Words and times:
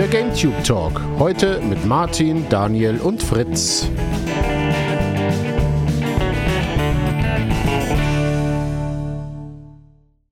Der 0.00 0.08
GameTube 0.08 0.64
Talk. 0.64 0.98
Heute 1.18 1.60
mit 1.60 1.84
Martin, 1.84 2.48
Daniel 2.48 2.98
und 3.00 3.22
Fritz. 3.22 3.86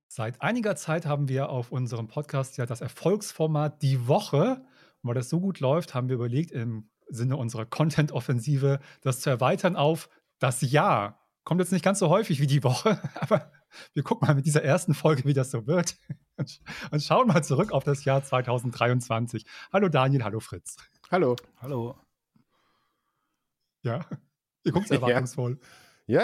Seit 0.07 0.41
einiger 0.41 0.75
Zeit 0.75 1.05
haben 1.05 1.29
wir 1.29 1.49
auf 1.49 1.71
unserem 1.71 2.07
Podcast 2.07 2.57
ja 2.57 2.65
das 2.65 2.81
Erfolgsformat 2.81 3.83
Die 3.83 4.07
Woche. 4.07 4.63
Und 5.03 5.09
weil 5.09 5.13
das 5.13 5.29
so 5.29 5.39
gut 5.39 5.59
läuft, 5.59 5.93
haben 5.93 6.09
wir 6.09 6.15
überlegt, 6.15 6.49
im 6.49 6.89
Sinne 7.07 7.37
unserer 7.37 7.67
Content-Offensive 7.67 8.79
das 9.01 9.19
zu 9.19 9.29
erweitern 9.29 9.75
auf 9.75 10.09
das 10.39 10.61
Jahr. 10.61 11.27
Kommt 11.43 11.61
jetzt 11.61 11.71
nicht 11.71 11.85
ganz 11.85 11.99
so 11.99 12.09
häufig 12.09 12.39
wie 12.39 12.47
die 12.47 12.63
Woche, 12.63 12.99
aber 13.19 13.51
wir 13.93 14.01
gucken 14.01 14.27
mal 14.27 14.33
mit 14.33 14.47
dieser 14.47 14.63
ersten 14.63 14.95
Folge, 14.95 15.25
wie 15.25 15.33
das 15.33 15.51
so 15.51 15.67
wird. 15.67 15.95
Und 16.91 17.03
schauen 17.03 17.27
mal 17.27 17.43
zurück 17.43 17.71
auf 17.71 17.83
das 17.83 18.05
Jahr 18.05 18.23
2023. 18.23 19.45
Hallo 19.73 19.89
Daniel, 19.89 20.23
hallo 20.23 20.39
Fritz. 20.39 20.77
Hallo. 21.11 21.35
Hallo. 21.61 21.95
Ja, 23.83 24.05
ihr 24.63 24.71
guckt 24.71 24.89
erwartungsvoll. 24.91 25.57
Ja. 25.61 25.67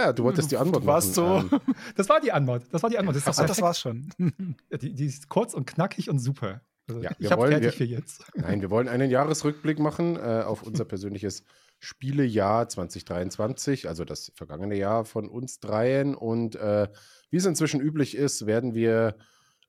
Ja, 0.08 0.14
du 0.14 0.24
wolltest 0.24 0.52
die 0.52 0.58
Antwort 0.58 0.84
Warst 0.88 1.16
machen. 1.16 1.48
so. 1.52 1.56
Ähm, 1.58 1.62
das 1.96 2.10
war 2.10 2.20
die 2.20 2.32
Antwort. 2.32 2.64
Das 2.72 2.82
war 2.82 2.90
die 2.90 2.98
Antwort. 2.98 3.16
Das, 3.18 3.28
Ach, 3.40 3.46
das 3.46 3.62
war's 3.62 3.80
schon. 3.80 4.10
die, 4.82 4.94
die, 4.94 5.06
ist 5.06 5.30
kurz 5.30 5.54
und 5.54 5.68
knackig 5.68 6.10
und 6.10 6.18
super. 6.18 6.62
Also 6.88 7.02
Ja, 7.04 7.12
ich 7.12 7.20
wir 7.20 7.30
habe 7.30 7.42
wollen- 7.44 7.52
fertig 7.52 7.80
wir- 7.80 7.88
für 7.88 7.94
jetzt. 7.94 8.26
Nein, 8.34 8.62
wir 8.62 8.72
wollen 8.72 8.88
einen 8.88 9.12
Jahresrückblick 9.12 9.78
machen 9.78 10.16
äh, 10.16 10.42
auf 10.44 10.64
unser 10.64 10.86
persönliches 10.86 11.44
Spielejahr 11.80 12.68
2023, 12.68 13.88
also 13.88 14.06
das 14.06 14.32
vergangene 14.34 14.76
Jahr 14.76 15.06
von 15.06 15.30
uns 15.30 15.60
dreien. 15.60 16.16
Und 16.16 16.56
äh, 16.56 16.88
wie 17.30 17.38
es 17.38 17.46
inzwischen 17.46 17.80
üblich 17.80 18.16
ist, 18.18 18.48
werden 18.48 18.74
wir 18.74 19.16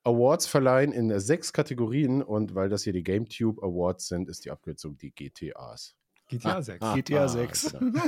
Awards 0.07 0.47
verleihen 0.47 0.93
in 0.93 1.19
sechs 1.19 1.53
Kategorien. 1.53 2.23
Und 2.23 2.55
weil 2.55 2.69
das 2.69 2.85
hier 2.85 2.93
die 2.93 3.03
GameTube 3.03 3.63
Awards 3.63 4.09
sind, 4.09 4.29
ist 4.29 4.45
die 4.45 4.51
Abkürzung 4.51 4.97
die 4.97 5.11
GTAs. 5.11 5.97
GTA 6.29 6.63
6. 6.63 6.85
GTA 6.95 7.29
6. 7.29 7.77
Genau. 7.79 8.03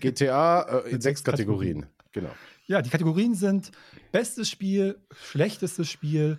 GTA 0.00 0.62
äh, 0.62 0.90
in 0.90 1.00
sechs 1.00 1.04
sechs 1.04 1.24
Kategorien. 1.24 1.86
Genau. 2.12 2.30
Ja, 2.66 2.82
die 2.82 2.90
Kategorien 2.90 3.34
sind 3.34 3.70
bestes 4.12 4.48
Spiel, 4.50 4.98
schlechtestes 5.12 5.88
Spiel, 5.88 6.38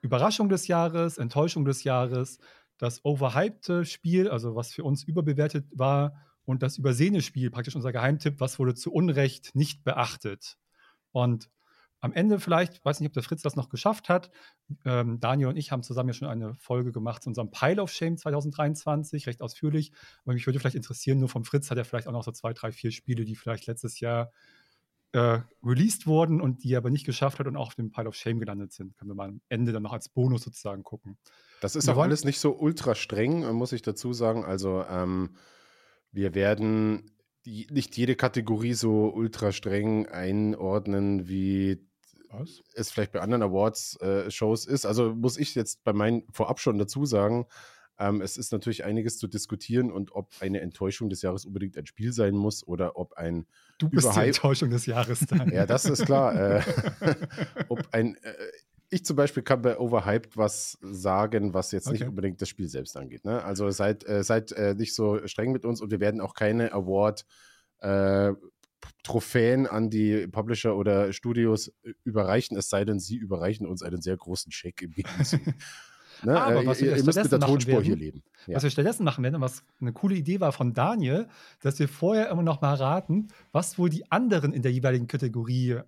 Überraschung 0.00 0.48
des 0.48 0.66
Jahres, 0.66 1.18
Enttäuschung 1.18 1.64
des 1.64 1.84
Jahres, 1.84 2.38
das 2.78 3.04
overhypte 3.04 3.84
Spiel, 3.84 4.28
also 4.28 4.56
was 4.56 4.72
für 4.72 4.82
uns 4.84 5.04
überbewertet 5.04 5.66
war, 5.72 6.14
und 6.44 6.64
das 6.64 6.76
übersehene 6.76 7.22
Spiel, 7.22 7.50
praktisch 7.50 7.76
unser 7.76 7.92
Geheimtipp, 7.92 8.40
was 8.40 8.58
wurde 8.58 8.74
zu 8.74 8.92
Unrecht 8.92 9.54
nicht 9.54 9.84
beachtet. 9.84 10.58
Und 11.12 11.48
am 12.02 12.12
Ende 12.12 12.38
vielleicht, 12.38 12.84
weiß 12.84 13.00
nicht, 13.00 13.08
ob 13.08 13.14
der 13.14 13.22
Fritz 13.22 13.40
das 13.42 13.56
noch 13.56 13.68
geschafft 13.70 14.08
hat. 14.10 14.30
Ähm, 14.84 15.20
Daniel 15.20 15.48
und 15.48 15.56
ich 15.56 15.72
haben 15.72 15.82
zusammen 15.82 16.10
ja 16.10 16.12
schon 16.14 16.28
eine 16.28 16.54
Folge 16.56 16.92
gemacht 16.92 17.22
zu 17.22 17.30
unserem 17.30 17.50
Pile 17.50 17.80
of 17.80 17.90
Shame 17.90 18.18
2023, 18.18 19.26
recht 19.26 19.40
ausführlich. 19.40 19.92
Aber 20.24 20.34
mich 20.34 20.44
würde 20.46 20.58
vielleicht 20.60 20.76
interessieren, 20.76 21.18
nur 21.20 21.28
vom 21.28 21.44
Fritz 21.44 21.70
hat 21.70 21.78
er 21.78 21.84
vielleicht 21.84 22.08
auch 22.08 22.12
noch 22.12 22.24
so 22.24 22.32
zwei, 22.32 22.52
drei, 22.52 22.72
vier 22.72 22.90
Spiele, 22.90 23.24
die 23.24 23.36
vielleicht 23.36 23.66
letztes 23.66 24.00
Jahr 24.00 24.32
äh, 25.12 25.40
released 25.62 26.06
wurden 26.06 26.40
und 26.40 26.64
die 26.64 26.72
er 26.74 26.78
aber 26.78 26.90
nicht 26.90 27.06
geschafft 27.06 27.38
hat 27.38 27.46
und 27.46 27.56
auch 27.56 27.68
auf 27.68 27.74
dem 27.76 27.90
Pile 27.92 28.08
of 28.08 28.14
Shame 28.16 28.40
gelandet 28.40 28.72
sind. 28.72 28.96
Können 28.96 29.10
wir 29.10 29.14
mal 29.14 29.28
am 29.28 29.40
Ende 29.48 29.70
dann 29.72 29.82
noch 29.84 29.92
als 29.92 30.08
Bonus 30.08 30.42
sozusagen 30.42 30.82
gucken. 30.82 31.18
Das 31.60 31.76
ist 31.76 31.86
Wir 31.86 31.92
auch 31.92 31.96
wollen- 31.98 32.10
alles 32.10 32.24
nicht 32.24 32.40
so 32.40 32.56
ultra 32.58 32.94
streng, 32.94 33.42
äh, 33.44 33.52
muss 33.52 33.72
ich 33.72 33.82
dazu 33.82 34.12
sagen. 34.12 34.44
Also 34.44 34.84
ähm, 34.88 35.36
wir 36.10 36.34
werden 36.34 37.12
die, 37.44 37.66
nicht 37.70 37.96
jede 37.96 38.16
Kategorie 38.16 38.72
so 38.74 39.12
ultra 39.12 39.52
streng 39.52 40.06
einordnen, 40.06 41.28
wie 41.28 41.86
Was? 42.32 42.62
es 42.74 42.90
vielleicht 42.90 43.12
bei 43.12 43.20
anderen 43.20 43.42
Awards-Shows 43.42 44.66
ist. 44.66 44.86
Also 44.86 45.14
muss 45.14 45.36
ich 45.36 45.54
jetzt 45.54 45.84
bei 45.84 45.92
meinen 45.92 46.24
vorab 46.32 46.60
schon 46.60 46.78
dazu 46.78 47.04
sagen, 47.04 47.46
ähm, 47.98 48.20
es 48.22 48.36
ist 48.36 48.52
natürlich 48.52 48.84
einiges 48.84 49.18
zu 49.18 49.28
diskutieren 49.28 49.92
und 49.92 50.12
ob 50.12 50.30
eine 50.40 50.60
Enttäuschung 50.60 51.10
des 51.10 51.22
Jahres 51.22 51.44
unbedingt 51.44 51.76
ein 51.76 51.86
Spiel 51.86 52.12
sein 52.12 52.34
muss 52.34 52.66
oder 52.66 52.96
ob 52.96 53.12
ein 53.14 53.46
Du 53.78 53.88
bist 53.88 54.06
die 54.06 54.10
Überhype- 54.10 54.26
Enttäuschung 54.26 54.70
des 54.70 54.86
Jahres 54.86 55.20
dann. 55.28 55.50
ja, 55.52 55.66
das 55.66 55.84
ist 55.84 56.06
klar. 56.06 56.34
äh, 56.34 56.62
ob 57.68 57.86
ein, 57.92 58.16
äh, 58.22 58.32
ich 58.88 59.04
zum 59.04 59.16
Beispiel 59.16 59.42
kann 59.42 59.62
bei 59.62 59.78
Overhyped 59.78 60.36
was 60.36 60.78
sagen, 60.80 61.54
was 61.54 61.70
jetzt 61.72 61.90
nicht 61.90 62.02
Okay. 62.02 62.08
unbedingt 62.10 62.40
das 62.42 62.48
Spiel 62.48 62.68
selbst 62.68 62.96
angeht. 62.96 63.24
Ne? 63.24 63.42
Also 63.44 63.70
seid, 63.70 64.06
äh, 64.08 64.22
seid 64.24 64.52
äh, 64.52 64.74
nicht 64.74 64.94
so 64.94 65.26
streng 65.26 65.52
mit 65.52 65.64
uns 65.64 65.80
und 65.80 65.90
wir 65.90 66.00
werden 66.00 66.20
auch 66.20 66.34
keine 66.34 66.72
Award 66.72 67.24
äh, 67.80 68.32
Trophäen 69.02 69.66
an 69.66 69.90
die 69.90 70.26
Publisher 70.26 70.76
oder 70.76 71.12
Studios 71.12 71.72
überreichen, 72.04 72.56
es 72.56 72.68
sei 72.68 72.84
denn, 72.84 72.98
sie 72.98 73.16
überreichen 73.16 73.66
uns 73.66 73.82
einen 73.82 74.00
sehr 74.00 74.16
großen 74.16 74.52
Scheck 74.52 74.82
im 74.82 74.92
Gegenzug. 74.92 75.40
ne? 76.22 76.40
Aber 76.40 76.62
äh, 76.62 76.66
was 76.66 76.80
wir 76.80 76.96
ihr 76.96 77.04
müsst 77.04 77.06
mit 77.06 77.16
der 77.16 77.20
stattdessen 77.24 77.40
machen 77.40 77.52
Tonspur 77.52 77.82
hier 77.82 77.90
werden, 77.90 78.00
leben. 78.00 78.22
Ja. 78.46 78.56
Was 78.56 78.62
wir 78.62 78.70
stattdessen 78.70 79.04
machen 79.04 79.24
werden, 79.24 79.36
und 79.36 79.40
was 79.40 79.64
eine 79.80 79.92
coole 79.92 80.14
Idee 80.14 80.40
war 80.40 80.52
von 80.52 80.72
Daniel, 80.72 81.28
dass 81.60 81.78
wir 81.78 81.88
vorher 81.88 82.30
immer 82.30 82.42
noch 82.42 82.60
mal 82.60 82.74
raten, 82.74 83.28
was 83.52 83.78
wohl 83.78 83.90
die 83.90 84.10
anderen 84.10 84.52
in 84.52 84.62
der 84.62 84.72
jeweiligen 84.72 85.06
Kategorie 85.06 85.80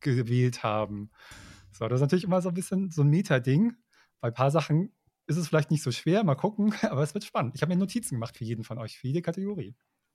gewählt 0.00 0.62
haben. 0.62 1.10
So, 1.72 1.86
das 1.86 1.98
ist 1.98 2.02
natürlich 2.02 2.24
immer 2.24 2.42
so 2.42 2.48
ein 2.48 2.54
bisschen 2.54 2.90
so 2.90 3.02
ein 3.02 3.08
Meta-Ding. 3.08 3.74
Bei 4.20 4.28
ein 4.28 4.34
paar 4.34 4.50
Sachen 4.50 4.92
ist 5.26 5.36
es 5.36 5.46
vielleicht 5.46 5.70
nicht 5.70 5.82
so 5.82 5.92
schwer, 5.92 6.24
mal 6.24 6.34
gucken, 6.34 6.72
aber 6.82 7.02
es 7.02 7.14
wird 7.14 7.24
spannend. 7.24 7.54
Ich 7.54 7.62
habe 7.62 7.72
mir 7.72 7.78
Notizen 7.78 8.16
gemacht 8.16 8.36
für 8.36 8.44
jeden 8.44 8.64
von 8.64 8.78
euch, 8.78 8.98
für 8.98 9.06
jede 9.06 9.22
Kategorie. 9.22 9.74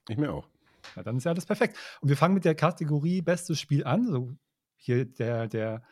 Ich 0.10 0.18
mir 0.18 0.34
auch. 0.34 0.50
Na, 0.96 1.04
dann 1.04 1.18
ist 1.18 1.24
ja 1.24 1.32
alles 1.32 1.46
perfekt. 1.46 1.78
Und 2.02 2.10
wir 2.10 2.18
fangen 2.18 2.34
mit 2.34 2.46
der 2.46 2.56
Kategorie 2.56 3.22
Bestes 3.22 3.60
Spiel 3.60 3.84
an. 3.84 4.08
So 4.08 4.34
hier 4.78 5.06
der, 5.06 5.48
der 5.48 5.84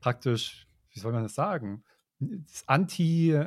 praktisch, 0.00 0.66
wie 0.90 1.00
soll 1.00 1.12
man 1.12 1.22
das 1.22 1.34
sagen? 1.34 1.84
Das 2.18 2.64
Anti, 2.66 3.38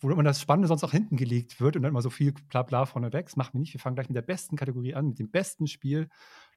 wo 0.00 0.10
immer 0.10 0.22
das 0.22 0.40
Spannende 0.40 0.68
sonst 0.68 0.84
auch 0.84 0.92
hinten 0.92 1.16
gelegt 1.16 1.60
wird 1.60 1.76
und 1.76 1.82
dann 1.82 1.90
immer 1.90 2.02
so 2.02 2.10
viel 2.10 2.32
Blabla 2.32 2.86
vorne 2.86 3.12
weg. 3.12 3.26
Das 3.26 3.36
machen 3.36 3.54
wir 3.54 3.60
nicht. 3.60 3.74
Wir 3.74 3.80
fangen 3.80 3.96
gleich 3.96 4.08
mit 4.08 4.16
der 4.16 4.22
besten 4.22 4.56
Kategorie 4.56 4.94
an, 4.94 5.08
mit 5.08 5.18
dem 5.18 5.30
besten 5.30 5.66
Spiel. 5.66 6.08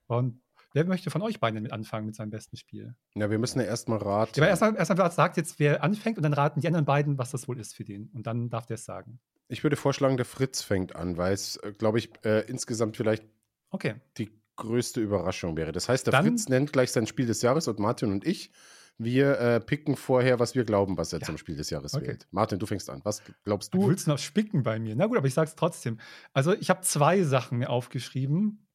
Und 0.07 0.41
wer 0.73 0.85
möchte 0.85 1.09
von 1.09 1.21
euch 1.21 1.39
beiden 1.39 1.55
damit 1.55 1.71
anfangen 1.71 2.05
mit 2.05 2.15
seinem 2.15 2.29
besten 2.29 2.57
Spiel? 2.57 2.95
Ja, 3.15 3.29
wir 3.29 3.39
müssen 3.39 3.59
ja 3.59 3.65
erstmal 3.65 3.99
raten. 3.99 4.33
Ja, 4.35 4.43
aber 4.43 4.49
erstmal 4.49 4.75
erst 4.75 4.95
mal 4.95 5.11
sagt 5.11 5.37
jetzt, 5.37 5.59
wer 5.59 5.83
anfängt 5.83 6.17
und 6.17 6.23
dann 6.23 6.33
raten 6.33 6.61
die 6.61 6.67
anderen 6.67 6.85
beiden, 6.85 7.17
was 7.17 7.31
das 7.31 7.47
wohl 7.47 7.59
ist 7.59 7.75
für 7.75 7.83
den. 7.83 8.09
Und 8.13 8.27
dann 8.27 8.49
darf 8.49 8.65
der 8.65 8.75
es 8.75 8.85
sagen. 8.85 9.19
Ich 9.47 9.63
würde 9.63 9.75
vorschlagen, 9.75 10.17
der 10.17 10.25
Fritz 10.25 10.61
fängt 10.61 10.95
an, 10.95 11.17
weil 11.17 11.33
es, 11.33 11.57
äh, 11.57 11.73
glaube 11.77 11.99
ich, 11.99 12.09
äh, 12.23 12.41
insgesamt 12.47 12.95
vielleicht 12.95 13.25
Okay. 13.71 13.95
die 14.17 14.31
größte 14.57 15.01
Überraschung 15.01 15.57
wäre. 15.57 15.71
Das 15.71 15.89
heißt, 15.89 16.05
der 16.05 16.11
Dann- 16.11 16.25
Fritz 16.25 16.47
nennt 16.49 16.71
gleich 16.73 16.91
sein 16.91 17.07
Spiel 17.07 17.25
des 17.25 17.41
Jahres 17.41 17.67
und 17.67 17.79
Martin 17.79 18.11
und 18.11 18.25
ich, 18.27 18.51
wir 18.97 19.39
äh, 19.39 19.59
picken 19.59 19.95
vorher, 19.95 20.39
was 20.39 20.53
wir 20.53 20.63
glauben, 20.65 20.97
was 20.97 21.11
er 21.13 21.19
Ja. 21.19 21.25
zum 21.25 21.37
Spiel 21.39 21.55
des 21.55 21.69
Jahres 21.71 21.95
Okay. 21.95 22.07
wählt. 22.07 22.27
Martin, 22.29 22.59
du 22.59 22.67
fängst 22.67 22.89
an. 22.89 23.01
Was 23.03 23.23
glaubst 23.43 23.73
Du 23.73 23.79
du? 23.79 23.87
willst 23.87 24.07
noch 24.07 24.19
spicken 24.19 24.61
bei 24.61 24.77
mir. 24.77 24.95
Na 24.95 25.07
gut, 25.07 25.17
aber 25.17 25.25
ich 25.27 25.33
sag's 25.33 25.55
trotzdem. 25.55 25.99
Also, 26.33 26.53
ich 26.53 26.69
habe 26.69 26.81
zwei 26.81 27.23
Sachen 27.23 27.57
mir 27.57 27.69
aufgeschrieben. 27.71 28.67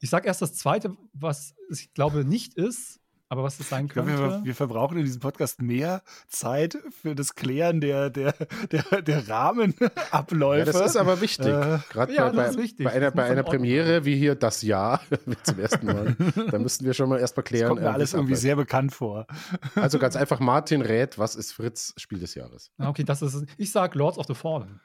Ich 0.00 0.10
sag 0.10 0.26
erst 0.26 0.42
das 0.42 0.54
zweite, 0.54 0.94
was 1.14 1.54
ich 1.70 1.94
glaube 1.94 2.24
nicht 2.26 2.54
ist, 2.54 3.00
aber 3.34 3.42
was 3.42 3.58
es 3.58 3.68
sein 3.68 3.86
Ich 3.86 3.92
glaube, 3.92 4.08
könnte. 4.10 4.38
wir, 4.38 4.44
wir 4.44 4.54
verbrauchen 4.54 4.96
in 4.96 5.04
diesem 5.04 5.20
Podcast 5.20 5.60
mehr 5.60 6.02
Zeit 6.28 6.78
für 7.02 7.14
das 7.16 7.34
Klären 7.34 7.80
der, 7.80 8.10
der, 8.10 8.32
der, 8.70 9.02
der 9.02 9.28
Rahmenabläufe. 9.28 10.66
Ja, 10.70 10.72
das 10.72 10.90
ist 10.90 10.96
aber 10.96 11.20
wichtig. 11.20 11.46
Äh, 11.48 11.78
Gerade 11.90 12.14
ja, 12.14 12.28
bei, 12.30 12.36
das 12.44 12.56
bei, 12.56 12.62
wichtig. 12.62 12.84
bei 12.84 12.92
einer, 12.92 13.06
Das 13.06 13.14
bei 13.14 13.24
einer 13.24 13.42
Premiere 13.42 14.04
wie 14.04 14.16
hier 14.16 14.34
das 14.36 14.62
Jahr 14.62 15.00
zum 15.42 15.58
ersten 15.58 15.86
Mal, 15.86 16.16
da 16.50 16.58
müssten 16.58 16.84
wir 16.84 16.94
schon 16.94 17.08
mal 17.08 17.18
erstmal 17.18 17.42
das 17.42 17.48
klären. 17.48 17.68
kommt 17.70 17.80
mir 17.82 17.88
äh, 17.88 17.92
alles 17.92 18.10
es 18.10 18.14
irgendwie 18.14 18.36
sehr 18.36 18.56
bekannt 18.56 18.92
vor. 18.94 19.26
Also 19.74 19.98
ganz 19.98 20.14
einfach, 20.16 20.40
Martin 20.40 20.80
rät, 20.82 21.18
was 21.18 21.34
ist 21.34 21.52
Fritz 21.52 21.92
Spiel 21.96 22.20
des 22.20 22.34
Jahres? 22.34 22.70
Ah, 22.78 22.88
Okay, 22.88 23.02
das 23.04 23.22
ist. 23.22 23.44
Ich 23.58 23.72
sag 23.72 23.94
Lords 23.96 24.18
of 24.18 24.26
the 24.26 24.34
Fallen. 24.34 24.80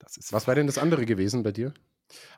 Das 0.00 0.16
ist 0.16 0.32
Was 0.32 0.46
war 0.48 0.54
denn 0.54 0.66
das 0.66 0.78
andere 0.78 1.06
gewesen 1.06 1.42
bei 1.42 1.52
dir? 1.52 1.72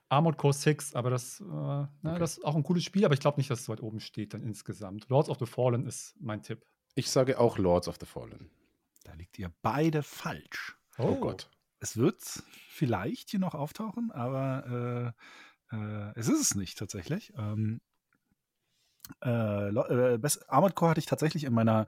Armored 0.08 0.36
Core 0.36 0.52
6, 0.52 0.94
aber 0.94 1.10
das, 1.10 1.40
äh, 1.40 1.44
na, 1.44 2.18
das 2.18 2.38
ist 2.38 2.44
auch 2.44 2.56
ein 2.56 2.62
cooles 2.62 2.84
Spiel, 2.84 3.04
aber 3.04 3.14
ich 3.14 3.20
glaube 3.20 3.38
nicht, 3.38 3.50
dass 3.50 3.60
es 3.60 3.64
so 3.66 3.72
weit 3.72 3.82
oben 3.82 4.00
steht 4.00 4.34
dann 4.34 4.42
insgesamt. 4.42 5.08
Lords 5.08 5.28
of 5.28 5.38
the 5.38 5.46
Fallen 5.46 5.86
ist 5.86 6.14
mein 6.20 6.42
Tipp. 6.42 6.64
Ich 6.94 7.10
sage 7.10 7.38
auch 7.38 7.58
Lords 7.58 7.88
of 7.88 7.96
the 8.00 8.06
Fallen. 8.06 8.50
Da 9.04 9.14
liegt 9.14 9.38
ihr 9.38 9.52
beide 9.62 10.02
falsch. 10.02 10.76
Oh, 10.98 11.16
Gott. 11.16 11.50
Es 11.78 11.96
wird 11.96 12.20
vielleicht 12.68 13.30
hier 13.30 13.40
noch 13.40 13.54
auftauchen, 13.54 14.10
aber 14.10 15.14
äh, 15.72 15.76
äh, 15.76 16.12
es 16.16 16.28
ist 16.28 16.40
es 16.40 16.54
nicht 16.54 16.78
tatsächlich. 16.78 17.32
Ähm, 17.36 17.80
äh, 19.24 19.68
äh, 19.68 20.18
Best- 20.18 20.48
Armored 20.50 20.74
Core 20.74 20.90
hatte 20.90 21.00
ich 21.00 21.06
tatsächlich 21.06 21.44
in 21.44 21.52
meiner, 21.52 21.86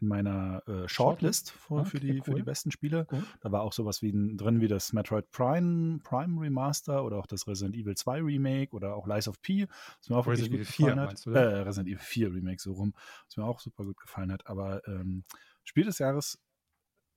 in 0.00 0.08
meiner 0.08 0.62
äh, 0.68 0.88
Shortlist 0.88 1.50
für, 1.52 1.74
Okay, 1.74 2.00
die, 2.00 2.20
für 2.22 2.30
cool. 2.32 2.36
die 2.36 2.42
besten 2.42 2.70
Spiele. 2.70 3.04
Gut. 3.06 3.24
Da 3.40 3.52
war 3.52 3.62
auch 3.62 3.72
sowas 3.72 4.02
wie 4.02 4.12
drin 4.36 4.60
wie 4.60 4.68
das 4.68 4.92
Metroid 4.92 5.30
Prime, 5.30 5.98
Prime 6.02 6.40
Remaster 6.40 7.04
oder 7.04 7.18
auch 7.18 7.26
das 7.26 7.46
Resident 7.46 7.76
Evil 7.76 7.96
2 7.96 8.20
Remake 8.22 8.72
oder 8.74 8.94
auch 8.96 9.06
Lies 9.06 9.28
of 9.28 9.40
P, 9.42 9.66
was 9.98 10.08
mir 10.08 10.16
auch 10.16 10.26
wirklich 10.26 10.50
Resident 10.50 10.50
gut 10.50 10.60
Evil 10.60 10.72
4 10.72 10.86
gefallen 10.94 11.08
hat. 11.10 11.26
du? 11.26 11.30
Äh, 11.30 11.62
Resident 11.62 11.88
Evil 11.88 12.04
4 12.04 12.34
Remake 12.34 12.60
so 12.60 12.72
rum, 12.72 12.94
was 13.26 13.36
mir 13.36 13.44
auch 13.44 13.60
super 13.60 13.84
gut 13.84 13.98
gefallen 14.00 14.32
hat. 14.32 14.46
Aber 14.46 14.86
ähm, 14.88 15.24
Spiel 15.64 15.84
des 15.84 15.98
Jahres 15.98 16.38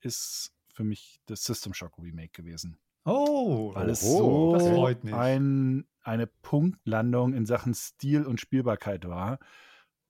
ist 0.02 0.54
für 0.74 0.84
mich 0.84 1.20
das 1.26 1.44
System 1.44 1.74
Shock 1.74 1.98
Remake 1.98 2.30
gewesen 2.32 2.78
Oh, 3.08 3.74
weil 3.74 3.90
es 3.90 4.04
Oho, 4.04 4.18
so 4.18 4.54
das 4.54 4.68
freut 4.68 5.04
mich. 5.04 5.14
ein, 5.14 5.88
eine 6.02 6.28
Punktlandung 6.28 7.34
in 7.34 7.46
Sachen 7.46 7.74
Stil 7.74 8.26
und 8.26 8.42
Spielbarkeit 8.42 9.08
war 9.08 9.40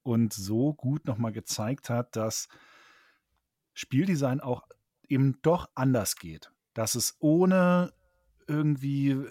und 0.02 0.32
so 0.32 0.74
gut 0.74 1.06
nochmal 1.06 1.32
gezeigt 1.32 1.90
hat, 1.90 2.16
dass 2.16 2.48
Spieldesign 3.72 4.40
auch 4.40 4.62
eben 5.08 5.38
doch 5.42 5.68
anders 5.74 6.16
geht. 6.16 6.52
dass 6.74 6.94
es 6.94 7.16
ohne 7.18 7.92
irgendwie 8.46 9.10
äh, 9.10 9.26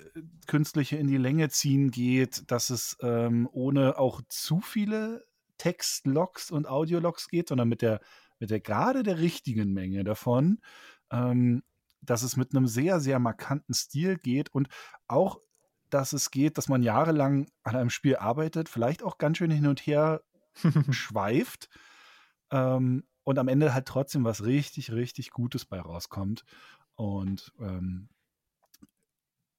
künstliche 0.48 0.98
in 0.98 1.08
die 1.08 1.18
Länge 1.18 1.50
ziehen 1.50 1.92
geht, 1.92 2.50
dass 2.52 2.70
es 2.70 2.98
ähm, 3.02 3.50
ohne 3.52 3.98
auch 3.98 4.22
zu 4.30 4.60
viele 4.62 5.25
Textlogs 5.58 6.52
und 6.52 6.68
Audiologs 6.68 7.28
geht, 7.30 7.50
sondern 7.50 7.68
mit 7.68 7.81
der, 7.81 8.00
mit 8.40 8.50
der 8.50 8.60
gerade 8.60 9.04
der 9.04 9.20
richtigen 9.20 9.74
Menge 9.74 10.04
davon, 10.04 10.60
ähm, 11.12 11.63
dass 12.02 12.24
es 12.24 12.38
mit 12.38 12.56
einem 12.56 12.68
sehr, 12.68 13.00
sehr 13.00 13.20
markanten 13.20 13.74
Stil 13.74 14.18
geht 14.18 14.50
und 14.50 14.70
auch, 15.08 15.40
dass 15.90 16.14
es 16.14 16.32
geht, 16.32 16.58
dass 16.58 16.70
man 16.70 16.84
jahrelang 16.84 17.48
an 17.64 17.76
einem 17.76 17.90
Spiel 17.90 18.18
arbeitet, 18.18 18.70
vielleicht 18.70 19.04
auch 19.04 19.18
ganz 19.18 19.38
schön 19.38 19.52
hin 19.52 19.68
und 19.68 19.82
her 19.82 20.22
schweift 20.90 21.70
ähm, 22.52 23.04
und 23.24 23.40
am 23.40 23.48
Ende 23.48 23.74
halt 23.74 23.86
trotzdem 23.86 24.24
was 24.24 24.46
richtig, 24.46 24.92
richtig 24.92 25.32
Gutes 25.32 25.66
bei 25.66 25.80
rauskommt. 25.80 26.46
Und 26.96 27.52
ähm, 27.60 28.10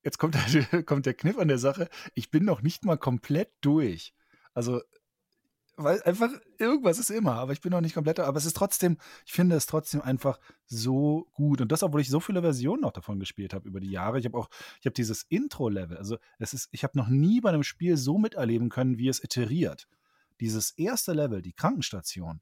jetzt 0.02 0.18
kommt 0.18 0.34
der, 0.34 0.82
kommt 0.84 1.06
der 1.06 1.14
Kniff 1.14 1.38
an 1.38 1.48
der 1.48 1.58
Sache. 1.58 1.88
Ich 2.14 2.30
bin 2.30 2.44
noch 2.44 2.62
nicht 2.62 2.84
mal 2.84 2.98
komplett 2.98 3.52
durch. 3.60 4.14
Also, 4.54 4.80
weil 5.78 6.02
einfach 6.02 6.30
irgendwas 6.58 6.98
ist 6.98 7.10
immer, 7.10 7.34
aber 7.34 7.52
ich 7.52 7.60
bin 7.60 7.70
noch 7.70 7.80
nicht 7.80 7.94
komplett, 7.94 8.20
aber 8.20 8.36
es 8.36 8.44
ist 8.44 8.56
trotzdem, 8.56 8.98
ich 9.24 9.32
finde 9.32 9.56
es 9.56 9.66
trotzdem 9.66 10.02
einfach 10.02 10.38
so 10.66 11.28
gut. 11.32 11.60
Und 11.60 11.70
das, 11.70 11.82
obwohl 11.82 12.00
ich 12.00 12.10
so 12.10 12.20
viele 12.20 12.42
Versionen 12.42 12.82
noch 12.82 12.92
davon 12.92 13.20
gespielt 13.20 13.54
habe 13.54 13.68
über 13.68 13.80
die 13.80 13.90
Jahre. 13.90 14.18
Ich 14.18 14.24
habe 14.24 14.36
auch, 14.36 14.48
ich 14.80 14.86
habe 14.86 14.94
dieses 14.94 15.22
Intro-Level, 15.22 15.96
also 15.96 16.18
es 16.38 16.52
ist, 16.52 16.68
ich 16.72 16.82
habe 16.82 16.98
noch 16.98 17.08
nie 17.08 17.40
bei 17.40 17.50
einem 17.50 17.62
Spiel 17.62 17.96
so 17.96 18.18
miterleben 18.18 18.68
können, 18.68 18.98
wie 18.98 19.08
es 19.08 19.22
iteriert. 19.22 19.88
Dieses 20.40 20.72
erste 20.72 21.12
Level, 21.12 21.42
die 21.42 21.52
Krankenstation, 21.52 22.40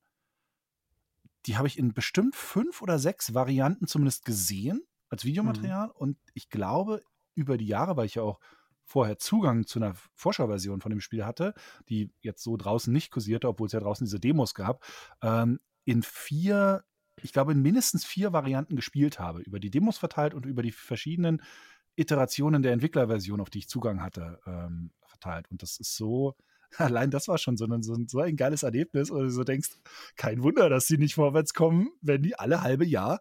die 1.47 1.57
habe 1.57 1.69
ich 1.69 1.79
in 1.79 1.93
bestimmt 1.93 2.35
fünf 2.35 2.83
oder 2.83 2.99
sechs 2.99 3.35
Varianten 3.35 3.87
zumindest 3.87 4.25
gesehen 4.25 4.83
als 5.09 5.25
mhm. 5.25 5.29
Videomaterial. 5.29 5.89
Mhm. 5.89 5.93
Und 5.95 6.19
ich 6.35 6.49
glaube, 6.49 7.03
über 7.35 7.59
die 7.59 7.67
Jahre, 7.67 7.97
weil 7.97 8.07
ich 8.07 8.17
ja 8.17 8.23
auch 8.23 8.41
vorher 8.87 9.19
Zugang 9.19 9.67
zu 9.67 9.79
einer 9.81 9.95
Vorschauversion 10.15 10.81
von 10.81 10.91
dem 10.91 11.01
Spiel 11.01 11.25
hatte, 11.25 11.55
die 11.89 12.11
jetzt 12.21 12.43
so 12.43 12.57
draußen 12.57 12.93
nicht 12.93 13.11
kursierte, 13.11 13.49
obwohl 13.49 13.67
es 13.67 13.73
ja 13.73 13.81
draußen 13.81 14.05
diese 14.05 14.21
Demos 14.21 14.55
gab, 14.55 14.85
ähm, 15.23 15.59
in 15.85 16.03
vier, 16.03 16.85
ich 17.21 17.33
glaube 17.33 17.53
in 17.53 17.63
mindestens 17.63 18.05
vier 18.05 18.33
Varianten 18.33 18.77
gespielt 18.77 19.19
habe, 19.19 19.41
über 19.41 19.59
die 19.59 19.71
Demos 19.71 19.99
verteilt 19.99 20.35
und 20.35 20.47
über 20.47 20.63
die 20.63 20.73
verschiedenen 20.73 21.43
Iterationen 21.97 22.63
der 22.63 22.73
Entwicklerversion, 22.73 23.41
auf 23.41 23.51
die 23.51 23.59
ich 23.59 23.69
Zugang 23.69 24.03
hatte, 24.03 24.39
ähm, 24.47 24.93
verteilt. 25.05 25.51
Und 25.51 25.63
das 25.63 25.79
ist 25.79 25.97
so, 25.97 26.37
allein 26.77 27.11
das 27.11 27.27
war 27.27 27.39
schon 27.39 27.57
so 27.57 27.65
ein, 27.65 27.83
so 27.83 28.21
ein, 28.21 28.37
geiles 28.37 28.63
Erlebnis, 28.63 29.11
oder 29.11 29.25
du 29.25 29.31
so 29.31 29.45
denkst, 29.45 29.71
kein 30.17 30.43
Wunder, 30.43 30.69
dass 30.69 30.87
sie 30.87 30.99
nicht 30.99 31.15
vorwärts 31.15 31.55
kommen, 31.55 31.89
wenn 32.03 32.23
die 32.23 32.39
alle 32.39 32.63
halbe 32.63 32.87
Jahr 32.87 33.21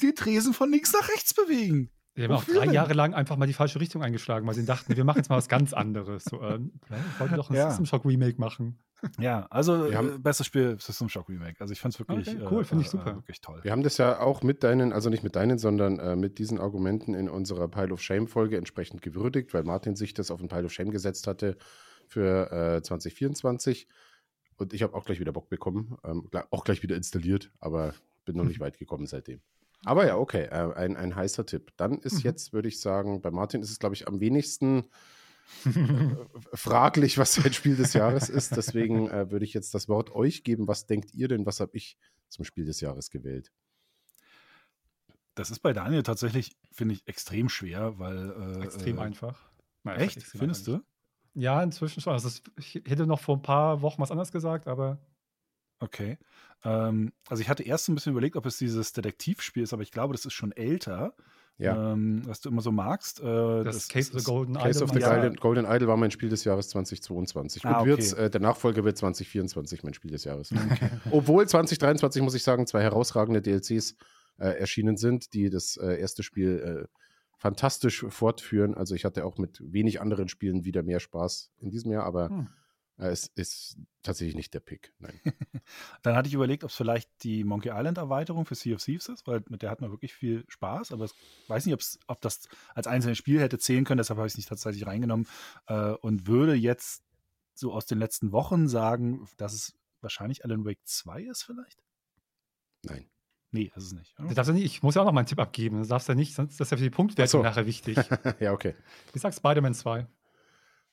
die 0.00 0.14
Tresen 0.14 0.54
von 0.54 0.70
links 0.70 0.92
nach 0.92 1.08
rechts 1.10 1.34
bewegen. 1.34 1.90
Die 2.16 2.24
haben 2.24 2.32
auch 2.32 2.44
drei 2.44 2.66
Jahre 2.66 2.92
lang 2.92 3.14
einfach 3.14 3.36
mal 3.36 3.46
die 3.46 3.52
falsche 3.52 3.80
Richtung 3.80 4.02
eingeschlagen, 4.02 4.46
weil 4.46 4.54
sie 4.54 4.64
dachten, 4.64 4.96
wir 4.96 5.04
machen 5.04 5.18
jetzt 5.18 5.30
mal 5.30 5.36
was 5.36 5.48
ganz 5.48 5.72
anderes. 5.72 6.24
So, 6.24 6.42
ähm, 6.42 6.72
ich 6.90 7.20
wollte 7.20 7.36
doch 7.36 7.50
ein 7.50 7.56
ja. 7.56 7.68
System 7.68 7.86
Shock 7.86 8.04
Remake 8.04 8.40
machen. 8.40 8.78
Ja, 9.18 9.46
also 9.50 9.86
äh, 9.86 10.18
bestes 10.18 10.46
Spiel 10.46 10.76
System 10.78 11.08
Shock 11.08 11.28
Remake. 11.28 11.60
Also 11.60 11.72
ich 11.72 11.80
fand 11.80 11.94
es 11.94 12.00
wirklich 12.00 12.28
okay, 12.28 12.46
cool, 12.50 12.62
äh, 12.62 12.64
finde 12.64 12.84
ich 12.84 12.90
super, 12.90 13.12
äh, 13.12 13.14
wirklich 13.14 13.40
toll. 13.40 13.60
Wir 13.62 13.72
haben 13.72 13.82
das 13.82 13.96
ja 13.96 14.20
auch 14.20 14.42
mit 14.42 14.62
deinen, 14.62 14.92
also 14.92 15.08
nicht 15.08 15.22
mit 15.22 15.36
deinen, 15.36 15.58
sondern 15.58 15.98
äh, 15.98 16.16
mit 16.16 16.38
diesen 16.38 16.58
Argumenten 16.58 17.14
in 17.14 17.28
unserer 17.28 17.68
Pile 17.68 17.92
of 17.92 18.02
Shame 18.02 18.26
Folge 18.26 18.56
entsprechend 18.56 19.02
gewürdigt, 19.02 19.54
weil 19.54 19.62
Martin 19.62 19.96
sich 19.96 20.12
das 20.12 20.30
auf 20.30 20.40
ein 20.40 20.48
Pile 20.48 20.64
of 20.64 20.72
Shame 20.72 20.90
gesetzt 20.90 21.26
hatte 21.26 21.56
für 22.08 22.82
2024 22.82 23.86
äh, 23.88 23.94
und 24.56 24.74
ich 24.74 24.82
habe 24.82 24.94
auch 24.94 25.04
gleich 25.04 25.20
wieder 25.20 25.32
Bock 25.32 25.48
bekommen, 25.48 25.96
ähm, 26.04 26.28
auch 26.50 26.64
gleich 26.64 26.82
wieder 26.82 26.96
installiert, 26.96 27.50
aber 27.60 27.94
bin 28.24 28.36
noch 28.36 28.44
nicht 28.44 28.60
weit 28.60 28.78
gekommen 28.78 29.06
seitdem. 29.06 29.40
Aber 29.84 30.06
ja, 30.06 30.16
okay, 30.16 30.44
äh, 30.44 30.74
ein, 30.74 30.96
ein 30.96 31.16
heißer 31.16 31.46
Tipp. 31.46 31.72
Dann 31.76 31.98
ist 31.98 32.16
mhm. 32.16 32.20
jetzt, 32.20 32.52
würde 32.52 32.68
ich 32.68 32.80
sagen, 32.80 33.22
bei 33.22 33.30
Martin 33.30 33.62
ist 33.62 33.70
es, 33.70 33.78
glaube 33.78 33.94
ich, 33.94 34.06
am 34.06 34.20
wenigsten 34.20 34.84
äh, 35.64 36.16
fraglich, 36.54 37.18
was 37.18 37.34
sein 37.34 37.52
Spiel 37.52 37.76
des 37.76 37.94
Jahres 37.94 38.28
ist. 38.28 38.56
Deswegen 38.56 39.08
äh, 39.08 39.30
würde 39.30 39.44
ich 39.44 39.54
jetzt 39.54 39.74
das 39.74 39.88
Wort 39.88 40.14
euch 40.14 40.44
geben. 40.44 40.68
Was 40.68 40.86
denkt 40.86 41.14
ihr 41.14 41.28
denn? 41.28 41.46
Was 41.46 41.60
habe 41.60 41.76
ich 41.76 41.96
zum 42.28 42.44
Spiel 42.44 42.64
des 42.64 42.80
Jahres 42.80 43.10
gewählt? 43.10 43.50
Das 45.34 45.50
ist 45.50 45.60
bei 45.60 45.72
Daniel 45.72 46.02
tatsächlich, 46.02 46.56
finde 46.70 46.94
ich, 46.94 47.06
extrem 47.06 47.48
schwer, 47.48 47.98
weil. 47.98 48.58
Äh, 48.58 48.64
extrem 48.64 48.98
äh, 48.98 49.02
einfach. 49.02 49.50
Nein, 49.82 50.00
echt? 50.00 50.18
Extrem 50.18 50.40
Findest 50.40 50.68
einfach. 50.68 50.82
du? 50.82 51.40
Ja, 51.40 51.62
inzwischen 51.62 52.00
schon. 52.00 52.12
Also 52.12 52.28
ich 52.58 52.74
hätte 52.86 53.06
noch 53.06 53.20
vor 53.20 53.36
ein 53.36 53.42
paar 53.42 53.80
Wochen 53.82 54.02
was 54.02 54.10
anderes 54.10 54.32
gesagt, 54.32 54.66
aber 54.66 54.98
Okay. 55.80 56.18
Ähm, 56.64 57.12
also 57.28 57.40
ich 57.40 57.48
hatte 57.48 57.62
erst 57.62 57.88
ein 57.88 57.94
bisschen 57.94 58.12
überlegt, 58.12 58.36
ob 58.36 58.46
es 58.46 58.58
dieses 58.58 58.92
Detektivspiel 58.92 59.62
ist, 59.62 59.72
aber 59.72 59.82
ich 59.82 59.90
glaube, 59.90 60.12
das 60.14 60.24
ist 60.24 60.34
schon 60.34 60.52
älter. 60.52 61.14
Ja. 61.58 61.92
Ähm, 61.92 62.22
was 62.24 62.40
du 62.40 62.48
immer 62.48 62.62
so 62.62 62.72
magst. 62.72 63.20
Äh, 63.20 63.24
das, 63.64 63.76
das, 63.76 63.88
Case 63.88 64.14
of 64.14 64.20
the 64.20 64.24
Golden 64.24 64.54
Case 64.54 64.70
Idol. 64.70 64.72
Case 64.72 64.84
of 64.84 64.92
the 64.92 65.00
Golden, 65.00 65.36
Golden, 65.36 65.66
Idol 65.66 65.88
war 65.88 65.96
mein 65.98 66.10
Spiel 66.10 66.30
des 66.30 66.44
Jahres 66.44 66.70
2022. 66.70 67.66
Ah, 67.66 67.80
Und 67.80 67.92
okay. 67.92 68.14
äh, 68.16 68.30
der 68.30 68.40
Nachfolger 68.40 68.82
wird 68.82 68.96
2024 68.96 69.82
mein 69.82 69.92
Spiel 69.92 70.10
des 70.10 70.24
Jahres. 70.24 70.52
Okay. 70.52 70.88
Obwohl 71.10 71.46
2023, 71.46 72.22
muss 72.22 72.34
ich 72.34 72.42
sagen, 72.42 72.66
zwei 72.66 72.82
herausragende 72.82 73.42
DLCs 73.42 73.96
äh, 74.38 74.58
erschienen 74.58 74.96
sind, 74.96 75.34
die 75.34 75.50
das 75.50 75.76
äh, 75.76 76.00
erste 76.00 76.22
Spiel 76.22 76.86
äh, 76.86 77.00
fantastisch 77.36 78.06
fortführen. 78.08 78.74
Also 78.74 78.94
ich 78.94 79.04
hatte 79.04 79.26
auch 79.26 79.36
mit 79.36 79.60
wenig 79.62 80.00
anderen 80.00 80.28
Spielen 80.28 80.64
wieder 80.64 80.82
mehr 80.82 81.00
Spaß 81.00 81.50
in 81.58 81.68
diesem 81.68 81.92
Jahr, 81.92 82.04
aber 82.04 82.30
hm. 82.30 82.48
Es 83.00 83.28
ist 83.34 83.78
tatsächlich 84.02 84.36
nicht 84.36 84.52
der 84.52 84.60
Pick. 84.60 84.92
Nein. 84.98 85.18
Dann 86.02 86.14
hatte 86.14 86.28
ich 86.28 86.34
überlegt, 86.34 86.64
ob 86.64 86.70
es 86.70 86.76
vielleicht 86.76 87.10
die 87.22 87.44
Monkey 87.44 87.70
Island 87.70 87.96
Erweiterung 87.96 88.44
für 88.44 88.54
Sea 88.54 88.74
of 88.74 88.84
Thieves 88.84 89.08
ist, 89.08 89.26
weil 89.26 89.42
mit 89.48 89.62
der 89.62 89.70
hat 89.70 89.80
man 89.80 89.90
wirklich 89.90 90.12
viel 90.12 90.44
Spaß. 90.48 90.92
Aber 90.92 91.06
ich 91.06 91.12
weiß 91.48 91.66
nicht, 91.66 91.98
ob 92.06 92.20
das 92.20 92.48
als 92.74 92.86
einzelnes 92.86 93.16
Spiel 93.16 93.40
hätte 93.40 93.58
zählen 93.58 93.84
können. 93.84 93.98
Deshalb 93.98 94.18
habe 94.18 94.26
ich 94.26 94.34
es 94.34 94.36
nicht 94.36 94.48
tatsächlich 94.48 94.86
reingenommen 94.86 95.26
äh, 95.66 95.92
und 95.92 96.26
würde 96.26 96.54
jetzt 96.54 97.02
so 97.54 97.72
aus 97.72 97.86
den 97.86 97.98
letzten 97.98 98.32
Wochen 98.32 98.68
sagen, 98.68 99.26
dass 99.36 99.54
es 99.54 99.74
wahrscheinlich 100.02 100.44
Alan 100.44 100.64
Wake 100.64 100.80
2 100.84 101.22
ist, 101.22 101.42
vielleicht? 101.42 101.82
Nein. 102.82 103.08
Nee, 103.52 103.72
das 103.74 103.84
ist 103.84 103.92
nicht. 103.94 104.14
Das 104.18 104.34
darfst 104.34 104.50
du 104.50 104.52
nicht. 104.52 104.64
Ich 104.64 104.82
muss 104.82 104.94
ja 104.94 105.02
auch 105.02 105.06
noch 105.06 105.12
mal 105.12 105.20
einen 105.20 105.26
Tipp 105.26 105.40
abgeben. 105.40 105.78
Das 105.78 105.88
darfst 105.88 106.08
du 106.08 106.14
nicht, 106.14 106.34
sonst 106.34 106.52
ist 106.52 106.60
das 106.60 106.70
ja 106.70 106.76
für 106.76 106.84
die 106.84 106.90
Punktwertung 106.90 107.40
so. 107.40 107.42
nachher 107.42 107.66
wichtig. 107.66 107.96
ja, 108.40 108.52
okay. 108.52 108.74
Ich 109.12 109.20
sag 109.20 109.34
Spider-Man 109.34 109.74
2. 109.74 110.06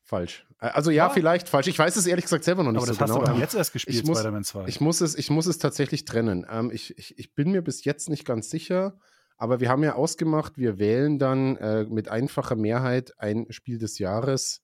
Falsch. 0.08 0.48
Also 0.58 0.90
ja, 0.90 1.08
ja, 1.08 1.10
vielleicht 1.10 1.50
falsch. 1.50 1.68
Ich 1.68 1.78
weiß 1.78 1.98
es 1.98 2.08
ehrlich 2.08 2.24
gesagt 2.24 2.46
selber 2.46 2.64
noch 2.64 2.72
nicht 2.72 2.82
Aber 2.82 2.94
so 2.94 3.20
genau. 3.20 3.28
Aber 3.28 3.38
jetzt 3.38 3.56
erst 3.56 3.74
gespielt, 3.74 3.98
ich 3.98 4.06
muss, 4.06 4.18
Spider-Man 4.18 4.46
2. 4.46 4.66
Ich 4.68 4.80
muss, 4.80 5.02
es, 5.02 5.16
ich 5.16 5.30
muss 5.30 5.48
es 5.48 5.58
tatsächlich 5.58 6.06
trennen. 6.06 6.46
Ähm, 6.50 6.72
ich, 6.72 6.98
ich, 6.98 7.20
ich 7.20 7.36
bin 7.36 7.52
mir 7.52 7.62
bis 7.62 7.84
jetzt 7.84 8.08
nicht 8.08 8.24
ganz 8.24 8.50
sicher, 8.50 8.98
aber 9.36 9.60
wir 9.60 9.68
haben 9.68 9.84
ja 9.84 9.96
ausgemacht, 9.96 10.58
wir 10.58 10.80
wählen 10.80 11.20
dann 11.20 11.58
äh, 11.58 11.84
mit 11.84 12.08
einfacher 12.08 12.56
Mehrheit 12.56 13.20
ein 13.20 13.48
Spiel 13.50 13.80
des 13.80 14.00
Jahres 14.00 14.62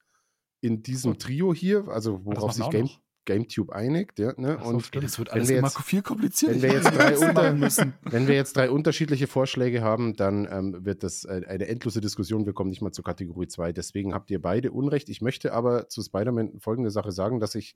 in 0.62 0.82
diesem 0.82 1.20
Trio 1.20 1.54
hier, 1.54 1.90
also 1.90 2.24
worauf 2.24 2.54
sich 2.54 2.70
Game, 2.70 2.90
GameTube 3.26 3.72
einigt. 3.72 4.20
Ja, 4.20 4.34
ne? 4.38 4.60
So, 4.62 4.70
und 4.70 4.96
das 4.96 5.20
wird 5.20 5.32
alles 5.32 5.50
immer 5.50 5.70
viel 5.70 6.02
komplizierter. 6.02 6.56
Wenn 6.56 6.62
wir, 6.62 6.74
jetzt 6.74 6.96
drei 6.96 7.18
unter, 7.18 7.54
müssen. 7.54 7.94
wenn 8.04 8.28
wir 8.28 8.36
jetzt 8.36 8.56
drei 8.56 8.70
unterschiedliche 8.70 9.28
Vorschläge 9.28 9.82
haben, 9.82 10.16
dann 10.16 10.48
ähm, 10.52 10.86
wird 10.86 11.04
das 11.04 11.26
äh, 11.26 11.42
eine 11.48 11.68
endlose 11.68 12.02
Diskussion. 12.02 12.46
Wir 12.46 12.54
kommen 12.54 12.70
nicht 12.70 12.82
mal 12.82 12.92
zur 12.92 13.04
Kategorie 13.04 13.48
2. 13.48 13.72
Deswegen 13.72 14.14
habt 14.14 14.32
ihr 14.32 14.42
beide 14.42 14.72
Unrecht. 14.72 15.10
Ich 15.10 15.22
möchte 15.22 15.54
aber 15.54 15.90
zu 15.90 16.02
Spider-Man 16.02 16.60
folgende 16.60 16.92
Sache 16.92 17.12
sagen, 17.12 17.40
dass 17.40 17.56
ich, 17.56 17.76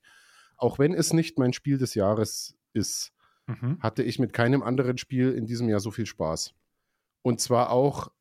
auch 0.58 0.80
wenn 0.80 0.94
es 0.94 1.14
nicht 1.14 1.38
mein 1.40 1.54
Spiel 1.54 1.78
des 1.78 1.96
Jahres 1.96 2.56
ist, 2.74 3.14
mhm. 3.48 3.80
hatte 3.80 4.04
ich 4.04 4.20
mit 4.20 4.34
keinem 4.34 4.64
anderen 4.64 4.98
Spiel 4.98 5.32
in 5.32 5.46
diesem 5.46 5.70
Jahr 5.70 5.80
so 5.80 5.92
viel 5.92 6.06
Spaß. 6.06 6.54
Und 7.22 7.42
zwar 7.42 7.72
auch 7.72 8.12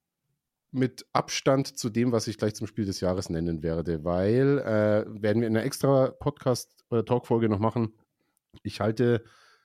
mit 0.70 1.06
Abstand 1.12 1.78
zu 1.78 1.88
dem, 1.90 2.12
was 2.12 2.26
ich 2.26 2.38
gleich 2.38 2.54
zum 2.54 2.66
Spiel 2.66 2.85
des 2.85 3.00
Jahres 3.00 3.30
nennen 3.30 3.62
werde, 3.62 4.04
weil 4.04 4.58
äh, 4.58 5.04
werden 5.23 5.40
wir 5.40 5.49
in 5.49 5.56
einer 5.56 5.64
extra 5.64 6.11
Podcast- 6.11 6.85
oder 6.90 7.04
Talkfolge 7.04 7.49
noch 7.49 7.58
machen. 7.58 7.94
Ich 8.62 8.80
halte 8.80 9.25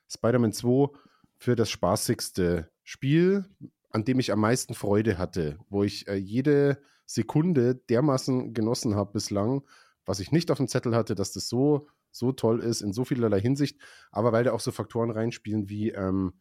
Spider-Man 0.10 0.54
2 0.54 0.90
für 1.38 1.56
das 1.56 1.70
spaßigste 1.70 2.70
Spiel, 2.84 3.46
an 3.90 4.06
dem 4.06 4.20
ich 4.20 4.32
am 4.32 4.40
meisten 4.40 4.74
Freude 4.74 5.18
hatte, 5.18 5.58
wo 5.70 5.84
ich 5.84 6.08
äh, 6.08 6.16
jede 6.16 6.82
Sekunde 7.06 7.76
dermaßen 7.76 8.54
genossen 8.54 8.96
habe 8.96 9.14
bislang, 9.14 9.64
was 10.06 10.20
ich 10.20 10.32
nicht 10.32 10.50
auf 10.52 10.58
dem 10.58 10.68
Zettel 10.68 10.96
hatte, 10.96 11.16
dass 11.16 11.34
das 11.34 11.50
so, 11.50 11.88
so 12.12 12.32
toll 12.32 12.62
ist 12.62 12.82
in 12.82 12.94
so 12.94 13.06
vielerlei 13.06 13.42
Hinsicht, 13.42 13.80
aber 14.12 14.32
weil 14.32 14.44
da 14.44 14.54
auch 14.54 14.60
so 14.60 14.72
Faktoren 14.72 15.12
reinspielen 15.12 15.70
wie, 15.70 15.90
ähm, 15.90 16.34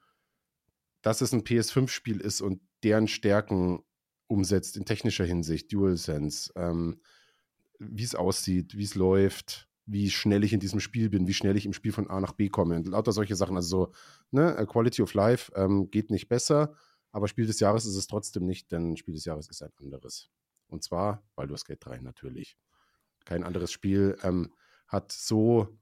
dass 1.02 1.20
es 1.20 1.32
ein 1.32 1.42
PS5-Spiel 1.42 2.20
ist 2.20 2.40
und 2.40 2.60
deren 2.82 3.08
Stärken 3.08 3.82
umsetzt 4.30 4.76
in 4.76 4.84
technischer 4.84 5.24
Hinsicht, 5.24 5.72
DualSense, 5.72 6.52
ähm, 6.54 7.00
wie 7.78 8.04
es 8.04 8.14
aussieht, 8.14 8.76
wie 8.76 8.84
es 8.84 8.94
läuft, 8.94 9.68
wie 9.86 10.08
schnell 10.08 10.44
ich 10.44 10.52
in 10.52 10.60
diesem 10.60 10.78
Spiel 10.78 11.10
bin, 11.10 11.26
wie 11.26 11.34
schnell 11.34 11.56
ich 11.56 11.66
im 11.66 11.72
Spiel 11.72 11.92
von 11.92 12.08
A 12.08 12.20
nach 12.20 12.32
B 12.32 12.48
komme 12.48 12.76
und 12.76 12.86
lauter 12.86 13.12
solche 13.12 13.34
Sachen. 13.34 13.56
Also 13.56 13.86
so, 13.86 13.92
ne, 14.30 14.66
Quality 14.70 15.02
of 15.02 15.14
Life 15.14 15.50
ähm, 15.56 15.90
geht 15.90 16.10
nicht 16.10 16.28
besser, 16.28 16.74
aber 17.10 17.26
Spiel 17.26 17.46
des 17.46 17.58
Jahres 17.58 17.86
ist 17.86 17.96
es 17.96 18.06
trotzdem 18.06 18.46
nicht, 18.46 18.70
denn 18.70 18.96
Spiel 18.96 19.14
des 19.14 19.24
Jahres 19.24 19.48
ist 19.48 19.62
ein 19.62 19.72
anderes. 19.78 20.30
Und 20.68 20.84
zwar 20.84 21.24
Baldur's 21.34 21.64
Gate 21.64 21.84
3 21.84 21.98
natürlich. 21.98 22.56
Kein 23.24 23.42
anderes 23.42 23.72
Spiel 23.72 24.16
ähm, 24.22 24.52
hat 24.86 25.10
so 25.10 25.76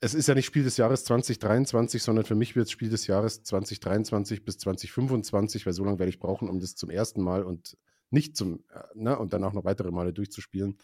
es 0.00 0.14
ist 0.14 0.28
ja 0.28 0.34
nicht 0.34 0.46
Spiel 0.46 0.62
des 0.62 0.76
Jahres 0.76 1.04
2023, 1.04 2.02
sondern 2.02 2.24
für 2.24 2.34
mich 2.34 2.54
wird 2.54 2.66
es 2.66 2.72
Spiel 2.72 2.88
des 2.88 3.06
Jahres 3.06 3.42
2023 3.42 4.44
bis 4.44 4.58
2025, 4.58 5.66
weil 5.66 5.72
so 5.72 5.84
lange 5.84 5.98
werde 5.98 6.10
ich 6.10 6.20
brauchen, 6.20 6.48
um 6.48 6.60
das 6.60 6.76
zum 6.76 6.90
ersten 6.90 7.22
Mal 7.22 7.42
und 7.42 7.76
nicht 8.10 8.36
zum, 8.36 8.64
äh, 8.72 8.80
ne, 8.94 9.18
und 9.18 9.32
dann 9.32 9.44
auch 9.44 9.52
noch 9.52 9.64
weitere 9.64 9.90
Male 9.90 10.12
durchzuspielen. 10.12 10.78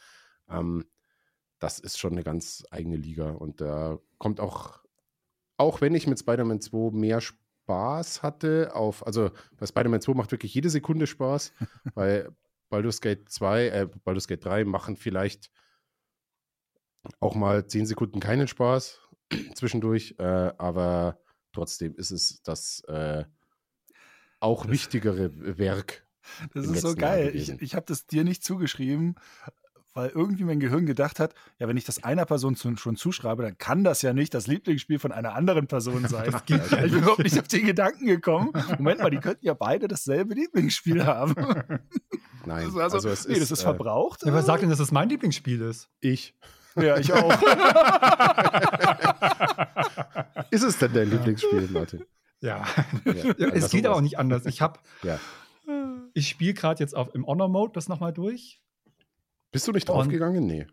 Ähm, 0.49 0.85
das 1.59 1.78
ist 1.78 1.99
schon 1.99 2.12
eine 2.12 2.25
ganz 2.25 2.64
eigene 2.71 2.97
Liga 2.97 3.30
und 3.30 3.61
da 3.61 3.99
kommt 4.18 4.40
auch, 4.40 4.80
auch 5.56 5.80
wenn 5.80 5.94
ich 5.94 6.06
mit 6.06 6.18
Spider-Man 6.18 6.61
2 6.61 6.90
mehr 6.92 7.21
Spaß 7.21 8.23
hatte, 8.23 8.75
auf, 8.75 9.06
also 9.06 9.30
bei 9.56 9.66
Spider-Man 9.66 10.00
2 10.00 10.14
macht 10.14 10.33
wirklich 10.33 10.52
jede 10.52 10.71
Sekunde 10.71 11.06
Spaß, 11.06 11.52
bei 11.94 12.28
Baldur's 12.68 13.00
Gate 13.00 13.28
2, 13.28 13.68
äh, 13.68 13.88
Baldur's 14.02 14.26
Gate 14.26 14.44
3 14.44 14.64
machen 14.64 14.97
vielleicht 14.97 15.52
auch 17.21 17.35
mal 17.35 17.66
10 17.66 17.87
Sekunden 17.87 18.21
keinen 18.21 18.49
Spaß 18.49 19.00
zwischendurch, 19.54 20.16
äh, 20.19 20.52
aber 20.59 21.19
trotzdem 21.52 21.95
ist 21.97 22.11
es 22.11 22.43
das 22.43 22.83
äh, 22.88 23.25
auch 24.40 24.69
wichtigere 24.69 25.59
Werk. 25.59 26.07
Das 26.54 26.66
ist 26.66 26.81
so 26.81 26.95
geil. 26.95 27.33
Ich, 27.35 27.50
ich 27.50 27.75
habe 27.75 27.87
das 27.87 28.07
dir 28.07 28.25
nicht 28.25 28.43
zugeschrieben, 28.45 29.16
weil 29.95 30.11
irgendwie 30.11 30.45
mein 30.45 30.59
Gehirn 30.59 30.87
gedacht 30.87 31.21
hat, 31.21 31.35
ja, 31.59 31.69
wenn 31.69 31.76
ich 31.76 31.85
das 31.85 32.02
einer 32.02 32.25
Person 32.26 32.57
zu, 32.57 32.76
schon 32.76 32.97
zuschreibe, 32.97 33.43
dann 33.45 33.57
kann 33.59 33.85
das 33.85 34.02
ja 34.02 34.12
nicht 34.12 34.35
das 34.35 34.49
Lieblingsspiel 34.49 34.99
von 34.99 35.12
einer 35.12 35.35
anderen 35.35 35.69
Person 35.69 36.07
sein. 36.09 36.35
ich 36.35 36.43
bin 36.43 36.93
überhaupt 36.93 37.23
nicht 37.23 37.38
auf 37.38 37.49
den 37.49 37.64
Gedanken 37.66 38.07
gekommen. 38.07 38.52
Moment 38.76 39.00
mal, 39.00 39.11
die 39.11 39.19
könnten 39.19 39.47
ja 39.47 39.54
beide 39.54 39.87
dasselbe 39.87 40.35
Lieblingsspiel 40.35 41.07
haben. 41.07 41.35
Nein, 42.45 42.66
also, 42.66 42.81
also, 42.81 43.09
es 43.09 43.28
nee, 43.28 43.38
das 43.38 43.50
ist 43.50 43.61
äh, 43.61 43.64
verbraucht. 43.64 44.25
Ja, 44.25 44.35
wer 44.35 44.43
sagt 44.43 44.62
denn, 44.62 44.71
dass 44.71 44.81
es 44.81 44.90
mein 44.90 45.09
Lieblingsspiel 45.09 45.62
ist? 45.62 45.88
Ich. 46.00 46.35
Ja, 46.76 46.99
ich 46.99 47.12
auch. 47.12 47.33
ist 50.50 50.62
es 50.62 50.78
denn 50.78 50.93
dein 50.93 51.11
Lieblingsspiel, 51.11 51.69
Martin? 51.71 52.04
Ja, 52.40 52.64
ja 53.07 53.49
es 53.49 53.71
geht 53.71 53.87
aber 53.87 53.97
auch 53.97 54.00
nicht 54.00 54.19
anders. 54.19 54.47
Ich 54.47 54.61
habe, 54.61 54.78
ja. 55.02 55.19
ich 56.12 56.28
spiele 56.28 56.54
gerade 56.54 56.81
jetzt 56.83 56.95
auf, 56.95 57.14
im 57.14 57.26
Honor-Mode 57.26 57.73
das 57.73 57.88
nochmal 57.88 58.12
durch. 58.12 58.61
Bist 59.50 59.66
du 59.69 59.73
nicht 59.73 59.88
draufgegangen? 59.88 60.47
Nee. 60.47 60.66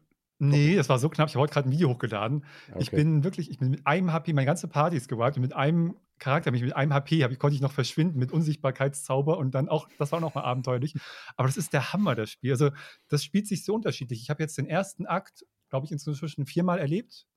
Nee, 0.43 0.75
das 0.75 0.89
war 0.89 0.97
so 0.97 1.07
knapp. 1.07 1.29
Ich 1.29 1.35
habe 1.35 1.43
heute 1.43 1.53
gerade 1.53 1.69
ein 1.69 1.71
Video 1.71 1.89
hochgeladen. 1.89 2.43
Okay. 2.71 2.81
Ich 2.81 2.89
bin 2.89 3.23
wirklich, 3.23 3.51
ich 3.51 3.59
bin 3.59 3.69
mit 3.69 3.85
einem 3.85 4.11
HP, 4.11 4.33
meine 4.33 4.47
ganze 4.47 4.67
Party 4.67 4.97
ist 4.97 5.07
gewiped 5.07 5.35
und 5.35 5.43
mit 5.43 5.53
einem 5.53 5.95
Charakter, 6.17 6.49
mit 6.49 6.75
einem 6.75 6.93
HP 6.93 7.23
ich, 7.23 7.39
konnte 7.39 7.55
ich 7.55 7.61
noch 7.61 7.71
verschwinden 7.71 8.17
mit 8.17 8.31
Unsichtbarkeitszauber 8.31 9.37
und 9.37 9.53
dann 9.53 9.69
auch, 9.69 9.87
das 9.99 10.11
war 10.11 10.19
noch 10.19 10.33
mal 10.33 10.41
abenteuerlich. 10.41 10.95
Aber 11.35 11.47
das 11.47 11.57
ist 11.57 11.73
der 11.73 11.93
Hammer, 11.93 12.15
das 12.15 12.31
Spiel. 12.31 12.51
Also, 12.51 12.71
das 13.07 13.23
spielt 13.23 13.47
sich 13.47 13.63
so 13.63 13.75
unterschiedlich. 13.75 14.23
Ich 14.23 14.31
habe 14.31 14.41
jetzt 14.41 14.57
den 14.57 14.65
ersten 14.65 15.05
Akt, 15.05 15.45
glaube 15.69 15.85
ich, 15.85 15.91
inzwischen 15.91 16.47
viermal 16.47 16.79
erlebt. 16.79 17.27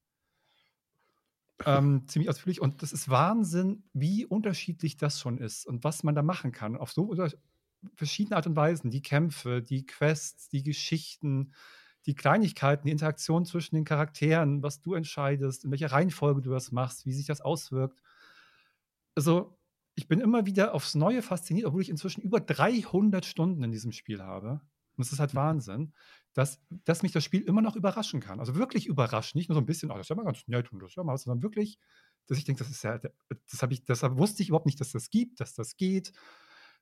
Ähm, 1.65 2.03
ziemlich 2.07 2.29
ausführlich. 2.29 2.61
Und 2.61 2.83
das 2.83 2.93
ist 2.93 3.09
Wahnsinn, 3.09 3.85
wie 3.93 4.27
unterschiedlich 4.27 4.97
das 4.97 5.21
schon 5.21 5.39
ist 5.39 5.67
und 5.67 5.85
was 5.85 6.03
man 6.03 6.15
da 6.15 6.23
machen 6.23 6.53
kann. 6.53 6.77
Auf 6.77 6.93
so 6.93 7.15
verschiedene 7.95 8.37
Art 8.37 8.47
und 8.47 8.57
Weisen. 8.57 8.91
Die 8.91 9.03
Kämpfe, 9.03 9.63
die 9.63 9.87
Quests, 9.87 10.49
die 10.49 10.63
Geschichten, 10.63 11.53
die 12.07 12.15
Kleinigkeiten, 12.15 12.87
die 12.87 12.93
Interaktion 12.93 13.45
zwischen 13.45 13.77
den 13.77 13.85
Charakteren, 13.85 14.63
was 14.63 14.81
du 14.81 14.95
entscheidest, 14.95 15.65
in 15.65 15.71
welcher 15.71 15.93
Reihenfolge 15.93 16.43
du 16.43 16.51
das 16.51 16.73
machst, 16.73 17.07
wie 17.07 17.13
sich 17.13 17.27
das 17.27 17.41
auswirkt. 17.41 18.03
Also, 19.15 19.59
ich 19.95 20.09
bin 20.09 20.21
immer 20.21 20.45
wieder 20.45 20.75
aufs 20.75 20.97
Neue 20.97 21.23
fasziniert, 21.23 21.67
obwohl 21.67 21.83
ich 21.83 21.89
inzwischen 21.89 22.21
über 22.21 22.41
300 22.41 23.25
Stunden 23.25 23.63
in 23.63 23.71
diesem 23.71 23.93
Spiel 23.93 24.23
habe. 24.23 24.61
Und 24.97 25.03
es 25.03 25.13
ist 25.13 25.21
halt 25.21 25.35
mhm. 25.35 25.39
Wahnsinn, 25.39 25.93
dass, 26.33 26.61
dass 26.85 27.03
mich 27.03 27.13
das 27.13 27.25
Spiel 27.25 27.43
immer 27.43 27.63
noch 27.63 27.77
überraschen 27.77 28.21
kann. 28.21 28.41
Also 28.41 28.57
wirklich 28.57 28.87
überraschen, 28.87 29.39
nicht 29.39 29.49
nur 29.49 29.55
so 29.55 29.61
ein 29.61 29.67
bisschen, 29.67 29.91
oh, 29.91 29.95
das 29.95 30.07
ist 30.07 30.11
ja 30.11 30.17
mal 30.17 30.25
ganz 30.25 30.47
nett 30.47 30.73
und 30.73 30.81
das 30.81 30.91
ist 30.91 30.97
ja 30.97 31.05
mal, 31.05 31.17
sondern 31.17 31.43
wirklich, 31.43 31.79
dass 32.27 32.39
ich 32.39 32.45
denke, 32.45 32.65
das 32.65 32.71
ist 32.71 32.83
ja, 32.83 32.99
das 32.99 33.63
habe 33.63 33.73
ich, 33.73 33.85
das 33.85 34.03
wusste 34.03 34.43
ich 34.43 34.49
überhaupt 34.49 34.67
nicht, 34.67 34.81
dass 34.81 34.93
das 34.93 35.11
gibt, 35.11 35.41
dass 35.41 35.55
das 35.55 35.77
geht. 35.77 36.13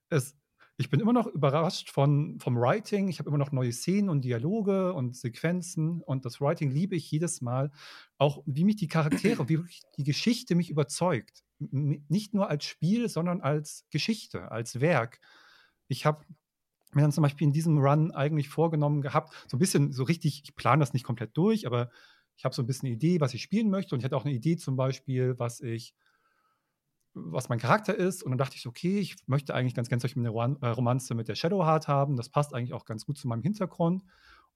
Es, 0.09 0.37
ich 0.79 0.89
bin 0.89 1.01
immer 1.01 1.13
noch 1.13 1.27
überrascht 1.27 1.91
von, 1.91 2.39
vom 2.41 2.57
Writing. 2.57 3.09
Ich 3.09 3.19
habe 3.19 3.29
immer 3.29 3.39
noch 3.39 3.53
neue 3.53 3.73
Szenen 3.73 4.09
und 4.09 4.25
Dialoge 4.25 4.95
und 4.95 5.17
Sequenzen 5.17 6.01
und 6.01 6.25
das 6.25 6.41
Writing 6.41 6.71
liebe 6.71 6.97
ich 6.97 7.11
jedes 7.11 7.43
Mal. 7.43 7.71
Auch 8.19 8.43
wie 8.47 8.65
mich 8.65 8.77
die 8.77 8.89
Charaktere, 8.89 9.49
wie 9.49 9.63
die 9.99 10.05
Geschichte 10.05 10.55
mich 10.55 10.71
überzeugt. 10.71 11.45
Nicht 11.59 12.35
nur 12.35 12.49
als 12.49 12.65
Spiel, 12.65 13.09
sondern 13.09 13.41
als 13.43 13.87
Geschichte, 13.91 14.51
als 14.51 14.81
Werk. 14.81 15.21
Ich 15.89 16.07
habe 16.07 16.25
mir 16.95 17.03
dann 17.03 17.13
zum 17.13 17.23
Beispiel 17.23 17.47
in 17.47 17.53
diesem 17.53 17.79
Run 17.79 18.11
eigentlich 18.13 18.49
vorgenommen 18.49 19.03
gehabt, 19.03 19.33
so 19.49 19.57
ein 19.57 19.61
bisschen, 19.61 19.93
so 19.93 20.05
richtig, 20.05 20.43
ich 20.45 20.55
plane 20.55 20.81
das 20.81 20.93
nicht 20.93 21.05
komplett 21.05 21.37
durch, 21.37 21.67
aber 21.67 21.91
ich 22.37 22.45
habe 22.45 22.55
so 22.55 22.63
ein 22.63 22.67
bisschen 22.67 22.87
eine 22.87 22.97
Idee, 22.97 23.21
was 23.21 23.35
ich 23.35 23.43
spielen 23.43 23.71
möchte 23.71 23.95
und 23.95 24.01
ich 24.01 24.05
hatte 24.05 24.17
auch 24.17 24.25
eine 24.25 24.35
Idee 24.35 24.57
zum 24.57 24.77
Beispiel, 24.77 25.39
was 25.39 25.61
ich 25.61 25.95
was 27.15 27.49
mein 27.49 27.59
Charakter 27.59 27.95
ist. 27.95 28.23
Und 28.23 28.31
dann 28.31 28.39
dachte 28.39 28.57
ich, 28.57 28.67
okay, 28.67 28.99
ich 28.99 29.17
möchte 29.27 29.55
eigentlich 29.55 29.75
ganz, 29.75 29.89
ganz 29.89 30.05
eine 30.05 30.29
äh, 30.29 30.67
Romanze 30.69 31.15
mit 31.15 31.29
der 31.29 31.35
Shadowheart 31.35 31.89
haben. 31.89 32.17
Das 32.17 32.31
passt 32.31 32.55
eigentlich 32.55 32.73
auch 32.73 32.85
ganz 32.85 33.05
gut 33.05 33.19
zu 33.19 33.29
meinem 33.29 33.43
Hintergrund. 33.43 34.03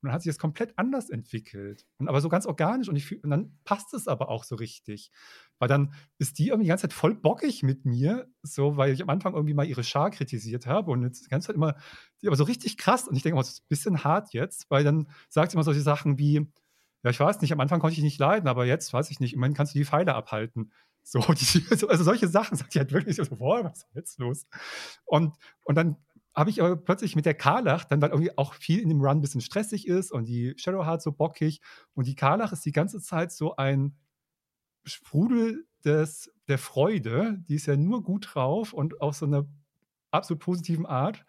Und 0.03 0.09
dann 0.09 0.13
hat 0.13 0.23
sich 0.23 0.31
das 0.31 0.39
komplett 0.39 0.79
anders 0.79 1.11
entwickelt. 1.11 1.87
Und 1.99 2.09
aber 2.09 2.21
so 2.21 2.29
ganz 2.29 2.47
organisch. 2.47 2.89
Und, 2.89 2.97
ich, 2.97 3.23
und 3.25 3.31
dann 3.31 3.59
passt 3.65 3.95
es 3.95 4.09
aber 4.09 4.29
auch 4.29 4.45
so 4.45 4.57
richtig. 4.57 5.11
Weil 5.59 5.69
dann 5.69 5.95
ist 6.19 6.39
die 6.39 6.49
irgendwie 6.49 6.65
die 6.65 6.69
ganze 6.69 6.83
Zeit 6.83 6.93
voll 6.93 7.15
bockig 7.15 7.63
mit 7.63 7.85
mir, 7.85 8.31
so, 8.43 8.77
weil 8.77 8.93
ich 8.93 9.03
am 9.03 9.11
Anfang 9.11 9.35
irgendwie 9.35 9.55
mal 9.55 9.67
ihre 9.67 9.85
Schar 9.85 10.11
kritisiert 10.11 10.67
habe. 10.67 10.91
Und 10.91 11.03
jetzt 11.03 11.25
die 11.25 11.31
ganze 11.31 11.49
Zeit 11.49 11.57
immer, 11.57 11.77
die 12.21 12.27
aber 12.27 12.37
so 12.37 12.45
richtig 12.45 12.77
krass. 12.77 13.09
Und 13.09 13.17
ich 13.17 13.23
denke, 13.23 13.37
oh, 13.37 13.41
das 13.41 13.51
ist 13.51 13.61
ein 13.63 13.69
bisschen 13.69 14.05
hart 14.05 14.33
jetzt, 14.33 14.71
weil 14.71 14.85
dann 14.85 15.09
sagt 15.29 15.51
sie 15.51 15.57
immer 15.57 15.65
solche 15.65 15.81
Sachen 15.81 16.19
wie, 16.19 16.47
ja, 17.03 17.11
ich 17.11 17.21
weiß 17.21 17.41
nicht, 17.41 17.53
am 17.53 17.61
Anfang 17.61 17.81
konnte 17.81 17.97
ich 17.97 18.03
nicht 18.03 18.19
leiden, 18.19 18.49
aber 18.49 18.67
jetzt 18.67 18.93
weiß 18.93 19.11
ich 19.11 19.21
nicht, 19.21 19.35
immerhin 19.35 19.55
kannst 19.55 19.75
du 19.75 19.79
die 19.79 19.85
Pfeile 19.85 20.15
abhalten. 20.15 20.73
So, 21.03 21.21
die, 21.33 21.65
also 21.71 22.03
solche 22.03 22.29
Sachen 22.29 22.57
sagt 22.57 22.75
die 22.75 22.81
halt 22.81 22.93
wirklich 22.93 23.17
so, 23.17 23.25
boah, 23.37 23.65
was 23.65 23.85
ist 23.85 23.95
jetzt 23.95 24.19
los? 24.19 24.47
Und, 25.05 25.35
und 25.63 25.77
dann 25.77 25.97
habe 26.37 26.51
ich 26.51 26.63
aber 26.63 26.77
plötzlich 26.77 27.17
mit 27.17 27.25
der 27.25 27.35
Karlach, 27.35 27.85
dann 27.85 28.03
weil 28.03 28.11
irgendwie 28.11 28.37
auch 28.37 28.55
viel 28.55 28.81
in 28.81 28.91
dem 28.91 29.01
Run 29.01 29.19
ein 29.19 29.21
bisschen 29.23 29.41
stressig 29.41 29.87
ist 29.87 30.13
und 30.13 30.27
die 30.27 30.55
Shadowheart 30.57 31.03
so 31.03 31.13
bockig 31.13 31.61
und 31.95 32.07
die 32.07 32.15
Karlach 32.15 32.53
ist 32.53 32.65
die 32.67 32.73
ganze 32.73 33.01
Zeit 33.01 33.33
so 33.33 33.57
ein 33.57 33.97
Sprudel 34.85 35.67
des, 35.85 36.31
der 36.49 36.59
Freude, 36.59 37.39
die 37.49 37.55
ist 37.55 37.67
ja 37.67 37.77
nur 37.77 38.03
gut 38.03 38.29
drauf 38.35 38.73
und 38.73 39.01
auf 39.01 39.17
so 39.17 39.27
einer 39.27 39.47
absolut 40.11 40.43
positiven 40.43 40.87
Art. 40.87 41.25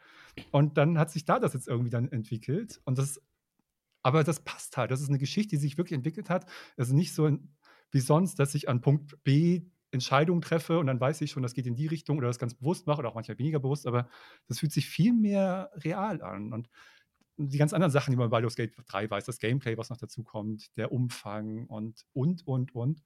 Und 0.51 0.77
dann 0.77 0.99
hat 0.99 1.11
sich 1.11 1.25
da 1.25 1.39
das 1.39 1.53
jetzt 1.53 1.67
irgendwie 1.67 1.89
dann 1.89 2.11
entwickelt. 2.11 2.81
Und 2.85 2.97
das, 2.97 3.19
aber 4.03 4.23
das 4.23 4.41
passt 4.41 4.77
halt. 4.77 4.91
Das 4.91 5.01
ist 5.01 5.09
eine 5.09 5.17
Geschichte, 5.17 5.55
die 5.55 5.61
sich 5.61 5.77
wirklich 5.77 5.97
entwickelt 5.97 6.29
hat. 6.29 6.45
Ist 6.75 6.91
nicht 6.91 7.13
so 7.13 7.29
wie 7.91 7.99
sonst, 7.99 8.35
dass 8.39 8.53
ich 8.55 8.69
an 8.69 8.81
Punkt 8.81 9.23
B 9.23 9.65
Entscheidungen 9.91 10.41
treffe 10.41 10.79
und 10.79 10.88
dann 10.88 11.00
weiß 11.00 11.22
ich 11.22 11.32
schon, 11.32 11.44
das 11.44 11.53
geht 11.53 11.65
in 11.65 11.75
die 11.75 11.88
Richtung 11.88 12.17
oder 12.17 12.27
das 12.27 12.39
ganz 12.39 12.53
bewusst 12.53 12.88
mache 12.88 13.00
oder 13.00 13.10
auch 13.10 13.15
manchmal 13.15 13.39
weniger 13.39 13.60
bewusst, 13.60 13.88
aber 13.88 14.10
das 14.48 14.60
fühlt 14.60 14.72
sich 14.74 14.88
viel 14.88 15.13
mehr 15.13 15.72
real 15.75 16.22
an. 16.22 16.51
Und 16.53 16.70
die 17.38 17.58
ganz 17.58 17.74
anderen 17.74 17.91
Sachen, 17.91 18.12
die 18.12 18.17
man 18.17 18.29
bei 18.29 18.38
Baldur's 18.38 18.56
Gate 18.56 18.74
3 18.88 19.10
weiß, 19.10 19.25
das 19.25 19.39
Gameplay, 19.39 19.77
was 19.77 19.89
noch 19.89 19.98
dazu 19.98 20.24
kommt, 20.24 20.75
der 20.75 20.91
Umfang 20.91 21.65
und, 21.67 22.06
und, 22.13 22.46
und, 22.46 22.75
und. 22.75 23.03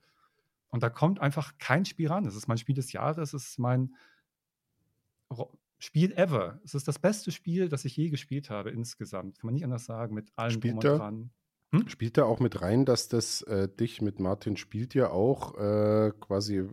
Und 0.70 0.84
da 0.84 0.90
kommt 0.90 1.20
einfach 1.20 1.58
kein 1.60 1.84
Spiel 1.86 2.08
ran. 2.08 2.24
Das 2.24 2.36
ist 2.36 2.48
mein 2.48 2.58
Spiel 2.58 2.76
des 2.76 2.94
Jahres, 2.94 3.34
es 3.34 3.50
ist 3.50 3.60
mein 3.60 3.94
Spiel 5.80 6.14
ever. 6.14 6.62
Es 6.64 6.74
ist 6.76 6.88
das 6.88 7.00
beste 7.00 7.32
Spiel, 7.32 7.68
das 7.68 7.86
ich 7.86 7.98
je 7.98 8.10
gespielt 8.10 8.50
habe 8.50 8.72
insgesamt. 8.72 9.40
Kann 9.40 9.48
man 9.48 9.54
nicht 9.54 9.66
anders 9.66 9.86
sagen, 9.86 10.14
mit 10.14 10.32
allem 10.38 10.52
Spielt 10.52 10.84
dran. 10.84 11.32
Hm? 11.72 11.88
Spielt 11.88 12.18
da 12.18 12.26
auch 12.26 12.40
mit 12.40 12.62
rein, 12.62 12.86
dass 12.86 13.08
das 13.08 13.42
äh, 13.44 13.70
dich 13.70 14.02
mit 14.02 14.20
Martin 14.20 14.58
spielt 14.58 14.94
ja 14.94 15.10
auch 15.10 15.58
äh, 15.58 16.12
quasi 16.20 16.68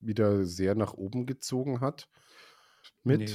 wieder 0.00 0.44
sehr 0.44 0.74
nach 0.74 0.94
oben 0.94 1.26
gezogen 1.26 1.80
hat? 1.80 2.08
Mit? 3.04 3.20
Nee. 3.20 3.26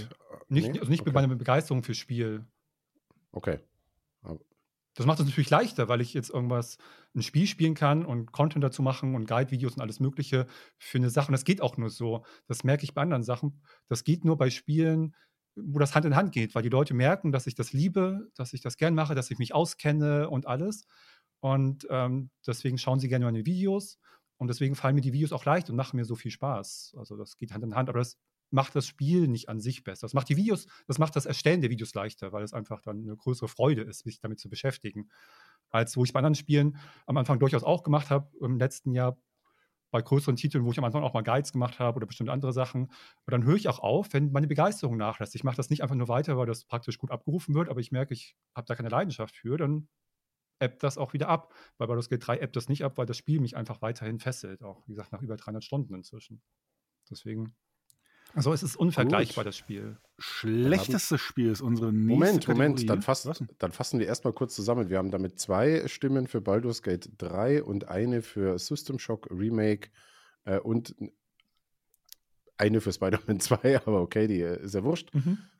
Nicht, 0.49 0.73
nee? 0.73 0.79
Also 0.79 0.91
nicht 0.91 1.01
okay. 1.01 1.09
mit 1.09 1.13
meiner 1.15 1.35
Begeisterung 1.35 1.83
fürs 1.83 1.97
Spiel. 1.97 2.45
Okay. 3.31 3.59
Aber 4.21 4.39
das 4.95 5.05
macht 5.05 5.19
es 5.19 5.25
natürlich 5.25 5.49
leichter, 5.49 5.87
weil 5.87 6.01
ich 6.01 6.13
jetzt 6.13 6.29
irgendwas, 6.29 6.77
ein 7.15 7.23
Spiel 7.23 7.47
spielen 7.47 7.73
kann 7.73 8.05
und 8.05 8.31
Content 8.31 8.63
dazu 8.63 8.81
machen 8.83 9.15
und 9.15 9.27
Guide-Videos 9.27 9.73
und 9.75 9.81
alles 9.81 9.99
Mögliche 9.99 10.47
für 10.77 10.99
eine 10.99 11.09
Sache. 11.09 11.27
Und 11.27 11.33
das 11.33 11.45
geht 11.45 11.61
auch 11.61 11.77
nur 11.77 11.89
so. 11.89 12.25
Das 12.47 12.63
merke 12.63 12.83
ich 12.83 12.93
bei 12.93 13.01
anderen 13.01 13.23
Sachen. 13.23 13.61
Das 13.87 14.03
geht 14.03 14.23
nur 14.23 14.37
bei 14.37 14.49
Spielen, 14.49 15.15
wo 15.55 15.79
das 15.79 15.95
Hand 15.95 16.05
in 16.05 16.15
Hand 16.15 16.31
geht, 16.31 16.55
weil 16.55 16.63
die 16.63 16.69
Leute 16.69 16.93
merken, 16.93 17.31
dass 17.31 17.47
ich 17.47 17.55
das 17.55 17.73
liebe, 17.73 18.29
dass 18.35 18.53
ich 18.53 18.61
das 18.61 18.77
gern 18.77 18.95
mache, 18.95 19.15
dass 19.15 19.31
ich 19.31 19.37
mich 19.37 19.53
auskenne 19.53 20.29
und 20.29 20.47
alles. 20.47 20.85
Und 21.39 21.85
ähm, 21.89 22.29
deswegen 22.45 22.77
schauen 22.77 22.99
sie 22.99 23.09
gerne 23.09 23.25
meine 23.25 23.45
Videos. 23.45 23.99
Und 24.37 24.47
deswegen 24.47 24.75
fallen 24.75 24.95
mir 24.95 25.01
die 25.01 25.13
Videos 25.13 25.31
auch 25.31 25.45
leicht 25.45 25.69
und 25.69 25.75
machen 25.75 25.97
mir 25.97 26.05
so 26.05 26.15
viel 26.15 26.31
Spaß. 26.31 26.95
Also 26.97 27.15
das 27.15 27.37
geht 27.37 27.53
Hand 27.53 27.63
in 27.63 27.75
Hand, 27.75 27.89
aber 27.89 27.99
das 27.99 28.17
macht 28.49 28.75
das 28.75 28.85
Spiel 28.85 29.27
nicht 29.27 29.49
an 29.49 29.59
sich 29.59 29.83
besser. 29.83 30.05
Das 30.05 30.13
macht 30.13 30.29
die 30.29 30.37
Videos, 30.37 30.67
das 30.87 30.99
macht 30.99 31.15
das 31.15 31.25
Erstellen 31.25 31.61
der 31.61 31.69
Videos 31.69 31.93
leichter, 31.93 32.31
weil 32.31 32.43
es 32.43 32.53
einfach 32.53 32.81
dann 32.81 33.01
eine 33.01 33.15
größere 33.15 33.47
Freude 33.47 33.81
ist, 33.81 34.03
sich 34.03 34.19
damit 34.19 34.39
zu 34.39 34.49
beschäftigen. 34.49 35.09
Als 35.69 35.97
wo 35.97 36.03
ich 36.03 36.13
bei 36.13 36.19
anderen 36.19 36.35
Spielen 36.35 36.77
am 37.07 37.17
Anfang 37.17 37.39
durchaus 37.39 37.63
auch 37.63 37.83
gemacht 37.83 38.09
habe, 38.09 38.29
im 38.41 38.57
letzten 38.57 38.91
Jahr 38.91 39.17
bei 39.93 40.01
größeren 40.01 40.35
Titeln, 40.35 40.65
wo 40.65 40.71
ich 40.71 40.77
am 40.79 40.83
Anfang 40.83 41.03
auch 41.03 41.13
mal 41.13 41.21
Guides 41.21 41.51
gemacht 41.51 41.79
habe 41.79 41.97
oder 41.97 42.07
bestimmte 42.07 42.33
andere 42.33 42.51
Sachen. 42.51 42.85
Und 42.85 43.31
dann 43.31 43.45
höre 43.45 43.55
ich 43.55 43.69
auch 43.69 43.79
auf, 43.79 44.11
wenn 44.11 44.31
meine 44.31 44.47
Begeisterung 44.47 44.97
nachlässt. 44.97 45.35
Ich 45.35 45.43
mache 45.43 45.55
das 45.55 45.69
nicht 45.69 45.83
einfach 45.83 45.95
nur 45.95 46.07
weiter, 46.07 46.35
weil 46.35 46.47
das 46.47 46.65
praktisch 46.65 46.97
gut 46.97 47.11
abgerufen 47.11 47.53
wird, 47.53 47.69
aber 47.69 47.79
ich 47.79 47.91
merke, 47.91 48.13
ich 48.13 48.35
habe 48.55 48.65
da 48.65 48.75
keine 48.75 48.89
Leidenschaft 48.89 49.35
für, 49.35 49.55
dann 49.55 49.87
ebbt 50.59 50.81
das 50.81 50.97
auch 50.97 51.13
wieder 51.13 51.29
ab. 51.29 51.53
Bei 51.77 51.85
Baldur's 51.85 52.09
Gate 52.09 52.25
3 52.25 52.39
ebbt 52.39 52.55
das 52.55 52.69
nicht 52.69 52.83
ab, 52.83 52.97
weil 52.97 53.05
das 53.05 53.17
Spiel 53.17 53.39
mich 53.39 53.55
einfach 53.55 53.81
weiterhin 53.81 54.19
fesselt. 54.19 54.63
Auch, 54.63 54.87
wie 54.87 54.93
gesagt, 54.93 55.11
nach 55.11 55.21
über 55.21 55.37
300 55.37 55.63
Stunden 55.63 55.93
inzwischen. 55.93 56.41
Deswegen. 57.09 57.55
Also 58.35 58.51
es 58.51 58.63
ist 58.63 58.75
unvergleichbar, 58.75 59.43
Gut. 59.43 59.49
das 59.49 59.57
Spiel. 59.57 59.97
Schlechtestes 60.17 61.21
Spiel 61.21 61.51
ist 61.51 61.61
unsere 61.61 61.93
nächste 61.93 62.13
Moment, 62.13 62.33
Kategorie. 62.45 62.57
Moment, 62.57 62.89
dann, 62.89 63.01
fass, 63.01 63.29
dann 63.59 63.71
fassen 63.71 63.99
wir 63.99 64.07
erstmal 64.07 64.33
kurz 64.33 64.55
zusammen. 64.55 64.89
Wir 64.89 64.97
haben 64.97 65.11
damit 65.11 65.39
zwei 65.39 65.87
Stimmen 65.87 66.27
für 66.27 66.41
Baldur's 66.41 66.81
Gate 66.81 67.09
3 67.17 67.63
und 67.63 67.87
eine 67.89 68.21
für 68.21 68.57
System 68.57 68.97
Shock 68.99 69.27
Remake 69.29 69.89
äh, 70.45 70.59
und 70.59 70.95
eine 72.57 72.81
für 72.81 72.91
Spider-Man 72.91 73.39
2, 73.39 73.81
aber 73.85 74.01
okay, 74.01 74.27
die 74.27 74.41
äh, 74.41 74.63
ist 74.63 74.73
ja 74.73 74.83
wurscht. 74.83 75.11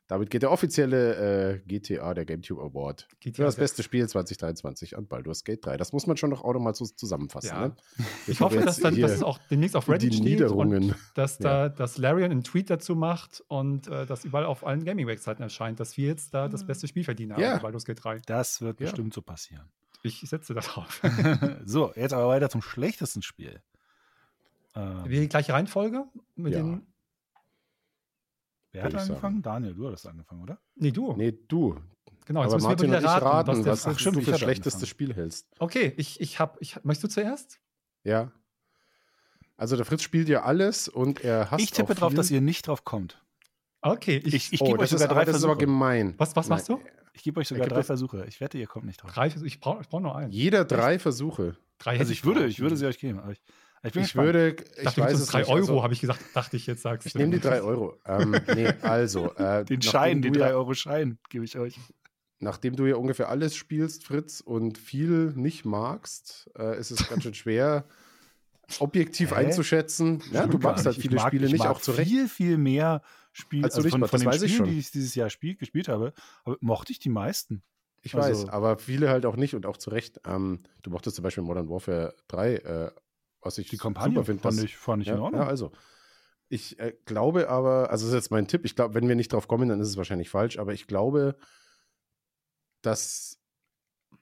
Damit 0.06 0.28
geht 0.28 0.42
der 0.42 0.50
offizielle 0.50 1.54
äh, 1.54 1.58
GTA, 1.60 2.12
der 2.12 2.26
GameTube 2.26 2.60
Award, 2.60 3.06
für 3.08 3.16
GTA 3.30 3.44
das 3.44 3.54
6. 3.54 3.62
beste 3.62 3.82
Spiel 3.82 4.06
2023 4.06 4.98
an 4.98 5.06
Baldur's 5.06 5.44
Gate 5.44 5.64
3. 5.64 5.78
Das 5.78 5.94
muss 5.94 6.06
man 6.06 6.18
schon 6.18 6.28
noch 6.28 6.44
auch 6.44 6.52
nochmal 6.52 6.74
so 6.74 6.84
zusammenfassen. 6.84 7.48
Ja. 7.48 7.68
Ne? 7.68 7.76
Ich 8.26 8.40
hoffe, 8.40 8.60
dass, 8.60 8.76
dann, 8.80 9.00
dass 9.00 9.12
es 9.12 9.22
auch 9.22 9.38
demnächst 9.50 9.76
auf 9.76 9.88
Reddit 9.88 10.12
die 10.12 10.16
steht 10.18 10.42
und 10.42 10.94
dass 11.14 11.38
da 11.38 11.70
dass 11.70 11.96
Larian 11.96 12.30
einen 12.32 12.44
Tweet 12.44 12.68
dazu 12.68 12.94
macht 12.94 13.42
und 13.48 13.88
äh, 13.88 14.04
das 14.04 14.26
überall 14.26 14.44
auf 14.44 14.66
allen 14.66 14.84
Gaming-Webseiten 14.84 15.42
erscheint, 15.42 15.80
dass 15.80 15.96
wir 15.96 16.08
jetzt 16.08 16.34
da 16.34 16.48
das 16.48 16.66
beste 16.66 16.86
Spiel 16.86 17.04
verdienen 17.04 17.32
haben, 17.32 17.40
Ja. 17.42 17.56
bei 17.56 17.62
Baldur's 17.62 17.86
Gate 17.86 18.04
3. 18.04 18.20
Das 18.26 18.60
wird 18.60 18.80
Ja. 18.80 18.86
bestimmt 18.86 19.14
so 19.14 19.22
passieren. 19.22 19.64
Ich 20.02 20.20
setze 20.20 20.52
da 20.52 20.60
drauf. 20.60 21.00
so, 21.64 21.92
jetzt 21.96 22.12
aber 22.12 22.28
weiter 22.28 22.50
zum 22.50 22.60
schlechtesten 22.60 23.22
Spiel. 23.22 23.62
Ähm, 24.76 25.04
Die 25.08 25.28
gleiche 25.28 25.54
Reihenfolge 25.54 26.04
mit 26.36 26.52
Ja. 26.52 26.60
den. 26.60 26.86
Wer 28.74 28.82
hat 28.84 28.94
angefangen? 28.94 29.40
Daniel, 29.42 29.74
du 29.74 29.86
hattest 29.88 30.06
angefangen, 30.06 30.42
oder? 30.42 30.58
Nee, 30.76 30.90
du. 30.90 31.14
Nee, 31.16 31.32
du. 31.48 31.76
Genau, 32.26 32.40
jetzt 32.42 32.48
aber 32.52 32.54
müssen 32.56 32.66
Martin 32.68 32.90
wir 32.90 32.98
wieder 32.98 33.06
ich 33.08 33.14
raten, 33.22 33.24
raten, 33.26 33.48
was 33.48 33.62
der 33.62 33.72
was, 33.72 33.86
Ach, 33.86 33.98
stimmt, 33.98 34.16
du 34.16 34.20
für 34.22 34.38
schlechtestes 34.38 34.74
angefangen. 34.74 34.86
Spiel 34.88 35.14
hältst. 35.14 35.46
Okay, 35.58 35.92
ich, 35.96 36.20
ich 36.20 36.38
hab. 36.40 36.60
Ich, 36.60 36.82
möchtest 36.84 37.04
du 37.04 37.08
zuerst? 37.20 37.60
Ja. 38.02 38.32
Also 39.56 39.76
der 39.76 39.84
Fritz 39.84 40.02
spielt 40.02 40.28
ja 40.28 40.42
alles 40.42 40.88
und 40.88 41.22
er 41.22 41.50
hasst 41.50 41.62
ich 41.62 41.70
tippe 41.70 41.92
auch 41.92 41.96
drauf, 41.96 42.10
viel. 42.10 42.16
dass 42.16 42.30
ihr 42.30 42.40
nicht 42.40 42.66
drauf 42.66 42.84
kommt. 42.84 43.22
Okay, 43.82 44.16
ich, 44.24 44.34
Ich, 44.34 44.52
ich 44.54 44.60
oh, 44.62 44.64
gebe 44.66 44.78
euch 44.78 44.90
das, 44.90 44.92
ist, 44.94 45.00
sogar 45.02 45.10
aber 45.16 45.20
drei 45.20 45.24
das 45.26 45.36
ist 45.36 45.44
aber 45.44 45.52
Versuche. 45.54 45.66
gemein. 45.66 46.14
Was- 46.16 46.34
was 46.34 46.48
machst 46.48 46.68
du? 46.68 46.80
Ich 47.12 47.22
gebe 47.22 47.38
euch 47.40 47.46
sogar 47.48 47.68
drei 47.68 47.82
Versuche. 47.84 48.24
Ich 48.26 48.40
wette, 48.40 48.58
ihr 48.58 48.66
kommt 48.66 48.86
nicht 48.86 49.02
drauf. 49.02 49.12
drei, 49.12 49.28
ich 49.28 49.60
brauche 49.60 49.82
ich 49.82 49.88
brauch 49.88 50.00
nur 50.00 50.16
einen. 50.16 50.32
Jeder 50.32 50.64
drei 50.64 50.98
Versuche. 50.98 51.56
Drei 51.78 51.98
Also 51.98 52.10
ich 52.12 52.24
würde, 52.24 52.46
ich 52.46 52.58
würde 52.60 52.76
sie 52.76 52.86
euch 52.86 52.98
geben. 52.98 53.20
Aber 53.20 53.32
ich, 53.32 53.42
ich 53.84 53.92
bin 53.92 54.02
Ich 54.04 54.14
würde, 54.16 54.56
Ich 54.72 54.78
ich 54.78 54.84
dachte, 54.84 55.00
weiß 55.02 55.20
es 55.20 55.26
drei 55.28 55.40
nicht. 55.40 55.48
Euro, 55.50 55.58
also, 55.60 55.82
habe 55.82 55.92
ich 55.94 56.00
gesagt, 56.00 56.20
dachte 56.34 56.56
ich 56.56 56.66
jetzt 56.66 56.82
sagst 56.82 57.06
Ich 57.06 57.12
du. 57.12 57.18
nehme 57.18 57.32
die 57.32 57.40
drei 57.40 57.62
Euro. 57.62 57.98
ähm, 58.06 58.36
nee, 58.54 58.68
also. 58.82 59.32
Äh, 59.34 59.64
Den 59.66 59.82
Schein, 59.82 60.22
den 60.22 60.34
ja, 60.34 60.48
3-Euro-Schein 60.48 61.18
gebe 61.28 61.44
ich 61.44 61.58
euch. 61.58 61.78
Nachdem 62.40 62.76
du 62.76 62.86
ja 62.86 62.96
ungefähr 62.96 63.28
alles 63.28 63.54
spielst, 63.56 64.04
Fritz, 64.04 64.40
und 64.40 64.76
viel 64.76 65.32
nicht 65.36 65.64
magst, 65.64 66.50
äh, 66.58 66.78
ist 66.78 66.90
es 66.90 67.08
ganz 67.08 67.22
schön 67.22 67.34
schwer, 67.34 67.84
objektiv 68.80 69.30
Hä? 69.30 69.36
einzuschätzen. 69.36 70.22
Ja, 70.32 70.46
du 70.46 70.58
magst 70.58 70.84
halt 70.86 70.96
Ich 70.96 71.02
viele 71.02 71.16
mag- 71.16 71.28
Spiele 71.28 71.46
ich 71.46 71.52
nicht, 71.52 71.60
mag 71.62 71.70
auch 71.70 71.80
zu 71.80 71.92
Recht. 71.92 72.10
Viel, 72.10 72.28
viel 72.28 72.58
mehr 72.58 73.02
Spiele. 73.32 73.64
Als 73.64 73.74
du 73.74 73.78
Also 73.78 73.86
nicht 73.86 73.92
von, 73.92 74.00
magst, 74.00 74.10
von 74.10 74.20
den 74.20 74.44
ich 74.44 74.54
Spielen, 74.54 74.70
die 74.70 74.78
ich 74.78 74.90
dieses 74.90 75.14
Jahr 75.14 75.30
spiel, 75.30 75.56
gespielt 75.56 75.88
habe, 75.88 76.12
habe, 76.44 76.56
mochte 76.60 76.92
ich 76.92 76.98
die 76.98 77.08
meisten. 77.10 77.62
Ich 78.02 78.14
Also- 78.14 78.42
weiß, 78.44 78.48
aber 78.50 78.78
viele 78.78 79.08
halt 79.08 79.24
auch 79.26 79.36
nicht 79.36 79.54
und 79.54 79.64
auch 79.66 79.76
zu 79.76 79.90
Recht. 79.90 80.20
Ähm, 80.26 80.58
du 80.82 80.90
mochtest 80.90 81.16
zum 81.16 81.22
Beispiel 81.22 81.42
Modern 81.44 81.68
Warfare 81.68 82.14
3, 82.28 82.54
äh, 82.56 82.90
was 83.44 83.58
ich 83.58 83.68
Die 83.68 83.76
Kampagne 83.78 84.14
super 84.14 84.24
finde. 84.24 84.42
fand, 84.42 84.62
ich, 84.64 84.76
fand 84.76 85.02
ich 85.02 85.08
ja, 85.08 85.14
in 85.14 85.20
Ordnung. 85.20 85.42
ja, 85.42 85.46
also. 85.48 85.72
Ich 86.48 86.78
äh, 86.78 86.94
glaube 87.06 87.48
aber, 87.48 87.90
also 87.90 88.04
das 88.06 88.10
ist 88.14 88.24
jetzt 88.24 88.30
mein 88.30 88.46
Tipp, 88.46 88.64
ich 88.64 88.76
glaube, 88.76 88.94
wenn 88.94 89.08
wir 89.08 89.14
nicht 89.16 89.32
drauf 89.32 89.48
kommen, 89.48 89.68
dann 89.68 89.80
ist 89.80 89.88
es 89.88 89.96
wahrscheinlich 89.96 90.28
falsch, 90.30 90.58
aber 90.58 90.72
ich 90.74 90.86
glaube, 90.86 91.36
dass 92.82 93.38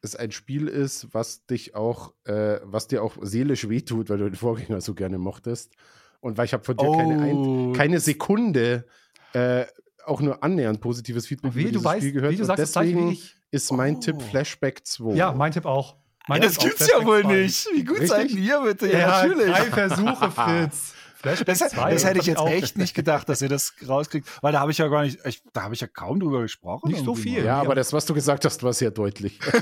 es 0.03 0.17
ein 0.17 0.33
Spiel 0.33 0.69
ist, 0.69 1.13
was 1.15 1.47
dich 1.47 1.75
auch, 1.75 2.15
äh, 2.25 2.61
was 2.65 2.87
dir 2.89 3.03
auch 3.03 3.17
seelisch 3.23 3.69
wehtut, 3.69 4.09
weil 4.09 4.19
du 4.19 4.25
den 4.25 4.35
Vorgänger 4.37 4.81
so 4.81 4.95
gerne 4.95 5.19
mochtest. 5.19 5.73
Und 6.21 6.39
weil 6.39 6.45
ich 6.47 6.53
habe 6.53 6.65
von 6.65 6.77
dir 6.77 6.91
keine, 6.93 7.21
ein, 7.21 7.37
Oh, 7.37 7.73
keine 7.73 7.99
Sekunde 8.01 8.87
äh, 9.33 9.67
auch 10.05 10.21
nur 10.21 10.43
annähernd 10.43 10.81
positives 10.81 11.27
Feedback 11.27 11.55
Wie 11.55 11.63
über 11.63 11.71
dieses 11.71 11.85
weißt, 11.85 12.01
Spiel 12.03 12.13
gehört. 12.13 12.33
wie 12.33 12.37
du 12.37 12.45
sagst, 12.45 12.63
das 12.63 12.73
deswegen 12.73 13.11
wie 13.11 13.13
ich. 13.15 13.37
ist 13.51 13.73
mein 13.73 13.97
Oh. 13.97 14.01
Tipp 14.01 14.23
Flashback 14.23 14.87
2. 14.87 15.15
Ja, 15.15 15.33
mein 15.33 15.53
Tipp 15.53 15.65
auch. 15.67 15.97
Mein 16.29 16.41
das 16.41 16.57
gibt's 16.57 16.89
ja 16.89 17.05
wohl 17.05 17.23
2. 17.23 17.33
nicht. 17.33 17.67
Wie 17.75 17.85
gut 17.85 18.07
seid 18.07 18.31
ihr 18.31 18.61
bitte? 18.61 18.87
Ja, 18.93 18.99
Ja, 18.99 19.09
natürlich. 19.27 19.47
drei 19.55 19.65
Versuche, 19.65 20.31
Fritz. 20.35 20.95
Flashback 21.23 21.47
Das, 21.47 21.59
2, 21.71 21.93
das 21.93 22.05
hätte 22.05 22.19
ich 22.21 22.27
jetzt 22.27 22.43
echt 22.47 22.77
nicht 22.79 22.95
gedacht, 22.95 23.29
dass 23.29 23.41
ihr 23.43 23.49
das 23.49 23.73
rauskriegt, 23.89 24.29
weil 24.43 24.53
da 24.53 24.61
habe 24.61 24.71
ich 24.73 24.79
ja 24.79 24.89
gar 24.89 25.03
nicht, 25.03 25.19
ich, 25.25 25.43
da 25.53 25.63
habe 25.63 25.75
ich 25.75 25.81
ja 25.81 25.87
kaum 25.87 26.21
drüber 26.21 26.43
gesprochen. 26.43 26.91
Nicht 26.91 27.05
so 27.05 27.15
viel. 27.15 27.39
mal. 27.41 27.47
Ja, 27.47 27.61
aber 27.61 27.75
das, 27.75 27.93
was 27.93 28.05
du 28.07 28.15
gesagt 28.15 28.45
hast, 28.45 28.63
war 28.63 28.73
sehr 28.73 28.91
deutlich. 28.91 29.39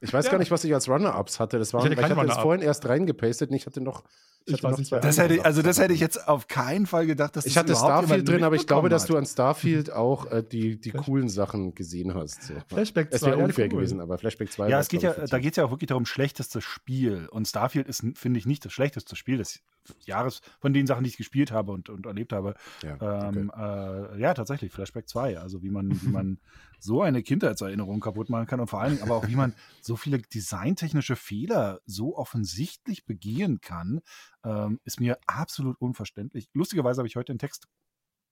ich 0.00 0.12
weiß 0.12 0.24
Ja. 0.26 0.30
gar 0.32 0.38
nicht, 0.38 0.50
was 0.50 0.64
ich 0.64 0.74
als 0.74 0.88
Runner-Ups 0.88 1.40
hatte. 1.40 1.58
Das 1.58 1.72
waren, 1.74 1.80
Ich 1.92 1.98
hatte 1.98 2.00
ich 2.12 2.18
hatte 2.18 2.26
das 2.26 2.38
vorhin 2.38 2.62
erst 2.62 2.86
reingepastet 2.86 3.50
und 3.50 3.56
ich 3.56 3.66
hatte 3.66 3.80
noch, 3.80 4.02
ich 4.44 4.54
Ich 4.54 4.62
hatte 4.64 4.72
weiß 4.72 4.78
noch 4.78 4.84
zwei 4.86 4.98
Das 5.00 5.18
hätte, 5.18 5.44
also 5.44 5.62
das 5.62 5.78
hätte 5.78 5.92
ich 5.94 6.00
jetzt 6.00 6.28
auf 6.28 6.48
keinen 6.48 6.86
Fall 6.86 7.06
gedacht, 7.06 7.36
dass 7.36 7.46
Ich 7.46 7.54
das 7.54 7.62
hatte 7.62 7.76
Starfield 7.76 8.28
drin, 8.28 8.42
aber 8.44 8.56
ich 8.56 8.66
glaube, 8.66 8.88
mitbekommen 8.88 8.90
dass 8.90 9.06
du 9.06 9.14
hat. 9.14 9.18
an 9.20 9.26
Starfield 9.26 9.92
auch 9.92 10.30
äh, 10.30 10.42
die, 10.42 10.80
die 10.80 10.90
coolen 10.90 11.28
Sachen 11.28 11.74
gesehen 11.74 12.14
hast. 12.14 12.42
So. 12.44 12.54
Flashback 12.68 13.10
2. 13.10 13.16
Es 13.16 13.22
wäre 13.22 13.36
unfair 13.38 13.66
cool. 13.66 13.70
gewesen, 13.78 14.00
aber 14.00 14.18
Flashback 14.18 14.50
2 14.52 14.68
Ja, 14.68 14.72
war, 14.74 14.80
es 14.80 14.88
geht 14.88 15.02
ja, 15.02 15.12
da 15.12 15.38
geht 15.38 15.52
es 15.52 15.56
ja 15.56 15.64
auch 15.64 15.70
wirklich 15.70 15.88
darum, 15.88 16.06
schlechteste 16.06 16.60
Spiel. 16.60 17.28
Und 17.30 17.46
Starfield 17.46 17.88
ist, 17.88 18.02
finde 18.14 18.38
ich, 18.38 18.46
nicht 18.46 18.64
das 18.64 18.72
schlechteste 18.72 19.01
Spiel 19.18 19.38
des 19.38 19.62
Jahres 20.04 20.40
von 20.60 20.72
den 20.72 20.86
Sachen, 20.86 21.04
die 21.04 21.10
ich 21.10 21.16
gespielt 21.16 21.50
habe 21.50 21.72
und, 21.72 21.88
und 21.88 22.06
erlebt 22.06 22.32
habe. 22.32 22.54
Ja, 22.82 23.28
Ähm, 23.28 23.50
äh, 23.54 24.20
ja, 24.20 24.34
tatsächlich, 24.34 24.72
Flashback 24.72 25.08
2. 25.08 25.38
Also 25.38 25.62
wie 25.62 25.70
man, 25.70 25.90
wie 26.02 26.08
man 26.08 26.38
so 26.78 27.02
eine 27.02 27.22
Kindheitserinnerung 27.22 28.00
kaputt 28.00 28.30
machen 28.30 28.46
kann 28.46 28.60
und 28.60 28.68
vor 28.68 28.80
allen 28.80 28.92
Dingen 28.92 29.02
aber 29.02 29.16
auch, 29.16 29.28
wie 29.28 29.36
man 29.36 29.54
so 29.80 29.96
viele 29.96 30.18
designtechnische 30.18 31.16
Fehler 31.16 31.80
so 31.86 32.16
offensichtlich 32.16 33.04
begehen 33.04 33.60
kann, 33.60 34.00
ähm, 34.44 34.80
ist 34.84 35.00
mir 35.00 35.18
absolut 35.26 35.80
unverständlich. 35.80 36.48
Lustigerweise 36.52 36.98
habe 36.98 37.08
ich 37.08 37.16
heute 37.16 37.32
einen 37.32 37.38
Text, 37.38 37.66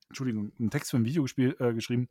Entschuldigung, 0.08 0.52
einen 0.58 0.70
Text 0.70 0.90
für 0.90 0.96
ein 0.96 1.04
Video 1.04 1.22
gespiel, 1.22 1.56
äh, 1.58 1.74
geschrieben, 1.74 2.08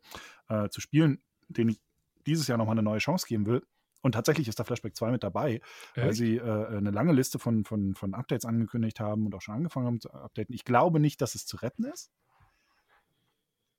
äh, 0.48 0.70
zu 0.70 0.82
spielen, 0.82 1.22
den 1.48 1.70
ich 1.70 1.80
dieses 2.26 2.48
Jahr 2.48 2.58
nochmal 2.58 2.74
eine 2.74 2.84
neue 2.84 3.00
Chance 3.00 3.26
geben 3.28 3.46
will. 3.46 3.64
Und 4.02 4.14
tatsächlich 4.14 4.48
ist 4.48 4.60
da 4.60 4.64
Flashback 4.64 4.96
2 4.96 5.12
mit 5.12 5.24
dabei, 5.24 5.62
weil 5.96 6.10
Echt? 6.10 6.18
sie 6.18 6.38
äh, 6.38 6.68
eine 6.68 6.92
lange 6.92 7.12
Liste 7.12 7.38
von, 7.40 7.66
von, 7.66 7.96
von 7.96 8.14
Updates 8.14 8.46
angekündigt 8.46 9.00
haben 9.00 9.26
und 9.26 9.36
auch 9.36 9.42
schon 9.42 9.56
angefangen 9.56 9.88
haben 9.88 10.00
zu 10.00 10.12
updaten. 10.12 10.56
Ich 10.56 10.64
glaube 10.64 11.00
nicht, 11.00 11.22
dass 11.22 11.36
es 11.36 11.46
zu 11.46 11.58
retten 11.58 11.84
ist. 11.84 12.12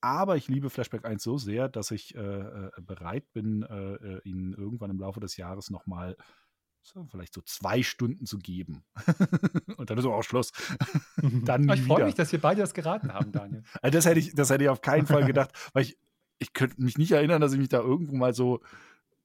Aber 0.02 0.36
ich 0.36 0.48
liebe 0.48 0.70
Flashback 0.70 1.04
1 1.04 1.22
so 1.22 1.36
sehr, 1.36 1.68
dass 1.68 1.90
ich 1.90 2.14
äh, 2.14 2.18
äh, 2.20 2.70
bereit 2.80 3.30
bin, 3.32 3.62
äh, 3.62 3.94
äh, 3.94 4.20
ihnen 4.24 4.54
irgendwann 4.54 4.90
im 4.90 4.98
Laufe 4.98 5.20
des 5.20 5.36
Jahres 5.36 5.70
nochmal 5.70 6.16
so, 6.82 7.06
vielleicht 7.10 7.34
so 7.34 7.42
zwei 7.42 7.82
Stunden 7.82 8.24
zu 8.24 8.38
geben. 8.38 8.84
und 9.76 9.90
dann 9.90 9.98
ist 9.98 10.04
aber 10.06 10.16
auch 10.16 10.22
Schluss. 10.22 10.52
Dann 11.44 11.68
ich 11.68 11.82
freue 11.82 12.06
mich, 12.06 12.14
dass 12.14 12.32
wir 12.32 12.40
beide 12.40 12.62
das 12.62 12.72
geraten 12.72 13.12
haben, 13.12 13.32
Daniel. 13.32 13.62
Also 13.82 13.92
das 13.98 14.06
hätte 14.06 14.20
ich, 14.20 14.34
das 14.34 14.48
hätte 14.48 14.64
ich 14.64 14.70
auf 14.70 14.80
keinen 14.80 15.06
Fall 15.06 15.26
gedacht, 15.26 15.50
weil 15.74 15.82
ich, 15.82 15.98
ich 16.38 16.54
könnte 16.54 16.82
mich 16.82 16.96
nicht 16.96 17.12
erinnern, 17.12 17.42
dass 17.42 17.52
ich 17.52 17.58
mich 17.58 17.68
da 17.68 17.80
irgendwo 17.80 18.16
mal 18.16 18.32
so, 18.32 18.62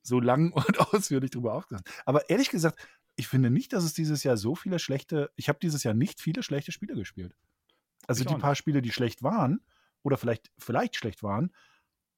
so 0.06 0.20
lang 0.20 0.52
und 0.54 0.80
ausführlich 0.80 1.32
drüber 1.32 1.54
aufgehört. 1.54 1.88
Aber 2.06 2.30
ehrlich 2.30 2.50
gesagt, 2.50 2.80
ich 3.16 3.28
finde 3.28 3.50
nicht, 3.50 3.74
dass 3.74 3.84
es 3.84 3.94
dieses 3.94 4.24
Jahr 4.24 4.38
so 4.38 4.56
viele 4.56 4.80
schlechte, 4.80 5.32
ich 5.36 5.50
habe 5.50 5.60
dieses 5.62 5.84
Jahr 5.84 5.94
nicht 5.94 6.20
viele 6.20 6.44
schlechte 6.44 6.72
Spiele 6.72 6.96
gespielt. 6.96 7.36
Also 8.08 8.22
Ich 8.22 8.28
die 8.28 8.36
paar 8.36 8.56
Spiele, 8.56 8.82
die 8.82 8.92
schlecht 8.92 9.24
waren 9.24 9.62
oder 10.04 10.18
vielleicht, 10.18 10.52
vielleicht 10.58 10.96
schlecht 10.96 11.24
waren, 11.24 11.52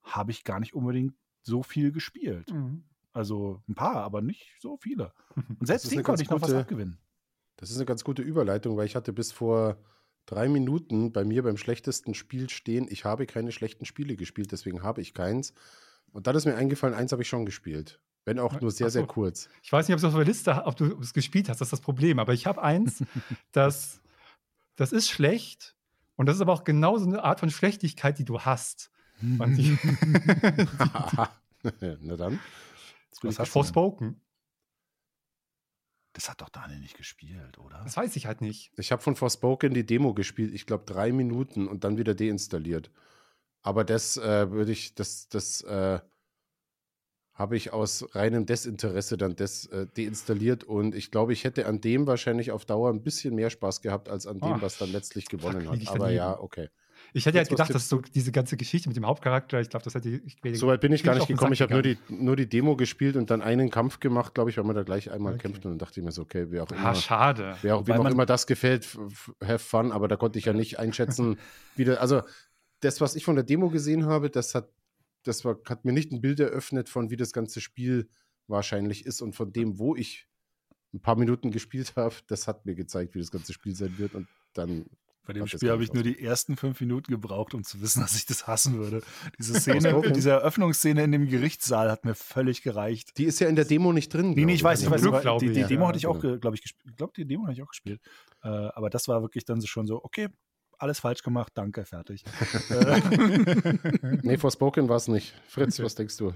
habe 0.02 0.30
ich 0.32 0.44
gar 0.44 0.60
nicht 0.60 0.74
unbedingt 0.74 1.14
so 1.42 1.62
viel 1.62 1.92
gespielt. 1.92 2.52
Mhm. 2.52 2.84
Also 3.12 3.62
ein 3.68 3.74
paar, 3.74 3.96
aber 3.96 4.20
nicht 4.20 4.56
so 4.60 4.76
viele. 4.76 5.12
Und 5.58 5.66
selbst 5.66 5.90
eine 5.90 6.02
konnte 6.02 6.22
ich 6.22 6.30
noch 6.30 6.40
was 6.42 6.48
gute- 6.50 6.60
abgewinnen. 6.60 6.98
Das 7.56 7.70
ist 7.70 7.76
eine 7.76 7.86
ganz 7.86 8.04
gute 8.04 8.22
Überleitung, 8.22 8.76
weil 8.76 8.86
ich 8.86 8.94
hatte 8.94 9.12
bis 9.12 9.32
vor 9.32 9.78
drei 10.26 10.48
Minuten 10.48 11.12
bei 11.12 11.24
mir 11.24 11.42
beim 11.42 11.56
schlechtesten 11.56 12.14
Spiel 12.14 12.50
stehen, 12.50 12.86
ich 12.88 13.04
habe 13.04 13.26
keine 13.26 13.50
schlechten 13.50 13.84
Spiele 13.84 14.14
gespielt, 14.14 14.52
deswegen 14.52 14.82
habe 14.82 15.00
ich 15.00 15.14
keins. 15.14 15.54
Und 16.12 16.26
dann 16.26 16.36
ist 16.36 16.44
mir 16.44 16.54
eingefallen, 16.54 16.94
eins 16.94 17.12
habe 17.12 17.22
ich 17.22 17.28
schon 17.28 17.46
gespielt. 17.46 18.00
Wenn 18.24 18.38
auch 18.38 18.60
nur 18.60 18.70
sehr, 18.70 18.90
so. 18.90 18.98
sehr 18.98 19.06
kurz. 19.06 19.48
Ich 19.62 19.72
weiß 19.72 19.88
nicht, 19.88 19.94
ob 19.94 20.00
du 20.00 20.06
es 20.06 20.12
auf 20.12 20.18
der 20.18 20.26
Liste, 20.26 20.64
ob 20.66 20.76
du 20.76 21.00
es 21.00 21.14
gespielt 21.14 21.48
hast, 21.48 21.60
das 21.60 21.68
ist 21.68 21.72
das 21.72 21.80
Problem. 21.80 22.18
Aber 22.18 22.34
ich 22.34 22.46
habe 22.46 22.62
eins, 22.62 23.02
das, 23.52 24.00
das 24.76 24.92
ist 24.92 25.08
schlecht. 25.08 25.76
Und 26.16 26.26
das 26.26 26.36
ist 26.36 26.42
aber 26.42 26.52
auch 26.52 26.64
genauso 26.64 27.06
eine 27.06 27.22
Art 27.22 27.40
von 27.40 27.50
Schlechtigkeit, 27.50 28.18
die 28.18 28.24
du 28.24 28.40
hast. 28.40 28.90
Die, 29.20 29.78
Na 32.02 32.16
dann. 32.16 32.38
Was 33.22 33.38
hast? 33.38 33.48
Forspoken. 33.48 34.20
Das 36.12 36.28
hat 36.28 36.40
doch 36.40 36.48
Daniel 36.48 36.80
nicht 36.80 36.96
gespielt, 36.96 37.58
oder? 37.58 37.80
Das 37.84 37.96
weiß 37.96 38.16
ich 38.16 38.26
halt 38.26 38.40
nicht. 38.40 38.72
Ich 38.76 38.90
habe 38.90 39.02
von 39.02 39.16
Forspoken 39.16 39.72
die 39.72 39.86
Demo 39.86 40.14
gespielt, 40.14 40.52
ich 40.52 40.66
glaube 40.66 40.84
drei 40.84 41.12
Minuten 41.12 41.68
und 41.68 41.84
dann 41.84 41.96
wieder 41.96 42.14
deinstalliert. 42.14 42.90
Aber 43.62 43.84
das 43.84 44.16
äh, 44.16 44.50
würde 44.50 44.72
ich, 44.72 44.94
das, 44.94 45.28
das 45.28 45.62
äh, 45.62 46.00
habe 47.34 47.56
ich 47.56 47.72
aus 47.72 48.04
reinem 48.14 48.46
Desinteresse 48.46 49.16
dann 49.16 49.36
des, 49.36 49.66
äh, 49.66 49.86
deinstalliert 49.96 50.64
und 50.64 50.94
ich 50.94 51.10
glaube, 51.12 51.32
ich 51.32 51.44
hätte 51.44 51.66
an 51.66 51.80
dem 51.80 52.06
wahrscheinlich 52.06 52.50
auf 52.50 52.64
Dauer 52.64 52.90
ein 52.90 53.02
bisschen 53.02 53.34
mehr 53.34 53.50
Spaß 53.50 53.80
gehabt 53.80 54.08
als 54.08 54.26
an 54.26 54.40
dem, 54.40 54.56
Ach, 54.56 54.62
was 54.62 54.76
dann 54.78 54.90
letztlich 54.90 55.28
gewonnen 55.28 55.60
lieg 55.60 55.70
hat. 55.70 55.82
ich 55.82 55.88
Aber 55.88 56.10
ja, 56.10 56.38
okay. 56.38 56.68
Ich 57.12 57.26
hätte 57.26 57.38
halt 57.38 57.48
Kurz 57.48 57.60
was 57.60 57.68
gedacht, 57.68 57.74
dass 57.76 57.88
so 57.88 58.00
diese 58.00 58.32
ganze 58.32 58.56
Geschichte 58.56 58.88
mit 58.88 58.96
dem 58.96 59.06
Hauptcharakter, 59.06 59.60
ich 59.60 59.70
glaube, 59.70 59.84
das 59.84 59.94
hätte 59.94 60.08
ich. 60.08 60.36
ich 60.44 60.58
Soweit 60.58 60.80
bin 60.80 60.92
ich 60.92 61.04
gar 61.04 61.14
nicht 61.14 61.28
gekommen. 61.28 61.52
Ich 61.52 61.62
habe 61.62 61.72
nur 61.72 61.82
die, 61.82 61.96
nur 62.08 62.34
die 62.34 62.48
Demo 62.48 62.76
gespielt 62.76 63.16
und 63.16 63.30
dann 63.30 63.40
einen 63.40 63.70
Kampf 63.70 64.00
gemacht, 64.00 64.34
glaube 64.34 64.50
ich, 64.50 64.56
weil 64.56 64.64
man 64.64 64.74
da 64.74 64.82
gleich 64.82 65.10
einmal 65.10 65.34
Okay. 65.34 65.42
kämpft. 65.42 65.64
Und 65.64 65.72
dann 65.72 65.78
dachte 65.78 66.00
ich 66.00 66.04
mir 66.04 66.10
so, 66.12 66.22
okay, 66.22 66.46
wer 66.50 66.64
auch 66.64 66.72
Ah, 66.72 66.90
immer, 66.90 66.94
schade. 66.94 67.56
wer 67.62 67.76
auch, 67.76 67.86
wem 67.86 68.00
auch 68.00 68.06
immer 68.10 68.26
das 68.26 68.46
gefällt, 68.48 68.98
have 69.44 69.58
fun. 69.60 69.92
Aber 69.92 70.08
da 70.08 70.16
konnte 70.16 70.38
ich 70.40 70.46
ja 70.46 70.52
nicht 70.52 70.78
einschätzen, 70.80 71.38
wie 71.76 71.84
das, 71.84 71.98
also 71.98 72.22
das, 72.80 73.00
was 73.00 73.16
ich 73.16 73.24
von 73.24 73.34
der 73.34 73.44
Demo 73.44 73.70
gesehen 73.70 74.06
habe, 74.06 74.30
das 74.30 74.54
hat, 74.54 74.70
das 75.24 75.44
war, 75.44 75.58
hat 75.66 75.84
mir 75.84 75.92
nicht 75.92 76.12
ein 76.12 76.20
Bild 76.20 76.40
eröffnet 76.40 76.88
von, 76.88 77.10
wie 77.10 77.16
das 77.16 77.32
ganze 77.32 77.60
Spiel 77.60 78.08
wahrscheinlich 78.46 79.06
ist 79.06 79.20
und 79.20 79.34
von 79.34 79.52
dem, 79.52 79.78
wo 79.78 79.94
ich 79.94 80.26
ein 80.94 81.00
paar 81.00 81.16
Minuten 81.16 81.50
gespielt 81.50 81.94
habe, 81.96 82.14
das 82.28 82.48
hat 82.48 82.66
mir 82.66 82.74
gezeigt, 82.74 83.14
wie 83.14 83.20
das 83.20 83.30
ganze 83.30 83.52
Spiel 83.52 83.74
sein 83.74 83.98
wird. 83.98 84.14
Und 84.14 84.26
dann 84.54 84.86
Bei 85.26 85.34
dem 85.34 85.46
Spiel 85.46 85.70
habe 85.70 85.84
ich 85.84 85.92
nur 85.92 86.02
die 86.02 86.18
ersten 86.22 86.56
fünf 86.56 86.80
Minuten 86.80 87.12
gebraucht, 87.12 87.52
um 87.52 87.62
zu 87.62 87.80
wissen, 87.82 88.00
dass 88.02 88.16
ich 88.16 88.24
das 88.24 88.46
hassen 88.46 88.78
würde. 88.78 89.02
Diese 89.38 89.60
Szene, 89.60 90.00
diese 90.14 90.30
Eröffnungsszene 90.30 91.04
in 91.04 91.12
dem 91.12 91.28
Gerichtssaal 91.28 91.90
hat 91.90 92.04
mir 92.04 92.14
völlig 92.14 92.62
gereicht. 92.62 93.18
Die 93.18 93.24
ist 93.24 93.38
ja 93.38 93.48
in 93.48 93.56
der 93.56 93.66
Demo 93.66 93.92
nicht 93.92 94.12
drin. 94.12 94.30
Nee, 94.30 94.46
nee, 94.46 94.54
ich 94.54 94.64
weiß, 94.64 94.82
ich 94.82 94.90
weiß, 94.90 95.02
Glück, 95.02 95.22
die, 95.40 95.52
die. 95.52 95.64
Demo 95.64 95.82
Ja, 95.82 95.88
hatte 95.88 95.98
ich 95.98 96.06
auch, 96.06 96.20
genau. 96.20 96.38
glaube 96.38 96.56
ich, 96.56 96.62
gespielt. 96.62 96.86
Ich 96.90 96.96
glaube, 96.96 97.12
die 97.14 97.26
Demo 97.26 97.44
hatte 97.44 97.52
ich 97.52 97.62
auch 97.62 97.68
gespielt. 97.68 98.00
Äh, 98.42 98.48
aber 98.48 98.88
das 98.88 99.08
war 99.08 99.20
wirklich 99.20 99.44
dann 99.44 99.60
so 99.60 99.66
schon 99.66 99.86
so, 99.86 100.02
okay, 100.02 100.28
alles 100.78 101.00
falsch 101.00 101.22
gemacht, 101.22 101.52
danke, 101.54 101.84
fertig. 101.84 102.24
Nee, 104.22 104.38
Forspoken 104.38 104.88
war 104.88 104.96
es 104.96 105.08
nicht. 105.08 105.34
Fritz, 105.46 105.74
Okay. 105.78 105.84
was 105.84 105.94
denkst 105.94 106.16
du? 106.16 106.32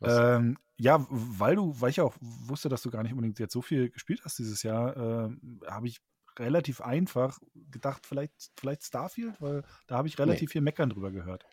Was? 0.00 0.36
ähm, 0.38 0.58
ja, 0.78 1.06
weil 1.10 1.56
du, 1.56 1.80
weil 1.80 1.90
ich 1.90 2.00
auch 2.00 2.14
wusste, 2.20 2.68
dass 2.68 2.82
du 2.82 2.90
gar 2.90 3.02
nicht 3.02 3.12
unbedingt 3.12 3.38
jetzt 3.38 3.52
so 3.52 3.62
viel 3.62 3.90
gespielt 3.90 4.22
hast 4.24 4.38
dieses 4.38 4.62
Jahr, 4.62 4.96
äh, 4.96 5.30
habe 5.66 5.86
ich 5.88 6.00
relativ 6.38 6.80
einfach 6.80 7.38
gedacht, 7.70 8.06
vielleicht, 8.06 8.32
vielleicht 8.58 8.84
Starfield, 8.84 9.40
weil 9.40 9.62
da 9.86 9.96
habe 9.96 10.08
ich 10.08 10.18
relativ 10.18 10.52
viel 10.52 10.62
Meckern 10.62 10.88
drüber 10.90 11.10
gehört. 11.10 11.44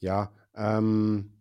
Ja, 0.00 0.32
ähm, 0.54 1.32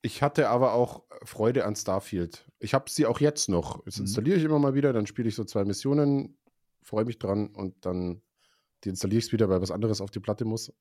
ich 0.00 0.22
hatte 0.22 0.48
aber 0.48 0.72
auch 0.72 1.04
Freude 1.22 1.64
an 1.66 1.76
Starfield. 1.76 2.50
Ich 2.58 2.74
habe 2.74 2.88
sie 2.90 3.06
auch 3.06 3.20
jetzt 3.20 3.48
noch. 3.48 3.84
Das 3.84 3.98
Mhm. 3.98 4.04
installiere 4.04 4.38
ich 4.38 4.44
immer 4.44 4.58
mal 4.58 4.74
wieder, 4.74 4.92
dann 4.92 5.06
spiele 5.06 5.28
ich 5.28 5.34
so 5.34 5.44
zwei 5.44 5.64
Missionen, 5.64 6.38
freue 6.82 7.04
mich 7.04 7.18
dran 7.18 7.48
und 7.48 7.84
dann 7.84 8.22
deinstalliere 8.84 9.18
ich 9.18 9.26
es 9.26 9.32
wieder, 9.32 9.48
weil 9.48 9.60
was 9.60 9.70
anderes 9.70 10.00
auf 10.00 10.10
die 10.10 10.20
Platte 10.20 10.44
muss. 10.44 10.72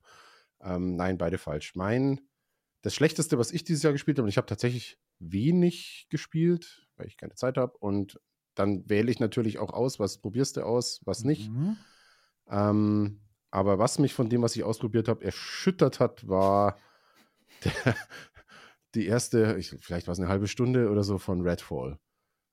Ähm, 0.62 0.96
nein, 0.96 1.18
beide 1.18 1.38
falsch. 1.38 1.76
Mein, 1.76 2.22
das 2.82 2.96
Schlechteste, 2.96 3.38
was 3.38 3.52
ich 3.52 3.64
dieses 3.64 3.84
Jahr 3.84 3.94
gespielt 3.94 4.18
habe, 4.18 4.24
und 4.24 4.30
ich 4.30 4.38
habe 4.38 4.48
tatsächlich 4.48 4.98
wenig 5.20 6.08
gespielt, 6.10 6.88
weil 6.98 7.08
ich 7.08 7.18
keine 7.18 7.36
Zeit 7.36 7.58
habe. 7.58 7.78
Und 7.78 8.20
dann 8.56 8.88
wähle 8.90 9.12
ich 9.12 9.20
natürlich 9.20 9.60
auch 9.60 9.72
aus, 9.72 10.00
was 10.00 10.18
probierst 10.18 10.58
du 10.58 10.66
aus, 10.66 11.02
was 11.06 11.24
nicht. 11.24 11.50
Mhm. 11.52 11.78
Ähm, 12.50 13.22
aber 13.50 13.80
was 13.80 14.00
mich 14.00 14.14
von 14.14 14.30
dem, 14.30 14.42
was 14.42 14.56
ich 14.56 14.64
ausprobiert 14.64 15.08
habe, 15.08 15.24
erschüttert 15.24 16.00
hat, 16.00 16.28
war 16.28 16.78
der, 17.64 17.96
die 18.96 19.06
erste, 19.06 19.58
ich, 19.58 19.70
vielleicht 19.80 20.08
war 20.08 20.14
es 20.14 20.20
eine 20.20 20.30
halbe 20.30 20.48
Stunde 20.48 20.90
oder 20.90 21.04
so 21.04 21.18
von 21.18 21.42
Redfall. 21.42 22.00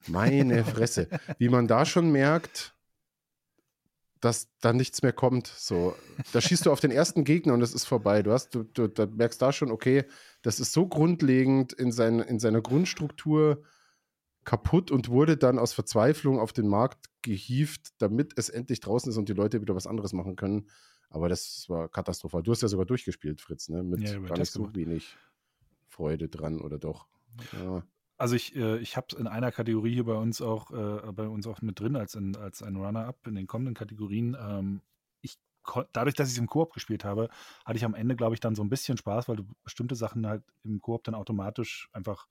Meine 0.07 0.65
Fresse. 0.65 1.09
Wie 1.39 1.49
man 1.49 1.67
da 1.67 1.85
schon 1.85 2.11
merkt, 2.11 2.77
dass 4.21 4.49
da 4.61 4.73
nichts 4.73 5.03
mehr 5.03 5.13
kommt. 5.13 5.47
So, 5.47 5.95
da 6.33 6.41
schießt 6.41 6.67
du 6.67 6.73
auf 6.73 6.81
den 6.81 6.91
ersten 6.91 7.25
Gegner 7.25 7.55
und 7.55 7.63
es 7.63 7.75
ist 7.75 7.85
vorbei. 7.85 8.23
Du 8.23 8.33
hast, 8.33 8.55
du, 8.55 8.65
du 8.65 8.89
da 8.89 9.07
merkst 9.07 9.41
da 9.41 9.53
schon, 9.53 9.71
okay, 9.71 10.05
das 10.43 10.61
ist 10.61 10.73
so 10.73 10.87
grundlegend 10.87 11.73
in, 11.73 11.93
sein, 11.93 12.21
in 12.21 12.39
seiner 12.39 12.61
Grundstruktur 12.61 13.63
kaputt 14.45 14.91
und 14.91 15.09
wurde 15.09 15.37
dann 15.37 15.59
aus 15.59 15.73
Verzweiflung 15.73 16.39
auf 16.39 16.53
den 16.53 16.69
Markt 16.69 17.07
gehievt, 17.23 17.89
damit 17.99 18.33
es 18.37 18.49
endlich 18.49 18.81
draußen 18.81 19.11
ist 19.11 19.19
und 19.19 19.29
die 19.29 19.35
Leute 19.35 19.61
wieder 19.61 19.75
was 19.75 19.87
anderes 19.87 20.13
machen 20.13 20.37
können. 20.37 20.69
Aber 21.11 21.29
das 21.29 21.67
war 21.69 21.89
katastrophal. 21.89 22.43
Du 22.43 22.53
hast 22.53 22.63
ja 22.63 22.69
sogar 22.69 22.87
durchgespielt, 22.87 23.41
Fritz, 23.41 23.69
ne? 23.69 23.83
Mit 23.83 24.01
Ja, 24.01 24.19
gar 24.21 24.39
nicht 24.39 24.53
so 24.53 24.61
gemacht. 24.61 24.77
wenig 24.77 25.17
Freude 25.87 26.29
dran 26.29 26.61
oder 26.61 26.79
doch. 26.79 27.07
Ja. 27.53 27.83
Also 28.19 28.35
ich, 28.35 28.55
äh, 28.57 28.79
ich 28.79 28.97
habe 28.97 29.07
es 29.11 29.17
in 29.17 29.29
einer 29.29 29.53
Kategorie 29.53 29.95
hier 29.95 30.05
bei 30.05 30.15
uns 30.15 30.43
auch, 30.43 30.73
äh, 30.73 31.13
bei 31.13 31.29
uns 31.29 31.47
auch 31.47 31.63
mit 31.63 31.79
drin 31.79 31.95
als, 31.95 32.17
in, 32.17 32.37
als 32.37 32.63
ein 32.65 32.75
Runner-up 32.75 33.25
in 33.29 33.37
den 33.37 33.47
kommenden 33.47 33.75
Kategorien. 33.75 34.37
Ähm, 34.39 34.81
ich 35.21 35.39
dadurch, 35.93 36.17
dass 36.17 36.29
ich 36.29 36.35
es 36.35 36.39
im 36.39 36.49
Koop 36.49 36.73
gespielt 36.73 37.05
habe, 37.05 37.29
hatte 37.65 37.77
ich 37.77 37.85
am 37.85 37.95
Ende, 37.95 38.17
glaube 38.17 38.35
ich, 38.35 38.41
dann 38.41 38.57
so 38.57 38.63
ein 38.63 38.69
bisschen 38.69 38.99
Spaß, 38.99 39.29
weil 39.29 39.37
du 39.37 39.45
bestimmte 39.63 39.95
Sachen 39.95 40.27
halt 40.27 40.43
im 40.65 40.83
Koop 40.83 41.05
dann 41.05 41.15
automatisch 41.15 41.89
einfach 41.93 42.27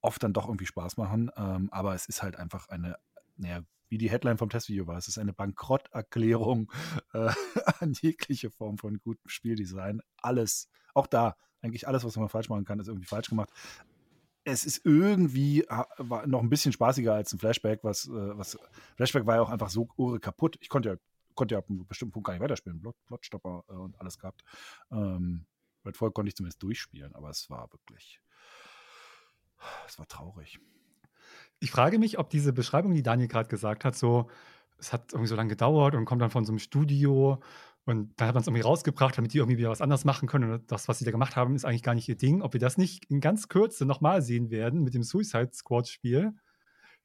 oft 0.00 0.22
dann 0.22 0.32
doch 0.32 0.46
irgendwie 0.48 0.66
Spaß 0.66 0.96
machen. 0.96 1.30
Ähm, 1.36 1.68
aber 1.72 1.94
es 1.94 2.06
ist 2.06 2.22
halt 2.22 2.36
einfach 2.36 2.70
eine, 2.70 2.96
naja, 3.36 3.60
wie 3.90 3.98
die 3.98 4.10
Headline 4.10 4.38
vom 4.38 4.48
Testvideo 4.48 4.86
war, 4.86 4.96
es 4.96 5.08
ist 5.08 5.18
eine 5.18 5.34
Bankrotterklärung 5.34 6.72
äh, 7.12 7.30
an 7.80 7.92
jegliche 7.92 8.50
Form 8.50 8.78
von 8.78 8.98
gutem 8.98 9.28
Spieldesign. 9.28 10.00
Alles, 10.16 10.70
auch 10.94 11.06
da, 11.06 11.36
eigentlich 11.60 11.86
alles, 11.86 12.02
was 12.02 12.16
man 12.16 12.30
falsch 12.30 12.48
machen 12.48 12.64
kann, 12.64 12.80
ist 12.80 12.88
irgendwie 12.88 13.06
falsch 13.06 13.28
gemacht 13.28 13.50
es 14.46 14.64
ist 14.64 14.86
irgendwie 14.86 15.66
noch 16.26 16.40
ein 16.40 16.48
bisschen 16.48 16.72
spaßiger 16.72 17.12
als 17.14 17.32
ein 17.32 17.38
Flashback, 17.38 17.80
was, 17.82 18.06
äh, 18.06 18.38
was 18.38 18.56
Flashback 18.94 19.26
war 19.26 19.36
ja 19.36 19.42
auch 19.42 19.50
einfach 19.50 19.70
so 19.70 19.88
irre 19.98 20.20
kaputt. 20.20 20.56
Ich 20.60 20.68
konnte 20.68 20.88
ja, 20.90 20.96
konnte 21.34 21.56
ja 21.56 21.58
ab 21.58 21.66
einem 21.68 21.84
bestimmten 21.86 22.12
Punkt 22.12 22.28
gar 22.28 22.32
nicht 22.32 22.42
weiterspielen, 22.42 22.80
Plot, 22.80 22.94
Plotstopper 23.06 23.64
äh, 23.68 23.72
und 23.72 24.00
alles 24.00 24.18
gehabt. 24.18 24.44
Ähm, 24.92 25.46
Redfall 25.84 26.12
konnte 26.12 26.28
ich 26.28 26.36
zumindest 26.36 26.62
durchspielen, 26.62 27.14
aber 27.16 27.30
es 27.30 27.50
war 27.50 27.72
wirklich, 27.72 28.20
es 29.88 29.98
war 29.98 30.06
traurig. 30.06 30.60
Ich 31.58 31.72
frage 31.72 31.98
mich, 31.98 32.18
ob 32.18 32.30
diese 32.30 32.52
Beschreibung, 32.52 32.94
die 32.94 33.02
Daniel 33.02 33.28
gerade 33.28 33.48
gesagt 33.48 33.84
hat, 33.84 33.96
so, 33.96 34.30
es 34.78 34.92
hat 34.92 35.12
irgendwie 35.12 35.28
so 35.28 35.36
lange 35.36 35.50
gedauert 35.50 35.96
und 35.96 36.04
kommt 36.04 36.22
dann 36.22 36.30
von 36.30 36.44
so 36.44 36.52
einem 36.52 36.60
Studio 36.60 37.40
und 37.86 38.12
dann 38.20 38.28
hat 38.28 38.34
man 38.34 38.42
es 38.42 38.46
irgendwie 38.48 38.62
rausgebracht, 38.62 39.16
damit 39.16 39.32
die 39.32 39.38
irgendwie 39.38 39.56
wieder 39.58 39.70
was 39.70 39.80
anderes 39.80 40.04
machen 40.04 40.28
können. 40.28 40.50
Und 40.52 40.70
das, 40.70 40.88
was 40.88 40.98
sie 40.98 41.04
da 41.06 41.10
gemacht 41.12 41.36
haben, 41.36 41.54
ist 41.56 41.64
eigentlich 41.64 41.82
gar 41.84 41.94
nicht 41.94 42.08
ihr 42.08 42.16
Ding. 42.16 42.42
Ob 42.42 42.52
wir 42.52 42.60
das 42.60 42.76
nicht 42.76 43.06
in 43.06 43.20
ganz 43.20 43.48
Kürze 43.48 43.86
nochmal 43.86 44.20
sehen 44.22 44.50
werden 44.50 44.82
mit 44.82 44.92
dem 44.94 45.02
Suicide 45.04 45.50
Squad-Spiel 45.54 46.32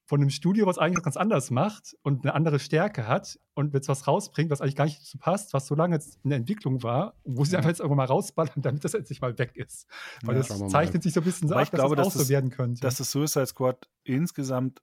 von 0.07 0.19
einem 0.19 0.31
Studio, 0.31 0.65
was 0.65 0.77
eigentlich 0.79 0.97
was 0.97 1.03
ganz 1.03 1.15
anders 1.17 1.51
macht 1.51 1.95
und 2.01 2.25
eine 2.25 2.33
andere 2.33 2.59
Stärke 2.59 3.07
hat 3.07 3.39
und 3.53 3.73
jetzt 3.73 3.87
was 3.87 4.07
rausbringt, 4.07 4.49
was 4.49 4.59
eigentlich 4.59 4.75
gar 4.75 4.85
nicht 4.85 4.99
dazu 4.99 5.17
passt, 5.19 5.53
was 5.53 5.67
so 5.67 5.75
lange 5.75 5.95
jetzt 5.95 6.19
in 6.23 6.31
der 6.31 6.39
Entwicklung 6.39 6.81
war, 6.83 7.13
wo 7.23 7.45
sie 7.45 7.51
Ja. 7.53 7.59
einfach 7.59 7.69
jetzt 7.69 7.79
irgendwann 7.79 7.97
mal 7.97 8.05
rausballern, 8.05 8.53
damit 8.61 8.83
das 8.83 8.93
endlich 8.95 9.21
mal 9.21 9.37
weg 9.37 9.55
ist. 9.55 9.87
Weil 10.23 10.35
Ja, 10.35 10.41
das 10.43 10.67
zeichnet 10.71 11.03
sich 11.03 11.13
so 11.13 11.21
ein 11.21 11.23
bisschen 11.23 11.47
so 11.47 11.55
ab, 11.55 11.61
ich 11.63 11.71
glaube, 11.71 11.95
dass 11.95 12.07
dass 12.07 12.13
das 12.15 12.15
auch 12.15 12.19
das- 12.21 12.27
so 12.27 12.33
werden 12.33 12.49
könnte. 12.49 12.81
Dass 12.81 12.97
das 12.97 13.11
Suicide 13.11 13.45
Squad 13.45 13.87
insgesamt, 14.03 14.81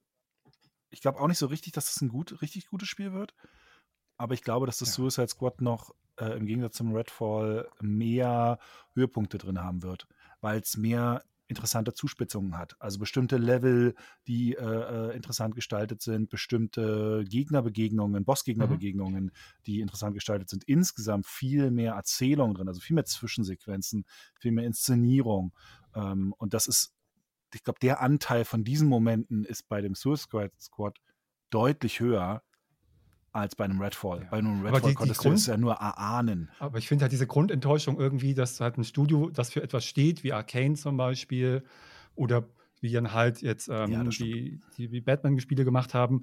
ich 0.90 1.00
glaube 1.02 1.18
auch 1.20 1.26
nicht 1.26 1.38
so 1.38 1.46
richtig, 1.46 1.72
dass 1.72 1.86
das 1.92 2.00
ein 2.00 2.08
gut, 2.08 2.40
richtig 2.40 2.68
gutes 2.68 2.88
Spiel 2.88 3.12
wird. 3.12 3.34
Aber 4.18 4.34
ich 4.34 4.42
glaube, 4.42 4.66
dass 4.66 4.78
das 4.78 4.90
Ja. 4.90 4.94
Suicide 4.94 5.28
Squad 5.28 5.60
noch 5.60 5.94
äh, 6.18 6.36
im 6.36 6.46
Gegensatz 6.46 6.76
zum 6.76 6.94
Redfall 6.94 7.68
mehr 7.80 8.58
Höhepunkte 8.94 9.38
drin 9.38 9.60
haben 9.60 9.82
wird, 9.82 10.06
weil 10.40 10.60
es 10.60 10.76
mehr 10.76 11.22
interessante 11.46 11.94
Zuspitzungen 11.94 12.58
hat. 12.58 12.76
Also 12.78 12.98
bestimmte 12.98 13.38
Level, 13.38 13.94
die 14.26 14.54
äh, 14.54 14.62
äh, 15.10 15.16
interessant 15.16 15.54
gestaltet 15.54 16.02
sind, 16.02 16.28
bestimmte 16.28 17.24
Gegnerbegegnungen, 17.26 18.24
Bossgegnerbegegnungen, 18.24 19.32
die 19.66 19.80
interessant 19.80 20.14
gestaltet 20.14 20.50
sind. 20.50 20.64
Insgesamt 20.64 21.26
viel 21.26 21.70
mehr 21.70 21.94
Erzählung 21.94 22.54
drin, 22.54 22.68
also 22.68 22.80
viel 22.80 22.94
mehr 22.94 23.06
Zwischensequenzen, 23.06 24.04
viel 24.38 24.52
mehr 24.52 24.66
Inszenierung. 24.66 25.54
Ähm, 25.94 26.34
und 26.36 26.52
das 26.52 26.66
ist, 26.66 26.92
ich 27.54 27.64
glaube, 27.64 27.78
der 27.80 28.02
Anteil 28.02 28.44
von 28.44 28.62
diesen 28.62 28.88
Momenten 28.88 29.44
ist 29.44 29.68
bei 29.68 29.80
dem 29.80 29.94
Suicide 29.94 30.52
Squad 30.60 30.98
deutlich 31.48 32.00
höher 32.00 32.42
als 33.32 33.54
bei 33.56 33.64
einem 33.64 33.80
Redfall. 33.80 34.22
Ja. 34.22 34.28
Bei 34.30 34.38
einem 34.38 34.60
Aber 34.60 34.64
Redfall 34.66 34.80
die- 34.82 34.88
die 34.88 34.94
konntest 34.94 35.20
du 35.20 35.28
Grund- 35.28 35.38
es 35.38 35.46
ja 35.46 35.56
nur 35.56 35.74
erahnen. 35.74 36.50
Aber 36.58 36.78
ich 36.78 36.88
finde 36.88 37.02
halt 37.02 37.12
diese 37.12 37.26
Grundenttäuschung 37.26 37.98
irgendwie, 37.98 38.34
dass 38.34 38.60
halt 38.60 38.78
ein 38.78 38.84
Studio, 38.84 39.30
das 39.30 39.50
für 39.52 39.62
etwas 39.62 39.84
steht, 39.84 40.24
wie 40.24 40.32
Arcane 40.32 40.74
zum 40.76 40.96
Beispiel, 40.96 41.62
oder 42.14 42.44
wie 42.80 42.92
dann 42.92 43.12
halt 43.12 43.42
jetzt 43.42 43.68
ähm, 43.68 43.90
Ja, 43.90 44.04
die, 44.04 44.60
die, 44.76 44.88
die 44.88 45.00
Batman-Spiele 45.00 45.64
gemacht 45.64 45.94
haben, 45.94 46.22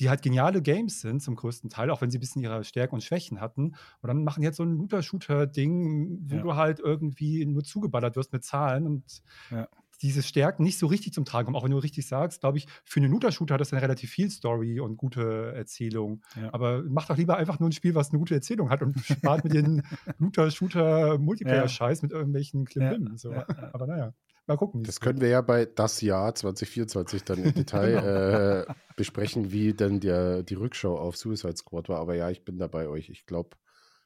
die 0.00 0.08
halt 0.08 0.20
geniale 0.22 0.60
Games 0.60 1.00
sind 1.00 1.22
zum 1.22 1.36
größten 1.36 1.70
Teil, 1.70 1.90
auch 1.90 2.00
wenn 2.00 2.10
sie 2.10 2.18
ein 2.18 2.20
bisschen 2.20 2.42
ihre 2.42 2.64
Stärken 2.64 2.96
und 2.96 3.00
Schwächen 3.04 3.40
hatten. 3.40 3.66
Und 4.00 4.08
dann 4.08 4.24
machen 4.24 4.40
die 4.40 4.46
jetzt 4.46 4.56
so 4.56 4.64
ein 4.64 4.76
Looter-Shooter-Ding, 4.76 6.18
wo 6.30 6.36
Ja. 6.36 6.42
du 6.42 6.54
halt 6.56 6.80
irgendwie 6.80 7.44
nur 7.46 7.62
zugeballert 7.64 8.16
wirst 8.16 8.32
mit 8.32 8.44
Zahlen 8.44 8.86
und 8.86 9.22
Ja. 9.50 9.68
Diese 10.02 10.22
Stärken 10.22 10.64
nicht 10.64 10.78
so 10.78 10.86
richtig 10.86 11.12
zum 11.12 11.24
Tragen 11.24 11.46
kommen. 11.46 11.56
Auch 11.56 11.64
wenn 11.64 11.70
du 11.70 11.78
richtig 11.78 12.06
sagst, 12.06 12.40
glaube 12.40 12.58
ich, 12.58 12.66
für 12.84 13.00
einen 13.00 13.10
Looter-Shooter 13.10 13.54
hat 13.54 13.60
das 13.60 13.70
dann 13.70 13.78
relativ 13.78 14.10
viel 14.10 14.30
Story 14.30 14.80
und 14.80 14.96
gute 14.96 15.52
Erzählung. 15.54 16.22
Ja. 16.40 16.52
Aber 16.52 16.82
mach 16.88 17.06
doch 17.06 17.16
lieber 17.16 17.36
einfach 17.36 17.60
nur 17.60 17.68
ein 17.68 17.72
Spiel, 17.72 17.94
was 17.94 18.10
eine 18.10 18.18
gute 18.18 18.34
Erzählung 18.34 18.70
hat 18.70 18.82
und 18.82 18.98
spart 19.04 19.44
mit 19.44 19.54
den 19.54 19.82
Looter-Shooter-Multiplayer-Scheiß 20.18 22.02
mit 22.02 22.12
irgendwelchen 22.12 22.64
Klimbim. 22.64 23.16
so. 23.16 23.32
ja, 23.32 23.46
Aber 23.72 23.86
naja, 23.86 24.14
mal 24.46 24.56
gucken. 24.56 24.82
wie 24.82 24.86
Das 24.86 25.00
können 25.00 25.20
wir 25.20 25.28
ja 25.28 25.40
bei 25.40 25.66
das 25.66 26.00
Jahr 26.00 26.34
2024 26.34 27.22
dann 27.24 27.44
im 27.44 27.54
Detail 27.54 28.66
äh, 28.68 28.74
besprechen, 28.96 29.52
wie 29.52 29.72
denn 29.72 30.00
der, 30.00 30.42
die 30.42 30.54
Rückschau 30.54 30.98
auf 30.98 31.16
Suicide 31.16 31.56
Squad 31.56 31.88
war. 31.88 32.00
Aber 32.00 32.14
ja, 32.14 32.30
ich 32.30 32.44
bin 32.44 32.58
da 32.58 32.66
bei 32.66 32.88
euch. 32.88 33.08
Ich 33.08 33.26
glaube, 33.26 33.56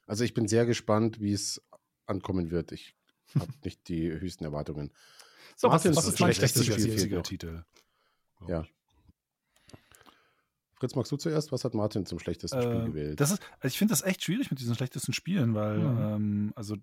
also 0.05 0.23
ich 0.23 0.33
bin 0.33 0.47
sehr 0.47 0.65
gespannt, 0.65 1.19
wie 1.19 1.33
es 1.33 1.61
ankommen 2.05 2.51
wird. 2.51 2.71
Ich 2.71 2.95
habe 3.35 3.51
nicht 3.63 3.87
die 3.87 4.11
höchsten 4.11 4.43
Erwartungen. 4.43 4.91
So, 5.59 5.67
was, 5.69 5.83
Martin, 5.83 5.95
was 5.97 6.05
das 6.05 6.13
ist 6.13 6.19
mein 6.19 6.33
schlechteste 6.33 6.63
schlechtes 6.63 6.83
Spiel 6.83 6.91
Spiel? 6.93 7.09
fehlt 7.09 7.17
noch. 7.17 7.23
Titel. 7.23 7.63
glaub 8.37 8.49
Ja. 8.49 8.65
Fritz, 10.75 10.93
magst 10.93 11.11
du 11.11 11.17
zuerst? 11.17 11.51
Was 11.51 11.63
hat 11.65 11.73
Martin 11.73 12.05
zum 12.05 12.19
schlechtesten 12.19 12.61
Spiel 12.61 12.81
Äh, 12.81 12.85
gewählt? 12.85 13.19
das 13.19 13.31
ist, 13.31 13.41
also 13.59 13.67
ich 13.73 13.77
finde 13.79 13.93
das 13.93 14.03
echt 14.03 14.23
schwierig 14.23 14.51
mit 14.51 14.59
diesen 14.59 14.75
schlechtesten 14.75 15.13
Spielen, 15.13 15.55
weil 15.55 15.79
Mhm. 15.79 15.97
ähm, 15.99 16.53
also 16.55 16.75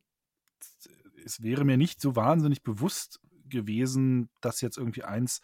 es 1.24 1.40
wäre 1.42 1.64
mir 1.64 1.76
nicht 1.76 2.00
so 2.00 2.16
wahnsinnig 2.16 2.62
bewusst 2.64 3.20
gewesen, 3.48 4.28
dass 4.40 4.60
jetzt 4.60 4.76
irgendwie 4.78 5.04
eins, 5.04 5.40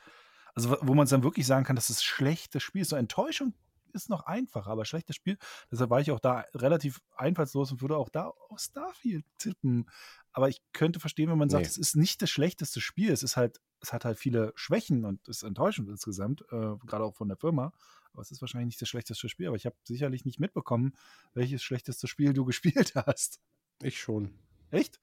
also 0.54 0.76
wo 0.80 0.94
man 0.94 1.04
es 1.04 1.10
dann 1.10 1.22
wirklich 1.22 1.46
sagen 1.46 1.64
kann, 1.64 1.76
dass 1.76 1.90
es 1.90 2.02
schlechtes 2.02 2.62
Spiel 2.64 2.82
ist. 2.82 2.88
So 2.88 2.96
Enttäuschung 2.96 3.54
ist 3.94 4.08
noch 4.08 4.24
einfacher, 4.26 4.70
aber 4.70 4.84
schlechtes 4.84 5.16
Spiel. 5.16 5.36
Deshalb 5.70 5.90
war 5.90 6.00
ich 6.00 6.10
auch 6.10 6.20
da 6.20 6.44
relativ 6.54 7.00
einfallslos 7.16 7.72
und 7.72 7.80
würde 7.82 7.96
auch 7.96 8.08
da 8.08 8.26
auf 8.48 8.58
Starfield 8.60 9.24
tippen. 9.38 9.88
Aber 10.32 10.48
ich 10.48 10.62
könnte 10.72 11.00
verstehen, 11.00 11.30
wenn 11.30 11.38
man 11.38 11.48
sagt, 11.50 11.62
Nee. 11.64 11.68
es 11.68 11.78
ist 11.78 11.96
nicht 11.96 12.22
das 12.22 12.30
schlechteste 12.30 12.80
Spiel. 12.80 13.10
Es 13.12 13.22
ist 13.22 13.36
halt, 13.36 13.60
es 13.80 13.92
hat 13.92 14.04
halt 14.04 14.18
viele 14.18 14.52
Schwächen 14.54 15.04
und 15.04 15.26
ist 15.28 15.42
enttäuschend 15.42 15.88
insgesamt, 15.88 16.42
äh, 16.52 16.76
gerade 16.86 17.04
auch 17.04 17.14
von 17.16 17.28
der 17.28 17.36
Firma. 17.36 17.72
Aber 18.12 18.22
es 18.22 18.30
ist 18.30 18.40
wahrscheinlich 18.40 18.66
nicht 18.66 18.82
das 18.82 18.88
schlechteste 18.88 19.28
Spiel. 19.28 19.46
Aber 19.46 19.56
ich 19.56 19.66
habe 19.66 19.76
sicherlich 19.84 20.24
nicht 20.24 20.40
mitbekommen, 20.40 20.94
welches 21.32 21.62
schlechteste 21.62 22.06
Spiel 22.08 22.32
du 22.32 22.44
gespielt 22.46 22.94
hast. 22.94 23.40
ich 23.82 24.00
schon. 24.00 24.38
Echt? 24.70 25.00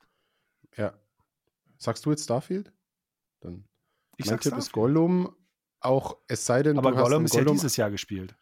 Ja. 0.76 0.94
Sagst 1.78 2.06
du 2.06 2.12
jetzt 2.12 2.24
Starfield? 2.24 2.72
Dann 3.42 3.66
Ich 4.18 4.26
mein 4.26 4.36
sag 4.36 4.42
Tipp 4.42 4.54
ist 4.58 4.66
Starfield. 4.70 4.74
Gollum. 4.74 5.36
Auch 5.80 6.18
es 6.28 6.46
sei 6.46 6.64
denn, 6.64 6.78
Aber 6.80 6.92
du 6.92 6.98
hast 6.98 7.04
Gollum 7.04 7.22
ein 7.22 7.26
ist 7.26 7.34
ja 7.36 7.42
Gollum. 7.42 7.54
dieses 7.56 7.76
Jahr 7.78 7.92
gespielt. 7.92 8.36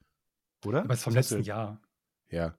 Oder? 0.65 0.81
Aber 0.83 0.93
es 0.93 0.99
ist 0.99 1.03
vom 1.03 1.13
letzten 1.13 1.41
Jahr. 1.43 1.79
Ja. 2.29 2.55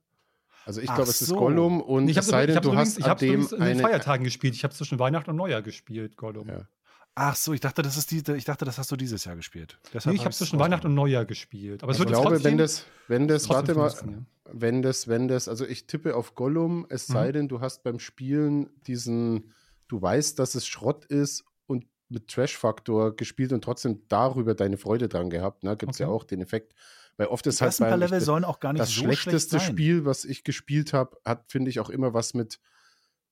Also 0.64 0.80
ich 0.80 0.86
glaube, 0.86 1.02
es 1.02 1.20
ist 1.22 1.28
so. 1.28 1.36
Gollum 1.36 1.80
und 1.80 2.08
ich 2.08 2.16
es 2.16 2.26
habe 2.26 2.30
sei 2.30 2.46
denn, 2.46 2.56
du 2.60 2.70
übrigens, 2.70 2.88
hast 2.90 2.98
ich 2.98 3.04
ab 3.04 3.10
hab's 3.12 3.20
dem 3.20 3.30
übrigens 3.42 3.52
in 3.52 3.64
den 3.64 3.78
Feiertagen 3.80 4.24
gespielt. 4.24 4.54
Ich 4.54 4.64
habe 4.64 4.74
zwischen 4.74 4.98
Weihnachten 4.98 5.30
und 5.30 5.36
Neujahr 5.36 5.62
gespielt, 5.62 6.16
Gollum. 6.16 6.48
Ja. 6.48 6.66
Ach 7.14 7.34
so, 7.36 7.52
ich 7.54 7.60
dachte, 7.60 7.80
das 7.82 7.96
ist 7.96 8.10
die, 8.10 8.22
ich 8.34 8.44
dachte, 8.44 8.64
das 8.66 8.76
hast 8.76 8.90
du 8.92 8.96
dieses 8.96 9.24
Jahr 9.24 9.36
gespielt. 9.36 9.78
Deshalb 9.94 10.12
Nee, 10.12 10.20
ich 10.20 10.24
habe 10.26 10.34
zwischen 10.34 10.58
Weihnachten 10.58 10.88
und 10.88 10.94
Neujahr 10.94 11.24
gespielt. 11.24 11.82
Aber 11.82 11.92
es 11.92 11.96
Ich 11.96 12.00
wird 12.00 12.10
glaube, 12.10 12.28
trotzdem, 12.30 12.44
wenn 12.52 12.58
das, 12.58 12.84
wenn 13.08 13.28
das, 13.28 13.48
warte 13.48 13.74
mal, 13.74 13.88
15, 13.90 14.10
ja. 14.10 14.18
wenn 14.52 14.82
das, 14.82 15.08
wenn 15.08 15.28
das, 15.28 15.48
also 15.48 15.64
ich 15.64 15.86
tippe 15.86 16.14
auf 16.14 16.34
Gollum, 16.34 16.84
es 16.90 17.06
sei 17.06 17.28
Mhm. 17.28 17.32
denn, 17.32 17.48
du 17.48 17.60
hast 17.60 17.84
beim 17.84 17.98
Spielen 18.00 18.68
diesen, 18.86 19.52
du 19.88 20.02
weißt, 20.02 20.38
dass 20.38 20.54
es 20.56 20.66
Schrott 20.66 21.06
ist 21.06 21.44
und 21.66 21.86
mit 22.10 22.28
Trash-Faktor 22.28 23.16
gespielt 23.16 23.52
und 23.52 23.64
trotzdem 23.64 24.02
darüber 24.08 24.54
deine 24.54 24.76
Freude 24.76 25.08
dran 25.08 25.30
gehabt. 25.30 25.62
Ne? 25.64 25.74
Gibt 25.76 25.92
es 25.92 25.98
ja 25.98 26.08
Okay. 26.08 26.14
auch 26.16 26.24
den 26.24 26.42
Effekt. 26.42 26.74
Weil 27.16 27.28
oft 27.28 27.46
ist 27.46 27.60
halt 27.62 27.76
beim- 27.78 27.98
Level 27.98 28.20
sollen 28.20 28.44
auch 28.44 28.60
gar 28.60 28.72
nicht 28.72 28.82
das 28.82 28.90
so 28.90 29.02
schlecht 29.02 29.22
schlechteste 29.22 29.58
sein. 29.58 29.68
Spiel, 29.72 30.04
was 30.04 30.24
ich 30.24 30.44
gespielt 30.44 30.92
habe, 30.92 31.16
hat, 31.24 31.44
finde 31.50 31.70
ich, 31.70 31.80
auch 31.80 31.88
immer 31.90 32.12
was 32.14 32.34
mit 32.34 32.60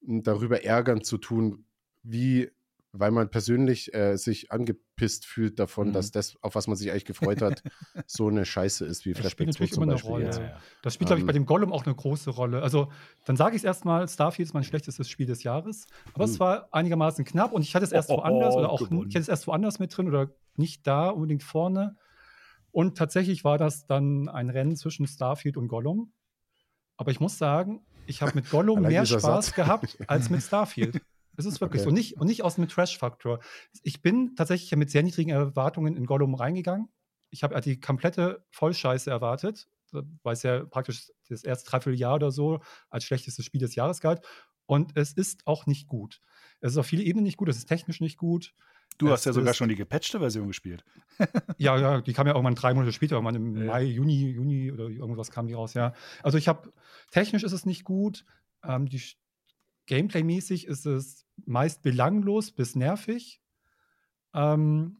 m, 0.06 0.22
darüber 0.22 0.64
ärgern 0.64 1.02
zu 1.04 1.18
tun, 1.18 1.66
wie, 2.02 2.50
weil 2.92 3.10
man 3.10 3.28
persönlich 3.30 3.92
äh, 3.92 4.16
sich 4.16 4.52
angepisst 4.52 5.26
fühlt 5.26 5.58
davon, 5.58 5.88
Mhm. 5.88 5.92
dass 5.94 6.10
das, 6.12 6.36
auf 6.42 6.54
was 6.54 6.66
man 6.66 6.76
sich 6.76 6.90
eigentlich 6.90 7.04
gefreut 7.04 7.42
hat, 7.42 7.62
so 8.06 8.28
eine 8.28 8.44
Scheiße 8.46 8.86
ist, 8.86 9.04
wie 9.04 9.12
Das 9.12 9.20
Flashback 9.20 9.52
spielt 9.52 9.54
2 9.54 9.60
natürlich 9.64 9.72
zum 9.72 9.82
immer 9.82 9.92
eine 9.92 9.96
Beispiel 9.96 10.10
Rolle. 10.10 10.24
Ja, 10.48 10.54
ja. 10.54 10.60
Das 10.82 10.94
spielt, 10.94 11.08
glaube 11.08 11.18
ich, 11.18 11.22
Ähm, 11.22 11.26
bei 11.26 11.32
dem 11.32 11.44
Gollum 11.46 11.72
auch 11.72 11.84
eine 11.84 11.94
große 11.94 12.30
Rolle. 12.30 12.62
Also, 12.62 12.90
dann 13.26 13.36
sage 13.36 13.56
ich 13.56 13.60
es 13.60 13.64
erstmal, 13.64 14.08
Starfield 14.08 14.48
ist 14.48 14.54
mein 14.54 14.64
schlechtestes 14.64 15.08
Spiel 15.10 15.26
des 15.26 15.42
Jahres. 15.42 15.86
Aber 16.14 16.24
es 16.24 16.36
Uh. 16.36 16.40
war 16.40 16.68
einigermaßen 16.72 17.24
knapp 17.24 17.52
und 17.52 17.62
ich 17.62 17.74
hatte 17.74 17.84
es 17.84 17.92
erst 17.92 18.08
Oh, 18.10 18.14
oh, 18.14 18.18
woanders 18.18 18.54
oh, 18.54 18.58
oder 18.60 18.70
auch 18.70 18.78
gewonnen. 18.88 19.08
ich 19.08 19.14
hatte 19.14 19.22
es 19.22 19.28
erst 19.28 19.46
woanders 19.46 19.78
mit 19.78 19.94
drin 19.96 20.08
oder 20.08 20.30
nicht 20.56 20.86
da 20.86 21.08
unbedingt 21.10 21.42
vorne. 21.42 21.96
Und 22.74 22.98
tatsächlich 22.98 23.44
war 23.44 23.56
das 23.56 23.86
dann 23.86 24.28
ein 24.28 24.50
Rennen 24.50 24.74
zwischen 24.76 25.06
Starfield 25.06 25.56
und 25.56 25.68
Gollum. 25.68 26.12
Aber 26.96 27.12
ich 27.12 27.20
muss 27.20 27.38
sagen, 27.38 27.86
ich 28.06 28.20
habe 28.20 28.32
mit 28.34 28.50
Gollum 28.50 28.82
mehr 28.82 29.06
Spaß 29.06 29.22
Satz. 29.22 29.54
gehabt 29.54 29.96
als 30.08 30.28
mit 30.28 30.42
Starfield. 30.42 31.00
Es 31.36 31.46
ist 31.46 31.60
wirklich 31.60 31.82
Okay. 31.82 31.90
so. 31.90 31.94
Nicht, 31.94 32.16
und 32.16 32.26
nicht 32.26 32.42
aus 32.42 32.56
dem 32.56 32.68
Trash-Faktor. 32.68 33.38
Ich 33.84 34.02
bin 34.02 34.34
tatsächlich 34.34 34.74
mit 34.76 34.90
sehr 34.90 35.04
niedrigen 35.04 35.30
Erwartungen 35.30 35.96
in 35.96 36.04
Gollum 36.04 36.34
reingegangen. 36.34 36.88
Ich 37.30 37.44
habe 37.44 37.60
die 37.60 37.78
komplette 37.80 38.44
Vollscheiße 38.50 39.08
erwartet, 39.08 39.68
weil 39.92 40.32
es 40.32 40.42
ja 40.42 40.64
praktisch 40.64 41.12
das 41.28 41.44
erste 41.44 41.70
Dreivierteljahr 41.70 42.16
oder 42.16 42.32
so 42.32 42.60
als 42.90 43.04
schlechtestes 43.04 43.44
Spiel 43.44 43.60
des 43.60 43.76
Jahres 43.76 44.00
galt. 44.00 44.26
Und 44.66 44.96
es 44.96 45.12
ist 45.12 45.46
auch 45.46 45.66
nicht 45.66 45.86
gut. 45.86 46.20
Es 46.60 46.72
ist 46.72 46.78
auf 46.78 46.86
viele 46.86 47.04
Ebenen 47.04 47.22
nicht 47.24 47.36
gut, 47.36 47.48
es 47.48 47.58
ist 47.58 47.66
technisch 47.66 48.00
nicht 48.00 48.16
gut. 48.16 48.52
Du 48.98 49.10
hast 49.10 49.24
ja 49.24 49.32
sogar 49.32 49.54
schon 49.54 49.68
die 49.68 49.74
gepatchte 49.74 50.18
Version 50.18 50.48
gespielt. 50.48 50.84
Ja, 51.58 51.78
ja, 51.78 52.00
die 52.00 52.12
kam 52.12 52.26
ja 52.26 52.32
irgendwann 52.32 52.56
drei 52.56 52.74
Monate 52.74 52.92
später, 52.92 53.14
irgendwann 53.14 53.36
im 53.36 53.56
Ja. 53.56 53.64
Mai, 53.66 53.84
Juni, 53.84 54.30
Juni 54.30 54.72
oder 54.72 54.88
irgendwas 54.88 55.30
kam 55.30 55.46
die 55.46 55.54
raus, 55.54 55.74
ja. 55.74 55.94
Also 56.24 56.38
ich 56.38 56.48
habe, 56.48 56.72
technisch 57.12 57.44
ist 57.44 57.52
es 57.52 57.66
nicht 57.66 57.84
gut. 57.84 58.24
Ähm, 58.64 58.88
Gameplay-mäßig 59.86 60.66
ist 60.66 60.86
es 60.86 61.24
meist 61.44 61.82
belanglos 61.82 62.50
bis 62.50 62.74
nervig. 62.74 63.40
Ähm, 64.34 64.96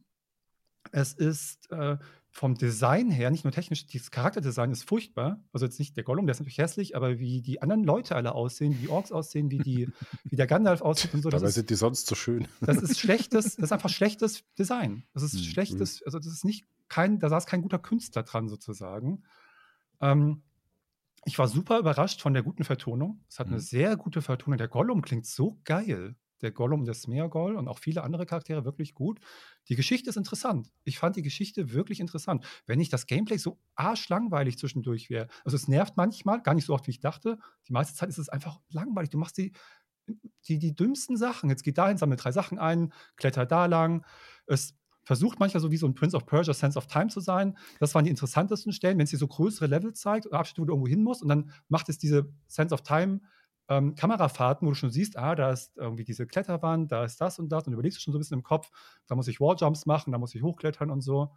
es 0.91 1.13
ist 1.13 1.69
äh, 1.71 1.97
vom 2.37 2.55
Design 2.55 3.11
her, 3.11 3.31
nicht 3.31 3.45
nur 3.45 3.53
technisch, 3.53 3.87
das 3.87 4.11
Charakterdesign 4.11 4.69
ist 4.69 4.83
furchtbar. 4.83 5.39
Also 5.53 5.65
jetzt 5.65 5.79
nicht 5.79 5.95
der 5.95 6.03
Gollum, 6.03 6.25
der 6.27 6.33
ist 6.33 6.39
natürlich 6.41 6.57
hässlich, 6.57 6.93
aber 6.93 7.17
wie 7.17 7.41
die 7.41 7.61
anderen 7.61 7.85
Leute 7.85 8.13
alle 8.17 8.35
aussehen, 8.35 8.77
wie 8.77 8.89
Orks 8.89 9.13
aussehen, 9.13 9.49
wie, 9.51 9.57
die, 9.59 9.87
wie 10.29 10.35
der 10.35 10.45
Gandalf 10.45 10.81
aussieht 10.81 11.13
und 11.13 11.21
so. 11.21 11.29
Dabei 11.29 11.47
ist, 11.47 11.53
sind 11.55 11.69
die 11.69 11.75
sonst 11.75 12.07
so 12.07 12.13
schön. 12.15 12.45
das 12.59 12.81
ist 12.81 12.99
schlechtes, 12.99 13.55
das 13.55 13.63
ist 13.63 13.71
einfach 13.71 13.89
schlechtes 13.89 14.43
Design. 14.59 15.03
Das 15.13 15.23
ist 15.23 15.35
Mhm. 15.35 15.39
schlechtes, 15.43 16.03
also 16.03 16.19
das 16.19 16.27
ist 16.27 16.43
nicht 16.43 16.65
kein, 16.89 17.19
da 17.19 17.29
saß 17.29 17.45
kein 17.45 17.61
guter 17.61 17.79
Künstler 17.79 18.23
dran 18.23 18.49
sozusagen. 18.49 19.23
Ähm, 20.01 20.43
ich 21.23 21.39
war 21.39 21.47
super 21.47 21.79
überrascht 21.79 22.21
von 22.21 22.33
der 22.33 22.43
guten 22.43 22.65
Vertonung. 22.65 23.23
Es 23.29 23.39
hat 23.39 23.47
Mhm. 23.47 23.53
eine 23.53 23.61
sehr 23.61 23.95
gute 23.95 24.21
Vertonung. 24.21 24.57
Der 24.57 24.67
Gollum 24.67 25.01
klingt 25.01 25.25
so 25.25 25.57
geil. 25.63 26.17
Der 26.41 26.51
Gollum 26.51 26.85
des 26.85 27.03
Smeargol 27.03 27.55
und 27.55 27.67
auch 27.67 27.79
viele 27.79 28.03
andere 28.03 28.25
Charaktere 28.25 28.65
wirklich 28.65 28.93
gut. 28.93 29.19
Die 29.69 29.75
Geschichte 29.75 30.09
ist 30.09 30.17
interessant. 30.17 30.69
Ich 30.83 30.99
fand 30.99 31.15
die 31.15 31.21
Geschichte 31.21 31.71
wirklich 31.73 31.99
interessant. 31.99 32.45
Wenn 32.65 32.77
nicht 32.77 32.93
das 32.93 33.07
Gameplay 33.07 33.37
so 33.37 33.57
arschlangweilig 33.75 34.57
zwischendurch 34.57 35.09
wäre. 35.09 35.27
Also 35.43 35.55
es 35.55 35.67
nervt 35.67 35.97
manchmal, 35.97 36.41
gar 36.41 36.53
nicht 36.53 36.65
so 36.65 36.73
oft, 36.73 36.87
wie 36.87 36.91
ich 36.91 36.99
dachte. 36.99 37.37
Die 37.67 37.73
meiste 37.73 37.95
Zeit 37.95 38.09
ist 38.09 38.17
es 38.17 38.29
einfach 38.29 38.59
langweilig. 38.69 39.09
Du 39.09 39.17
machst 39.17 39.37
die, 39.37 39.53
die, 40.47 40.59
die 40.59 40.75
dümmsten 40.75 41.17
Sachen. 41.17 41.49
Jetzt 41.49 41.63
geht 41.63 41.77
dahin, 41.77 41.97
sammle 41.97 42.17
drei 42.17 42.31
Sachen 42.31 42.59
ein, 42.59 42.93
kletter 43.15 43.45
da 43.45 43.65
lang. 43.65 44.05
Es 44.45 44.75
versucht 45.05 45.39
manchmal 45.39 45.61
so 45.61 45.71
wie 45.71 45.77
so 45.77 45.87
ein 45.87 45.93
Prince 45.93 46.17
of 46.17 46.25
Persia 46.25 46.53
Sense 46.53 46.77
of 46.77 46.87
Time 46.87 47.07
zu 47.07 47.19
sein. 47.19 47.57
Das 47.79 47.95
waren 47.95 48.03
die 48.03 48.09
interessantesten 48.09 48.73
Stellen, 48.73 48.97
wenn 48.97 49.05
es 49.05 49.11
dir 49.11 49.17
so 49.17 49.27
größere 49.27 49.67
Level 49.67 49.93
zeigt 49.93 50.25
oder 50.25 50.39
Abschnitte, 50.39 50.61
wo 50.61 50.65
du 50.65 50.73
irgendwo 50.73 50.87
hin 50.87 51.03
musst 51.03 51.21
und 51.21 51.29
dann 51.29 51.51
macht 51.69 51.89
es 51.89 51.97
diese 51.97 52.29
Sense 52.47 52.73
of 52.73 52.81
Time 52.81 53.21
ähm, 53.69 53.95
Kamerafahrten, 53.95 54.65
wo 54.67 54.71
du 54.71 54.75
schon 54.75 54.91
siehst, 54.91 55.17
ah, 55.17 55.35
da 55.35 55.51
ist 55.51 55.75
irgendwie 55.77 56.03
diese 56.03 56.27
Kletterwand, 56.27 56.91
da 56.91 57.03
ist 57.03 57.19
das 57.21 57.39
und 57.39 57.49
das 57.49 57.65
und 57.67 57.73
überlegst 57.73 57.97
du 57.97 58.01
schon 58.01 58.13
so 58.13 58.17
ein 58.19 58.21
bisschen 58.21 58.37
im 58.39 58.43
Kopf, 58.43 58.69
da 59.07 59.15
muss 59.15 59.27
ich 59.27 59.39
Walljumps 59.41 59.85
machen, 59.85 60.11
da 60.11 60.17
muss 60.19 60.35
ich 60.35 60.43
hochklettern 60.43 60.89
und 60.91 61.01
so. 61.01 61.33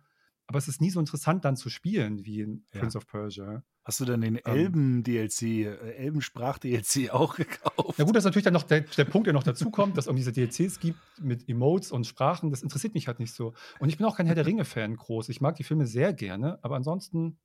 Aber 0.47 0.59
es 0.59 0.67
ist 0.69 0.81
nie 0.81 0.89
so 0.91 0.99
interessant 0.99 1.45
dann 1.45 1.57
zu 1.57 1.69
spielen 1.69 2.25
wie 2.25 2.41
in 2.41 2.65
Ja. 2.73 2.81
Prince 2.81 2.97
of 2.97 3.07
Persia. 3.07 3.63
Hast 3.85 4.01
du 4.01 4.05
denn 4.07 4.21
den 4.23 4.37
Ähm. 4.37 4.43
Elben-DLC, 4.45 5.43
äh, 5.67 5.95
Elbensprach-DLC 5.97 7.11
auch 7.13 7.37
gekauft? 7.37 7.99
Ja 7.99 8.05
gut, 8.05 8.15
das 8.17 8.23
ist 8.23 8.27
natürlich 8.27 8.45
dann 8.45 8.55
noch 8.55 8.63
der, 8.63 8.81
der 8.83 9.05
Punkt, 9.05 9.27
der 9.27 9.35
noch 9.35 9.43
dazu 9.43 9.71
kommt, 9.71 9.97
dass 9.97 10.05
es 10.05 10.09
irgendwie 10.09 10.25
diese 10.25 10.33
DLCs 10.33 10.79
gibt 10.79 10.99
mit 11.21 11.49
Emotes 11.49 11.93
und 11.93 12.07
Sprachen. 12.07 12.51
Das 12.51 12.63
interessiert 12.63 12.95
mich 12.95 13.09
halt 13.09 13.19
nicht 13.21 13.33
so. 13.35 13.55
Und 13.79 13.89
ich 13.89 13.97
bin 13.99 14.07
auch 14.07 14.17
kein 14.17 14.27
Herr 14.27 14.35
der 14.35 14.47
Ringe-Fan 14.47 14.97
groß. 14.97 15.29
Ich 15.31 15.41
mag 15.41 15.57
die 15.57 15.65
Filme 15.65 15.87
sehr 15.87 16.13
gerne, 16.13 16.59
aber 16.63 16.77
ansonsten 16.77 17.39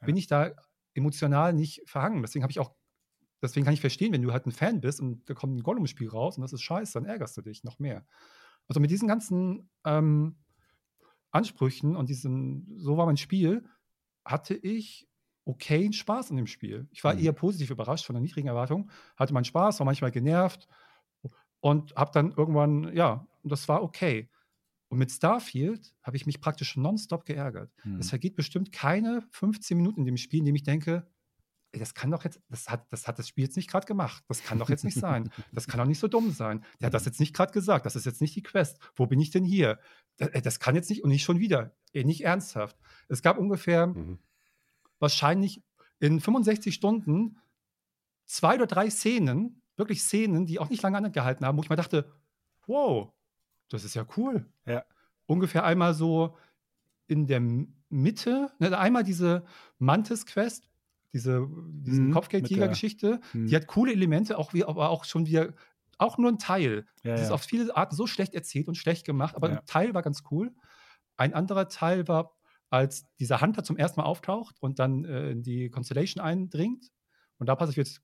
Ja. 0.00 0.06
bin 0.06 0.16
ich 0.16 0.26
da 0.26 0.50
emotional 0.94 1.52
nicht 1.52 1.82
verhangen. 1.86 2.22
Deswegen 2.22 2.42
habe 2.42 2.50
ich 2.50 2.60
auch, 2.60 2.72
deswegen 3.42 3.64
kann 3.64 3.74
ich 3.74 3.80
verstehen, 3.80 4.12
wenn 4.12 4.22
du 4.22 4.32
halt 4.32 4.46
ein 4.46 4.52
Fan 4.52 4.80
bist 4.80 5.00
und 5.00 5.28
da 5.28 5.34
kommt 5.34 5.56
ein 5.56 5.62
Gollum-Spiel 5.62 6.08
raus 6.08 6.36
und 6.36 6.42
das 6.42 6.52
ist 6.52 6.62
scheiße, 6.62 6.94
dann 6.94 7.04
ärgerst 7.04 7.36
du 7.36 7.42
dich 7.42 7.64
noch 7.64 7.78
mehr. 7.78 8.06
Also 8.68 8.80
mit 8.80 8.90
diesen 8.90 9.08
ganzen 9.08 9.70
ähm, 9.84 10.36
Ansprüchen 11.30 11.96
und 11.96 12.08
diesem, 12.08 12.66
so 12.76 12.96
war 12.96 13.06
mein 13.06 13.16
Spiel, 13.16 13.64
hatte 14.24 14.54
ich 14.54 15.08
okayen 15.44 15.92
Spaß 15.92 16.30
an 16.30 16.36
dem 16.36 16.46
Spiel. 16.46 16.88
Ich 16.92 17.02
war 17.04 17.16
Mhm. 17.16 17.18
eher 17.18 17.32
positiv 17.32 17.70
überrascht 17.70 18.04
von 18.06 18.14
der 18.14 18.22
niedrigen 18.22 18.48
Erwartung, 18.48 18.90
hatte 19.16 19.32
meinen 19.34 19.44
Spaß, 19.44 19.80
war 19.80 19.86
manchmal 19.86 20.10
genervt 20.12 20.68
und 21.60 21.94
habe 21.96 22.10
dann 22.12 22.32
irgendwann, 22.32 22.94
ja, 22.94 23.26
das 23.44 23.68
war 23.68 23.82
okay. 23.82 24.30
Und 24.88 24.98
mit 24.98 25.12
Starfield 25.12 25.94
habe 26.02 26.16
ich 26.16 26.26
mich 26.26 26.40
praktisch 26.40 26.76
nonstop 26.76 27.26
geärgert. 27.26 27.72
Hm. 27.84 27.90
Es 27.98 28.10
vergeht 28.10 28.36
bestimmt 28.36 28.72
keine 28.72 29.22
15 29.30 29.76
Minuten 29.78 30.00
in 30.02 30.06
dem 30.06 30.18
Spiel, 30.18 30.40
in 30.40 30.46
dem 30.46 30.56
ich 30.56 30.64
denke, 30.64 31.11
das 31.72 31.94
kann 31.94 32.10
doch 32.10 32.22
jetzt, 32.24 32.40
das 32.50 32.68
hat, 32.68 32.92
das 32.92 33.08
hat 33.08 33.18
das 33.18 33.28
Spiel 33.28 33.44
jetzt 33.44 33.56
nicht 33.56 33.70
gerade 33.70 33.86
gemacht. 33.86 34.22
Das 34.28 34.42
kann 34.44 34.58
doch 34.58 34.68
jetzt 34.68 34.84
nicht 34.84 34.98
sein. 34.98 35.30
Das 35.52 35.66
kann 35.66 35.78
doch 35.78 35.86
nicht 35.86 35.98
so 35.98 36.06
dumm 36.08 36.30
sein. 36.32 36.64
Der 36.80 36.86
hat 36.86 36.94
das 36.94 37.06
jetzt 37.06 37.18
nicht 37.18 37.34
gerade 37.34 37.52
gesagt. 37.52 37.86
Das 37.86 37.96
ist 37.96 38.04
jetzt 38.04 38.20
nicht 38.20 38.36
die 38.36 38.42
Quest. 38.42 38.78
Wo 38.94 39.06
bin 39.06 39.18
ich 39.20 39.30
denn 39.30 39.44
hier? 39.44 39.78
Das, 40.18 40.30
das 40.42 40.60
kann 40.60 40.74
jetzt 40.74 40.90
nicht 40.90 41.02
und 41.02 41.08
nicht 41.10 41.22
schon 41.24 41.38
wieder. 41.38 41.74
Nicht 41.94 42.24
ernsthaft. 42.24 42.76
Es 43.08 43.22
gab 43.22 43.38
ungefähr 43.38 43.86
Mhm. 43.86 44.18
wahrscheinlich 44.98 45.62
in 45.98 46.20
65 46.20 46.74
Stunden 46.74 47.38
zwei 48.24 48.54
oder 48.56 48.66
drei 48.66 48.90
Szenen, 48.90 49.62
wirklich 49.76 50.02
Szenen, 50.02 50.46
die 50.46 50.58
auch 50.58 50.68
nicht 50.70 50.82
lange 50.82 50.98
angehalten 50.98 51.46
haben, 51.46 51.56
wo 51.58 51.62
ich 51.62 51.68
mal 51.70 51.76
dachte, 51.76 52.12
wow, 52.66 53.12
das 53.68 53.84
ist 53.84 53.94
ja 53.94 54.06
cool. 54.16 54.46
Ja. 54.66 54.84
Ungefähr 55.26 55.64
einmal 55.64 55.94
so 55.94 56.36
in 57.06 57.26
der 57.26 57.40
Mitte, 57.88 58.50
ne, 58.58 58.76
einmal 58.78 59.04
diese 59.04 59.44
Mantis-Quest, 59.78 60.68
diese, 61.12 61.46
diese 61.72 62.06
Mhm, 62.06 62.08
Kopfgeldjäger-Geschichte, 62.08 63.20
Hm. 63.32 63.48
die 63.48 63.56
hat 63.56 63.66
coole 63.66 63.92
Elemente, 63.92 64.38
auch 64.38 64.54
wie, 64.54 64.64
aber 64.64 64.90
auch 64.90 65.04
schon 65.04 65.26
wieder, 65.26 65.54
auch 65.98 66.18
nur 66.18 66.30
ein 66.30 66.38
Teil. 66.38 66.86
ja, 67.04 67.14
Das 67.14 67.22
ist 67.22 67.30
ja. 67.30 67.32
auf 67.32 67.42
viele 67.42 67.76
Arten 67.76 67.94
so 67.96 68.06
schlecht 68.06 68.34
erzählt 68.34 68.68
und 68.68 68.76
schlecht 68.76 69.04
gemacht, 69.04 69.36
aber 69.36 69.48
Ja. 69.48 69.62
ein 69.62 69.64
Teil 69.66 69.94
war 69.94 70.02
ganz 70.02 70.22
cool. 70.30 70.54
Ein 71.16 71.34
anderer 71.34 71.68
Teil 71.68 72.08
war 72.08 72.36
als 72.70 73.06
dieser 73.20 73.40
Hunter 73.40 73.64
zum 73.64 73.76
ersten 73.76 74.00
Mal 74.00 74.06
auftaucht 74.06 74.56
und 74.62 74.78
dann 74.78 75.04
äh, 75.04 75.30
in 75.30 75.42
die 75.42 75.70
Constellation 75.70 76.24
eindringt. 76.24 76.90
Und 77.38 77.46
da 77.48 77.56
passiert 77.56 77.76
jetzt, 77.88 78.02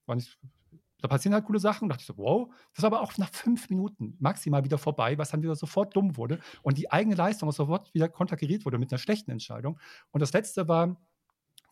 da 1.00 1.06
passieren 1.08 1.34
halt 1.34 1.44
coole 1.44 1.60
Sachen. 1.60 1.88
Da 1.88 1.94
dachte 1.94 2.02
ich 2.02 2.06
so, 2.06 2.16
wow, 2.18 2.52
das 2.74 2.82
war 2.82 2.88
aber 2.92 3.02
auch 3.02 3.16
nach 3.18 3.30
fünf 3.32 3.70
Minuten 3.70 4.16
maximal 4.18 4.64
wieder 4.64 4.78
vorbei, 4.78 5.16
was 5.18 5.30
dann 5.30 5.42
wieder 5.42 5.54
sofort 5.54 5.94
dumm 5.96 6.16
wurde 6.16 6.40
und 6.62 6.76
die 6.78 6.90
eigene 6.90 7.14
Leistung 7.14 7.50
sofort 7.52 7.92
wieder 7.94 8.08
konterkariert 8.08 8.64
wurde 8.64 8.78
mit 8.78 8.90
einer 8.92 8.98
schlechten 8.98 9.30
Entscheidung. 9.30 9.78
Und 10.10 10.20
das 10.20 10.32
letzte 10.32 10.66
war 10.68 11.00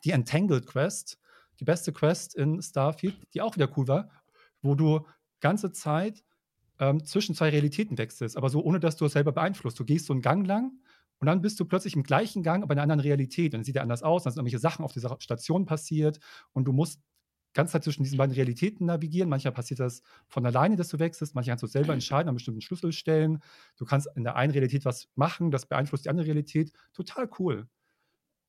die 0.04 0.12
Entangled 0.12 0.66
Quest, 0.66 1.18
die 1.60 1.64
beste 1.64 1.92
Quest 1.92 2.34
in 2.34 2.60
Starfield, 2.62 3.16
die 3.34 3.40
auch 3.40 3.56
wieder 3.56 3.68
cool 3.76 3.88
war, 3.88 4.10
wo 4.62 4.74
du 4.74 5.06
ganze 5.40 5.72
Zeit 5.72 6.24
ähm, 6.78 7.04
zwischen 7.04 7.34
zwei 7.34 7.50
Realitäten 7.50 7.98
wechselst, 7.98 8.36
aber 8.36 8.50
so 8.50 8.62
ohne, 8.62 8.80
dass 8.80 8.96
du 8.96 9.06
es 9.06 9.12
selber 9.12 9.32
beeinflusst. 9.32 9.78
Du 9.78 9.84
gehst 9.84 10.06
so 10.06 10.12
einen 10.12 10.22
Gang 10.22 10.46
lang 10.46 10.72
und 11.18 11.26
dann 11.26 11.40
bist 11.40 11.58
du 11.60 11.64
plötzlich 11.64 11.94
im 11.94 12.02
gleichen 12.02 12.42
Gang, 12.42 12.62
aber 12.62 12.74
in 12.74 12.78
einer 12.78 12.84
anderen 12.84 13.00
Realität. 13.00 13.54
Und 13.54 13.58
dann 13.58 13.64
sieht 13.64 13.76
er 13.76 13.82
anders 13.82 14.02
aus, 14.02 14.24
dann 14.24 14.32
sind 14.32 14.40
irgendwelche 14.40 14.58
Sachen 14.58 14.84
auf 14.84 14.92
dieser 14.92 15.16
Station 15.20 15.64
passiert 15.64 16.20
und 16.52 16.64
du 16.64 16.72
musst 16.72 17.00
ganz 17.54 17.72
Zeit 17.72 17.84
zwischen 17.84 18.02
diesen 18.02 18.18
beiden 18.18 18.34
Realitäten 18.34 18.84
navigieren. 18.84 19.30
Manchmal 19.30 19.54
passiert 19.54 19.80
das 19.80 20.02
von 20.28 20.44
alleine, 20.44 20.76
dass 20.76 20.88
du 20.88 20.98
wechselst. 20.98 21.34
Manchmal 21.34 21.52
kannst 21.52 21.62
du 21.62 21.66
selber 21.68 21.94
entscheiden 21.94 22.28
an 22.28 22.34
bestimmten 22.34 22.60
Schlüsselstellen. 22.60 23.42
Du 23.76 23.86
kannst 23.86 24.08
in 24.14 24.24
der 24.24 24.36
einen 24.36 24.52
Realität 24.52 24.84
was 24.84 25.08
machen, 25.14 25.50
das 25.50 25.64
beeinflusst 25.66 26.04
die 26.04 26.10
andere 26.10 26.26
Realität. 26.26 26.70
Total 26.92 27.28
cool. 27.38 27.66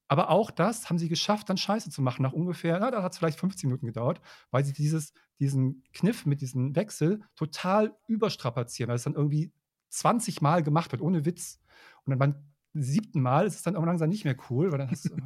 Aber 0.08 0.30
auch 0.30 0.52
das 0.52 0.90
haben 0.90 0.98
sie 0.98 1.10
geschafft, 1.10 1.50
dann 1.50 1.58
Scheiße 1.58 1.90
zu 1.90 2.02
machen. 2.02 2.24
Nach 2.24 2.34
ungefähr, 2.34 2.80
na, 2.80 2.92
da 2.92 3.04
hat 3.04 3.12
es 3.12 3.18
vielleicht 3.18 3.40
15 3.40 3.70
Minuten 3.70 3.88
gedauert, 3.88 4.22
weil 4.52 4.64
sie 4.64 4.74
dieses, 4.74 5.14
diesen 5.40 5.84
Kniff 5.94 6.26
mit 6.26 6.42
diesem 6.42 6.76
Wechsel 6.76 7.22
total 7.36 7.96
überstrapazieren, 8.08 8.90
weil 8.90 8.96
es 8.96 9.04
dann 9.04 9.16
irgendwie 9.16 9.52
20 9.90 10.42
Mal 10.42 10.64
gemacht 10.64 10.92
wird, 10.92 11.02
ohne 11.02 11.26
Witz. 11.26 11.60
Und 12.06 12.12
dann 12.12 12.20
beim 12.20 12.36
siebten 12.74 13.22
Mal 13.22 13.48
ist 13.48 13.56
es 13.56 13.64
dann 13.64 13.76
auch 13.76 13.86
langsam 13.86 14.10
nicht 14.10 14.24
mehr 14.24 14.36
cool, 14.50 14.72
weil 14.72 14.80
dann 14.80 14.92
hast 14.92 15.06
du, 15.06 15.14
äh, 15.14 15.18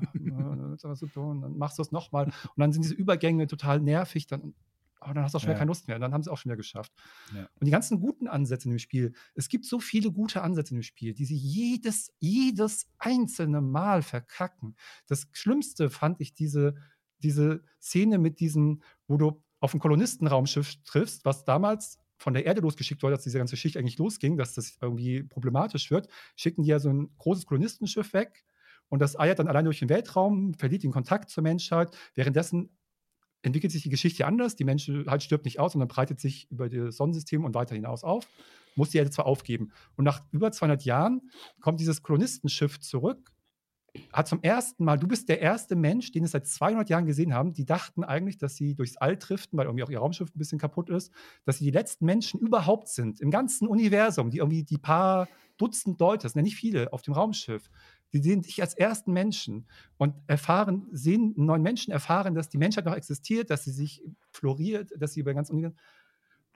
dann 1.41 1.57
machst 1.57 1.77
du 1.77 1.81
es 1.81 1.91
nochmal. 1.91 2.25
Und 2.25 2.57
dann 2.57 2.71
sind 2.71 2.83
diese 2.83 2.95
Übergänge 2.95 3.47
total 3.47 3.79
nervig. 3.79 4.27
Dann, 4.27 4.53
aber 5.01 5.15
dann 5.15 5.23
hast 5.23 5.33
du 5.33 5.37
auch 5.37 5.41
schon 5.41 5.51
ja. 5.51 5.57
keine 5.57 5.69
Lust 5.69 5.87
mehr. 5.87 5.97
Und 5.97 6.01
dann 6.01 6.13
haben 6.13 6.23
sie 6.23 6.31
auch 6.31 6.37
schon 6.37 6.49
wieder 6.49 6.57
geschafft. 6.57 6.93
Ja. 7.35 7.49
Und 7.59 7.65
die 7.65 7.71
ganzen 7.71 7.99
guten 7.99 8.27
Ansätze 8.27 8.65
in 8.65 8.71
dem 8.71 8.79
Spiel, 8.79 9.13
es 9.33 9.49
gibt 9.49 9.65
so 9.65 9.79
viele 9.79 10.11
gute 10.11 10.41
Ansätze 10.41 10.73
in 10.73 10.79
dem 10.79 10.83
Spiel, 10.83 11.13
die 11.13 11.25
sie 11.25 11.35
jedes, 11.35 12.13
jedes 12.19 12.87
einzelne 12.99 13.61
Mal 13.61 14.03
verkacken. 14.03 14.75
Das 15.07 15.27
Schlimmste 15.31 15.89
fand 15.89 16.21
ich 16.21 16.33
diese, 16.33 16.75
diese 17.17 17.63
Szene 17.81 18.19
mit 18.19 18.39
diesem, 18.39 18.83
wo 19.07 19.17
du 19.17 19.43
auf 19.59 19.73
ein 19.73 19.79
Kolonistenraumschiff 19.79 20.83
triffst, 20.83 21.25
was 21.25 21.45
damals 21.45 21.97
von 22.17 22.33
der 22.33 22.45
Erde 22.45 22.61
losgeschickt 22.61 23.01
wurde, 23.01 23.15
dass 23.15 23.23
diese 23.23 23.39
ganze 23.39 23.57
Schicht 23.57 23.77
eigentlich 23.77 23.97
losging, 23.97 24.37
dass 24.37 24.53
das 24.53 24.77
irgendwie 24.79 25.23
problematisch 25.23 25.89
wird, 25.89 26.07
schicken 26.35 26.61
die 26.61 26.69
ja 26.69 26.79
so 26.79 26.89
ein 26.89 27.09
großes 27.17 27.47
Kolonistenschiff 27.47 28.13
weg 28.13 28.45
und 28.91 28.99
das 28.99 29.17
eiert 29.17 29.39
dann 29.39 29.47
allein 29.47 29.65
durch 29.65 29.79
den 29.79 29.89
Weltraum, 29.89 30.53
verliert 30.53 30.83
den 30.83 30.91
Kontakt 30.91 31.29
zur 31.29 31.43
Menschheit. 31.43 31.95
Währenddessen 32.13 32.77
entwickelt 33.41 33.71
sich 33.71 33.83
die 33.83 33.89
Geschichte 33.89 34.25
anders. 34.25 34.55
Die 34.55 34.63
Menschheit 34.63 35.23
stirbt 35.23 35.45
nicht 35.45 35.59
aus, 35.59 35.73
sondern 35.73 35.87
breitet 35.87 36.19
sich 36.19 36.49
über 36.51 36.69
das 36.69 36.97
Sonnensystem 36.97 37.43
und 37.43 37.55
weiter 37.55 37.75
hinaus 37.75 38.03
auf. 38.03 38.27
Muss 38.75 38.91
die 38.91 38.97
Erde 38.97 39.11
zwar 39.11 39.25
aufgeben. 39.25 39.71
Und 39.95 40.05
nach 40.05 40.21
über 40.31 40.51
200 40.51 40.83
Jahren 40.83 41.29
kommt 41.59 41.79
dieses 41.79 42.03
Kolonistenschiff 42.03 42.79
zurück, 42.79 43.31
hat 44.13 44.27
zum 44.27 44.41
ersten 44.41 44.85
Mal, 44.85 44.97
du 44.97 45.07
bist 45.07 45.27
der 45.27 45.41
erste 45.41 45.75
Mensch, 45.75 46.11
den 46.11 46.23
es 46.23 46.31
seit 46.31 46.47
200 46.47 46.89
Jahren 46.89 47.05
gesehen 47.05 47.33
haben, 47.33 47.53
die 47.53 47.65
dachten 47.65 48.03
eigentlich, 48.03 48.37
dass 48.37 48.55
sie 48.55 48.75
durchs 48.75 48.97
All 48.97 49.17
driften, 49.17 49.57
weil 49.57 49.65
irgendwie 49.65 49.83
auch 49.83 49.89
ihr 49.89 49.99
Raumschiff 49.99 50.29
ein 50.33 50.37
bisschen 50.37 50.59
kaputt 50.59 50.89
ist, 50.89 51.11
dass 51.43 51.57
sie 51.57 51.65
die 51.65 51.71
letzten 51.71 52.05
Menschen 52.05 52.39
überhaupt 52.39 52.87
sind, 52.87 53.19
im 53.19 53.31
ganzen 53.31 53.67
Universum, 53.67 54.29
die 54.29 54.37
irgendwie 54.37 54.63
die 54.63 54.77
paar 54.77 55.27
Dutzend 55.57 55.99
Leute, 55.99 56.23
das 56.23 56.33
sind 56.33 56.39
ja 56.39 56.43
nicht 56.43 56.55
viele, 56.55 56.91
auf 56.93 57.01
dem 57.01 57.13
Raumschiff, 57.13 57.69
die 58.13 58.21
sehen 58.21 58.41
dich 58.41 58.61
als 58.61 58.73
ersten 58.73 59.13
Menschen 59.13 59.67
und 59.97 60.15
erfahren, 60.27 60.87
sehen 60.91 61.33
neuen 61.37 61.61
Menschen, 61.61 61.91
erfahren, 61.91 62.35
dass 62.35 62.49
die 62.49 62.57
Menschheit 62.57 62.85
noch 62.85 62.95
existiert, 62.95 63.49
dass 63.49 63.63
sie 63.63 63.71
sich 63.71 64.03
floriert, 64.31 64.91
dass 64.97 65.13
sie 65.13 65.21
über 65.21 65.33
ganz 65.33 65.49
Universum. 65.49 65.77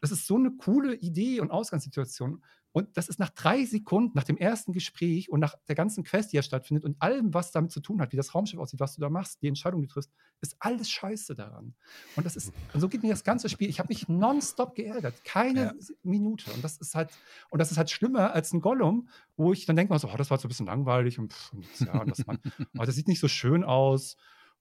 Das 0.01 0.11
ist 0.11 0.27
so 0.27 0.35
eine 0.35 0.51
coole 0.51 0.95
Idee 0.95 1.39
und 1.39 1.51
Ausgangssituation. 1.51 2.43
Und 2.75 2.97
das 2.97 3.07
ist 3.07 3.19
nach 3.19 3.29
drei 3.29 3.63
Sekunden, 3.63 4.11
nach 4.15 4.25
dem 4.25 4.35
ersten 4.35 4.73
Gespräch 4.73 5.29
und 5.29 5.39
nach 5.39 5.55
der 5.69 5.75
ganzen 5.75 6.03
Quest, 6.03 6.33
die 6.33 6.35
ja 6.35 6.41
stattfindet 6.41 6.83
und 6.83 7.01
allem, 7.01 7.33
was 7.33 7.51
damit 7.53 7.71
zu 7.71 7.79
tun 7.79 8.01
hat, 8.01 8.11
wie 8.11 8.17
das 8.17 8.35
Raumschiff 8.35 8.59
aussieht, 8.59 8.81
was 8.81 8.95
du 8.95 8.99
da 8.99 9.09
machst, 9.09 9.41
die 9.41 9.47
Entscheidung, 9.47 9.79
die 9.79 9.87
du 9.87 9.93
triffst, 9.93 10.11
ist 10.41 10.57
alles 10.59 10.89
scheiße 10.89 11.35
daran. 11.35 11.73
Und 12.17 12.25
das 12.25 12.35
ist, 12.35 12.51
und 12.73 12.81
so 12.81 12.89
geht 12.89 13.01
mir 13.01 13.11
das 13.11 13.23
ganze 13.23 13.47
Spiel. 13.47 13.69
Ich 13.69 13.79
habe 13.79 13.87
mich 13.87 14.09
nonstop 14.09 14.75
geärgert. 14.75 15.15
Keine 15.23 15.61
ja. 15.61 15.73
Minute. 16.03 16.51
Und 16.51 16.65
das 16.65 16.75
ist 16.75 16.95
halt, 16.95 17.11
und 17.49 17.59
das 17.59 17.71
ist 17.71 17.77
halt 17.77 17.89
schlimmer 17.89 18.33
als 18.33 18.51
ein 18.51 18.59
Gollum, 18.59 19.07
wo 19.37 19.53
ich 19.53 19.65
dann 19.65 19.77
denke, 19.77 19.97
so, 19.97 20.09
oh, 20.09 20.17
das 20.17 20.29
war 20.29 20.37
so 20.37 20.47
ein 20.47 20.49
bisschen 20.49 20.65
langweilig 20.65 21.17
und, 21.17 21.31
pff, 21.31 21.53
und 21.53 21.79
ja, 21.79 22.01
und 22.01 22.09
das, 22.09 22.27
man, 22.27 22.39
oh, 22.77 22.83
das 22.83 22.93
sieht 22.95 23.07
nicht 23.07 23.21
so 23.21 23.29
schön 23.29 23.63
aus. 23.63 24.17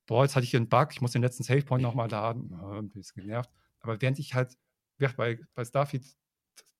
Boah, 0.06 0.22
jetzt 0.22 0.36
hatte 0.36 0.44
ich 0.44 0.50
hier 0.50 0.60
einen 0.60 0.68
Bug, 0.68 0.90
ich 0.92 1.00
muss 1.00 1.10
den 1.10 1.22
letzten 1.22 1.42
Savepoint 1.42 1.82
nochmal 1.82 2.08
laden. 2.08 2.56
Oh, 2.62 2.78
ein 2.78 2.90
bisschen 2.90 3.22
genervt. 3.22 3.50
Aber 3.80 4.00
während 4.00 4.20
ich 4.20 4.34
halt 4.34 4.56
bei, 5.16 5.40
bei 5.56 5.64
Starfield 5.64 6.04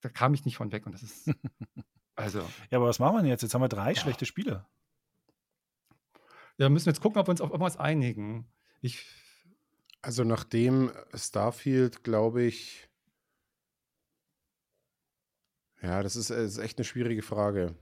da 0.00 0.08
kam 0.08 0.34
ich 0.34 0.44
nicht 0.44 0.56
von 0.56 0.72
weg 0.72 0.86
und 0.86 0.92
das 0.92 1.02
ist. 1.02 1.30
Also. 2.16 2.48
ja, 2.70 2.78
aber 2.78 2.86
was 2.86 3.00
machen 3.00 3.16
wir 3.16 3.22
denn 3.22 3.30
jetzt? 3.30 3.42
Jetzt 3.42 3.54
haben 3.54 3.60
wir 3.60 3.68
drei 3.68 3.90
ja. 3.90 4.00
schlechte 4.00 4.24
Spiele. 4.24 4.64
Ja, 6.58 6.68
müssen 6.68 6.86
wir 6.86 6.92
jetzt 6.92 7.00
gucken, 7.00 7.18
ob 7.18 7.26
wir 7.26 7.32
uns 7.32 7.40
auf 7.40 7.50
irgendwas 7.50 7.76
einigen. 7.76 8.46
Ich. 8.80 9.04
Also, 10.00 10.22
nachdem 10.22 10.92
Starfield, 11.12 12.04
glaube 12.04 12.44
ich. 12.44 12.88
Ja, 15.82 16.04
das 16.04 16.14
ist, 16.14 16.30
das 16.30 16.52
ist 16.52 16.58
echt 16.58 16.78
eine 16.78 16.84
schwierige 16.84 17.22
Frage. 17.22 17.74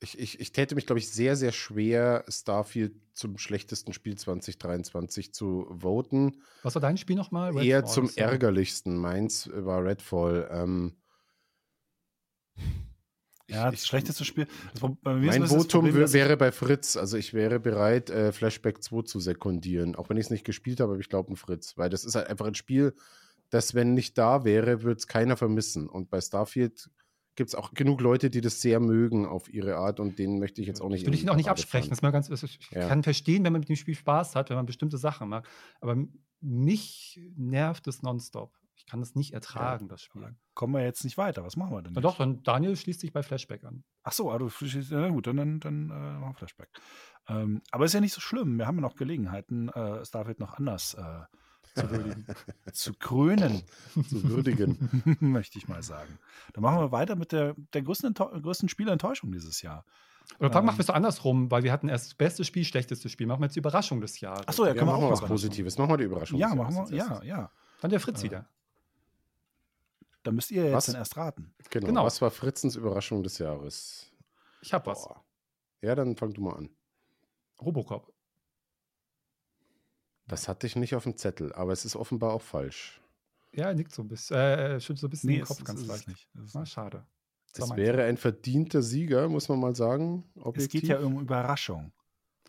Ich, 0.00 0.18
ich, 0.18 0.40
ich 0.40 0.52
täte 0.52 0.74
mich, 0.74 0.86
glaube 0.86 0.98
ich, 0.98 1.10
sehr, 1.10 1.36
sehr 1.36 1.52
schwer, 1.52 2.24
Starfield 2.28 2.94
zum 3.12 3.38
schlechtesten 3.38 3.92
Spiel 3.92 4.16
2023 4.16 5.32
zu 5.32 5.66
voten. 5.70 6.42
Was 6.62 6.74
war 6.74 6.82
dein 6.82 6.96
Spiel 6.96 7.16
nochmal? 7.16 7.56
Eher 7.64 7.84
zum 7.84 8.10
ärgerlichsten. 8.14 8.96
Meins 8.96 9.50
war 9.52 9.84
Redfall. 9.84 10.48
Ähm, 10.50 10.99
ja, 13.50 13.70
das 13.70 13.86
schlechteste 13.86 14.24
Spiel. 14.24 14.46
Das, 14.72 14.82
mein 15.02 15.46
Votum 15.46 15.86
Problem, 15.86 16.12
wäre 16.12 16.36
bei 16.36 16.52
Fritz. 16.52 16.96
Also 16.96 17.16
ich 17.16 17.34
wäre 17.34 17.58
bereit, 17.58 18.10
äh, 18.10 18.32
Flashback 18.32 18.82
2 18.82 19.02
zu 19.02 19.20
sekundieren. 19.20 19.96
Auch 19.96 20.08
wenn 20.08 20.16
ich 20.16 20.26
es 20.26 20.30
nicht 20.30 20.44
gespielt 20.44 20.80
habe, 20.80 20.92
aber 20.92 21.00
ich 21.00 21.08
glaube 21.08 21.32
ein 21.32 21.36
Fritz. 21.36 21.76
Weil 21.76 21.90
das 21.90 22.04
ist 22.04 22.14
halt 22.14 22.28
einfach 22.28 22.46
ein 22.46 22.54
Spiel, 22.54 22.94
das, 23.50 23.74
wenn 23.74 23.94
nicht 23.94 24.16
da 24.16 24.44
wäre, 24.44 24.82
würde 24.82 24.98
es 24.98 25.08
keiner 25.08 25.36
vermissen. 25.36 25.88
Und 25.88 26.10
bei 26.10 26.20
Starfield 26.20 26.90
gibt 27.34 27.48
es 27.48 27.54
auch 27.54 27.74
genug 27.74 28.00
Leute, 28.00 28.30
die 28.30 28.40
das 28.40 28.60
sehr 28.60 28.80
mögen 28.80 29.26
auf 29.26 29.52
ihre 29.52 29.76
Art 29.76 29.98
und 29.98 30.18
denen 30.18 30.38
möchte 30.38 30.60
ich 30.60 30.66
jetzt 30.66 30.80
auch 30.80 30.88
nicht. 30.88 31.06
Will 31.06 31.14
ich 31.14 31.22
ihn 31.22 31.30
auch 31.30 31.36
nicht 31.36 31.48
absprechen. 31.48 31.90
Das 31.90 32.02
mal 32.02 32.10
ganz, 32.10 32.28
ich 32.28 32.58
ja. 32.70 32.86
kann 32.86 33.02
verstehen, 33.02 33.44
wenn 33.44 33.52
man 33.52 33.60
mit 33.60 33.68
dem 33.68 33.76
Spiel 33.76 33.94
Spaß 33.94 34.36
hat, 34.36 34.50
wenn 34.50 34.56
man 34.56 34.66
bestimmte 34.66 34.98
Sachen 34.98 35.28
mag. 35.28 35.48
Aber 35.80 35.96
mich 36.40 37.20
nervt 37.36 37.86
es 37.88 38.02
nonstop. 38.02 38.59
Ich 38.80 38.86
kann 38.86 39.00
das 39.00 39.14
nicht 39.14 39.34
ertragen, 39.34 39.84
ja, 39.84 39.88
das 39.90 40.02
Spiel. 40.02 40.34
Kommen 40.54 40.72
wir 40.72 40.82
jetzt 40.82 41.04
nicht 41.04 41.18
weiter. 41.18 41.44
Was 41.44 41.56
machen 41.56 41.76
wir 41.76 41.82
denn? 41.82 41.92
Na 41.92 42.00
doch, 42.00 42.16
dann 42.16 42.42
Daniel 42.42 42.74
schließt 42.76 43.00
sich 43.00 43.12
bei 43.12 43.22
Flashback 43.22 43.62
an. 43.64 43.84
Ach 44.04 44.12
so, 44.12 44.30
also, 44.30 44.50
na 44.90 45.08
gut, 45.10 45.26
dann, 45.26 45.36
dann, 45.36 45.60
dann 45.60 45.90
äh, 45.90 46.18
machen 46.18 46.32
wir 46.32 46.34
Flashback. 46.34 46.70
Ähm, 47.28 47.60
aber 47.70 47.84
ist 47.84 47.92
ja 47.92 48.00
nicht 48.00 48.14
so 48.14 48.22
schlimm. 48.22 48.56
Wir 48.56 48.66
haben 48.66 48.76
ja 48.76 48.80
noch 48.80 48.96
Gelegenheiten, 48.96 49.68
äh, 49.68 50.02
Starfield 50.02 50.40
noch 50.40 50.54
anders 50.54 50.94
äh, 50.94 51.20
zu 51.74 51.90
würdigen. 51.90 52.26
zu 52.72 52.94
krönen. 52.94 53.62
zu 54.08 54.24
würdigen. 54.24 55.18
möchte 55.20 55.58
ich 55.58 55.68
mal 55.68 55.82
sagen. 55.82 56.18
Dann 56.54 56.62
machen 56.62 56.78
wir 56.78 56.90
weiter 56.90 57.16
mit 57.16 57.32
der, 57.32 57.54
der 57.74 57.82
größten, 57.82 58.14
größten 58.14 58.70
Spielenttäuschung 58.70 59.30
dieses 59.32 59.60
Jahr. 59.60 59.84
Oder 60.38 60.56
ähm, 60.56 60.64
machen 60.64 60.78
wir 60.78 60.80
es 60.80 60.86
so 60.86 60.92
andersrum, 60.94 61.50
weil 61.50 61.64
wir 61.64 61.72
hatten 61.72 61.88
erst 61.88 62.06
das 62.06 62.14
beste 62.14 62.44
Spiel, 62.44 62.64
schlechteste 62.64 63.08
Spiel. 63.10 63.26
Machen 63.26 63.40
wir 63.40 63.46
jetzt 63.46 63.56
die 63.56 63.60
Überraschung 63.60 64.00
des 64.00 64.20
Jahres. 64.20 64.48
Achso, 64.48 64.64
ja, 64.64 64.72
können 64.72 64.88
ja, 64.88 64.98
wir 64.98 65.06
auch 65.06 65.10
was 65.10 65.20
Positives. 65.20 65.76
Machen 65.76 65.90
wir 65.90 65.96
die 65.98 66.04
Überraschung. 66.04 66.38
Ja, 66.38 66.54
machen 66.54 66.88
wir, 66.88 66.96
ja, 66.96 67.22
ja. 67.22 67.50
Dann 67.80 67.90
der 67.90 68.00
Fritz 68.00 68.20
äh, 68.20 68.24
wieder. 68.24 68.48
Da 70.22 70.32
müsst 70.32 70.50
ihr 70.50 70.64
jetzt 70.64 70.74
was? 70.74 70.86
dann 70.86 70.96
erst 70.96 71.16
raten. 71.16 71.54
Genau. 71.70 71.86
genau. 71.86 72.04
Was 72.04 72.20
war 72.20 72.30
Fritzens 72.30 72.76
Überraschung 72.76 73.22
des 73.22 73.38
Jahres? 73.38 74.12
Ich 74.60 74.72
hab 74.74 74.86
was. 74.86 75.08
Ja, 75.80 75.94
dann 75.94 76.16
fang 76.16 76.32
du 76.32 76.42
mal 76.42 76.56
an. 76.56 76.70
Robocop. 77.60 78.12
Das 80.26 80.46
hatte 80.46 80.66
ich 80.66 80.76
nicht 80.76 80.94
auf 80.94 81.04
dem 81.04 81.16
Zettel, 81.16 81.52
aber 81.54 81.72
es 81.72 81.84
ist 81.84 81.96
offenbar 81.96 82.32
auch 82.34 82.42
falsch. 82.42 83.00
Ja, 83.52 83.66
er 83.66 83.74
nickt 83.74 83.92
so 83.92 84.02
ein 84.02 84.08
bisschen. 84.08 84.36
Äh, 84.36 84.80
schüttelt 84.80 84.98
so 85.00 85.06
ein 85.06 85.10
bisschen 85.10 85.30
nee, 85.30 85.36
den 85.38 85.44
Kopf 85.44 85.64
ganz 85.64 85.84
leicht. 85.86 86.06
Nicht. 86.06 86.28
Das 86.34 86.54
Na, 86.54 86.64
schade. 86.64 87.04
Das 87.52 87.70
es 87.70 87.76
wäre 87.76 88.04
ein 88.04 88.16
verdienter 88.16 88.80
Sieger, 88.80 89.28
muss 89.28 89.48
man 89.48 89.58
mal 89.58 89.74
sagen. 89.74 90.24
Objektiv. 90.36 90.66
Es 90.66 90.68
geht 90.68 90.88
ja 90.88 91.00
um 91.00 91.20
Überraschung. 91.20 91.92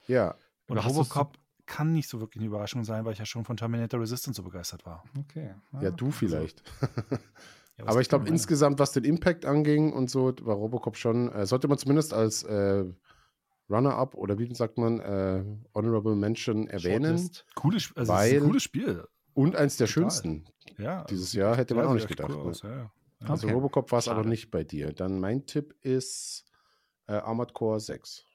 Ja. 0.08 0.36
Und 0.68 0.78
Robocop 0.78 1.39
kann 1.66 1.93
nicht 1.93 2.08
so 2.08 2.20
wirklich 2.20 2.41
eine 2.41 2.48
Überraschung 2.48 2.84
sein, 2.84 3.04
weil 3.06 3.14
ich 3.14 3.20
ja 3.20 3.26
schon 3.26 3.45
von 3.45 3.58
Terminator 3.58 4.00
Resistance 4.00 4.38
so 4.38 4.43
begeistert 4.43 4.86
war. 4.86 5.04
Okay. 5.18 5.56
Ja, 5.74 5.84
ja 5.84 5.91
du 5.91 6.12
vielleicht. 6.12 6.62
Ja, 7.82 7.88
Aber 7.88 8.02
ich 8.02 8.10
glaube, 8.10 8.28
insgesamt, 8.28 8.80
was 8.80 8.92
den 8.92 9.04
Impact 9.04 9.46
anging 9.46 9.92
und 9.92 10.10
so, 10.10 10.34
war 10.42 10.56
Robocop 10.56 10.98
schon, 10.98 11.32
äh, 11.32 11.46
sollte 11.46 11.68
man 11.68 11.78
zumindest 11.78 12.14
als 12.14 12.44
äh, 12.44 12.86
Runner-up 13.70 14.16
oder 14.16 14.38
wie 14.38 14.54
sagt 14.54 14.78
man, 14.78 15.00
äh, 15.00 15.44
Honorable 15.74 16.16
Mention 16.16 16.68
erwähnen. 16.68 17.30
Cooles, 17.56 17.92
also 17.96 18.14
weil, 18.14 18.38
ein 18.38 18.44
cooles 18.44 18.64
Spiel. 18.64 19.04
Und 19.34 19.56
eins 19.56 19.78
der 19.78 19.88
Total. 19.88 20.04
schönsten. 20.04 20.46
Ja, 20.78 21.06
Dieses 21.06 21.34
Jahr 21.34 21.56
hätte 21.58 21.74
man 21.74 21.86
auch 21.86 21.94
nicht 21.94 22.08
gedacht. 22.08 22.32
Cool 22.32 22.52
ne? 22.52 22.58
ja, 22.64 22.76
ja. 22.76 22.92
Also 23.30 23.48
okay. 23.48 23.56
Robocop 23.56 23.92
war 23.92 24.00
es 24.00 24.08
aber 24.08 24.24
nicht 24.24 24.52
bei 24.52 24.64
dir. 24.64 24.94
Dann 24.94 25.20
mein 25.20 25.46
Tipp 25.46 25.76
ist 25.82 26.46
äh, 27.08 27.14
Armored 27.14 27.54
Core 27.54 27.80
6. 27.80 28.26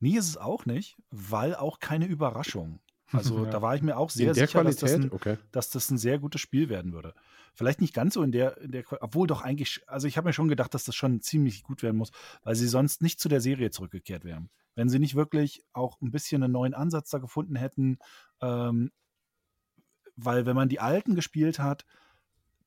Nee, 0.00 0.16
ist 0.16 0.28
es 0.28 0.36
auch 0.36 0.66
nicht, 0.66 0.96
weil 1.10 1.54
auch 1.54 1.78
keine 1.78 2.06
Überraschung. 2.06 2.80
Also 3.12 3.44
Ja. 3.44 3.50
da 3.50 3.62
war 3.62 3.74
ich 3.74 3.82
mir 3.82 3.96
auch 3.96 4.10
sehr 4.10 4.34
sicher, 4.34 4.62
dass 4.64 4.76
das, 4.76 4.94
ein, 4.94 5.10
Okay. 5.12 5.36
dass 5.52 5.70
das 5.70 5.90
ein 5.90 5.98
sehr 5.98 6.18
gutes 6.18 6.40
Spiel 6.40 6.68
werden 6.68 6.92
würde. 6.92 7.14
Vielleicht 7.54 7.80
nicht 7.80 7.94
ganz 7.94 8.14
so 8.14 8.22
in 8.22 8.32
der, 8.32 8.58
in 8.58 8.70
der 8.72 8.84
obwohl 9.02 9.26
doch 9.26 9.42
eigentlich, 9.42 9.82
also 9.88 10.06
ich 10.06 10.16
habe 10.16 10.28
mir 10.28 10.32
schon 10.32 10.48
gedacht, 10.48 10.72
dass 10.74 10.84
das 10.84 10.94
schon 10.94 11.20
ziemlich 11.20 11.62
gut 11.62 11.82
werden 11.82 11.96
muss, 11.96 12.12
weil 12.42 12.54
sie 12.54 12.68
sonst 12.68 13.02
nicht 13.02 13.20
zu 13.20 13.28
der 13.28 13.40
Serie 13.40 13.70
zurückgekehrt 13.70 14.24
wären. 14.24 14.50
Wenn 14.76 14.88
sie 14.88 14.98
nicht 15.00 15.16
wirklich 15.16 15.64
auch 15.72 16.00
ein 16.00 16.12
bisschen 16.12 16.42
einen 16.42 16.52
neuen 16.52 16.74
Ansatz 16.74 17.10
da 17.10 17.18
gefunden 17.18 17.56
hätten, 17.56 17.98
ähm, 18.40 18.92
weil 20.16 20.46
wenn 20.46 20.56
man 20.56 20.68
die 20.68 20.80
alten 20.80 21.14
gespielt 21.14 21.58
hat, 21.58 21.84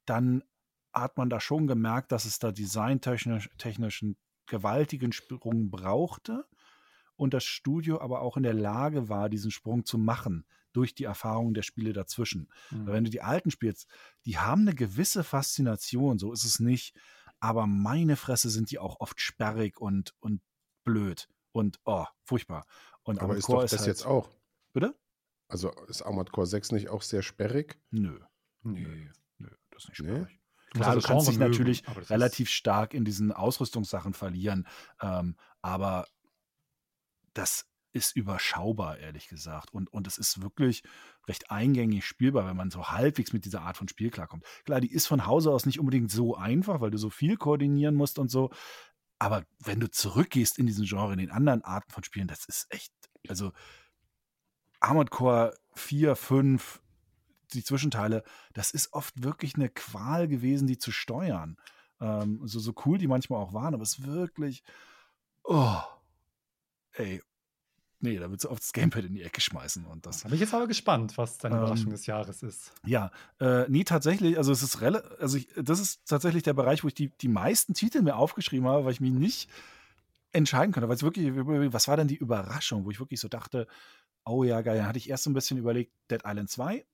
dann 0.05 0.43
hat 0.91 1.17
man 1.17 1.29
da 1.29 1.39
schon 1.39 1.67
gemerkt, 1.67 2.11
dass 2.11 2.25
es 2.25 2.39
da 2.39 2.51
designtechnisch 2.51 3.49
technisch 3.57 4.03
einen 4.03 4.17
gewaltigen 4.47 5.11
Sprung 5.11 5.71
brauchte 5.71 6.45
und 7.15 7.33
das 7.33 7.43
Studio 7.43 8.01
aber 8.01 8.21
auch 8.21 8.37
in 8.37 8.43
der 8.43 8.53
Lage 8.53 9.09
war, 9.09 9.29
diesen 9.29 9.51
Sprung 9.51 9.85
zu 9.85 9.97
machen 9.97 10.45
durch 10.71 10.95
die 10.95 11.03
Erfahrungen 11.03 11.53
der 11.53 11.61
Spiele 11.61 11.93
dazwischen. 11.93 12.49
Mhm. 12.71 12.87
Wenn 12.87 13.03
du 13.03 13.11
die 13.11 13.21
alten 13.21 13.51
spielst, 13.51 13.87
die 14.25 14.37
haben 14.39 14.61
eine 14.61 14.73
gewisse 14.73 15.23
Faszination, 15.23 16.17
so 16.17 16.31
ist 16.33 16.43
es 16.45 16.59
nicht, 16.59 16.95
aber 17.39 17.67
meine 17.67 18.15
Fresse 18.15 18.49
sind 18.49 18.71
die 18.71 18.79
auch 18.79 18.99
oft 18.99 19.21
sperrig 19.21 19.79
und, 19.79 20.15
und 20.19 20.41
blöd 20.83 21.29
und 21.51 21.79
oh, 21.85 22.05
furchtbar. 22.23 22.65
Und 23.03 23.19
Aber 23.21 23.35
ist 23.35 23.45
Core 23.45 23.63
doch 23.65 23.69
das 23.69 23.79
halt- 23.81 23.87
jetzt 23.87 24.05
auch. 24.05 24.29
Bitte? 24.73 24.95
Also 25.49 25.69
ist 25.87 26.01
Armored 26.01 26.31
Core 26.31 26.47
6 26.47 26.71
nicht 26.71 26.89
auch 26.89 27.01
sehr 27.03 27.21
sperrig? 27.21 27.79
Nö, 27.91 28.19
Nee. 28.63 29.09
nö, 29.37 29.49
das 29.69 29.83
ist 29.83 29.89
nicht 29.89 30.01
Nee? 30.01 30.07
sperrig. 30.15 30.39
Du 30.71 30.79
musst 30.79 30.83
Klar, 30.85 30.95
du 30.95 31.01
das 31.01 31.07
kannst 31.07 31.27
dich 31.27 31.37
mögen, 31.37 31.51
natürlich 31.51 31.83
relativ 32.09 32.49
stark 32.49 32.95
in 32.95 33.05
diesen 33.05 33.31
Ausrüstungssachen 33.31 34.13
verlieren, 34.13 34.65
ähm, 35.01 35.35
aber 35.61 36.07
das 37.33 37.67
ist 37.93 38.15
überschaubar, 38.15 38.97
ehrlich 38.97 39.27
gesagt. 39.27 39.71
Und, 39.71 39.91
und 39.93 40.07
es 40.07 40.17
ist 40.17 40.41
wirklich 40.41 40.83
recht 41.27 41.51
eingängig 41.51 42.05
spielbar, 42.05 42.47
wenn 42.47 42.57
man 42.57 42.71
so 42.71 42.87
halbwegs 42.89 43.33
mit 43.33 43.45
dieser 43.45 43.61
Art 43.61 43.77
von 43.77 43.87
Spiel 43.87 44.09
klarkommt. 44.09 44.43
Klar, 44.65 44.81
die 44.81 44.91
ist 44.91 45.07
von 45.07 45.27
Hause 45.27 45.51
aus 45.51 45.65
nicht 45.65 45.79
unbedingt 45.79 46.11
so 46.11 46.35
einfach, 46.35 46.81
weil 46.81 46.91
du 46.91 46.97
so 46.97 47.11
viel 47.11 47.37
koordinieren 47.37 47.95
musst 47.95 48.17
und 48.17 48.29
so. 48.31 48.49
Aber 49.19 49.45
wenn 49.59 49.79
du 49.79 49.89
zurückgehst 49.89 50.57
in 50.57 50.65
diesen 50.65 50.85
Genre, 50.85 51.13
in 51.13 51.19
den 51.19 51.31
anderen 51.31 51.63
Arten 51.63 51.91
von 51.91 52.03
Spielen, 52.03 52.27
das 52.27 52.45
ist 52.45 52.65
echt, 52.71 52.91
also 53.29 53.51
Armored 54.79 55.11
Core 55.11 55.55
4, 55.75 56.15
5, 56.15 56.81
die 57.53 57.63
Zwischenteile, 57.63 58.23
das 58.53 58.71
ist 58.71 58.91
oft 58.91 59.23
wirklich 59.23 59.55
eine 59.55 59.69
Qual 59.69 60.27
gewesen, 60.27 60.67
die 60.67 60.79
zu 60.79 60.91
steuern. 60.91 61.57
Ähm, 62.01 62.41
so, 62.43 62.59
so 62.59 62.73
cool 62.85 62.97
die 62.97 63.07
manchmal 63.07 63.39
auch 63.39 63.53
waren, 63.53 63.75
aber 63.75 63.83
es 63.83 63.99
ist 63.99 64.05
wirklich, 64.05 64.63
oh, 65.43 65.79
ey, 66.93 67.21
nee, 67.99 68.17
da 68.17 68.29
willst 68.29 68.45
du 68.45 68.49
oft 68.49 68.61
das 68.61 68.73
Gamepad 68.73 69.05
in 69.05 69.13
die 69.15 69.23
Ecke 69.23 69.41
schmeißen 69.41 69.85
und 69.85 70.05
das, 70.05 70.21
Da 70.21 70.29
bin 70.29 70.35
ich 70.35 70.41
jetzt 70.41 70.53
aber 70.53 70.67
gespannt, 70.67 71.17
was 71.17 71.37
deine 71.37 71.55
Ähm, 71.55 71.61
Überraschung 71.61 71.91
des 71.91 72.05
Jahres 72.05 72.43
ist. 72.43 72.71
ja, 72.85 73.11
äh, 73.39 73.65
nee, 73.69 73.83
tatsächlich, 73.83 74.37
also 74.37 74.51
es 74.51 74.61
ist 74.63 74.81
also 74.81 75.37
ich, 75.37 75.47
das 75.55 75.79
ist 75.79 76.05
tatsächlich 76.07 76.43
der 76.43 76.53
Bereich, 76.53 76.83
wo 76.83 76.87
ich 76.87 76.93
die, 76.95 77.09
die 77.09 77.27
meisten 77.29 77.73
Titel 77.73 78.01
mir 78.01 78.15
aufgeschrieben 78.15 78.67
habe, 78.67 78.85
weil 78.85 78.91
ich 78.93 79.01
mich 79.01 79.13
nicht 79.13 79.49
entscheiden 80.31 80.73
konnte. 80.73 80.89
Weil 80.89 80.95
es 80.95 81.03
wirklich, 81.03 81.31
was 81.33 81.87
war 81.87 81.97
denn 81.97 82.07
die 82.07 82.17
Überraschung, 82.17 82.85
wo 82.85 82.91
ich 82.91 82.99
wirklich 82.99 83.19
so 83.19 83.27
dachte, 83.27 83.67
oh 84.25 84.43
ja, 84.43 84.61
geil, 84.61 84.77
dann 84.77 84.87
hatte 84.87 84.97
ich 84.97 85.09
erst 85.09 85.23
so 85.23 85.29
ein 85.29 85.33
bisschen 85.33 85.57
überlegt, 85.57 85.93
Dead 86.09 86.21
Island 86.25 86.49
2 86.49 86.85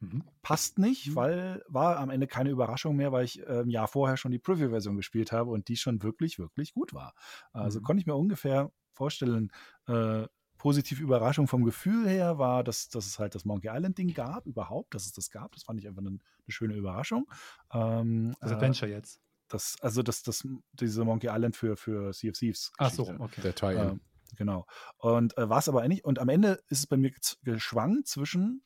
Mhm. 0.00 0.22
passt 0.42 0.78
nicht, 0.78 1.08
Mhm. 1.08 1.14
weil 1.16 1.64
war 1.68 1.98
am 1.98 2.10
Ende 2.10 2.26
keine 2.26 2.50
Überraschung 2.50 2.94
mehr, 2.96 3.10
weil 3.12 3.24
ich 3.24 3.40
äh, 3.40 3.60
ein 3.62 3.70
Jahr 3.70 3.88
vorher 3.88 4.16
schon 4.16 4.30
die 4.30 4.38
Preview-Version 4.38 4.96
gespielt 4.96 5.32
habe 5.32 5.50
und 5.50 5.68
die 5.68 5.76
schon 5.76 6.02
wirklich, 6.02 6.38
wirklich 6.38 6.72
gut 6.72 6.94
war. 6.94 7.14
Also 7.52 7.80
Mhm. 7.80 7.84
konnte 7.84 8.00
ich 8.00 8.06
mir 8.06 8.14
ungefähr 8.14 8.70
vorstellen, 8.92 9.50
äh, 9.86 10.26
positive 10.56 11.00
Überraschung 11.02 11.46
vom 11.46 11.64
Gefühl 11.64 12.08
her 12.08 12.38
war, 12.38 12.64
dass, 12.64 12.88
dass 12.88 13.06
es 13.06 13.18
halt 13.20 13.34
das 13.36 13.44
Monkey 13.44 13.68
Island-Ding 13.72 14.12
gab, 14.14 14.44
überhaupt, 14.46 14.92
dass 14.94 15.06
es 15.06 15.12
das 15.12 15.30
gab. 15.30 15.52
Das 15.52 15.62
fand 15.62 15.78
ich 15.80 15.86
einfach 15.86 16.00
eine, 16.00 16.08
eine 16.10 16.18
schöne 16.48 16.74
Überraschung. 16.74 17.26
Ähm, 17.72 18.34
Das 18.40 18.50
äh, 18.50 18.54
Adventure 18.54 18.90
jetzt. 18.90 19.20
das, 19.48 19.76
also 19.80 20.02
das, 20.02 20.22
das, 20.24 20.46
diese 20.72 21.04
Monkey 21.04 21.28
Island 21.28 21.54
für, 21.56 21.76
für 21.76 22.12
Sea 22.12 22.30
of 22.30 22.38
Thieves. 22.38 22.72
Ach 22.78 22.90
so, 22.90 23.08
okay. 23.18 23.40
Der 23.42 23.54
Tie-In. 23.54 23.78
Ähm, 23.78 24.00
genau. 24.36 24.66
Und 24.98 25.36
äh, 25.38 25.48
war 25.48 25.58
es 25.58 25.68
aber 25.68 25.86
nicht. 25.86 26.04
Und 26.04 26.18
am 26.18 26.28
Ende 26.28 26.60
ist 26.68 26.80
es 26.80 26.86
bei 26.88 26.96
mir 26.96 27.12
geschwankt 27.42 28.08
zwischen 28.08 28.62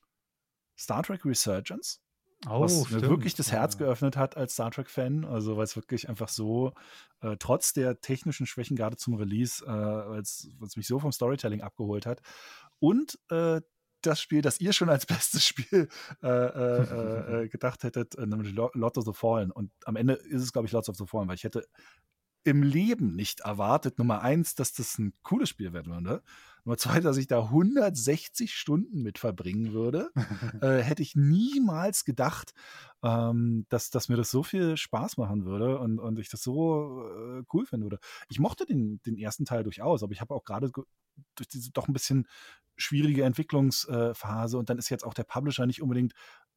Star 0.76 1.02
Trek 1.02 1.24
Resurgence, 1.24 2.00
was 2.44 2.72
mir 2.72 2.78
Oh, 2.80 2.84
stimmt. 2.86 3.02
wirklich 3.02 3.34
das 3.34 3.52
Herz 3.52 3.74
Ja. 3.74 3.80
geöffnet 3.80 4.16
hat 4.16 4.36
als 4.36 4.54
Star 4.54 4.70
Trek-Fan. 4.70 5.24
Also, 5.24 5.56
weil 5.56 5.64
es 5.64 5.76
wirklich 5.76 6.08
einfach 6.08 6.28
so, 6.28 6.72
äh, 7.20 7.36
trotz 7.38 7.72
der 7.72 8.00
technischen 8.00 8.46
Schwächen 8.46 8.76
gerade 8.76 8.96
zum 8.96 9.14
Release, 9.14 9.64
äh, 9.64 9.68
weil 9.68 10.20
es 10.20 10.48
mich 10.76 10.86
so 10.86 10.98
vom 10.98 11.12
Storytelling 11.12 11.60
abgeholt 11.62 12.06
hat. 12.06 12.20
Und 12.80 13.18
äh, 13.30 13.60
das 14.00 14.20
Spiel, 14.20 14.42
das 14.42 14.60
ihr 14.60 14.72
schon 14.72 14.88
als 14.90 15.06
bestes 15.06 15.44
Spiel 15.46 15.88
äh, 16.22 16.26
äh, 16.26 17.42
äh, 17.44 17.48
gedacht 17.48 17.84
hättet, 17.84 18.16
äh, 18.16 18.26
nämlich 18.26 18.52
Lo- 18.52 18.72
Lords 18.74 18.98
of 18.98 19.04
the 19.04 19.12
Fallen. 19.12 19.52
Und 19.52 19.70
am 19.84 19.94
Ende 19.94 20.14
ist 20.14 20.42
es, 20.42 20.52
glaube 20.52 20.66
ich, 20.66 20.72
Lords 20.72 20.88
of 20.88 20.96
the 20.96 21.06
Fallen, 21.06 21.28
weil 21.28 21.36
ich 21.36 21.44
hätte 21.44 21.68
im 22.44 22.64
Leben 22.64 23.14
nicht 23.14 23.40
erwartet, 23.40 23.98
Nummer 23.98 24.20
eins, 24.22 24.56
dass 24.56 24.72
das 24.72 24.98
ein 24.98 25.14
cooles 25.22 25.48
Spiel 25.48 25.72
werden 25.72 25.92
würde. 25.92 26.24
Nummer 26.64 26.76
zwei, 26.76 27.00
dass 27.00 27.16
ich 27.16 27.26
da 27.26 27.40
160 27.44 28.54
Stunden 28.54 29.02
mit 29.02 29.18
verbringen 29.18 29.72
würde. 29.72 30.10
äh, 30.60 30.78
hätte 30.78 31.02
ich 31.02 31.16
niemals 31.16 32.04
gedacht, 32.04 32.52
ähm, 33.02 33.66
dass, 33.68 33.90
dass 33.90 34.08
mir 34.08 34.16
das 34.16 34.30
so 34.30 34.42
viel 34.42 34.76
Spaß 34.76 35.16
machen 35.16 35.44
würde 35.44 35.78
und, 35.78 35.98
und 35.98 36.18
ich 36.18 36.28
das 36.28 36.42
so 36.42 37.02
äh, 37.04 37.42
cool 37.52 37.66
finden 37.66 37.86
würde. 37.86 37.98
Ich 38.28 38.38
mochte 38.38 38.64
den, 38.64 39.00
den 39.02 39.16
ersten 39.18 39.44
Teil 39.44 39.64
durchaus, 39.64 40.02
aber 40.02 40.12
ich 40.12 40.20
habe 40.20 40.34
auch 40.34 40.44
gerade 40.44 40.70
ge- 40.70 40.84
durch 41.34 41.48
diese 41.48 41.72
doch 41.72 41.88
ein 41.88 41.92
bisschen 41.92 42.26
schwierige 42.76 43.24
Entwicklungsphase 43.24 44.56
und 44.56 44.70
dann 44.70 44.78
ist 44.78 44.88
jetzt 44.88 45.04
auch 45.04 45.14
der 45.14 45.24
Publisher 45.24 45.66
nicht 45.66 45.82
unbedingt, 45.82 46.14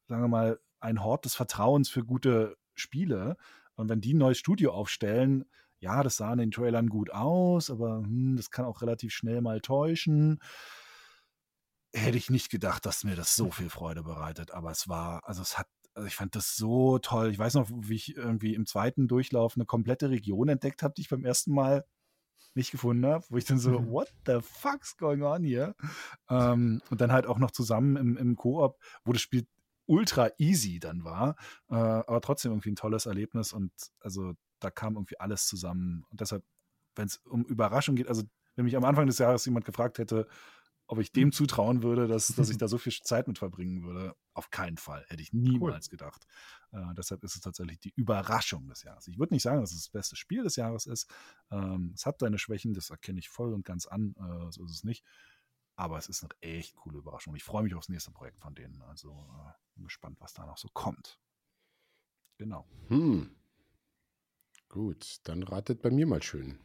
sagen 0.07 0.21
wir 0.23 0.27
mal, 0.27 0.59
ein 0.79 1.03
Hort 1.03 1.25
des 1.25 1.35
Vertrauens 1.35 1.89
für 1.89 2.05
gute 2.05 2.57
Spiele. 2.75 3.37
Und 3.75 3.89
wenn 3.89 4.01
die 4.01 4.13
ein 4.13 4.19
neues 4.19 4.37
Studio 4.37 4.71
aufstellen, 4.71 5.45
ja, 5.85 6.01
das 6.01 6.17
sah 6.17 6.33
in 6.33 6.39
den 6.39 6.51
Trailern 6.51 6.89
gut 6.89 7.11
aus, 7.11 7.69
aber 7.69 7.99
hm, 7.99 8.35
das 8.37 8.49
kann 8.49 8.65
auch 8.65 8.81
relativ 8.81 9.13
schnell 9.13 9.41
mal 9.41 9.61
täuschen. 9.61 10.39
Hätte 11.93 12.17
ich 12.17 12.31
nicht 12.31 12.49
gedacht, 12.49 12.85
dass 12.87 13.03
mir 13.03 13.15
das 13.15 13.35
so 13.35 13.51
viel 13.51 13.69
Freude 13.69 14.01
bereitet, 14.03 14.49
aber 14.51 14.71
es 14.71 14.89
war, 14.89 15.21
also 15.27 15.43
es 15.43 15.57
hat, 15.59 15.67
also 15.93 16.07
ich 16.07 16.15
fand 16.15 16.35
das 16.35 16.55
so 16.55 16.97
toll. 16.97 17.29
Ich 17.29 17.37
weiß 17.37 17.53
noch, 17.53 17.69
wie 17.71 17.95
ich 17.95 18.17
irgendwie 18.17 18.55
im 18.55 18.65
zweiten 18.65 19.07
Durchlauf 19.07 19.55
eine 19.55 19.65
komplette 19.65 20.09
Region 20.09 20.49
entdeckt 20.49 20.81
habe, 20.81 20.93
die 20.97 21.01
ich 21.01 21.09
beim 21.09 21.23
ersten 21.23 21.53
Mal 21.53 21.85
nicht 22.55 22.71
gefunden 22.71 23.05
habe, 23.05 23.23
wo 23.29 23.37
ich 23.37 23.45
dann 23.45 23.59
so, 23.59 23.79
Mhm. 23.79 23.91
what 23.91 24.11
the 24.25 24.39
fuck's 24.41 24.97
going 24.97 25.21
on 25.21 25.43
hier? 25.43 25.75
Ähm, 26.29 26.81
und 26.89 26.99
dann 26.99 27.11
halt 27.11 27.27
auch 27.27 27.37
noch 27.37 27.51
zusammen 27.51 27.95
im, 27.95 28.17
im 28.17 28.35
Koop, 28.35 28.77
wo 29.03 29.13
das 29.13 29.21
Spiel 29.21 29.45
ultra 29.85 30.31
easy 30.39 30.79
dann 30.79 31.03
war, 31.03 31.35
äh, 31.69 31.75
aber 31.75 32.19
trotzdem 32.21 32.51
irgendwie 32.53 32.71
ein 32.71 32.75
tolles 32.75 33.05
Erlebnis 33.05 33.53
und 33.53 33.71
also 33.99 34.33
da 34.65 34.71
kam 34.71 34.95
irgendwie 34.95 35.19
alles 35.19 35.45
zusammen. 35.45 36.05
Und 36.09 36.21
deshalb, 36.21 36.43
wenn 36.95 37.07
es 37.07 37.17
um 37.17 37.45
Überraschung 37.45 37.95
geht, 37.95 38.07
also 38.07 38.23
wenn 38.55 38.65
mich 38.65 38.75
am 38.75 38.85
Anfang 38.85 39.05
des 39.05 39.19
Jahres 39.19 39.45
jemand 39.45 39.65
gefragt 39.65 39.99
hätte, 39.99 40.27
ob 40.87 40.99
ich 40.99 41.11
dem 41.11 41.31
zutrauen 41.31 41.81
würde, 41.83 42.07
dass, 42.07 42.27
dass 42.27 42.49
ich 42.49 42.57
da 42.57 42.67
so 42.67 42.77
viel 42.77 42.93
Zeit 42.93 43.27
mit 43.27 43.39
verbringen 43.39 43.83
würde, 43.83 44.15
auf 44.33 44.51
keinen 44.51 44.77
Fall. 44.77 45.03
Hätte 45.07 45.23
ich 45.23 45.33
niemals 45.33 45.89
gedacht. 45.89 46.27
Äh, 46.71 46.93
deshalb 46.95 47.23
ist 47.23 47.35
es 47.35 47.41
tatsächlich 47.41 47.79
die 47.79 47.93
Überraschung 47.95 48.67
des 48.67 48.83
Jahres. 48.83 49.07
Ich 49.07 49.17
würde 49.17 49.33
nicht 49.33 49.41
sagen, 49.41 49.61
dass 49.61 49.71
es 49.71 49.85
das 49.85 49.89
beste 49.89 50.15
Spiel 50.15 50.43
des 50.43 50.55
Jahres 50.57 50.85
ist. 50.85 51.09
Ähm, 51.49 51.91
es 51.95 52.05
hat 52.05 52.19
seine 52.19 52.37
Schwächen, 52.37 52.73
das 52.73 52.91
erkenne 52.91 53.19
ich 53.19 53.29
voll 53.29 53.53
und 53.53 53.65
ganz 53.65 53.87
an. 53.87 54.15
Äh, 54.17 54.51
so 54.51 54.63
ist 54.65 54.71
es 54.71 54.83
nicht. 54.83 55.03
Aber 55.75 55.97
es 55.97 56.07
ist 56.07 56.23
eine 56.23 56.31
echt 56.41 56.75
coole 56.75 56.99
Überraschung. 56.99 57.35
Ich 57.35 57.43
freue 57.43 57.63
mich 57.63 57.73
aufs 57.73 57.89
nächste 57.89 58.11
Projekt 58.11 58.39
von 58.39 58.53
denen. 58.53 58.81
Also 58.83 59.11
äh, 59.11 59.51
bin 59.73 59.85
gespannt, 59.85 60.17
was 60.21 60.33
da 60.33 60.45
noch 60.45 60.57
so 60.57 60.69
kommt. 60.69 61.19
Genau. 62.37 62.67
Hm. 62.89 63.35
Gut, 64.75 65.19
dann 65.23 65.41
ratet 65.41 65.81
bei 65.81 65.89
mir 65.89 66.05
mal 66.05 66.21
schön. 66.21 66.59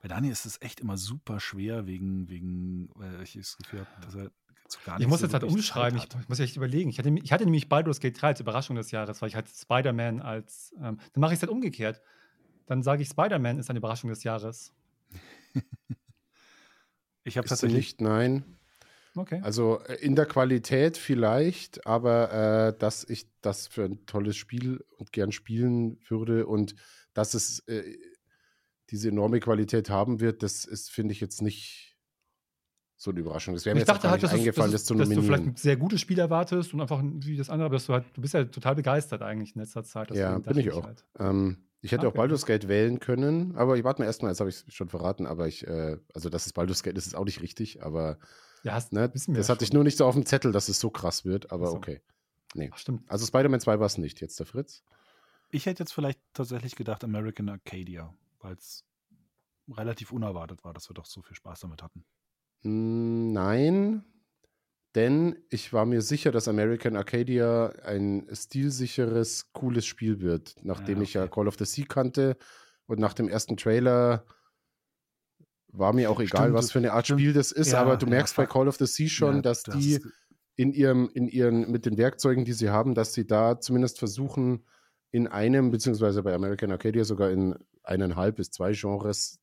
Bei 0.00 0.06
Daniel 0.06 0.30
ist 0.30 0.46
es 0.46 0.62
echt 0.62 0.78
immer 0.78 0.96
super 0.96 1.40
schwer, 1.40 1.88
wegen, 1.88 2.28
wegen 2.28 2.88
weil 2.94 3.20
ich 3.20 3.32
das 3.32 3.56
Gefühl 3.56 3.80
habe, 3.80 3.90
dass 4.00 4.14
er 4.14 4.30
zu 4.68 4.78
gar 4.84 4.94
Ich 4.94 4.98
nichts 5.00 5.10
muss 5.10 5.18
so 5.18 5.26
jetzt 5.26 5.32
halt 5.32 5.42
umschreiben, 5.42 5.98
ich, 5.98 6.04
ich 6.04 6.28
muss 6.28 6.38
echt 6.38 6.54
überlegen. 6.54 6.88
Ich 6.88 7.00
hatte, 7.00 7.10
ich 7.10 7.32
hatte 7.32 7.42
nämlich 7.46 7.68
Baldur's 7.68 7.98
Gate 7.98 8.22
3 8.22 8.28
als 8.28 8.38
Überraschung 8.38 8.76
des 8.76 8.92
Jahres, 8.92 9.20
weil 9.20 9.28
ich 9.28 9.34
halt 9.34 9.48
Spider-Man 9.48 10.22
als. 10.22 10.72
Ähm, 10.76 11.00
dann 11.12 11.20
mache 11.20 11.32
ich 11.32 11.38
es 11.38 11.42
halt 11.42 11.50
umgekehrt. 11.50 12.00
Dann 12.66 12.84
sage 12.84 13.02
ich, 13.02 13.08
Spider-Man 13.08 13.58
ist 13.58 13.70
eine 13.70 13.80
Überraschung 13.80 14.10
des 14.10 14.22
Jahres. 14.22 14.72
Ich 17.24 17.36
habe 17.36 17.46
tatsächlich 17.46 17.76
nicht, 17.76 18.00
nein. 18.00 18.57
Okay. 19.16 19.40
Also 19.42 19.80
äh, 19.86 19.94
in 19.96 20.14
der 20.14 20.26
Qualität 20.26 20.96
vielleicht, 20.96 21.86
aber 21.86 22.32
äh, 22.74 22.78
dass 22.78 23.04
ich 23.04 23.28
das 23.40 23.66
für 23.66 23.84
ein 23.84 24.06
tolles 24.06 24.36
Spiel 24.36 24.84
und 24.96 25.12
gern 25.12 25.32
spielen 25.32 25.98
würde 26.08 26.46
und 26.46 26.74
dass 27.14 27.34
es 27.34 27.60
äh, 27.68 27.96
diese 28.90 29.08
enorme 29.08 29.40
Qualität 29.40 29.90
haben 29.90 30.20
wird, 30.20 30.42
das 30.42 30.64
ist, 30.64 30.90
finde 30.90 31.12
ich, 31.12 31.20
jetzt 31.20 31.42
nicht 31.42 31.96
so 32.96 33.10
eine 33.10 33.20
Überraschung. 33.20 33.54
Das 33.54 33.64
wäre 33.64 33.74
mir 33.74 33.82
ich 33.82 33.86
jetzt 33.86 33.94
dachte 33.94 34.10
halt, 34.10 34.22
nicht 34.22 34.32
dass, 34.32 34.40
eingefallen, 34.40 34.72
dass, 34.72 34.82
das 34.82 34.86
zu 34.86 34.94
dass 34.94 35.08
du 35.08 35.14
vielleicht 35.16 35.30
nominieren. 35.30 35.54
ein 35.54 35.56
sehr 35.56 35.76
gutes 35.76 36.00
Spiel 36.00 36.18
erwartest 36.18 36.74
und 36.74 36.80
einfach 36.80 37.02
wie 37.02 37.36
das 37.36 37.48
andere, 37.50 37.66
aber 37.66 37.76
dass 37.76 37.86
du 37.86 37.92
halt, 37.92 38.04
du 38.14 38.20
bist 38.20 38.34
ja 38.34 38.44
total 38.44 38.74
begeistert 38.74 39.22
eigentlich 39.22 39.54
in 39.54 39.60
letzter 39.60 39.84
Zeit. 39.84 40.10
Ja, 40.10 40.38
bin 40.38 40.58
ich 40.58 40.72
auch. 40.72 40.84
Halt. 40.84 41.04
Ähm, 41.18 41.58
Ich 41.80 41.92
hätte 41.92 42.06
Okay. 42.08 42.14
auch 42.14 42.16
Baldur's 42.18 42.44
Gate 42.44 42.66
wählen 42.66 42.98
können, 42.98 43.54
aber 43.56 43.76
ich 43.76 43.84
warte 43.84 44.02
mal 44.02 44.06
erstmal, 44.06 44.32
jetzt 44.32 44.40
habe 44.40 44.50
ich 44.50 44.64
es 44.66 44.74
schon 44.74 44.88
verraten, 44.88 45.26
aber 45.26 45.46
ich, 45.46 45.64
äh, 45.66 45.98
also 46.12 46.28
dass 46.28 46.46
es 46.46 46.52
Baldur's 46.52 46.82
Gate 46.82 46.98
ist, 46.98 47.06
ist 47.06 47.14
auch 47.14 47.24
nicht 47.24 47.40
richtig, 47.40 47.84
aber 47.84 48.18
Ja, 48.64 48.72
hast, 48.74 48.92
ne, 48.92 49.12
wissen 49.14 49.34
wir 49.34 49.38
das 49.38 49.48
hatte 49.48 49.64
ich 49.64 49.72
nur 49.72 49.84
nicht 49.84 49.96
so 49.96 50.06
auf 50.06 50.14
dem 50.14 50.26
Zettel, 50.26 50.52
dass 50.52 50.68
es 50.68 50.80
so 50.80 50.90
krass 50.90 51.24
wird, 51.24 51.52
aber 51.52 51.68
so. 51.68 51.76
okay. 51.76 52.00
Ach, 52.70 52.78
stimmt. 52.78 53.10
Also 53.10 53.26
Spider-Man 53.26 53.60
2 53.60 53.78
war 53.78 53.86
es 53.86 53.98
nicht, 53.98 54.20
jetzt 54.20 54.38
der 54.38 54.46
Fritz. 54.46 54.82
Ich 55.50 55.66
hätte 55.66 55.82
jetzt 55.82 55.92
vielleicht 55.92 56.20
tatsächlich 56.32 56.76
gedacht 56.76 57.04
American 57.04 57.48
Arcadia, 57.48 58.14
weil 58.40 58.54
es 58.54 58.84
relativ 59.68 60.12
unerwartet 60.12 60.64
war, 60.64 60.72
dass 60.72 60.88
wir 60.90 60.94
doch 60.94 61.06
so 61.06 61.22
viel 61.22 61.36
Spaß 61.36 61.60
damit 61.60 61.82
hatten. 61.82 62.04
Mm, 62.62 63.32
Nein, 63.32 64.04
denn 64.94 65.36
ich 65.50 65.72
war 65.72 65.84
mir 65.86 66.02
sicher, 66.02 66.32
dass 66.32 66.48
American 66.48 66.96
Arcadia 66.96 67.68
ein 67.84 68.26
stilsicheres, 68.32 69.52
cooles 69.52 69.86
Spiel 69.86 70.20
wird, 70.20 70.56
nachdem 70.62 70.98
Ja, 70.98 71.02
ich 71.02 71.14
ja 71.14 71.22
okay. 71.24 71.30
Call 71.34 71.48
of 71.48 71.56
the 71.58 71.64
Sea 71.66 71.84
kannte 71.86 72.36
und 72.86 72.98
nach 72.98 73.12
dem 73.14 73.28
ersten 73.28 73.56
Trailer 73.56 74.24
war 75.72 75.92
mir 75.92 76.10
auch 76.10 76.20
egal, 76.20 76.44
Stimmt, 76.44 76.54
was 76.54 76.72
für 76.72 76.78
eine 76.78 76.92
Art 76.92 77.06
stimmt. 77.06 77.20
Spiel 77.20 77.32
das 77.32 77.52
ist, 77.52 77.72
Ja, 77.72 77.82
aber 77.82 77.96
du 77.96 78.06
ja, 78.06 78.10
merkst 78.10 78.36
bei 78.36 78.44
fuck. 78.44 78.52
Call 78.52 78.68
of 78.68 78.76
the 78.76 78.86
Sea 78.86 79.08
schon, 79.08 79.36
Ja, 79.36 79.42
dass 79.42 79.62
das 79.62 79.76
die 79.76 80.00
in 80.56 80.72
ihrem, 80.72 81.10
in 81.14 81.28
ihren, 81.28 81.70
mit 81.70 81.86
den 81.86 81.96
Werkzeugen, 81.98 82.44
die 82.44 82.52
sie 82.52 82.70
haben, 82.70 82.94
dass 82.94 83.12
sie 83.14 83.26
da 83.26 83.60
zumindest 83.60 83.98
versuchen, 83.98 84.64
in 85.10 85.26
einem, 85.28 85.70
beziehungsweise 85.70 86.22
bei 86.22 86.34
American 86.34 86.72
Arcadia 86.72 87.04
sogar 87.04 87.30
in 87.30 87.54
eineinhalb 87.82 88.36
bis 88.36 88.50
zwei 88.50 88.72
Genres 88.72 89.38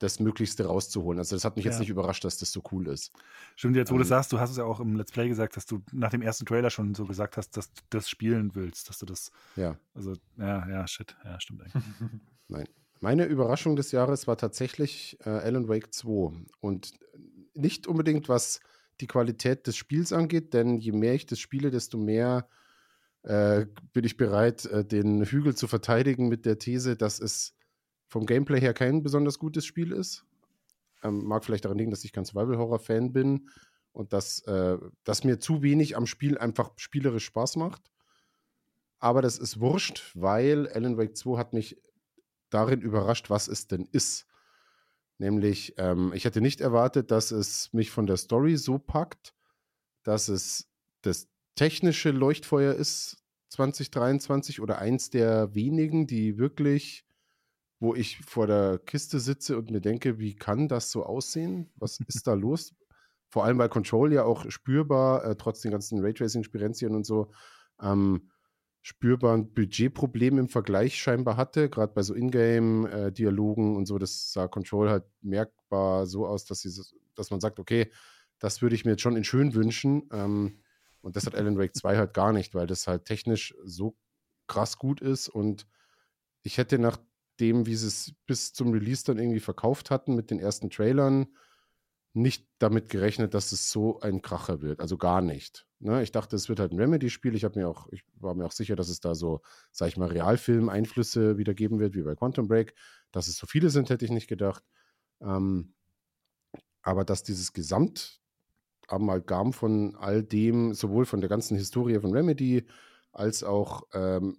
das 0.00 0.20
Möglichste 0.20 0.64
rauszuholen. 0.66 1.18
Also 1.18 1.34
das 1.34 1.44
hat 1.44 1.56
mich 1.56 1.64
jetzt 1.64 1.74
Ja. 1.74 1.80
nicht 1.80 1.88
überrascht, 1.90 2.24
dass 2.24 2.36
das 2.38 2.52
so 2.52 2.62
cool 2.70 2.86
ist. 2.88 3.10
Stimmt, 3.56 3.76
jetzt 3.76 3.90
wo 3.90 3.96
du 3.96 4.02
Ähm, 4.02 4.08
sagst, 4.08 4.32
du 4.32 4.38
hast 4.38 4.50
es 4.50 4.56
ja 4.56 4.64
auch 4.64 4.78
im 4.80 4.94
Let's 4.94 5.10
Play 5.10 5.28
gesagt, 5.28 5.56
dass 5.56 5.66
du 5.66 5.82
nach 5.92 6.10
dem 6.10 6.22
ersten 6.22 6.46
Trailer 6.46 6.70
schon 6.70 6.94
so 6.94 7.04
gesagt 7.04 7.36
hast, 7.36 7.56
dass 7.56 7.72
du 7.72 7.82
das 7.90 8.08
spielen 8.08 8.54
willst, 8.54 8.88
dass 8.88 8.98
du 8.98 9.06
das, 9.06 9.32
Ja. 9.56 9.76
also, 9.94 10.14
ja, 10.36 10.68
ja, 10.68 10.86
shit, 10.86 11.16
ja, 11.24 11.40
stimmt 11.40 11.62
eigentlich. 11.62 11.74
Meine 13.00 13.26
Überraschung 13.26 13.76
des 13.76 13.92
Jahres 13.92 14.26
war 14.26 14.36
tatsächlich 14.36 15.18
äh, 15.24 15.30
Alan 15.30 15.68
Wake 15.68 15.94
2. 15.94 16.32
Und 16.60 16.92
nicht 17.54 17.86
unbedingt, 17.86 18.28
was 18.28 18.60
die 19.00 19.06
Qualität 19.06 19.66
des 19.66 19.76
Spiels 19.76 20.12
angeht, 20.12 20.54
denn 20.54 20.78
je 20.78 20.92
mehr 20.92 21.14
ich 21.14 21.26
das 21.26 21.38
spiele, 21.38 21.70
desto 21.70 21.98
mehr 21.98 22.48
äh, 23.22 23.66
bin 23.92 24.04
ich 24.04 24.16
bereit, 24.16 24.64
äh, 24.66 24.84
den 24.84 25.24
Hügel 25.24 25.54
zu 25.54 25.68
verteidigen 25.68 26.28
mit 26.28 26.44
der 26.44 26.58
These, 26.58 26.96
dass 26.96 27.20
es 27.20 27.54
vom 28.08 28.26
Gameplay 28.26 28.60
her 28.60 28.74
kein 28.74 29.02
besonders 29.02 29.38
gutes 29.38 29.64
Spiel 29.64 29.92
ist. 29.92 30.24
Ähm, 31.02 31.24
mag 31.24 31.44
vielleicht 31.44 31.64
daran 31.64 31.78
liegen, 31.78 31.90
dass 31.90 32.04
ich 32.04 32.12
kein 32.12 32.24
Survival-Horror-Fan 32.24 33.12
bin 33.12 33.48
und 33.92 34.12
dass, 34.12 34.40
äh, 34.46 34.78
dass 35.04 35.24
mir 35.24 35.38
zu 35.38 35.62
wenig 35.62 35.96
am 35.96 36.06
Spiel 36.06 36.38
einfach 36.38 36.72
spielerisch 36.76 37.26
Spaß 37.26 37.56
macht. 37.56 37.82
Aber 38.98 39.22
das 39.22 39.38
ist 39.38 39.60
wurscht, 39.60 40.10
weil 40.14 40.66
Alan 40.68 40.96
Wake 40.96 41.16
2 41.16 41.38
hat 41.38 41.52
mich 41.52 41.80
darin 42.50 42.80
überrascht, 42.80 43.30
was 43.30 43.48
es 43.48 43.66
denn 43.66 43.88
ist. 43.92 44.26
Nämlich, 45.18 45.74
ähm, 45.78 46.12
ich 46.14 46.24
hätte 46.24 46.40
nicht 46.40 46.60
erwartet, 46.60 47.10
dass 47.10 47.30
es 47.32 47.72
mich 47.72 47.90
von 47.90 48.06
der 48.06 48.16
Story 48.16 48.56
so 48.56 48.78
packt, 48.78 49.34
dass 50.04 50.28
es 50.28 50.68
das 51.02 51.28
technische 51.56 52.12
Leuchtfeuer 52.12 52.74
ist 52.74 53.18
2023 53.50 54.60
oder 54.60 54.78
eins 54.78 55.10
der 55.10 55.54
wenigen, 55.54 56.06
die 56.06 56.38
wirklich, 56.38 57.04
wo 57.80 57.94
ich 57.94 58.18
vor 58.18 58.46
der 58.46 58.78
Kiste 58.78 59.18
sitze 59.18 59.58
und 59.58 59.70
mir 59.70 59.80
denke, 59.80 60.18
wie 60.18 60.36
kann 60.36 60.68
das 60.68 60.90
so 60.90 61.04
aussehen? 61.04 61.72
Was 61.76 61.98
ist 62.06 62.26
da 62.26 62.34
los? 62.34 62.74
Vor 63.28 63.44
allem, 63.44 63.58
weil 63.58 63.68
Control 63.68 64.12
ja 64.12 64.24
auch 64.24 64.50
spürbar, 64.50 65.24
äh, 65.24 65.36
trotz 65.36 65.60
den 65.60 65.72
ganzen 65.72 66.00
Raytracing-Spirenzien 66.00 66.94
und 66.94 67.04
so, 67.04 67.30
ähm, 67.82 68.30
spürbar 68.82 69.36
ein 69.36 69.52
Budgetproblem 69.52 70.38
im 70.38 70.48
Vergleich 70.48 71.00
scheinbar 71.00 71.36
hatte, 71.36 71.68
gerade 71.68 71.92
bei 71.92 72.02
so 72.02 72.14
Ingame-Dialogen 72.14 73.76
und 73.76 73.86
so. 73.86 73.98
Das 73.98 74.32
sah 74.32 74.48
Control 74.48 74.88
halt 74.88 75.04
merkbar 75.20 76.06
so 76.06 76.26
aus, 76.26 76.44
dass, 76.44 76.60
sie, 76.60 76.82
dass 77.14 77.30
man 77.30 77.40
sagt, 77.40 77.58
okay, 77.58 77.90
das 78.38 78.62
würde 78.62 78.74
ich 78.74 78.84
mir 78.84 78.92
jetzt 78.92 79.02
schon 79.02 79.16
in 79.16 79.24
schön 79.24 79.54
wünschen. 79.54 80.08
Ähm, 80.12 80.60
und 81.00 81.16
das 81.16 81.26
hat 81.26 81.34
Alan 81.34 81.58
Wake 81.58 81.74
2 81.74 81.96
halt 81.96 82.14
gar 82.14 82.32
nicht, 82.32 82.54
weil 82.54 82.66
das 82.66 82.86
halt 82.86 83.04
technisch 83.04 83.54
so 83.64 83.96
krass 84.46 84.78
gut 84.78 85.00
ist. 85.00 85.28
Und 85.28 85.66
ich 86.42 86.58
hätte 86.58 86.78
nach 86.78 86.98
dem, 87.40 87.66
wie 87.66 87.76
sie 87.76 87.86
es 87.86 88.14
bis 88.26 88.52
zum 88.52 88.72
Release 88.72 89.04
dann 89.04 89.18
irgendwie 89.18 89.40
verkauft 89.40 89.90
hatten 89.90 90.14
mit 90.14 90.30
den 90.30 90.40
ersten 90.40 90.70
Trailern, 90.70 91.28
nicht 92.14 92.46
damit 92.58 92.88
gerechnet, 92.88 93.34
dass 93.34 93.52
es 93.52 93.70
so 93.70 94.00
ein 94.00 94.22
Kracher 94.22 94.62
wird. 94.62 94.80
Also 94.80 94.96
gar 94.96 95.20
nicht. 95.20 95.66
Ne? 95.78 96.02
Ich 96.02 96.10
dachte, 96.10 96.36
es 96.36 96.48
wird 96.48 96.60
halt 96.60 96.72
ein 96.72 96.80
Remedy-Spiel. 96.80 97.34
Ich, 97.34 97.44
ich 97.44 98.04
war 98.16 98.34
mir 98.34 98.46
auch 98.46 98.52
sicher, 98.52 98.76
dass 98.76 98.88
es 98.88 99.00
da 99.00 99.14
so, 99.14 99.42
sag 99.72 99.88
ich 99.88 99.96
mal, 99.96 100.08
Realfilm-Einflüsse 100.08 101.38
wieder 101.38 101.54
geben 101.54 101.78
wird, 101.78 101.94
wie 101.94 102.02
bei 102.02 102.14
Quantum 102.14 102.48
Break. 102.48 102.74
Dass 103.12 103.28
es 103.28 103.36
so 103.36 103.46
viele 103.46 103.70
sind, 103.70 103.90
hätte 103.90 104.04
ich 104.04 104.10
nicht 104.10 104.28
gedacht. 104.28 104.64
Ähm, 105.20 105.74
aber 106.82 107.04
dass 107.04 107.22
dieses 107.22 107.52
Gesamtamalgam 107.52 109.52
von 109.52 109.96
all 109.96 110.22
dem, 110.22 110.74
sowohl 110.74 111.04
von 111.04 111.20
der 111.20 111.28
ganzen 111.28 111.56
Historie 111.56 112.00
von 112.00 112.12
Remedy, 112.12 112.66
als 113.12 113.44
auch, 113.44 113.82
ähm, 113.92 114.38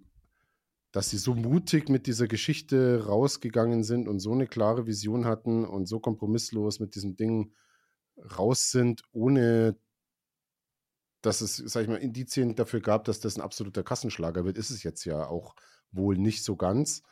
dass 0.91 1.09
sie 1.09 1.17
so 1.17 1.35
mutig 1.35 1.89
mit 1.89 2.07
dieser 2.07 2.27
Geschichte 2.27 3.05
rausgegangen 3.05 3.83
sind 3.83 4.07
und 4.07 4.19
so 4.19 4.31
eine 4.31 4.47
klare 4.47 4.87
Vision 4.87 5.25
hatten 5.25 5.65
und 5.65 5.87
so 5.87 5.99
kompromisslos 5.99 6.79
mit 6.79 6.95
diesem 6.95 7.15
Ding 7.15 7.53
raus 8.37 8.71
sind, 8.71 9.03
ohne 9.11 9.77
dass 11.21 11.41
es, 11.41 11.57
sag 11.57 11.83
ich 11.83 11.89
mal, 11.89 11.97
Indizien 11.97 12.55
dafür 12.55 12.79
gab, 12.79 13.03
dass 13.03 13.19
das 13.19 13.37
ein 13.37 13.41
absoluter 13.41 13.83
Kassenschlager 13.83 14.45
wird, 14.45 14.57
ist 14.57 14.69
es 14.69 14.83
jetzt 14.83 15.03
ja 15.05 15.27
auch 15.27 15.55
wohl 15.91 16.17
nicht 16.17 16.43
so 16.43 16.55
ganz. 16.55 17.03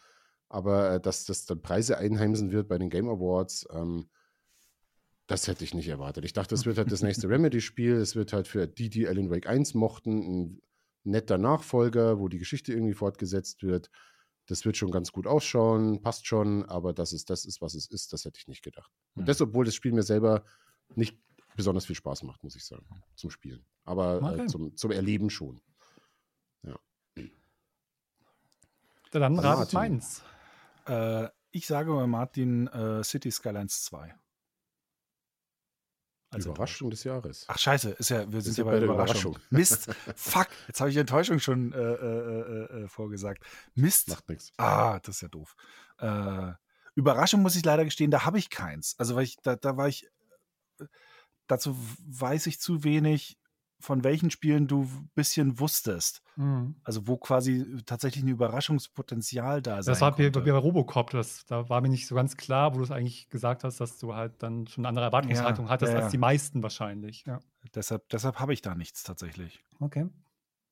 Aber 0.50 0.94
äh, 0.94 1.02
dass 1.02 1.26
das 1.26 1.46
dann 1.46 1.62
Preise 1.62 1.98
einheimsen 1.98 2.52
wird 2.52 2.70
bei 2.70 2.78
den 2.78 2.90
Game 2.90 3.10
Awards, 3.10 3.68
ähm, 3.72 4.10
das 5.28 5.48
hätte 5.48 5.66
ich 5.66 5.74
nicht 5.74 5.90
erwartet. 5.90 6.24
Ich 6.24 6.32
dachte, 6.32 6.56
es 6.56 6.66
wird 6.66 6.78
halt 6.78 6.92
das 6.92 7.04
nächste 7.04 7.28
Remedy-Spiel. 7.30 7.96
Es 7.96 8.16
wird 8.16 8.32
halt 8.32 8.48
für 8.48 8.66
die, 8.66 8.90
die 8.90 9.08
Alan 9.08 9.30
Wake 9.30 9.48
1 9.48 9.74
mochten, 9.74 10.20
ein 10.20 10.62
netter 11.08 11.38
Nachfolger, 11.38 12.20
wo 12.20 12.28
die 12.28 12.38
Geschichte 12.40 12.74
irgendwie 12.74 12.94
fortgesetzt 12.94 13.64
wird. 13.64 13.90
Das 14.46 14.64
wird 14.64 14.78
schon 14.78 14.92
ganz 14.92 15.12
gut 15.12 15.28
ausschauen, 15.28 16.02
passt 16.02 16.26
schon, 16.28 16.64
aber 16.66 16.94
dass 16.94 17.12
es 17.12 17.26
das 17.26 17.44
ist, 17.46 17.62
was 17.62 17.74
es 17.76 17.88
ist, 17.88 18.14
das 18.14 18.24
hätte 18.26 18.40
ich 18.40 18.48
nicht 18.48 18.64
gedacht. 18.64 18.92
Und 19.16 19.28
das, 19.28 19.42
obwohl 19.42 19.66
das 19.66 19.76
Spiel 19.76 19.92
mir 19.92 20.04
selber 20.04 20.44
nicht 20.96 21.18
besonders 21.56 21.86
viel 21.86 21.96
Spaß 21.96 22.24
macht, 22.24 22.44
muss 22.44 22.56
ich 22.56 22.66
sagen, 22.66 22.86
zum 23.16 23.30
Spielen. 23.30 23.66
Aber 23.84 24.22
Okay. 24.22 24.44
äh, 24.44 24.48
zum, 24.48 24.76
zum 24.78 24.92
Erleben 24.92 25.30
schon. 25.30 25.62
Dann 29.12 29.22
Dann 29.22 29.40
ratet 29.40 29.74
meins. 29.74 30.22
Äh, 30.86 31.30
ich 31.52 31.66
sage 31.68 31.94
bei 31.94 32.08
Martin 32.08 32.68
äh, 32.68 33.04
City 33.04 33.32
Skylines 33.32 33.84
2. 33.86 34.14
Als 36.30 36.46
Überraschung 36.46 36.90
des 36.90 37.04
Jahres. 37.06 37.46
Ach 37.48 37.58
scheiße, 37.58 37.92
ist 37.92 38.10
ja, 38.10 38.30
wir 38.30 38.42
sind 38.42 38.54
sind 38.54 38.66
ja 38.66 38.72
bei 38.72 38.80
der 38.80 38.90
Überraschung. 38.90 39.36
Überraschung. 39.36 39.38
Mist, 39.50 39.90
fuck, 40.16 40.48
jetzt 40.68 40.82
habe 40.82 40.90
ich 40.90 40.98
Enttäuschung 40.98 41.40
schon 41.40 41.72
äh, 41.72 41.78
äh, 41.78 41.82
äh, 41.82 42.84
äh, 42.84 42.88
vorgesagt. 42.90 43.44
Mist. 43.76 44.10
Macht 44.10 44.28
nichts. 44.28 44.52
Ah, 44.58 45.00
das 45.00 45.16
ist 45.16 45.22
ja 45.22 45.30
doof. 45.30 45.56
Äh, 46.00 46.52
Überraschung 46.96 47.42
muss 47.42 47.56
ich 47.56 47.64
leider 47.64 47.86
gestehen, 47.86 48.12
da 48.12 48.26
habe 48.26 48.40
ich 48.40 48.50
keins. 48.50 48.96
Also 48.98 49.16
weil 49.16 49.24
ich, 49.24 49.38
da, 49.38 49.56
da 49.56 49.78
war 49.78 49.88
ich, 49.88 50.10
äh, 50.80 50.86
dazu 51.48 51.78
weiß 52.06 52.48
ich 52.48 52.60
zu 52.60 52.84
wenig, 52.84 53.38
von 53.80 54.04
welchen 54.04 54.32
Spielen 54.32 54.68
du 54.68 54.84
ein 54.84 55.10
bisschen 55.14 55.60
wusstest. 55.60 56.24
Mhm. 56.36 56.76
Also 56.84 57.08
wo 57.08 57.18
quasi 57.18 57.84
tatsächlich 57.86 58.24
ein 58.24 58.30
Überraschungspotenzial 58.30 59.62
da 59.62 59.84
sein 59.84 59.92
Das 59.92 60.02
war 60.02 60.16
bei, 60.16 60.30
bei 60.30 60.52
Robocop, 60.52 61.12
das, 61.12 61.46
da 61.46 61.70
war 61.70 61.82
mir 61.82 61.90
nicht 61.90 62.08
so 62.08 62.16
ganz 62.16 62.38
klar, 62.38 62.74
wo 62.74 62.80
du 62.80 62.84
es 62.84 62.92
eigentlich 62.92 63.30
gesagt 63.30 63.64
hast, 63.64 63.80
dass 63.80 63.98
du 63.98 64.16
halt 64.16 64.42
dann 64.42 64.68
schon 64.68 64.84
eine 64.84 64.90
andere 64.90 65.06
Erwartungshaltung 65.06 65.66
Ja, 65.66 65.72
hattest 65.72 65.92
ja, 65.92 65.98
als 66.00 66.06
ja. 66.08 66.12
die 66.12 66.18
meisten 66.18 66.64
wahrscheinlich. 66.64 67.26
Deshalb, 67.76 68.10
deshalb 68.10 68.40
habe 68.40 68.54
ich 68.54 68.62
da 68.62 68.76
nichts 68.76 69.04
tatsächlich. 69.04 69.64
Okay. 69.80 70.08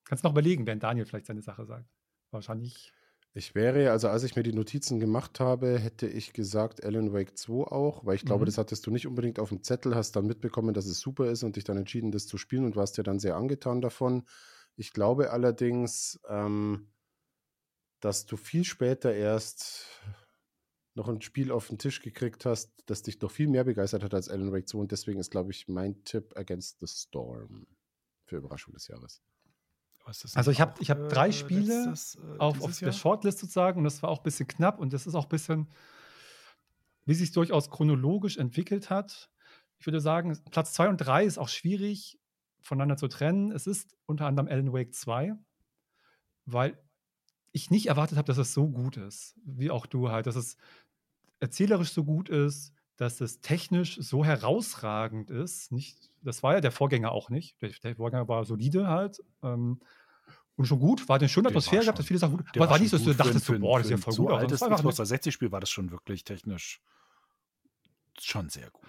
Kannst 0.06 0.24
noch 0.24 0.32
überlegen, 0.32 0.66
während 0.66 0.84
Daniel 0.84 1.06
vielleicht 1.06 1.26
seine 1.26 1.42
Sache 1.42 1.66
sagt. 1.66 1.90
Wahrscheinlich. 2.32 2.94
Ich 3.38 3.54
wäre, 3.54 3.92
also 3.92 4.08
als 4.08 4.24
ich 4.24 4.38
mir 4.38 4.44
die 4.44 4.54
Notizen 4.54 4.98
gemacht 5.00 5.42
habe, 5.42 5.78
hätte 5.78 6.08
ich 6.08 6.32
gesagt 6.32 6.86
Alan 6.86 7.12
Wake 7.12 7.38
2 7.38 7.66
auch, 7.70 8.06
weil 8.06 8.16
ich 8.16 8.24
glaube, 8.24 8.46
Mhm. 8.46 8.46
das 8.46 8.58
hattest 8.58 8.88
du 8.88 8.92
nicht 8.92 9.08
unbedingt 9.08 9.40
auf 9.40 9.50
dem 9.50 9.62
Zettel, 9.62 9.94
hast 9.94 10.16
dann 10.16 10.26
mitbekommen, 10.26 10.74
dass 10.74 10.86
es 10.86 11.02
super 11.02 11.30
ist 11.30 11.44
und 11.44 11.58
dich 11.58 11.66
dann 11.66 11.76
entschieden, 11.78 12.12
das 12.12 12.28
zu 12.28 12.38
spielen 12.38 12.64
und 12.64 12.78
warst 12.78 12.96
ja 12.96 13.04
dann 13.04 13.20
sehr 13.20 13.36
angetan 13.36 13.82
davon. 13.82 14.24
Ich 14.78 14.94
glaube 14.94 15.32
allerdings, 15.32 16.18
ähm, 16.30 16.94
dass 18.00 18.26
du 18.26 18.38
viel 18.38 18.64
später 18.64 19.14
erst 19.14 19.88
noch 20.94 21.10
ein 21.10 21.22
Spiel 21.22 21.52
auf 21.52 21.68
den 21.68 21.78
Tisch 21.78 22.02
gekriegt 22.02 22.46
hast, 22.46 22.72
das 22.86 23.02
dich 23.02 23.20
doch 23.20 23.32
viel 23.32 23.50
mehr 23.50 23.66
begeistert 23.66 24.04
hat 24.04 24.14
als 24.14 24.30
Alan 24.30 24.54
Wake 24.54 24.70
2 24.70 24.80
und 24.80 24.92
deswegen 24.94 25.20
ist, 25.20 25.32
glaube 25.32 25.52
ich, 25.52 25.68
mein 25.68 26.04
Tipp 26.06 26.38
Against 26.38 26.80
the 26.80 26.88
Storm 26.88 27.68
für 28.26 28.38
Überraschung 28.38 28.74
des 28.74 28.88
Jahres. 28.88 29.22
Also 30.36 30.52
ich 30.52 30.62
hab- 30.62 30.76
auch, 30.76 30.82
ich 30.82 30.90
hab 30.92 31.10
drei 31.10 31.30
äh, 31.30 31.32
Spiele 31.32 31.86
letztes, 31.88 32.16
äh, 32.16 32.38
auf, 32.40 32.62
auf 32.62 32.80
der? 32.80 32.92
Shortlist 32.92 33.40
sozusagen 33.40 33.80
und 33.80 33.84
das 33.86 34.02
war 34.04 34.10
auch 34.10 34.20
ein 34.20 34.24
bisschen 34.24 34.48
knapp 34.48 34.80
und 34.80 34.94
das 34.94 35.08
ist 35.08 35.16
auch 35.16 35.26
ein 35.26 35.30
bisschen, 35.30 35.68
wie 37.06 37.14
sich 37.14 37.32
durchaus 37.32 37.70
chronologisch 37.70 38.38
entwickelt 38.38 38.90
hat. 38.90 39.30
Ich 39.80 39.86
würde 39.86 40.02
sagen, 40.02 40.38
Platz 40.52 40.74
2 40.74 40.90
und 40.90 40.98
3 40.98 41.24
ist 41.26 41.38
auch 41.38 41.50
schwierig 41.50 42.20
voneinander 42.62 42.98
zu 42.98 43.08
trennen. 43.08 43.52
Es 43.52 43.68
ist 43.68 43.96
unter 44.06 44.26
anderem 44.26 44.48
Alan 44.48 44.74
Wake 44.74 44.94
2, 44.94 45.34
weil 46.46 46.78
ich 47.54 47.72
nicht 47.72 47.88
erwartet 47.88 48.18
habe, 48.18 48.28
dass 48.28 48.38
es 48.38 48.54
so 48.54 48.70
gut 48.70 48.98
ist, 48.98 49.36
wie 49.46 49.72
auch 49.72 49.86
du 49.86 50.12
halt, 50.12 50.28
dass 50.28 50.36
es 50.36 50.58
erzählerisch 51.42 51.92
so 51.94 52.06
gut 52.06 52.30
ist, 52.30 52.74
dass 52.98 53.22
es 53.22 53.42
technisch 53.42 53.98
so 54.00 54.24
herausragend 54.24 55.30
ist. 55.30 55.72
Nicht, 55.72 56.12
das 56.22 56.44
war 56.44 56.54
ja 56.54 56.62
der 56.62 56.72
Vorgänger 56.72 57.12
auch 57.12 57.30
nicht. 57.30 57.62
Der, 57.62 57.70
der 57.84 57.96
Vorgänger 57.96 58.28
war 58.28 58.46
solide 58.46 58.88
halt. 58.88 59.22
Ähm, 59.44 59.80
und 60.56 60.66
schon 60.66 60.80
gut, 60.80 61.10
war 61.10 61.18
eine 61.18 61.28
schöne 61.28 61.50
Atmosphäre 61.50 61.82
gehabt, 61.82 62.00
dass 62.00 62.06
viele 62.06 62.20
Sachen 62.20 62.38
gut. 62.38 62.46
Aber 62.56 62.70
war 62.70 62.80
nicht 62.80 62.90
so, 62.90 62.98
dass 62.98 63.06
du 63.06 63.14
dachtest, 63.14 63.46
so, 63.46 63.60
boah, 63.60 63.80
das 63.80 63.88
ist 63.88 63.92
ja 63.92 63.98
voll 63.98 64.14
so 64.14 64.24
gut. 64.24 64.32
aus. 64.32 64.40
altes 64.42 64.62
Xbox 64.62 65.00
360-Spiel 65.00 65.52
war 65.52 65.60
das 65.60 65.70
schon 65.70 65.92
wirklich 65.92 66.24
technisch 66.24 66.82
schon 68.22 68.50
sehr 68.50 68.70
gut. 68.72 68.86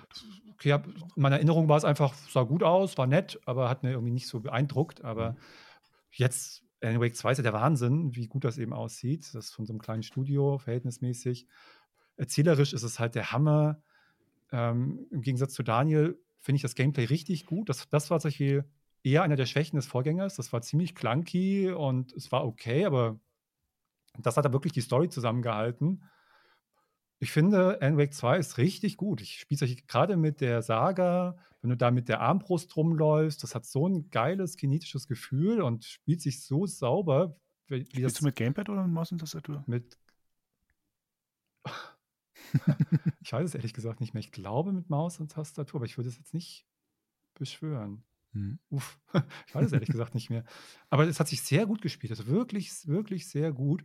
okay, 0.52 0.72
hab, 0.72 0.86
in 0.86 1.02
meiner 1.16 1.36
Erinnerung 1.36 1.68
war 1.68 1.76
es 1.76 1.84
einfach, 1.84 2.14
sah 2.14 2.44
gut 2.44 2.62
aus, 2.62 2.96
war 2.96 3.06
nett, 3.06 3.40
aber 3.44 3.68
hat 3.68 3.82
mir 3.82 3.90
irgendwie 3.90 4.12
nicht 4.12 4.28
so 4.28 4.40
beeindruckt. 4.40 5.04
Aber 5.04 5.32
Mhm. 5.32 5.36
jetzt, 6.12 6.62
Alan 6.80 7.00
Wake 7.00 7.16
2 7.16 7.32
ist 7.32 7.38
ja 7.38 7.42
der 7.42 7.52
Wahnsinn, 7.52 8.14
wie 8.14 8.28
gut 8.28 8.44
das 8.44 8.58
eben 8.58 8.72
aussieht. 8.72 9.22
Das 9.34 9.46
ist 9.46 9.54
von 9.54 9.66
so 9.66 9.72
einem 9.72 9.80
kleinen 9.80 10.02
Studio, 10.02 10.58
verhältnismäßig. 10.58 11.46
Erzählerisch 12.16 12.72
ist 12.72 12.82
es 12.82 12.98
halt 12.98 13.14
der 13.14 13.32
Hammer. 13.32 13.82
Ähm, 14.52 15.06
Im 15.10 15.22
Gegensatz 15.22 15.54
zu 15.54 15.62
Daniel 15.62 16.18
finde 16.40 16.56
ich 16.56 16.62
das 16.62 16.74
Gameplay 16.74 17.04
richtig 17.04 17.46
gut. 17.46 17.68
Das, 17.68 17.88
das 17.88 18.10
war 18.10 18.16
tatsächlich 18.16 18.62
eher 19.02 19.22
einer 19.22 19.36
der 19.36 19.46
Schwächen 19.46 19.76
des 19.76 19.86
Vorgängers. 19.86 20.36
Das 20.36 20.52
war 20.52 20.62
ziemlich 20.62 20.94
clunky 20.94 21.70
und 21.70 22.12
es 22.12 22.30
war 22.32 22.46
okay, 22.46 22.84
aber 22.84 23.18
das 24.18 24.36
hat 24.36 24.44
da 24.44 24.52
wirklich 24.52 24.72
die 24.72 24.80
Story 24.80 25.08
zusammengehalten. 25.08 26.02
Ich 27.18 27.32
finde, 27.32 27.80
Alan 27.80 27.96
Wake 27.96 28.12
2 28.12 28.38
ist 28.38 28.58
richtig 28.58 28.96
gut. 28.96 29.20
Ich 29.20 29.40
spiele 29.40 29.64
es 29.64 29.86
gerade 29.86 30.16
mit 30.16 30.40
der 30.40 30.62
Saga, 30.62 31.38
wenn 31.62 31.70
du 31.70 31.76
da 31.76 31.90
mit 31.90 32.08
der 32.08 32.20
Armbrust 32.20 32.76
rumläufst, 32.76 33.42
das 33.42 33.54
hat 33.54 33.64
so 33.64 33.88
ein 33.88 34.10
geiles 34.10 34.56
kinetisches 34.56 35.08
Gefühl 35.08 35.62
und 35.62 35.84
spielt 35.84 36.20
sich 36.20 36.44
so 36.44 36.66
sauber, 36.66 37.36
wie, 37.68 37.84
Spielst 37.84 38.20
du 38.20 38.24
mit 38.24 38.36
Gamepad 38.36 38.68
oder 38.68 38.82
mit 38.82 38.92
Maus 38.92 39.10
und 39.12 39.18
Tastatur? 39.18 39.64
mit. 39.66 39.98
ich 43.22 43.32
weiß 43.32 43.44
es 43.44 43.54
ehrlich 43.54 43.74
gesagt 43.74 44.00
nicht 44.00 44.14
mehr. 44.14 44.20
Ich 44.20 44.32
glaube 44.32 44.72
mit 44.72 44.90
Maus 44.90 45.20
und 45.20 45.30
Tastatur, 45.32 45.78
aber 45.78 45.86
ich 45.86 45.96
würde 45.96 46.08
es 46.08 46.16
jetzt 46.18 46.34
nicht 46.34 46.66
beschwören. 47.34 48.04
Hm. 48.32 48.58
Uff, 48.70 48.98
ich 49.46 49.54
weiß 49.54 49.66
es 49.66 49.72
ehrlich 49.72 49.88
gesagt 49.90 50.14
nicht 50.14 50.30
mehr. 50.30 50.44
Aber 50.90 51.06
es 51.06 51.20
hat 51.20 51.28
sich 51.28 51.42
sehr 51.42 51.66
gut 51.66 51.82
gespielt. 51.82 52.10
Also 52.12 52.26
wirklich, 52.26 52.70
wirklich 52.86 53.28
sehr 53.28 53.52
gut. 53.52 53.84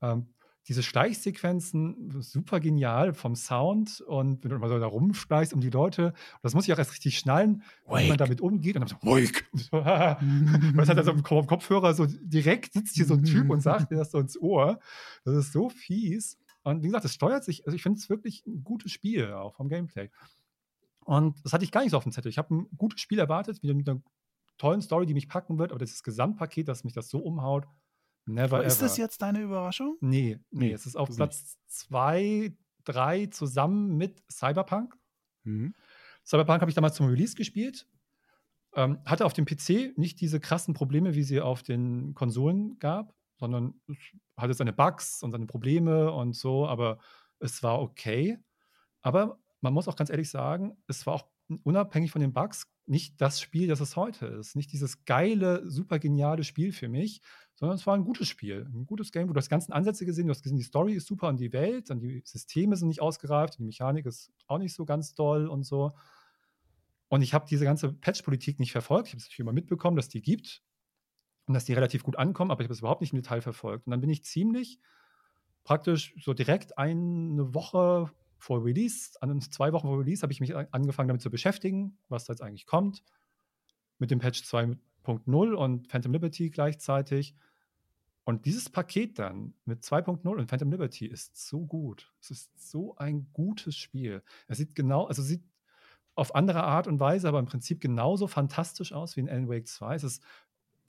Ähm, 0.00 0.34
diese 0.68 0.82
Schleichsequenzen, 0.82 2.10
super 2.20 2.60
genial 2.60 3.14
vom 3.14 3.34
Sound 3.34 4.02
und 4.02 4.44
wenn 4.44 4.50
du 4.50 4.68
so 4.68 4.78
da 4.78 4.86
rumschleichst 4.86 5.54
um 5.54 5.60
die 5.62 5.70
Leute, 5.70 6.12
das 6.42 6.52
muss 6.54 6.66
ich 6.68 6.72
auch 6.74 6.78
erst 6.78 6.92
richtig 6.92 7.18
schnallen, 7.18 7.62
wie 7.86 8.08
man 8.08 8.18
damit 8.18 8.42
umgeht. 8.42 8.76
Und 8.76 8.82
dann 8.82 8.88
so, 8.88 8.96
Wake! 9.08 9.46
Und 9.52 9.60
so, 9.60 9.80
das 9.80 10.88
hat 10.88 10.98
er 10.98 11.04
so 11.04 11.14
Ko- 11.14 11.44
Kopfhörer 11.44 11.94
so 11.94 12.06
direkt 12.06 12.74
sitzt 12.74 12.94
hier 12.96 13.06
so 13.06 13.14
ein 13.14 13.24
Typ 13.24 13.48
und 13.50 13.60
sagt 13.62 13.90
dir 13.90 13.96
das 13.96 14.10
so 14.10 14.18
ins 14.18 14.38
Ohr. 14.38 14.78
Das 15.24 15.34
ist 15.34 15.52
so 15.52 15.70
fies. 15.70 16.38
Und 16.62 16.82
wie 16.82 16.88
gesagt, 16.88 17.04
es 17.04 17.14
steuert 17.14 17.44
sich, 17.44 17.64
also 17.66 17.74
ich 17.74 17.82
finde 17.82 17.98
es 17.98 18.08
wirklich 18.10 18.44
ein 18.46 18.62
gutes 18.64 18.92
Spiel, 18.92 19.32
auch 19.32 19.54
vom 19.54 19.68
Gameplay. 19.68 20.10
Und 21.04 21.42
das 21.44 21.52
hatte 21.52 21.64
ich 21.64 21.72
gar 21.72 21.80
nicht 21.82 21.90
so 21.92 21.96
auf 21.96 22.02
dem 22.02 22.12
Zettel. 22.12 22.28
Ich 22.28 22.38
habe 22.38 22.54
ein 22.54 22.68
gutes 22.76 23.00
Spiel 23.00 23.18
erwartet, 23.18 23.62
wieder 23.62 23.74
mit 23.74 23.88
einer 23.88 24.02
tollen 24.58 24.82
Story, 24.82 25.06
die 25.06 25.14
mich 25.14 25.28
packen 25.28 25.58
wird, 25.58 25.70
aber 25.72 25.78
das 25.78 26.02
Gesamtpaket, 26.02 26.68
dass 26.68 26.84
mich 26.84 26.92
das 26.92 27.08
so 27.08 27.18
umhaut, 27.18 27.66
never 28.26 28.58
Aber 28.58 28.66
ist 28.66 28.76
ever. 28.76 28.86
das 28.86 28.96
jetzt 28.98 29.22
deine 29.22 29.40
Überraschung? 29.40 29.96
Nee, 30.00 30.38
nee, 30.50 30.66
Nee, 30.66 30.72
es 30.72 30.86
ist 30.86 30.96
auf 30.96 31.08
das 31.08 31.16
Platz 31.16 31.58
zwei, 31.66 32.54
drei 32.84 33.26
zusammen 33.26 33.96
mit 33.96 34.22
Cyberpunk. 34.30 34.96
Mhm. 35.44 35.74
Cyberpunk 36.26 36.60
habe 36.60 36.70
ich 36.70 36.74
damals 36.74 36.94
zum 36.96 37.06
Release 37.06 37.34
gespielt. 37.34 37.88
Ähm, 38.74 39.00
hatte 39.04 39.24
auf 39.24 39.32
dem 39.32 39.46
PC 39.46 39.96
nicht 39.96 40.20
diese 40.20 40.38
krassen 40.38 40.74
Probleme, 40.74 41.14
wie 41.14 41.24
sie 41.24 41.40
auf 41.40 41.62
den 41.62 42.14
Konsolen 42.14 42.78
gab, 42.78 43.14
sondern 43.40 43.74
es 43.88 43.96
hatte 44.36 44.54
seine 44.54 44.72
Bugs 44.72 45.22
und 45.22 45.32
seine 45.32 45.46
Probleme 45.46 46.12
und 46.12 46.36
so, 46.36 46.66
aber 46.66 46.98
es 47.40 47.62
war 47.62 47.80
okay. 47.80 48.38
Aber 49.02 49.38
man 49.60 49.72
muss 49.72 49.88
auch 49.88 49.96
ganz 49.96 50.10
ehrlich 50.10 50.30
sagen, 50.30 50.76
es 50.86 51.06
war 51.06 51.14
auch 51.14 51.26
unabhängig 51.64 52.12
von 52.12 52.20
den 52.20 52.32
Bugs 52.32 52.70
nicht 52.86 53.20
das 53.20 53.40
Spiel, 53.40 53.68
das 53.68 53.80
es 53.80 53.96
heute 53.96 54.26
ist. 54.26 54.56
Nicht 54.56 54.72
dieses 54.72 55.04
geile, 55.04 55.68
super 55.68 55.98
geniale 55.98 56.44
Spiel 56.44 56.72
für 56.72 56.88
mich, 56.88 57.22
sondern 57.54 57.76
es 57.76 57.86
war 57.86 57.94
ein 57.94 58.04
gutes 58.04 58.28
Spiel, 58.28 58.68
ein 58.74 58.84
gutes 58.84 59.12
Game, 59.12 59.28
wo 59.28 59.32
du 59.32 59.38
hast 59.38 59.48
ganzen 59.48 59.72
Ansätze 59.72 60.04
gesehen, 60.04 60.26
du 60.26 60.32
hast 60.32 60.42
gesehen, 60.42 60.58
die 60.58 60.64
Story 60.64 60.94
ist 60.94 61.06
super 61.06 61.28
und 61.28 61.38
die 61.38 61.52
Welt, 61.52 61.90
und 61.90 62.00
die 62.00 62.22
Systeme 62.24 62.76
sind 62.76 62.88
nicht 62.88 63.00
ausgereift, 63.00 63.58
die 63.58 63.62
Mechanik 63.62 64.06
ist 64.06 64.32
auch 64.46 64.58
nicht 64.58 64.74
so 64.74 64.84
ganz 64.84 65.14
doll 65.14 65.46
und 65.46 65.62
so. 65.62 65.92
Und 67.08 67.22
ich 67.22 67.34
habe 67.34 67.46
diese 67.48 67.64
ganze 67.64 67.92
Patch-Politik 67.92 68.58
nicht 68.60 68.72
verfolgt. 68.72 69.08
Ich 69.08 69.12
habe 69.12 69.18
es 69.18 69.24
natürlich 69.24 69.40
immer 69.40 69.52
mitbekommen, 69.52 69.96
dass 69.96 70.08
die 70.08 70.22
gibt 70.22 70.62
und 71.50 71.54
dass 71.54 71.64
die 71.64 71.72
relativ 71.72 72.04
gut 72.04 72.16
ankommen, 72.16 72.52
aber 72.52 72.60
ich 72.60 72.66
habe 72.66 72.74
es 72.74 72.78
überhaupt 72.78 73.00
nicht 73.00 73.12
im 73.12 73.20
Detail 73.20 73.40
verfolgt. 73.40 73.84
Und 73.84 73.90
dann 73.90 74.00
bin 74.00 74.08
ich 74.08 74.22
ziemlich 74.22 74.78
praktisch 75.64 76.14
so 76.20 76.32
direkt 76.32 76.78
eine 76.78 77.52
Woche 77.52 78.08
vor 78.38 78.64
Release, 78.64 79.20
an 79.20 79.40
zwei 79.40 79.72
Wochen 79.72 79.88
vor 79.88 79.98
Release, 79.98 80.22
habe 80.22 80.32
ich 80.32 80.38
mich 80.38 80.54
an- 80.54 80.68
angefangen 80.70 81.08
damit 81.08 81.22
zu 81.22 81.28
beschäftigen, 81.28 81.98
was 82.08 82.24
da 82.24 82.34
jetzt 82.34 82.40
eigentlich 82.40 82.66
kommt. 82.66 83.02
Mit 83.98 84.12
dem 84.12 84.20
Patch 84.20 84.42
2.0 84.44 85.52
und 85.54 85.88
Phantom 85.88 86.12
Liberty 86.12 86.50
gleichzeitig. 86.50 87.34
Und 88.22 88.46
dieses 88.46 88.70
Paket 88.70 89.18
dann 89.18 89.54
mit 89.64 89.82
2.0 89.82 90.28
und 90.28 90.46
Phantom 90.48 90.70
Liberty 90.70 91.06
ist 91.06 91.48
so 91.48 91.66
gut. 91.66 92.14
Es 92.20 92.30
ist 92.30 92.70
so 92.70 92.94
ein 92.94 93.26
gutes 93.32 93.74
Spiel. 93.76 94.22
Es 94.46 94.58
sieht 94.58 94.76
genau, 94.76 95.06
also 95.06 95.20
sieht 95.20 95.42
auf 96.14 96.32
andere 96.36 96.62
Art 96.62 96.86
und 96.86 97.00
Weise, 97.00 97.26
aber 97.26 97.40
im 97.40 97.46
Prinzip 97.46 97.80
genauso 97.80 98.28
fantastisch 98.28 98.92
aus 98.92 99.16
wie 99.16 99.20
in 99.20 99.28
Alan 99.28 99.48
Wake 99.48 99.66
2. 99.66 99.96
Es 99.96 100.04
ist 100.04 100.22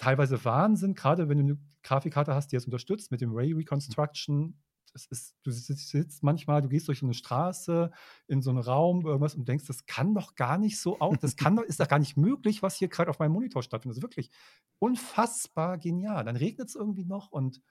teilweise 0.02 0.44
Wahnsinn, 0.44 0.96
gerade 0.96 1.30
wenn 1.30 1.38
du 1.38 1.44
eine 1.44 1.58
Grafikkarte 1.84 2.34
hast, 2.34 2.52
die 2.52 2.56
das 2.56 2.66
unterstützt 2.66 3.12
mit 3.12 3.22
dem 3.22 3.34
Ray 3.34 3.54
Reconstruction. 3.54 4.60
Das 4.94 5.06
ist, 5.06 5.36
du 5.44 5.52
sitzt, 5.52 5.90
sitzt 5.90 6.24
manchmal, 6.24 6.64
du 6.64 6.70
gehst 6.70 6.88
durch 6.88 7.04
eine 7.04 7.14
Straße 7.14 7.92
in 8.28 8.42
so 8.42 8.50
einen 8.50 8.60
Raum, 8.60 9.06
irgendwas 9.06 9.36
und 9.36 9.48
denkst, 9.48 9.66
das 9.68 9.86
kann 9.86 10.16
doch 10.16 10.36
gar 10.36 10.58
nicht 10.58 10.80
so 10.80 11.00
aus, 11.00 11.18
das 11.22 11.38
kann 11.38 11.56
doch, 11.56 11.64
ist 11.64 11.80
doch 11.80 11.88
gar 11.88 12.00
nicht 12.00 12.18
möglich, 12.18 12.64
was 12.64 12.76
hier 12.76 12.88
gerade 12.88 13.12
auf 13.12 13.20
meinem 13.20 13.32
Monitor 13.32 13.62
stattfindet. 13.62 13.96
Das 13.96 14.00
ist 14.00 14.04
wirklich 14.04 14.32
unfassbar 14.80 15.78
genial. 15.78 16.26
Dann 16.26 16.36
regnet 16.36 16.68
es 16.68 16.76
irgendwie 16.76 17.06
noch 17.06 17.32
und 17.32 17.62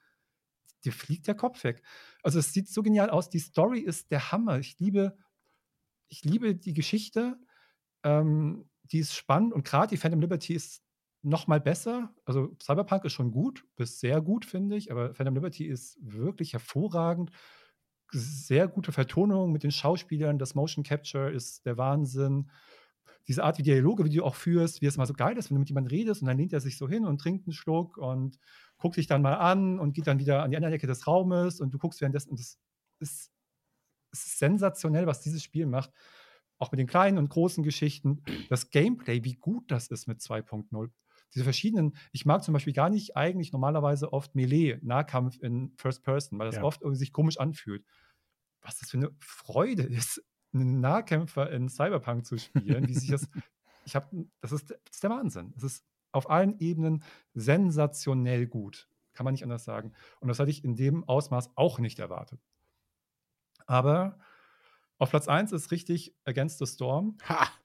dir 0.85 0.93
fliegt 0.93 1.27
der 1.27 1.35
Kopf 1.35 1.63
weg. 1.65 1.83
Also 2.23 2.39
es 2.39 2.53
sieht 2.53 2.69
so 2.69 2.83
genial 2.83 3.11
aus. 3.11 3.29
Die 3.29 3.41
Story 3.41 3.81
ist 3.81 4.13
der 4.13 4.31
Hammer. 4.31 4.61
Ich 4.61 4.79
liebe, 4.79 5.19
ich 6.09 6.25
liebe 6.25 6.55
die 6.55 6.75
Geschichte. 6.75 7.39
Ähm, 8.05 8.71
die 8.85 9.01
ist 9.01 9.15
spannend 9.15 9.53
und 9.53 9.65
gerade 9.65 9.89
die 9.89 9.97
Phantom 9.97 10.21
Liberty 10.21 10.55
ist 10.55 10.83
noch 11.23 11.47
mal 11.47 11.61
besser. 11.61 12.15
Also 12.25 12.57
Cyberpunk 12.63 13.05
ist 13.05 13.13
schon 13.13 13.31
gut, 13.31 13.65
bis 13.77 14.01
sehr 14.01 14.21
gut, 14.21 14.45
finde 14.45 14.77
ich, 14.77 14.91
aber 14.91 15.15
Phantom 15.15 15.35
Liberty 15.35 15.67
ist 15.67 15.99
wirklich 16.01 16.53
hervorragend. 16.53 17.31
Sehr 18.13 18.69
gute 18.69 18.93
Vertonung 18.93 19.53
mit 19.53 19.63
den 19.63 19.71
Schauspielern, 19.71 20.39
das 20.39 20.55
Motion 20.55 20.83
Capture 20.83 21.31
ist 21.31 21.67
der 21.67 21.77
Wahnsinn. 21.77 22.51
Diese 23.29 23.45
Art, 23.45 23.59
wie 23.59 23.63
Dialoge, 23.63 24.05
wie 24.05 24.11
du 24.11 24.25
auch 24.25 24.35
führst, 24.35 24.81
wie 24.81 24.87
es 24.87 24.97
mal 24.97 25.07
so 25.07 25.15
geil 25.15 25.37
ist, 25.37 25.51
wenn 25.51 25.57
du 25.57 25.61
mit 25.61 25.69
jemandem 25.69 25.91
redest 25.91 26.23
und 26.23 26.29
dann 26.29 26.39
lehnt 26.39 26.53
er 26.53 26.61
sich 26.61 26.77
so 26.77 26.89
hin 26.89 27.05
und 27.05 27.21
trinkt 27.21 27.47
einen 27.47 27.53
Schluck 27.53 27.99
und 27.99 28.39
guckt 28.79 28.95
sich 28.95 29.07
dann 29.07 29.23
mal 29.23 29.35
an 29.35 29.79
und 29.79 29.93
geht 29.93 30.07
dann 30.07 30.19
wieder 30.19 30.43
an 30.43 30.51
die 30.51 30.57
andere 30.57 30.73
Ecke 30.73 30.87
des 30.87 31.07
Raumes 31.07 31.61
und 31.61 31.73
du 31.73 31.79
guckst 31.79 32.01
währenddessen. 32.01 32.31
Und 32.31 32.41
das 32.41 32.59
ist, 32.99 33.31
ist 34.11 34.39
sensationell, 34.39 35.07
was 35.07 35.21
dieses 35.21 35.43
Spiel 35.43 35.67
macht. 35.67 35.93
Auch 36.59 36.73
mit 36.73 36.79
den 36.79 36.87
kleinen 36.87 37.19
und 37.19 37.29
großen 37.29 37.63
Geschichten. 37.63 38.23
Das 38.49 38.71
Gameplay, 38.71 39.23
wie 39.23 39.35
gut 39.35 39.71
das 39.71 39.89
ist 39.89 40.09
mit 40.09 40.21
2.0. 40.21 40.91
Diese 41.35 41.45
verschiedenen, 41.45 41.97
ich 42.13 42.27
mag 42.27 42.43
zum 42.43 42.55
Beispiel 42.55 42.73
gar 42.73 42.91
nicht 42.91 43.17
eigentlich 43.17 43.53
normalerweise 43.53 44.13
oft 44.13 44.35
Melee, 44.35 44.79
Nahkampf 44.83 45.39
in 45.41 45.73
First 45.77 46.03
Person, 46.03 46.39
weil 46.39 46.47
das 46.47 46.57
Ja. 46.57 46.63
oft 46.63 46.83
irgendwie 46.83 46.99
sich 46.99 47.13
komisch 47.13 47.39
anfühlt. 47.39 47.85
Was 48.63 48.79
das 48.79 48.91
für 48.91 48.99
eine 48.99 49.11
Freude 49.21 49.83
ist, 49.85 50.23
einen 50.53 50.81
Nahkämpfer 50.81 51.51
in 51.51 51.69
Cyberpunk 51.69 52.27
zu 52.27 52.39
spielen, 52.39 52.89
wie 52.89 52.95
sich 52.95 53.11
das. 53.11 53.29
Ich 53.85 53.97
habe, 53.97 54.27
das 54.43 54.53
ist, 54.53 54.71
das 54.71 54.79
ist 54.93 55.03
der 55.03 55.11
Wahnsinn. 55.11 55.55
Es 55.57 55.63
ist 55.63 55.87
auf 56.13 56.29
allen 56.29 56.59
Ebenen 56.61 57.03
sensationell 57.33 58.47
gut. 58.47 58.91
Kann 59.15 59.25
man 59.25 59.33
nicht 59.33 59.43
anders 59.43 59.65
sagen. 59.65 59.93
Und 60.21 60.29
das 60.29 60.39
hatte 60.39 60.51
ich 60.51 60.65
in 60.65 60.77
dem 60.77 61.03
Ausmaß 61.09 61.53
auch 61.57 61.79
nicht 61.79 61.99
erwartet. 61.99 62.41
Aber 63.67 64.19
auf 64.99 65.11
Platz 65.11 65.29
1 65.29 65.53
ist 65.53 65.71
richtig 65.71 66.15
Against 66.25 66.59
the 66.59 66.67
Storm. 66.67 67.17
Ha! 67.29 67.60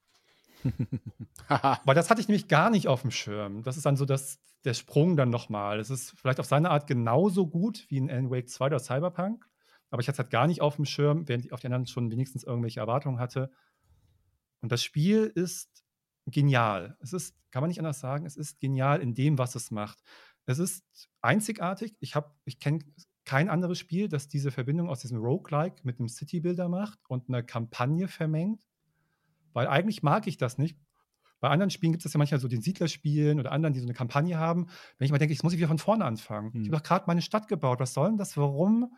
Weil 1.85 1.95
das 1.95 2.09
hatte 2.09 2.21
ich 2.21 2.27
nämlich 2.27 2.47
gar 2.47 2.69
nicht 2.69 2.87
auf 2.87 3.01
dem 3.01 3.11
Schirm. 3.11 3.63
Das 3.63 3.77
ist 3.77 3.85
dann 3.85 3.97
so 3.97 4.05
das, 4.05 4.39
der 4.63 4.73
Sprung 4.73 5.15
dann 5.15 5.29
nochmal. 5.29 5.79
Es 5.79 5.89
ist 5.89 6.11
vielleicht 6.17 6.39
auf 6.39 6.45
seine 6.45 6.69
Art 6.71 6.87
genauso 6.87 7.47
gut 7.47 7.85
wie 7.89 7.97
in 7.97 8.09
Alan 8.09 8.29
Wake 8.31 8.49
2 8.49 8.67
oder 8.67 8.79
Cyberpunk. 8.79 9.45
Aber 9.91 10.01
ich 10.01 10.07
hatte 10.07 10.15
es 10.15 10.19
halt 10.19 10.31
gar 10.31 10.47
nicht 10.47 10.61
auf 10.61 10.75
dem 10.77 10.85
Schirm, 10.85 11.27
während 11.27 11.45
ich 11.45 11.53
auf 11.53 11.59
die 11.59 11.67
anderen 11.67 11.87
schon 11.87 12.11
wenigstens 12.11 12.43
irgendwelche 12.43 12.79
Erwartungen 12.79 13.19
hatte. 13.19 13.51
Und 14.61 14.71
das 14.71 14.83
Spiel 14.83 15.31
ist 15.35 15.83
genial. 16.25 16.97
Es 16.99 17.13
ist, 17.13 17.35
kann 17.51 17.61
man 17.61 17.69
nicht 17.69 17.79
anders 17.79 17.99
sagen, 17.99 18.25
es 18.25 18.35
ist 18.35 18.59
genial 18.59 19.01
in 19.01 19.13
dem, 19.13 19.37
was 19.37 19.55
es 19.55 19.71
macht. 19.71 20.01
Es 20.47 20.59
ist 20.59 20.83
einzigartig. 21.21 21.95
Ich, 21.99 22.15
hab- 22.15 22.35
ich 22.45 22.59
kenne 22.59 22.79
kein 23.25 23.49
anderes 23.49 23.79
Spiel, 23.79 24.07
das 24.07 24.27
diese 24.27 24.51
Verbindung 24.51 24.89
aus 24.89 24.99
diesem 25.01 25.17
Roguelike 25.19 25.77
mit 25.83 25.99
einem 25.99 26.09
City-Builder 26.09 26.69
macht 26.69 26.99
und 27.07 27.29
eine 27.29 27.43
Kampagne 27.43 28.07
vermengt. 28.07 28.63
Weil 29.55 29.67
eigentlich 29.67 30.03
mag 30.03 30.27
ich 30.27 30.37
das 30.37 30.57
nicht. 30.57 30.77
bei 31.39 31.49
anderen 31.49 31.69
Spielen 31.69 31.93
gibt 31.93 32.05
es 32.05 32.13
ja 32.13 32.17
manchmal 32.17 32.39
so 32.39 32.47
den 32.47 32.61
Siedlerspielen 32.61 33.39
oder 33.39 33.51
anderen, 33.51 33.73
die 33.73 33.79
so 33.79 33.85
eine 33.85 33.93
Kampagne 33.93 34.37
haben. 34.37 34.67
Wenn 34.97 35.05
ich 35.05 35.11
mal 35.11 35.17
denke, 35.17 35.33
jetzt 35.33 35.43
muss 35.43 35.53
ich 35.53 35.59
wieder 35.59 35.69
von 35.69 35.77
vorne 35.77 36.05
anfangen. 36.05 36.53
Hm. 36.53 36.61
Ich 36.61 36.67
habe 36.67 36.77
doch 36.77 36.83
gerade 36.83 37.05
meine 37.07 37.21
Stadt 37.21 37.47
gebaut. 37.47 37.79
Was 37.79 37.93
soll 37.93 38.09
denn 38.09 38.17
das? 38.17 38.35
Warum? 38.35 38.93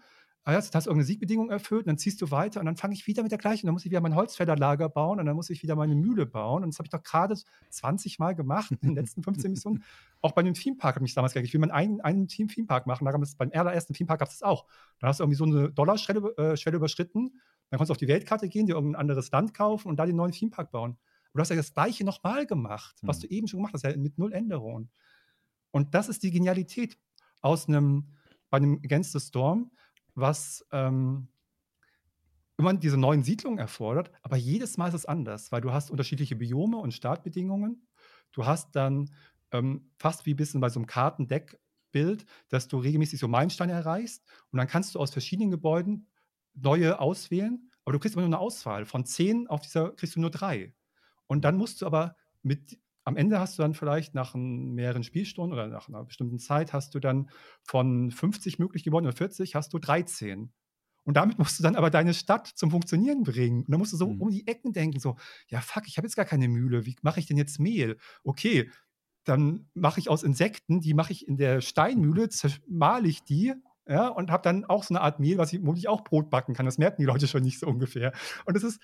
Ah, 0.48 0.54
jetzt 0.54 0.74
hast 0.74 0.86
du 0.86 0.91
irgendeine 0.91 1.06
Siegbedingung 1.06 1.50
erfüllt, 1.50 1.82
und 1.82 1.88
dann 1.88 1.98
ziehst 1.98 2.22
du 2.22 2.32
weiter 2.32 2.62
und 2.62 2.66
dann 2.68 2.78
fange 2.78 2.93
ich 2.93 3.06
wieder 3.06 3.22
mit 3.22 3.34
der 3.34 3.38
gleichen. 3.38 3.68
Dann 3.68 3.74
muss 3.74 3.84
ich 3.84 3.91
wieder 3.91 4.00
mein 4.00 4.16
Holzfällerlager 4.16 4.88
bauen 4.88 5.20
und 5.20 5.26
dann 5.26 5.36
muss 5.36 5.50
ich 5.50 5.62
wieder 5.62 5.76
meine 5.76 5.93
Mühle 5.93 6.26
bauen. 6.26 6.64
Und 6.64 6.70
das 6.70 6.80
habe 6.80 6.86
ich 6.86 6.89
doch 6.89 7.04
gerade 7.04 7.36
20 7.70 8.18
Mal 8.18 8.34
gemacht 8.34 8.72
in 8.72 8.78
den 8.80 8.95
letzten 8.95 9.24
15 9.24 9.52
Missionen. 9.52 9.84
Auch 10.22 10.32
bei 10.32 10.43
dem 10.43 10.54
Themepark 10.54 10.95
habe 10.95 11.06
ich 11.06 11.14
damals 11.14 11.34
gesagt, 11.34 11.48
ich 11.48 11.54
will 11.54 11.60
mal 11.60 11.72
einen, 11.72 12.00
einen 12.00 12.30
Team 12.30 12.48
Themepark 12.48 12.88
machen. 12.88 13.04
Da 13.04 13.12
gab 13.12 13.22
es 13.22 13.36
beim 13.36 13.52
allerersten 13.54 13.93
Themepark 13.93 14.20
gab 14.20 14.30
es 14.30 14.39
das 14.39 14.43
auch. 14.43 14.66
Dann 15.00 15.10
hast 15.10 15.20
du 15.20 15.24
irgendwie 15.26 15.38
so 15.38 15.43
eine 15.43 15.70
Dollarschwelle 15.70 16.38
äh, 16.38 16.56
Schwelle 16.56 16.78
überschritten. 16.78 17.34
Dann 17.70 17.78
kannst 17.78 17.89
du 17.89 17.91
auf 17.91 17.98
die 17.98 18.08
Weltkarte 18.08 18.48
gehen, 18.48 18.68
dir 18.68 18.76
irgendein 18.76 19.02
anderes 19.02 19.30
Land 19.32 19.54
kaufen 19.54 19.89
und 19.89 19.98
da 19.98 20.06
den 20.06 20.16
neuen 20.16 20.32
Themepark 20.32 20.72
bauen. 20.72 20.91
Und 20.91 21.00
du 21.34 21.41
hast 21.41 21.50
ja 21.50 21.58
das 21.58 21.74
gleiche 21.74 22.06
nochmal 22.06 22.45
gemacht, 22.45 22.95
was 23.02 23.22
hm. 23.22 23.30
du 23.30 23.36
eben 23.36 23.48
schon 23.50 23.60
gemacht 23.60 23.74
hast, 23.74 23.84
ja, 23.84 23.98
mit 23.98 24.18
null 24.18 24.32
Änderungen. 24.32 24.89
Und 25.72 25.93
das 25.93 26.08
ist 26.08 26.24
die 26.24 26.32
Genialität 26.32 26.98
aus 27.41 27.68
einem, 27.68 28.14
bei 28.50 28.58
einem 28.58 28.80
Against 28.82 29.12
the 29.12 29.20
Storm, 29.20 29.72
was 30.18 30.65
ähm, 30.72 31.28
immer 32.57 32.74
diese 32.74 32.97
neuen 32.97 33.24
Siedlungen 33.24 33.59
erfordert, 33.59 34.11
aber 34.24 34.36
jedes 34.36 34.78
Mal 34.78 34.88
ist 34.88 34.95
es 34.95 35.05
anders, 35.05 35.51
weil 35.51 35.61
du 35.61 35.72
hast 35.72 35.91
unterschiedliche 35.91 36.36
Biome 36.36 36.78
und 36.78 36.91
Startbedingungen. 36.91 37.88
Du 38.32 38.45
hast 38.45 38.76
dann 38.76 39.11
ähm, 39.51 39.91
fast 39.95 40.26
wie 40.26 40.34
ein 40.34 40.38
bisschen 40.38 40.59
bei 40.59 40.70
so 40.70 40.80
einem 40.80 40.88
Kartendeckbild, 40.88 42.26
dass 42.49 42.68
du 42.68 42.80
regelmäßig 42.80 43.20
so 43.20 43.28
Meilensteine 43.28 43.74
erreichst 43.74 44.26
und 44.51 44.57
dann 44.57 44.68
kannst 44.68 44.95
du 44.95 44.99
aus 44.99 45.11
verschiedenen 45.11 45.51
Gebäuden 45.51 46.07
neue 46.55 46.99
auswählen, 46.99 47.70
aber 47.86 47.93
du 47.93 47.99
kriegst 47.99 48.15
immer 48.15 48.28
nur 48.28 48.36
eine 48.36 48.43
Auswahl. 48.43 48.86
Von 48.86 49.05
zehn 49.05 49.47
auf 49.47 49.61
dieser 49.61 49.91
kriegst 49.91 50.15
du 50.15 50.20
nur 50.20 50.32
drei. 50.32 50.74
Und 51.28 51.45
dann 51.45 51.57
musst 51.57 51.82
du 51.82 51.86
aber 51.86 52.15
mit 52.41 52.80
am 53.08 53.16
Ende 53.16 53.39
hast 53.39 53.58
du 53.58 53.62
dann 53.62 53.74
vielleicht 53.74 54.16
nach 54.16 54.36
mehreren 54.36 55.01
Spielstunden 55.01 55.53
oder 55.53 55.68
nach 55.68 55.88
einer 55.88 56.03
bestimmten 56.03 56.39
Zeit 56.39 56.74
hast 56.74 56.93
du 56.93 56.99
dann 56.99 57.30
von 57.64 58.12
50 58.12 58.60
möglich 58.60 58.84
geworden 58.84 59.05
oder 59.05 59.16
40 59.16 59.55
hast 59.55 59.72
du 59.72 59.80
13. 59.80 60.51
Und 61.05 61.16
damit 61.16 61.39
musst 61.39 61.58
du 61.58 61.64
dann 61.64 61.78
aber 61.78 61.89
deine 61.89 62.14
Stadt 62.14 62.47
zum 62.47 62.70
Funktionieren 62.70 63.24
bringen. 63.24 63.60
Und 63.60 63.72
dann 63.72 63.80
musst 63.80 63.93
du 63.93 63.97
so 63.97 64.10
mhm. 64.10 64.22
um 64.22 64.30
die 64.30 64.45
Ecken 64.45 64.74
denken, 64.74 64.99
so, 64.99 65.16
ja 65.47 65.62
fuck, 65.62 65.88
ich 65.88 65.95
habe 65.95 66.05
jetzt 66.05 66.18
gar 66.18 66.26
keine 66.26 66.49
Mühle, 66.49 66.86
wie 66.86 66.97
mache 67.01 67.22
ich 67.22 67.28
denn 67.28 67.38
jetzt 67.38 67.62
Mehl? 67.62 67.97
Okay, 68.26 68.70
dann 69.24 69.70
mache 69.74 70.01
ich 70.01 70.10
aus 70.10 70.24
Insekten, 70.24 70.82
die 70.82 70.93
mache 70.93 71.14
ich 71.14 71.30
in 71.30 71.38
der 71.38 71.62
Steinmühle, 71.62 72.28
zermale 72.28 73.08
ich 73.08 73.24
die, 73.24 73.53
ja, 73.88 74.10
und 74.10 74.32
habe 74.32 74.43
dann 74.43 74.66
auch 74.66 74.84
so 74.84 74.93
eine 74.93 74.99
Art 74.99 75.22
Mehl, 75.22 75.38
was 75.38 75.53
ich, 75.53 75.62
womit 75.62 75.80
ich 75.80 75.88
auch 75.88 76.03
Brot 76.03 76.30
backen 76.30 76.53
kann. 76.53 76.66
Das 76.66 76.78
merken 76.78 77.01
die 77.01 77.08
Leute 77.08 77.30
schon 77.30 77.43
nicht 77.43 77.60
so 77.60 77.68
ungefähr. 77.68 78.12
Und 78.43 78.58
das 78.58 78.64
ist, 78.64 78.82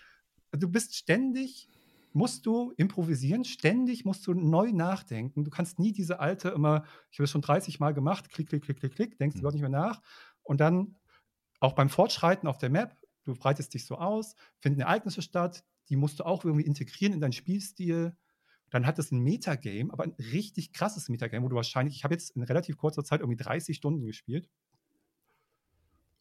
du 0.53 0.69
bist 0.69 0.95
ständig 0.95 1.67
musst 2.13 2.45
du 2.45 2.71
improvisieren, 2.77 3.43
ständig 3.43 4.05
musst 4.05 4.25
du 4.27 4.33
neu 4.33 4.71
nachdenken. 4.71 5.43
Du 5.43 5.51
kannst 5.51 5.79
nie 5.79 5.91
diese 5.91 6.19
alte 6.19 6.49
immer, 6.49 6.85
ich 7.11 7.19
habe 7.19 7.25
es 7.25 7.31
schon 7.31 7.41
30 7.41 7.79
Mal 7.79 7.93
gemacht, 7.93 8.29
klick, 8.29 8.49
klick, 8.49 8.63
klick, 8.63 8.79
klick, 8.79 8.95
klick, 8.95 9.17
denkst 9.17 9.35
mhm. 9.35 9.39
überhaupt 9.41 9.55
nicht 9.55 9.61
mehr 9.61 9.69
nach. 9.69 10.01
Und 10.43 10.59
dann 10.59 10.95
auch 11.59 11.73
beim 11.73 11.89
Fortschreiten 11.89 12.47
auf 12.47 12.57
der 12.57 12.69
Map, 12.69 12.95
du 13.23 13.33
breitest 13.33 13.73
dich 13.73 13.85
so 13.85 13.97
aus, 13.97 14.35
finden 14.59 14.81
Ereignisse 14.81 15.21
statt, 15.21 15.63
die 15.89 15.95
musst 15.95 16.19
du 16.19 16.25
auch 16.25 16.45
irgendwie 16.45 16.65
integrieren 16.65 17.13
in 17.13 17.21
deinen 17.21 17.33
Spielstil. 17.33 18.15
Dann 18.69 18.85
hat 18.85 18.99
es 18.99 19.11
ein 19.11 19.19
Metagame, 19.19 19.91
aber 19.91 20.03
ein 20.03 20.15
richtig 20.17 20.73
krasses 20.73 21.09
Metagame, 21.09 21.45
wo 21.45 21.49
du 21.49 21.55
wahrscheinlich, 21.55 21.95
ich 21.95 22.03
habe 22.03 22.13
jetzt 22.13 22.35
in 22.35 22.43
relativ 22.43 22.77
kurzer 22.77 23.03
Zeit 23.03 23.21
irgendwie 23.21 23.41
30 23.41 23.75
Stunden 23.75 24.05
gespielt. 24.05 24.49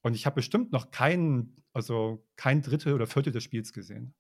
Und 0.03 0.15
ich 0.15 0.27
habe 0.27 0.37
bestimmt 0.37 0.73
noch 0.73 0.91
kein, 0.91 1.57
also 1.73 2.27
kein 2.37 2.61
Drittel 2.63 2.95
oder 2.95 3.07
Viertel 3.07 3.33
des 3.33 3.45
Spiels 3.45 3.73
gesehen 3.73 4.15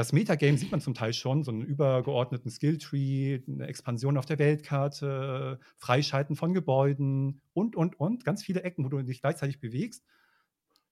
das 0.00 0.14
Metagame 0.14 0.56
sieht 0.56 0.70
man 0.70 0.80
zum 0.80 0.94
Teil 0.94 1.12
schon, 1.12 1.44
so 1.44 1.50
einen 1.50 1.60
übergeordneten 1.60 2.50
Skilltree, 2.50 3.42
eine 3.46 3.66
Expansion 3.66 4.16
auf 4.16 4.24
der 4.24 4.38
Weltkarte, 4.38 5.60
Freischalten 5.76 6.36
von 6.36 6.54
Gebäuden 6.54 7.42
und, 7.52 7.76
und, 7.76 8.00
und. 8.00 8.24
Ganz 8.24 8.42
viele 8.42 8.62
Ecken, 8.62 8.82
wo 8.82 8.88
du 8.88 9.02
dich 9.02 9.20
gleichzeitig 9.20 9.60
bewegst. 9.60 10.02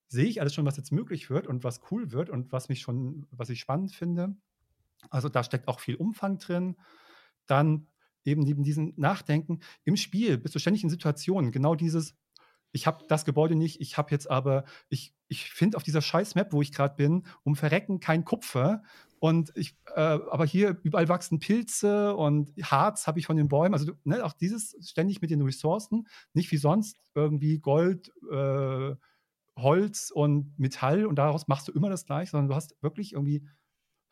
Sehe 0.09 0.27
ich 0.27 0.43
alles 0.43 0.53
schon, 0.53 0.67
was 0.67 0.77
jetzt 0.77 0.93
möglich 0.93 1.31
wird 1.31 1.47
und 1.47 1.65
was 1.65 1.81
cool 1.91 2.13
wird 2.13 2.29
und 2.29 2.53
was 2.53 2.69
mich 2.69 2.83
schon, 2.83 3.27
was 3.31 3.49
ich 3.49 3.61
spannend 3.61 3.95
finde. 3.95 4.37
Also 5.09 5.31
da 5.31 5.43
steckt 5.43 5.69
auch 5.69 5.81
viel 5.81 5.95
Umfang 5.95 6.37
drin. 6.37 6.77
Dann 7.47 7.87
eben 8.27 8.43
neben 8.43 8.63
diesem 8.63 8.93
Nachdenken 8.99 9.61
im 9.85 9.97
Spiel 9.97 10.37
bist 10.37 10.55
du 10.55 10.59
ständig 10.59 10.85
in 10.85 10.91
Situationen. 10.91 11.51
Genau 11.51 11.75
dieses, 11.75 12.15
ich 12.73 12.87
habe 12.87 13.05
das 13.09 13.25
Gebäude 13.25 13.55
nicht, 13.55 13.81
ich 13.81 13.97
habe 13.97 14.11
jetzt 14.11 14.31
aber, 14.31 14.65
ich, 14.89 15.15
ich 15.29 15.51
finde 15.51 15.77
auf 15.77 15.83
dieser 15.83 16.03
scheiß 16.03 16.35
Map, 16.35 16.53
wo 16.53 16.63
ich 16.63 16.73
gerade 16.73 16.95
bin, 16.97 17.27
um 17.43 17.57
Verrecken 17.57 18.01
kein 18.01 18.25
Kupfer. 18.25 18.83
Und 19.21 19.51
ich, 19.57 19.77
äh, 19.95 20.01
aber 20.01 20.47
hier 20.47 20.79
überall 20.83 21.09
wachsen 21.09 21.41
Pilze 21.41 22.15
und 22.15 22.53
Harz 22.63 23.07
habe 23.07 23.19
ich 23.19 23.27
von 23.27 23.37
den 23.37 23.49
Bäumen. 23.49 23.75
Also 23.75 23.93
ne, 24.05 24.25
auch 24.25 24.33
dieses 24.33 24.77
ständig 24.89 25.21
mit 25.21 25.31
den 25.31 25.43
Ressourcen, 25.43 26.07
nicht 26.35 26.53
wie 26.53 26.57
sonst 26.57 26.97
irgendwie 27.15 27.59
Gold, 27.59 28.13
äh, 28.31 28.95
Holz 29.57 30.13
und 30.15 30.57
Metall 30.57 31.05
und 31.05 31.17
daraus 31.17 31.49
machst 31.49 31.67
du 31.67 31.73
immer 31.73 31.91
das 31.91 32.05
gleiche, 32.05 32.31
sondern 32.31 32.49
du 32.49 32.55
hast 32.55 32.81
wirklich 32.81 33.15
irgendwie 33.15 33.45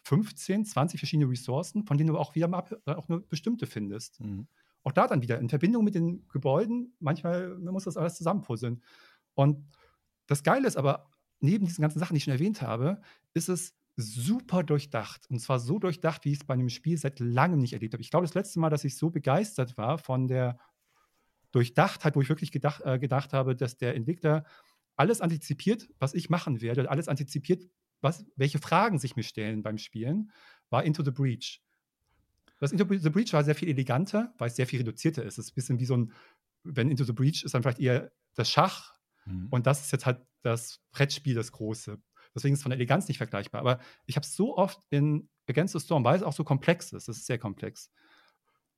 15, 0.03 0.65
20 0.65 1.01
verschiedene 1.01 1.31
Ressourcen, 1.31 1.85
von 1.85 1.99
denen 1.99 2.09
du 2.09 2.19
auch 2.19 2.35
wieder 2.35 2.49
mal 2.49 2.65
auch 2.87 3.09
nur 3.09 3.29
bestimmte 3.29 3.67
findest. 3.67 4.21
Mhm 4.21 4.49
auch 4.87 4.93
da 4.93 5.09
dann 5.09 5.21
wieder 5.21 5.41
in 5.41 5.49
Verbindung 5.49 5.83
mit 5.83 5.97
den 5.97 6.29
Gebäuden, 6.29 6.95
manchmal 7.01 7.59
man 7.59 7.75
muss 7.75 7.85
das 7.85 7.97
alles 7.97 8.15
zusammenpuzzeln. 8.15 8.85
Und 9.35 9.69
das 10.29 10.45
Geile 10.45 10.69
ist 10.69 10.77
aber, 10.77 11.11
neben 11.41 11.67
diesen 11.67 11.83
ganzen 11.83 11.99
Sachen, 11.99 12.15
die 12.15 12.19
ich 12.19 12.25
schon 12.25 12.33
erwähnt 12.33 12.63
habe, 12.63 13.01
ist 13.35 13.49
es 13.49 13.75
super 13.97 14.63
durchdacht. 14.63 15.29
Und 15.29 15.41
zwar 15.41 15.59
so 15.59 15.81
durchdacht, 15.81 16.25
wie 16.25 16.31
ich 16.31 16.39
es 16.39 16.45
bei 16.45 16.55
einem 16.55 16.69
Spiel 16.69 16.97
seit 16.99 17.19
langem 17.19 17.59
nicht 17.59 17.73
erlebt 17.73 17.95
habe. 17.95 18.01
Ich 18.01 18.11
glaube, 18.11 18.27
das 18.27 18.35
letzte 18.35 18.61
Mal, 18.61 18.71
dass 18.71 18.85
ich 18.85 18.97
so 18.97 19.11
begeistert 19.11 19.77
war 19.77 19.99
von 19.99 20.29
der 20.29 20.57
Durchdachtheit, 21.51 22.15
wo 22.15 22.21
ich 22.21 22.29
wirklich 22.29 22.53
gedacht, 22.53 22.83
äh, 22.85 23.01
gedacht 23.01 23.33
habe, 23.33 23.57
dass 23.57 23.77
der 23.79 23.97
Entwickler 23.97 24.45
alles 24.95 25.21
antizipiert, 25.21 25.89
was 25.99 26.15
ich 26.15 26.31
machen 26.31 26.61
werde, 26.61 26.89
alles 26.89 27.09
antizipiert, 27.09 27.69
was, 28.03 28.25
welche 28.37 28.61
Fragen 28.61 29.01
sich 29.01 29.17
mir 29.17 29.25
stellen 29.25 29.65
beim 29.65 29.79
Spielen, 29.79 30.31
war 30.71 30.85
Into 30.85 31.03
the 31.03 31.11
Breach. 31.11 31.61
Das 32.59 32.73
Into 32.73 32.87
the 32.97 33.11
Breach 33.11 33.33
war 33.33 33.45
sehr 33.45 33.55
viel 33.55 33.69
eleganter, 33.69 34.35
weil 34.39 34.49
es 34.49 34.57
sehr 34.57 34.67
viel 34.67 34.81
reduzierter 34.81 35.23
ist. 35.23 35.39
Es 35.39 35.47
ist 35.47 35.53
ein 35.53 35.55
bisschen 35.55 35.81
wie 35.81 35.85
so 35.85 35.97
ein, 35.97 36.13
wenn 36.63 36.91
Into 36.91 37.05
the 37.05 37.13
Breach 37.13 37.45
ist 37.45 37.55
dann 37.55 37.63
vielleicht 37.63 37.81
eher 37.81 38.13
das 38.35 38.51
Schach 38.51 38.95
mhm. 39.25 39.49
und 39.51 39.67
das 39.67 39.85
ist 39.85 39.93
jetzt 39.93 40.07
halt 40.07 40.21
das 40.43 40.81
Brettspiel, 40.93 41.35
das 41.35 41.53
große. 41.53 41.99
Deswegen 42.35 42.53
ist 42.53 42.61
es 42.61 42.63
von 42.63 42.71
der 42.71 42.79
Eleganz 42.79 43.09
nicht 43.09 43.19
vergleichbar. 43.19 43.61
Aber 43.61 43.79
ich 44.05 44.17
habe 44.17 44.25
es 44.25 44.35
so 44.35 44.57
oft 44.57 44.81
in 44.91 45.29
Against 45.49 45.73
the 45.73 45.81
Storm, 45.81 46.05
weil 46.05 46.17
es 46.17 46.23
auch 46.23 46.33
so 46.33 46.45
komplex 46.45 46.93
ist, 46.93 47.09
es 47.09 47.19
ist 47.19 47.27
sehr 47.27 47.39
komplex, 47.39 47.91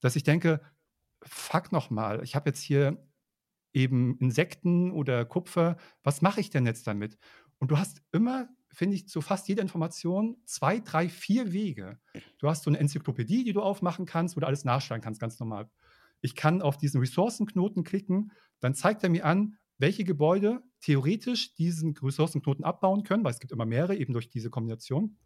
dass 0.00 0.16
ich 0.16 0.22
denke, 0.22 0.60
fuck 1.22 1.72
nochmal, 1.72 2.22
ich 2.22 2.36
habe 2.36 2.50
jetzt 2.50 2.62
hier 2.62 3.04
eben 3.72 4.16
Insekten 4.18 4.90
oder 4.92 5.24
Kupfer, 5.24 5.76
was 6.02 6.22
mache 6.22 6.40
ich 6.40 6.50
denn 6.50 6.66
jetzt 6.66 6.86
damit? 6.86 7.18
Und 7.58 7.70
du 7.70 7.78
hast 7.78 8.02
immer 8.12 8.48
finde 8.70 8.96
ich, 8.96 9.08
zu 9.08 9.20
fast 9.20 9.48
jeder 9.48 9.62
Information 9.62 10.36
zwei, 10.44 10.80
drei, 10.80 11.08
vier 11.08 11.52
Wege. 11.52 11.98
Du 12.38 12.48
hast 12.48 12.64
so 12.64 12.70
eine 12.70 12.78
Enzyklopädie, 12.78 13.44
die 13.44 13.52
du 13.52 13.62
aufmachen 13.62 14.06
kannst, 14.06 14.36
wo 14.36 14.40
du 14.40 14.46
alles 14.46 14.64
nachschlagen 14.64 15.02
kannst, 15.02 15.20
ganz 15.20 15.38
normal. 15.40 15.70
Ich 16.20 16.34
kann 16.34 16.62
auf 16.62 16.76
diesen 16.76 17.00
Ressourcenknoten 17.00 17.84
klicken, 17.84 18.32
dann 18.60 18.74
zeigt 18.74 19.02
er 19.02 19.10
mir 19.10 19.24
an, 19.24 19.56
welche 19.78 20.04
Gebäude 20.04 20.62
theoretisch 20.80 21.54
diesen 21.54 21.96
Ressourcenknoten 21.96 22.64
abbauen 22.64 23.04
können, 23.04 23.24
weil 23.24 23.32
es 23.32 23.40
gibt 23.40 23.52
immer 23.52 23.66
mehrere, 23.66 23.96
eben 23.96 24.12
durch 24.12 24.28
diese 24.28 24.50
Kombination. 24.50 25.16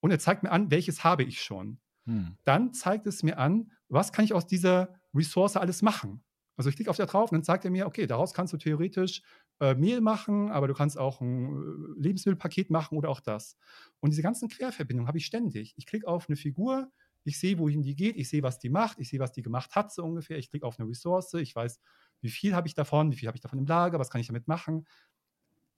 Und 0.00 0.10
er 0.10 0.18
zeigt 0.18 0.42
mir 0.42 0.50
an, 0.50 0.70
welches 0.70 1.04
habe 1.04 1.22
ich 1.22 1.42
schon. 1.42 1.78
Hm. 2.06 2.36
Dann 2.44 2.72
zeigt 2.72 3.06
es 3.06 3.22
mir 3.22 3.38
an, 3.38 3.70
was 3.88 4.12
kann 4.12 4.24
ich 4.24 4.34
aus 4.34 4.46
dieser 4.46 4.94
Ressource 5.14 5.56
alles 5.56 5.80
machen. 5.82 6.22
Also 6.56 6.70
ich 6.70 6.76
klicke 6.76 6.90
auf 6.90 6.96
da 6.96 7.06
drauf 7.06 7.32
und 7.32 7.38
dann 7.38 7.44
sagt 7.44 7.64
er 7.64 7.70
mir, 7.70 7.86
okay, 7.86 8.06
daraus 8.06 8.34
kannst 8.34 8.52
du 8.52 8.56
theoretisch 8.56 9.22
äh, 9.60 9.74
Mehl 9.74 10.00
machen, 10.00 10.50
aber 10.50 10.68
du 10.68 10.74
kannst 10.74 10.98
auch 10.98 11.20
ein 11.20 11.96
äh, 11.96 12.00
Lebensmittelpaket 12.00 12.70
machen 12.70 12.96
oder 12.98 13.08
auch 13.08 13.20
das. 13.20 13.56
Und 14.00 14.10
diese 14.10 14.22
ganzen 14.22 14.48
Querverbindungen 14.48 15.08
habe 15.08 15.18
ich 15.18 15.26
ständig. 15.26 15.74
Ich 15.76 15.86
klicke 15.86 16.08
auf 16.08 16.28
eine 16.28 16.36
Figur, 16.36 16.90
ich 17.24 17.38
sehe, 17.38 17.58
wohin 17.58 17.82
die 17.82 17.96
geht, 17.96 18.16
ich 18.16 18.28
sehe, 18.28 18.42
was 18.42 18.58
die 18.58 18.68
macht, 18.68 18.98
ich 18.98 19.08
sehe, 19.08 19.18
was 19.18 19.32
die 19.32 19.42
gemacht 19.42 19.74
hat, 19.74 19.92
so 19.92 20.04
ungefähr. 20.04 20.38
Ich 20.38 20.50
klicke 20.50 20.66
auf 20.66 20.78
eine 20.78 20.88
Ressource, 20.88 21.32
ich 21.34 21.54
weiß, 21.54 21.80
wie 22.20 22.28
viel 22.28 22.54
habe 22.54 22.68
ich 22.68 22.74
davon, 22.74 23.12
wie 23.12 23.16
viel 23.16 23.28
habe 23.28 23.36
ich 23.36 23.42
davon 23.42 23.58
im 23.58 23.66
Lager, 23.66 23.98
was 23.98 24.10
kann 24.10 24.20
ich 24.20 24.26
damit 24.26 24.46
machen. 24.46 24.86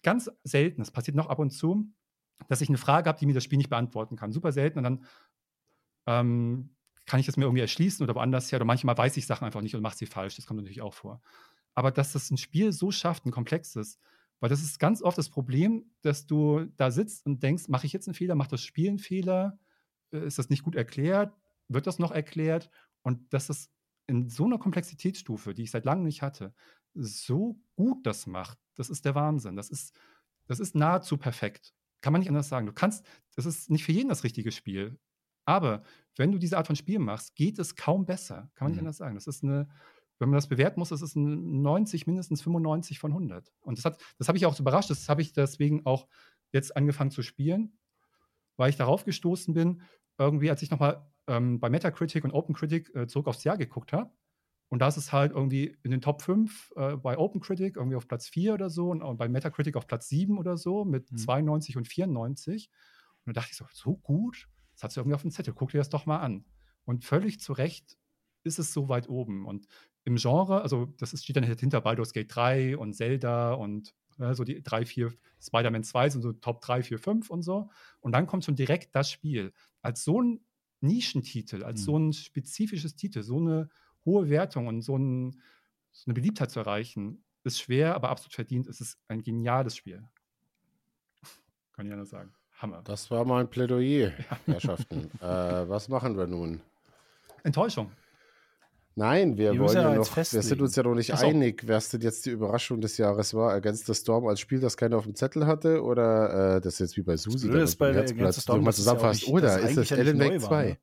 Ganz 0.03 0.31
selten, 0.43 0.81
das 0.81 0.91
passiert 0.91 1.17
noch 1.17 1.29
ab 1.29 1.39
und 1.39 1.51
zu, 1.51 1.89
dass 2.49 2.61
ich 2.61 2.69
eine 2.69 2.79
Frage 2.79 3.09
habe, 3.09 3.19
die 3.19 3.27
mir 3.27 3.35
das 3.35 3.45
Spiel 3.45 3.59
nicht 3.59 3.71
beantworten 3.71 4.17
kann. 4.17 4.33
Super 4.33 4.53
selten. 4.53 4.79
Und 4.79 4.85
dann 4.85 5.05
ähm, 6.07 6.71
kann 7.07 7.21
ich 7.21 7.27
das 7.27 7.37
mir 7.37 7.45
irgendwie 7.45 7.63
erschließen 7.63 8.03
oder 8.05 8.15
woanders 8.15 8.51
her. 8.51 8.59
Oder 8.59 8.65
manchmal 8.65 8.97
weiß 8.97 9.17
ich 9.17 9.27
Sachen 9.27 9.45
einfach 9.45 9.63
nicht 9.63 9.75
und 9.75 9.83
mache 9.83 9.97
sie 9.97 10.07
falsch. 10.07 10.37
Das 10.37 10.47
kommt 10.47 10.59
natürlich 10.59 10.83
auch 10.83 10.95
vor. 10.95 11.21
Aber 11.77 11.93
dass 11.93 12.13
das 12.13 12.31
ein 12.33 12.39
Spiel 12.39 12.73
so 12.73 12.91
schafft, 12.91 13.27
ein 13.27 13.33
komplexes, 13.33 14.01
weil 14.41 14.51
das 14.51 14.63
ist 14.63 14.81
ganz 14.81 15.03
oft 15.03 15.19
das 15.19 15.31
Problem, 15.31 15.93
dass 16.03 16.27
du 16.27 16.67
da 16.77 16.91
sitzt 16.91 17.27
und 17.27 17.43
denkst, 17.43 17.69
mache 17.69 17.87
ich 17.87 17.93
jetzt 17.95 18.09
einen 18.09 18.15
Fehler, 18.17 18.35
macht 18.35 18.53
das 18.53 18.63
Spiel 18.63 18.89
einen 18.91 18.99
Fehler, 18.99 19.61
äh, 20.13 20.27
ist 20.27 20.39
das 20.39 20.51
nicht 20.51 20.65
gut 20.65 20.77
erklärt, 20.77 21.35
wird 21.69 21.87
das 21.87 21.99
noch 22.01 22.13
erklärt? 22.13 22.71
Und 23.03 23.33
dass 23.35 23.49
das 23.49 23.71
in 24.09 24.29
so 24.31 24.47
einer 24.47 24.59
Komplexitätsstufe, 24.59 25.55
die 25.55 25.65
ich 25.65 25.71
seit 25.71 25.85
langem 25.85 26.05
nicht 26.05 26.23
hatte, 26.23 26.55
so 26.95 27.61
gut 27.77 28.07
das 28.07 28.27
macht, 28.27 28.59
das 28.77 28.91
ist 28.91 29.05
der 29.05 29.15
Wahnsinn. 29.15 29.57
Das 29.57 29.71
ist, 29.71 29.95
das 30.47 30.61
ist 30.61 30.75
nahezu 30.75 31.19
perfekt. 31.19 31.75
Kann 32.03 32.13
man 32.13 32.21
nicht 32.21 32.29
anders 32.31 32.49
sagen. 32.49 32.67
Du 32.67 32.73
kannst, 32.73 33.07
das 33.37 33.47
ist 33.47 33.71
nicht 33.71 33.85
für 33.85 33.93
jeden 33.93 34.09
das 34.11 34.25
richtige 34.25 34.53
Spiel. 34.53 34.99
Aber 35.45 35.83
wenn 36.17 36.33
du 36.33 36.39
diese 36.39 36.57
Art 36.59 36.67
von 36.69 36.77
Spiel 36.77 36.99
machst, 36.99 37.37
geht 37.37 37.59
es 37.59 37.77
kaum 37.77 38.07
besser. 38.07 38.51
Kann 38.55 38.67
man 38.67 38.73
nicht 38.73 38.81
Mhm. 38.81 38.87
anders 38.87 38.97
sagen. 38.99 39.15
Das 39.15 39.27
ist 39.27 39.45
eine, 39.45 39.69
wenn 40.19 40.31
man 40.31 40.37
das 40.37 40.49
bewerten 40.49 40.81
muss, 40.81 40.91
ist 40.91 41.17
ein 41.17 41.63
90, 41.63 42.07
mindestens 42.07 42.43
95 42.43 42.99
von 42.99 43.13
100. 43.13 43.53
Und 43.61 43.79
das, 43.79 43.85
hat, 43.85 44.01
das 44.19 44.29
habe 44.29 44.39
ich 44.39 44.47
auch 44.47 44.55
so 44.55 44.63
überrascht. 44.63 44.91
Das 44.91 45.09
habe 45.09 45.23
ich 45.23 45.33
deswegen 45.33 45.85
auch 45.85 46.07
jetzt 46.53 46.77
angefangen 46.77 47.11
zu 47.11 47.23
spielen, 47.23 47.79
weil 48.57 48.71
ich 48.71 48.77
darauf 48.77 49.05
gestoßen 49.05 49.53
bin, 49.53 49.83
irgendwie, 50.19 50.51
als 50.51 50.63
ich 50.63 50.71
nochmal 50.71 51.07
ähm, 51.27 51.61
bei 51.61 51.69
Metacritic 51.69 52.25
und 52.25 52.33
OpenCritic 52.33 52.95
äh, 52.95 53.07
zurück 53.07 53.27
aufs 53.27 53.45
Jahr 53.45 53.59
geguckt 53.59 53.93
habe. 53.93 54.11
Und 54.69 54.81
da 54.81 54.89
ist 54.89 54.97
es 54.97 55.13
halt 55.13 55.33
irgendwie 55.33 55.77
in 55.85 55.91
den 55.91 56.01
Top 56.01 56.23
5 56.23 56.73
äh, 56.77 56.97
bei 56.97 57.19
OpenCritic 57.19 57.77
irgendwie 57.77 57.97
auf 57.97 58.09
Platz 58.09 58.29
4 58.29 58.55
oder 58.55 58.71
so 58.71 58.91
und, 58.91 59.03
und 59.03 59.17
bei 59.17 59.29
Metacritic 59.29 59.77
auf 59.77 59.87
Platz 59.87 60.09
7 60.09 60.39
oder 60.39 60.57
so 60.57 60.85
mit 60.85 61.11
Mhm. 61.13 61.19
92 61.19 61.77
und 61.77 61.87
94. 61.87 62.71
Und 63.25 63.37
da 63.37 63.41
dachte 63.41 63.53
ich 63.53 63.59
so, 63.59 63.67
so 63.73 63.97
gut? 63.97 64.49
Das 64.73 64.83
hat 64.83 64.93
sie 64.93 65.01
irgendwie 65.01 65.15
auf 65.15 65.23
dem 65.23 65.31
Zettel. 65.31 65.55
Guck 65.55 65.71
dir 65.71 65.79
das 65.79 65.89
doch 65.89 66.07
mal 66.07 66.19
an. 66.19 66.45
Und 66.85 67.05
völlig 67.05 67.41
zu 67.41 67.53
Recht 67.53 67.97
ist 68.45 68.59
es 68.59 68.73
so 68.73 68.89
weit 68.89 69.09
oben. 69.09 69.47
Und 69.47 69.67
im 70.07 70.17
Genre, 70.17 70.63
also 70.63 70.87
das 70.99 71.13
ist, 71.13 71.25
steht 71.25 71.37
dann 71.37 71.45
hinter 71.45 71.81
Baldur's 71.83 72.13
Gate 72.15 72.35
3 72.35 72.79
und 72.79 72.95
Zelda 72.95 73.53
und 73.53 73.95
äh, 74.19 74.33
so 74.35 74.45
die 74.45 74.63
3, 74.63 74.87
4, 74.87 75.13
Spider-Man 75.43 75.83
2 75.85 76.09
sind 76.11 76.23
so 76.23 76.33
Top 76.33 76.63
3, 76.63 76.83
4, 76.83 76.99
5 76.99 77.29
und 77.29 77.43
so. 77.43 77.69
Und 78.01 78.13
dann 78.13 78.27
kommt 78.27 78.45
schon 78.45 78.57
direkt 78.57 78.95
das 78.95 79.11
Spiel. 79.11 79.53
Als 79.83 80.05
so 80.05 80.23
ein 80.23 80.41
Nischentitel, 80.81 81.63
als 81.65 81.81
Mhm. 81.81 81.85
so 81.85 81.99
ein 81.99 82.13
spezifisches 82.13 82.95
Titel, 82.97 83.23
so 83.23 83.37
eine 83.39 83.69
hohe 84.05 84.31
Wertung 84.31 84.69
und 84.69 84.81
so, 84.83 84.97
ein, 84.97 85.41
so 85.93 86.05
eine 86.07 86.15
Beliebtheit 86.15 86.51
zu 86.51 86.61
erreichen, 86.61 87.25
ist 87.43 87.61
schwer, 87.61 87.95
aber 87.95 88.09
absolut 88.11 88.35
verdient. 88.35 88.67
Es 88.69 88.81
ist 88.81 88.99
ein 89.09 89.23
geniales 89.23 89.77
Spiel. 89.77 90.03
Kann 91.73 91.87
ich 91.87 91.93
anders 91.93 92.11
sagen. 92.11 92.33
Hammer. 92.59 92.81
Das 92.85 93.11
war 93.11 93.25
mal 93.25 93.41
ein 93.41 93.51
Plädoyer, 93.51 94.13
Herrschaften. 94.47 95.11
äh, 95.21 95.69
was 95.69 95.89
machen 95.89 96.17
wir 96.17 96.27
nun? 96.27 96.61
Enttäuschung. 97.43 97.91
Nein, 98.99 99.37
wir 99.37 99.53
Wir 99.53 99.61
wollen 99.61 99.75
ja 99.77 99.91
ja 99.93 99.95
noch, 99.97 100.17
wir 100.17 100.25
sind 100.25 100.63
uns 100.63 100.75
ja 100.75 100.83
noch 100.83 100.95
nicht 100.95 101.13
Ach 101.13 101.19
so. 101.19 101.27
einig, 101.27 101.69
was 101.69 101.91
denn 101.91 102.01
jetzt 102.01 102.25
die 102.25 102.31
Überraschung 102.31 102.81
des 102.81 102.97
Jahres 102.97 103.35
war. 103.35 103.53
Against 103.53 103.85
the 103.87 103.95
Storm 103.95 104.27
als 104.27 104.41
Spiel, 104.41 104.59
das 104.59 104.77
keiner 104.79 104.97
auf 104.97 105.05
dem 105.05 105.15
Zettel 105.15 105.47
hatte, 105.47 105.83
oder 105.83 106.57
äh, 106.57 106.61
das 106.63 106.75
ist 106.75 106.79
jetzt 106.81 106.97
wie 106.97 107.03
bei 107.03 107.17
Susi, 107.19 107.47
Blöde 107.47 107.59
da 107.59 107.65
ist 107.65 107.77
bei 107.77 107.93
Herzblatt, 107.93 108.35
Storm, 108.35 108.65
mal 108.65 108.71
es 108.71 108.79
ja 108.79 108.81
zusammenfasst. 108.85 109.21
nicht- 109.23 109.33
Oder 109.33 109.63
es 109.63 109.71
ist 109.71 109.77
das 109.77 109.91
ja 109.91 109.97
Alan 109.99 110.19
Wake 110.19 110.29
neu 110.33 110.41
war, 110.43 110.49
2? 110.49 110.65
ne? 110.69 110.79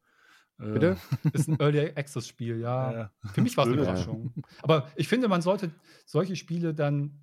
Äh, 0.59 0.71
Bitte? 0.73 0.97
Ist 1.33 1.47
ein 1.49 1.59
Early 1.59 1.91
Access 1.95 2.27
Spiel, 2.27 2.59
ja. 2.59 2.93
Ja. 2.93 3.11
Für 3.33 3.41
mich 3.41 3.57
war 3.57 3.65
es 3.65 3.73
eine. 3.73 3.81
Überraschung. 3.81 4.31
Aber 4.61 4.87
ich 4.95 5.07
finde, 5.07 5.27
man 5.27 5.41
sollte 5.41 5.71
solche 6.05 6.35
Spiele 6.35 6.75
dann 6.75 7.19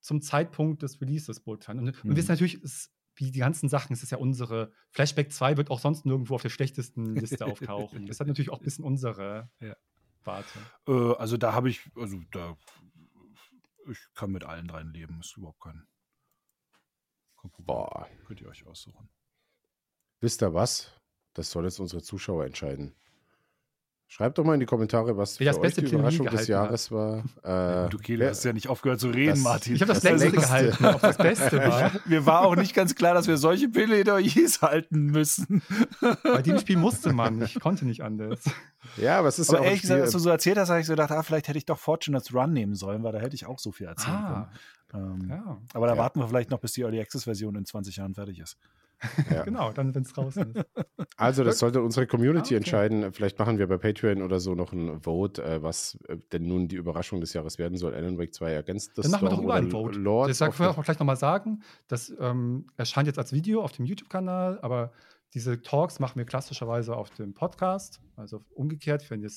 zum 0.00 0.20
Zeitpunkt 0.20 0.82
des 0.82 1.00
Releases 1.00 1.40
beurteilen. 1.40 1.78
Und, 1.78 1.88
und 1.88 2.04
wir 2.04 2.10
Mhm. 2.12 2.16
wissen 2.16 2.28
natürlich, 2.32 2.62
es, 2.62 2.90
wie 3.14 3.30
die 3.30 3.38
ganzen 3.38 3.70
Sachen, 3.70 3.94
es 3.94 4.02
ist 4.02 4.10
ja 4.12 4.18
unsere. 4.18 4.70
Flashback 4.90 5.32
2 5.32 5.56
wird 5.56 5.70
auch 5.70 5.80
sonst 5.80 6.04
nirgendwo 6.04 6.34
auf 6.34 6.42
der 6.42 6.50
schlechtesten 6.50 7.16
Liste 7.16 7.46
auftauchen. 7.46 8.06
Das 8.06 8.20
hat 8.20 8.26
natürlich 8.28 8.50
auch 8.50 8.58
ein 8.60 8.64
bisschen 8.64 8.84
unsere 8.84 9.48
Ja. 9.60 9.74
Warte. 10.26 10.58
Äh, 10.88 11.14
also 11.16 11.36
da 11.36 11.52
habe 11.52 11.70
ich, 11.70 11.90
also 11.96 12.18
da, 12.32 12.56
ich 13.88 13.98
kann 14.14 14.32
mit 14.32 14.44
allen 14.44 14.66
dreien 14.68 14.92
leben, 14.92 15.20
ist 15.20 15.36
überhaupt 15.36 15.60
kein, 15.60 15.86
kein 17.40 17.50
Problem. 17.50 17.66
Boah, 17.66 18.08
Könnt 18.26 18.40
ihr 18.40 18.48
euch 18.48 18.66
aussuchen. 18.66 19.08
wisst 20.20 20.42
ihr 20.42 20.52
was? 20.52 20.92
Das 21.34 21.50
soll 21.50 21.64
jetzt 21.64 21.78
unsere 21.80 22.02
Zuschauer 22.02 22.44
entscheiden. 22.46 22.94
Schreibt 24.08 24.38
doch 24.38 24.44
mal 24.44 24.54
in 24.54 24.60
die 24.60 24.66
Kommentare, 24.66 25.16
was 25.16 25.36
für 25.36 25.44
das 25.44 25.56
euch 25.56 25.62
beste 25.62 25.82
die 25.82 25.92
Überraschung 25.92 26.26
des 26.26 26.46
Jahres 26.46 26.92
war. 26.92 27.24
Äh, 27.42 27.88
du, 27.90 27.98
du 27.98 28.28
hast 28.28 28.44
ja 28.44 28.52
nicht 28.52 28.68
aufgehört 28.68 29.00
zu 29.00 29.08
reden, 29.08 29.30
das- 29.30 29.40
Martin. 29.40 29.74
Ich 29.74 29.82
habe 29.82 29.92
das, 29.92 30.00
Das 30.02 30.10
längste 30.20 30.30
gehalten, 30.40 30.84
ob 30.86 31.00
das 31.00 31.16
Beste 31.18 31.58
war. 31.58 31.90
Mir 32.04 32.24
war 32.24 32.42
auch 32.46 32.54
nicht 32.54 32.72
ganz 32.72 32.94
klar, 32.94 33.14
dass 33.14 33.26
wir 33.26 33.36
solche 33.36 33.68
Plädoyers 33.68 34.62
halten 34.62 35.06
müssen. 35.06 35.60
Bei 36.22 36.40
dem 36.40 36.58
Spiel 36.60 36.76
musste 36.76 37.12
man. 37.12 37.42
Ich 37.42 37.58
konnte 37.58 37.84
nicht 37.84 38.02
anders. 38.02 38.44
ja, 38.96 39.18
aber 39.18 39.26
es 39.28 39.40
ist 39.40 39.50
Aber 39.50 39.58
ja 39.58 39.64
ehrlich 39.66 39.82
gesagt, 39.82 40.00
als 40.00 40.12
du 40.12 40.20
so 40.20 40.30
erzählt 40.30 40.56
hast, 40.56 40.70
habe 40.70 40.80
ich 40.80 40.86
so 40.86 40.92
gedacht, 40.92 41.10
ah, 41.10 41.22
vielleicht 41.24 41.48
hätte 41.48 41.58
ich 41.58 41.66
doch 41.66 41.78
Fortunates 41.78 42.32
Run 42.32 42.52
nehmen 42.52 42.76
sollen, 42.76 43.02
weil 43.02 43.10
da 43.12 43.18
hätte 43.18 43.34
ich 43.34 43.44
auch 43.46 43.58
so 43.58 43.72
viel 43.72 43.88
erzählen 43.88 44.14
Ah, 44.16 44.50
können. 44.88 45.20
Ähm, 45.22 45.28
ja, 45.30 45.58
Aber 45.74 45.88
da 45.88 45.94
Ja. 45.94 45.98
warten 45.98 46.20
wir 46.20 46.28
vielleicht 46.28 46.50
noch, 46.50 46.60
bis 46.60 46.72
die 46.74 46.82
Early 46.82 47.00
Access 47.00 47.24
Version 47.24 47.56
in 47.56 47.64
20 47.64 47.96
Jahren 47.96 48.14
fertig 48.14 48.38
ist. 48.38 48.56
ja. 49.30 49.44
genau, 49.44 49.72
dann, 49.72 49.94
wenn 49.94 50.02
es 50.02 50.12
draußen 50.12 50.54
ist. 50.54 50.66
Also, 51.18 51.44
das 51.44 51.60
sollte 51.60 51.80
unsere 51.80 52.06
Community 52.06 52.48
okay. 52.48 52.56
entscheiden. 52.56 53.12
Vielleicht 53.12 53.38
machen 53.38 53.58
wir 53.58 53.66
bei 53.66 53.78
Patreon 53.78 54.20
oder 54.20 54.38
so 54.38 54.54
noch 54.54 54.72
ein 54.72 55.00
Vote, 55.00 55.42
äh, 55.42 55.62
was 55.62 55.98
äh, 56.08 56.18
denn 56.32 56.46
nun 56.46 56.68
die 56.68 56.76
Überraschung 56.76 57.20
des 57.20 57.32
Jahres 57.32 57.58
werden 57.58 57.78
soll. 57.78 57.94
Alan 57.94 58.18
Wake 58.18 58.34
2 58.34 58.58
Against 58.58 58.96
the 58.96 59.02
Dann 59.02 59.12
machen 59.12 59.26
wir 59.26 59.30
doch 59.30 59.42
überall 59.42 59.62
ein 59.62 59.70
Vote. 59.70 59.98
Lords 59.98 60.28
das 60.28 60.38
sag, 60.38 60.54
the- 60.54 60.64
auch 60.64 60.84
gleich 60.84 60.98
nochmal 60.98 61.16
sagen. 61.16 61.62
Das 61.88 62.14
ähm, 62.20 62.66
erscheint 62.76 63.06
jetzt 63.06 63.18
als 63.18 63.32
Video 63.32 63.62
auf 63.62 63.72
dem 63.72 63.86
YouTube-Kanal, 63.86 64.58
aber 64.60 64.92
diese 65.32 65.62
Talks 65.62 66.00
machen 66.00 66.18
wir 66.18 66.24
klassischerweise 66.26 66.96
auf 66.96 67.10
dem 67.10 67.34
Podcast. 67.34 68.00
Also 68.16 68.44
umgekehrt, 68.50 69.10
wenn 69.10 69.22
ihr 69.22 69.30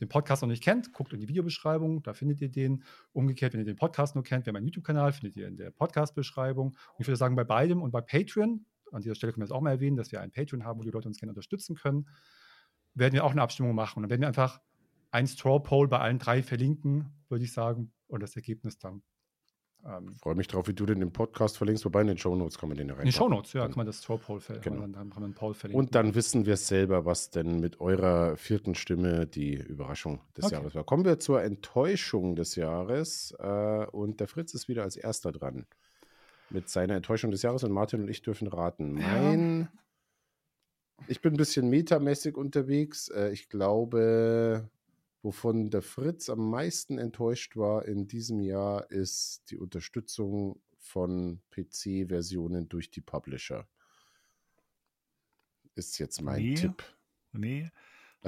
den 0.00 0.08
Podcast 0.08 0.42
noch 0.42 0.48
nicht 0.48 0.62
kennt, 0.62 0.92
guckt 0.92 1.12
in 1.12 1.20
die 1.20 1.28
Videobeschreibung, 1.28 2.02
da 2.02 2.12
findet 2.12 2.40
ihr 2.40 2.50
den. 2.50 2.84
Umgekehrt, 3.12 3.52
wenn 3.52 3.60
ihr 3.60 3.66
den 3.66 3.76
Podcast 3.76 4.14
nur 4.14 4.24
kennt, 4.24 4.46
wir 4.46 4.50
haben 4.50 4.56
einen 4.56 4.66
YouTube-Kanal, 4.66 5.12
findet 5.12 5.36
ihr 5.36 5.48
in 5.48 5.56
der 5.56 5.70
Podcast-Beschreibung. 5.70 6.68
Und 6.68 7.00
ich 7.00 7.06
würde 7.06 7.16
sagen, 7.16 7.36
bei 7.36 7.44
beidem 7.44 7.82
und 7.82 7.90
bei 7.90 8.00
Patreon, 8.00 8.64
an 8.92 9.02
dieser 9.02 9.14
Stelle 9.14 9.32
können 9.32 9.42
wir 9.42 9.46
es 9.46 9.50
auch 9.52 9.60
mal 9.60 9.70
erwähnen, 9.70 9.96
dass 9.96 10.12
wir 10.12 10.20
einen 10.20 10.32
Patreon 10.32 10.64
haben, 10.64 10.78
wo 10.80 10.84
die 10.84 10.90
Leute 10.90 11.08
uns 11.08 11.18
gerne 11.18 11.30
unterstützen 11.32 11.74
können, 11.76 12.08
werden 12.94 13.12
wir 13.14 13.24
auch 13.24 13.32
eine 13.32 13.42
Abstimmung 13.42 13.74
machen. 13.74 13.98
Und 13.98 14.02
dann 14.04 14.10
werden 14.10 14.22
wir 14.22 14.28
einfach 14.28 14.60
ein 15.10 15.26
Straw-Poll 15.26 15.88
bei 15.88 15.98
allen 15.98 16.18
drei 16.18 16.42
verlinken, 16.42 17.06
würde 17.28 17.44
ich 17.44 17.52
sagen, 17.52 17.92
und 18.08 18.22
das 18.22 18.36
Ergebnis 18.36 18.78
dann 18.78 19.02
ähm, 19.84 20.12
Ich 20.14 20.20
freue 20.20 20.34
mich 20.34 20.48
drauf, 20.48 20.66
wie 20.68 20.74
du 20.74 20.84
den 20.86 21.00
im 21.02 21.12
Podcast 21.12 21.56
verlinkst, 21.58 21.84
wobei 21.84 22.00
in 22.00 22.06
den 22.08 22.18
Shownotes 22.18 22.58
kann 22.58 22.68
man 22.68 22.76
den 22.78 22.88
ja 22.88 22.94
in 22.94 22.98
den 22.98 23.06
reinpacken. 23.08 23.12
Shownotes, 23.12 23.52
ja, 23.52 23.60
Dann- 23.62 23.70
kann 23.72 23.76
man 23.78 23.86
das 23.86 24.02
Straw 24.02 24.18
Poll 24.18 24.40
ver 24.40 24.58
Genau. 24.58 24.80
dann, 24.80 24.92
kann 24.94 25.08
man 25.08 25.24
einen 25.24 25.34
Poll 25.34 25.54
verlinken. 25.54 25.84
Und 25.86 25.94
dann 25.94 26.14
wissen 26.14 26.46
wir 26.46 26.56
selber, 26.56 27.04
was 27.04 27.30
denn 27.30 27.60
mit 27.60 27.80
eurer 27.80 28.36
vierten 28.36 28.74
Stimme 28.74 29.26
die 29.26 29.54
Überraschung 29.54 30.20
des 30.36 30.46
Okay. 30.46 30.54
Jahres 30.54 30.74
war. 30.74 30.84
Kommen 30.84 31.04
wir 31.04 31.18
zur 31.18 31.42
Enttäuschung 31.42 32.34
des 32.36 32.56
Jahres. 32.56 33.34
Äh, 33.38 33.86
und 33.92 34.20
der 34.20 34.28
Fritz 34.28 34.54
ist 34.54 34.68
wieder 34.68 34.82
als 34.82 34.96
erster 34.96 35.32
dran. 35.32 35.66
Mit 36.50 36.68
seiner 36.68 36.94
Enttäuschung 36.94 37.30
des 37.30 37.42
Jahres 37.42 37.64
und 37.64 37.72
Martin 37.72 38.02
und 38.02 38.08
ich 38.08 38.22
dürfen 38.22 38.48
raten. 38.48 38.98
Ja. 38.98 39.06
Mein. 39.08 39.68
Ich 41.08 41.20
bin 41.20 41.34
ein 41.34 41.36
bisschen 41.36 41.68
metamäßig 41.68 42.36
unterwegs. 42.36 43.08
Äh, 43.08 43.30
ich 43.30 43.48
glaube, 43.48 44.70
wovon 45.22 45.70
der 45.70 45.82
Fritz 45.82 46.30
am 46.30 46.50
meisten 46.50 46.98
enttäuscht 46.98 47.56
war 47.56 47.84
in 47.84 48.06
diesem 48.06 48.40
Jahr, 48.40 48.90
ist 48.90 49.50
die 49.50 49.58
Unterstützung 49.58 50.62
von 50.78 51.42
PC-Versionen 51.50 52.68
durch 52.68 52.90
die 52.90 53.00
Publisher. 53.00 53.68
Ist 55.74 55.98
jetzt 55.98 56.22
mein 56.22 56.42
Nee. 56.42 56.54
Tipp. 56.54 56.82
Nee. 57.32 57.70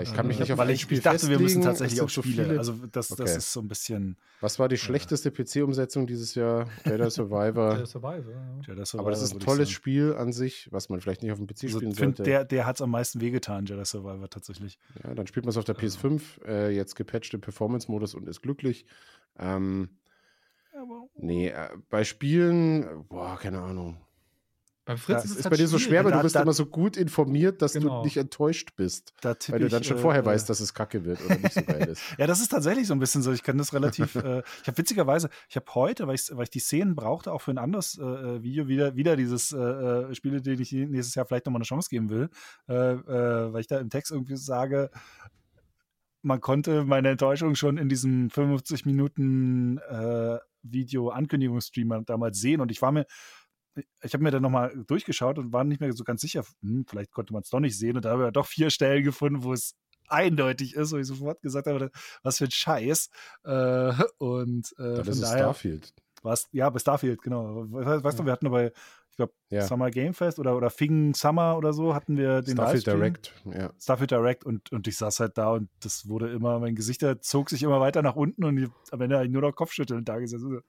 Ich 0.03 0.13
kann 0.15 0.27
mich 0.27 0.37
Äh, 0.39 0.41
nicht 0.41 0.53
auf 0.53 0.59
Weil 0.59 0.69
ein 0.69 0.75
ich, 0.75 0.83
Spiel 0.83 0.99
ich 0.99 1.05
dachte, 1.05 1.29
wir 1.29 1.39
müssen 1.39 1.63
festlegen. 1.63 1.63
tatsächlich 1.65 2.01
auf 2.03 2.11
so 2.13 2.23
Spiele. 2.23 2.45
viele- 2.45 2.59
also 2.59 2.75
das, 2.93 3.09
das 3.09 3.21
Okay. 3.21 3.37
ist 3.37 3.53
so 3.53 3.61
ein 3.61 3.69
bisschen 3.69 4.17
Was 4.41 4.59
war 4.59 4.69
die 4.69 4.77
schlechteste 4.77 5.31
PC-Umsetzung 5.31 6.07
dieses 6.07 6.35
Jahr? 6.35 6.69
Jedi 6.85 7.11
Survivor. 7.11 7.77
Der 7.77 7.87
Survivor. 7.87 8.33
ja. 8.33 8.61
Jedi 8.67 8.71
Aber 8.71 8.77
das 8.79 8.89
Survivor, 8.91 9.13
ist 9.23 9.33
ein 9.35 9.41
tolles. 9.41 9.71
Spiel 9.71 10.15
an 10.15 10.33
sich, 10.33 10.69
was 10.73 10.89
man 10.89 11.01
vielleicht 11.01 11.23
nicht 11.23 11.33
auf 11.33 11.39
dem 11.39 11.47
PC 11.47 11.65
Also, 11.65 11.79
spielen 11.79 11.93
find, 11.95 12.17
sollte. 12.19 12.23
der 12.25 12.45
der 12.45 12.67
hat 12.67 12.77
es 12.77 12.83
am 12.83 12.91
meisten 12.91 13.21
wehgetan, 13.21 13.67
Jedi 13.67 13.85
Survivor 13.85 14.29
tatsächlich. 14.31 14.79
ja, 15.05 15.15
dann 15.15 15.27
spielt 15.27 15.45
man 15.47 15.51
es 15.51 15.57
auf 15.57 15.65
der 15.65 15.77
PS5, 15.77 16.45
äh, 16.47 16.71
jetzt 16.71 16.95
gepatcht 16.97 17.35
im 17.35 17.41
Performance-Modus 17.41 18.15
und 18.15 18.29
ist 18.29 18.43
glücklich. 18.43 18.87
Ähm, 19.39 19.89
nee, 21.17 21.49
äh, 21.49 21.69
bei 21.91 22.05
Spielen, 22.05 22.83
äh, 22.83 22.87
boah, 23.09 23.39
keine 23.39 23.61
Ahnung. 23.61 23.97
Bei 24.89 24.97
Fritz 24.97 25.17
Das 25.17 25.23
Das 25.25 25.31
es 25.33 25.37
ist 25.41 25.51
bei 25.51 25.57
dir 25.57 25.69
so 25.69 25.79
schwer, 25.79 26.03
weil 26.03 26.13
du 26.13 26.23
bist 26.23 26.35
da- 26.35 26.41
immer 26.41 26.55
so 26.55 26.65
gut 26.65 26.97
informiert, 26.97 27.61
dass 27.61 27.75
Genau. 27.75 27.99
du 27.99 28.05
nicht 28.05 28.17
enttäuscht 28.17 28.71
bist. 28.75 29.13
Weil 29.21 29.37
du 29.59 29.67
ich, 29.67 29.71
dann 29.71 29.85
schon 29.85 29.99
äh, 29.99 30.01
vorher 30.01 30.23
äh, 30.23 30.25
weißt, 30.25 30.49
dass 30.49 30.61
es 30.61 30.73
kacke 30.73 31.05
wird 31.05 31.23
oder 31.27 31.37
nicht 31.37 31.53
so 31.53 31.61
geil 31.63 31.89
ist. 31.89 32.01
Ja, 32.19 32.27
das 32.27 32.41
ist 32.41 32.49
tatsächlich 32.49 32.87
so 32.87 32.95
ein 32.95 32.99
bisschen 32.99 33.21
so. 33.21 33.31
Ich 33.31 33.43
kann 33.43 33.59
das 33.59 33.75
relativ. 33.75 34.15
äh, 34.17 34.43
ich 34.63 34.67
habe 34.67 34.79
witzigerweise, 34.79 35.29
ich 35.51 35.57
habe 35.57 35.67
heute, 35.75 36.07
weil 36.07 36.15
ich, 36.15 36.23
weil 36.33 36.45
ich 36.45 36.51
die 36.51 36.59
Szenen 36.61 36.95
brauchte, 36.97 37.31
auch 37.35 37.43
für 37.43 37.51
ein 37.51 37.59
anderes 37.59 37.99
äh, 37.99 38.03
äh, 38.03 38.43
Video 38.43 38.67
wieder, 38.67 38.97
wieder 38.97 39.15
dieses 39.15 39.53
äh, 39.53 39.59
äh, 39.59 40.15
Spiele, 40.15 40.41
denen 40.41 40.63
ich 40.63 40.73
nächstes 40.73 41.15
Jahr 41.15 41.27
vielleicht 41.27 41.45
nochmal 41.45 41.59
eine 41.59 41.67
Chance 41.67 41.91
geben 41.91 42.09
will, 42.09 42.31
äh, 42.67 42.73
äh, 42.75 43.53
weil 43.53 43.61
ich 43.61 43.67
da 43.67 43.79
im 43.81 43.91
Text 43.91 44.11
irgendwie 44.11 44.37
sage, 44.39 44.91
man 46.23 46.41
konnte 46.41 46.85
meine 46.85 47.11
Enttäuschung 47.11 47.55
schon 47.57 47.77
in 47.77 47.91
diesem 47.91 48.31
55 48.31 48.87
Minuten 48.87 49.77
äh, 49.79 50.39
Video 50.63 51.11
Ankündigungsstream 51.11 52.05
damals 52.07 52.41
sehen 52.41 52.61
und 52.61 52.71
ich 52.71 52.83
war 52.83 52.91
mir 52.91 53.07
ich 54.03 54.13
habe 54.15 54.23
mir 54.25 54.31
dann 54.31 54.43
nochmal 54.43 54.73
durchgeschaut 54.87 55.39
und 55.39 55.53
war 55.53 55.65
nicht 55.65 55.81
mehr 55.81 55.93
so 55.93 56.05
ganz 56.05 56.21
sicher, 56.21 56.45
hm, 56.63 56.85
vielleicht 56.89 57.11
konnte 57.13 57.33
man 57.33 57.43
es 57.43 57.51
doch 57.51 57.61
nicht 57.61 57.79
sehen. 57.79 57.97
Und 57.97 58.05
da 58.05 58.11
habe 58.11 58.27
ich 58.27 58.33
doch 58.33 58.47
vier 58.47 58.71
Stellen 58.71 59.05
gefunden, 59.05 59.43
wo 59.43 59.53
es 59.53 59.75
eindeutig 60.09 60.75
ist, 60.75 60.93
wo 60.93 60.97
ich 60.97 61.07
sofort 61.07 61.43
gesagt 61.43 61.67
habe, 61.67 61.91
was 62.23 62.39
für 62.39 62.45
ein 62.45 62.51
Scheiß. 62.51 63.11
Äh, 63.45 63.93
und 64.19 64.73
äh, 64.79 64.97
von 64.97 65.09
ist 65.09 65.23
daher 65.23 65.39
Starfield. 65.39 65.93
war 66.23 66.33
es, 66.33 66.49
ja, 66.53 66.71
bei 66.71 66.79
Starfield, 66.79 67.21
genau. 67.23 67.67
We- 67.71 68.03
Weißt 68.03 68.19
du, 68.19 68.25
wir 68.25 68.33
hatten 68.33 68.51
bei, 68.51 68.73
ich 69.11 69.17
glaube, 69.17 69.33
Ja. 69.51 69.67
Summer 69.67 69.91
Game 69.91 70.15
Fest 70.15 70.39
oder, 70.39 70.57
oder 70.57 70.71
Fing 70.71 71.13
Summer 71.13 71.57
oder 71.59 71.73
so, 71.73 71.95
hatten 71.95 72.17
wir 72.17 72.41
den 72.43 72.55
Starfield 72.55 72.87
Livestream. 72.87 72.97
Direct, 72.97 73.35
ja. 73.53 73.71
Starfield 73.79 74.11
Direct 74.13 74.45
und, 74.45 74.73
und 74.73 74.87
ich 74.89 74.97
saß 74.97 75.21
halt 75.21 75.37
da 75.37 75.51
und 75.51 75.69
das 75.81 76.09
wurde 76.09 76.31
immer, 76.31 76.59
mein 76.59 76.75
Gesicht 76.75 77.05
zog 77.21 77.51
sich 77.51 77.63
immer 77.63 77.81
weiter 77.81 78.01
nach 78.01 78.17
unten 78.17 78.45
und 78.45 78.57
ich, 78.57 78.69
am 78.93 79.01
Ende 79.03 79.17
habe 79.17 79.27
ich 79.27 79.33
nur 79.33 79.43
noch 79.43 79.53
Kopfschütteln 79.53 80.05
da 80.05 80.19
gesessen. 80.19 80.61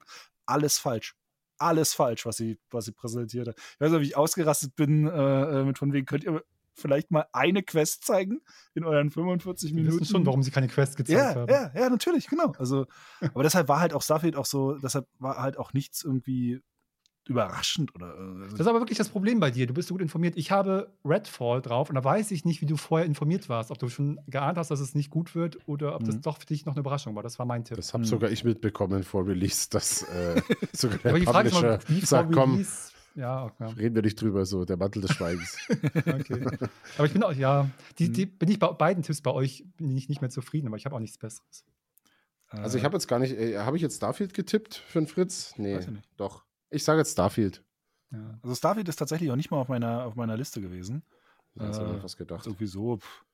Alles 0.46 0.78
falsch. 0.78 1.14
Alles 1.60 1.94
falsch, 1.94 2.26
was 2.26 2.36
sie, 2.36 2.58
was 2.70 2.86
sie 2.86 2.92
präsentierte. 2.92 3.54
Ich 3.56 3.80
weiß 3.80 3.92
noch, 3.92 4.00
wie 4.00 4.04
ich 4.04 4.16
ausgerastet 4.16 4.74
bin, 4.76 5.06
äh, 5.06 5.60
äh, 5.60 5.64
mit 5.64 5.78
von 5.78 5.92
wegen, 5.92 6.06
könnt 6.06 6.24
ihr 6.24 6.42
vielleicht 6.74 7.10
mal 7.10 7.26
eine 7.32 7.62
Quest 7.62 8.04
zeigen 8.04 8.40
in 8.74 8.84
euren 8.84 9.10
45 9.10 9.72
Minuten. 9.72 9.92
Wir 9.92 10.00
wissen 10.00 10.10
schon, 10.10 10.26
warum 10.26 10.42
sie 10.42 10.50
keine 10.50 10.68
Quest 10.68 10.96
gezeigt 10.96 11.18
ja, 11.18 11.34
haben. 11.34 11.50
Ja, 11.52 11.70
ja, 11.74 11.90
natürlich, 11.90 12.28
genau. 12.28 12.52
Also, 12.58 12.86
aber 13.20 13.42
deshalb 13.42 13.68
war 13.68 13.80
halt 13.80 13.92
auch 13.92 14.02
Starfield 14.02 14.36
auch 14.36 14.46
so, 14.46 14.74
deshalb 14.74 15.06
war 15.18 15.36
halt 15.36 15.58
auch 15.58 15.72
nichts 15.72 16.02
irgendwie 16.02 16.60
überraschend 17.28 17.94
oder. 17.94 18.14
Äh, 18.14 18.50
das 18.50 18.60
ist 18.60 18.66
aber 18.66 18.80
wirklich 18.80 18.98
das 18.98 19.08
Problem 19.08 19.40
bei 19.40 19.50
dir. 19.50 19.66
Du 19.66 19.74
bist 19.74 19.88
so 19.88 19.94
gut 19.94 20.02
informiert. 20.02 20.36
Ich 20.36 20.50
habe 20.50 20.92
Redfall 21.04 21.62
drauf 21.62 21.88
und 21.88 21.94
da 21.94 22.04
weiß 22.04 22.30
ich 22.30 22.44
nicht, 22.44 22.60
wie 22.60 22.66
du 22.66 22.76
vorher 22.76 23.06
informiert 23.06 23.48
warst. 23.48 23.70
Ob 23.70 23.78
du 23.78 23.88
schon 23.88 24.20
geahnt 24.26 24.58
hast, 24.58 24.70
dass 24.70 24.80
es 24.80 24.94
nicht 24.94 25.10
gut 25.10 25.34
wird 25.34 25.58
oder 25.66 25.94
ob 25.94 26.02
mhm. 26.02 26.06
das 26.06 26.20
doch 26.20 26.38
für 26.38 26.46
dich 26.46 26.66
noch 26.66 26.74
eine 26.74 26.80
Überraschung 26.80 27.14
war. 27.14 27.22
Das 27.22 27.38
war 27.38 27.46
mein 27.46 27.64
Tipp. 27.64 27.76
Das 27.76 27.92
habe 27.92 28.04
mhm. 28.04 28.08
sogar 28.08 28.30
ich 28.30 28.44
mitbekommen 28.44 29.02
vor 29.04 29.26
Release, 29.26 29.68
dass 29.70 30.02
äh, 30.02 30.40
sogar 30.72 30.98
der 30.98 31.10
aber 31.10 31.20
die 31.20 31.26
Frage 31.26 31.50
Publisher 31.50 31.78
ist 31.78 31.88
mal, 31.88 31.96
wie 31.96 32.00
sagt, 32.00 32.32
komm, 32.32 32.66
ja, 33.16 33.44
okay. 33.44 33.64
reden 33.76 33.94
wir 33.94 34.02
nicht 34.02 34.20
drüber, 34.20 34.46
so 34.46 34.64
der 34.64 34.76
Mantel 34.76 35.02
des 35.02 35.12
Schweigens. 35.12 35.56
okay. 35.94 36.46
Aber 36.96 37.06
ich 37.06 37.12
bin 37.12 37.22
auch, 37.22 37.32
ja, 37.32 37.68
die, 37.98 38.10
die, 38.10 38.26
mhm. 38.26 38.38
bin 38.38 38.50
ich 38.50 38.58
bei 38.58 38.68
beiden 38.68 39.02
Tipps 39.02 39.20
bei 39.20 39.32
euch 39.32 39.64
bin 39.76 39.96
ich 39.96 40.08
nicht 40.08 40.20
mehr 40.20 40.30
zufrieden, 40.30 40.68
aber 40.68 40.76
ich 40.76 40.84
habe 40.84 40.94
auch 40.94 41.00
nichts 41.00 41.18
Besseres. 41.18 41.64
Also 42.48 42.78
ich 42.78 42.84
habe 42.84 42.96
jetzt 42.96 43.06
gar 43.06 43.20
nicht, 43.20 43.36
äh, 43.38 43.58
habe 43.58 43.76
ich 43.76 43.82
jetzt 43.82 43.96
Starfield 43.96 44.34
getippt 44.34 44.74
für 44.74 45.00
den 45.00 45.06
Fritz? 45.06 45.54
Nee, 45.56 45.78
doch. 46.16 46.44
Ich 46.70 46.84
sage 46.84 47.00
jetzt 47.00 47.12
Starfield. 47.12 47.64
Ja. 48.10 48.38
Also 48.42 48.54
Starfield 48.54 48.88
ist 48.88 48.96
tatsächlich 48.96 49.30
auch 49.30 49.36
nicht 49.36 49.50
mal 49.50 49.58
auf 49.58 49.68
meiner, 49.68 50.04
auf 50.04 50.14
meiner 50.14 50.36
Liste 50.36 50.60
gewesen. 50.60 51.02
Ja, 51.54 51.70
äh, 51.70 51.74
habe 51.74 51.96
ich 51.98 52.02
was 52.02 52.16
gedacht. 52.16 52.44
Sowieso 52.44 52.98
pff, 52.98 53.24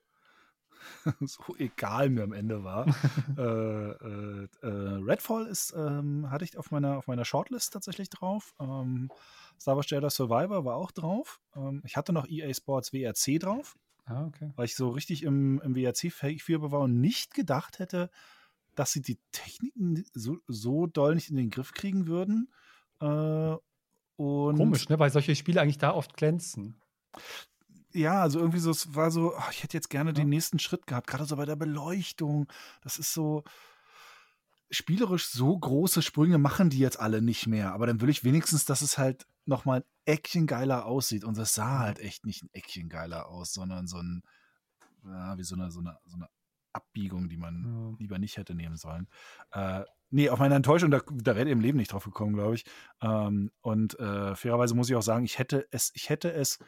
so 1.21 1.57
egal 1.59 2.11
mir 2.11 2.25
am 2.25 2.33
Ende 2.33 2.65
war. 2.65 2.87
äh, 3.39 3.43
äh, 3.43 4.49
äh, 4.63 4.67
Redfall 5.05 5.47
ist, 5.47 5.75
ähm, 5.77 6.31
hatte 6.31 6.45
ich 6.45 6.57
auf 6.57 6.71
meiner, 6.71 6.99
auf 6.99 7.07
meiner 7.07 7.25
Shortlist 7.25 7.73
tatsächlich 7.73 8.11
drauf. 8.11 8.55
Ähm, 8.61 9.11
Star 9.61 9.77
Wars 9.77 9.89
Jedi 9.89 10.11
Survivor 10.11 10.65
war 10.65 10.77
auch 10.77 10.91
drauf. 10.91 11.41
Ähm, 11.55 11.83
ich 11.85 11.97
hatte 11.97 12.13
noch 12.13 12.29
EA 12.29 12.53
Sports 12.53 12.93
WRC 12.93 13.39
drauf. 13.41 13.77
Ah, 14.05 14.27
okay. 14.27 14.53
Weil 14.55 14.67
ich 14.67 14.77
so 14.77 14.91
richtig 14.91 15.25
im, 15.25 15.61
im 15.63 15.75
WRC-Fieber 15.75 16.71
war 16.71 16.81
und 16.81 17.01
nicht 17.01 17.35
gedacht 17.35 17.81
hätte, 17.81 18.11
dass 18.77 18.93
sie 18.93 19.03
die 19.03 19.19
Techniken 19.33 20.05
so, 20.13 20.39
so 20.47 20.87
doll 20.87 21.15
nicht 21.15 21.31
in 21.31 21.37
den 21.37 21.51
Griff 21.51 21.73
kriegen 21.73 22.07
würden. 22.07 22.53
Äh, 23.01 23.57
Komisch, 24.17 24.89
ne? 24.89 24.99
weil 24.99 25.11
solche 25.11 25.37
Spiele 25.37 25.61
eigentlich 25.61 25.79
da 25.79 25.93
oft 25.93 26.17
glänzen. 26.17 26.81
Ja, 27.93 28.23
also 28.23 28.39
irgendwie 28.39 28.59
so, 28.59 28.71
es 28.71 28.95
war 28.95 29.11
so, 29.11 29.35
ach, 29.37 29.51
ich 29.53 29.63
hätte 29.63 29.77
jetzt 29.77 29.91
gerne 29.91 30.11
ja. 30.11 30.15
den 30.15 30.29
nächsten 30.29 30.59
Schritt 30.59 30.87
gehabt, 30.87 31.07
gerade 31.07 31.25
so 31.25 31.37
bei 31.37 31.45
der 31.45 31.57
Beleuchtung. 31.57 32.47
Das 32.83 32.99
ist 32.99 33.13
so, 33.13 33.45
spielerisch 34.71 35.29
so 35.29 35.57
große 35.57 36.03
Sprünge 36.03 36.39
machen 36.39 36.71
die 36.71 36.79
jetzt 36.79 36.99
alle 36.99 37.23
nicht 37.23 37.47
mehr. 37.47 37.73
Aber 37.73 37.87
dann 37.87 38.01
will 38.01 38.09
ich 38.09 38.25
wenigstens, 38.25 38.65
dass 38.65 38.83
es 38.83 38.99
halt 38.99 39.27
nochmal 39.45 39.81
ein 39.81 39.85
Eckchen 40.05 40.47
geiler 40.47 40.87
aussieht. 40.87 41.25
Und 41.25 41.39
das 41.39 41.55
sah 41.55 41.81
halt 41.81 41.99
echt 41.99 42.27
nicht 42.27 42.43
ein 42.43 42.51
Eckchen 42.53 42.89
geiler 42.89 43.29
aus, 43.29 43.53
sondern 43.53 43.87
so 43.87 43.99
ein, 43.99 44.23
ja, 45.05 45.39
wie 45.39 45.45
so 45.45 45.55
eine, 45.55 45.71
so 45.71 45.81
eine, 45.81 45.99
so 46.05 46.17
eine 46.17 46.29
Abbiegung, 46.77 47.29
die 47.29 47.37
man 47.37 47.65
ja. 47.65 47.97
lieber 47.99 48.19
nicht 48.19 48.37
hätte 48.37 48.55
nehmen 48.55 48.77
sollen. 48.77 49.09
Äh, 49.53 49.83
nee, 50.11 50.29
auf 50.29 50.39
meine 50.39 50.55
Enttäuschung, 50.55 50.91
da, 50.91 51.01
da 51.11 51.35
wäre 51.37 51.49
im 51.51 51.61
Leben 51.61 51.79
nicht 51.79 51.93
drauf 51.93 52.05
gekommen, 52.05 52.35
glaube 52.35 52.55
ich. 52.55 52.65
Ähm, 53.01 53.51
und 53.61 53.99
äh, 53.99 54.37
fairerweise 54.37 54.75
muss 54.75 54.89
ich 54.89 54.97
auch 54.97 55.03
sagen, 55.03 55.25
ich 55.25 55.39
hätte 55.39 55.67
es, 55.71 55.91
ich 55.95 56.09
hätte 56.09 56.33
es 56.33 56.59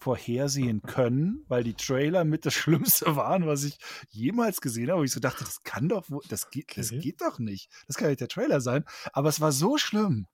vorhersehen 0.00 0.80
können, 0.82 1.44
weil 1.48 1.64
die 1.64 1.74
Trailer 1.74 2.24
mit 2.24 2.46
das 2.46 2.54
Schlimmste 2.54 3.16
waren, 3.16 3.46
was 3.46 3.64
ich 3.64 3.78
jemals 4.10 4.60
gesehen 4.60 4.90
habe. 4.90 5.00
Und 5.00 5.06
ich 5.06 5.12
so 5.12 5.20
dachte, 5.20 5.44
das 5.44 5.62
kann 5.62 5.88
doch, 5.88 6.06
das 6.28 6.50
geht, 6.50 6.70
okay. 6.70 6.80
das 6.80 6.90
geht 6.90 7.20
doch 7.20 7.38
nicht. 7.38 7.70
Das 7.86 7.96
kann 7.96 8.08
nicht 8.08 8.20
der 8.20 8.28
Trailer 8.28 8.60
sein. 8.60 8.84
Aber 9.12 9.28
es 9.28 9.40
war 9.40 9.52
so 9.52 9.76
schlimm, 9.76 10.26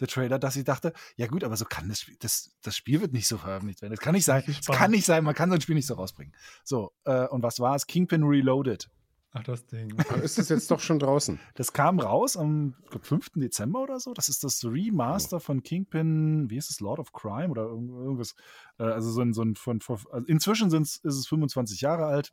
der 0.00 0.08
Trailer, 0.08 0.38
dass 0.38 0.56
ich 0.56 0.64
dachte, 0.64 0.92
ja 1.16 1.26
gut, 1.26 1.44
aber 1.44 1.56
so 1.56 1.64
kann 1.64 1.88
das 1.88 2.00
Spiel, 2.00 2.16
das, 2.20 2.56
das 2.62 2.76
Spiel 2.76 3.00
wird 3.00 3.12
nicht 3.12 3.28
so 3.28 3.38
veröffentlicht 3.38 3.82
werden. 3.82 3.92
Das 3.92 4.00
kann 4.00 4.14
nicht 4.14 4.24
sein. 4.24 4.42
Das 4.46 4.76
kann 4.76 4.90
nicht 4.90 5.06
sein. 5.06 5.24
Man 5.24 5.34
kann 5.34 5.50
so 5.50 5.54
ein 5.54 5.60
Spiel 5.60 5.74
nicht 5.74 5.86
so 5.86 5.94
rausbringen. 5.94 6.34
So, 6.64 6.92
äh, 7.04 7.26
und 7.26 7.42
was 7.42 7.60
war 7.60 7.76
es? 7.76 7.86
Kingpin 7.86 8.22
Reloaded. 8.22 8.90
Ach, 9.32 9.44
das 9.44 9.64
Ding. 9.66 9.96
ist 10.22 10.38
es 10.38 10.48
jetzt 10.48 10.70
doch 10.70 10.80
schon 10.80 10.98
draußen? 10.98 11.38
Das 11.54 11.72
kam 11.72 12.00
raus 12.00 12.36
am 12.36 12.74
glaub, 12.88 13.04
5. 13.06 13.30
Dezember 13.36 13.82
oder 13.82 14.00
so. 14.00 14.12
Das 14.12 14.28
ist 14.28 14.42
das 14.42 14.64
Remaster 14.64 15.36
oh. 15.36 15.40
von 15.40 15.62
Kingpin, 15.62 16.50
wie 16.50 16.56
ist 16.56 16.70
es, 16.70 16.80
Lord 16.80 16.98
of 16.98 17.12
Crime 17.12 17.48
oder 17.48 17.66
irgendwas. 17.66 18.34
Äh, 18.78 18.84
also 18.84 19.10
so 19.10 19.20
ein, 19.20 19.32
so 19.32 19.42
ein 19.42 19.54
von, 19.54 19.80
von 19.80 19.98
also 20.10 20.26
inzwischen 20.26 20.72
ist 20.72 21.04
es 21.04 21.26
25 21.28 21.80
Jahre 21.80 22.06
alt 22.06 22.32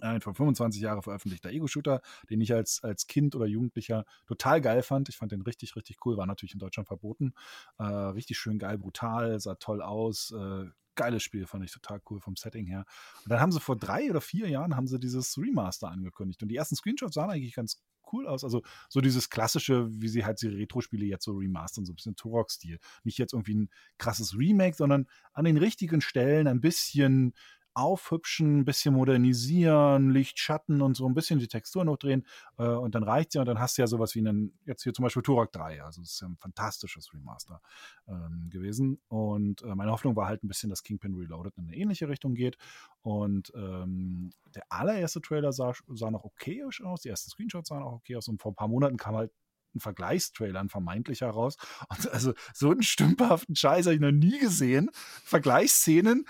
ein 0.00 0.20
vor 0.20 0.34
25 0.34 0.80
Jahren 0.80 1.02
veröffentlichter 1.02 1.50
Ego-Shooter, 1.50 2.00
den 2.28 2.40
ich 2.40 2.52
als, 2.52 2.82
als 2.82 3.06
Kind 3.06 3.34
oder 3.34 3.46
Jugendlicher 3.46 4.04
total 4.26 4.60
geil 4.60 4.82
fand. 4.82 5.08
Ich 5.08 5.16
fand 5.16 5.32
den 5.32 5.42
richtig, 5.42 5.76
richtig 5.76 5.98
cool, 6.04 6.16
war 6.16 6.26
natürlich 6.26 6.54
in 6.54 6.58
Deutschland 6.58 6.88
verboten. 6.88 7.34
Äh, 7.78 7.84
richtig 7.84 8.38
schön 8.38 8.58
geil, 8.58 8.78
brutal, 8.78 9.38
sah 9.40 9.54
toll 9.54 9.82
aus. 9.82 10.32
Äh, 10.32 10.66
geiles 10.94 11.22
Spiel, 11.22 11.46
fand 11.46 11.64
ich 11.64 11.72
total 11.72 12.00
cool 12.10 12.20
vom 12.20 12.36
Setting 12.36 12.66
her. 12.66 12.84
Und 13.24 13.30
dann 13.30 13.40
haben 13.40 13.52
sie 13.52 13.60
vor 13.60 13.76
drei 13.76 14.10
oder 14.10 14.20
vier 14.20 14.48
Jahren 14.48 14.76
haben 14.76 14.86
sie 14.86 14.98
dieses 14.98 15.38
Remaster 15.38 15.88
angekündigt. 15.88 16.42
Und 16.42 16.48
die 16.48 16.56
ersten 16.56 16.76
Screenshots 16.76 17.14
sahen 17.14 17.30
eigentlich 17.30 17.54
ganz 17.54 17.82
cool 18.12 18.26
aus. 18.26 18.44
Also 18.44 18.62
so 18.88 19.00
dieses 19.00 19.30
klassische, 19.30 19.88
wie 19.90 20.08
sie 20.08 20.24
halt 20.24 20.42
die 20.42 20.48
Retro-Spiele 20.48 21.06
jetzt 21.06 21.24
so 21.24 21.32
remastern, 21.36 21.84
so 21.84 21.92
ein 21.92 21.96
bisschen 21.96 22.16
Turok-Stil. 22.16 22.78
Nicht 23.04 23.18
jetzt 23.18 23.32
irgendwie 23.32 23.54
ein 23.54 23.70
krasses 23.98 24.36
Remake, 24.36 24.76
sondern 24.76 25.06
an 25.32 25.44
den 25.44 25.56
richtigen 25.56 26.00
Stellen 26.00 26.46
ein 26.46 26.60
bisschen 26.60 27.34
aufhübschen, 27.74 28.60
ein 28.60 28.64
bisschen 28.64 28.94
modernisieren, 28.94 30.10
Licht, 30.10 30.38
Schatten 30.38 30.82
und 30.82 30.96
so 30.96 31.06
ein 31.06 31.14
bisschen 31.14 31.38
die 31.38 31.48
Textur 31.48 31.84
noch 31.84 31.96
drehen 31.96 32.26
äh, 32.58 32.64
und 32.64 32.94
dann 32.94 33.02
reicht 33.02 33.34
ja 33.34 33.42
und 33.42 33.46
dann 33.46 33.58
hast 33.58 33.78
du 33.78 33.82
ja 33.82 33.86
sowas 33.86 34.14
wie 34.14 34.20
einen, 34.20 34.58
jetzt 34.66 34.82
hier 34.82 34.92
zum 34.92 35.04
Beispiel 35.04 35.22
Turok 35.22 35.52
3, 35.52 35.82
also 35.82 36.02
es 36.02 36.12
ist 36.12 36.20
ja 36.20 36.28
ein 36.28 36.36
fantastisches 36.36 37.12
Remaster 37.12 37.60
ähm, 38.08 38.48
gewesen 38.50 39.00
und 39.08 39.62
äh, 39.62 39.74
meine 39.74 39.92
Hoffnung 39.92 40.16
war 40.16 40.26
halt 40.26 40.42
ein 40.42 40.48
bisschen, 40.48 40.70
dass 40.70 40.82
Kingpin 40.82 41.14
Reloaded 41.14 41.56
in 41.58 41.64
eine 41.64 41.76
ähnliche 41.76 42.08
Richtung 42.08 42.34
geht 42.34 42.56
und 43.02 43.52
ähm, 43.54 44.32
der 44.54 44.64
allererste 44.68 45.20
Trailer 45.20 45.52
sah, 45.52 45.72
sah 45.88 46.10
noch 46.10 46.24
okayisch 46.24 46.82
aus, 46.82 47.02
die 47.02 47.08
ersten 47.08 47.30
Screenshots 47.30 47.68
sahen 47.68 47.82
auch 47.82 47.92
okay 47.92 48.16
aus 48.16 48.28
und 48.28 48.42
vor 48.42 48.52
ein 48.52 48.56
paar 48.56 48.68
Monaten 48.68 48.96
kam 48.96 49.14
halt 49.14 49.32
ein 49.74 49.80
Vergleichstrailer, 49.80 50.60
ein 50.60 50.68
vermeintlicher 50.68 51.30
raus. 51.30 51.56
Und 51.88 52.10
also 52.10 52.34
so 52.54 52.70
einen 52.70 52.82
stümperhaften 52.82 53.56
Scheiß 53.56 53.86
habe 53.86 53.94
ich 53.94 54.00
noch 54.00 54.10
nie 54.10 54.38
gesehen. 54.38 54.90
Vergleichsszenen, 55.24 56.26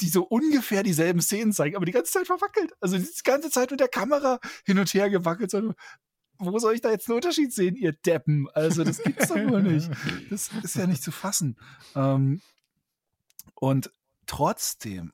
die 0.00 0.08
so 0.08 0.24
ungefähr 0.24 0.82
dieselben 0.82 1.20
Szenen 1.20 1.52
zeigen, 1.52 1.76
aber 1.76 1.86
die 1.86 1.92
ganze 1.92 2.12
Zeit 2.12 2.26
verwackelt. 2.26 2.72
Also 2.80 2.98
die 2.98 3.06
ganze 3.24 3.50
Zeit 3.50 3.70
mit 3.70 3.80
der 3.80 3.88
Kamera 3.88 4.38
hin 4.64 4.78
und 4.78 4.92
her 4.92 5.10
gewackelt. 5.10 5.50
So, 5.50 5.74
wo 6.38 6.58
soll 6.58 6.74
ich 6.74 6.80
da 6.80 6.90
jetzt 6.90 7.08
einen 7.08 7.16
Unterschied 7.16 7.52
sehen, 7.52 7.76
ihr 7.76 7.92
Deppen? 7.92 8.48
Also 8.54 8.84
das 8.84 9.02
gibt's 9.02 9.28
doch 9.28 9.36
wohl 9.36 9.62
nicht. 9.62 9.90
Das 10.30 10.50
ist 10.62 10.76
ja 10.76 10.86
nicht 10.86 11.02
zu 11.02 11.12
fassen. 11.12 11.56
Ähm, 11.94 12.40
und 13.54 13.90
trotzdem, 14.26 15.12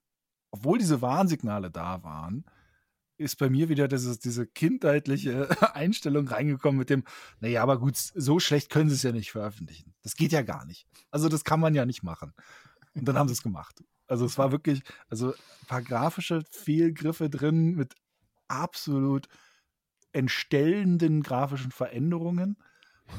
obwohl 0.50 0.78
diese 0.78 1.02
Warnsignale 1.02 1.70
da 1.70 2.02
waren, 2.02 2.44
ist 3.20 3.36
bei 3.36 3.50
mir 3.50 3.68
wieder 3.68 3.86
dieses, 3.86 4.18
diese 4.18 4.46
kindheitliche 4.46 5.48
Einstellung 5.74 6.26
reingekommen 6.26 6.78
mit 6.78 6.90
dem, 6.90 7.04
naja, 7.40 7.62
aber 7.62 7.78
gut, 7.78 7.96
so 7.96 8.40
schlecht 8.40 8.70
können 8.70 8.88
sie 8.88 8.96
es 8.96 9.02
ja 9.02 9.12
nicht 9.12 9.30
veröffentlichen. 9.30 9.94
Das 10.02 10.16
geht 10.16 10.32
ja 10.32 10.42
gar 10.42 10.64
nicht. 10.64 10.86
Also 11.10 11.28
das 11.28 11.44
kann 11.44 11.60
man 11.60 11.74
ja 11.74 11.84
nicht 11.84 12.02
machen. 12.02 12.32
Und 12.94 13.06
dann 13.06 13.16
haben 13.16 13.28
sie 13.28 13.34
es 13.34 13.42
gemacht. 13.42 13.84
Also 14.10 14.26
es 14.26 14.36
war 14.38 14.50
wirklich, 14.50 14.82
also 15.08 15.28
ein 15.32 15.66
paar 15.68 15.82
grafische 15.82 16.42
Fehlgriffe 16.50 17.30
drin 17.30 17.76
mit 17.76 17.94
absolut 18.48 19.28
entstellenden 20.12 21.22
grafischen 21.22 21.70
Veränderungen, 21.70 22.56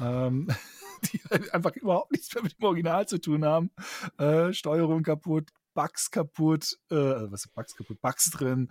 ähm, 0.01 0.49
die 1.13 1.21
halt 1.29 1.53
einfach 1.53 1.75
überhaupt 1.77 2.11
nichts 2.11 2.33
mehr 2.35 2.43
mit 2.43 2.59
dem 2.59 2.65
Original 2.65 3.07
zu 3.07 3.19
tun 3.19 3.45
haben. 3.45 3.71
Äh, 4.17 4.51
Steuerung 4.51 5.03
kaputt, 5.03 5.49
Bugs 5.73 6.11
kaputt, 6.11 6.77
äh, 6.89 6.95
also 6.95 7.31
was 7.31 7.45
ist 7.45 7.53
Bugs 7.53 7.75
kaputt, 7.75 8.01
Bugs 8.01 8.29
drin, 8.29 8.69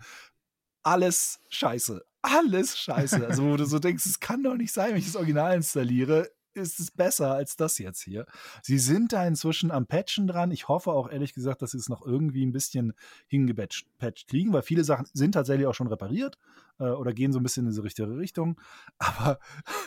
alles 0.83 1.41
scheiße. 1.49 2.05
Alles 2.23 2.79
scheiße. 2.79 3.27
Also, 3.27 3.45
wo 3.45 3.57
du 3.57 3.65
so 3.65 3.79
denkst, 3.79 4.05
es 4.05 4.21
kann 4.21 4.43
doch 4.43 4.57
nicht 4.57 4.73
sein, 4.73 4.91
wenn 4.91 4.99
ich 4.99 5.07
das 5.07 5.17
Original 5.17 5.57
installiere 5.57 6.31
ist 6.55 6.81
es 6.81 6.91
besser 6.91 7.33
als 7.33 7.57
das 7.57 7.79
jetzt 7.79 8.03
hier. 8.03 8.27
Sie 8.63 8.79
sind 8.79 9.13
da 9.13 9.27
inzwischen 9.27 9.71
am 9.71 9.87
Patchen 9.87 10.27
dran. 10.27 10.51
Ich 10.51 10.69
hoffe 10.69 10.93
auch 10.93 11.11
ehrlich 11.11 11.33
gesagt, 11.33 11.63
dass 11.63 11.73
sie 11.73 11.79
es 11.79 11.89
noch 11.89 12.05
irgendwie 12.05 12.45
ein 12.45 12.53
bisschen 12.53 12.93
hingepatcht 13.29 14.29
kriegen, 14.29 14.53
weil 14.53 14.63
viele 14.63 14.85
Sachen 14.85 15.07
sind 15.13 15.33
tatsächlich 15.33 15.67
auch 15.67 15.75
schon 15.75 15.87
repariert 15.87 16.39
äh, 16.79 16.85
oder 16.85 17.13
gehen 17.13 17.33
so 17.33 17.39
ein 17.39 17.43
bisschen 17.43 17.67
in 17.67 17.73
die 17.73 17.81
richtige 17.81 18.17
Richtung. 18.17 18.61
Aber 18.99 19.39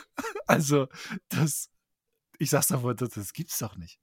also, 0.46 0.88
das, 1.28 1.70
ich 2.38 2.50
sag's 2.50 2.68
davor, 2.68 2.94
das, 2.94 3.10
das 3.10 3.32
gibt's 3.32 3.58
doch 3.58 3.76
nicht. 3.76 4.00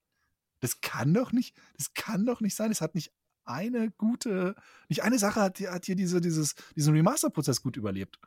Das 0.60 0.82
kann 0.82 1.14
doch 1.14 1.32
nicht, 1.32 1.56
das 1.78 1.94
kann 1.94 2.26
doch 2.26 2.42
nicht 2.42 2.56
sein. 2.56 2.72
Es 2.72 2.82
hat 2.82 2.94
nicht 2.94 3.12
eine 3.44 3.92
gute, 3.92 4.56
nicht 4.90 5.04
eine 5.04 5.18
Sache 5.20 5.42
hat, 5.42 5.60
hat 5.60 5.86
hier 5.86 5.96
diese, 5.96 6.22
dieses, 6.22 6.56
diesen 6.76 6.94
Remaster-Prozess 6.94 7.62
gut 7.62 7.78
überlebt. 7.78 8.20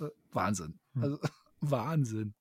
Äh, 0.00 0.08
Wahnsinn. 0.30 0.78
Hm. 0.94 1.02
Also, 1.02 1.18
Wahnsinn. 1.60 2.34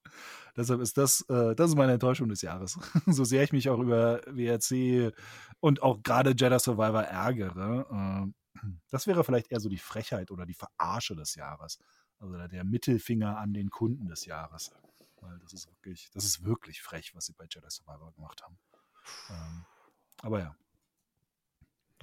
Deshalb 0.56 0.82
ist 0.82 0.98
das, 0.98 1.22
äh, 1.30 1.56
das 1.56 1.70
ist 1.70 1.78
meine 1.78 1.94
Enttäuschung 1.94 2.30
des 2.30 2.42
Jahres. 2.42 2.80
so 3.06 3.24
sehr 3.24 3.44
ich 3.44 3.52
mich 3.52 3.70
auch 3.70 3.80
über 3.80 4.22
WRC 4.26 5.14
und 5.60 5.82
auch 5.82 6.02
gerade 6.04 6.32
Jedi 6.32 6.60
Survivor 6.60 7.04
ärgere. 7.04 7.86
Äh, 8.26 8.62
das 8.90 9.06
wäre 9.06 9.24
vielleicht 9.24 9.52
eher 9.52 9.60
so 9.60 9.70
die 9.70 9.78
Frechheit 9.78 10.32
oder 10.32 10.46
die 10.46 10.56
Verarsche 10.56 11.16
des 11.16 11.36
Jahres. 11.36 11.80
Also 12.20 12.36
der 12.48 12.64
Mittelfinger 12.64 13.38
an 13.38 13.54
den 13.54 13.70
Kunden 13.70 14.08
des 14.08 14.26
Jahres. 14.26 14.72
Weil 15.22 15.38
das 15.40 15.54
ist 15.54 15.68
wirklich, 15.68 16.10
das 16.12 16.26
ist 16.26 16.44
wirklich 16.44 16.82
frech, 16.82 17.14
was 17.16 17.26
sie 17.26 17.34
bei 17.34 17.46
Jedi 17.50 17.70
Survivor 17.70 18.12
gemacht 18.14 18.42
haben. 18.44 18.58
Ähm, 19.30 19.66
aber 20.22 20.40
ja. 20.40 20.56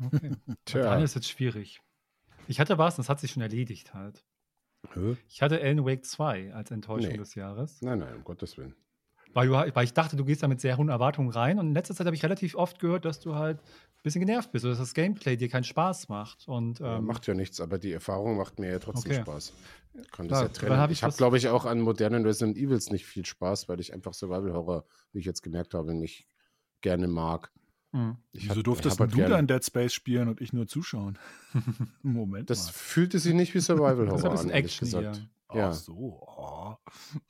Okay. 0.01 0.37
Tja. 0.65 0.83
Dann 0.83 1.03
ist 1.03 1.15
jetzt 1.15 1.29
schwierig. 1.29 1.81
Ich 2.47 2.61
hatte 2.61 2.79
was, 2.79 2.97
das 2.97 3.09
hat 3.09 3.21
sich 3.21 3.33
schon 3.33 3.43
erledigt 3.43 3.95
halt. 3.95 4.25
Hä? 4.93 5.17
Ich 5.29 5.43
hatte 5.43 5.61
Alan 5.61 5.85
Wake 5.85 6.05
2 6.05 6.53
als 6.55 6.71
Enttäuschung 6.71 7.11
Nee. 7.11 7.19
des 7.19 7.35
Jahres. 7.35 7.81
Nein, 7.83 7.99
nein, 8.01 8.15
um 8.17 8.25
Gottes 8.25 8.57
Willen. 8.57 8.75
Weil, 9.33 9.51
weil 9.51 9.85
ich 9.85 9.93
dachte, 9.95 10.17
du 10.17 10.25
gehst 10.25 10.43
da 10.43 10.49
mit 10.49 10.61
sehr 10.61 10.77
hohen 10.77 10.89
Erwartungen 10.89 11.31
rein. 11.31 11.59
Und 11.59 11.69
in 11.69 11.75
letzter 11.75 11.95
Zeit 11.95 12.07
habe 12.07 12.15
ich 12.15 12.23
relativ 12.23 12.55
oft 12.55 12.79
gehört, 12.79 13.05
dass 13.05 13.21
du 13.21 13.35
halt 13.35 13.59
ein 13.59 14.03
bisschen 14.03 14.21
genervt 14.21 14.53
bist 14.53 14.65
oder 14.65 14.73
dass 14.73 14.79
das 14.81 14.95
Gameplay 14.95 15.37
dir 15.37 15.49
keinen 15.49 15.65
Spaß 15.65 16.09
macht. 16.09 16.47
Und 16.47 16.81
Ja, 16.81 16.99
ähm, 16.99 17.07
macht 17.07 17.27
ja 17.27 17.35
nichts, 17.35 17.61
aber 17.61 17.79
die 17.79 17.93
Erfahrung 17.93 18.37
macht 18.37 18.59
mir 18.61 18.71
ja 18.71 18.79
trotzdem 18.79 19.11
Okay. 19.13 19.23
Spaß. 19.23 19.55
Ich 20.03 20.11
kann 20.11 20.29
Klar, 20.29 20.43
das 20.43 20.53
ja 20.53 20.61
trennen. 20.61 20.79
hab 20.81 20.91
ich 20.91 20.99
ich 20.99 21.03
habe, 21.03 21.17
glaube 21.17 21.37
ich, 21.37 21.49
auch 21.49 21.65
an 21.65 21.81
modernen 21.81 22.25
Resident 22.27 22.57
Evils 22.59 22.91
nicht 22.91 23.07
viel 23.07 23.25
Spaß, 23.25 23.69
weil 23.69 23.81
ich 23.81 23.93
einfach 23.95 24.13
Survival 24.15 24.53
Horror, 24.53 24.87
wie 25.13 25.21
ich 25.21 25.25
jetzt 25.25 25.43
gemerkt 25.43 25.75
habe, 25.75 25.95
nicht 25.95 26.29
gerne 26.81 27.09
mag. 27.09 27.51
Mh. 27.95 28.17
Ich 28.33 28.49
Wieso 28.51 28.63
durftest 28.63 29.01
hab 29.01 29.09
du 29.11 29.17
halt 29.17 29.31
dann 29.31 29.47
gerne- 29.47 29.47
Dead 29.47 29.65
Space 29.65 29.95
spielen 29.95 30.29
und 30.29 30.41
ich 30.41 30.53
nur 30.53 30.67
zuschauen? 30.67 31.19
Moment 32.03 32.51
Das 32.51 32.67
mal. 32.67 32.73
fühlte 32.73 33.19
sich 33.19 33.35
nicht 33.35 33.55
wie 33.55 33.61
Survival 33.61 34.07
Das 34.07 34.17
ist 34.17 34.25
ein 34.25 34.31
Horror 34.31 34.31
bisschen 34.33 34.51
an, 34.51 34.55
ehrlich 34.57 34.73
Action 34.81 34.87
gesagt. 34.87 35.29
Ja. 35.55 35.69
Ach 35.71 35.73
so. 35.75 35.95
Oh. 36.27 36.75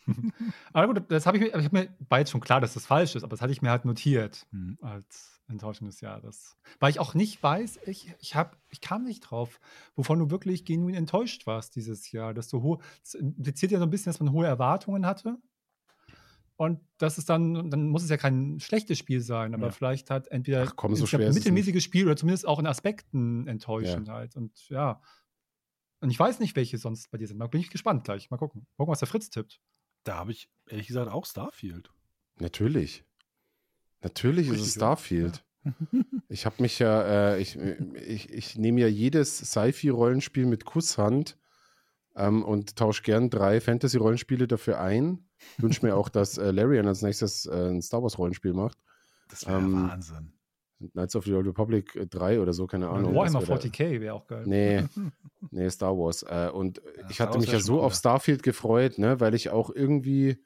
Aber 0.72 0.94
gut, 0.94 1.04
das 1.10 1.26
habe 1.26 1.36
ich 1.36 1.42
mir, 1.44 1.50
aber 1.50 1.58
ich 1.60 1.66
hab 1.66 1.72
mir, 1.72 1.94
war 2.08 2.18
jetzt 2.20 2.30
schon 2.30 2.40
klar, 2.40 2.60
dass 2.60 2.72
das 2.74 2.86
falsch 2.86 3.14
ist, 3.16 3.22
aber 3.22 3.30
das 3.32 3.42
hatte 3.42 3.52
ich 3.52 3.60
mir 3.60 3.70
halt 3.70 3.84
notiert 3.84 4.46
Hm. 4.50 4.78
als 4.80 5.42
Enttäuschung 5.46 5.86
des 5.88 6.00
Jahres. 6.00 6.56
Weil 6.80 6.90
ich 6.90 7.00
auch 7.00 7.12
nicht 7.14 7.42
weiß, 7.42 7.80
ich, 7.86 8.14
ich, 8.20 8.34
hab, 8.34 8.56
ich 8.70 8.80
kam 8.80 9.04
nicht 9.04 9.20
drauf, 9.20 9.60
wovon 9.94 10.18
du 10.18 10.30
wirklich 10.30 10.64
genuin 10.64 10.94
enttäuscht 10.94 11.46
warst 11.46 11.76
dieses 11.76 12.10
Jahr. 12.12 12.32
Dass 12.32 12.48
du 12.48 12.62
hohe, 12.62 12.78
das 13.02 13.14
impliziert 13.14 13.72
ja 13.72 13.78
so 13.78 13.84
ein 13.84 13.90
bisschen, 13.90 14.10
dass 14.10 14.20
man 14.20 14.32
hohe 14.32 14.46
Erwartungen 14.46 15.04
hatte. 15.04 15.36
Und 16.56 16.80
das 16.98 17.18
ist 17.18 17.28
dann, 17.28 17.70
dann 17.70 17.88
muss 17.88 18.04
es 18.04 18.10
ja 18.10 18.16
kein 18.16 18.60
schlechtes 18.60 18.98
Spiel 18.98 19.20
sein, 19.20 19.54
aber 19.54 19.66
Ja. 19.66 19.72
vielleicht 19.72 20.10
hat 20.10 20.28
entweder 20.28 20.62
Ach 20.68 20.76
komm, 20.76 20.94
so 20.94 21.04
ein 21.04 21.20
ist 21.22 21.28
es 21.28 21.34
mittelmäßiges 21.34 21.82
Spiel 21.82 22.06
oder 22.06 22.16
zumindest 22.16 22.46
auch 22.46 22.58
in 22.60 22.66
Aspekten 22.66 23.48
enttäuschend 23.48 24.08
halt. 24.08 24.36
Und 24.36 24.68
ja. 24.68 25.00
Und 26.00 26.10
ich 26.10 26.18
weiß 26.18 26.38
nicht, 26.38 26.54
welche 26.54 26.78
sonst 26.78 27.10
bei 27.10 27.18
dir 27.18 27.26
sind. 27.26 27.38
Da 27.40 27.46
bin 27.48 27.60
ich 27.60 27.70
gespannt 27.70 28.04
gleich. 28.04 28.30
Mal 28.30 28.36
gucken. 28.36 28.66
Gucken, 28.76 28.92
was 28.92 29.00
der 29.00 29.08
Fritz 29.08 29.30
tippt. 29.30 29.60
Da 30.04 30.16
habe 30.16 30.32
ich 30.32 30.48
ehrlich 30.68 30.86
gesagt 30.86 31.10
auch 31.10 31.24
Starfield. 31.26 31.90
Natürlich. 32.38 33.04
Natürlich 34.02 34.46
ist 34.46 34.52
Richtig, 34.52 34.68
es 34.68 34.76
oder? 34.76 34.86
Starfield. 34.86 35.44
Ich 36.28 36.44
habe 36.44 36.56
mich 36.60 36.78
ja, 36.78 37.02
äh, 37.32 37.40
ich, 37.40 37.56
ich, 37.56 38.30
ich 38.30 38.56
nehme 38.58 38.82
ja 38.82 38.86
jedes 38.86 39.38
Sci-Fi-Rollenspiel 39.38 40.44
mit 40.44 40.66
Kusshand 40.66 41.38
ähm, 42.16 42.44
und 42.44 42.76
tausche 42.76 43.02
gern 43.02 43.30
drei 43.30 43.60
Fantasy-Rollenspiele 43.60 44.46
dafür 44.46 44.80
ein. 44.80 45.28
Wünsche 45.58 45.84
mir 45.84 45.96
auch, 45.96 46.08
dass 46.08 46.38
äh, 46.38 46.50
Larian 46.50 46.86
als 46.86 47.02
nächstes 47.02 47.46
äh, 47.46 47.70
ein 47.70 47.82
Star 47.82 48.02
Wars-Rollenspiel 48.02 48.52
macht. 48.54 48.78
Das 49.28 49.46
wäre 49.46 49.58
Ähm, 49.58 49.88
Wahnsinn. 49.88 50.32
Knights 50.92 51.16
of 51.16 51.24
the 51.24 51.32
Old 51.34 51.46
Republic 51.46 51.94
äh, 51.96 52.06
3 52.06 52.40
oder 52.40 52.52
so, 52.52 52.66
keine 52.66 52.88
Ahnung. 52.88 53.14
Warhammer 53.14 53.40
Das 53.40 53.48
wär 53.48 53.58
da- 53.58 53.62
40k 53.64 54.00
wäre 54.00 54.14
auch 54.14 54.26
geil. 54.26 54.42
Nee, 54.46 54.84
nee, 55.50 55.70
Star 55.70 55.96
Wars. 55.96 56.22
Äh, 56.24 56.50
und 56.52 56.80
Ja, 56.98 57.08
ich 57.08 57.20
hatte 57.20 57.38
mich 57.38 57.50
ja 57.52 57.60
so 57.60 57.74
auf 57.80 57.92
cooler. 57.92 57.94
Starfield 57.94 58.42
gefreut, 58.42 58.98
ne, 58.98 59.18
weil 59.20 59.34
ich 59.34 59.50
auch 59.50 59.70
irgendwie, 59.70 60.42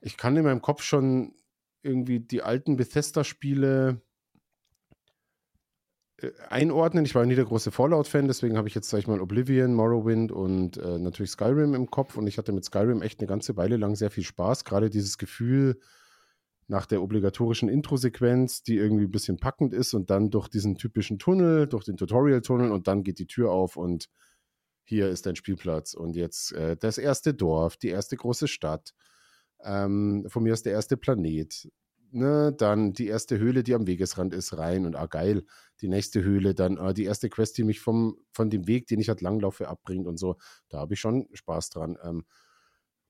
ich 0.00 0.16
kann 0.16 0.36
in 0.36 0.44
meinem 0.44 0.62
Kopf 0.62 0.82
schon 0.82 1.34
irgendwie 1.82 2.20
die 2.20 2.42
alten 2.42 2.76
Bethesda-Spiele 2.76 3.88
äh, 3.90 4.07
einordnen. 6.48 7.04
Ich 7.04 7.14
war 7.14 7.24
nie 7.24 7.34
der 7.34 7.44
große 7.44 7.70
Fallout-Fan, 7.70 8.26
deswegen 8.26 8.56
habe 8.56 8.68
ich 8.68 8.74
jetzt, 8.74 8.90
sag 8.90 8.98
ich 8.98 9.06
mal, 9.06 9.20
Oblivion, 9.20 9.74
Morrowind 9.74 10.32
und 10.32 10.76
äh, 10.78 10.98
natürlich 10.98 11.30
Skyrim 11.30 11.74
im 11.74 11.90
Kopf. 11.90 12.16
Und 12.16 12.26
ich 12.26 12.38
hatte 12.38 12.52
mit 12.52 12.64
Skyrim 12.64 13.02
echt 13.02 13.20
eine 13.20 13.28
ganze 13.28 13.56
Weile 13.56 13.76
lang 13.76 13.94
sehr 13.94 14.10
viel 14.10 14.24
Spaß. 14.24 14.64
Gerade 14.64 14.90
dieses 14.90 15.18
Gefühl 15.18 15.78
nach 16.66 16.86
der 16.86 17.02
obligatorischen 17.02 17.68
Intro-Sequenz, 17.68 18.62
die 18.62 18.76
irgendwie 18.76 19.04
ein 19.04 19.10
bisschen 19.10 19.38
packend 19.38 19.72
ist 19.72 19.94
und 19.94 20.10
dann 20.10 20.30
durch 20.30 20.48
diesen 20.48 20.76
typischen 20.76 21.18
Tunnel, 21.18 21.66
durch 21.66 21.84
den 21.84 21.96
Tutorial-Tunnel 21.96 22.70
und 22.70 22.88
dann 22.88 23.04
geht 23.04 23.18
die 23.18 23.26
Tür 23.26 23.50
auf 23.50 23.76
und 23.76 24.08
hier 24.84 25.08
ist 25.08 25.26
dein 25.26 25.36
Spielplatz 25.36 25.94
und 25.94 26.14
jetzt 26.14 26.52
äh, 26.52 26.76
das 26.76 26.98
erste 26.98 27.32
Dorf, 27.32 27.76
die 27.76 27.88
erste 27.88 28.16
große 28.16 28.48
Stadt, 28.48 28.92
ähm, 29.62 30.26
von 30.28 30.42
mir 30.42 30.52
ist 30.52 30.66
der 30.66 30.72
erste 30.72 30.96
Planet, 30.96 31.70
ne, 32.10 32.52
dann 32.56 32.92
die 32.92 33.06
erste 33.06 33.38
Höhle, 33.38 33.62
die 33.62 33.74
am 33.74 33.86
Wegesrand 33.86 34.34
ist, 34.34 34.56
rein 34.56 34.86
und 34.86 34.94
ah 34.94 35.06
geil, 35.06 35.44
die 35.80 35.88
nächste 35.88 36.22
Höhle, 36.22 36.54
dann 36.54 36.76
äh, 36.76 36.94
die 36.94 37.04
erste 37.04 37.28
Quest, 37.28 37.58
die 37.58 37.64
mich 37.64 37.80
vom, 37.80 38.18
von 38.32 38.50
dem 38.50 38.66
Weg, 38.66 38.86
den 38.86 39.00
ich 39.00 39.08
halt 39.08 39.20
langlaufe, 39.20 39.68
abbringt 39.68 40.06
und 40.06 40.18
so, 40.18 40.36
da 40.68 40.78
habe 40.78 40.94
ich 40.94 41.00
schon 41.00 41.28
Spaß 41.32 41.70
dran. 41.70 41.96
Ähm, 42.02 42.24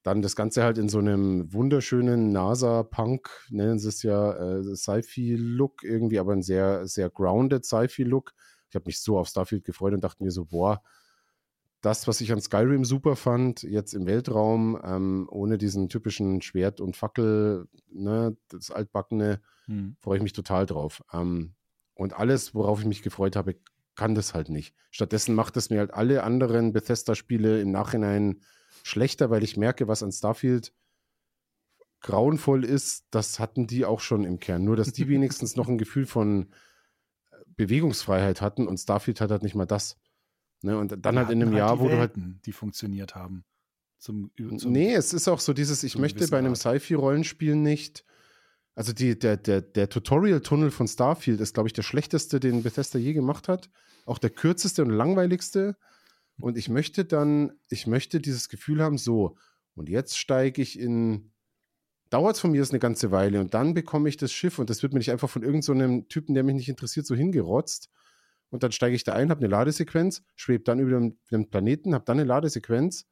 dann 0.03 0.23
das 0.23 0.37
Ganze 0.37 0.63
halt 0.63 0.79
in 0.79 0.89
so 0.89 0.99
einem 0.99 1.53
wunderschönen 1.53 2.31
NASA-Punk, 2.33 3.29
nennen 3.51 3.79
sie 3.79 3.89
es 3.89 4.03
ja, 4.03 4.33
äh, 4.33 4.75
Sci-Fi-Look 4.77 5.83
irgendwie, 5.83 6.19
aber 6.19 6.33
ein 6.33 6.43
sehr, 6.43 6.87
sehr 6.87 7.11
grounded 7.11 7.65
Sci-Fi-Look. 7.65 8.33
Ich 8.69 8.75
habe 8.75 8.85
mich 8.87 9.01
so 9.01 9.19
auf 9.19 9.29
Starfield 9.29 9.65
gefreut 9.65 9.95
und 9.95 10.05
dachte 10.05 10.23
mir 10.23 10.31
so, 10.31 10.45
boah, 10.45 10.83
das, 11.81 12.09
was 12.09 12.21
ich 12.21 12.33
an 12.33 12.41
Skyrim 12.41 12.85
super 12.85 13.17
fand, 13.17 13.63
jetzt 13.63 13.95
im 13.95 14.07
Weltraum, 14.07 14.81
ähm, 14.83 15.29
ohne 15.31 15.59
diesen 15.59 15.89
typischen 15.89 16.43
Schwert- 16.43 16.81
und 16.81 16.97
Fackel, 16.97 17.69
ne, 17.91 18.37
das 18.49 18.71
altbackene, 18.71 19.41
Hm. 19.67 19.97
freue 20.01 20.17
ich 20.17 20.23
mich 20.23 20.33
total 20.33 20.67
drauf. 20.67 21.03
Ähm, 21.13 21.55
und 21.99 22.15
alles, 22.15 22.55
worauf 22.55 22.81
ich 22.81 22.87
mich 22.87 23.03
gefreut 23.03 23.35
habe, 23.35 23.57
kann 23.97 24.15
das 24.15 24.33
halt 24.33 24.49
nicht. 24.49 24.75
Stattdessen 24.93 25.35
macht 25.35 25.57
es 25.57 25.69
mir 25.69 25.81
halt 25.81 25.93
alle 25.93 26.23
anderen 26.23 26.73
Bethesda-Spiele 26.73 27.61
im 27.61 27.73
Nachhinein 27.73 28.41
schlechter, 28.85 29.31
weil 29.31 29.43
ich 29.43 29.57
merke, 29.57 29.89
was 29.89 30.05
an 30.05 30.13
Starfield 30.13 30.73
grauenvoll 32.01 32.65
ist, 32.65 33.07
das 33.11 33.41
hatten 33.41 33.67
die 33.67 33.85
auch 33.85 33.99
schon 33.99 34.25
im 34.25 34.39
Kern. 34.39 34.63
Nur, 34.63 34.77
dass 34.77 34.93
die 34.93 35.09
wenigstens 35.09 35.57
noch 35.57 35.69
ein 35.69 35.77
Gefühl 35.77 36.07
von 36.07 36.53
äh, 37.33 37.37
Bewegungsfreiheit 37.57 38.41
hatten 38.41 38.69
und 38.69 38.79
Starfield 38.79 39.21
hat 39.21 39.33
halt 39.33 39.43
nicht 39.43 39.57
mal 39.57 39.67
das. 39.67 39.99
Ne? 40.63 40.79
Und 40.79 41.05
dann 41.05 41.19
halt 41.19 41.31
in 41.31 41.43
einem 41.43 41.53
Jahr, 41.53 41.75
die 41.75 41.81
wo 41.81 41.89
du 41.89 41.99
halt 41.99 42.17
Welten, 42.17 42.41
die 42.47 42.53
funktioniert 42.53 43.17
haben. 43.17 43.45
Zum, 43.99 44.31
zum 44.57 44.71
Nee, 44.71 44.95
es 44.95 45.13
ist 45.13 45.27
auch 45.27 45.41
so 45.41 45.53
dieses, 45.53 45.83
ich 45.83 45.99
möchte 45.99 46.29
bei 46.29 46.39
einem. 46.39 46.55
Sci-Fi-Rollenspiel 46.55 47.57
nicht. 47.57 48.05
Also 48.79 48.93
die, 48.93 49.19
der, 49.19 49.37
der, 49.37 49.61
der 49.61 49.89
Tutorial-Tunnel 49.89 50.71
von 50.71 50.87
Starfield 50.87 51.41
ist, 51.41 51.53
glaube 51.53 51.69
ich, 51.69 51.73
der 51.73 51.83
schlechteste, 51.83 52.39
den 52.39 52.63
Bethesda 52.63 52.97
je 52.97 53.13
gemacht 53.13 53.49
hat. 53.49 53.71
Auch 54.07 54.19
der 54.19 54.31
kürzeste 54.31 54.83
und 54.83 54.91
langweiligste. 54.91 55.77
Und 56.41 56.57
ich 56.57 56.69
möchte 56.69 57.05
dann, 57.05 57.51
ich 57.71 57.89
möchte 57.89 58.21
dieses 58.21 58.49
Gefühl 58.49 58.81
haben, 58.81 58.97
so, 58.97 59.37
und 59.75 59.89
jetzt 59.89 60.17
steige 60.17 60.63
ich 60.63 60.79
in. 60.79 61.33
Dauert 62.11 62.37
es 62.37 62.41
von 62.41 62.53
mir 62.53 62.63
ist 62.63 62.71
eine 62.71 62.79
ganze 62.79 63.11
Weile 63.11 63.41
und 63.41 63.53
dann 63.53 63.75
bekomme 63.75 64.09
ich 64.09 64.17
das 64.17 64.31
Schiff 64.31 64.61
und 64.61 64.71
das 64.71 64.85
wird 64.85 64.93
mir 64.93 65.01
nicht 65.01 65.11
einfach 65.11 65.29
von 65.29 65.43
irgendeinem 65.43 66.03
so 66.03 66.07
Typen, 66.07 66.37
der 66.37 66.45
mich 66.45 66.55
nicht 66.55 66.69
interessiert, 66.69 67.05
so 67.05 67.17
hingerotzt. 67.17 67.91
Und 68.49 68.63
dann 68.63 68.71
steige 68.71 68.95
ich 68.95 69.03
da 69.03 69.13
ein, 69.13 69.31
habe 69.31 69.41
eine 69.41 69.49
Ladesequenz, 69.49 70.23
schwebe 70.37 70.63
dann 70.63 70.79
über 70.79 70.93
den, 70.93 71.19
den 71.33 71.51
Planeten, 71.51 71.95
habe 71.95 72.05
dann 72.05 72.21
eine 72.21 72.29
Ladesequenz, 72.29 73.07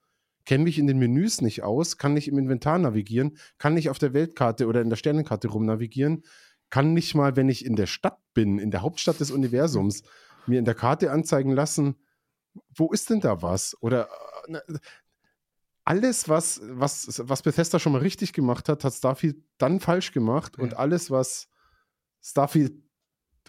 kenne 0.47 0.64
mich 0.64 0.78
in 0.78 0.86
den 0.86 0.99
Menüs 0.99 1.42
nicht 1.42 1.62
aus, 1.62 1.99
kann 1.99 2.14
nicht 2.14 2.28
im 2.28 2.38
Inventar 2.38 2.78
navigieren, 2.78 3.36
kann 3.59 3.74
nicht 3.74 3.90
auf 3.90 3.99
der 3.99 4.14
Weltkarte 4.14 4.66
oder 4.66 4.80
in 4.80 4.88
der 4.88 4.97
Sternenkarte 4.97 5.49
rumnavigieren, 5.49 6.22
kann 6.70 6.94
nicht 6.94 7.14
mal, 7.14 7.36
wenn 7.36 7.49
ich 7.49 7.64
in 7.64 7.76
der 7.76 7.86
Stadt 7.86 8.18
bin, 8.32 8.59
in 8.59 8.70
der 8.70 8.82
Hauptstadt 8.82 9.20
des 9.20 9.30
Universums, 9.30 10.03
mir 10.47 10.59
in 10.59 10.64
der 10.64 10.74
Karte 10.74 11.11
anzeigen 11.11 11.53
lassen, 11.53 11.97
wo 12.74 12.92
ist 12.92 13.11
denn 13.11 13.20
da 13.20 13.42
was? 13.42 13.76
Oder 13.80 14.09
äh, 14.49 14.53
ne, 14.53 14.62
alles, 15.84 16.28
was, 16.28 16.61
was, 16.64 17.22
was 17.24 17.42
Bethesda 17.42 17.78
schon 17.78 17.92
mal 17.92 18.01
richtig 18.01 18.32
gemacht 18.32 18.68
hat, 18.68 18.82
hat 18.82 18.92
Starfield 18.94 19.36
dann 19.59 19.78
falsch 19.78 20.12
gemacht 20.12 20.59
und 20.59 20.73
Ja. 20.73 20.78
alles, 20.78 21.10
was 21.10 21.48
Starfield 22.20 22.74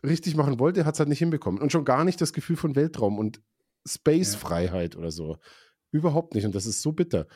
richtig 0.04 0.36
machen 0.36 0.60
wollte, 0.60 0.86
hat 0.86 0.94
es 0.94 1.00
halt 1.00 1.10
nicht 1.10 1.20
hinbekommen. 1.20 1.60
Und 1.60 1.72
schon 1.72 1.86
gar 1.86 2.04
nicht 2.04 2.22
das 2.22 2.34
Gefühl 2.34 2.56
von 2.56 2.76
Weltraum 2.76 3.18
und 3.18 3.42
Space-Freiheit 3.88 4.96
oder 4.96 5.10
so. 5.10 5.38
Überhaupt 5.92 6.36
nicht. 6.36 6.46
Und 6.46 6.56
das 6.56 6.66
ist 6.66 6.82
so 6.82 6.92
bitter. 6.92 7.28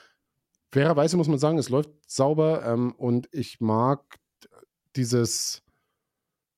Fairerweise 0.71 1.17
muss 1.17 1.27
man 1.27 1.39
sagen, 1.39 1.57
es 1.57 1.69
läuft 1.69 1.89
sauber 2.07 2.65
ähm, 2.65 2.93
und 2.93 3.27
ich 3.31 3.59
mag 3.59 4.19
dieses, 4.95 5.63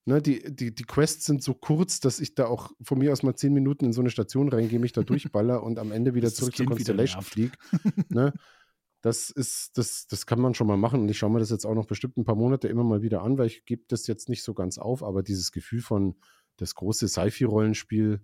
ne, 0.05 0.21
die, 0.21 0.55
die, 0.55 0.73
die 0.73 0.83
Quests 0.83 1.25
sind 1.25 1.43
so 1.43 1.53
kurz, 1.53 1.99
dass 1.99 2.19
ich 2.19 2.35
da 2.35 2.45
auch 2.45 2.71
von 2.81 2.99
mir 2.99 3.11
aus 3.11 3.23
mal 3.23 3.35
zehn 3.35 3.53
Minuten 3.53 3.85
in 3.85 3.93
so 3.93 4.01
eine 4.01 4.11
Station 4.11 4.49
reingehe, 4.49 4.79
mich 4.79 4.93
da 4.93 5.01
durchballer 5.01 5.63
und 5.63 5.79
am 5.79 5.91
Ende 5.91 6.13
wieder 6.13 6.27
das 6.27 6.35
zurück 6.35 6.55
zur 6.55 6.67
Constellation 6.67 7.23
fliege. 7.23 7.57
ne? 8.09 8.33
Das 9.01 9.29
ist, 9.29 9.77
das, 9.77 10.07
das 10.07 10.25
kann 10.25 10.39
man 10.39 10.53
schon 10.53 10.67
mal 10.67 10.77
machen 10.77 11.01
und 11.01 11.09
ich 11.09 11.17
schaue 11.17 11.29
mir 11.29 11.39
das 11.39 11.49
jetzt 11.49 11.65
auch 11.65 11.75
noch 11.75 11.87
bestimmt 11.87 12.15
ein 12.15 12.23
paar 12.23 12.35
Monate 12.35 12.69
immer 12.69 12.85
mal 12.85 13.01
wieder 13.01 13.21
an, 13.21 13.37
weil 13.37 13.47
ich 13.47 13.65
gebe 13.65 13.83
das 13.89 14.07
jetzt 14.07 14.29
nicht 14.29 14.43
so 14.43 14.53
ganz 14.53 14.77
auf, 14.77 15.03
aber 15.03 15.23
dieses 15.23 15.51
Gefühl 15.51 15.81
von 15.81 16.15
das 16.55 16.73
große 16.75 17.09
Sci-Fi-Rollenspiel 17.09 18.21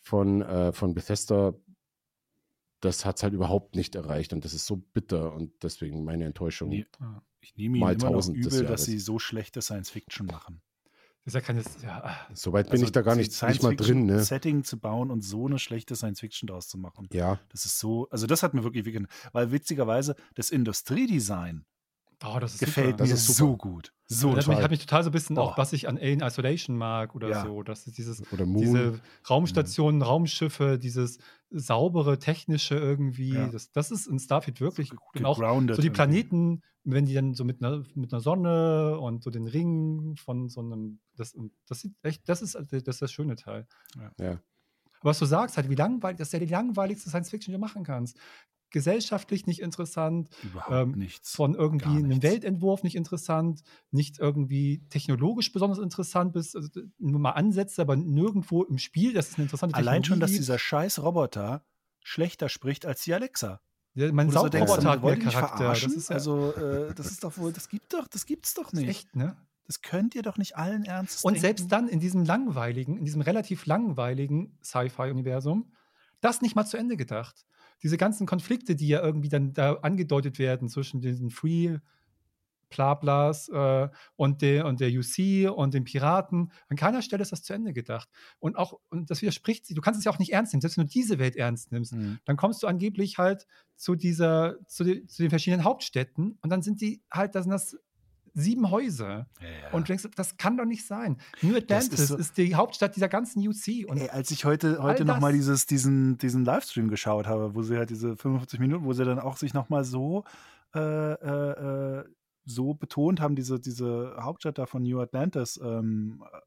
von, 0.00 0.40
äh, 0.40 0.72
von 0.72 0.94
Bethesda, 0.94 1.54
das 2.80 3.04
hat 3.04 3.16
es 3.16 3.22
halt 3.22 3.34
überhaupt 3.34 3.74
nicht 3.74 3.94
erreicht 3.94 4.32
und 4.32 4.44
das 4.44 4.54
ist 4.54 4.66
so 4.66 4.76
bitter 4.76 5.32
und 5.32 5.52
deswegen 5.62 6.04
meine 6.04 6.24
Enttäuschung. 6.24 6.68
Nee. 6.68 6.86
Ah. 7.00 7.22
Ich 7.40 7.56
nehme 7.56 7.76
ihnen 7.76 7.84
Mal 7.84 7.94
immer 7.94 8.10
noch 8.10 8.28
übel, 8.28 8.64
dass 8.64 8.84
sie 8.84 8.98
so 8.98 9.18
schlechte 9.18 9.62
Science-Fiction 9.62 10.26
machen. 10.26 10.60
Das 11.24 11.34
ist 11.34 11.40
ja 11.40 11.40
keine. 11.40 11.62
Ja, 11.82 12.04
ah. 12.04 12.34
Soweit 12.34 12.66
bin 12.66 12.74
Also 12.74 12.84
ich 12.84 12.92
da 12.92 13.02
gar 13.02 13.16
nicht, 13.16 13.42
nicht 13.42 13.62
mal 13.62 13.74
drin, 13.74 14.06
ne? 14.06 14.22
Setting 14.22 14.62
zu 14.62 14.78
bauen 14.78 15.10
und 15.10 15.22
so 15.22 15.46
eine 15.46 15.58
schlechte 15.58 15.96
Science-Fiction 15.96 16.46
daraus 16.46 16.68
zu 16.68 16.78
machen. 16.78 17.08
Ja, 17.12 17.40
Das 17.50 17.64
ist 17.64 17.78
so, 17.78 18.08
also 18.10 18.26
das 18.26 18.42
hat 18.42 18.54
mir 18.54 18.62
wirklich, 18.62 18.84
wirklich 18.84 19.06
weil 19.32 19.50
witzigerweise 19.50 20.14
das 20.34 20.50
Industriedesign 20.50 21.64
Oh, 22.24 22.38
das 22.40 22.54
ist 22.54 22.60
Gefällt 22.60 22.92
super. 22.92 23.04
mir 23.04 23.10
Das 23.10 23.18
ist 23.20 23.26
super. 23.26 23.36
so 23.38 23.56
gut. 23.58 23.92
So 24.06 24.34
das 24.34 24.44
hat 24.44 24.48
mich, 24.48 24.54
toll. 24.56 24.64
hat 24.64 24.70
mich 24.70 24.80
total 24.80 25.02
so 25.02 25.10
ein 25.10 25.12
bisschen 25.12 25.36
auch, 25.38 25.52
Oh. 25.54 25.58
was 25.58 25.72
ich 25.74 25.86
an 25.88 25.98
Alien 25.98 26.20
Isolation 26.22 26.76
mag 26.76 27.14
oder 27.14 27.28
Ja. 27.28 27.44
so. 27.44 27.62
Das 27.62 27.86
ist 27.86 27.98
dieses, 27.98 28.22
Oder 28.32 28.46
Moon. 28.46 28.62
diese 28.62 29.00
Raumstationen, 29.28 30.00
Raumschiffe, 30.00 30.78
dieses 30.78 31.18
saubere, 31.50 32.18
technische 32.18 32.76
irgendwie. 32.76 33.34
Ja. 33.34 33.48
Das, 33.48 33.70
das 33.72 33.90
ist 33.90 34.06
in 34.06 34.18
Starfield 34.18 34.60
wirklich 34.60 34.90
Ge- 34.90 34.98
und 35.16 35.24
auch 35.26 35.36
so 35.36 35.42
die 35.42 35.66
irgendwie. 35.72 35.90
Planeten, 35.90 36.62
wenn 36.84 37.04
die 37.04 37.14
dann 37.14 37.34
so 37.34 37.44
mit 37.44 37.62
einer, 37.62 37.84
mit 37.94 38.12
einer 38.12 38.20
Sonne 38.20 38.98
und 38.98 39.22
so 39.22 39.30
den 39.30 39.46
Ringen 39.46 40.16
von 40.16 40.48
so 40.48 40.60
einem, 40.60 41.00
das, 41.16 41.36
das 41.68 41.80
sieht 41.80 41.94
echt, 42.02 42.28
das 42.28 42.40
ist, 42.42 42.54
das 42.54 42.72
ist 42.72 43.02
das 43.02 43.12
schöne 43.12 43.36
Teil. 43.36 43.66
Ja. 44.18 44.30
Aber 45.00 45.10
was 45.10 45.18
du 45.18 45.26
sagst, 45.26 45.56
halt, 45.58 45.68
wie 45.68 45.74
langweilig, 45.74 46.16
das 46.18 46.28
ist 46.28 46.32
ja 46.32 46.38
die 46.38 46.46
langweiligste 46.46 47.10
Science 47.10 47.28
Fiction, 47.30 47.52
die 47.52 47.56
du 47.56 47.60
machen 47.60 47.84
kannst. 47.84 48.16
Gesellschaftlich 48.70 49.46
nicht 49.46 49.60
interessant, 49.60 50.28
Überhaupt 50.42 50.72
ähm, 50.94 50.98
nichts. 50.98 51.34
von 51.34 51.54
irgendwie 51.54 51.84
Gar 51.86 51.96
einem 51.96 52.08
nichts. 52.08 52.24
Weltentwurf 52.24 52.82
nicht 52.82 52.96
interessant, 52.96 53.62
nicht 53.90 54.18
irgendwie 54.18 54.82
technologisch 54.90 55.52
besonders 55.52 55.78
interessant 55.78 56.32
bis 56.32 56.54
also 56.56 56.68
nur 56.98 57.20
mal 57.20 57.30
Ansätze, 57.32 57.80
aber 57.82 57.96
nirgendwo 57.96 58.64
im 58.64 58.78
Spiel, 58.78 59.12
das 59.12 59.28
ist 59.30 59.34
eine 59.36 59.44
interessante 59.44 59.76
Allein 59.76 60.04
schon, 60.04 60.20
dass 60.20 60.32
dieser 60.32 60.58
scheiß 60.58 61.02
Roboter 61.02 61.64
schlechter 62.02 62.48
spricht 62.48 62.86
als 62.86 63.02
die 63.04 63.14
Alexa. 63.14 63.60
Ja, 63.94 64.12
mein 64.12 64.26
du 64.28 64.34
so 64.34 64.40
Saugroboter 64.40 64.90
hat 64.90 65.02
mehr 65.02 65.18
Charakter. 65.18 65.68
Das 65.70 65.82
ist 65.84 66.10
ja 66.10 66.16
also, 66.16 66.52
äh, 66.52 66.94
das 66.94 67.06
ist 67.10 67.24
doch 67.24 67.36
wohl, 67.38 67.52
das 67.52 67.68
gibt 67.68 67.94
doch, 67.94 68.06
das 68.08 68.26
gibt's 68.26 68.54
doch 68.54 68.72
nicht. 68.72 68.88
echt, 68.88 69.16
ne? 69.16 69.36
Das 69.66 69.80
könnt 69.80 70.14
ihr 70.14 70.22
doch 70.22 70.36
nicht 70.38 70.56
allen 70.56 70.84
Ernstes 70.84 71.24
Und 71.24 71.32
denken. 71.32 71.40
selbst 71.46 71.72
dann 71.72 71.88
in 71.88 71.98
diesem 71.98 72.24
langweiligen, 72.24 72.98
in 72.98 73.04
diesem 73.04 73.20
relativ 73.22 73.66
langweiligen 73.66 74.58
Sci-Fi-Universum, 74.62 75.72
das 76.20 76.40
nicht 76.42 76.54
mal 76.54 76.66
zu 76.66 76.76
Ende 76.76 76.96
gedacht. 76.96 77.44
Diese 77.82 77.96
ganzen 77.96 78.26
Konflikte, 78.26 78.74
die 78.76 78.88
ja 78.88 79.02
irgendwie 79.02 79.28
dann 79.28 79.52
da 79.52 79.74
angedeutet 79.74 80.38
werden 80.38 80.68
zwischen 80.68 81.00
diesen 81.00 81.30
Free 81.30 81.78
Blablas 82.68 83.48
äh, 83.48 83.88
und, 84.16 84.42
der, 84.42 84.66
und 84.66 84.80
der 84.80 84.90
UC 84.90 85.50
und 85.50 85.74
den 85.74 85.84
Piraten. 85.84 86.52
An 86.68 86.76
keiner 86.76 87.02
Stelle 87.02 87.22
ist 87.22 87.32
das 87.32 87.42
zu 87.42 87.52
Ende 87.52 87.72
gedacht. 87.72 88.08
Und 88.38 88.56
auch, 88.56 88.78
und 88.90 89.10
das 89.10 89.22
widerspricht 89.22 89.66
sich, 89.66 89.74
du 89.74 89.82
kannst 89.82 89.98
es 89.98 90.04
ja 90.04 90.12
auch 90.12 90.18
nicht 90.18 90.32
ernst 90.32 90.52
nehmen, 90.52 90.60
selbst 90.60 90.76
wenn 90.76 90.86
du 90.86 90.92
diese 90.92 91.18
Welt 91.18 91.36
ernst 91.36 91.72
nimmst. 91.72 91.94
Mhm. 91.94 92.18
Dann 92.24 92.36
kommst 92.36 92.62
du 92.62 92.66
angeblich 92.66 93.18
halt 93.18 93.46
zu 93.76 93.94
dieser, 93.94 94.56
zu, 94.66 94.84
de, 94.84 95.06
zu 95.06 95.22
den 95.22 95.30
verschiedenen 95.30 95.64
Hauptstädten 95.64 96.38
und 96.42 96.50
dann 96.50 96.62
sind 96.62 96.80
die 96.80 97.02
halt, 97.10 97.34
da 97.34 97.42
sind 97.42 97.50
das 97.50 97.76
sieben 98.36 98.70
Häuser. 98.70 99.26
Ja. 99.40 99.72
Und 99.72 99.88
du 99.88 99.92
denkst, 99.92 100.06
das 100.14 100.36
kann 100.36 100.56
doch 100.56 100.66
nicht 100.66 100.86
sein. 100.86 101.16
New 101.42 101.56
Atlantis 101.56 101.98
ist 101.98 102.10
ist, 102.10 102.36
so- 102.36 102.42
die 102.42 102.54
Hauptstadt 102.54 102.94
dieser 102.94 103.08
ganzen 103.08 103.40
UC. 103.46 103.86
Und 103.88 103.96
Ey, 103.98 104.10
als 104.10 104.30
ich 104.30 104.44
heute, 104.44 104.82
heute 104.82 105.04
nochmal 105.04 105.32
diesen, 105.32 106.18
diesen 106.18 106.44
Livestream 106.44 106.88
geschaut 106.88 107.26
habe, 107.26 107.54
wo 107.54 107.62
sie 107.62 107.76
halt 107.78 107.90
diese 107.90 108.16
55 108.16 108.60
Minuten, 108.60 108.84
wo 108.84 108.92
sie 108.92 109.04
dann 109.04 109.18
auch 109.18 109.36
sich 109.38 109.54
nochmal 109.54 109.84
so, 109.84 110.24
äh, 110.74 110.78
äh, 110.80 112.00
äh, 112.00 112.04
so 112.44 112.74
betont 112.74 113.20
haben, 113.20 113.34
diese, 113.34 113.58
diese 113.58 114.16
Hauptstadt 114.20 114.58
da 114.58 114.66
von 114.66 114.82
New 114.82 115.00
Atlantis, 115.00 115.58
ähm, 115.62 116.22
äh, 116.32 116.38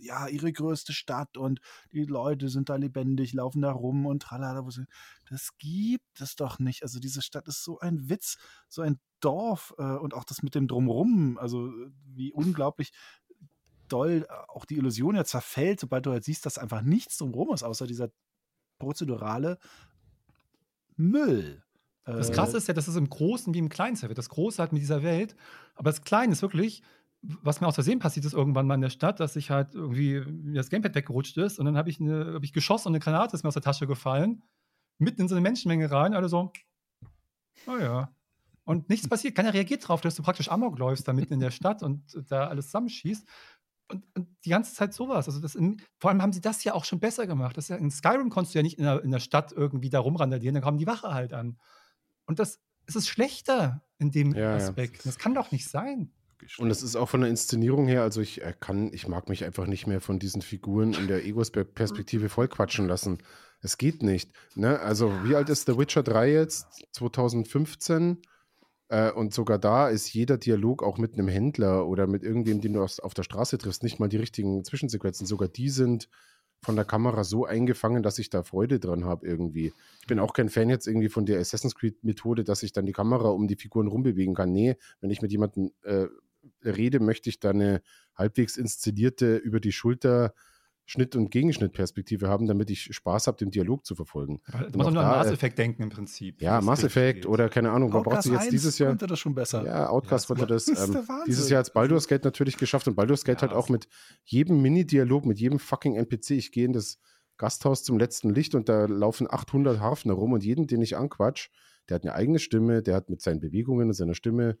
ja, 0.00 0.28
ihre 0.28 0.52
größte 0.52 0.92
Stadt 0.92 1.36
und 1.36 1.60
die 1.92 2.04
Leute 2.04 2.48
sind 2.48 2.68
da 2.68 2.76
lebendig, 2.76 3.32
laufen 3.32 3.62
da 3.62 3.72
rum 3.72 4.06
und 4.06 4.22
tralala. 4.22 4.66
Das 5.28 5.50
gibt 5.58 6.20
es 6.20 6.36
doch 6.36 6.58
nicht. 6.58 6.82
Also 6.82 7.00
diese 7.00 7.22
Stadt 7.22 7.48
ist 7.48 7.64
so 7.64 7.78
ein 7.78 8.08
Witz, 8.08 8.36
so 8.68 8.82
ein 8.82 9.00
Dorf 9.20 9.74
äh, 9.78 9.82
und 9.82 10.14
auch 10.14 10.24
das 10.24 10.42
mit 10.42 10.54
dem 10.54 10.66
Drumrum, 10.66 11.38
also 11.38 11.68
äh, 11.68 11.90
wie 12.14 12.32
unglaublich 12.32 12.92
doll 13.88 14.26
äh, 14.28 14.32
auch 14.48 14.64
die 14.64 14.76
Illusion 14.76 15.14
ja 15.14 15.24
zerfällt, 15.24 15.80
sobald 15.80 16.06
du 16.06 16.12
halt 16.12 16.24
siehst, 16.24 16.46
dass 16.46 16.58
einfach 16.58 16.82
nichts 16.82 17.18
drumherum 17.18 17.54
ist, 17.54 17.62
außer 17.62 17.86
dieser 17.86 18.10
prozedurale 18.78 19.58
Müll. 20.96 21.62
das 22.04 22.30
Äh, 22.30 22.32
Krasse 22.32 22.56
ist 22.56 22.68
ja, 22.68 22.74
dass 22.74 22.88
es 22.88 22.96
im 22.96 23.08
Großen 23.08 23.52
wie 23.54 23.58
im 23.58 23.68
Kleinen 23.68 24.00
wird. 24.00 24.18
Das 24.18 24.28
Große 24.28 24.58
halt 24.58 24.72
mit 24.72 24.82
dieser 24.82 25.02
Welt, 25.02 25.36
aber 25.74 25.90
das 25.90 26.02
Kleine 26.02 26.32
ist 26.32 26.42
wirklich, 26.42 26.82
was 27.22 27.60
mir 27.60 27.66
aus 27.66 27.74
Versehen 27.74 27.98
passiert 27.98 28.24
ist 28.26 28.32
irgendwann 28.32 28.66
mal 28.66 28.74
in 28.74 28.80
der 28.80 28.90
Stadt, 28.90 29.20
dass 29.20 29.36
ich 29.36 29.50
halt 29.50 29.74
irgendwie 29.74 30.22
das 30.54 30.70
Gamepad 30.70 30.94
weggerutscht 30.94 31.36
ist 31.36 31.58
und 31.58 31.66
dann 31.66 31.76
habe 31.76 31.90
ich, 31.90 32.00
eine- 32.00 32.34
hab 32.34 32.42
ich 32.44 32.52
geschossen 32.52 32.88
und 32.88 32.94
eine 32.94 33.00
Granate 33.00 33.34
ist 33.36 33.42
mir 33.42 33.48
aus 33.48 33.54
der 33.54 33.62
Tasche 33.62 33.86
gefallen, 33.86 34.42
mitten 34.98 35.22
in 35.22 35.28
so 35.28 35.34
eine 35.34 35.42
Menschenmenge 35.42 35.90
rein, 35.90 36.14
alle 36.14 36.28
so, 36.28 36.52
oh 37.66 37.76
ja. 37.78 38.14
Und 38.64 38.88
nichts 38.88 39.08
passiert, 39.08 39.34
keiner 39.34 39.52
reagiert 39.52 39.86
drauf, 39.86 40.00
dass 40.00 40.14
du 40.14 40.22
praktisch 40.22 40.50
Amok 40.50 40.78
läufst 40.78 41.08
da 41.08 41.12
mitten 41.12 41.34
in 41.34 41.40
der 41.40 41.50
Stadt 41.50 41.82
und 41.82 42.02
da 42.30 42.46
alles 42.46 42.66
zusammenschießt. 42.66 43.26
Und, 43.88 44.04
und 44.14 44.28
die 44.44 44.50
ganze 44.50 44.72
Zeit 44.72 44.94
sowas. 44.94 45.26
Also 45.26 45.40
das 45.40 45.56
in, 45.56 45.82
vor 45.98 46.10
allem 46.10 46.22
haben 46.22 46.32
sie 46.32 46.40
das 46.40 46.62
ja 46.62 46.74
auch 46.74 46.84
schon 46.84 47.00
besser 47.00 47.26
gemacht. 47.26 47.56
Das 47.56 47.66
ja, 47.68 47.76
in 47.76 47.90
Skyrim 47.90 48.30
konntest 48.30 48.54
du 48.54 48.60
ja 48.60 48.62
nicht 48.62 48.78
in 48.78 48.84
der, 48.84 49.02
in 49.02 49.10
der 49.10 49.18
Stadt 49.18 49.50
irgendwie 49.50 49.90
da 49.90 49.98
rumrandalieren, 49.98 50.54
dann 50.54 50.62
kam 50.62 50.78
die 50.78 50.86
Wache 50.86 51.12
halt 51.12 51.32
an. 51.32 51.58
Und 52.26 52.38
das 52.38 52.60
es 52.86 52.96
ist 52.96 53.08
schlechter 53.08 53.82
in 53.98 54.10
dem 54.12 54.32
Ja, 54.34 54.50
ja. 54.50 54.56
Aspekt. 54.56 55.04
Das 55.04 55.18
kann 55.18 55.34
doch 55.34 55.50
nicht 55.50 55.68
sein. 55.68 56.12
Und 56.58 56.70
es 56.70 56.82
ist 56.82 56.96
auch 56.96 57.08
von 57.08 57.20
der 57.20 57.30
Inszenierung 57.30 57.86
her, 57.86 58.02
also 58.02 58.20
ich 58.20 58.42
äh, 58.42 58.54
kann, 58.58 58.92
ich 58.92 59.08
mag 59.08 59.28
mich 59.28 59.44
einfach 59.44 59.66
nicht 59.66 59.86
mehr 59.86 60.00
von 60.00 60.18
diesen 60.18 60.42
Figuren 60.42 60.92
in 60.94 61.08
der 61.08 61.24
Ego-Perspektive 61.24 62.28
vollquatschen 62.28 62.86
lassen. 62.86 63.18
Es 63.62 63.78
geht 63.78 64.02
nicht. 64.02 64.32
Ne? 64.54 64.80
Also, 64.80 65.12
wie 65.24 65.34
alt 65.34 65.50
ist 65.50 65.66
The 65.66 65.76
Witcher 65.76 66.02
3 66.02 66.32
jetzt? 66.32 66.66
2015? 66.92 68.22
Äh, 68.88 69.12
und 69.12 69.32
sogar 69.32 69.58
da 69.58 69.88
ist 69.88 70.12
jeder 70.12 70.38
Dialog 70.38 70.82
auch 70.82 70.98
mit 70.98 71.14
einem 71.14 71.28
Händler 71.28 71.86
oder 71.86 72.06
mit 72.06 72.22
irgendwem, 72.22 72.60
den 72.60 72.72
du 72.72 72.82
auf 72.82 73.14
der 73.14 73.22
Straße 73.22 73.58
triffst, 73.58 73.82
nicht 73.82 74.00
mal 74.00 74.08
die 74.08 74.16
richtigen 74.16 74.64
Zwischensequenzen. 74.64 75.26
Sogar 75.26 75.48
die 75.48 75.68
sind 75.68 76.08
von 76.62 76.76
der 76.76 76.84
Kamera 76.84 77.24
so 77.24 77.46
eingefangen, 77.46 78.02
dass 78.02 78.18
ich 78.18 78.30
da 78.30 78.42
Freude 78.42 78.80
dran 78.80 79.04
habe 79.04 79.26
irgendwie. 79.26 79.72
Ich 80.00 80.06
bin 80.06 80.18
auch 80.18 80.32
kein 80.32 80.50
Fan 80.50 80.68
jetzt 80.68 80.86
irgendwie 80.86 81.08
von 81.08 81.24
der 81.24 81.38
Assassin's 81.38 81.74
Creed-Methode, 81.74 82.44
dass 82.44 82.62
ich 82.62 82.72
dann 82.72 82.84
die 82.84 82.92
Kamera 82.92 83.28
um 83.28 83.48
die 83.48 83.56
Figuren 83.56 83.86
rumbewegen 83.86 84.34
kann. 84.34 84.52
Nee, 84.52 84.76
wenn 85.00 85.10
ich 85.10 85.22
mit 85.22 85.32
jemandem 85.32 85.70
äh, 85.82 86.06
rede, 86.64 87.00
möchte 87.00 87.28
ich 87.30 87.40
da 87.40 87.50
eine 87.50 87.82
halbwegs 88.14 88.56
inszenierte 88.56 89.36
über 89.36 89.60
die 89.60 89.72
Schulter 89.72 90.34
Schnitt- 90.90 91.14
und 91.14 91.30
Gegenschnittperspektive 91.30 92.28
haben, 92.28 92.48
damit 92.48 92.68
ich 92.68 92.92
Spaß 92.92 93.28
habe, 93.28 93.36
den 93.36 93.52
Dialog 93.52 93.86
zu 93.86 93.94
verfolgen. 93.94 94.40
Du 94.72 94.76
musst 94.76 94.88
auch 94.88 94.92
nur 94.92 95.04
an 95.04 95.18
Mass 95.18 95.28
äh, 95.28 95.34
Effect 95.34 95.56
denken 95.56 95.84
im 95.84 95.88
Prinzip. 95.88 96.42
Ja, 96.42 96.60
Mass. 96.60 96.82
Effect 96.82 97.26
oder 97.26 97.48
keine 97.48 97.70
Ahnung, 97.70 97.90
man 97.90 98.02
braucht 98.02 98.24
sich 98.24 98.32
jetzt 98.32 98.42
1 98.42 98.50
dieses 98.50 98.78
Jahr. 98.80 98.88
konnte 98.90 99.06
das 99.06 99.20
schon 99.20 99.32
besser. 99.36 99.64
Ja, 99.64 99.88
Outcast 99.88 100.28
Ja, 100.28 100.30
wollte 100.30 100.46
das 100.48 100.66
ähm, 100.66 101.06
dieses 101.28 101.48
Jahr 101.48 101.58
als 101.58 101.72
Baldur's 101.72 102.08
Gate 102.08 102.24
natürlich 102.24 102.56
geschafft 102.56 102.88
und 102.88 102.96
Baldur's 102.96 103.24
Gate 103.24 103.40
Ja, 103.40 103.48
halt 103.48 103.52
auch 103.52 103.68
mit 103.68 103.86
jedem 104.24 104.60
Mini-Dialog, 104.62 105.26
mit 105.26 105.38
jedem 105.38 105.60
fucking 105.60 105.94
NPC. 105.94 106.30
Ich 106.30 106.50
gehe 106.50 106.64
in 106.64 106.72
das 106.72 106.98
Gasthaus 107.36 107.84
zum 107.84 107.96
letzten 107.96 108.30
Licht 108.30 108.56
und 108.56 108.68
da 108.68 108.86
laufen 108.86 109.28
800 109.30 109.78
Harfner 109.78 110.14
rum 110.14 110.32
und 110.32 110.42
jeden, 110.42 110.66
den 110.66 110.82
ich 110.82 110.96
anquatsch, 110.96 111.50
der 111.88 111.94
hat 111.94 112.02
eine 112.02 112.14
eigene 112.14 112.40
Stimme, 112.40 112.82
der 112.82 112.96
hat 112.96 113.10
mit 113.10 113.20
seinen 113.20 113.38
Bewegungen 113.38 113.88
und 113.88 113.94
seiner 113.94 114.14
Stimme, 114.14 114.58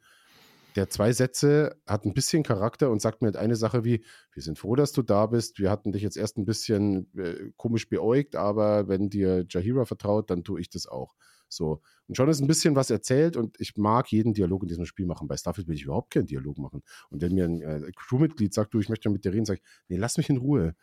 der 0.76 0.88
zwei 0.88 1.12
Sätze, 1.12 1.76
hat 1.86 2.04
ein 2.04 2.14
bisschen 2.14 2.42
Charakter 2.42 2.90
und 2.90 3.00
sagt 3.00 3.22
mir 3.22 3.26
halt 3.26 3.36
eine 3.36 3.56
Sache 3.56 3.84
wie, 3.84 4.04
wir 4.32 4.42
sind 4.42 4.58
froh, 4.58 4.76
dass 4.76 4.92
du 4.92 5.02
da 5.02 5.26
bist, 5.26 5.58
wir 5.58 5.70
hatten 5.70 5.92
dich 5.92 6.02
jetzt 6.02 6.16
erst 6.16 6.38
ein 6.38 6.44
bisschen 6.44 7.10
äh, 7.16 7.50
komisch 7.56 7.88
beäugt, 7.88 8.36
aber 8.36 8.88
wenn 8.88 9.10
dir 9.10 9.44
Jahira 9.48 9.84
vertraut, 9.84 10.30
dann 10.30 10.44
tue 10.44 10.60
ich 10.60 10.70
das 10.70 10.86
auch. 10.86 11.14
So. 11.48 11.82
Und 12.06 12.16
schon 12.16 12.28
ist 12.28 12.40
ein 12.40 12.46
bisschen 12.46 12.76
was 12.76 12.90
erzählt 12.90 13.36
und 13.36 13.60
ich 13.60 13.76
mag 13.76 14.10
jeden 14.10 14.34
Dialog 14.34 14.62
in 14.62 14.68
diesem 14.68 14.86
Spiel 14.86 15.06
machen. 15.06 15.28
Bei 15.28 15.36
Starfield 15.36 15.68
will 15.68 15.74
ich 15.74 15.82
überhaupt 15.82 16.12
keinen 16.12 16.26
Dialog 16.26 16.58
machen. 16.58 16.82
Und 17.10 17.22
wenn 17.22 17.34
mir 17.34 17.44
ein 17.44 17.60
äh, 17.60 17.90
Crewmitglied 17.94 18.54
sagt, 18.54 18.72
du, 18.72 18.80
ich 18.80 18.88
möchte 18.88 19.10
mit 19.10 19.24
dir 19.24 19.32
reden, 19.32 19.44
sage 19.44 19.60
ich, 19.62 19.68
nee, 19.88 19.96
lass 19.96 20.16
mich 20.16 20.30
in 20.30 20.36
Ruhe. 20.36 20.74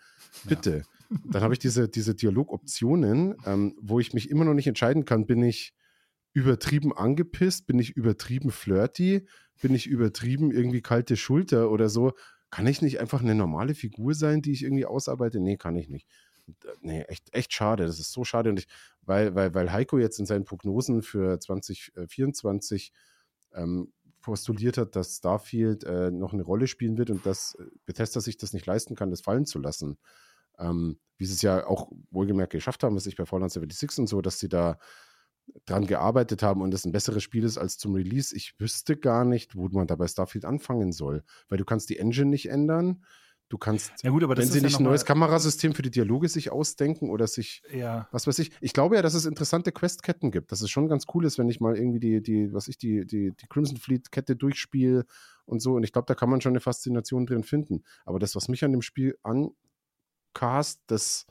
Bitte. 0.46 0.84
Dann 1.32 1.42
habe 1.42 1.54
ich 1.54 1.60
diese, 1.60 1.88
diese 1.88 2.16
Dialogoptionen, 2.16 3.36
ähm, 3.46 3.76
wo 3.82 4.00
ich 4.00 4.14
mich 4.14 4.30
immer 4.30 4.44
noch 4.44 4.54
nicht 4.54 4.68
entscheiden 4.68 5.06
kann, 5.06 5.26
bin 5.26 5.42
ich 5.42 5.74
übertrieben 6.34 6.96
angepisst, 6.96 7.66
bin 7.66 7.80
ich 7.80 7.96
übertrieben 7.96 8.52
flirty, 8.52 9.26
bin 9.62 9.74
ich 9.74 9.88
übertrieben 9.88 10.52
irgendwie 10.52 10.82
kalte 10.82 11.18
Schulter 11.18 11.72
oder 11.72 11.90
so. 11.90 12.14
Kann 12.50 12.68
ich 12.68 12.82
nicht 12.82 13.00
einfach 13.00 13.22
eine 13.22 13.36
normale 13.36 13.76
Figur 13.76 14.14
sein, 14.14 14.42
die 14.42 14.52
ich 14.52 14.64
irgendwie 14.64 14.86
ausarbeite? 14.86 15.40
Nee, 15.40 15.58
kann 15.58 15.76
ich 15.76 15.90
nicht. 15.90 16.08
Äh, 16.48 16.52
Nee, 16.82 17.02
echt, 17.04 17.34
echt 17.34 17.54
schade. 17.54 17.86
Das 17.86 18.00
ist 18.00 18.12
so 18.12 18.24
schade. 18.24 18.50
Und 18.50 18.60
ich, 18.60 18.68
weil, 19.02 19.36
weil, 19.36 19.54
weil 19.54 19.72
Heiko 19.72 19.98
jetzt 19.98 20.20
in 20.20 20.26
seinen 20.26 20.46
Prognosen 20.46 21.02
für 21.02 21.40
2024 21.40 22.94
ähm, 23.54 23.92
postuliert 24.22 24.78
hat, 24.78 24.96
dass 24.96 25.18
Starfield 25.18 25.84
äh, 25.84 26.12
noch 26.12 26.34
eine 26.34 26.44
Rolle 26.44 26.68
spielen 26.68 26.98
wird 26.98 27.10
und 27.10 27.26
dass 27.26 27.56
äh, 27.56 27.66
Bethesda 27.86 28.20
sich 28.22 28.38
das 28.38 28.54
nicht 28.54 28.66
leisten 28.66 28.96
kann, 28.96 29.10
das 29.10 29.22
fallen 29.22 29.46
zu 29.46 29.60
lassen. 29.60 29.98
Ähm, 30.60 31.00
wie 31.18 31.26
sie 31.26 31.34
es 31.34 31.42
ja 31.42 31.66
auch 31.66 31.90
wohlgemerkt 32.12 32.52
geschafft 32.52 32.84
haben, 32.84 32.96
was 32.96 33.06
ich 33.06 33.16
bei 33.16 33.26
Fallout 33.26 33.52
76 33.52 34.00
und 34.00 34.08
so, 34.08 34.22
dass 34.22 34.40
sie 34.40 34.50
da 34.50 34.80
dran 35.66 35.86
gearbeitet 35.86 36.44
haben 36.44 36.62
und 36.62 36.74
es 36.74 36.86
ein 36.86 36.92
besseres 36.92 37.24
Spiel 37.24 37.44
ist 37.44 37.58
als 37.58 37.78
zum 37.78 37.94
Release. 37.96 38.36
Ich 38.36 38.56
wüsste 38.60 38.98
gar 38.98 39.26
nicht, 39.26 39.56
wo 39.56 39.68
man 39.70 39.88
da 39.88 39.96
bei 39.96 40.08
Starfield 40.08 40.46
anfangen 40.46 40.92
soll, 40.92 41.24
weil 41.50 41.58
du 41.58 41.66
kannst 41.66 41.90
die 41.90 41.98
Engine 41.98 42.30
nicht 42.30 42.50
ändern. 42.50 43.04
Du 43.50 43.58
kannst, 43.58 44.04
Ja 44.04 44.10
gut, 44.10 44.24
aber 44.26 44.36
das 44.36 44.46
wenn 44.46 44.52
sie 44.52 44.62
nicht 44.62 44.78
ein 44.78 44.84
neues 44.84 45.06
Kamerasystem 45.06 45.74
für 45.74 45.82
die 45.82 45.90
Dialoge 45.90 46.28
sich 46.28 46.52
ausdenken 46.52 47.10
oder 47.10 47.28
sich 47.28 47.62
Ja. 47.72 48.10
was 48.12 48.28
weiß 48.28 48.40
ich. 48.40 48.52
Ich 48.60 48.74
glaube 48.74 48.98
ja, 48.98 49.02
dass 49.02 49.14
es 49.14 49.26
interessante 49.26 49.72
Questketten 49.72 50.32
gibt. 50.32 50.52
Dass 50.52 50.60
es 50.62 50.70
schon 50.70 50.90
ganz 50.90 51.06
cool 51.14 51.24
ist, 51.24 51.38
wenn 51.38 51.48
ich 51.48 51.62
mal 51.62 51.78
irgendwie 51.78 52.00
die, 52.00 52.22
die 52.22 52.54
was 52.54 52.68
ich, 52.68 52.78
die, 52.78 53.06
die, 53.06 53.32
die 53.32 53.48
Crimson 53.48 53.78
Fleet-Kette 53.78 54.36
durchspiele 54.36 55.06
und 55.46 55.62
so. 55.62 55.76
Und 55.76 55.84
ich 55.84 55.94
glaube, 55.94 56.08
da 56.08 56.16
kann 56.16 56.30
man 56.30 56.42
schon 56.42 56.52
eine 56.52 56.60
Faszination 56.60 57.26
drin 57.26 57.44
finden. 57.44 57.84
Aber 58.04 58.20
das, 58.20 58.36
was 58.36 58.50
mich 58.50 58.66
an 58.66 58.72
dem 58.72 58.82
Spiel 58.82 59.18
ancast, 59.24 60.82
das, 60.88 61.26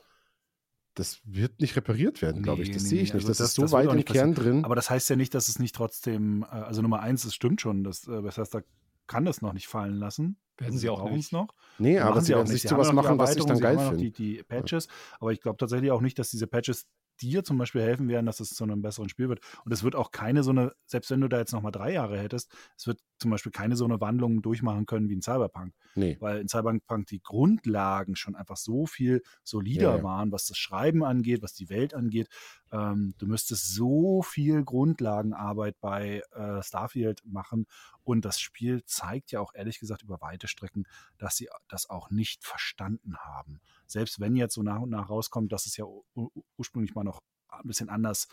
das 0.99 1.21
wird 1.25 1.59
nicht 1.61 1.75
repariert 1.75 2.21
werden, 2.21 2.41
glaube 2.43 2.61
ich. 2.63 2.69
Nee, 2.69 2.73
Das 2.75 2.83
nee, 2.83 2.89
sehe 2.89 3.01
ich 3.01 3.09
nee. 3.13 3.15
nicht. 3.17 3.25
Also 3.25 3.27
das, 3.29 3.37
das- 3.37 3.47
ist 3.49 3.55
so 3.55 3.61
das 3.63 3.71
weit 3.71 3.91
im 3.91 4.05
Kern 4.05 4.33
drin. 4.33 4.65
Aber 4.65 4.75
das 4.75 4.89
heißt 4.89 5.09
ja 5.09 5.15
nicht, 5.15 5.33
dass 5.33 5.47
es 5.47 5.59
nicht 5.59 5.75
trotzdem, 5.75 6.43
äh, 6.43 6.55
also 6.55 6.81
Nummer 6.81 7.01
eins, 7.01 7.23
es 7.25 7.33
stimmt 7.35 7.61
schon, 7.61 7.83
dass 7.83 8.07
äh, 8.07 8.21
Bethesda 8.21 8.61
kann 9.07 9.25
das 9.25 9.41
noch 9.41 9.53
nicht 9.53 9.67
fallen 9.67 9.95
lassen. 9.95 10.37
Werden 10.57 10.77
sie 10.77 10.89
auch 10.89 11.09
nicht. 11.11 11.31
noch. 11.31 11.49
nee, 11.77 11.99
aber 11.99 12.19
sie 12.21 12.33
auch 12.33 12.39
werden 12.39 12.51
nicht. 12.51 12.61
sich 12.63 12.69
sowas 12.69 12.91
machen, 12.91 13.19
was 13.19 13.35
ich 13.35 13.45
dann 13.45 13.59
geil 13.59 13.77
finde. 13.77 13.97
Die, 13.97 14.11
die 14.11 14.43
Patches, 14.43 14.87
aber 15.19 15.31
ich 15.31 15.39
glaube 15.39 15.57
tatsächlich 15.57 15.91
auch 15.91 16.01
nicht, 16.01 16.17
dass 16.17 16.31
diese 16.31 16.47
Patches 16.47 16.87
dir 17.21 17.43
zum 17.43 17.57
Beispiel 17.57 17.81
helfen 17.81 18.07
werden, 18.07 18.25
dass 18.25 18.39
es 18.39 18.49
zu 18.49 18.63
einem 18.63 18.81
besseren 18.81 19.09
Spiel 19.09 19.29
wird. 19.29 19.41
Und 19.65 19.71
es 19.71 19.83
wird 19.83 19.95
auch 19.95 20.11
keine 20.11 20.43
so 20.43 20.51
eine, 20.51 20.73
selbst 20.85 21.11
wenn 21.11 21.21
du 21.21 21.27
da 21.27 21.37
jetzt 21.39 21.53
nochmal 21.53 21.71
drei 21.71 21.93
Jahre 21.93 22.17
hättest, 22.19 22.51
es 22.77 22.87
wird 22.87 22.99
zum 23.19 23.31
Beispiel 23.31 23.51
keine 23.51 23.75
so 23.75 23.85
eine 23.85 23.99
Wandlung 23.99 24.41
durchmachen 24.41 24.85
können 24.85 25.09
wie 25.09 25.13
in 25.13 25.21
Cyberpunk. 25.21 25.73
Nee. 25.95 26.17
Weil 26.19 26.39
in 26.39 26.47
Cyberpunk 26.47 27.07
die 27.07 27.21
Grundlagen 27.21 28.15
schon 28.15 28.35
einfach 28.35 28.57
so 28.57 28.85
viel 28.85 29.23
solider 29.43 29.91
Ja, 29.91 29.97
ja. 29.97 30.03
waren, 30.03 30.31
was 30.31 30.45
das 30.45 30.57
Schreiben 30.57 31.03
angeht, 31.03 31.41
was 31.41 31.53
die 31.53 31.69
Welt 31.69 31.93
angeht. 31.93 32.29
Ähm, 32.71 33.15
du 33.17 33.27
müsstest 33.27 33.73
so 33.73 34.21
viel 34.21 34.63
Grundlagenarbeit 34.63 35.79
bei 35.81 36.21
äh, 36.31 36.61
Starfield 36.61 37.23
machen 37.25 37.65
und 38.03 38.23
das 38.23 38.39
Spiel 38.39 38.83
zeigt 38.85 39.31
ja 39.31 39.39
auch 39.39 39.53
ehrlich 39.53 39.79
gesagt 39.79 40.03
über 40.03 40.21
weite 40.21 40.47
Strecken, 40.47 40.85
dass 41.17 41.37
sie 41.37 41.49
das 41.67 41.89
auch 41.89 42.09
nicht 42.09 42.45
verstanden 42.45 43.17
haben. 43.17 43.59
Selbst 43.87 44.19
wenn 44.19 44.35
jetzt 44.35 44.55
so 44.55 44.63
nach 44.63 44.81
und 44.81 44.89
nach 44.89 45.09
rauskommt, 45.09 45.51
dass 45.51 45.65
es 45.65 45.77
ja 45.77 45.85
ursprünglich 46.57 46.95
mal 46.95 47.03
noch 47.03 47.21
ein 47.49 47.67
bisschen 47.67 47.89
anders 47.89 48.27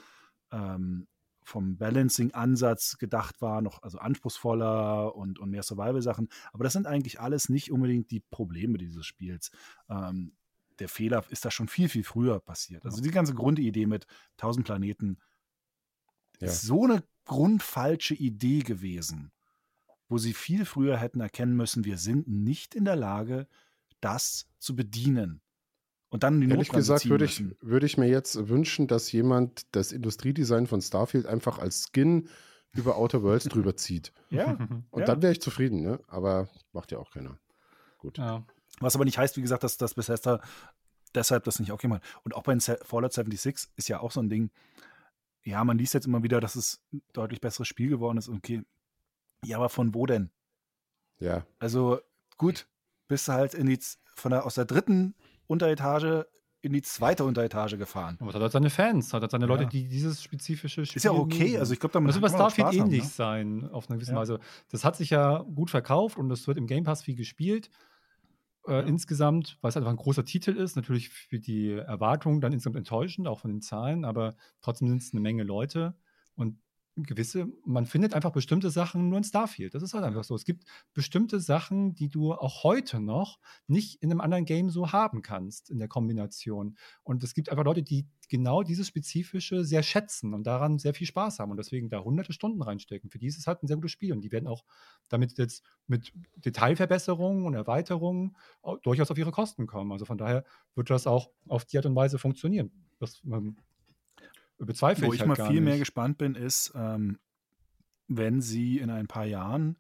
ähm, 0.51 1.06
vom 1.43 1.76
Balancing-Ansatz 1.76 2.98
gedacht 2.98 3.40
war, 3.43 3.60
noch 3.60 3.82
also 3.82 3.98
anspruchsvoller 3.98 5.14
und, 5.14 5.39
und 5.39 5.51
mehr 5.51 5.62
Survival-Sachen. 5.62 6.28
Aber 6.52 6.64
das 6.64 6.72
sind 6.72 6.86
eigentlich 6.86 7.20
alles 7.20 7.48
nicht 7.48 7.70
unbedingt 7.70 8.10
die 8.10 8.20
Probleme 8.20 8.78
dieses 8.78 9.05
Spiels. 9.06 9.51
Ähm, 9.89 10.36
der 10.78 10.89
Fehler 10.89 11.24
ist 11.31 11.44
da 11.44 11.51
schon 11.51 11.68
viel, 11.68 11.89
viel 11.89 12.05
früher 12.05 12.40
passiert. 12.40 12.85
Also 12.85 13.02
die 13.02 13.10
ganze 13.10 13.35
Grundidee 13.35 13.86
mit 13.86 14.06
1000 14.39 14.66
Planeten 14.66 15.18
Ja. 16.40 16.48
ist 16.48 16.62
so 16.62 16.85
eine 16.85 17.05
grundfalsche 17.26 18.14
Idee 18.14 18.60
gewesen, 18.60 19.32
wo 20.09 20.18
sie 20.18 20.35
viel 20.35 20.64
früher 20.64 20.97
hätten 20.97 21.20
erkennen 21.20 21.56
müssen, 21.56 21.85
wir 21.85 21.98
sind 21.98 22.26
nicht 22.28 22.74
in 22.74 22.85
der 22.85 22.97
Lage, 22.97 23.47
das 24.01 24.47
zu 24.59 24.74
bedienen. 24.76 25.40
Und 26.14 26.22
dann 26.22 26.40
die 26.40 26.46
Ehrlich 26.48 26.68
Notbremse 26.68 26.92
gesagt 26.92 27.08
würde 27.10 27.24
ich, 27.24 27.42
würde 27.60 27.86
ich 27.86 27.98
mir 27.98 28.06
jetzt 28.06 28.48
wünschen, 28.48 28.86
dass 28.86 29.10
jemand 29.10 29.66
das 29.74 29.90
Industriedesign 29.90 30.68
von 30.68 30.80
Starfield 30.80 31.26
einfach 31.26 31.58
als 31.58 31.88
Skin 31.92 32.28
über 32.70 32.96
Outer 32.96 33.24
Worlds 33.24 33.46
drüber 33.46 33.76
zieht. 33.76 34.12
Ja, 34.30 34.56
Und 34.92 35.00
Ja. 35.00 35.06
dann 35.06 35.22
wäre 35.22 35.32
ich 35.32 35.40
zufrieden, 35.42 35.80
ne? 35.82 35.98
Aber 36.06 36.48
macht 36.72 36.92
ja 36.92 36.98
auch 36.98 37.10
keiner. 37.10 37.36
Gut. 37.98 38.18
ja. 38.18 38.46
Was 38.78 38.94
aber 38.94 39.04
nicht 39.04 39.18
heißt, 39.18 39.36
wie 39.36 39.42
gesagt, 39.42 39.64
dass, 39.64 39.76
dass 39.76 39.94
Bethesda 39.94 40.40
deshalb 41.16 41.42
das 41.42 41.58
nicht 41.58 41.72
auch 41.72 41.82
jemand. 41.82 42.04
Und 42.22 42.36
auch 42.36 42.44
bei 42.44 42.56
Fallout 42.60 43.12
76 43.12 43.70
ist 43.74 43.88
ja 43.88 43.98
auch 43.98 44.12
so 44.12 44.20
ein 44.20 44.28
Ding. 44.30 44.52
Ja, 45.42 45.64
man 45.64 45.78
liest 45.78 45.94
jetzt 45.94 46.06
immer 46.06 46.22
wieder, 46.22 46.40
dass 46.40 46.54
es 46.54 46.80
ein 46.92 47.02
deutlich 47.12 47.40
besseres 47.40 47.66
Spiel 47.66 47.88
geworden 47.88 48.18
ist. 48.18 48.28
Okay. 48.28 48.62
Ja, 49.44 49.56
aber 49.56 49.68
von 49.68 49.94
wo 49.96 50.06
denn? 50.06 50.30
Ja. 51.18 51.44
Also 51.58 51.98
gut, 52.36 52.68
bist 53.08 53.26
du 53.26 53.32
halt 53.32 53.54
in 53.54 53.66
die, 53.66 53.80
von 54.14 54.30
der, 54.30 54.46
aus 54.46 54.54
der 54.54 54.64
dritten 54.64 55.16
Unteretage 55.46 56.26
in 56.62 56.72
die 56.72 56.80
zweite 56.82 57.24
Unteretage 57.24 57.76
gefahren. 57.76 58.16
Aber 58.20 58.28
das 58.28 58.36
hat 58.36 58.42
halt 58.42 58.52
seine 58.52 58.70
Fans, 58.70 59.12
hat 59.12 59.20
halt 59.20 59.30
seine 59.30 59.44
Leute, 59.44 59.64
Ja. 59.64 59.68
die 59.68 59.86
dieses 59.86 60.22
spezifische 60.22 60.86
Spiel 60.86 60.96
Ist 60.96 61.04
ja 61.04 61.12
okay. 61.12 61.58
Also 61.58 61.74
ich 61.74 61.80
glaube, 61.80 61.92
damit 61.92 62.08
das 62.08 62.16
wird 62.16 62.22
bei 62.32 62.36
Starfield 62.36 62.68
Spaß 62.68 62.78
haben, 62.80 62.86
ähnlich 62.88 63.02
ne? 63.02 63.08
sein, 63.10 63.68
auf 63.70 63.88
eine 63.90 63.98
gewisse 63.98 64.12
Ja. 64.12 64.18
Weise. 64.18 64.40
Das 64.70 64.82
hat 64.82 64.96
sich 64.96 65.10
ja 65.10 65.38
gut 65.42 65.68
verkauft 65.70 66.16
und 66.16 66.30
es 66.30 66.46
wird 66.46 66.56
im 66.56 66.66
Game 66.66 66.84
Pass 66.84 67.02
viel 67.02 67.16
gespielt. 67.16 67.68
Äh, 68.66 68.72
Ja. 68.72 68.80
Insgesamt, 68.80 69.58
weil 69.60 69.68
es 69.68 69.76
einfach 69.76 69.90
ein 69.90 69.96
großer 69.96 70.24
Titel 70.24 70.52
ist, 70.52 70.74
natürlich 70.74 71.10
für 71.10 71.38
die 71.38 71.72
Erwartungen 71.72 72.40
dann 72.40 72.54
insgesamt 72.54 72.76
enttäuschend, 72.76 73.28
auch 73.28 73.40
von 73.40 73.50
den 73.50 73.60
Zahlen, 73.60 74.06
aber 74.06 74.34
trotzdem 74.62 74.88
sind 74.88 75.02
es 75.02 75.12
eine 75.12 75.20
Menge 75.20 75.42
Leute 75.42 75.94
und 76.34 76.58
gewisse, 76.96 77.48
man 77.64 77.86
findet 77.86 78.14
einfach 78.14 78.30
bestimmte 78.30 78.70
Sachen 78.70 79.08
nur 79.08 79.18
in 79.18 79.24
Starfield. 79.24 79.74
Das 79.74 79.82
ist 79.82 79.94
halt 79.94 80.04
einfach 80.04 80.22
so. 80.22 80.34
Es 80.34 80.44
gibt 80.44 80.64
bestimmte 80.92 81.40
Sachen, 81.40 81.94
die 81.94 82.08
du 82.08 82.32
auch 82.32 82.62
heute 82.62 83.00
noch 83.00 83.40
nicht 83.66 84.00
in 84.02 84.10
einem 84.10 84.20
anderen 84.20 84.44
Game 84.44 84.70
so 84.70 84.92
haben 84.92 85.22
kannst 85.22 85.70
in 85.70 85.78
der 85.78 85.88
Kombination. 85.88 86.76
Und 87.02 87.24
es 87.24 87.34
gibt 87.34 87.48
einfach 87.50 87.64
Leute, 87.64 87.82
die 87.82 88.06
genau 88.28 88.62
dieses 88.62 88.86
Spezifische 88.86 89.64
sehr 89.64 89.82
schätzen 89.82 90.34
und 90.34 90.46
daran 90.46 90.78
sehr 90.78 90.94
viel 90.94 91.06
Spaß 91.06 91.40
haben 91.40 91.50
und 91.50 91.56
deswegen 91.56 91.88
da 91.90 92.02
hunderte 92.04 92.32
Stunden 92.32 92.62
reinstecken. 92.62 93.10
Für 93.10 93.18
die 93.18 93.26
ist 93.26 93.38
es 93.38 93.46
halt 93.46 93.62
ein 93.62 93.66
sehr 93.66 93.76
gutes 93.76 93.90
Spiel 93.90 94.12
und 94.12 94.20
die 94.20 94.32
werden 94.32 94.46
auch 94.46 94.64
damit 95.08 95.36
jetzt 95.38 95.64
mit 95.86 96.12
Detailverbesserungen 96.36 97.44
und 97.44 97.54
Erweiterungen 97.54 98.36
au- 98.62 98.76
durchaus 98.76 99.10
auf 99.10 99.18
ihre 99.18 99.32
Kosten 99.32 99.66
kommen. 99.66 99.92
Also 99.92 100.04
von 100.04 100.18
daher 100.18 100.44
wird 100.74 100.90
das 100.90 101.06
auch 101.06 101.30
auf 101.48 101.64
die 101.64 101.76
Art 101.76 101.86
und 101.86 101.96
Weise 101.96 102.18
funktionieren. 102.18 102.70
Das 102.98 103.20
ähm, 103.24 103.56
bezweifle 104.59 105.06
Wo 105.06 105.12
ich 105.12 105.20
ich 105.20 105.26
halt 105.28 105.39
mal 105.39 105.48
viel 105.48 105.60
mehr 105.60 105.74
nicht. 105.74 105.81
gespannt 105.82 106.18
bin, 106.18 106.35
ist, 106.35 106.72
ähm, 106.74 107.18
wenn 108.09 108.40
sie 108.40 108.78
in 108.78 108.90
ein 108.90 109.06
paar 109.06 109.24
Jahren, 109.24 109.78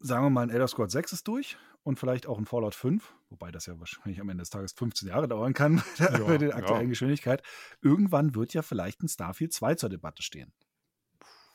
sagen 0.00 0.24
wir 0.24 0.30
mal, 0.30 0.42
ein 0.42 0.50
Elder 0.50 0.68
Scrolls 0.68 0.92
6 0.92 1.12
ist 1.12 1.28
durch 1.28 1.56
und 1.82 1.98
vielleicht 1.98 2.26
auch 2.26 2.38
ein 2.38 2.46
Fallout 2.46 2.74
5, 2.74 3.14
wobei 3.28 3.50
das 3.50 3.66
ja 3.66 3.78
wahrscheinlich 3.78 4.20
am 4.20 4.28
Ende 4.28 4.42
des 4.42 4.50
Tages 4.50 4.72
15 4.72 5.08
Jahre 5.08 5.28
dauern 5.28 5.52
kann 5.54 5.82
Ja, 5.98 6.18
bei 6.18 6.38
der 6.38 6.50
ja. 6.50 6.56
aktuellen 6.56 6.88
Geschwindigkeit. 6.88 7.42
Irgendwann 7.82 8.34
wird 8.34 8.54
ja 8.54 8.62
vielleicht 8.62 9.02
ein 9.02 9.08
Starfield 9.08 9.52
2 9.52 9.74
zur 9.76 9.88
Debatte 9.90 10.22
stehen. 10.22 10.52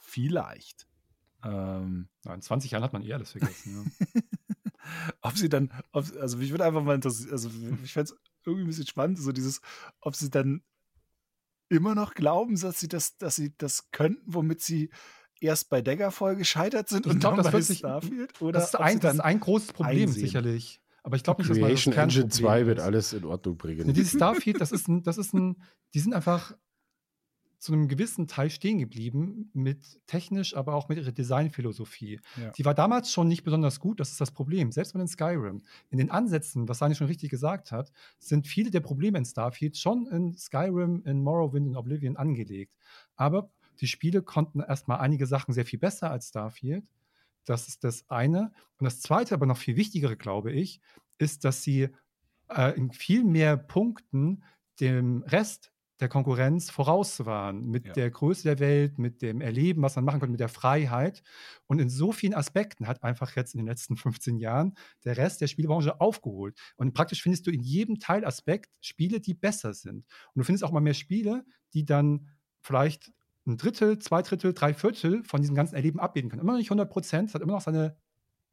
Vielleicht. 0.02 0.88
Ähm, 1.44 2.10
Ja, 2.24 2.34
in 2.34 2.42
20 2.42 2.72
Jahren 2.72 2.84
hat 2.84 2.94
man 2.94 3.02
eh 3.04 3.14
alles 3.14 3.32
vergessen. 3.32 3.92
ja. 4.16 4.22
ob 5.22 5.36
sie 5.38 5.50
dann, 5.50 5.72
ob, 5.92 6.06
also 6.20 6.38
mich 6.38 6.52
würde 6.52 6.66
einfach 6.66 6.84
mal 6.84 6.96
interessieren, 6.96 7.32
also 7.32 7.50
ich 7.84 7.94
fände 7.94 8.12
es 8.14 8.20
irgendwie 8.46 8.66
ein 8.66 8.68
bisschen 8.68 8.86
spannend, 8.88 9.20
so 9.20 9.32
dieses, 9.32 9.62
ob 10.02 10.16
sie 10.16 10.30
dann 10.30 10.62
immer 11.70 11.96
noch 11.96 12.14
glauben, 12.14 12.60
dass 12.60 12.80
sie 12.80 12.88
das, 12.88 13.18
dass 13.18 13.36
sie 13.36 13.54
das 13.58 13.92
könnten, 13.92 14.22
womit 14.26 14.62
sie 14.62 14.90
erst 15.42 15.70
bei 15.70 15.82
Daggerfall 15.82 16.36
gescheitert 16.36 16.90
sind 16.90 17.06
Ich 17.06 17.12
und 17.12 17.20
glaub, 17.20 17.36
dann 17.36 17.44
das 17.44 17.52
bei 17.52 17.62
sich- 17.62 17.80
Starfield? 17.80 18.42
Oder 18.42 18.60
Das 18.60 18.70
ist, 18.70 18.76
ein, 18.76 19.00
das 19.00 19.16
ist 19.16 19.20
ein 19.20 19.40
großes 19.40 19.74
Problem, 19.74 20.10
einsehen. 20.10 20.26
sicherlich. 20.26 20.82
Aber 21.04 21.18
ich 21.18 21.24
glaube 21.24 21.42
nicht, 21.42 21.52
dass 21.52 21.58
man 21.60 21.70
das 21.70 21.82
Creation 21.84 21.94
Engine 21.94 22.24
Kernproblem 22.24 22.32
2 22.32 22.66
wird 22.66 22.80
alles 22.80 23.14
in 23.14 23.26
Ordnung 23.26 23.58
bringen. 23.58 23.86
Ja, 23.88 23.94
dieses 23.94 24.14
Starfield, 24.14 24.60
das 24.60 24.72
ist 24.72 24.88
ein, 24.88 25.04
das 25.04 25.18
ist 25.18 25.34
ein, 25.34 25.62
die 25.94 26.00
sind 26.00 26.14
einfach 26.14 26.56
zu 27.66 27.74
einem 27.74 27.88
gewissen 27.88 28.28
Teil 28.28 28.52
stehen 28.52 28.78
geblieben 28.78 29.50
mit 29.54 30.00
technisch, 30.06 30.56
aber 30.56 30.76
auch 30.76 30.88
mit 30.88 31.00
ihrer 31.00 31.12
Designphilosophie. 31.12 32.20
Ja. 32.40 32.52
Die 32.52 32.64
war 32.64 32.76
damals 32.76 33.12
schon 33.12 33.28
nicht 33.28 33.44
besonders 33.44 33.80
gut, 33.80 34.00
das 34.00 34.12
ist 34.12 34.22
das 34.22 34.32
Problem. 34.32 34.72
Selbst 34.72 34.94
mit 34.94 35.02
den 35.02 35.08
Skyrim. 35.08 35.64
In 35.90 35.98
den 35.98 36.12
Ansätzen, 36.12 36.70
was 36.70 36.78
Sani 36.78 36.94
schon 36.94 37.08
richtig 37.08 37.32
gesagt 37.32 37.72
hat, 37.72 37.92
sind 38.20 38.46
viele 38.46 38.70
der 38.70 38.82
Probleme 38.82 39.18
in 39.18 39.26
Starfield 39.26 39.78
schon 39.78 40.06
in 40.08 40.38
Skyrim, 40.38 41.02
in 41.06 41.24
Morrowind, 41.24 41.68
in 41.68 41.76
Oblivion 41.76 42.18
angelegt. 42.18 42.76
Aber 43.16 43.50
die 43.82 43.88
Spiele 43.88 44.22
konnten 44.22 44.60
erstmal 44.60 45.00
einige 45.00 45.26
Sachen 45.26 45.54
sehr 45.54 45.66
viel 45.66 45.80
besser 45.80 46.12
als 46.12 46.30
Starfield. 46.30 46.86
Das 47.46 47.68
ist 47.68 47.84
das 47.84 48.08
eine. 48.10 48.54
Und 48.78 48.86
das 48.86 49.02
zweite, 49.02 49.34
aber 49.34 49.48
noch 49.48 49.58
viel 49.58 49.76
wichtigere, 49.76 50.16
glaube 50.16 50.52
ich, 50.52 50.82
ist, 51.18 51.44
dass 51.44 51.64
sie 51.64 51.90
äh, 52.50 52.78
in 52.78 52.92
viel 52.92 53.24
mehr 53.24 53.58
Punkten 53.58 54.44
dem 54.80 55.24
Rest 55.24 55.72
der 56.00 56.10
Konkurrenz 56.10 56.70
voraus 56.70 57.26
waren, 57.26 57.62
mit 57.70 57.86
Ja. 57.88 57.94
der 57.94 58.12
Größe 58.12 58.44
der 58.44 58.60
Welt, 58.60 58.98
mit 58.98 59.22
dem 59.22 59.40
Erleben, 59.42 59.82
was 59.82 59.96
man 59.96 60.06
machen 60.06 60.20
konnte, 60.20 60.32
mit 60.32 60.40
der 60.40 60.50
Freiheit. 60.50 61.24
Und 61.68 61.80
in 61.80 61.90
so 61.90 62.12
vielen 62.12 62.34
Aspekten 62.34 62.88
hat 62.88 63.04
einfach 63.04 63.36
jetzt 63.36 63.54
in 63.54 63.60
den 63.60 63.68
letzten 63.68 63.96
15 64.20 64.38
Jahren 64.38 64.74
der 65.06 65.18
Rest 65.18 65.42
der 65.42 65.48
Spielebranche 65.48 66.02
aufgeholt. 66.02 66.58
Und 66.76 66.94
praktisch 66.94 67.22
findest 67.22 67.48
du 67.48 67.52
in 67.52 67.62
jedem 67.62 68.00
Teilaspekt 68.00 68.70
Spiele, 68.82 69.20
die 69.20 69.34
besser 69.34 69.74
sind. 69.74 70.06
Und 70.34 70.40
du 70.40 70.44
findest 70.44 70.64
auch 70.64 70.72
mal 70.72 70.82
mehr 70.82 70.94
Spiele, 70.94 71.46
die 71.74 71.86
dann 71.86 72.30
vielleicht 72.62 73.12
ein 73.48 73.58
Drittel, 73.58 74.00
zwei 74.00 74.22
Drittel, 74.24 74.54
drei 74.54 74.74
Viertel 74.74 75.24
von 75.24 75.40
diesem 75.40 75.56
ganzen 75.56 75.76
Erleben 75.76 76.00
abbilden 76.00 76.30
können. 76.32 76.42
Immer 76.42 76.54
noch 76.54 76.60
nicht 76.60 76.72
100 76.72 76.90
Prozent, 76.90 77.30
es 77.30 77.36
hat 77.36 77.42
immer 77.44 77.54
noch 77.54 77.62
seine 77.62 77.96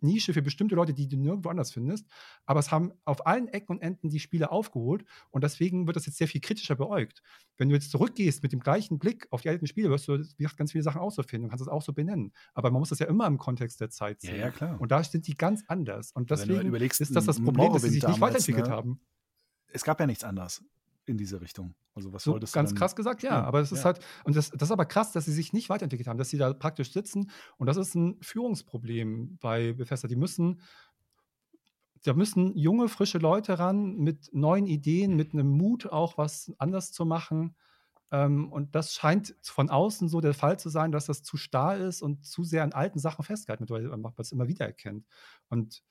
Nische 0.03 0.33
für 0.33 0.43
bestimmte 0.43 0.75
Leute, 0.75 0.95
die 0.95 1.09
du 1.09 1.17
nirgendwo 1.17 1.49
anders 1.49 1.73
findest. 1.73 2.07
Aber 2.47 2.61
es 2.61 2.71
haben 2.71 2.93
auf 3.05 3.27
allen 3.27 3.49
Ecken 3.49 3.73
und 3.73 3.83
Enden 3.83 4.11
die 4.11 4.21
Spiele 4.21 4.51
aufgeholt 4.51 5.05
und 5.31 5.45
deswegen 5.45 5.87
wird 5.87 5.97
das 5.97 6.07
jetzt 6.07 6.19
sehr 6.19 6.29
viel 6.29 6.41
kritischer 6.41 6.77
beäugt. 6.77 7.23
Wenn 7.57 7.69
du 7.69 7.75
jetzt 7.75 7.91
zurückgehst 7.91 8.43
mit 8.43 8.53
dem 8.53 8.61
gleichen 8.61 8.99
Blick 8.99 9.27
auf 9.31 9.43
die 9.43 9.49
alten 9.49 9.67
Spiele, 9.67 9.91
wirst 9.91 10.09
du, 10.09 10.19
wie 10.19 10.43
gesagt, 10.43 10.57
ganz 10.57 10.73
viele 10.73 10.85
Sachen 10.85 11.01
auch 11.01 11.13
so 11.13 11.23
finden 11.23 11.45
und 11.45 11.51
kannst 11.51 11.63
es 11.63 11.69
auch 11.69 11.83
so 11.83 11.93
benennen. 11.93 12.33
Aber 12.55 12.71
man 12.71 12.81
muss 12.81 12.91
das 12.91 12.99
ja 12.99 13.07
immer 13.07 13.27
im 13.27 13.39
Kontext 13.39 13.81
der 13.81 13.91
Zeit 13.91 14.23
ja, 14.23 14.31
sehen. 14.31 14.41
ja, 14.41 14.51
klar. 14.51 14.81
Und 14.81 14.91
da 14.91 15.03
sind 15.03 15.27
die 15.27 15.37
ganz 15.37 15.65
anders. 15.69 16.13
Und 16.13 16.31
du 16.31 16.35
deswegen 16.35 16.69
überlegst, 16.69 17.01
ist 17.01 17.15
das 17.15 17.27
das 17.27 17.41
Problem, 17.41 17.73
dass 17.73 17.83
sie 17.83 17.91
sich 17.91 18.07
nicht 18.07 18.21
weiterentwickelt 18.21 18.67
ne? 18.67 18.73
haben. 18.73 19.01
es 19.73 19.85
gab 19.85 20.01
ja 20.01 20.07
nichts 20.07 20.25
anderes 20.25 20.63
in 21.07 21.17
diese 21.17 21.41
Richtung. 21.41 21.75
Also 21.95 22.13
was 22.13 22.23
So 22.25 22.33
solltest 22.33 22.55
ganz 22.55 22.75
krass 22.75 22.97
gesagt, 22.97 23.23
ja. 23.23 23.43
Aber 23.43 23.61
es 23.61 23.73
ist 23.73 23.81
ja. 23.81 23.87
halt, 23.87 24.01
und 24.25 24.37
das, 24.37 24.51
das 24.51 24.69
ist 24.69 24.73
aber 24.73 24.87
krass, 24.87 25.13
dass 25.13 25.25
sie 25.25 25.33
sich 25.33 25.53
nicht 25.53 25.69
weiterentwickelt 25.69 26.09
haben, 26.09 26.19
dass 26.19 26.31
sie 26.31 26.39
da 26.39 26.53
praktisch 26.53 26.93
sitzen. 26.93 27.31
Und 27.59 27.67
das 27.67 27.77
ist 27.77 27.95
ein 27.95 28.19
Führungsproblem 28.23 29.39
bei 29.39 29.73
Bethesda. 29.73 30.09
Die 30.09 30.17
müssen, 30.17 30.61
da 32.05 32.15
müssen 32.15 32.57
junge, 32.57 32.89
frische 32.89 33.19
Leute 33.19 33.59
ran 33.59 33.97
mit 33.97 34.31
neuen 34.33 34.67
Ideen, 34.67 35.17
mit 35.17 35.33
einem 35.33 35.49
Mut 35.49 35.87
auch 35.87 36.19
was 36.19 36.53
anders 36.59 36.93
zu 36.93 37.05
machen. 37.05 37.57
Ähm, 38.11 38.53
und 38.53 38.75
das 38.75 38.95
scheint 38.95 39.35
von 39.43 39.71
außen 39.71 40.09
so 40.09 40.21
der 40.21 40.35
Fall 40.35 40.59
zu 40.59 40.69
sein, 40.69 40.93
dass 40.93 41.07
das 41.07 41.23
zu 41.23 41.37
starr 41.37 41.79
ist 41.79 42.03
und 42.03 42.25
zu 42.25 42.45
sehr 42.45 42.63
an 42.63 42.73
alten 42.73 42.99
Sachen 42.99 43.25
festgehalten 43.25 43.69
wird, 43.69 43.91
weil 43.91 43.99
man 43.99 44.13
es 44.19 44.33
immer 44.33 44.49
wieder 44.49 44.67
erkennt. 44.67 45.07
Und 45.49 45.83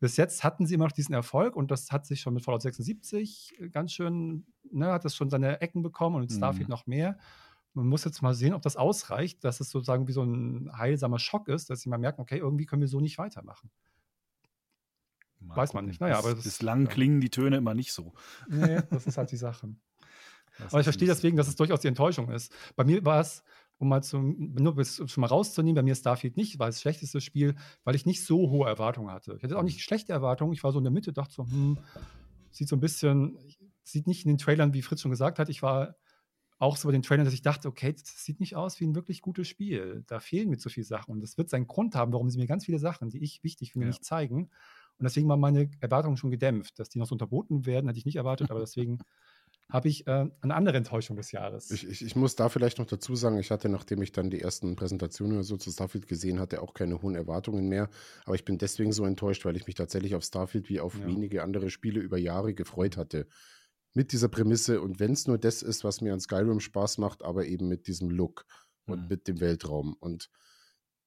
bis 0.00 0.16
jetzt 0.16 0.42
hatten 0.42 0.66
sie 0.66 0.74
immer 0.74 0.84
noch 0.86 0.92
diesen 0.92 1.14
Erfolg 1.14 1.54
und 1.56 1.70
das 1.70 1.92
hat 1.92 2.06
sich 2.06 2.20
schon 2.20 2.34
mit 2.34 2.42
Fallout 2.44 2.62
76 2.62 3.54
ganz 3.72 3.92
schön, 3.92 4.46
ne, 4.70 4.90
hat 4.92 5.04
das 5.04 5.14
schon 5.14 5.30
seine 5.30 5.60
Ecken 5.60 5.82
bekommen 5.82 6.16
und 6.16 6.32
Starfield 6.32 6.68
Mhm. 6.68 6.72
noch 6.72 6.86
mehr. 6.86 7.18
Man 7.74 7.86
muss 7.86 8.04
jetzt 8.04 8.20
mal 8.22 8.34
sehen, 8.34 8.54
ob 8.54 8.62
das 8.62 8.76
ausreicht, 8.76 9.44
dass 9.44 9.60
es 9.60 9.70
sozusagen 9.70 10.08
wie 10.08 10.12
so 10.12 10.22
ein 10.24 10.70
heilsamer 10.76 11.18
Schock 11.20 11.46
ist, 11.48 11.70
dass 11.70 11.82
sie 11.82 11.88
mal 11.88 11.98
merken, 11.98 12.20
okay, 12.20 12.38
irgendwie 12.38 12.66
können 12.66 12.80
wir 12.82 12.88
so 12.88 13.00
nicht 13.00 13.18
weitermachen. 13.18 13.70
Mal 15.40 15.56
Weiß 15.56 15.72
man 15.72 15.82
gucken. 15.84 15.88
nicht. 15.90 16.00
Naja, 16.00 16.18
aber 16.18 16.34
das- 16.34 16.44
bislang 16.44 16.84
ja. 16.86 16.90
klingen 16.90 17.20
die 17.20 17.30
Töne 17.30 17.56
immer 17.58 17.74
nicht 17.74 17.92
so. 17.92 18.12
Nee, 18.48 18.80
das 18.90 19.06
ist 19.06 19.16
halt 19.18 19.30
die 19.32 19.36
Sache. 19.36 19.74
Das 20.58 20.72
Aber 20.74 20.80
ich 20.80 20.84
verstehe 20.84 21.06
deswegen, 21.08 21.36
dass 21.38 21.48
es 21.48 21.56
durchaus 21.56 21.80
die 21.80 21.88
Enttäuschung 21.88 22.28
ist. 22.30 22.52
Bei 22.76 22.84
mir 22.84 23.02
war 23.04 23.20
es, 23.20 23.42
um 23.80 23.88
mal 23.88 24.02
zum, 24.02 24.52
nur 24.54 24.74
bis, 24.74 25.02
schon 25.06 25.22
mal 25.22 25.26
rauszunehmen, 25.28 25.74
bei 25.74 25.82
mir 25.82 25.92
ist 25.92 26.00
Starfield 26.00 26.36
nicht, 26.36 26.58
war 26.58 26.66
das 26.66 26.82
schlechteste 26.82 27.20
Spiel, 27.22 27.54
weil 27.82 27.94
ich 27.94 28.04
nicht 28.04 28.24
so 28.24 28.50
hohe 28.50 28.68
Erwartungen 28.68 29.10
hatte. 29.10 29.34
Ich 29.38 29.42
hatte 29.42 29.58
auch 29.58 29.62
nicht 29.62 29.80
schlechte 29.80 30.12
Erwartungen, 30.12 30.52
ich 30.52 30.62
war 30.62 30.70
so 30.70 30.78
in 30.78 30.84
der 30.84 30.92
Mitte, 30.92 31.14
dachte 31.14 31.32
so, 31.32 31.44
hm, 31.44 31.78
sieht 32.50 32.68
so 32.68 32.76
ein 32.76 32.80
bisschen, 32.80 33.38
sieht 33.82 34.06
nicht 34.06 34.26
in 34.26 34.32
den 34.32 34.38
Trailern, 34.38 34.74
wie 34.74 34.82
Fritz 34.82 35.00
schon 35.00 35.10
gesagt 35.10 35.38
hat, 35.38 35.48
ich 35.48 35.62
war 35.62 35.96
auch 36.58 36.76
so 36.76 36.88
bei 36.88 36.92
den 36.92 37.00
Trailern, 37.00 37.24
dass 37.24 37.32
ich 37.32 37.40
dachte, 37.40 37.68
okay, 37.68 37.94
das 37.94 38.22
sieht 38.22 38.38
nicht 38.38 38.54
aus 38.54 38.80
wie 38.80 38.86
ein 38.86 38.94
wirklich 38.94 39.22
gutes 39.22 39.48
Spiel. 39.48 40.04
Da 40.06 40.20
fehlen 40.20 40.50
mir 40.50 40.58
zu 40.58 40.68
viele 40.68 40.84
Sachen. 40.84 41.12
Und 41.12 41.22
das 41.22 41.38
wird 41.38 41.48
seinen 41.48 41.66
Grund 41.66 41.94
haben, 41.94 42.12
warum 42.12 42.28
sie 42.28 42.38
mir 42.38 42.46
ganz 42.46 42.66
viele 42.66 42.78
Sachen, 42.78 43.08
die 43.08 43.24
ich 43.24 43.42
wichtig 43.42 43.72
finde, 43.72 43.86
Ja. 43.86 43.88
nicht 43.88 44.04
zeigen. 44.04 44.50
Und 44.98 45.04
deswegen 45.04 45.26
waren 45.26 45.40
meine 45.40 45.70
Erwartungen 45.80 46.18
schon 46.18 46.30
gedämpft. 46.30 46.78
Dass 46.78 46.90
die 46.90 46.98
noch 46.98 47.06
so 47.06 47.14
unterboten 47.14 47.64
werden, 47.64 47.86
hätte 47.86 47.98
ich 47.98 48.04
nicht 48.04 48.16
erwartet, 48.16 48.50
aber 48.50 48.60
deswegen 48.60 48.98
habe 49.72 49.88
ich 49.88 50.06
äh, 50.06 50.28
eine 50.40 50.54
andere 50.54 50.76
Enttäuschung 50.76 51.16
des 51.16 51.32
Jahres. 51.32 51.70
Ich, 51.70 51.86
ich, 51.88 52.04
ich 52.04 52.16
muss 52.16 52.36
da 52.36 52.48
vielleicht 52.48 52.78
noch 52.78 52.86
dazu 52.86 53.14
sagen, 53.16 53.38
ich 53.38 53.50
hatte, 53.50 53.68
nachdem 53.68 54.02
ich 54.02 54.12
dann 54.12 54.30
die 54.30 54.40
ersten 54.40 54.76
Präsentationen 54.76 55.34
oder 55.38 55.44
so 55.44 55.56
zu 55.56 55.70
Starfield 55.70 56.06
gesehen 56.06 56.40
hatte, 56.40 56.62
auch 56.62 56.74
keine 56.74 57.00
hohen 57.02 57.14
Erwartungen 57.14 57.68
mehr. 57.68 57.88
Aber 58.24 58.34
ich 58.34 58.44
bin 58.44 58.58
deswegen 58.58 58.92
so 58.92 59.04
enttäuscht, 59.04 59.44
weil 59.44 59.56
ich 59.56 59.66
mich 59.66 59.74
tatsächlich 59.76 60.14
auf 60.14 60.24
Starfield 60.24 60.68
wie 60.68 60.80
auf 60.80 60.98
Ja. 60.98 61.06
wenige 61.06 61.42
andere 61.42 61.70
Spiele 61.70 62.00
über 62.00 62.18
Jahre 62.18 62.54
gefreut 62.54 62.96
hatte. 62.96 63.26
Mit 63.92 64.12
dieser 64.12 64.28
Prämisse 64.28 64.80
und 64.80 65.00
wenn 65.00 65.12
es 65.12 65.26
nur 65.26 65.36
das 65.38 65.62
ist, 65.62 65.82
was 65.84 66.00
mir 66.00 66.12
an 66.12 66.20
Skyrim 66.20 66.60
Spaß 66.60 66.98
macht, 66.98 67.22
aber 67.24 67.46
eben 67.46 67.66
mit 67.68 67.86
diesem 67.88 68.08
Look 68.10 68.44
und 68.86 69.00
Mhm. 69.02 69.08
mit 69.08 69.26
dem 69.28 69.40
Weltraum. 69.40 69.96
Und 69.98 70.30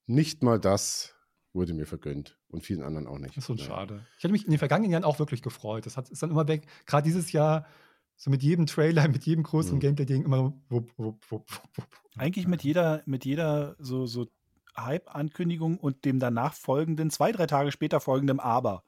nicht 0.05 0.43
mal 0.43 0.59
das 0.59 1.15
wurde 1.53 1.73
mir 1.73 1.85
vergönnt 1.85 2.37
und 2.49 2.63
vielen 2.65 2.81
anderen 2.81 3.07
auch 3.07 3.19
nicht. 3.19 3.37
Das 3.37 3.43
ist 3.43 3.47
so 3.47 3.53
Naja. 3.53 3.65
schade. 3.65 4.05
Ich 4.17 4.23
hätte 4.23 4.31
mich 4.31 4.45
in 4.45 4.51
den 4.51 4.57
vergangenen 4.59 4.91
Jahren 4.91 5.03
auch 5.03 5.19
wirklich 5.19 5.41
gefreut. 5.41 5.85
Das 5.85 5.97
hat, 5.97 6.09
ist 6.09 6.21
dann 6.23 6.31
immer 6.31 6.47
weg. 6.47 6.65
Gerade 6.85 7.03
dieses 7.05 7.31
Jahr, 7.31 7.67
so 8.15 8.29
mit 8.29 8.43
jedem 8.43 8.65
Trailer, 8.67 9.07
mit 9.09 9.25
jedem 9.25 9.43
größeren 9.43 9.77
Mhm. 9.77 9.81
Gameplay-Ding 9.81 10.23
immer 10.25 10.53
wupp, 10.69 10.91
wupp, 10.97 11.31
wupp, 11.31 11.45
wupp. 11.77 11.87
Eigentlich 12.17 12.47
mit 12.47 12.63
jeder, 12.63 13.01
mit 13.05 13.25
jeder 13.25 13.75
so, 13.79 14.05
so 14.05 14.27
Hype-Ankündigung 14.77 15.77
und 15.77 16.05
dem 16.05 16.19
danach 16.19 16.53
folgenden, 16.53 17.09
zwei, 17.09 17.31
drei 17.31 17.45
Tage 17.47 17.71
später 17.71 17.99
folgendem 17.99 18.39
Aber. 18.39 18.83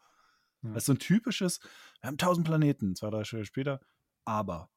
Ja. 0.61 0.69
Das 0.69 0.83
ist 0.83 0.85
so 0.87 0.93
ein 0.93 0.99
typisches, 0.99 1.59
wir 2.01 2.07
haben 2.07 2.17
tausend 2.17 2.45
Planeten, 2.45 2.95
zwei, 2.95 3.09
drei 3.09 3.23
Tage 3.23 3.45
später, 3.45 3.79
aber. 4.25 4.69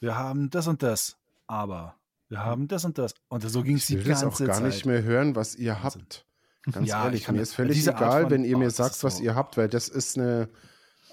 Wir 0.00 0.16
haben 0.16 0.50
das 0.50 0.66
und 0.66 0.82
das, 0.82 1.16
aber. 1.46 1.96
Wir 2.28 2.44
haben 2.44 2.66
das 2.68 2.84
und 2.84 2.98
das. 2.98 3.14
Und 3.28 3.42
so 3.48 3.62
ging 3.62 3.76
es 3.76 3.82
Ich 3.82 3.88
die 3.88 3.96
will 4.04 4.04
das 4.12 4.22
ganze 4.22 4.44
auch 4.44 4.46
gar 4.46 4.56
Zeit. 4.56 4.66
nicht 4.66 4.86
mehr 4.86 5.02
hören, 5.02 5.36
was 5.36 5.54
ihr 5.54 5.82
habt. 5.82 6.26
Ganz 6.70 6.88
Ja, 6.88 6.98
ich 7.00 7.04
ehrlich, 7.04 7.28
mir 7.30 7.40
ist 7.42 7.54
völlig 7.54 7.86
egal, 7.86 8.22
von- 8.22 8.30
wenn 8.30 8.44
ihr 8.44 8.56
oh, 8.56 8.60
mir 8.60 8.70
sagt, 8.70 9.02
was 9.04 9.20
ihr 9.20 9.34
habt, 9.34 9.56
weil 9.56 9.68
das 9.68 9.88
ist 9.88 10.16
eine, 10.16 10.48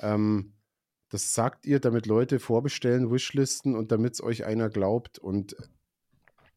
ähm, 0.01 0.53
das 1.09 1.33
sagt 1.33 1.65
ihr, 1.65 1.79
damit 1.79 2.05
Leute 2.05 2.39
vorbestellen, 2.39 3.11
Wishlisten 3.11 3.75
und 3.75 3.91
damit 3.91 4.13
es 4.13 4.23
euch 4.23 4.45
einer 4.45 4.69
glaubt. 4.69 5.19
Und 5.19 5.55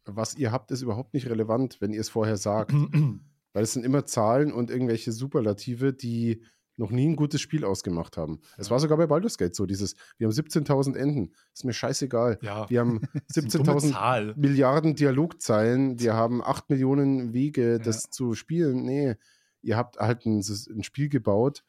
was 0.04 0.36
ihr 0.36 0.52
habt, 0.52 0.70
ist 0.70 0.82
überhaupt 0.82 1.14
nicht 1.14 1.28
relevant, 1.28 1.80
wenn 1.80 1.92
ihr 1.92 2.00
es 2.00 2.08
vorher 2.08 2.36
sagt. 2.36 2.72
Weil 3.54 3.62
es 3.64 3.72
sind 3.72 3.84
immer 3.84 4.06
Zahlen 4.06 4.52
und 4.52 4.70
irgendwelche 4.70 5.12
Superlative, 5.12 5.92
die 5.92 6.42
noch 6.78 6.90
nie 6.90 7.06
ein 7.06 7.16
gutes 7.16 7.42
Spiel 7.42 7.66
ausgemacht 7.66 8.16
haben. 8.16 8.40
Es 8.56 8.70
war 8.70 8.80
sogar 8.80 8.96
bei 8.96 9.06
Baldur's 9.06 9.36
Gate 9.36 9.54
so, 9.54 9.66
dieses, 9.66 9.94
wir 10.16 10.26
haben 10.26 10.32
17.000 10.32 10.96
Enden. 10.96 11.34
Ist 11.54 11.66
mir 11.66 11.74
scheißegal. 11.74 12.38
Ja, 12.40 12.68
Wir 12.70 12.80
haben 12.80 13.02
das 13.28 13.44
ist 13.44 13.54
eine 13.54 13.64
dumme 13.64 13.78
17.000 13.78 13.92
Zahl. 13.92 14.34
Milliarden 14.36 14.94
Dialogzeilen, 14.96 16.00
wir 16.00 16.14
haben 16.14 16.42
8 16.42 16.70
Millionen 16.70 17.34
Wege, 17.34 17.78
das 17.78 18.04
Ja. 18.04 18.10
zu 18.10 18.34
spielen. 18.34 18.84
Nee, 18.84 19.16
ihr 19.60 19.76
habt 19.76 19.98
halt 19.98 20.24
ein, 20.24 20.38
ein 20.40 20.82
Spiel 20.82 21.10
gebaut, 21.10 21.62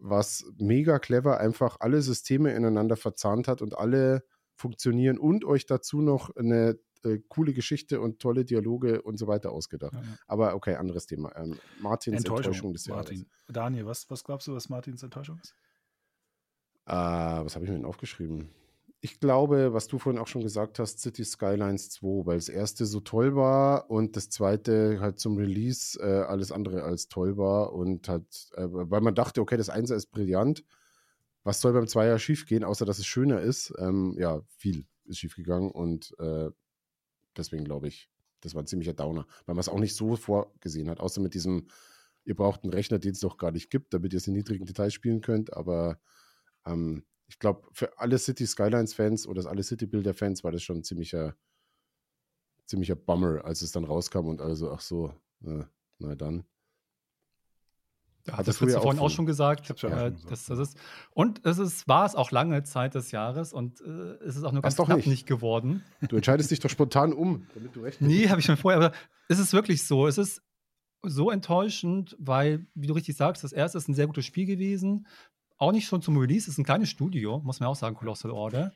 was 0.00 0.44
mega 0.58 0.98
clever 0.98 1.38
einfach 1.40 1.76
alle 1.80 2.02
Systeme 2.02 2.52
ineinander 2.54 2.96
verzahnt 2.96 3.48
hat 3.48 3.62
und 3.62 3.76
alle 3.76 4.24
funktionieren 4.54 5.18
und 5.18 5.44
euch 5.44 5.66
dazu 5.66 6.00
noch 6.00 6.34
eine 6.36 6.78
äh, 7.04 7.18
coole 7.28 7.52
Geschichte 7.52 8.00
und 8.00 8.18
tolle 8.18 8.44
Dialoge 8.44 9.02
und 9.02 9.18
so 9.18 9.28
weiter 9.28 9.52
ausgedacht. 9.52 9.94
Ja, 9.94 10.00
ja. 10.00 10.18
Aber 10.26 10.54
okay, 10.54 10.74
anderes 10.74 11.06
Thema. 11.06 11.34
Ähm, 11.36 11.56
Martins 11.80 12.18
Enttäuschung, 12.18 12.38
Enttäuschung, 12.38 12.72
des 12.72 12.86
Jahres. 12.86 13.06
Martin. 13.06 13.26
Daniel, 13.48 13.86
was, 13.86 14.10
was 14.10 14.24
glaubst 14.24 14.48
du, 14.48 14.54
was 14.54 14.68
Martins 14.68 15.02
Enttäuschung 15.02 15.38
ist? 15.42 15.54
Äh, 16.86 16.92
was 16.92 17.54
habe 17.54 17.64
ich 17.64 17.70
mir 17.70 17.76
denn 17.76 17.84
aufgeschrieben? 17.84 18.50
Ich 19.00 19.20
glaube, 19.20 19.72
was 19.72 19.86
du 19.86 19.98
vorhin 19.98 20.20
auch 20.20 20.26
schon 20.26 20.42
gesagt 20.42 20.80
hast, 20.80 20.98
City 20.98 21.24
Skylines 21.24 21.90
2, 21.90 22.26
weil 22.26 22.36
das 22.36 22.48
erste 22.48 22.84
so 22.84 22.98
toll 22.98 23.36
war 23.36 23.88
und 23.90 24.16
das 24.16 24.28
zweite 24.28 24.98
halt 25.00 25.20
zum 25.20 25.36
Release 25.36 25.98
äh, 26.00 26.22
alles 26.22 26.50
andere 26.50 26.82
als 26.82 27.08
toll 27.08 27.36
war 27.36 27.72
und 27.72 28.08
halt, 28.08 28.50
äh, 28.56 28.66
weil 28.68 29.00
man 29.00 29.14
dachte, 29.14 29.40
okay, 29.40 29.56
das 29.56 29.70
Einser 29.70 29.94
ist 29.94 30.10
brillant. 30.10 30.64
Was 31.44 31.60
soll 31.60 31.72
beim 31.72 31.86
Zweier 31.86 32.18
schiefgehen, 32.18 32.64
außer 32.64 32.84
dass 32.84 32.98
es 32.98 33.06
schöner 33.06 33.40
ist? 33.40 33.72
Ähm, 33.78 34.16
ja, 34.18 34.42
viel 34.56 34.84
ist 35.04 35.18
schiefgegangen 35.18 35.70
und 35.70 36.14
äh, 36.18 36.50
deswegen 37.36 37.64
glaube 37.64 37.86
ich, 37.86 38.10
das 38.40 38.54
war 38.54 38.62
ein 38.62 38.66
ziemlicher 38.66 38.94
Downer, 38.94 39.26
weil 39.46 39.54
man 39.54 39.60
es 39.60 39.68
auch 39.68 39.78
nicht 39.78 39.94
so 39.94 40.16
vorgesehen 40.16 40.90
hat, 40.90 40.98
außer 40.98 41.20
mit 41.20 41.34
diesem, 41.34 41.68
ihr 42.24 42.34
braucht 42.34 42.64
einen 42.64 42.72
Rechner, 42.72 42.98
den 42.98 43.12
es 43.12 43.22
noch 43.22 43.36
gar 43.36 43.52
nicht 43.52 43.70
gibt, 43.70 43.94
damit 43.94 44.12
ihr 44.12 44.18
es 44.18 44.26
in 44.26 44.34
niedrigen 44.34 44.66
Details 44.66 44.92
spielen 44.92 45.20
könnt, 45.20 45.52
aber 45.52 46.00
ähm, 46.66 47.04
ich 47.28 47.38
glaube, 47.38 47.68
für 47.72 47.98
alle 47.98 48.18
City 48.18 48.46
Skylines-Fans 48.46 49.26
oder 49.26 49.48
alle 49.48 49.62
City-Builder-Fans 49.62 50.42
war 50.44 50.52
das 50.52 50.62
schon 50.62 50.78
ein 50.78 50.84
ziemlicher, 50.84 51.36
ziemlicher 52.66 52.96
Bummer, 52.96 53.44
als 53.44 53.62
es 53.62 53.70
dann 53.72 53.84
rauskam 53.84 54.26
und 54.26 54.40
also, 54.40 54.72
ach 54.72 54.80
so, 54.80 55.14
äh, 55.44 55.64
na 55.98 56.14
dann. 56.14 56.44
Da 58.24 58.32
hat 58.32 58.38
Hattest 58.40 58.60
das 58.60 58.68
du 58.68 58.74
ja 58.74 58.80
vorhin 58.80 59.00
auch 59.00 59.10
schon 59.10 59.26
gesagt. 59.26 59.70
Hab's 59.70 59.82
ja 59.82 60.06
äh, 60.06 60.12
das, 60.28 60.48
ja. 60.48 60.56
das 60.56 60.68
ist, 60.68 60.78
und 61.12 61.44
es 61.46 61.58
ist, 61.58 61.88
war 61.88 62.04
es 62.04 62.14
auch 62.14 62.30
lange 62.30 62.62
Zeit 62.62 62.94
des 62.94 63.10
Jahres 63.10 63.52
und 63.52 63.80
äh, 63.80 64.16
es 64.24 64.36
ist 64.36 64.44
auch 64.44 64.52
nur 64.52 64.62
ganz 64.62 64.76
doch 64.76 64.86
knapp 64.86 64.98
nicht. 64.98 65.06
nicht. 65.06 65.26
geworden. 65.26 65.82
Du 66.08 66.16
entscheidest 66.16 66.50
dich 66.50 66.60
doch 66.60 66.70
spontan 66.70 67.12
um, 67.12 67.46
damit 67.54 67.76
du 67.76 67.80
recht 67.80 68.00
Nee, 68.00 68.28
habe 68.28 68.40
ich 68.40 68.46
schon 68.46 68.56
vorher, 68.56 68.80
aber 68.80 68.96
es 69.28 69.38
ist 69.38 69.52
wirklich 69.52 69.86
so. 69.86 70.06
Es 70.06 70.18
ist 70.18 70.42
so 71.02 71.30
enttäuschend, 71.30 72.16
weil, 72.18 72.66
wie 72.74 72.86
du 72.86 72.94
richtig 72.94 73.16
sagst, 73.16 73.44
das 73.44 73.52
erste 73.52 73.78
ist 73.78 73.88
ein 73.88 73.94
sehr 73.94 74.06
gutes 74.06 74.26
Spiel 74.26 74.46
gewesen. 74.46 75.06
Auch 75.58 75.72
nicht 75.72 75.86
schon 75.86 76.02
zum 76.02 76.16
Release, 76.16 76.44
es 76.44 76.54
ist 76.54 76.58
ein 76.58 76.64
kleines 76.64 76.88
Studio, 76.88 77.40
muss 77.44 77.60
man 77.60 77.68
auch 77.68 77.76
sagen, 77.76 77.96
Colossal 77.96 78.30
Order. 78.30 78.72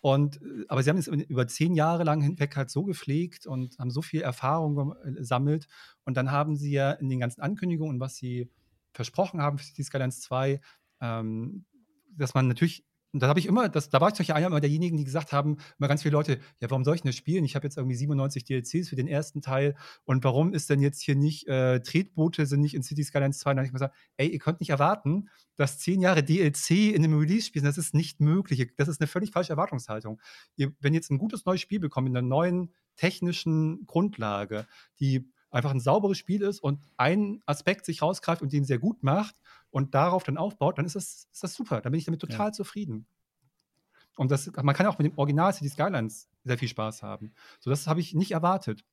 Und, 0.00 0.42
äh, 0.42 0.64
aber 0.68 0.82
sie 0.82 0.90
haben 0.90 0.98
es 0.98 1.06
über 1.06 1.46
zehn 1.46 1.74
Jahre 1.74 2.04
lang 2.04 2.20
hinweg 2.20 2.56
halt 2.56 2.70
so 2.70 2.84
gepflegt 2.84 3.46
und 3.46 3.78
haben 3.78 3.90
so 3.90 4.02
viel 4.02 4.20
Erfahrung 4.22 4.74
gem- 4.76 5.14
gesammelt. 5.14 5.66
Und 6.04 6.16
dann 6.16 6.30
haben 6.30 6.56
sie 6.56 6.72
ja 6.72 6.92
in 6.92 7.08
den 7.08 7.20
ganzen 7.20 7.40
Ankündigungen, 7.40 8.00
was 8.00 8.16
sie 8.16 8.50
versprochen 8.92 9.40
haben 9.40 9.58
für 9.58 9.64
Cities 9.64 9.86
Skylines 9.86 10.20
2, 10.20 10.60
ähm, 11.00 11.64
dass 12.10 12.34
man 12.34 12.48
natürlich, 12.48 12.84
und 13.14 13.20
da 13.20 13.28
habe 13.28 13.38
ich 13.38 13.46
immer, 13.46 13.68
das, 13.68 13.88
da 13.90 14.00
war 14.00 14.12
ich 14.12 14.26
ja 14.26 14.34
einer 14.34 14.60
derjenigen, 14.60 14.96
die 14.96 15.04
gesagt 15.04 15.32
haben, 15.32 15.56
immer 15.78 15.86
ganz 15.86 16.02
viele 16.02 16.14
Leute, 16.14 16.40
ja, 16.58 16.68
warum 16.68 16.82
soll 16.82 16.96
ich 16.96 17.02
denn 17.02 17.10
das 17.10 17.16
spielen? 17.16 17.44
Ich 17.44 17.54
habe 17.54 17.64
jetzt 17.64 17.76
irgendwie 17.76 17.94
97 17.94 18.44
DLCs 18.44 18.88
für 18.88 18.96
den 18.96 19.06
ersten 19.06 19.40
Teil 19.40 19.76
und 20.04 20.24
warum 20.24 20.52
ist 20.52 20.68
denn 20.68 20.80
jetzt 20.80 21.00
hier 21.00 21.14
nicht, 21.14 21.46
äh, 21.46 21.78
Tretboote 21.78 22.44
sind 22.44 22.60
nicht 22.60 22.74
in 22.74 22.82
Cities 22.82 23.06
Skylines 23.08 23.38
2? 23.38 23.50
Und 23.50 23.56
dann 23.56 23.62
habe 23.62 23.66
ich 23.66 23.72
mir 23.72 23.78
gesagt, 23.78 23.94
ey, 24.16 24.26
ihr 24.26 24.40
könnt 24.40 24.58
nicht 24.58 24.70
erwarten, 24.70 25.28
dass 25.54 25.78
zehn 25.78 26.00
Jahre 26.00 26.24
DLC 26.24 26.92
in 26.92 27.04
einem 27.04 27.16
Release-Spiel 27.16 27.62
sind. 27.62 27.68
Das 27.68 27.78
ist 27.78 27.94
nicht 27.94 28.20
möglich. 28.20 28.72
Das 28.76 28.88
ist 28.88 29.00
eine 29.00 29.06
völlig 29.06 29.30
falsche 29.30 29.52
Erwartungshaltung. 29.52 30.20
Ihr, 30.56 30.72
wenn 30.80 30.92
ihr 30.92 30.98
jetzt 30.98 31.12
ein 31.12 31.18
gutes 31.18 31.44
neues 31.44 31.60
Spiel 31.60 31.78
bekommt, 31.78 32.08
in 32.08 32.16
einer 32.16 32.26
neuen 32.26 32.74
technischen 32.96 33.86
Grundlage, 33.86 34.66
die 34.98 35.30
einfach 35.54 35.70
ein 35.70 35.80
sauberes 35.80 36.18
Spiel 36.18 36.42
ist 36.42 36.60
und 36.60 36.80
ein 36.96 37.40
Aspekt 37.46 37.86
sich 37.86 38.02
rausgreift 38.02 38.42
und 38.42 38.52
den 38.52 38.64
sehr 38.64 38.78
gut 38.78 39.04
macht 39.04 39.36
und 39.74 39.92
darauf 39.92 40.22
dann 40.22 40.38
aufbaut, 40.38 40.78
dann 40.78 40.86
ist 40.86 40.94
das, 40.94 41.26
ist 41.32 41.42
das 41.42 41.52
super. 41.52 41.80
Dann 41.80 41.90
bin 41.90 41.98
ich 41.98 42.04
damit 42.04 42.20
total 42.20 42.54
zufrieden. 42.54 43.06
Und 44.16 44.30
das, 44.30 44.52
man 44.62 44.72
kann 44.72 44.86
auch 44.86 44.98
mit 44.98 45.10
dem 45.10 45.18
Original 45.18 45.52
City 45.52 45.68
Skylines 45.68 46.28
sehr 46.44 46.56
viel 46.58 46.68
Spaß 46.68 47.02
haben. 47.02 47.32
So, 47.58 47.70
das 47.70 47.88
habe 47.88 47.98
ich 47.98 48.14
nicht 48.14 48.30
erwartet. 48.30 48.84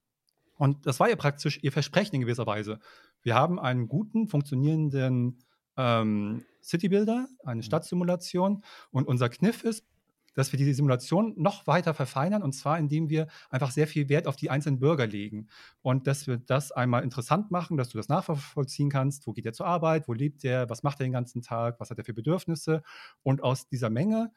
Und 0.58 0.88
das 0.88 1.00
war 1.00 1.08
ja 1.08 1.16
praktisch 1.16 1.60
ihr 1.62 1.72
Versprechen 1.72 2.16
in 2.16 2.22
gewisser 2.22 2.48
Weise. 2.48 2.80
Wir 3.22 3.36
haben 3.36 3.60
einen 3.60 3.88
guten, 3.88 4.28
funktionierenden 4.28 5.38
ähm, 5.78 6.46
City 6.64 6.90
Builder, 6.90 7.28
eine 7.46 7.62
Stadtsimulation. 7.62 8.64
Und 8.90 9.08
unser 9.08 9.30
Kniff 9.30 9.64
ist, 9.64 9.86
dass 10.34 10.52
wir 10.52 10.58
diese 10.58 10.74
Simulation 10.74 11.34
noch 11.38 11.68
weiter 11.68 11.94
verfeinern 11.94 12.44
und 12.44 12.54
zwar 12.54 12.80
indem 12.80 13.10
wir 13.10 13.28
einfach 13.50 13.72
sehr 13.72 13.88
viel 13.88 14.10
Wert 14.10 14.28
auf 14.28 14.36
die 14.36 14.50
einzelnen 14.50 14.80
Bürger 14.80 15.08
legen. 15.08 15.48
Und 15.82 16.08
dass 16.08 16.28
wir 16.28 16.38
das 16.38 16.72
einmal 16.72 17.04
interessant 17.04 17.52
machen, 17.52 17.78
dass 17.78 17.90
du 17.90 17.98
das 17.98 18.10
nachvollziehen 18.10 18.90
kannst, 18.90 19.28
wo 19.28 19.34
geht 19.34 19.46
er 19.46 19.54
zur 19.54 19.68
Arbeit, 19.68 20.08
wo 20.08 20.14
lebt 20.14 20.44
er, 20.44 20.70
was 20.70 20.84
macht 20.84 21.00
er 21.00 21.06
den 21.06 21.14
ganzen 21.14 21.42
Tag, 21.42 21.80
was 21.80 21.90
hat 21.90 21.98
er 21.98 22.06
für 22.06 22.14
Bedürfnisse? 22.14 22.84
Und 23.24 23.44
aus 23.44 23.68
dieser 23.68 23.90
Menge 23.90 24.32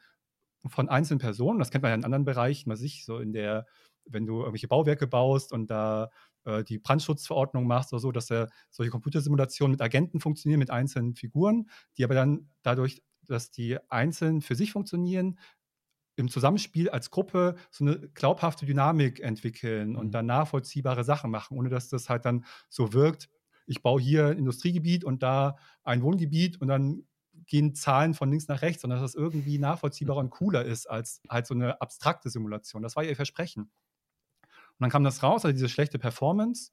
von 0.67 0.89
einzelnen 0.89 1.19
Personen, 1.19 1.59
das 1.59 1.71
kennt 1.71 1.83
man 1.83 1.91
ja 1.91 1.95
in 1.95 2.05
anderen 2.05 2.25
Bereichen, 2.25 2.69
was 2.71 2.81
ich 2.81 3.05
so 3.05 3.19
in 3.19 3.33
der, 3.33 3.65
wenn 4.05 4.25
du 4.25 4.39
irgendwelche 4.39 4.67
Bauwerke 4.67 5.07
baust 5.07 5.51
und 5.53 5.69
da 5.69 6.09
äh, 6.45 6.63
die 6.63 6.79
Brandschutzverordnung 6.79 7.67
machst 7.67 7.93
oder 7.93 7.99
so, 7.99 8.11
dass 8.11 8.31
er 8.31 8.49
solche 8.69 8.91
Computersimulationen 8.91 9.71
mit 9.71 9.81
Agenten 9.81 10.19
funktionieren, 10.19 10.59
mit 10.59 10.71
einzelnen 10.71 11.15
Figuren, 11.15 11.69
die 11.97 12.03
aber 12.03 12.15
dann 12.15 12.49
dadurch, 12.63 13.03
dass 13.23 13.51
die 13.51 13.77
einzeln 13.89 14.41
für 14.41 14.55
sich 14.55 14.71
funktionieren, 14.71 15.39
im 16.15 16.29
Zusammenspiel 16.29 16.89
als 16.89 17.11
Gruppe 17.11 17.55
so 17.71 17.83
eine 17.83 17.99
glaubhafte 18.13 18.65
Dynamik 18.65 19.19
entwickeln 19.19 19.91
mhm. 19.91 19.95
und 19.97 20.11
dann 20.11 20.25
nachvollziehbare 20.25 21.03
Sachen 21.03 21.31
machen, 21.31 21.57
ohne 21.57 21.69
dass 21.69 21.89
das 21.89 22.09
halt 22.09 22.25
dann 22.25 22.45
so 22.69 22.93
wirkt, 22.93 23.29
ich 23.67 23.81
baue 23.81 24.01
hier 24.01 24.27
ein 24.27 24.37
Industriegebiet 24.37 25.03
und 25.03 25.23
da 25.23 25.57
ein 25.83 26.01
Wohngebiet 26.01 26.61
und 26.61 26.67
dann 26.67 27.03
gehen 27.47 27.75
Zahlen 27.75 28.13
von 28.13 28.29
links 28.29 28.47
nach 28.47 28.61
rechts, 28.61 28.81
sondern 28.81 29.01
dass 29.01 29.11
das 29.11 29.19
irgendwie 29.19 29.57
nachvollziehbarer 29.57 30.19
und 30.19 30.29
cooler 30.29 30.63
ist 30.63 30.89
als 30.89 31.21
halt 31.29 31.47
so 31.47 31.53
eine 31.53 31.81
abstrakte 31.81 32.29
Simulation. 32.29 32.81
Das 32.81 32.95
war 32.95 33.03
ihr 33.03 33.15
Versprechen. 33.15 33.63
Und 33.63 34.79
dann 34.79 34.89
kam 34.89 35.03
das 35.03 35.23
raus, 35.23 35.45
also 35.45 35.53
diese 35.53 35.69
schlechte 35.69 35.99
Performance 35.99 36.71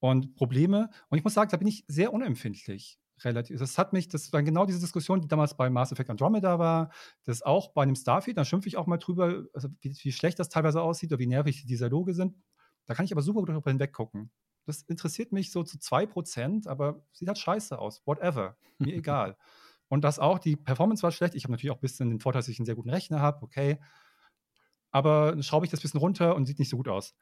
und 0.00 0.34
Probleme. 0.34 0.90
Und 1.08 1.18
ich 1.18 1.24
muss 1.24 1.34
sagen, 1.34 1.50
da 1.50 1.56
bin 1.56 1.68
ich 1.68 1.84
sehr 1.88 2.12
unempfindlich. 2.12 2.98
Relativ. 3.24 3.58
Das 3.58 3.78
hat 3.78 3.92
mich, 3.92 4.08
das 4.08 4.32
war 4.32 4.42
genau 4.42 4.66
diese 4.66 4.80
Diskussion, 4.80 5.22
die 5.22 5.28
damals 5.28 5.56
bei 5.56 5.70
Mass 5.70 5.90
Effect 5.90 6.10
Andromeda 6.10 6.58
war, 6.58 6.90
das 7.24 7.42
auch 7.42 7.72
bei 7.72 7.82
einem 7.82 7.94
Starfield, 7.94 8.36
da 8.36 8.44
schimpfe 8.44 8.68
ich 8.68 8.76
auch 8.76 8.86
mal 8.86 8.98
drüber, 8.98 9.44
also 9.54 9.68
wie, 9.80 9.96
wie 10.02 10.12
schlecht 10.12 10.38
das 10.38 10.50
teilweise 10.50 10.82
aussieht 10.82 11.10
oder 11.12 11.18
wie 11.18 11.26
nervig 11.26 11.62
die 11.62 11.76
Dialoge 11.76 12.12
sind. 12.12 12.36
Da 12.84 12.94
kann 12.94 13.06
ich 13.06 13.12
aber 13.12 13.22
super 13.22 13.40
gut 13.40 13.48
darüber 13.48 13.70
hinweggucken. 13.70 14.30
Das 14.66 14.82
interessiert 14.82 15.32
mich 15.32 15.50
so 15.50 15.62
zu 15.62 15.78
2%, 15.78 16.68
aber 16.68 17.04
sieht 17.12 17.28
halt 17.28 17.38
scheiße 17.38 17.78
aus. 17.78 18.02
Whatever. 18.04 18.56
Mir 18.78 18.94
egal. 18.96 19.36
Und 19.88 20.02
das 20.02 20.18
auch, 20.18 20.38
die 20.38 20.56
Performance 20.56 21.02
war 21.02 21.12
schlecht. 21.12 21.34
Ich 21.34 21.44
habe 21.44 21.52
natürlich 21.52 21.70
auch 21.70 21.78
ein 21.78 21.80
bisschen 21.80 22.10
den 22.10 22.20
Vorteil, 22.20 22.40
dass 22.40 22.48
ich 22.48 22.58
einen 22.58 22.66
sehr 22.66 22.74
guten 22.74 22.90
Rechner 22.90 23.20
habe, 23.20 23.42
okay. 23.42 23.78
Aber 24.90 25.30
dann 25.30 25.42
schraube 25.42 25.64
ich 25.64 25.70
das 25.70 25.80
ein 25.80 25.82
bisschen 25.82 26.00
runter 26.00 26.34
und 26.34 26.46
sieht 26.46 26.58
nicht 26.58 26.68
so 26.68 26.76
gut 26.76 26.88
aus. 26.88 27.14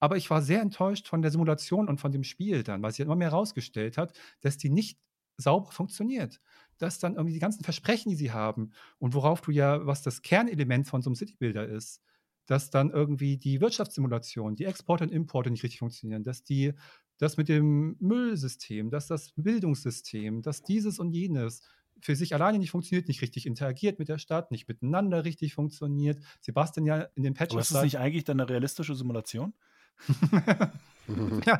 Aber 0.00 0.16
ich 0.16 0.30
war 0.30 0.42
sehr 0.42 0.60
enttäuscht 0.60 1.08
von 1.08 1.22
der 1.22 1.30
Simulation 1.30 1.88
und 1.88 2.00
von 2.00 2.12
dem 2.12 2.24
Spiel 2.24 2.62
dann, 2.62 2.82
weil 2.82 2.92
sie 2.92 3.02
immer 3.02 3.16
mehr 3.16 3.30
herausgestellt 3.30 3.98
hat, 3.98 4.16
dass 4.40 4.58
die 4.58 4.68
nicht 4.70 4.98
sauber 5.36 5.70
funktioniert. 5.70 6.40
Dass 6.78 6.98
dann 6.98 7.14
irgendwie 7.14 7.34
die 7.34 7.40
ganzen 7.40 7.64
Versprechen, 7.64 8.10
die 8.10 8.16
sie 8.16 8.32
haben 8.32 8.72
und 8.98 9.14
worauf 9.14 9.40
du 9.40 9.50
ja, 9.50 9.86
was 9.86 10.02
das 10.02 10.22
Kernelement 10.22 10.88
von 10.88 11.02
so 11.02 11.10
einem 11.10 11.16
Citybuilder 11.16 11.66
ist, 11.68 12.02
dass 12.46 12.70
dann 12.70 12.90
irgendwie 12.90 13.36
die 13.36 13.60
Wirtschaftssimulation, 13.60 14.56
die 14.56 14.64
Exporte 14.64 15.04
und 15.04 15.10
Importe 15.10 15.50
nicht 15.50 15.62
richtig 15.62 15.78
funktionieren, 15.78 16.24
dass 16.24 16.42
die, 16.42 16.72
das 17.18 17.36
mit 17.36 17.48
dem 17.48 17.96
Müllsystem, 18.00 18.90
dass 18.90 19.06
das 19.06 19.32
Bildungssystem, 19.36 20.42
dass 20.42 20.62
dieses 20.62 20.98
und 20.98 21.12
jenes 21.12 21.62
für 22.00 22.16
sich 22.16 22.34
alleine 22.34 22.58
nicht 22.58 22.70
funktioniert, 22.70 23.06
nicht 23.06 23.22
richtig 23.22 23.46
interagiert 23.46 23.98
mit 23.98 24.08
der 24.08 24.18
Stadt, 24.18 24.50
nicht 24.50 24.66
miteinander 24.66 25.24
richtig 25.24 25.54
funktioniert. 25.54 26.20
Sebastian 26.40 26.84
ja 26.84 27.02
in 27.14 27.22
den 27.22 27.34
Patches. 27.34 27.52
Aber 27.52 27.60
ist 27.60 27.74
das 27.74 27.84
nicht 27.84 27.98
eigentlich 27.98 28.24
dann 28.24 28.40
eine 28.40 28.50
realistische 28.50 28.94
Simulation? 28.94 29.54
ja, 31.46 31.58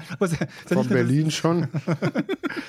Von 0.67 0.89
Berlin 0.89 1.25
das, 1.25 1.35
schon. 1.35 1.61
ja, 1.87 1.97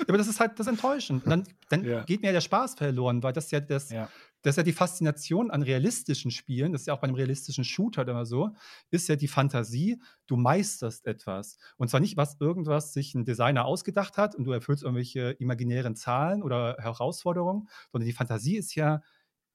aber 0.08 0.18
das 0.18 0.28
ist 0.28 0.40
halt 0.40 0.58
das 0.58 0.66
enttäuschend. 0.66 1.26
dann, 1.26 1.44
dann 1.68 1.84
ja. 1.84 2.04
geht 2.04 2.20
mir 2.20 2.28
ja 2.28 2.32
der 2.32 2.40
Spaß 2.40 2.74
verloren, 2.74 3.22
weil 3.22 3.32
das 3.32 3.50
ja 3.50 3.60
das, 3.60 3.90
ja. 3.90 4.08
das 4.42 4.52
ist 4.52 4.56
ja 4.56 4.62
die 4.62 4.72
Faszination 4.72 5.50
an 5.50 5.62
realistischen 5.62 6.30
Spielen, 6.30 6.72
das 6.72 6.82
ist 6.82 6.86
ja 6.86 6.94
auch 6.94 7.00
bei 7.00 7.06
einem 7.06 7.16
realistischen 7.16 7.64
Shooter 7.64 8.06
immer 8.08 8.26
so, 8.26 8.50
ist 8.90 9.08
ja 9.08 9.16
die 9.16 9.28
Fantasie, 9.28 10.00
du 10.26 10.36
meisterst 10.36 11.06
etwas. 11.06 11.58
Und 11.76 11.88
zwar 11.88 12.00
nicht, 12.00 12.16
was 12.16 12.36
irgendwas 12.40 12.92
sich 12.92 13.14
ein 13.14 13.24
Designer 13.24 13.64
ausgedacht 13.64 14.18
hat 14.18 14.34
und 14.34 14.44
du 14.44 14.52
erfüllst 14.52 14.82
irgendwelche 14.82 15.30
imaginären 15.32 15.94
Zahlen 15.94 16.42
oder 16.42 16.76
Herausforderungen, 16.78 17.68
sondern 17.92 18.06
die 18.06 18.12
Fantasie 18.12 18.56
ist 18.56 18.74
ja, 18.74 19.02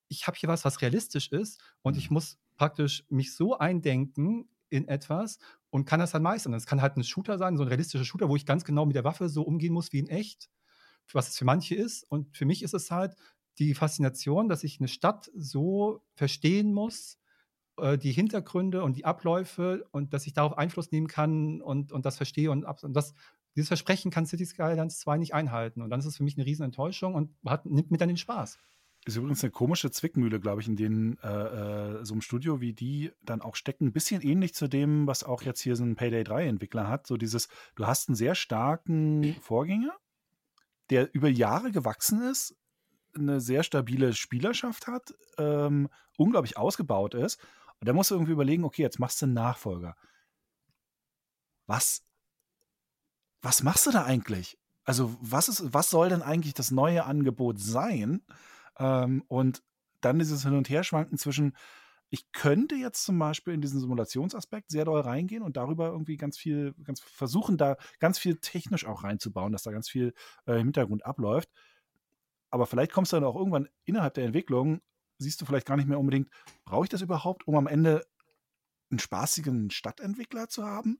ich 0.07 0.25
habe 0.25 0.37
hier 0.37 0.49
was, 0.49 0.65
was 0.65 0.81
realistisch 0.81 1.31
ist 1.31 1.61
und 1.81 1.93
mhm. 1.93 1.99
ich 1.99 2.09
muss 2.09 2.37
praktisch 2.57 3.03
mich 3.09 3.35
so 3.35 3.57
eindenken 3.57 4.49
in 4.69 4.87
etwas 4.87 5.39
und 5.69 5.85
kann 5.85 5.99
das 5.99 6.11
dann 6.11 6.23
meistern. 6.23 6.53
Es 6.53 6.65
kann 6.65 6.81
halt 6.81 6.97
ein 6.97 7.03
Shooter 7.03 7.37
sein, 7.37 7.57
so 7.57 7.63
ein 7.63 7.67
realistischer 7.67 8.05
Shooter, 8.05 8.29
wo 8.29 8.35
ich 8.35 8.45
ganz 8.45 8.63
genau 8.63 8.85
mit 8.85 8.95
der 8.95 9.03
Waffe 9.03 9.29
so 9.29 9.43
umgehen 9.43 9.73
muss 9.73 9.93
wie 9.93 9.99
in 9.99 10.07
echt, 10.07 10.49
was 11.13 11.29
es 11.29 11.37
für 11.37 11.45
manche 11.45 11.75
ist. 11.75 12.03
Und 12.09 12.35
für 12.35 12.45
mich 12.45 12.63
ist 12.63 12.73
es 12.73 12.91
halt 12.91 13.15
die 13.59 13.73
Faszination, 13.75 14.49
dass 14.49 14.63
ich 14.63 14.79
eine 14.79 14.87
Stadt 14.87 15.29
so 15.35 16.03
verstehen 16.15 16.73
muss, 16.73 17.17
äh, 17.77 17.97
die 17.97 18.11
Hintergründe 18.11 18.83
und 18.83 18.97
die 18.97 19.05
Abläufe 19.05 19.87
und 19.91 20.13
dass 20.13 20.25
ich 20.27 20.33
darauf 20.33 20.57
Einfluss 20.57 20.91
nehmen 20.91 21.07
kann 21.07 21.61
und, 21.61 21.91
und 21.91 22.05
das 22.05 22.17
verstehe 22.17 22.51
und, 22.51 22.65
und 22.65 22.93
das, 22.93 23.13
dieses 23.55 23.67
Versprechen 23.67 24.11
kann 24.11 24.25
City 24.25 24.45
Skylines 24.45 24.99
2 24.99 25.17
nicht 25.17 25.33
einhalten. 25.33 25.81
Und 25.81 25.89
dann 25.89 25.99
ist 25.99 26.05
es 26.05 26.17
für 26.17 26.23
mich 26.23 26.37
eine 26.37 26.45
riesen 26.45 26.63
Enttäuschung 26.63 27.15
und 27.15 27.35
hat, 27.45 27.65
nimmt 27.65 27.91
mir 27.91 27.97
dann 27.97 28.07
den 28.07 28.17
Spaß. 28.17 28.57
Ist 29.05 29.15
übrigens 29.15 29.43
eine 29.43 29.51
komische 29.51 29.91
Zwickmühle, 29.91 30.39
glaube 30.39 30.61
ich, 30.61 30.67
in 30.67 30.75
denen 30.75 31.17
äh, 31.23 31.29
äh, 31.29 32.05
so 32.05 32.13
einem 32.13 32.21
Studio 32.21 32.59
wie 32.59 32.73
die 32.73 33.11
dann 33.21 33.41
auch 33.41 33.55
stecken. 33.55 33.87
Ein 33.87 33.93
bisschen 33.93 34.21
ähnlich 34.21 34.53
zu 34.53 34.67
dem, 34.67 35.07
was 35.07 35.23
auch 35.23 35.41
jetzt 35.41 35.61
hier 35.61 35.75
so 35.75 35.83
ein 35.83 35.95
Payday 35.95 36.23
3-Entwickler 36.23 36.87
hat. 36.87 37.07
So 37.07 37.15
dieses, 37.15 37.47
du 37.75 37.87
hast 37.87 38.09
einen 38.09 38.15
sehr 38.15 38.35
starken 38.35 39.35
Vorgänger, 39.41 39.95
der 40.89 41.13
über 41.13 41.29
Jahre 41.29 41.71
gewachsen 41.71 42.21
ist, 42.23 42.55
eine 43.15 43.41
sehr 43.41 43.63
stabile 43.63 44.13
Spielerschaft 44.13 44.87
hat, 44.87 45.13
ähm, 45.37 45.89
unglaublich 46.17 46.57
ausgebaut 46.57 47.13
ist. 47.13 47.39
Und 47.79 47.87
da 47.87 47.93
musst 47.93 48.11
du 48.11 48.15
irgendwie 48.15 48.33
überlegen, 48.33 48.63
okay, 48.63 48.81
jetzt 48.81 48.99
machst 48.99 49.21
du 49.21 49.25
einen 49.25 49.33
Nachfolger. 49.33 49.95
Was, 51.67 52.03
was 53.41 53.63
machst 53.63 53.87
du 53.87 53.91
da 53.91 54.03
eigentlich? 54.03 54.57
Also, 54.83 55.15
was, 55.21 55.49
ist, 55.49 55.73
was 55.73 55.89
soll 55.89 56.09
denn 56.09 56.21
eigentlich 56.21 56.53
das 56.53 56.71
neue 56.71 57.05
Angebot 57.05 57.59
sein? 57.59 58.21
Ähm, 58.79 59.23
und 59.27 59.61
dann 60.01 60.19
dieses 60.19 60.43
Hin- 60.43 60.55
und 60.55 60.69
Herschwanken 60.69 61.17
zwischen, 61.17 61.55
ich 62.09 62.31
könnte 62.31 62.75
jetzt 62.75 63.03
zum 63.03 63.19
Beispiel 63.19 63.53
in 63.53 63.61
diesen 63.61 63.79
Simulationsaspekt 63.79 64.71
sehr 64.71 64.85
doll 64.85 65.01
reingehen 65.01 65.43
und 65.43 65.57
darüber 65.57 65.87
irgendwie 65.87 66.17
ganz 66.17 66.37
viel, 66.37 66.73
ganz 66.83 67.01
versuchen, 67.01 67.57
da 67.57 67.77
ganz 67.99 68.17
viel 68.17 68.37
technisch 68.37 68.85
auch 68.85 69.03
reinzubauen, 69.03 69.51
dass 69.51 69.63
da 69.63 69.71
ganz 69.71 69.89
viel 69.89 70.13
äh, 70.47 70.53
im 70.53 70.67
Hintergrund 70.67 71.05
abläuft. 71.05 71.49
Aber 72.49 72.65
vielleicht 72.65 72.91
kommst 72.91 73.11
du 73.11 73.17
dann 73.17 73.25
auch 73.25 73.35
irgendwann 73.35 73.69
innerhalb 73.85 74.15
der 74.15 74.25
Entwicklung, 74.25 74.81
siehst 75.19 75.39
du 75.41 75.45
vielleicht 75.45 75.67
gar 75.67 75.77
nicht 75.77 75.87
mehr 75.87 75.99
unbedingt, 75.99 76.29
brauche 76.65 76.85
ich 76.85 76.89
das 76.89 77.01
überhaupt, 77.01 77.47
um 77.47 77.55
am 77.55 77.67
Ende 77.67 78.05
einen 78.89 78.99
spaßigen 78.99 79.69
Stadtentwickler 79.69 80.49
zu 80.49 80.65
haben? 80.65 80.99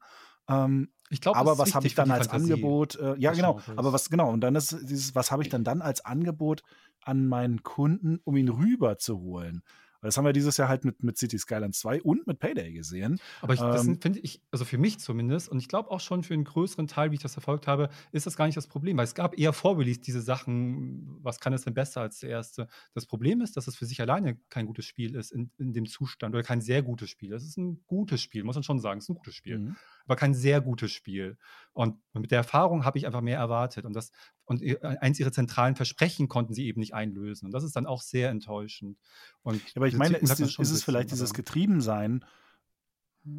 Ähm, 0.50 0.90
ich 1.10 1.22
glaube, 1.22 1.38
aber 1.38 1.58
was 1.58 1.74
habe 1.74 1.88
ich 1.88 1.96
dann 1.96 2.12
als 2.12 2.28
Fantasie 2.28 2.54
Angebot? 2.54 2.96
Äh, 2.96 3.16
ja, 3.18 3.32
genau. 3.32 3.60
Aber 3.76 3.94
was 3.94 4.10
genau? 4.10 4.32
Und 4.32 4.42
dann 4.42 4.56
ist 4.56 4.78
dieses, 4.84 5.16
was 5.16 5.32
habe 5.32 5.44
ich 5.44 5.50
dann 5.50 5.64
dann 5.64 5.82
als 5.82 6.06
Angebot 6.06 6.62
an 7.02 7.28
meinen 7.28 7.64
Kunden, 7.64 8.20
um 8.24 8.36
ihn 8.36 8.50
rüber 8.50 8.98
zu 8.98 9.20
holen? 9.20 9.64
Das 10.02 10.18
haben 10.18 10.26
wir 10.26 10.34
dieses 10.34 10.56
Jahr 10.58 10.70
halt 10.70 10.86
mit, 10.86 11.04
mit 11.04 11.18
City 11.18 11.38
Skylines 11.38 11.80
2 11.80 12.02
und 12.04 12.26
mit 12.26 12.40
Payday 12.40 12.72
gesehen. 12.72 13.20
Aber 13.42 13.54
ich, 13.54 13.60
das 13.60 13.86
ähm, 13.86 14.00
finde 14.00 14.20
ich, 14.20 14.42
also 14.52 14.64
für 14.64 14.78
mich 14.78 15.00
zumindest, 15.00 15.50
und 15.50 15.60
ich 15.60 15.68
glaube 15.68 15.92
auch 15.92 16.00
schon 16.00 16.24
für 16.24 16.34
einen 16.34 16.46
größeren 16.46 16.88
Teil, 16.88 17.12
wie 17.12 17.16
ich 17.16 17.22
das 17.22 17.34
verfolgt 17.34 17.68
habe, 17.68 17.90
ist 18.12 18.26
das 18.26 18.38
gar 18.38 18.46
nicht 18.46 18.56
das 18.56 18.68
Problem, 18.68 18.98
weil 18.98 19.04
es 19.04 19.14
gab 19.14 19.38
eher 19.38 19.52
Vorrelease 19.52 20.00
diese 20.00 20.22
Sachen, 20.22 21.18
was 21.22 21.40
kann 21.40 21.54
es 21.54 21.66
denn 21.66 21.74
besser 21.74 22.02
als 22.02 22.20
der 22.20 22.30
erste? 22.30 22.68
Das 22.94 23.06
Problem 23.06 23.42
ist, 23.42 23.58
dass 23.58 23.68
es 23.68 23.76
für 23.76 23.86
sich 23.86 24.00
alleine 24.00 24.38
kein 24.50 24.66
gutes 24.66 24.86
Spiel 24.86 25.16
ist 25.16 25.32
in, 25.32 25.52
in 25.58 25.74
dem 25.74 25.86
Zustand 25.86 26.34
oder 26.34 26.44
kein 26.44 26.62
sehr 26.62 26.82
gutes 26.82 27.10
Spiel. 27.10 27.34
Es 27.34 27.44
ist 27.44 27.58
ein 27.58 27.84
gutes 27.86 28.22
Spiel, 28.22 28.44
muss 28.44 28.56
man 28.56 28.64
schon 28.64 28.80
sagen, 28.80 29.00
es 29.00 29.06
ist 29.06 29.10
ein 29.10 29.16
gutes 29.16 29.36
Spiel. 29.36 29.60
Mhm. 29.60 29.76
Aber 30.10 30.15
kein 30.15 30.34
sehr 30.34 30.60
gutes 30.60 30.91
Spiel. 30.91 31.38
Und 31.73 31.98
mit 32.14 32.31
der 32.31 32.40
Erfahrung 32.40 32.84
habe 32.84 32.98
ich 32.98 33.06
einfach 33.06 33.22
mehr 33.22 33.38
erwartet. 33.38 33.86
Und, 33.86 33.94
das, 33.94 34.11
und 34.45 34.64
eins 34.84 35.19
ihrer 35.19 35.31
zentralen 35.31 35.76
Versprechen 35.76 36.27
konnten 36.27 36.56
sie 36.56 36.65
eben 36.65 36.80
nicht 36.80 36.95
einlösen. 36.95 37.45
Und 37.45 37.52
das 37.52 37.64
ist 37.64 37.76
dann 37.76 37.86
auch 37.86 38.02
sehr 38.02 38.31
enttäuschend. 38.31 38.98
Und 39.44 39.61
aber 39.76 39.88
ich 39.88 39.94
meine, 39.94 40.18
ist, 40.18 40.40
ist 40.40 40.72
es 40.72 40.84
vielleicht 40.84 41.11
dieses 41.11 41.36
Getriebensein, 41.36 42.26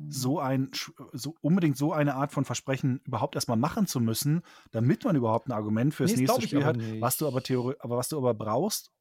so 0.08 0.38
ein 0.38 0.70
so 1.12 1.34
unbedingt 1.40 1.76
so 1.76 1.92
eine 1.92 2.14
Art 2.14 2.30
von 2.30 2.44
Versprechen 2.44 3.00
überhaupt 3.04 3.34
erstmal 3.34 3.56
machen 3.56 3.88
zu 3.88 3.98
müssen, 3.98 4.42
damit 4.70 5.04
man 5.04 5.16
überhaupt 5.16 5.48
ein 5.48 5.52
Argument 5.52 5.92
fürs 5.92 6.12
nee, 6.12 6.18
nächste 6.18 6.42
Spiel 6.42 6.64
hat, 6.64 6.78
was 7.00 7.16
du 7.16 7.26
aber 7.26 7.42
Theorie, 7.42 7.74
aber 7.80 7.96
was 7.96 8.08
du 8.08 8.18
aber 8.18 8.34
brauchst, 8.34 8.92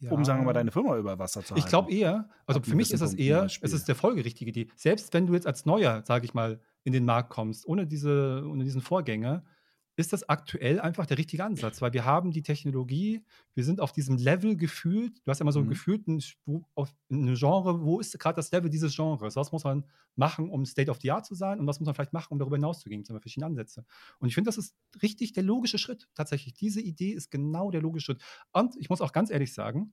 ja. 0.00 0.10
um 0.10 0.24
sagen 0.24 0.40
wir 0.40 0.46
mal 0.46 0.52
deine 0.52 0.72
Firma 0.72 0.96
über 0.96 1.18
Wasser 1.18 1.42
zu 1.42 1.54
halten. 1.54 1.64
Ich 1.64 1.66
glaube 1.66 1.92
eher, 1.92 2.28
also 2.46 2.60
Ab 2.60 2.66
für 2.66 2.74
mich 2.74 2.92
ist 2.92 3.00
es 3.00 3.14
eher, 3.14 3.44
es 3.44 3.72
ist 3.72 3.88
der 3.88 3.94
folgerichtige 3.94 4.50
Idee. 4.50 4.68
Selbst 4.76 5.14
wenn 5.14 5.26
du 5.26 5.34
jetzt 5.34 5.46
als 5.46 5.64
Neuer, 5.64 6.02
sage 6.04 6.24
ich 6.24 6.34
mal, 6.34 6.60
in 6.84 6.92
den 6.92 7.04
Markt 7.04 7.30
kommst, 7.30 7.66
ohne 7.66 7.86
diese 7.86 8.44
ohne 8.46 8.64
diesen 8.64 8.80
Vorgänger, 8.80 9.44
ist 9.96 10.12
das 10.12 10.28
aktuell 10.28 10.80
einfach 10.80 11.06
der 11.06 11.18
richtige 11.18 11.44
Ansatz, 11.44 11.80
weil 11.80 11.92
wir 11.92 12.04
haben 12.04 12.32
die 12.32 12.42
Technologie, 12.42 13.24
wir 13.54 13.64
sind 13.64 13.80
auf 13.80 13.92
diesem 13.92 14.16
Level 14.16 14.56
gefühlt, 14.56 15.20
du 15.24 15.30
hast 15.30 15.38
ja 15.38 15.44
immer 15.44 15.52
so 15.52 15.62
mhm. 15.62 15.68
gefühlt 15.68 16.08
ein, 16.08 16.22
auf 16.74 16.92
ein 17.10 17.34
Genre, 17.34 17.80
wo 17.84 18.00
ist 18.00 18.18
gerade 18.18 18.36
das 18.36 18.50
Level 18.50 18.70
dieses 18.70 18.94
Genres? 18.94 19.36
Was 19.36 19.52
muss 19.52 19.62
man 19.62 19.84
machen, 20.16 20.50
um 20.50 20.64
State 20.64 20.90
of 20.90 20.98
the 21.00 21.12
Art 21.12 21.26
zu 21.26 21.34
sein 21.34 21.60
und 21.60 21.66
was 21.66 21.78
muss 21.78 21.86
man 21.86 21.94
vielleicht 21.94 22.12
machen, 22.12 22.32
um 22.32 22.38
darüber 22.38 22.56
hinauszugehen? 22.56 23.02
Das 23.02 23.08
sind 23.08 23.20
verschiedene 23.20 23.46
Ansätze. 23.46 23.84
Und 24.18 24.28
ich 24.28 24.34
finde, 24.34 24.48
das 24.48 24.58
ist 24.58 24.74
richtig 25.00 25.32
der 25.32 25.44
logische 25.44 25.78
Schritt, 25.78 26.08
tatsächlich. 26.14 26.54
Diese 26.54 26.80
Idee 26.80 27.12
ist 27.12 27.30
genau 27.30 27.70
der 27.70 27.80
logische 27.80 28.06
Schritt. 28.06 28.22
Und 28.52 28.74
ich 28.76 28.90
muss 28.90 29.00
auch 29.00 29.12
ganz 29.12 29.30
ehrlich 29.30 29.54
sagen, 29.54 29.92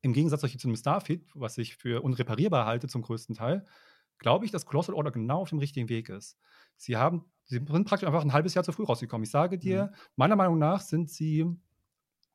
im 0.00 0.12
Gegensatz 0.12 0.40
zu 0.40 0.68
einem 0.68 0.76
Starfield, 0.76 1.24
was 1.34 1.58
ich 1.58 1.76
für 1.76 2.02
unreparierbar 2.02 2.66
halte 2.66 2.88
zum 2.88 3.02
größten 3.02 3.34
Teil, 3.34 3.64
glaube 4.18 4.44
ich, 4.44 4.50
dass 4.50 4.66
Colossal 4.66 4.94
Order 4.94 5.10
genau 5.10 5.42
auf 5.42 5.50
dem 5.50 5.58
richtigen 5.58 5.88
Weg 5.88 6.08
ist. 6.08 6.36
Sie 6.76 6.96
haben 6.96 7.24
Sie 7.48 7.56
sind 7.56 7.86
praktisch 7.86 8.06
einfach 8.06 8.22
ein 8.22 8.34
halbes 8.34 8.52
Jahr 8.52 8.62
zu 8.62 8.72
früh 8.72 8.84
rausgekommen. 8.84 9.24
Ich 9.24 9.30
sage 9.30 9.58
dir, 9.58 9.86
mhm. 9.86 9.96
meiner 10.16 10.36
Meinung 10.36 10.58
nach 10.58 10.80
sind 10.80 11.08
sie 11.08 11.46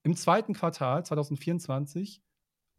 im 0.01 0.15
zweiten 0.15 0.53
Quartal 0.53 1.05
2024 1.05 2.23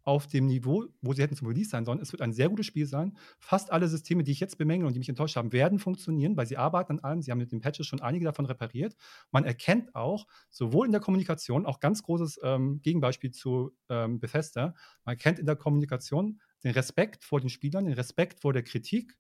auf 0.02 0.26
dem 0.26 0.46
Niveau, 0.46 0.84
wo 1.00 1.12
sie 1.14 1.22
hätten 1.22 1.36
zum 1.36 1.46
Release 1.48 1.70
sein 1.70 1.84
sollen. 1.84 2.00
Es 2.00 2.12
wird 2.12 2.20
ein 2.20 2.32
sehr 2.32 2.48
gutes 2.50 2.66
Spiel 2.66 2.86
sein. 2.86 3.16
Fast 3.38 3.72
alle 3.72 3.88
Systeme, 3.88 4.22
die 4.22 4.32
ich 4.32 4.40
jetzt 4.40 4.58
bemängle 4.58 4.86
und 4.86 4.92
die 4.92 4.98
mich 4.98 5.08
enttäuscht 5.08 5.36
haben, 5.36 5.52
werden 5.52 5.78
funktionieren, 5.78 6.36
weil 6.36 6.46
sie 6.46 6.58
arbeiten 6.58 6.92
an 6.92 6.98
allem. 7.00 7.22
Sie 7.22 7.30
haben 7.30 7.38
mit 7.38 7.52
den 7.52 7.60
Patches 7.60 7.86
schon 7.86 8.02
einige 8.02 8.24
davon 8.24 8.44
repariert. 8.44 8.96
Man 9.30 9.44
erkennt 9.44 9.94
auch, 9.94 10.26
sowohl 10.50 10.86
in 10.86 10.92
der 10.92 11.00
Kommunikation, 11.00 11.64
auch 11.64 11.80
ganz 11.80 12.02
großes 12.02 12.40
ähm, 12.42 12.82
Gegenbeispiel 12.82 13.30
zu 13.30 13.72
ähm, 13.88 14.20
Bethesda, 14.20 14.74
man 15.04 15.14
erkennt 15.14 15.38
in 15.38 15.46
der 15.46 15.56
Kommunikation 15.56 16.40
den 16.64 16.72
Respekt 16.72 17.24
vor 17.24 17.40
den 17.40 17.50
Spielern, 17.50 17.84
den 17.84 17.94
Respekt 17.94 18.40
vor 18.40 18.52
der 18.52 18.62
Kritik 18.62 19.16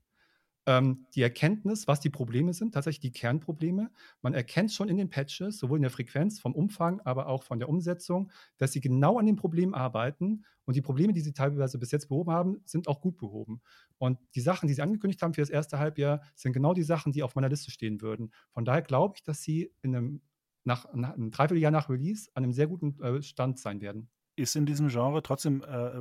ähm, 0.66 1.06
die 1.14 1.22
Erkenntnis, 1.22 1.86
was 1.86 2.00
die 2.00 2.10
Probleme 2.10 2.54
sind, 2.54 2.72
tatsächlich 2.72 3.00
die 3.00 3.12
Kernprobleme. 3.12 3.90
Man 4.22 4.34
erkennt 4.34 4.72
schon 4.72 4.88
in 4.88 4.96
den 4.96 5.10
Patches, 5.10 5.58
sowohl 5.58 5.78
in 5.78 5.82
der 5.82 5.90
Frequenz, 5.90 6.40
vom 6.40 6.54
Umfang, 6.54 7.00
aber 7.02 7.26
auch 7.26 7.42
von 7.42 7.58
der 7.58 7.68
Umsetzung, 7.68 8.30
dass 8.56 8.72
sie 8.72 8.80
genau 8.80 9.18
an 9.18 9.26
den 9.26 9.36
Problemen 9.36 9.74
arbeiten. 9.74 10.44
Und 10.64 10.76
die 10.76 10.82
Probleme, 10.82 11.12
die 11.12 11.20
sie 11.20 11.34
teilweise 11.34 11.78
bis 11.78 11.90
jetzt 11.90 12.08
behoben 12.08 12.30
haben, 12.32 12.62
sind 12.64 12.88
auch 12.88 13.00
gut 13.00 13.18
behoben. 13.18 13.60
Und 13.98 14.18
die 14.34 14.40
Sachen, 14.40 14.66
die 14.66 14.74
sie 14.74 14.82
angekündigt 14.82 15.20
haben 15.22 15.34
für 15.34 15.42
das 15.42 15.50
erste 15.50 15.78
Halbjahr, 15.78 16.22
sind 16.34 16.54
genau 16.54 16.72
die 16.72 16.82
Sachen, 16.82 17.12
die 17.12 17.22
auf 17.22 17.34
meiner 17.34 17.50
Liste 17.50 17.70
stehen 17.70 18.00
würden. 18.00 18.32
Von 18.50 18.64
daher 18.64 18.82
glaube 18.82 19.14
ich, 19.16 19.22
dass 19.22 19.42
sie 19.42 19.70
in 19.82 19.94
einem, 19.94 20.22
nach, 20.64 20.92
nach 20.94 21.12
einem 21.12 21.30
Dreivierteljahr 21.30 21.72
nach 21.72 21.90
Release 21.90 22.30
an 22.34 22.44
einem 22.44 22.52
sehr 22.52 22.66
guten 22.66 22.98
äh, 23.02 23.22
Stand 23.22 23.58
sein 23.58 23.82
werden 23.82 24.08
ist 24.36 24.56
in 24.56 24.66
diesem 24.66 24.88
Genre 24.88 25.22
trotzdem, 25.22 25.62
äh, 25.62 25.94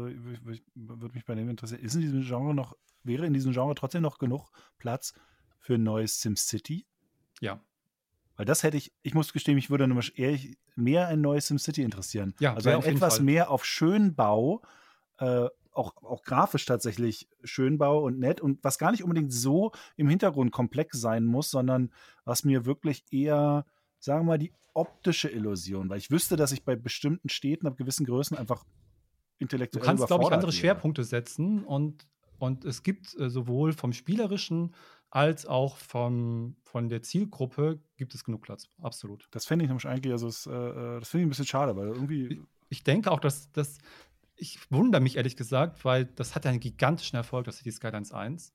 würde 0.75 1.13
mich 1.13 1.25
bei 1.25 1.35
dem 1.35 1.49
interessieren, 1.49 1.81
ist 1.81 1.95
in 1.95 2.01
diesem 2.01 2.21
Genre 2.21 2.53
noch, 2.53 2.75
wäre 3.03 3.25
in 3.25 3.33
diesem 3.33 3.53
Genre 3.53 3.75
trotzdem 3.75 4.01
noch 4.01 4.17
genug 4.17 4.49
Platz 4.77 5.13
für 5.59 5.75
ein 5.75 5.83
neues 5.83 6.21
SimCity? 6.21 6.85
Ja. 7.39 7.59
Weil 8.35 8.45
das 8.45 8.63
hätte 8.63 8.77
ich, 8.77 8.91
ich 9.03 9.13
muss 9.13 9.33
gestehen, 9.33 9.55
mich 9.55 9.69
würde 9.69 9.87
eher 10.15 10.39
mehr 10.75 11.07
ein 11.07 11.21
neues 11.21 11.47
SimCity 11.47 11.83
interessieren. 11.83 12.33
Ja, 12.39 12.55
also 12.55 12.69
etwas 12.69 13.19
mehr 13.19 13.51
auf 13.51 13.63
Schönbau, 13.65 14.61
äh, 15.19 15.47
auch, 15.71 15.95
auch 16.03 16.23
grafisch 16.23 16.65
tatsächlich 16.65 17.27
Schönbau 17.43 18.03
und 18.03 18.19
nett 18.19 18.41
und 18.41 18.63
was 18.63 18.77
gar 18.77 18.91
nicht 18.91 19.03
unbedingt 19.03 19.33
so 19.33 19.71
im 19.95 20.09
Hintergrund 20.09 20.51
komplex 20.51 20.99
sein 20.99 21.25
muss, 21.25 21.49
sondern 21.49 21.91
was 22.25 22.43
mir 22.43 22.65
wirklich 22.65 23.05
eher 23.11 23.65
sagen 24.03 24.21
wir 24.21 24.33
mal, 24.33 24.37
die 24.37 24.51
optische 24.73 25.29
Illusion, 25.29 25.89
weil 25.89 25.97
ich 25.97 26.11
wüsste, 26.11 26.35
dass 26.35 26.51
ich 26.51 26.63
bei 26.63 26.75
bestimmten 26.75 27.29
Städten 27.29 27.67
ab 27.67 27.77
gewissen 27.77 28.05
Größen 28.05 28.37
einfach 28.37 28.65
intellektuell 29.39 29.81
Du 29.81 29.85
kannst, 29.85 30.07
glaube 30.07 30.23
ich, 30.23 30.31
andere 30.31 30.51
wäre. 30.51 30.59
Schwerpunkte 30.59 31.03
setzen 31.03 31.63
und, 31.63 32.05
und 32.37 32.65
es 32.65 32.83
gibt 32.83 33.17
äh, 33.17 33.29
sowohl 33.29 33.71
vom 33.71 33.93
Spielerischen 33.93 34.73
als 35.09 35.45
auch 35.45 35.77
vom, 35.77 36.55
von 36.63 36.89
der 36.89 37.03
Zielgruppe 37.03 37.79
gibt 37.97 38.13
es 38.15 38.23
genug 38.23 38.41
Platz, 38.41 38.67
absolut. 38.81 39.27
Das 39.31 39.45
fände 39.45 39.63
ich 39.63 39.69
nämlich 39.69 39.87
eigentlich, 39.87 40.11
also 40.11 40.27
es, 40.27 40.47
äh, 40.47 40.51
äh 40.51 40.99
das 40.99 41.09
finde 41.09 41.21
ich 41.21 41.27
ein 41.27 41.29
bisschen 41.29 41.45
schade, 41.45 41.75
weil 41.75 41.87
irgendwie. 41.87 42.25
Ich, 42.25 42.39
ich 42.69 42.83
denke 42.83 43.11
auch, 43.11 43.19
dass 43.19 43.51
das, 43.51 43.77
ich 44.35 44.59
wundere 44.71 45.01
mich 45.01 45.15
ehrlich 45.15 45.37
gesagt, 45.37 45.85
weil 45.85 46.05
das 46.05 46.35
hat 46.35 46.45
einen 46.47 46.59
gigantischen 46.59 47.15
Erfolg, 47.15 47.45
das 47.45 47.57
City 47.57 47.71
Skylines 47.71 48.11
1 48.11 48.53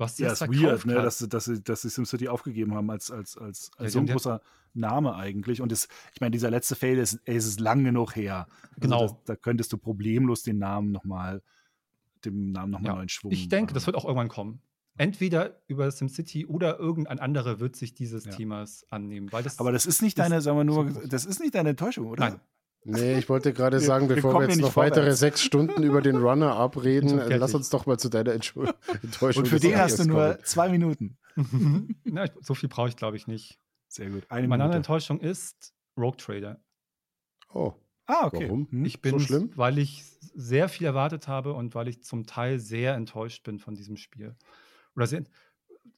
was 0.00 0.18
ja, 0.18 0.32
ist 0.32 0.40
weird, 0.40 0.86
ne, 0.86 0.94
dass, 0.94 1.18
dass, 1.18 1.44
sie, 1.44 1.62
dass 1.62 1.82
sie 1.82 1.90
SimCity 1.90 2.28
aufgegeben 2.28 2.74
haben 2.74 2.90
als, 2.90 3.10
als, 3.10 3.36
als, 3.36 3.70
als 3.76 3.84
ja, 3.84 3.90
so 3.90 3.98
ein 4.00 4.06
großer 4.06 4.40
Name 4.72 5.14
eigentlich. 5.14 5.60
Und 5.60 5.70
das, 5.70 5.88
ich 6.14 6.20
meine, 6.20 6.30
dieser 6.30 6.50
letzte 6.50 6.74
Fail 6.74 6.98
ist, 6.98 7.14
ist 7.26 7.46
es 7.46 7.58
lang 7.60 7.84
genug 7.84 8.16
her. 8.16 8.48
Also 8.62 8.80
genau. 8.80 9.02
Das, 9.02 9.16
da 9.26 9.36
könntest 9.36 9.72
du 9.72 9.78
problemlos 9.78 10.42
den 10.42 10.58
Namen 10.58 10.90
nochmal, 10.90 11.42
dem 12.24 12.50
Namen 12.50 12.72
nochmal 12.72 12.92
ja, 12.92 12.96
neuen 12.96 13.08
Schwung. 13.10 13.30
Ich 13.30 13.48
denke, 13.48 13.74
das 13.74 13.86
wird 13.86 13.96
auch 13.96 14.04
irgendwann 14.04 14.28
kommen. 14.28 14.62
Entweder 14.96 15.62
über 15.66 15.90
SimCity 15.90 16.46
oder 16.46 16.78
irgendein 16.78 17.20
anderer 17.20 17.60
wird 17.60 17.76
sich 17.76 17.94
dieses 17.94 18.24
ja. 18.24 18.32
Themas 18.32 18.86
annehmen. 18.90 19.30
Weil 19.32 19.42
das 19.42 19.58
Aber 19.58 19.70
das 19.70 19.86
ist 19.86 20.02
nicht 20.02 20.18
deine, 20.18 20.40
sagen 20.40 20.58
wir 20.58 20.64
nur, 20.64 20.90
das 21.06 21.24
ist 21.24 21.40
nicht 21.40 21.54
deine 21.54 21.70
Enttäuschung, 21.70 22.06
oder? 22.06 22.30
Nein. 22.30 22.40
Nee, 22.82 23.18
ich 23.18 23.28
wollte 23.28 23.52
gerade 23.52 23.78
sagen, 23.78 24.08
bevor 24.08 24.34
wir, 24.34 24.40
wir 24.40 24.48
jetzt 24.48 24.60
noch 24.60 24.72
vorwärts. 24.72 24.96
weitere 24.96 25.12
sechs 25.14 25.42
Stunden 25.42 25.82
über 25.82 26.00
den 26.00 26.16
Runner 26.16 26.54
abreden, 26.54 27.20
lass 27.28 27.54
uns 27.54 27.68
doch 27.68 27.86
mal 27.86 27.98
zu 27.98 28.08
deiner 28.08 28.32
Enttäuschung. 28.32 29.42
Und 29.42 29.48
für 29.48 29.60
den 29.60 29.76
hast 29.76 29.98
du 29.98 30.04
nur 30.04 30.38
zwei 30.44 30.68
Minuten. 30.70 31.18
Na, 32.04 32.26
so 32.40 32.54
viel 32.54 32.68
brauche 32.68 32.88
ich, 32.88 32.96
glaube 32.96 33.16
ich, 33.16 33.26
nicht. 33.26 33.58
Sehr 33.88 34.08
gut. 34.08 34.24
Eine 34.30 34.48
Meine 34.48 34.64
andere 34.64 34.78
Enttäuschung 34.78 35.20
ist 35.20 35.74
Rogue 35.96 36.16
Trader. 36.16 36.60
Oh. 37.52 37.74
Ah, 38.06 38.26
okay. 38.26 38.46
Warum? 38.46 38.66
Hm, 38.70 38.84
ich 38.84 39.00
bin, 39.00 39.12
so 39.12 39.18
schlimm? 39.20 39.50
weil 39.54 39.78
ich 39.78 40.04
sehr 40.34 40.68
viel 40.68 40.86
erwartet 40.86 41.28
habe 41.28 41.52
und 41.52 41.74
weil 41.74 41.88
ich 41.88 42.02
zum 42.02 42.26
Teil 42.26 42.58
sehr 42.58 42.94
enttäuscht 42.94 43.44
bin 43.44 43.58
von 43.58 43.74
diesem 43.74 43.96
Spiel. 43.96 44.34
Oder 44.96 45.06
sehr, 45.06 45.24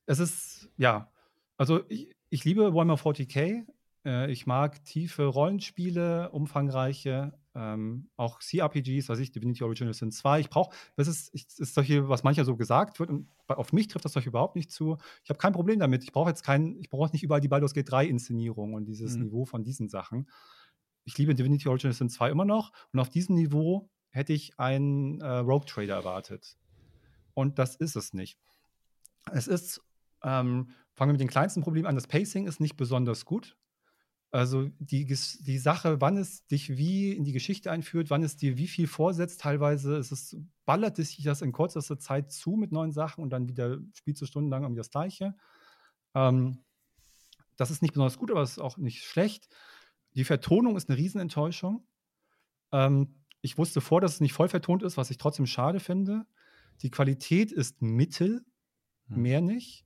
es 0.06 0.18
ist, 0.18 0.68
ja, 0.76 1.10
also 1.56 1.80
ich, 1.88 2.14
ich 2.28 2.44
liebe 2.44 2.74
Warhammer 2.74 2.96
40k, 2.96 3.64
äh, 4.04 4.30
ich 4.30 4.46
mag 4.46 4.84
tiefe 4.84 5.24
Rollenspiele, 5.26 6.30
umfangreiche, 6.30 7.32
ähm, 7.54 8.08
auch 8.16 8.40
CRPGs, 8.40 9.08
was 9.08 9.18
ich, 9.18 9.30
Divinity 9.30 9.62
Original 9.62 9.94
Sin 9.94 10.10
2. 10.10 10.40
Ich 10.40 10.50
brauche, 10.50 10.74
das 10.96 11.08
ist, 11.08 11.30
ich, 11.34 11.46
ist 11.58 11.74
solche, 11.74 12.08
was 12.08 12.22
mancher 12.22 12.44
so 12.44 12.56
gesagt 12.56 12.98
wird, 12.98 13.10
und 13.10 13.28
auf 13.48 13.72
mich 13.72 13.88
trifft 13.88 14.04
das 14.04 14.12
solche 14.12 14.30
überhaupt 14.30 14.56
nicht 14.56 14.70
zu. 14.70 14.96
Ich 15.22 15.30
habe 15.30 15.38
kein 15.38 15.52
Problem 15.52 15.78
damit. 15.78 16.02
Ich 16.04 16.12
brauche 16.12 16.30
jetzt 16.30 16.42
keinen, 16.42 16.80
ich 16.80 16.88
brauche 16.88 17.12
nicht 17.12 17.22
überall 17.22 17.40
die 17.40 17.48
Baldur's 17.48 17.74
Gate 17.74 17.90
3 17.90 18.06
Inszenierung 18.06 18.74
und 18.74 18.86
dieses 18.86 19.16
mhm. 19.16 19.24
Niveau 19.24 19.44
von 19.44 19.64
diesen 19.64 19.88
Sachen. 19.88 20.28
Ich 21.04 21.18
liebe 21.18 21.34
Divinity 21.34 21.68
Original 21.68 21.92
Sin 21.92 22.08
2 22.08 22.30
immer 22.30 22.44
noch 22.44 22.72
und 22.92 23.00
auf 23.00 23.10
diesem 23.10 23.34
Niveau 23.34 23.90
hätte 24.10 24.32
ich 24.32 24.58
einen 24.58 25.20
äh, 25.20 25.26
Rogue 25.38 25.66
Trader 25.66 25.94
erwartet. 25.94 26.56
Und 27.34 27.58
das 27.58 27.76
ist 27.76 27.96
es 27.96 28.12
nicht. 28.12 28.38
Es 29.30 29.46
ist, 29.46 29.80
ähm, 30.22 30.70
fangen 30.92 31.08
wir 31.08 31.14
mit 31.14 31.20
den 31.20 31.28
kleinsten 31.28 31.62
Problemen 31.62 31.86
an. 31.86 31.94
Das 31.94 32.06
Pacing 32.06 32.46
ist 32.46 32.60
nicht 32.60 32.76
besonders 32.76 33.24
gut. 33.24 33.56
Also 34.32 34.70
die, 34.78 35.04
die 35.04 35.58
Sache, 35.58 36.00
wann 36.00 36.16
es 36.16 36.46
dich 36.46 36.78
wie 36.78 37.12
in 37.12 37.22
die 37.22 37.32
Geschichte 37.32 37.70
einführt, 37.70 38.08
wann 38.08 38.22
es 38.22 38.38
dir 38.38 38.56
wie 38.56 38.66
viel 38.66 38.86
vorsetzt, 38.86 39.42
teilweise 39.42 39.96
ist 39.98 40.10
es, 40.10 40.38
ballert 40.64 40.98
es 40.98 41.10
sich 41.10 41.22
das 41.22 41.42
in 41.42 41.52
kürzester 41.52 41.98
Zeit 41.98 42.32
zu 42.32 42.52
mit 42.52 42.72
neuen 42.72 42.92
Sachen 42.92 43.22
und 43.22 43.28
dann 43.28 43.46
wieder 43.46 43.78
spielst 43.92 44.22
du 44.22 44.26
stundenlang 44.26 44.62
irgendwie 44.62 44.80
das 44.80 44.90
Gleiche. 44.90 45.36
Ähm, 46.14 46.64
das 47.56 47.70
ist 47.70 47.82
nicht 47.82 47.92
besonders 47.92 48.16
gut, 48.16 48.30
aber 48.30 48.40
es 48.40 48.52
ist 48.52 48.58
auch 48.58 48.78
nicht 48.78 49.04
schlecht. 49.04 49.50
Die 50.14 50.24
Vertonung 50.24 50.78
ist 50.78 50.88
eine 50.88 50.96
Riesenenttäuschung. 50.96 51.86
Ähm, 52.72 53.14
ich 53.42 53.58
wusste 53.58 53.82
vor, 53.82 54.00
dass 54.00 54.14
es 54.14 54.20
nicht 54.20 54.32
voll 54.32 54.48
vertont 54.48 54.82
ist, 54.82 54.96
was 54.96 55.10
ich 55.10 55.18
trotzdem 55.18 55.46
schade 55.46 55.78
finde. 55.78 56.24
Die 56.80 56.90
Qualität 56.90 57.52
ist 57.52 57.82
mittel, 57.82 58.46
hm. 59.08 59.20
mehr 59.20 59.42
nicht. 59.42 59.84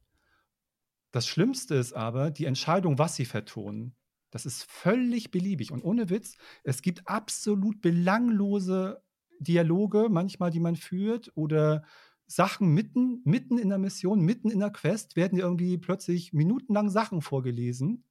Das 1.10 1.26
Schlimmste 1.26 1.74
ist 1.74 1.94
aber 1.94 2.30
die 2.30 2.44
Entscheidung, 2.44 2.96
was 2.96 3.16
sie 3.16 3.24
vertonen. 3.24 3.96
Das 4.30 4.46
ist 4.46 4.64
völlig 4.64 5.30
beliebig. 5.30 5.72
Und 5.72 5.84
ohne 5.84 6.10
Witz, 6.10 6.36
es 6.64 6.82
gibt 6.82 7.08
absolut 7.08 7.80
belanglose 7.80 9.02
Dialoge, 9.38 10.08
manchmal, 10.10 10.50
die 10.50 10.60
man 10.60 10.76
führt, 10.76 11.30
oder 11.34 11.84
Sachen 12.26 12.74
mitten, 12.74 13.20
mitten 13.24 13.58
in 13.58 13.68
der 13.68 13.78
Mission, 13.78 14.20
mitten 14.20 14.50
in 14.50 14.60
der 14.60 14.70
Quest, 14.70 15.16
werden 15.16 15.36
dir 15.36 15.44
irgendwie 15.44 15.78
plötzlich 15.78 16.32
minutenlang 16.32 16.90
Sachen 16.90 17.22
vorgelesen. 17.22 18.04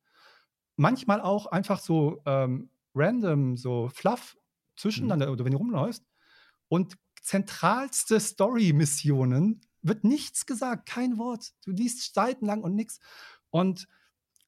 Manchmal 0.77 1.21
auch 1.21 1.47
einfach 1.47 1.79
so 1.79 2.21
ähm, 2.25 2.69
random, 2.93 3.57
so 3.57 3.89
fluff 3.89 4.37
zwischeneinander, 4.77 5.27
mhm. 5.27 5.33
oder 5.33 5.45
wenn 5.45 5.51
du 5.51 5.57
rumläufst. 5.57 6.05
Und 6.67 6.97
zentralste 7.21 8.19
Story-Missionen 8.19 9.61
wird 9.81 10.03
nichts 10.03 10.45
gesagt, 10.45 10.87
kein 10.87 11.17
Wort. 11.17 11.53
Du 11.65 11.71
liest 11.71 12.13
seitenlang 12.13 12.61
und 12.63 12.75
nichts. 12.75 12.99
Und 13.49 13.87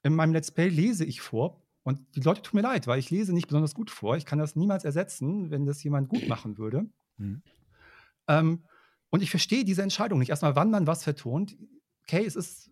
in 0.08 0.16
meinem 0.16 0.34
Let's 0.34 0.52
Play 0.52 0.70
lese 0.70 1.06
ich 1.06 1.22
vor, 1.22 1.62
und 1.88 2.00
die 2.16 2.20
Leute 2.20 2.42
tun 2.42 2.58
mir 2.58 2.68
leid, 2.68 2.86
weil 2.86 3.00
ich 3.00 3.12
lese 3.12 3.32
nicht 3.32 3.48
besonders 3.48 3.74
gut 3.74 3.90
vor. 3.90 4.18
Ich 4.18 4.26
kann 4.26 4.40
das 4.40 4.58
niemals 4.58 4.84
ersetzen, 4.84 5.52
wenn 5.52 5.66
das 5.66 5.82
jemand 5.84 6.10
gut 6.10 6.28
machen 6.28 6.58
würde. 6.58 6.86
Mhm. 7.16 7.42
Ähm, 8.28 8.66
und 9.10 9.24
ich 9.24 9.30
verstehe 9.30 9.64
diese 9.64 9.84
Entscheidung 9.84 10.20
nicht. 10.20 10.28
Erstmal, 10.28 10.58
wann 10.58 10.70
man 10.70 10.86
was 10.86 11.06
vertont. 11.06 11.58
Okay, 12.02 12.26
es 12.26 12.36
ist, 12.36 12.70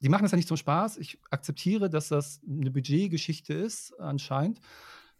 die 0.00 0.08
machen 0.08 0.22
das 0.22 0.30
ja 0.32 0.36
nicht 0.36 0.48
zum 0.48 0.56
Spaß. 0.56 0.96
Ich 0.96 1.20
akzeptiere, 1.28 1.90
dass 1.90 2.08
das 2.08 2.40
eine 2.48 2.70
Budgetgeschichte 2.70 3.52
ist, 3.52 3.92
anscheinend. 4.00 4.58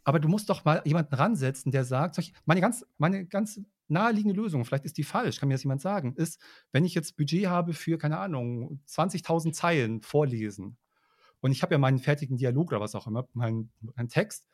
Aber 0.03 0.19
du 0.19 0.27
musst 0.27 0.49
doch 0.49 0.65
mal 0.65 0.81
jemanden 0.83 1.13
ransetzen, 1.13 1.71
der 1.71 1.85
sagt, 1.85 2.19
meine 2.45 2.59
ganz, 2.59 2.87
meine 2.97 3.27
ganz 3.27 3.61
naheliegende 3.87 4.35
Lösung, 4.41 4.65
vielleicht 4.65 4.85
ist 4.85 4.97
die 4.97 5.03
falsch, 5.03 5.39
kann 5.39 5.47
mir 5.47 5.53
das 5.53 5.63
jemand 5.63 5.81
sagen, 5.81 6.15
ist, 6.15 6.41
wenn 6.71 6.85
ich 6.85 6.95
jetzt 6.95 7.17
Budget 7.17 7.45
habe 7.45 7.73
für, 7.73 7.99
keine 7.99 8.17
Ahnung, 8.17 8.81
20.000 8.87 9.53
Zeilen 9.53 10.01
vorlesen, 10.01 10.75
und 11.45 11.51
ich 11.51 11.61
habe 11.61 11.75
ja 11.75 11.77
meinen 11.77 11.99
fertigen 11.99 12.37
Dialog 12.37 12.71
oder 12.71 12.81
was 12.81 12.95
auch 12.95 13.05
immer, 13.05 13.27
meinen, 13.33 13.69
meinen 13.95 14.09
Text. 14.09 14.47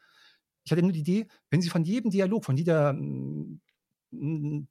Ich 0.66 0.74
hatte 0.74 0.82
nur 0.82 0.92
die 0.92 1.00
Idee, 1.00 1.28
wenn 1.50 1.62
Sie 1.62 1.70
von 1.70 1.86
jedem 1.86 2.12
Dialog, 2.12 2.44
von 2.44 2.58
jeder 2.58 2.92
mm, 2.92 3.62
mm, 4.12 4.68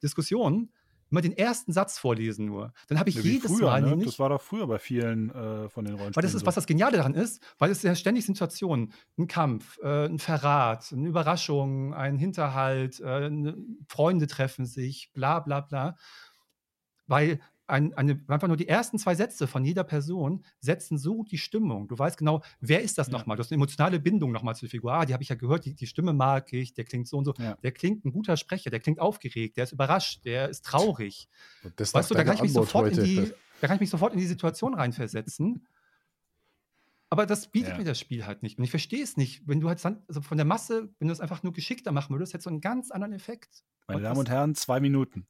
Diskussion 0.00 0.70
immer 1.10 1.20
den 1.20 1.36
ersten 1.36 1.72
Satz 1.72 1.98
vorlesen 1.98 2.46
nur. 2.46 2.72
Dann 2.86 3.00
habe 3.00 3.10
ich 3.10 3.16
ja, 3.16 3.22
jedes 3.22 3.50
früher, 3.50 3.66
Mal 3.66 3.82
ne? 3.82 3.88
nämlich. 3.88 4.06
Das 4.06 4.20
war 4.20 4.28
doch 4.28 4.40
früher 4.40 4.68
bei 4.68 4.78
vielen 4.78 5.30
äh, 5.30 5.68
von 5.68 5.84
den 5.84 5.94
Rollenspielen. 5.94 6.14
Weil 6.14 6.22
das 6.22 6.34
ist, 6.34 6.46
was 6.46 6.54
das 6.54 6.66
Geniale 6.66 6.96
daran 6.96 7.14
ist, 7.14 7.42
weil 7.58 7.72
es 7.72 7.82
ja 7.82 7.96
ständig 7.96 8.24
Situationen, 8.24 8.92
ein 9.18 9.26
Kampf, 9.26 9.78
äh, 9.82 10.06
ein 10.06 10.20
Verrat, 10.20 10.92
eine 10.92 11.08
Überraschung, 11.08 11.92
ein 11.92 12.18
Hinterhalt, 12.18 13.00
äh, 13.00 13.32
Freunde 13.88 14.28
treffen 14.28 14.64
sich, 14.64 15.10
bla 15.12 15.40
bla 15.40 15.60
bla. 15.60 15.96
Weil 17.08 17.40
ein, 17.66 17.94
eine, 17.94 18.22
einfach 18.28 18.48
nur 18.48 18.56
die 18.58 18.68
ersten 18.68 18.98
zwei 18.98 19.14
Sätze 19.14 19.46
von 19.46 19.64
jeder 19.64 19.84
Person 19.84 20.44
setzen 20.60 20.98
so 20.98 21.22
die 21.24 21.38
Stimmung. 21.38 21.88
Du 21.88 21.98
weißt 21.98 22.18
genau, 22.18 22.42
wer 22.60 22.82
ist 22.82 22.98
das 22.98 23.06
Ja. 23.08 23.12
nochmal? 23.18 23.36
Du 23.36 23.42
hast 23.42 23.50
eine 23.52 23.56
emotionale 23.56 23.98
Bindung 24.00 24.32
nochmal 24.32 24.54
zur 24.54 24.68
Figur. 24.68 24.92
Ah, 24.92 25.06
die 25.06 25.14
habe 25.14 25.22
ich 25.22 25.30
ja 25.30 25.34
gehört, 25.34 25.64
die, 25.64 25.74
die 25.74 25.86
Stimme 25.86 26.12
mag 26.12 26.52
ich, 26.52 26.74
der 26.74 26.84
klingt 26.84 27.08
so 27.08 27.16
und 27.16 27.24
so. 27.24 27.34
Ja. 27.38 27.54
Der 27.62 27.72
klingt 27.72 28.04
ein 28.04 28.12
guter 28.12 28.36
Sprecher, 28.36 28.70
der 28.70 28.80
klingt 28.80 29.00
aufgeregt, 29.00 29.56
der 29.56 29.64
ist 29.64 29.72
überrascht, 29.72 30.24
der 30.24 30.48
ist 30.50 30.64
traurig. 30.64 31.28
Und 31.62 31.72
das 31.80 31.94
Weißt 31.94 32.10
du, 32.10 32.14
da 32.14 32.24
kann, 32.24 32.34
ich 32.36 32.42
mich 32.42 32.52
sofort 32.52 32.96
in 32.96 33.02
die, 33.04 33.32
da 33.60 33.66
kann 33.66 33.76
ich 33.76 33.80
mich 33.80 33.90
sofort 33.90 34.12
in 34.12 34.18
die 34.18 34.26
Situation 34.26 34.74
reinversetzen. 34.74 35.66
Aber 37.10 37.26
das 37.26 37.46
bietet 37.50 37.72
Ja. 37.72 37.78
mir 37.78 37.84
das 37.84 37.98
Spiel 38.00 38.26
halt 38.26 38.42
nicht. 38.42 38.58
Und 38.58 38.64
ich 38.64 38.70
verstehe 38.70 39.02
es 39.02 39.16
nicht. 39.16 39.46
Wenn 39.46 39.60
du 39.60 39.68
halt 39.68 39.78
san- 39.78 40.02
also 40.08 40.20
von 40.20 40.36
der 40.36 40.44
Masse, 40.44 40.92
wenn 40.98 41.08
du 41.08 41.12
es 41.12 41.20
einfach 41.20 41.42
nur 41.42 41.52
geschickter 41.52 41.92
machen 41.92 42.14
würdest, 42.14 42.32
hättest 42.34 42.46
du 42.46 42.50
einen 42.50 42.60
ganz 42.60 42.90
anderen 42.90 43.12
Effekt. 43.12 43.62
Meine 43.86 43.98
Und 43.98 44.02
Damen 44.04 44.18
und 44.18 44.28
Herren, 44.30 44.54
zwei 44.54 44.80
Minuten. 44.80 45.26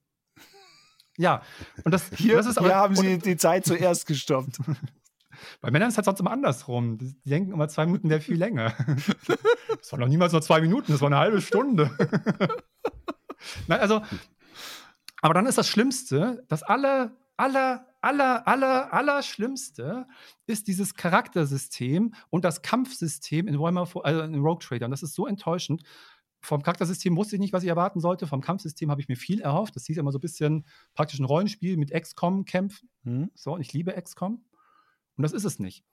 Ja, 1.17 1.43
und 1.85 1.93
das, 1.93 2.11
Hier, 2.17 2.37
das 2.37 2.47
ist 2.47 2.59
hier 2.59 2.67
aber, 2.67 2.75
haben 2.75 2.97
und 2.97 3.05
Sie 3.05 3.19
die 3.19 3.37
Zeit 3.37 3.65
zuerst 3.65 4.07
gestoppt. 4.07 4.59
Bei 5.61 5.71
Männern 5.71 5.89
ist 5.89 5.95
es 5.95 5.99
halt 5.99 6.07
sonst 6.07 6.21
immer 6.21 6.31
andersrum. 6.31 6.99
Die 6.99 7.15
denken 7.25 7.53
immer, 7.53 7.69
zwei 7.69 7.87
Minuten 7.87 8.09
wäre 8.09 8.21
viel 8.21 8.37
länger. 8.37 8.75
Das 9.81 9.93
war 9.93 9.99
noch 9.99 10.09
niemals 10.09 10.33
nur 10.33 10.41
zwei 10.41 10.63
Minuten, 10.63 10.93
das 10.93 11.03
war 11.03 11.09
eine 11.09 11.19
halbe 11.19 11.43
Stunde. 11.43 11.91
Nein, 13.67 13.81
also, 13.81 14.01
aber 15.21 15.35
dann 15.35 15.45
ist 15.45 15.59
das 15.59 15.69
Schlimmste, 15.69 16.43
das 16.49 16.63
aller, 16.63 17.13
aller, 17.37 17.87
aller, 18.01 18.49
aller, 18.49 18.95
aller 18.95 19.23
Schlimmste 19.23 20.07
ist 20.47 20.69
dieses 20.69 20.95
Charaktersystem 20.95 22.15
und 22.31 22.47
das 22.47 22.63
Kampfsystem 22.63 23.47
in 23.47 23.59
Warhammer, 23.59 23.87
also 24.05 24.23
in 24.23 24.37
Rogue 24.37 24.61
Trader. 24.61 24.87
Und 24.87 24.93
das 24.93 25.03
ist 25.03 25.15
so 25.15 25.27
enttäuschend. 25.27 25.83
Vom 26.45 26.63
Charaktersystem 26.63 27.17
wusste 27.17 27.37
ich 27.37 27.41
nicht, 27.41 27.53
was 27.53 27.63
ich 27.63 27.71
erwarten 27.71 28.01
sollte. 28.01 28.27
Vom 28.27 28.43
Kampfsystem 28.43 28.91
habe 28.91 29.01
ich 29.01 29.09
mir 29.09 29.17
viel 29.17 29.41
erhofft. 29.41 29.75
Das 29.77 29.87
hieß 29.87 29.97
immer 29.97 30.13
so 30.13 30.19
ein 30.19 30.21
bisschen 30.21 30.67
praktisch 30.95 31.19
ein 31.19 31.25
Rollenspiel 31.25 31.77
mit 31.77 31.91
XCOM-Kämpfen. 31.91 32.91
Hm? 33.05 33.31
So, 33.35 33.55
und 33.55 33.61
ich 33.63 33.73
liebe 33.73 33.93
XCOM. 33.93 34.45
Und 35.17 35.23
das 35.23 35.33
ist 35.33 35.45
es 35.45 35.59
nicht. 35.59 35.85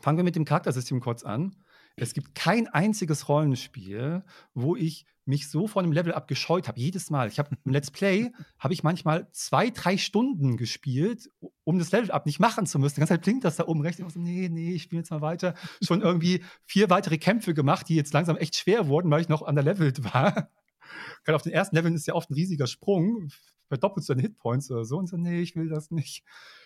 Fangen 0.00 0.16
wir 0.16 0.24
mit 0.24 0.36
dem 0.36 0.44
Charaktersystem 0.44 1.00
kurz 1.00 1.24
an. 1.24 1.56
Es 1.96 2.14
gibt 2.14 2.36
kein 2.36 2.68
einziges 2.68 3.28
Rollenspiel, 3.28 4.22
wo 4.54 4.76
ich 4.76 5.06
mich 5.28 5.48
so 5.48 5.66
von 5.66 5.84
einem 5.84 5.92
Level 5.92 6.12
up 6.12 6.26
gescheut 6.26 6.68
habe. 6.68 6.80
Jedes 6.80 7.10
Mal. 7.10 7.28
Ich 7.28 7.38
habe 7.38 7.56
im 7.64 7.72
Let's 7.72 7.90
Play 7.90 8.32
habe 8.58 8.74
ich 8.74 8.82
manchmal 8.82 9.30
zwei, 9.32 9.70
drei 9.70 9.98
Stunden 9.98 10.56
gespielt, 10.56 11.30
um 11.64 11.78
das 11.78 11.92
Level 11.92 12.10
up 12.10 12.26
nicht 12.26 12.40
machen 12.40 12.66
zu 12.66 12.78
müssen. 12.78 12.96
Die 12.96 13.00
ganze 13.00 13.14
Zeit 13.14 13.22
blinkt 13.22 13.44
das 13.44 13.56
da 13.56 13.66
oben 13.66 13.82
rechts. 13.82 14.00
Ich 14.00 14.08
so, 14.08 14.18
nee, 14.18 14.48
nee, 14.48 14.72
ich 14.72 14.82
spiele 14.82 15.00
jetzt 15.00 15.10
mal 15.10 15.20
weiter. 15.20 15.54
Schon 15.82 16.00
irgendwie 16.00 16.42
vier 16.64 16.90
weitere 16.90 17.18
Kämpfe 17.18 17.54
gemacht, 17.54 17.88
die 17.88 17.94
jetzt 17.94 18.12
langsam 18.12 18.36
echt 18.36 18.56
schwer 18.56 18.88
wurden, 18.88 19.10
weil 19.10 19.20
ich 19.20 19.28
noch 19.28 19.42
underlevelt 19.42 20.02
war. 20.02 20.50
Gerade 21.24 21.36
auf 21.36 21.42
den 21.42 21.52
ersten 21.52 21.76
Leveln 21.76 21.94
ist 21.94 22.06
ja 22.06 22.14
oft 22.14 22.30
ein 22.30 22.34
riesiger 22.34 22.66
Sprung. 22.66 23.28
Verdoppelst 23.68 24.08
du 24.08 24.14
deine 24.14 24.22
Hitpoints 24.22 24.70
oder 24.70 24.86
so. 24.86 24.96
Und 24.96 25.08
so, 25.08 25.18
nee, 25.18 25.40
ich 25.40 25.54
will 25.54 25.68
das 25.68 25.90
nicht. 25.90 26.24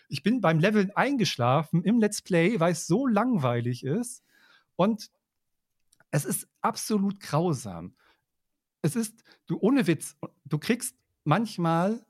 Ich 0.09 0.23
bin 0.23 0.41
beim 0.41 0.61
Leveln 0.61 0.93
eingeschlafen 0.93 1.83
im 1.83 1.99
Let's 1.99 2.23
Play, 2.23 2.61
weil 2.61 2.73
es 2.73 2.87
so 2.87 3.09
langweilig 3.09 3.85
ist. 3.85 4.23
Und 4.77 5.11
es 6.13 6.25
ist 6.25 6.47
absolut 6.61 7.19
grausam. 7.19 7.97
Es 8.83 8.97
ist, 8.97 9.23
du 9.47 9.59
ohne 9.61 9.87
Witz, 9.87 10.17
du 10.45 10.59
kriegst 10.59 10.97
manchmal, 11.25 12.05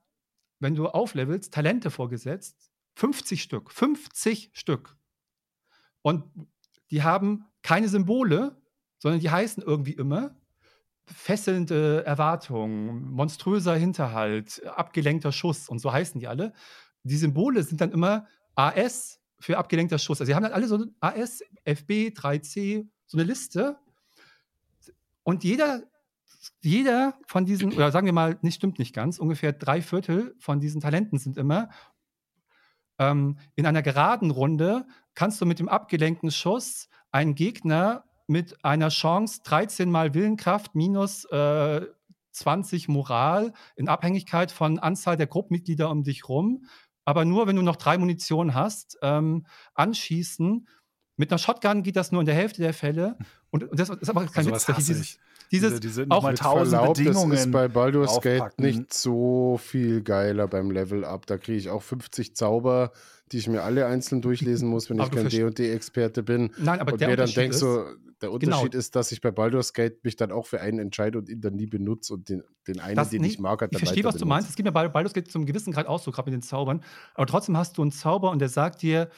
wenn 0.58 0.74
du 0.74 0.88
auflevelst, 0.88 1.52
Talente 1.52 1.90
vorgesetzt. 1.90 2.70
50 2.96 3.42
Stück. 3.42 3.70
50 3.70 4.50
Stück. 4.52 4.96
Und 6.02 6.24
die 6.90 7.02
haben 7.02 7.46
keine 7.62 7.88
Symbole, 7.88 8.56
sondern 8.98 9.20
die 9.20 9.30
heißen 9.30 9.62
irgendwie 9.62 9.92
immer 9.92 10.36
fesselnde 11.06 12.04
Erwartung, 12.06 13.10
monströser 13.10 13.74
Hinterhalt, 13.74 14.64
abgelenkter 14.66 15.32
Schuss 15.32 15.68
und 15.68 15.78
so 15.78 15.92
heißen 15.92 16.20
die 16.20 16.28
alle. 16.28 16.52
Die 17.02 17.16
Symbole 17.16 17.62
sind 17.62 17.80
dann 17.80 17.90
immer 17.90 18.26
AS 18.54 19.20
für 19.38 19.58
abgelenkter 19.58 19.98
Schuss. 19.98 20.20
Also 20.20 20.30
sie 20.30 20.34
haben 20.34 20.44
dann 20.44 20.52
alle 20.52 20.68
so 20.68 20.76
ein 20.76 20.94
AS, 21.00 21.42
FB, 21.64 22.12
3C, 22.14 22.86
so 23.06 23.18
eine 23.18 23.24
Liste. 23.24 23.76
Und 25.24 25.44
jeder, 25.44 25.82
jeder 26.62 27.14
von 27.26 27.44
diesen, 27.44 27.72
oder 27.72 27.92
sagen 27.92 28.06
wir 28.06 28.12
mal, 28.12 28.38
nicht 28.42 28.56
stimmt 28.56 28.78
nicht 28.78 28.94
ganz, 28.94 29.18
ungefähr 29.18 29.52
drei 29.52 29.82
Viertel 29.82 30.34
von 30.38 30.60
diesen 30.60 30.80
Talenten 30.80 31.18
sind 31.18 31.36
immer 31.36 31.68
ähm, 32.98 33.38
in 33.54 33.66
einer 33.66 33.82
geraden 33.82 34.30
Runde 34.30 34.86
kannst 35.14 35.40
du 35.40 35.46
mit 35.46 35.58
dem 35.58 35.68
abgelenkten 35.68 36.30
Schuss 36.30 36.88
einen 37.10 37.34
Gegner 37.34 38.04
mit 38.26 38.64
einer 38.64 38.88
Chance 38.88 39.40
13 39.44 39.90
mal 39.90 40.14
Willenkraft 40.14 40.74
minus 40.74 41.24
äh, 41.26 41.86
20 42.32 42.88
Moral 42.88 43.52
in 43.76 43.88
Abhängigkeit 43.88 44.52
von 44.52 44.78
Anzahl 44.78 45.16
der 45.16 45.26
Gruppenmitglieder 45.26 45.90
um 45.90 46.02
dich 46.02 46.28
rum, 46.28 46.64
aber 47.04 47.24
nur 47.24 47.46
wenn 47.46 47.56
du 47.56 47.62
noch 47.62 47.76
drei 47.76 47.98
Munition 47.98 48.54
hast, 48.54 48.98
ähm, 49.02 49.46
anschießen. 49.74 50.66
Mit 51.16 51.30
einer 51.30 51.38
Shotgun 51.38 51.82
geht 51.82 51.96
das 51.96 52.10
nur 52.10 52.22
in 52.22 52.26
der 52.26 52.34
Hälfte 52.34 52.62
der 52.62 52.72
Fälle. 52.72 53.18
Und 53.50 53.68
das 53.72 53.90
ist 53.90 54.08
aber 54.08 54.26
kein 54.26 54.44
Sowas 54.44 54.66
Witz. 54.66 54.76
Dieses. 54.76 55.18
Dieses, 55.52 55.80
diese, 55.80 56.02
diese 56.06 56.10
auch 56.10 56.32
tausend 56.34 56.70
Verlaub, 56.76 56.96
Bedingungen. 56.96 57.30
Das 57.30 57.40
ist 57.46 57.52
bei 57.52 57.68
Baldur's 57.68 58.20
Gate 58.20 58.58
nicht 58.58 58.92
so 58.92 59.58
viel 59.62 60.02
geiler 60.02 60.48
beim 60.48 60.70
Level 60.70 61.04
Up. 61.04 61.26
Da 61.26 61.38
kriege 61.38 61.58
ich 61.58 61.68
auch 61.70 61.82
50 61.82 62.34
Zauber, 62.34 62.90
die 63.30 63.38
ich 63.38 63.48
mir 63.48 63.62
alle 63.62 63.86
einzeln 63.86 64.20
durchlesen 64.22 64.68
muss, 64.68 64.90
wenn 64.90 64.98
Aber 65.00 65.08
ich 65.08 65.30
du 65.30 65.38
kein 65.38 65.54
D&D-Experte 65.54 66.22
bin. 66.22 66.50
nein, 66.58 66.80
aber 66.80 66.92
und 66.92 67.00
der 67.00 67.08
mir 67.08 67.16
dann 67.16 67.24
Unterschied 67.28 67.36
denkt 67.36 67.54
ist, 67.54 67.60
Genau. 67.60 67.84
so, 67.84 67.96
der 68.20 68.30
Unterschied 68.32 68.74
ist, 68.74 68.94
dass 68.94 69.10
ich 69.10 69.20
bei 69.20 69.30
Baldur's 69.32 69.72
Gate 69.72 70.04
mich 70.04 70.14
dann 70.16 70.30
auch 70.30 70.46
für 70.46 70.60
einen 70.60 70.78
entscheide 70.78 71.18
und 71.18 71.28
ihn 71.28 71.40
dann 71.40 71.54
nie 71.54 71.66
benutze 71.66 72.14
und 72.14 72.28
den, 72.28 72.42
den 72.68 72.78
einen, 72.80 72.94
Das- 72.96 73.10
den 73.10 73.22
nee, 73.22 73.28
ich 73.28 73.38
mag, 73.40 73.60
hat 73.62 73.70
Ich 73.72 73.78
dann 73.78 73.86
verstehe, 73.86 74.04
weiter 74.04 74.08
was 74.08 74.14
du 74.14 74.18
benutze. 74.20 74.28
meinst. 74.28 74.50
Es 74.50 74.56
geht 74.56 74.64
mir 74.66 74.72
bei 74.72 74.86
Baldur's 74.88 75.12
Gate 75.14 75.30
zum 75.30 75.44
gewissen 75.46 75.72
Grad 75.72 75.86
auch 75.86 75.98
so, 76.00 76.10
gerade 76.12 76.30
mit 76.30 76.40
den 76.40 76.42
Zaubern. 76.42 76.82
Aber 77.14 77.26
trotzdem 77.26 77.56
hast 77.56 77.76
du 77.78 77.82
einen 77.82 77.90
Zauber 77.92 78.30
und 78.30 78.38
der 78.38 78.48
sagt 78.48 78.82
dir, 78.82 79.08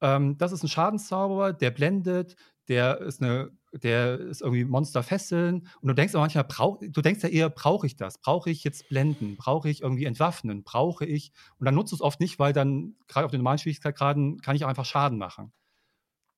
ähm, 0.00 0.38
das 0.38 0.52
ist 0.52 0.62
ein 0.62 0.68
Schadenszauber, 0.68 1.52
der 1.52 1.70
blendet, 1.70 2.36
der 2.68 3.00
ist 3.00 3.22
eine, 3.22 3.50
der 3.72 4.18
ist 4.18 4.42
irgendwie 4.42 4.64
Monster 4.64 5.02
fesseln. 5.02 5.66
Und 5.80 5.88
du 5.88 5.94
denkst 5.94 6.14
aber 6.14 6.22
manchmal, 6.22 6.44
brauch, 6.44 6.78
du 6.80 7.02
denkst 7.02 7.22
ja 7.22 7.28
eher, 7.28 7.50
brauche 7.50 7.86
ich 7.86 7.96
das? 7.96 8.18
Brauche 8.18 8.50
ich 8.50 8.64
jetzt 8.64 8.88
blenden? 8.88 9.36
Brauche 9.36 9.68
ich 9.68 9.82
irgendwie 9.82 10.04
entwaffnen? 10.04 10.62
Brauche 10.62 11.04
ich? 11.06 11.32
Und 11.58 11.64
dann 11.64 11.74
nutzt 11.74 11.92
du 11.92 11.96
es 11.96 12.02
oft 12.02 12.20
nicht, 12.20 12.38
weil 12.38 12.52
dann 12.52 12.94
gerade 13.08 13.24
auf 13.24 13.30
den 13.30 13.40
normalen 13.40 13.58
Schwierigkeitsgraden 13.58 14.40
kann 14.40 14.54
ich 14.54 14.64
auch 14.64 14.68
einfach 14.68 14.84
Schaden 14.84 15.18
machen. 15.18 15.52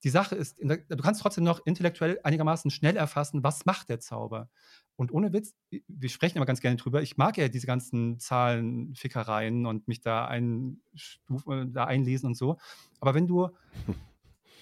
Die 0.02 0.10
Sache 0.10 0.34
ist, 0.34 0.56
der, 0.60 0.78
du 0.78 1.02
kannst 1.02 1.20
trotzdem 1.20 1.44
noch 1.44 1.64
intellektuell 1.66 2.20
einigermaßen 2.22 2.70
schnell 2.70 2.96
erfassen, 2.96 3.42
was 3.42 3.66
macht 3.66 3.90
der 3.90 4.00
Zauber. 4.00 4.48
Und 4.96 5.12
ohne 5.12 5.32
Witz, 5.32 5.54
wir 5.70 6.08
sprechen 6.08 6.36
immer 6.36 6.46
ganz 6.46 6.60
gerne 6.60 6.76
drüber. 6.76 7.02
Ich 7.02 7.16
mag 7.16 7.36
ja 7.36 7.48
diese 7.48 7.66
ganzen 7.66 8.18
Zahlenfickereien 8.18 9.66
und 9.66 9.88
mich 9.88 10.00
da, 10.00 10.26
einstufen, 10.26 11.72
da 11.72 11.84
einlesen 11.84 12.28
und 12.28 12.34
so. 12.34 12.58
Aber 13.00 13.14
wenn 13.14 13.26
du 13.26 13.48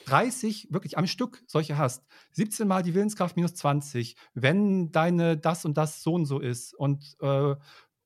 30 0.08 0.68
wirklich 0.70 0.98
am 0.98 1.06
Stück 1.06 1.42
solche 1.46 1.76
hast, 1.78 2.06
17 2.32 2.66
mal 2.66 2.82
die 2.82 2.94
Willenskraft 2.94 3.36
minus 3.36 3.54
20, 3.54 4.16
wenn 4.34 4.90
deine 4.92 5.36
das 5.36 5.64
und 5.64 5.76
das 5.76 6.02
so 6.02 6.14
und 6.14 6.26
so 6.26 6.38
ist 6.40 6.74
und, 6.74 7.16
äh, 7.20 7.54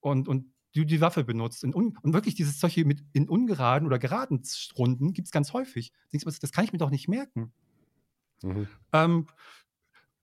und, 0.00 0.28
und 0.28 0.52
du 0.74 0.84
die 0.84 1.00
Waffe 1.00 1.24
benutzt 1.24 1.64
und 1.64 1.74
wirklich 2.14 2.34
dieses 2.34 2.58
solche 2.58 2.84
mit 2.84 3.04
in 3.12 3.28
ungeraden 3.28 3.86
oder 3.86 3.98
geraden 3.98 4.42
Runden 4.76 5.12
gibt 5.12 5.28
es 5.28 5.32
ganz 5.32 5.52
häufig. 5.52 5.92
Das 6.12 6.52
kann 6.52 6.64
ich 6.64 6.72
mir 6.72 6.78
doch 6.78 6.90
nicht 6.90 7.08
merken. 7.08 7.52
Mhm. 8.42 8.68
Ähm, 8.92 9.26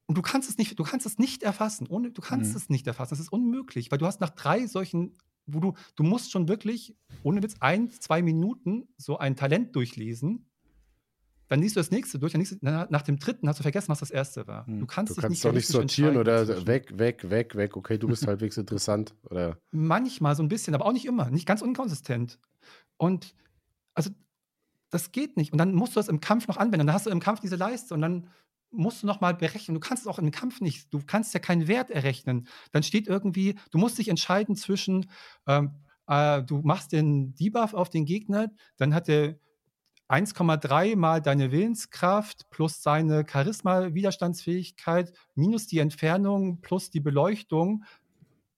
und 0.07 0.17
du 0.17 0.23
kannst 0.23 0.49
es 0.49 0.57
nicht, 0.57 0.79
du 0.79 0.83
kannst 0.83 1.05
es 1.05 1.19
nicht 1.19 1.43
erfassen. 1.43 1.87
Ohne, 1.87 2.11
du 2.11 2.21
kannst 2.21 2.51
Mhm. 2.51 2.57
es 2.57 2.69
nicht 2.69 2.87
erfassen. 2.87 3.11
Das 3.11 3.19
ist 3.19 3.31
unmöglich, 3.31 3.91
weil 3.91 3.99
du 3.99 4.07
hast 4.07 4.21
nach 4.21 4.31
drei 4.31 4.65
solchen, 4.65 5.13
wo 5.45 5.59
du, 5.59 5.73
du 5.95 6.03
musst 6.03 6.31
schon 6.31 6.47
wirklich, 6.47 6.95
ohne 7.21 7.43
Witz, 7.43 7.55
ein, 7.59 7.91
zwei 7.91 8.23
Minuten 8.23 8.87
so 8.97 9.19
ein 9.19 9.35
Talent 9.35 9.75
durchlesen. 9.75 10.48
Dann 11.49 11.61
liest 11.61 11.75
du 11.75 11.79
das 11.79 11.89
nächste 11.89 12.19
durch, 12.19 12.31
dann 12.31 12.41
liest 12.41 12.53
du, 12.53 12.57
na, 12.61 12.87
nach 12.91 13.01
dem 13.01 13.17
dritten 13.17 13.49
hast 13.49 13.59
du 13.59 13.63
vergessen, 13.63 13.89
was 13.89 13.99
das 13.99 14.11
erste 14.11 14.47
war. 14.47 14.69
Mhm. 14.69 14.81
Du 14.81 14.85
kannst, 14.85 15.11
Du 15.11 15.15
dich 15.15 15.21
kannst 15.23 15.33
nicht 15.33 15.45
doch 15.45 15.53
nicht 15.53 15.67
sortieren 15.67 16.15
oder 16.15 16.65
weg, 16.67 16.97
weg, 16.97 17.29
weg, 17.29 17.55
weg. 17.55 17.75
Okay, 17.75 17.97
du 17.97 18.07
bist 18.07 18.25
halbwegs 18.27 18.55
interessant. 18.57 19.15
Oder 19.23 19.57
Manchmal 19.71 20.35
so 20.35 20.43
ein 20.43 20.47
bisschen, 20.47 20.75
aber 20.75 20.85
auch 20.85 20.93
nicht 20.93 21.05
immer. 21.05 21.31
Nicht 21.31 21.47
ganz 21.47 21.63
unkonsistent. 21.63 22.39
Und 22.97 23.33
also, 23.95 24.11
das 24.91 25.11
geht 25.11 25.37
nicht. 25.37 25.51
Und 25.51 25.57
dann 25.57 25.73
musst 25.73 25.95
du 25.95 25.99
das 25.99 26.07
im 26.07 26.19
Kampf 26.19 26.47
noch 26.47 26.57
anwenden. 26.57 26.85
Dann 26.85 26.93
hast 26.93 27.07
du 27.07 27.09
im 27.09 27.19
Kampf 27.19 27.39
diese 27.39 27.55
Leiste 27.55 27.95
und 27.95 28.01
dann 28.01 28.27
musst 28.71 29.01
du 29.01 29.07
noch 29.07 29.19
mal 29.19 29.33
berechnen. 29.33 29.73
Du 29.73 29.79
kannst 29.79 30.03
es 30.03 30.07
auch 30.07 30.19
im 30.19 30.29
Kampf 30.29 30.61
nicht. 30.61 30.93
Du 30.93 31.01
kannst 31.05 31.33
ja 31.33 31.39
keinen 31.39 31.67
Wert 31.67 31.89
errechnen. 31.89 32.47
Dann 32.71 32.83
steht 32.83 33.07
irgendwie, 33.07 33.55
du 33.71 33.79
musst 33.79 33.97
dich 33.97 34.09
entscheiden 34.09 34.55
zwischen, 34.55 35.09
ähm, 35.47 35.71
äh, 36.07 36.43
du 36.43 36.61
machst 36.61 36.91
den 36.91 37.33
Debuff 37.33 37.73
auf 37.73 37.89
den 37.89 38.05
Gegner, 38.05 38.51
dann 38.77 38.93
hat 38.93 39.09
er 39.09 39.39
1,3 40.09 40.95
mal 40.95 41.21
deine 41.21 41.51
Willenskraft 41.51 42.49
plus 42.49 42.81
seine 42.81 43.25
Charisma-Widerstandsfähigkeit 43.29 45.13
minus 45.35 45.67
die 45.67 45.79
Entfernung 45.79 46.61
plus 46.61 46.89
die 46.89 46.99
Beleuchtung. 46.99 47.83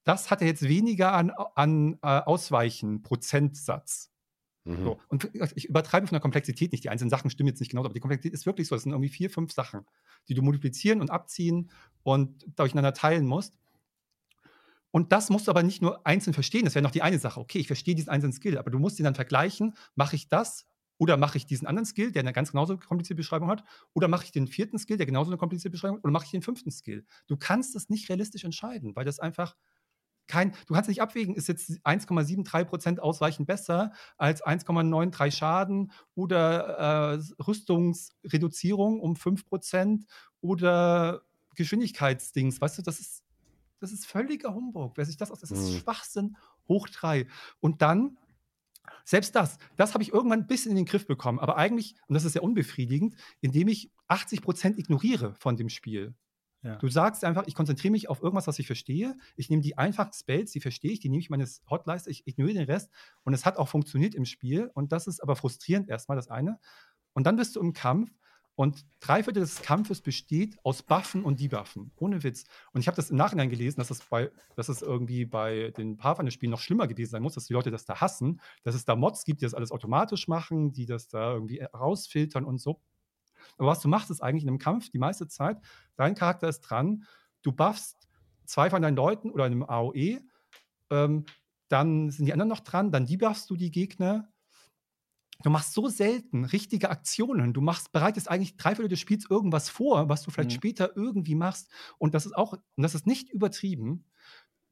Das 0.04 0.30
hat 0.30 0.40
er 0.40 0.46
jetzt 0.46 0.66
weniger 0.66 1.12
an, 1.12 1.30
an 1.54 1.98
äh, 2.02 2.06
Ausweichen, 2.06 3.02
Prozentsatz. 3.02 4.10
mhm. 4.64 4.82
So. 4.82 5.00
Und 5.08 5.30
ich 5.54 5.68
übertreibe 5.68 6.06
von 6.06 6.14
der 6.14 6.22
Komplexität 6.22 6.72
nicht. 6.72 6.84
Die 6.84 6.88
einzelnen 6.88 7.10
Sachen 7.10 7.30
stimmen 7.30 7.48
jetzt 7.48 7.60
nicht 7.60 7.70
genau, 7.70 7.84
aber 7.84 7.92
die 7.92 8.00
Komplexität 8.00 8.32
ist 8.32 8.46
wirklich 8.46 8.66
so. 8.66 8.74
Es 8.74 8.84
sind 8.84 8.92
irgendwie 8.92 9.10
vier, 9.10 9.28
fünf 9.28 9.52
Sachen, 9.52 9.84
die 10.28 10.34
du 10.34 10.40
multiplizieren 10.40 11.02
und 11.02 11.10
abziehen 11.10 11.70
und 12.02 12.46
durcheinander 12.56 12.94
teilen 12.94 13.26
musst. 13.26 13.58
Und 14.90 15.12
das 15.12 15.28
musst 15.28 15.46
du 15.46 15.50
aber 15.50 15.62
nicht 15.62 15.82
nur 15.82 16.06
einzeln 16.06 16.32
verstehen. 16.32 16.64
Das 16.64 16.74
wäre 16.74 16.82
noch 16.82 16.90
die 16.90 17.02
eine 17.02 17.18
Sache. 17.18 17.40
Okay, 17.40 17.58
ich 17.58 17.66
verstehe 17.66 17.94
diesen 17.94 18.10
einzelnen 18.10 18.32
Skill, 18.32 18.56
aber 18.58 18.70
du 18.70 18.78
musst 18.78 18.98
ihn 18.98 19.04
dann 19.04 19.14
vergleichen. 19.14 19.74
Mache 19.94 20.16
ich 20.16 20.28
das 20.28 20.66
oder 21.02 21.16
mache 21.16 21.36
ich 21.36 21.46
diesen 21.46 21.66
anderen 21.66 21.84
Skill, 21.84 22.12
der 22.12 22.20
eine 22.20 22.32
ganz 22.32 22.52
genauso 22.52 22.78
komplizierte 22.78 23.16
Beschreibung 23.16 23.50
hat? 23.50 23.64
Oder 23.92 24.06
mache 24.06 24.22
ich 24.22 24.30
den 24.30 24.46
vierten 24.46 24.78
Skill, 24.78 24.98
der 24.98 25.06
genauso 25.06 25.32
eine 25.32 25.36
komplizierte 25.36 25.72
Beschreibung 25.72 25.96
hat? 25.96 26.04
Oder 26.04 26.12
mache 26.12 26.26
ich 26.26 26.30
den 26.30 26.42
fünften 26.42 26.70
Skill? 26.70 27.04
Du 27.26 27.36
kannst 27.36 27.74
das 27.74 27.88
nicht 27.88 28.08
realistisch 28.08 28.44
entscheiden, 28.44 28.94
weil 28.94 29.04
das 29.04 29.18
einfach 29.18 29.56
kein, 30.28 30.52
du 30.68 30.74
kannst 30.74 30.88
nicht 30.88 31.02
abwägen, 31.02 31.34
ist 31.34 31.48
jetzt 31.48 31.72
1,73% 31.84 33.00
ausweichend 33.00 33.48
besser 33.48 33.90
als 34.16 34.44
1,93 34.44 35.32
Schaden 35.32 35.90
oder 36.14 37.16
äh, 37.18 37.42
Rüstungsreduzierung 37.42 39.00
um 39.00 39.14
5% 39.14 40.04
oder 40.40 41.22
Geschwindigkeitsdings. 41.56 42.60
Weißt 42.60 42.78
du, 42.78 42.82
das 42.82 43.00
ist 43.00 43.24
das 43.80 43.90
ist 43.90 44.06
völliger 44.06 44.54
Humbug. 44.54 44.96
Wer 44.96 45.04
sich 45.04 45.16
das 45.16 45.32
aus, 45.32 45.40
das 45.40 45.50
ist 45.50 45.72
mhm. 45.72 45.78
Schwachsinn 45.78 46.36
hoch 46.68 46.88
drei. 46.88 47.26
Und 47.58 47.82
dann, 47.82 48.16
selbst 49.04 49.34
das, 49.34 49.58
das 49.76 49.94
habe 49.94 50.02
ich 50.02 50.12
irgendwann 50.12 50.40
ein 50.40 50.46
bisschen 50.46 50.70
in 50.70 50.76
den 50.76 50.86
Griff 50.86 51.06
bekommen, 51.06 51.38
aber 51.38 51.56
eigentlich, 51.56 51.94
und 52.06 52.14
das 52.14 52.24
ist 52.24 52.32
sehr 52.32 52.42
unbefriedigend, 52.42 53.14
indem 53.40 53.68
ich 53.68 53.90
80 54.08 54.42
Prozent 54.42 54.78
ignoriere 54.78 55.34
von 55.34 55.56
dem 55.56 55.68
Spiel. 55.68 56.14
Ja. 56.62 56.76
Du 56.76 56.88
sagst 56.88 57.24
einfach, 57.24 57.44
ich 57.46 57.56
konzentriere 57.56 57.90
mich 57.90 58.08
auf 58.08 58.22
irgendwas, 58.22 58.46
was 58.46 58.58
ich 58.58 58.66
verstehe. 58.66 59.16
Ich 59.34 59.50
nehme 59.50 59.62
die 59.62 59.76
einfachen 59.78 60.12
Spells, 60.12 60.52
die 60.52 60.60
verstehe 60.60 60.92
ich, 60.92 61.00
die 61.00 61.08
nehme 61.08 61.20
ich 61.20 61.28
meines 61.28 61.60
Hotleiste, 61.68 62.10
ich 62.10 62.26
ignoriere 62.26 62.58
den 62.58 62.70
Rest. 62.70 62.90
Und 63.24 63.34
es 63.34 63.44
hat 63.44 63.56
auch 63.56 63.68
funktioniert 63.68 64.14
im 64.14 64.24
Spiel. 64.24 64.70
Und 64.74 64.92
das 64.92 65.08
ist 65.08 65.20
aber 65.20 65.34
frustrierend 65.34 65.88
erstmal, 65.88 66.14
das 66.14 66.28
eine. 66.28 66.60
Und 67.14 67.26
dann 67.26 67.36
bist 67.36 67.56
du 67.56 67.60
im 67.60 67.72
Kampf 67.72 68.12
und 68.54 68.84
drei 69.00 69.22
Viertel 69.22 69.40
des 69.40 69.62
Kampfes 69.62 70.02
besteht 70.02 70.58
aus 70.62 70.82
Buffen 70.82 71.24
und 71.24 71.40
Debuffen. 71.40 71.90
Ohne 71.96 72.22
Witz. 72.22 72.44
Und 72.72 72.80
ich 72.80 72.86
habe 72.86 72.96
das 72.96 73.10
im 73.10 73.16
Nachhinein 73.16 73.48
gelesen, 73.48 73.80
dass 73.80 73.90
es, 73.90 74.00
bei, 74.04 74.30
dass 74.56 74.68
es 74.68 74.82
irgendwie 74.82 75.24
bei 75.24 75.72
den 75.76 75.96
Pathfinder-Spielen 75.96 76.50
noch 76.50 76.60
schlimmer 76.60 76.86
gewesen 76.86 77.10
sein 77.10 77.22
muss, 77.22 77.34
dass 77.34 77.46
die 77.46 77.54
Leute 77.54 77.70
das 77.70 77.86
da 77.86 78.00
hassen, 78.00 78.40
dass 78.62 78.74
es 78.74 78.84
da 78.84 78.94
Mods 78.94 79.24
gibt, 79.24 79.40
die 79.40 79.46
das 79.46 79.54
alles 79.54 79.72
automatisch 79.72 80.28
machen, 80.28 80.72
die 80.72 80.86
das 80.86 81.08
da 81.08 81.32
irgendwie 81.32 81.62
rausfiltern 81.62 82.44
und 82.44 82.58
so. 82.58 82.80
Aber 83.56 83.68
was 83.68 83.80
du 83.80 83.88
machst, 83.88 84.10
ist 84.10 84.22
eigentlich 84.22 84.44
in 84.44 84.50
einem 84.50 84.58
Kampf 84.58 84.90
die 84.90 84.98
meiste 84.98 85.28
Zeit, 85.28 85.58
dein 85.96 86.14
Charakter 86.14 86.48
ist 86.48 86.60
dran, 86.60 87.04
du 87.42 87.52
buffst 87.52 88.08
zwei 88.44 88.70
von 88.70 88.82
deinen 88.82 88.96
Leuten 88.96 89.30
oder 89.30 89.46
in 89.46 89.52
einem 89.52 89.62
AOE, 89.64 90.20
ähm, 90.90 91.24
dann 91.68 92.10
sind 92.10 92.26
die 92.26 92.32
anderen 92.32 92.50
noch 92.50 92.60
dran, 92.60 92.92
dann 92.92 93.06
debuffst 93.06 93.48
du 93.48 93.56
die 93.56 93.70
Gegner, 93.70 94.31
Du 95.42 95.50
machst 95.50 95.74
so 95.74 95.88
selten 95.88 96.44
richtige 96.44 96.90
Aktionen. 96.90 97.52
Du 97.52 97.60
machst, 97.60 97.92
bereitest 97.92 98.30
eigentlich 98.30 98.56
drei 98.56 98.74
Viertel 98.74 98.88
des 98.88 99.00
Spiels 99.00 99.26
irgendwas 99.28 99.68
vor, 99.68 100.08
was 100.08 100.22
du 100.22 100.30
vielleicht 100.30 100.50
mhm. 100.50 100.56
später 100.56 100.96
irgendwie 100.96 101.34
machst. 101.34 101.68
Und 101.98 102.14
das 102.14 102.26
ist 102.26 102.36
auch, 102.36 102.52
und 102.52 102.82
das 102.82 102.94
ist 102.94 103.06
nicht 103.06 103.30
übertrieben. 103.30 104.04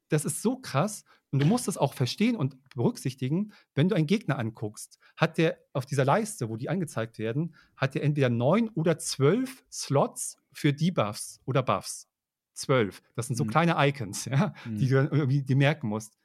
Das 0.09 0.25
ist 0.25 0.43
so 0.43 0.57
krass. 0.57 1.05
Und 1.33 1.41
du 1.41 1.47
musst 1.47 1.69
es 1.69 1.79
auch 1.79 1.95
verstehen 1.95 2.37
und 2.37 2.57
berücksichtigen, 2.75 3.53
wenn 3.75 3.89
du 3.89 3.95
einen 3.95 4.09
Gegner 4.09 4.39
anguckst, 4.39 4.99
hat 5.17 5.39
der 5.39 5.59
auf 5.73 5.87
dieser 5.87 6.05
Leiste, 6.05 6.49
wo 6.49 6.57
die 6.57 6.69
angezeigt 6.69 7.19
werden, 7.19 7.55
hat 7.77 7.95
der 7.95 8.03
entweder 8.03 8.29
neun 8.29 8.69
oder 8.71 8.99
zwölf 8.99 9.65
Slots 9.71 10.39
für 10.53 10.73
Debuffs 10.73 11.41
oder 11.45 11.63
Buffs. 11.63 12.09
Zwölf. 12.53 13.03
Das 13.15 13.29
sind 13.29 13.37
so 13.37 13.45
mhm. 13.45 13.51
kleine 13.51 13.77
Icons, 13.79 14.25
ja, 14.27 14.55
mhm. 14.65 14.79
die 14.79 14.89
du 14.89 14.97
irgendwie 14.97 15.43
die 15.43 15.55
merken 15.55 15.89
musst. 15.89 16.19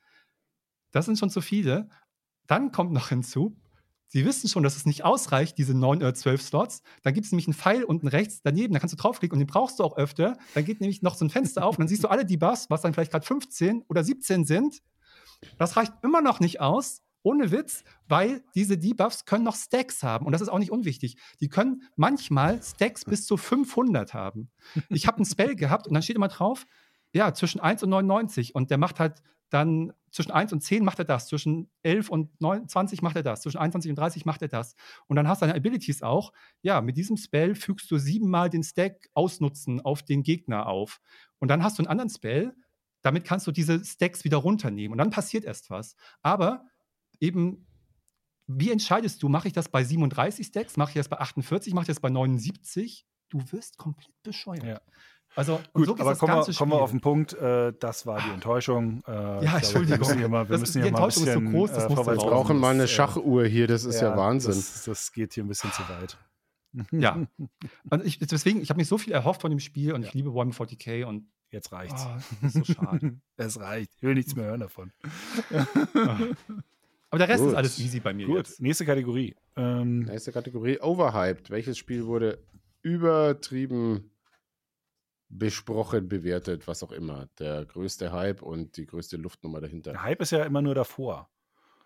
Das 0.92 1.06
sind 1.06 1.20
schon 1.20 1.30
zu 1.30 1.42
viele. 1.42 1.90
Dann 2.48 2.72
kommt 2.72 2.92
noch 2.92 3.10
hinzu, 3.10 3.56
Sie 4.08 4.26
wissen 4.26 4.48
schon, 4.48 4.64
dass 4.64 4.76
es 4.76 4.86
nicht 4.86 5.04
ausreicht, 5.04 5.58
diese 5.58 5.74
9 5.74 5.98
oder 5.98 6.14
12 6.14 6.42
Slots. 6.42 6.82
Dann 7.04 7.14
gibt 7.14 7.26
es 7.26 7.32
nämlich 7.32 7.48
einen 7.48 7.56
Pfeil 7.56 7.84
unten 7.84 8.08
rechts 8.08 8.42
daneben, 8.44 8.74
da 8.74 8.80
kannst 8.80 8.94
du 8.94 8.98
draufklicken 8.98 9.36
und 9.36 9.40
den 9.40 9.48
brauchst 9.48 9.80
du 9.80 9.84
auch 9.84 9.98
öfter. 9.98 10.38
Dann 10.54 10.66
geht 10.66 10.80
nämlich 10.80 11.02
noch 11.02 11.16
so 11.16 11.26
ein 11.26 11.30
Fenster 11.30 11.66
auf 11.66 11.78
und 11.78 11.82
dann 11.82 11.88
siehst 11.88 12.04
du 12.04 12.08
alle 12.08 12.26
die 12.26 12.38
Buffs, 12.38 12.70
was 12.70 12.82
dann 12.82 12.94
vielleicht 12.94 13.12
gerade 13.12 13.26
15 13.26 13.84
oder 13.88 14.04
17 14.04 14.46
sind. 14.46 14.82
Das 15.58 15.76
reicht 15.76 15.94
immer 16.04 16.22
noch 16.22 16.40
nicht 16.40 16.62
aus, 16.62 17.02
ohne 17.24 17.52
Witz, 17.52 17.84
weil 18.08 18.44
diese 18.54 18.78
Debuffs 18.78 19.26
können 19.26 19.44
noch 19.44 19.56
Stacks 19.56 20.04
haben 20.04 20.26
und 20.26 20.32
das 20.32 20.42
ist 20.42 20.50
auch 20.50 20.60
nicht 20.60 20.72
unwichtig. 20.72 21.18
Die 21.40 21.50
können 21.50 21.82
manchmal 21.96 22.62
Stacks 22.62 23.04
bis 23.04 23.26
zu 23.26 23.36
500 23.36 24.14
haben. 24.14 24.52
Ich 24.90 25.08
habe 25.08 25.18
einen 25.18 25.26
Spell 25.26 25.56
gehabt 25.56 25.88
und 25.88 25.94
dann 25.96 26.04
steht 26.04 26.16
immer 26.16 26.28
drauf, 26.28 26.68
ja, 27.14 27.34
zwischen 27.34 27.60
1 27.60 27.82
und 27.84 27.90
99 27.90 28.54
und 28.54 28.70
der 28.70 28.78
macht 28.78 29.00
halt 29.00 29.24
dann 29.50 29.94
zwischen 30.16 30.32
1 30.32 30.54
und 30.54 30.62
10 30.62 30.86
macht 30.86 30.98
er 31.00 31.06
das, 31.06 31.28
zwischen 31.28 31.70
11 31.84 32.10
und 32.10 32.42
9, 32.42 32.70
20 32.70 33.02
macht 33.02 33.18
er 33.18 33.24
das, 33.24 33.42
zwischen 33.42 33.58
21 33.58 33.90
und 33.92 33.98
30 33.98 34.26
macht 34.26 34.42
er 34.42 34.48
das. 34.48 34.76
Und 35.08 35.18
dann 35.18 35.28
hast 35.28 35.42
du 35.42 35.46
deine 35.46 35.58
Abilities 35.58 36.04
auch. 36.04 36.32
Ja, 36.62 36.80
mit 36.80 36.96
diesem 36.96 37.18
Spell 37.18 37.54
fügst 37.54 37.92
du 37.92 37.98
siebenmal 37.98 38.50
den 38.50 38.64
Stack 38.64 39.10
ausnutzen 39.14 39.82
auf 39.82 40.04
den 40.04 40.24
Gegner 40.24 40.68
auf. 40.68 41.02
Und 41.40 41.50
dann 41.50 41.64
hast 41.64 41.78
du 41.78 41.84
einen 41.84 41.90
anderen 41.90 42.10
Spell, 42.10 42.56
damit 43.02 43.26
kannst 43.26 43.46
du 43.46 43.52
diese 43.52 43.84
Stacks 43.84 44.24
wieder 44.24 44.38
runternehmen. 44.38 44.94
Und 44.94 45.00
dann 45.00 45.10
passiert 45.10 45.44
erst 45.44 45.70
was. 45.70 45.98
Aber 46.22 46.64
eben, 47.20 47.68
wie 48.48 48.72
entscheidest 48.72 49.22
du, 49.22 49.28
mache 49.28 49.50
ich 49.50 49.54
das 49.54 49.68
bei 49.68 49.84
37 49.84 50.48
Stacks, 50.48 50.78
mache 50.78 50.92
ich 50.92 50.96
das 50.96 51.10
bei 51.10 51.20
48, 51.20 51.74
mache 51.74 51.84
ich 51.84 51.88
das 51.88 52.00
bei 52.00 52.10
79? 52.10 53.06
Du 53.28 53.40
wirst 53.52 53.78
komplett 53.78 54.16
bescheuert. 54.24 54.64
Ja. 54.64 54.82
Also, 55.36 55.60
Gut, 55.74 55.88
so 55.88 55.98
aber 55.98 56.16
kommen 56.16 56.34
wir, 56.34 56.54
kommen 56.54 56.72
wir, 56.72 56.82
auf 56.82 56.92
den 56.92 57.02
Punkt. 57.02 57.34
Äh, 57.34 57.74
das 57.80 58.06
war 58.06 58.22
die 58.22 58.34
Enttäuschung. 58.34 59.04
Äh, 59.06 59.44
ja, 59.44 59.58
Entschuldigung. 59.58 59.90
Wir 59.90 59.98
müssen 59.98 60.18
hier 60.18 60.30
mal, 60.30 60.50
wir 60.50 60.58
müssen 60.58 60.74
hier 60.74 60.82
die 60.84 60.88
Enttäuschung 60.88 61.26
mal 61.26 61.34
bisschen, 61.34 61.46
ist 61.46 61.52
so 61.52 61.58
groß, 61.58 61.72
das 61.72 61.84
äh, 61.84 61.90
muss 61.90 62.08
Wir 62.08 62.16
brauchen 62.16 62.58
mal 62.58 62.74
eine 62.74 62.88
Schachuhr 62.88 63.46
hier, 63.46 63.68
das 63.68 63.84
ist 63.84 64.02
ja, 64.02 64.12
ja 64.12 64.18
Wahnsinn. 64.18 64.52
Das, 64.52 64.86
das, 64.86 65.12
geht 65.12 65.34
hier 65.34 65.44
ein 65.44 65.48
bisschen 65.48 65.72
zu 65.72 65.82
weit. 65.90 66.18
Ja. 66.92 67.26
Und 67.90 68.06
ich, 68.06 68.20
deswegen, 68.20 68.62
ich 68.62 68.70
habe 68.70 68.78
mir 68.78 68.84
so 68.84 68.98
viel 68.98 69.14
erhofft 69.14 69.40
von 69.40 69.50
dem 69.50 69.62
Spiel 69.62 69.94
und 69.94 70.02
ja. 70.02 70.10
ich 70.10 70.14
liebe 70.14 70.34
Warhammer 70.34 70.52
40k 70.52 71.06
und 71.06 71.26
Jetzt 71.56 71.72
reicht's. 71.72 72.06
Oh, 72.06 72.18
das 72.42 72.56
ist 72.56 72.68
so 72.68 72.74
schade. 72.74 73.18
es 73.38 73.60
reicht. 73.60 73.92
Ich 73.96 74.04
will 74.04 74.16
nichts 74.16 74.36
mehr 74.36 74.48
hören 74.48 74.60
davon. 74.60 74.92
Aber 77.10 77.18
der 77.18 77.30
Rest 77.30 77.44
Gut. 77.44 77.52
ist 77.52 77.56
alles 77.56 77.80
easy 77.80 78.02
bei 78.02 78.14
mir. 78.14 78.26
Gut, 78.26 78.38
jetzt. 78.48 78.62
nächste 78.62 78.86
Kategorie. 78.86 79.36
Ähm, 79.56 80.00
nächste 80.00 80.34
Kategorie: 80.34 80.82
Overhyped. 80.82 81.50
Welches 81.50 81.78
Spiel 81.78 82.08
wurde 82.08 82.44
übertrieben 82.82 84.12
besprochen, 85.30 86.08
bewertet, 86.08 86.68
was 86.68 86.84
auch 86.84 86.92
immer. 86.92 87.28
Der 87.40 87.66
größte 87.66 88.12
Hype 88.12 88.42
und 88.42 88.78
die 88.78 88.86
größte 88.86 89.18
Luftnummer 89.18 89.62
dahinter. 89.62 89.92
Der 89.92 90.04
Hype 90.04 90.22
ist 90.22 90.32
ja 90.32 90.44
immer 90.44 90.62
nur 90.62 90.76
davor. 90.76 91.30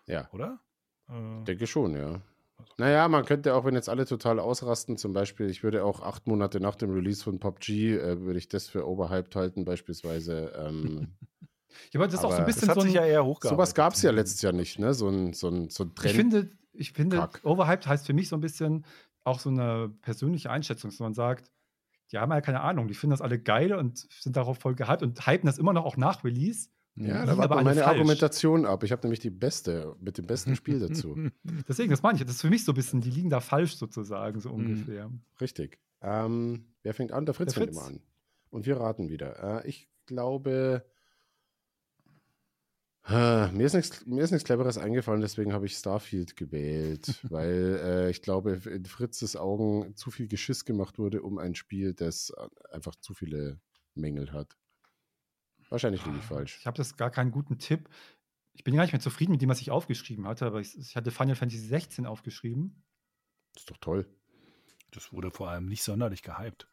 Ja. 0.06 0.28
Oder? 0.32 0.60
Äh, 1.08 1.44
Denke 1.44 1.66
schon, 1.66 1.96
ja. 1.96 2.20
Also 2.58 2.74
naja, 2.76 3.08
man 3.08 3.24
könnte 3.24 3.54
auch, 3.54 3.64
wenn 3.64 3.74
jetzt 3.74 3.88
alle 3.88 4.04
total 4.06 4.38
ausrasten, 4.38 4.98
zum 4.98 5.12
Beispiel, 5.12 5.48
ich 5.48 5.62
würde 5.62 5.84
auch 5.84 6.00
acht 6.02 6.26
Monate 6.26 6.60
nach 6.60 6.74
dem 6.74 6.90
Release 6.92 7.24
von 7.24 7.38
PUBG, 7.38 7.96
äh, 7.96 8.20
würde 8.20 8.38
ich 8.38 8.48
das 8.48 8.68
für 8.68 8.86
overhyped 8.86 9.34
halten, 9.34 9.64
beispielsweise. 9.64 10.52
Ähm, 10.56 11.08
ja, 11.92 12.00
aber 12.00 12.06
das 12.06 12.14
ist 12.14 12.24
auch 12.24 12.32
so 12.32 12.38
ein 12.38 12.46
bisschen 12.46 12.68
das 12.68 12.68
hat 12.70 12.74
so 12.74 12.80
ein, 12.82 12.86
sich 12.86 12.96
ja 12.96 13.04
eher 13.04 13.24
Sowas 13.40 13.74
gab 13.74 13.94
es 13.94 14.02
ja 14.02 14.10
letztes 14.10 14.42
Jahr 14.42 14.52
nicht, 14.52 14.78
ne? 14.78 14.92
So 14.92 15.08
ein, 15.08 15.32
so 15.32 15.48
ein, 15.48 15.70
so 15.70 15.84
ein 15.84 15.94
Trend. 15.94 16.10
Ich 16.10 16.16
finde, 16.16 16.50
ich 16.72 16.92
finde 16.92 17.28
overhyped 17.42 17.86
heißt 17.86 18.06
für 18.06 18.12
mich 18.12 18.28
so 18.28 18.36
ein 18.36 18.40
bisschen 18.40 18.84
auch 19.24 19.40
so 19.40 19.50
eine 19.50 19.90
persönliche 20.02 20.50
Einschätzung, 20.50 20.90
dass 20.90 21.00
man 21.00 21.14
sagt, 21.14 21.50
die 22.12 22.18
haben 22.18 22.30
ja 22.32 22.40
keine 22.40 22.60
Ahnung, 22.60 22.88
die 22.88 22.94
finden 22.94 23.12
das 23.12 23.20
alle 23.20 23.38
geil 23.38 23.72
und 23.72 23.98
sind 23.98 24.36
darauf 24.36 24.58
voll 24.58 24.74
gehypt 24.74 25.02
und 25.02 25.26
hypen 25.26 25.46
das 25.46 25.58
immer 25.58 25.72
noch 25.72 25.84
auch 25.84 25.96
nach 25.96 26.24
Release. 26.24 26.68
Ja, 26.96 27.24
da 27.24 27.36
war 27.36 27.44
aber 27.44 27.62
meine 27.62 27.80
falsch. 27.80 27.96
Argumentation 27.96 28.66
ab. 28.66 28.82
Ich 28.82 28.92
habe 28.92 29.02
nämlich 29.02 29.20
die 29.20 29.30
beste, 29.30 29.96
mit 30.00 30.18
dem 30.18 30.26
besten 30.26 30.56
Spiel 30.56 30.80
dazu. 30.88 31.16
Deswegen, 31.68 31.90
das 31.90 32.02
meine 32.02 32.18
ich. 32.18 32.24
Das 32.24 32.34
ist 32.34 32.42
für 32.42 32.50
mich 32.50 32.64
so 32.64 32.72
ein 32.72 32.74
bisschen, 32.74 33.00
die 33.00 33.10
liegen 33.10 33.30
da 33.30 33.40
falsch 33.40 33.76
sozusagen, 33.76 34.40
so 34.40 34.50
mhm. 34.50 34.54
ungefähr. 34.54 35.10
Richtig. 35.40 35.78
Ähm, 36.02 36.66
wer 36.82 36.92
fängt 36.94 37.12
an? 37.12 37.26
Der 37.26 37.34
Fritz, 37.34 37.54
Der 37.54 37.62
Fritz. 37.62 37.76
fängt 37.76 37.88
immer 37.88 37.96
an. 37.96 38.02
Und 38.50 38.66
wir 38.66 38.76
raten 38.78 39.08
wieder. 39.08 39.62
Äh, 39.64 39.68
ich 39.68 39.88
glaube, 40.06 40.84
mir 43.08 43.64
ist, 43.64 43.74
nichts, 43.74 44.06
mir 44.06 44.22
ist 44.22 44.30
nichts 44.30 44.44
Cleveres 44.44 44.78
eingefallen, 44.78 45.20
deswegen 45.20 45.52
habe 45.52 45.66
ich 45.66 45.76
Starfield 45.76 46.36
gewählt, 46.36 47.20
weil 47.30 47.80
äh, 47.82 48.10
ich 48.10 48.22
glaube, 48.22 48.60
in 48.66 48.84
Fritzes 48.84 49.36
Augen 49.36 49.96
zu 49.96 50.10
viel 50.10 50.28
Geschiss 50.28 50.64
gemacht 50.64 50.98
wurde 50.98 51.22
um 51.22 51.38
ein 51.38 51.54
Spiel, 51.54 51.94
das 51.94 52.32
einfach 52.70 52.94
zu 52.96 53.14
viele 53.14 53.60
Mängel 53.94 54.32
hat. 54.32 54.56
Wahrscheinlich 55.68 56.04
liege 56.04 56.18
ich 56.18 56.24
ah, 56.24 56.34
falsch. 56.34 56.58
Ich 56.60 56.66
habe 56.66 56.76
das 56.76 56.96
gar 56.96 57.10
keinen 57.10 57.30
guten 57.30 57.58
Tipp. 57.58 57.88
Ich 58.52 58.64
bin 58.64 58.74
gar 58.74 58.82
nicht 58.82 58.92
mehr 58.92 59.00
zufrieden 59.00 59.32
mit 59.32 59.40
dem, 59.40 59.48
was 59.48 59.60
ich 59.60 59.70
aufgeschrieben 59.70 60.26
hatte, 60.26 60.46
aber 60.46 60.60
ich, 60.60 60.76
ich 60.76 60.96
hatte 60.96 61.10
Final 61.10 61.36
Fantasy 61.36 61.64
16 61.64 62.06
aufgeschrieben. 62.06 62.84
Das 63.54 63.62
ist 63.62 63.70
doch 63.70 63.78
toll. 63.78 64.06
Das 64.90 65.12
wurde 65.12 65.30
vor 65.30 65.48
allem 65.48 65.66
nicht 65.66 65.84
sonderlich 65.84 66.22
gehypt 66.22 66.69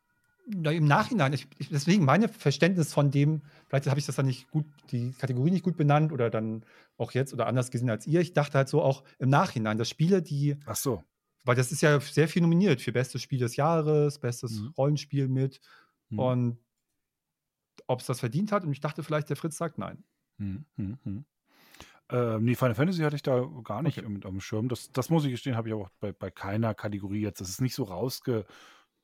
im 0.48 0.86
Nachhinein, 0.86 1.34
ich, 1.34 1.48
ich, 1.58 1.70
deswegen 1.70 2.06
meine 2.06 2.30
Verständnis 2.30 2.94
von 2.94 3.12
dem, 3.12 3.42
vielleicht 3.68 3.88
habe 3.88 4.00
ich 4.00 4.06
das 4.06 4.16
dann 4.16 4.26
nicht 4.26 4.50
gut, 4.50 4.66
die 4.92 5.12
Kategorie 5.12 5.52
nicht 5.52 5.64
gut 5.64 5.76
benannt 5.76 6.14
oder 6.14 6.30
dann 6.30 6.64
auch 6.98 7.12
jetzt 7.12 7.34
oder 7.34 7.48
anders 7.48 7.70
gesehen 7.70 7.90
als 7.90 8.08
ihr. 8.08 8.22
Ich 8.22 8.34
dachte 8.34 8.58
halt 8.58 8.70
so 8.70 8.82
auch 8.82 9.04
im 9.20 9.30
Nachhinein, 9.30 9.78
dass 9.78 9.90
Spiele, 9.90 10.22
die. 10.22 10.58
Ach 10.66 10.76
so. 10.76 11.04
Weil 11.44 11.56
das 11.56 11.72
ist 11.72 11.82
ja 11.82 12.00
sehr 12.00 12.28
viel 12.28 12.42
nominiert 12.42 12.82
für 12.82 12.92
bestes 12.92 13.22
Spiel 13.22 13.40
des 13.40 13.56
Jahres, 13.56 14.20
bestes 14.20 14.60
mhm. 14.60 14.74
Rollenspiel 14.78 15.28
mit. 15.28 15.60
Mhm. 16.10 16.20
Und 16.20 16.58
ob 17.88 18.00
es 18.00 18.06
das 18.06 18.20
verdient 18.20 18.52
hat. 18.52 18.64
Und 18.64 18.72
ich 18.72 18.82
dachte 18.82 19.04
vielleicht, 19.04 19.30
der 19.30 19.36
Fritz 19.36 19.58
sagt 19.58 19.78
nein. 19.78 20.04
Mhm. 20.38 20.66
mhm, 20.78 20.98
mhm. 21.04 21.26
Ähm, 22.10 22.46
nee, 22.46 22.56
Final 22.56 22.76
Fantasy 22.76 23.02
hatte 23.02 23.18
ich 23.18 23.22
da 23.22 23.46
gar 23.66 23.82
nicht 23.82 23.98
okay. 23.98 24.08
mit 24.08 24.26
auf 24.26 24.32
dem 24.32 24.40
Schirm. 24.40 24.70
Das, 24.70 24.94
das 24.94 25.10
muss 25.10 25.26
ich 25.26 25.32
gestehen, 25.32 25.58
habe 25.58 25.68
ich 25.68 25.74
auch 25.74 25.90
bei, 26.00 26.14
bei 26.14 26.32
keiner 26.32 26.74
Kategorie 26.74 27.20
jetzt. 27.20 27.42
Das 27.42 27.50
ist 27.50 27.60
nicht 27.60 27.76
so 27.76 27.84
rausge 27.84 28.46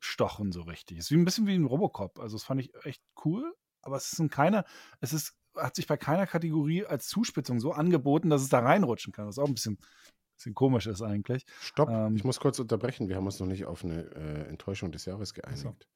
stochen 0.03 0.51
so 0.51 0.61
richtig. 0.61 0.97
Es 0.97 1.05
ist 1.05 1.11
wie 1.11 1.15
ein 1.15 1.25
bisschen 1.25 1.47
wie 1.47 1.55
ein 1.55 1.65
Robocop. 1.65 2.19
Also 2.19 2.37
das 2.37 2.43
fand 2.43 2.61
ich 2.61 2.73
echt 2.85 3.01
cool, 3.25 3.53
aber 3.81 3.97
es 3.97 4.11
sind 4.11 4.31
keine, 4.31 4.65
es 4.99 5.13
ist 5.13 5.35
hat 5.55 5.75
sich 5.75 5.87
bei 5.87 5.97
keiner 5.97 6.27
Kategorie 6.27 6.85
als 6.85 7.07
Zuspitzung 7.07 7.59
so 7.59 7.71
angeboten, 7.71 8.29
dass 8.29 8.41
es 8.41 8.49
da 8.49 8.59
reinrutschen 8.59 9.13
kann. 9.13 9.27
Was 9.27 9.37
auch 9.37 9.47
ein 9.47 9.53
bisschen, 9.53 9.77
bisschen 10.35 10.55
komisch 10.55 10.87
ist 10.87 11.01
eigentlich. 11.01 11.45
Stopp, 11.61 11.89
Ähm, 11.89 12.15
ich 12.15 12.23
muss 12.23 12.39
kurz 12.39 12.59
unterbrechen. 12.59 13.07
Wir 13.07 13.15
haben 13.15 13.25
uns 13.25 13.39
noch 13.39 13.47
nicht 13.47 13.65
auf 13.65 13.83
eine 13.83 14.03
äh, 14.15 14.49
Enttäuschung 14.49 14.91
des 14.91 15.05
Jahres 15.05 15.33
geeinigt. 15.33 15.87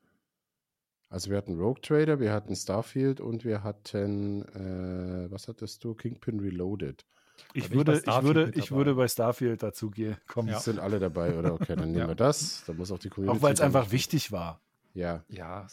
Also 1.10 1.30
wir 1.30 1.38
hatten 1.38 1.58
Rogue 1.58 1.82
Trader, 1.82 2.20
wir 2.20 2.34
hatten 2.34 2.56
Starfield 2.56 3.22
und 3.22 3.46
wir 3.46 3.64
hatten, 3.64 4.44
äh, 4.44 5.32
was 5.32 5.48
hattest 5.48 5.84
du? 5.84 5.96
Kingpin 5.96 6.40
Reloaded. 6.40 7.06
Ich 7.54 7.66
ich 7.66 7.72
würde, 7.72 7.92
bei 7.92 7.98
ich, 7.98 8.02
Starfield 8.04 8.36
würde, 8.36 8.50
ich 8.60 8.66
dabei. 8.66 8.78
würde 8.78 8.96
bei 8.96 9.08
Starfield 9.08 9.64
dazu 9.64 9.90
gehen. 9.90 10.18
Kommen. 10.28 10.50
Ja. 10.50 10.60
Sind 10.60 10.80
alle 10.80 11.00
dabei, 11.00 11.38
oder? 11.38 11.54
Okay, 11.54 11.76
dann 11.76 11.92
nehmen 11.92 12.00
Ja. 12.00 12.08
wir 12.08 12.16
das. 12.16 12.64
Da 12.66 12.74
muss 12.74 12.92
auch 12.92 13.00
die 13.00 13.10
Community. 13.10 13.38
Auch 13.38 13.42
weil 13.44 13.54
es 13.54 13.60
dann- 13.60 13.68
einfach 13.68 13.92
wichtig 13.92 14.32
war. 14.32 14.60
Ja, 14.94 15.24
Ja, 15.30 15.68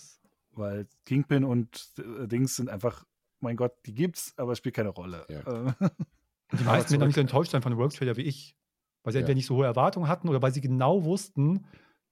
Weil 0.52 0.86
Kingpin 1.06 1.44
und 1.44 1.90
äh, 1.98 2.28
Dings 2.28 2.56
sind 2.56 2.68
einfach, 2.68 3.04
mein 3.40 3.56
Gott, 3.56 3.72
die 3.86 3.94
gibt's, 3.94 4.34
aber 4.36 4.52
es 4.52 4.58
spielt 4.58 4.76
keine 4.76 4.90
Rolle. 4.90 5.24
Ja. 5.28 5.40
Äh, 5.40 5.72
die 6.52 6.62
meisten 6.64 6.90
werden 6.92 7.02
auch 7.02 7.06
nicht 7.06 7.14
so 7.16 7.20
enttäuscht 7.22 7.50
sein 7.52 7.62
von 7.62 7.76
Work 7.78 7.92
Trader 7.94 8.16
wie 8.16 8.22
ich. 8.22 8.54
Weil 9.02 9.12
sie 9.12 9.18
Ja. 9.18 9.20
entweder 9.20 9.36
nicht 9.36 9.46
so 9.46 9.56
hohe 9.56 9.66
Erwartungen 9.66 10.08
hatten 10.08 10.28
oder 10.28 10.40
weil 10.42 10.52
sie 10.52 10.60
genau 10.60 11.04
wussten, 11.04 11.66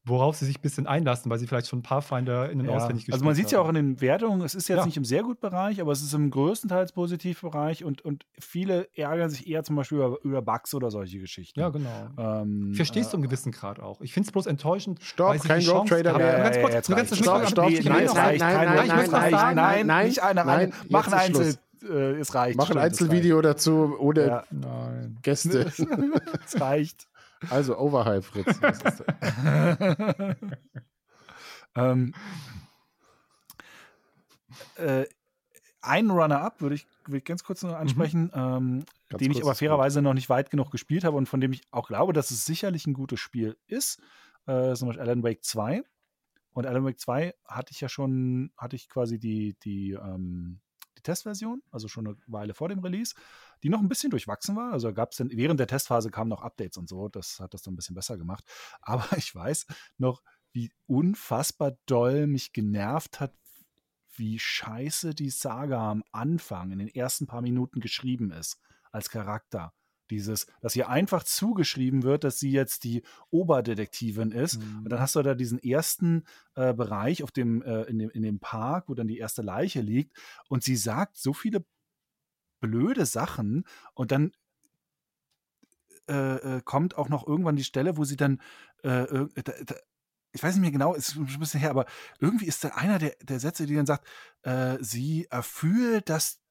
worauf 0.04 0.36
sie 0.36 0.46
sich 0.46 0.58
ein 0.58 0.62
bisschen 0.62 0.86
einlassen, 0.88 1.30
weil 1.30 1.38
sie 1.38 1.46
vielleicht 1.46 1.68
schon 1.68 1.82
Pathfinder 1.82 2.50
in 2.50 2.58
den 2.58 2.68
Ja. 2.68 2.74
auswendig 2.76 3.02
gespielt 3.04 3.14
Also 3.14 3.24
man 3.24 3.34
sieht 3.36 3.46
es 3.46 3.52
ja 3.52 3.60
auch 3.60 3.68
in 3.68 3.76
den 3.76 4.00
Wertungen, 4.00 4.40
es 4.42 4.54
ist 4.56 4.68
jetzt 4.68 4.78
Ja. 4.78 4.84
nicht 4.86 4.96
im 4.96 5.04
sehr 5.04 5.22
gut 5.22 5.40
Bereich, 5.40 5.80
aber 5.80 5.92
es 5.92 6.02
ist 6.02 6.12
im 6.12 6.30
größtenteils 6.30 6.90
Positivbereich 6.92 7.84
und, 7.84 8.02
und 8.04 8.26
viele 8.40 8.88
ärgern 8.96 9.30
sich 9.30 9.46
eher 9.46 9.62
zum 9.62 9.76
Beispiel 9.76 9.98
über, 9.98 10.16
über 10.24 10.42
Bugs 10.42 10.74
oder 10.74 10.90
solche 10.90 11.20
Geschichten. 11.20 11.60
Ja, 11.60 11.68
genau. 11.68 11.88
Ähm, 12.18 12.70
Ich 12.72 12.76
verstehe 12.76 13.02
es 13.02 13.10
zu 13.10 13.16
einem 13.16 13.24
äh, 13.24 13.28
gewissen 13.28 13.52
Grad 13.52 13.78
auch. 13.78 14.00
Ich 14.00 14.12
finde 14.12 14.26
es 14.26 14.32
bloß 14.32 14.46
enttäuschend. 14.46 15.00
Stopp, 15.02 15.38
kein 15.40 15.60
Chance 15.60 15.94
Trader 15.94 16.12
haben- 16.14 16.18
mehr. 16.18 16.38
Ganz 16.38 16.56
kurz, 16.60 16.72
ganz 16.72 16.88
reicht's. 16.90 17.16
schnell, 17.18 17.24
Stopp, 17.28 17.48
stopp, 17.48 17.68
nee, 17.70 17.80
nein, 17.80 17.84
nein, 17.84 18.06
Rogue 18.08 18.16
nein, 18.16 18.36
Trader. 19.10 19.30
nein, 19.30 19.54
nein, 19.56 19.86
nein, 19.86 20.06
nicht 20.08 20.22
einer 20.22 20.44
nein, 20.44 20.58
rein. 20.58 20.72
Mach 20.88 21.06
ein 21.06 21.14
Einzel, 21.14 21.54
äh, 21.88 22.12
es 22.18 22.34
reicht. 22.34 22.56
Mach 22.58 22.70
ein 22.70 22.78
Einzelvideo 22.78 23.40
dazu 23.40 23.96
Ja. 24.16 24.42
Nein. 24.50 25.18
Gäste. 25.22 25.72
Es 26.46 26.60
reicht. 26.60 27.06
Also 27.50 27.78
Overhype, 27.78 28.22
Fritz. 28.22 28.58
Ähm, 31.74 32.14
äh, 34.76 35.04
einen 35.80 36.10
Runner-Up 36.10 36.60
würde 36.60 36.76
ich, 36.76 36.86
würde 37.06 37.18
ich 37.18 37.24
ganz 37.24 37.44
kurz 37.44 37.62
noch 37.62 37.74
ansprechen, 37.74 38.30
ähm, 38.34 38.84
Ganz 39.08 39.20
den 39.20 39.32
ich 39.32 39.42
aber 39.42 39.54
fairerweise 39.54 40.02
noch 40.02 40.14
nicht 40.14 40.28
weit 40.28 40.50
genug 40.50 40.70
gespielt 40.70 41.04
habe 41.04 41.16
und 41.16 41.26
von 41.26 41.40
dem 41.40 41.52
ich 41.52 41.62
auch 41.70 41.88
glaube, 41.88 42.12
dass 42.12 42.30
es 42.30 42.44
sicherlich 42.44 42.86
ein 42.86 42.94
gutes 42.94 43.20
Spiel 43.20 43.56
ist. 43.66 44.00
Äh, 44.46 44.74
zum 44.74 44.88
Beispiel 44.88 45.02
Alan 45.02 45.22
Wake 45.22 45.44
2. 45.44 45.82
Und 46.54 46.66
Alan 46.66 46.84
Wake 46.84 47.00
2 47.00 47.34
hatte 47.46 47.72
ich 47.72 47.80
ja 47.80 47.88
schon, 47.88 48.52
hatte 48.56 48.76
ich 48.76 48.88
quasi 48.88 49.18
die, 49.18 49.56
die, 49.64 49.92
ähm, 49.92 50.60
die 50.68 50.71
Testversion, 51.02 51.62
also 51.70 51.88
schon 51.88 52.06
eine 52.06 52.16
Weile 52.26 52.54
vor 52.54 52.68
dem 52.68 52.80
Release, 52.80 53.14
die 53.62 53.68
noch 53.68 53.80
ein 53.80 53.88
bisschen 53.88 54.10
durchwachsen 54.10 54.56
war. 54.56 54.72
Also 54.72 54.92
gab 54.92 55.12
es 55.12 55.20
während 55.20 55.60
der 55.60 55.66
Testphase 55.66 56.10
kamen 56.10 56.30
noch 56.30 56.42
Updates 56.42 56.78
und 56.78 56.88
so, 56.88 57.08
das 57.08 57.40
hat 57.40 57.54
das 57.54 57.62
dann 57.62 57.74
ein 57.74 57.76
bisschen 57.76 57.94
besser 57.94 58.16
gemacht. 58.16 58.44
Aber 58.80 59.16
ich 59.16 59.34
weiß 59.34 59.66
noch, 59.98 60.22
wie 60.52 60.70
unfassbar 60.86 61.78
doll 61.86 62.26
mich 62.26 62.52
genervt 62.52 63.20
hat, 63.20 63.34
wie 64.14 64.38
scheiße 64.38 65.14
die 65.14 65.30
Saga 65.30 65.90
am 65.90 66.04
Anfang 66.12 66.70
in 66.72 66.78
den 66.78 66.88
ersten 66.88 67.26
paar 67.26 67.40
Minuten 67.40 67.80
geschrieben 67.80 68.30
ist 68.30 68.58
als 68.90 69.08
Charakter. 69.08 69.72
Dieses, 70.12 70.46
dass 70.60 70.76
ihr 70.76 70.90
einfach 70.90 71.22
zugeschrieben 71.22 72.02
wird, 72.02 72.24
dass 72.24 72.38
sie 72.38 72.50
jetzt 72.50 72.84
die 72.84 73.02
Oberdetektivin 73.30 74.30
ist. 74.30 74.60
Mhm. 74.60 74.82
Und 74.84 74.92
dann 74.92 75.00
hast 75.00 75.16
du 75.16 75.22
da 75.22 75.34
diesen 75.34 75.58
ersten 75.58 76.24
äh, 76.54 76.74
Bereich 76.74 77.22
auf 77.22 77.30
dem, 77.30 77.62
äh, 77.62 77.84
in, 77.84 77.98
dem, 77.98 78.10
in 78.10 78.22
dem 78.22 78.38
Park, 78.38 78.90
wo 78.90 78.94
dann 78.94 79.08
die 79.08 79.16
erste 79.16 79.40
Leiche 79.40 79.80
liegt. 79.80 80.14
Und 80.48 80.62
sie 80.62 80.76
sagt 80.76 81.16
so 81.16 81.32
viele 81.32 81.64
blöde 82.60 83.06
Sachen 83.06 83.64
und 83.94 84.12
dann 84.12 84.32
äh, 86.10 86.56
äh, 86.58 86.60
kommt 86.62 86.98
auch 86.98 87.08
noch 87.08 87.26
irgendwann 87.26 87.56
die 87.56 87.64
Stelle, 87.64 87.96
wo 87.96 88.04
sie 88.04 88.16
dann 88.16 88.42
äh, 88.82 89.04
irg- 89.04 89.42
da, 89.42 89.52
da, 89.64 89.74
ich 90.32 90.42
weiß 90.42 90.54
nicht 90.56 90.62
mehr 90.62 90.72
genau, 90.72 90.94
ist 90.94 91.16
ein 91.16 91.38
bisschen 91.38 91.60
her, 91.60 91.70
aber 91.70 91.86
irgendwie 92.20 92.46
ist 92.46 92.64
da 92.64 92.68
einer 92.68 92.98
der, 92.98 93.16
der 93.22 93.40
Sätze, 93.40 93.64
die 93.64 93.76
dann 93.76 93.86
sagt, 93.86 94.06
äh, 94.42 94.76
sie 94.80 95.26
erfühlt, 95.30 96.10
dass 96.10 96.41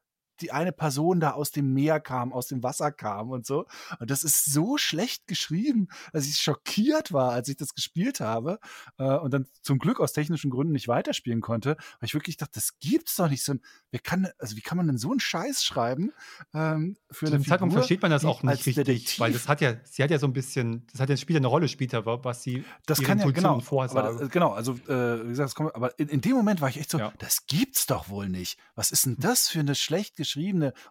die 0.42 0.52
eine 0.52 0.72
Person 0.72 1.20
da 1.20 1.32
aus 1.32 1.52
dem 1.52 1.74
Meer 1.74 2.00
kam, 2.00 2.34
aus 2.34 2.48
dem 2.48 2.64
Wasser 2.64 2.92
kam 2.92 3.30
und 3.30 3.46
so. 3.46 3.66
Und 4.00 4.10
das 4.12 4.24
ist 4.24 4.46
so 4.52 4.78
schlecht 4.78 5.28
geschrieben, 5.28 5.88
dass 6.14 6.26
ich 6.28 6.38
schockiert 6.38 7.14
war, 7.14 7.32
als 7.32 7.48
ich 7.50 7.58
das 7.58 7.74
gespielt 7.74 8.20
habe 8.20 8.60
äh, 8.98 9.04
und 9.18 9.34
dann 9.34 9.48
zum 9.62 9.80
Glück 9.80 10.00
aus 10.00 10.14
technischen 10.14 10.50
Gründen 10.52 10.74
nicht 10.74 10.88
weiterspielen 10.88 11.42
konnte, 11.42 11.72
weil 12.00 12.08
ich 12.08 12.14
wirklich 12.14 12.38
dachte, 12.38 12.54
das 12.56 12.80
gibt's 12.80 13.16
doch 13.16 13.30
nicht. 13.30 13.44
So 13.44 13.54
ein, 13.54 13.62
wer 13.92 14.00
kann, 14.00 14.28
also 14.40 14.56
wie 14.56 14.62
kann 14.62 14.78
man 14.78 14.88
denn 14.88 14.98
so 14.98 15.12
einen 15.12 15.20
Scheiß 15.20 15.64
schreiben 15.64 16.12
ähm, 16.54 16.98
für 17.12 17.26
Zu 17.28 17.32
eine 17.34 17.40
dem 17.44 17.46
Zeitpunkt 17.48 17.74
versteht 17.74 18.02
man 18.02 18.12
das 18.12 18.26
auch 18.26 18.44
nicht 18.44 18.66
richtig, 18.66 18.76
Detektiv- 18.86 19.20
weil 19.20 19.32
das 19.34 19.48
hat 19.48 19.62
ja, 19.62 19.76
sie 19.84 20.04
hat 20.04 20.12
ja 20.12 20.20
so 20.20 20.28
ein 20.28 20.34
bisschen, 20.34 20.86
das 20.92 21.00
hat 21.02 21.10
ja 21.10 21.18
spielt 21.18 21.36
ja 21.36 21.40
eine 21.40 21.48
Rolle 21.48 21.68
später, 21.68 22.06
wa- 22.06 22.20
was 22.24 22.44
sie 22.44 22.64
Das 22.86 23.02
kann 23.02 23.20
ja, 23.20 23.30
genau. 23.30 23.62
Aber, 23.62 23.88
das- 23.88 24.30
genau, 24.30 24.52
also, 24.54 24.74
äh, 24.88 25.24
wie 25.26 25.30
gesagt, 25.30 25.48
das 25.50 25.56
kommt, 25.56 25.76
aber 25.76 25.98
in, 26.00 26.08
in 26.08 26.22
dem 26.22 26.34
Moment 26.34 26.62
war 26.62 26.70
ich 26.70 26.78
echt 26.78 26.90
so, 26.92 26.98
Ja. 26.98 27.14
das 27.20 27.46
gibt's 27.46 27.86
doch 27.86 28.10
wohl 28.10 28.30
nicht. 28.30 28.58
Was 28.76 28.92
ist 28.92 29.06
denn 29.06 29.18
das 29.20 29.48
für 29.50 29.60
eine 29.60 29.76
schlecht 29.76 30.16
geschriebene 30.16 30.31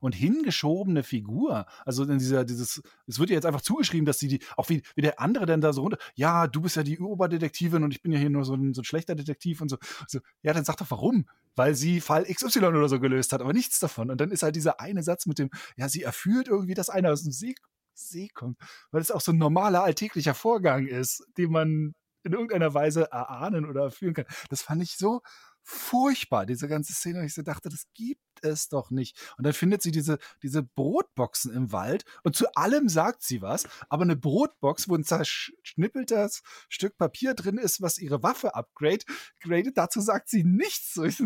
und 0.00 0.14
hingeschobene 0.14 1.02
Figur? 1.02 1.66
Also 1.84 2.04
in 2.04 2.18
dieser, 2.18 2.44
dieses, 2.44 2.82
es 3.06 3.18
wird 3.18 3.30
ihr 3.30 3.34
jetzt 3.34 3.46
einfach 3.46 3.60
zugeschrieben, 3.60 4.06
dass 4.06 4.18
sie 4.18 4.28
die, 4.28 4.40
auch 4.56 4.68
wie, 4.68 4.82
wie 4.94 5.02
der 5.02 5.20
andere 5.20 5.46
denn 5.46 5.60
da 5.60 5.72
so 5.72 5.82
runter, 5.82 5.98
ja, 6.14 6.46
du 6.46 6.60
bist 6.60 6.76
ja 6.76 6.82
die 6.82 6.98
Oberdetektivin 6.98 7.82
und 7.82 7.92
ich 7.92 8.02
bin 8.02 8.12
ja 8.12 8.18
hier 8.18 8.30
nur 8.30 8.44
so 8.44 8.54
ein, 8.54 8.74
so 8.74 8.82
ein 8.82 8.84
schlechter 8.84 9.14
Detektiv 9.14 9.60
und 9.60 9.68
so. 9.68 9.76
so. 10.06 10.20
Ja, 10.42 10.52
dann 10.52 10.64
sag 10.64 10.76
doch 10.76 10.90
warum. 10.90 11.26
Weil 11.56 11.74
sie 11.74 12.00
Fall 12.00 12.24
XY 12.24 12.66
oder 12.66 12.88
so 12.88 13.00
gelöst 13.00 13.32
hat, 13.32 13.40
aber 13.40 13.52
nichts 13.52 13.80
davon. 13.80 14.10
Und 14.10 14.20
dann 14.20 14.30
ist 14.30 14.42
halt 14.42 14.54
dieser 14.54 14.80
eine 14.80 15.02
Satz 15.02 15.26
mit 15.26 15.38
dem, 15.38 15.50
ja, 15.76 15.88
sie 15.88 16.02
erfühlt 16.02 16.48
irgendwie, 16.48 16.74
dass 16.74 16.90
einer 16.90 17.12
aus 17.12 17.22
dem 17.22 17.32
See, 17.32 17.54
See 17.94 18.28
kommt, 18.32 18.58
weil 18.92 19.00
es 19.00 19.10
auch 19.10 19.20
so 19.20 19.32
ein 19.32 19.38
normaler 19.38 19.82
alltäglicher 19.82 20.34
Vorgang 20.34 20.86
ist, 20.86 21.24
den 21.36 21.50
man 21.50 21.94
in 22.22 22.32
irgendeiner 22.32 22.74
Weise 22.74 23.10
erahnen 23.10 23.66
oder 23.66 23.82
erfüllen 23.84 24.14
kann. 24.14 24.26
Das 24.48 24.62
fand 24.62 24.82
ich 24.82 24.96
so 24.96 25.22
furchtbar, 25.62 26.46
diese 26.46 26.68
ganze 26.68 26.92
Szene. 26.92 27.20
Und 27.20 27.26
ich 27.26 27.34
so 27.34 27.42
dachte, 27.42 27.68
das 27.68 27.84
gibt 27.94 28.20
es 28.42 28.68
doch 28.68 28.90
nicht. 28.90 29.16
Und 29.38 29.44
dann 29.44 29.52
findet 29.52 29.82
sie 29.82 29.90
diese, 29.90 30.18
diese 30.42 30.62
Brotboxen 30.62 31.52
im 31.52 31.72
Wald 31.72 32.04
und 32.22 32.36
zu 32.36 32.46
allem 32.54 32.88
sagt 32.88 33.22
sie 33.22 33.42
was, 33.42 33.64
aber 33.88 34.02
eine 34.02 34.16
Brotbox, 34.16 34.88
wo 34.88 34.94
ein 34.94 35.04
zerschnippeltes 35.04 36.42
Stück 36.68 36.96
Papier 36.96 37.34
drin 37.34 37.58
ist, 37.58 37.80
was 37.80 37.98
ihre 37.98 38.22
Waffe 38.22 38.54
upgrade, 38.54 39.04
gradet, 39.40 39.76
dazu 39.76 40.00
sagt 40.00 40.28
sie 40.28 40.44
nichts. 40.44 40.94
Das 40.94 41.18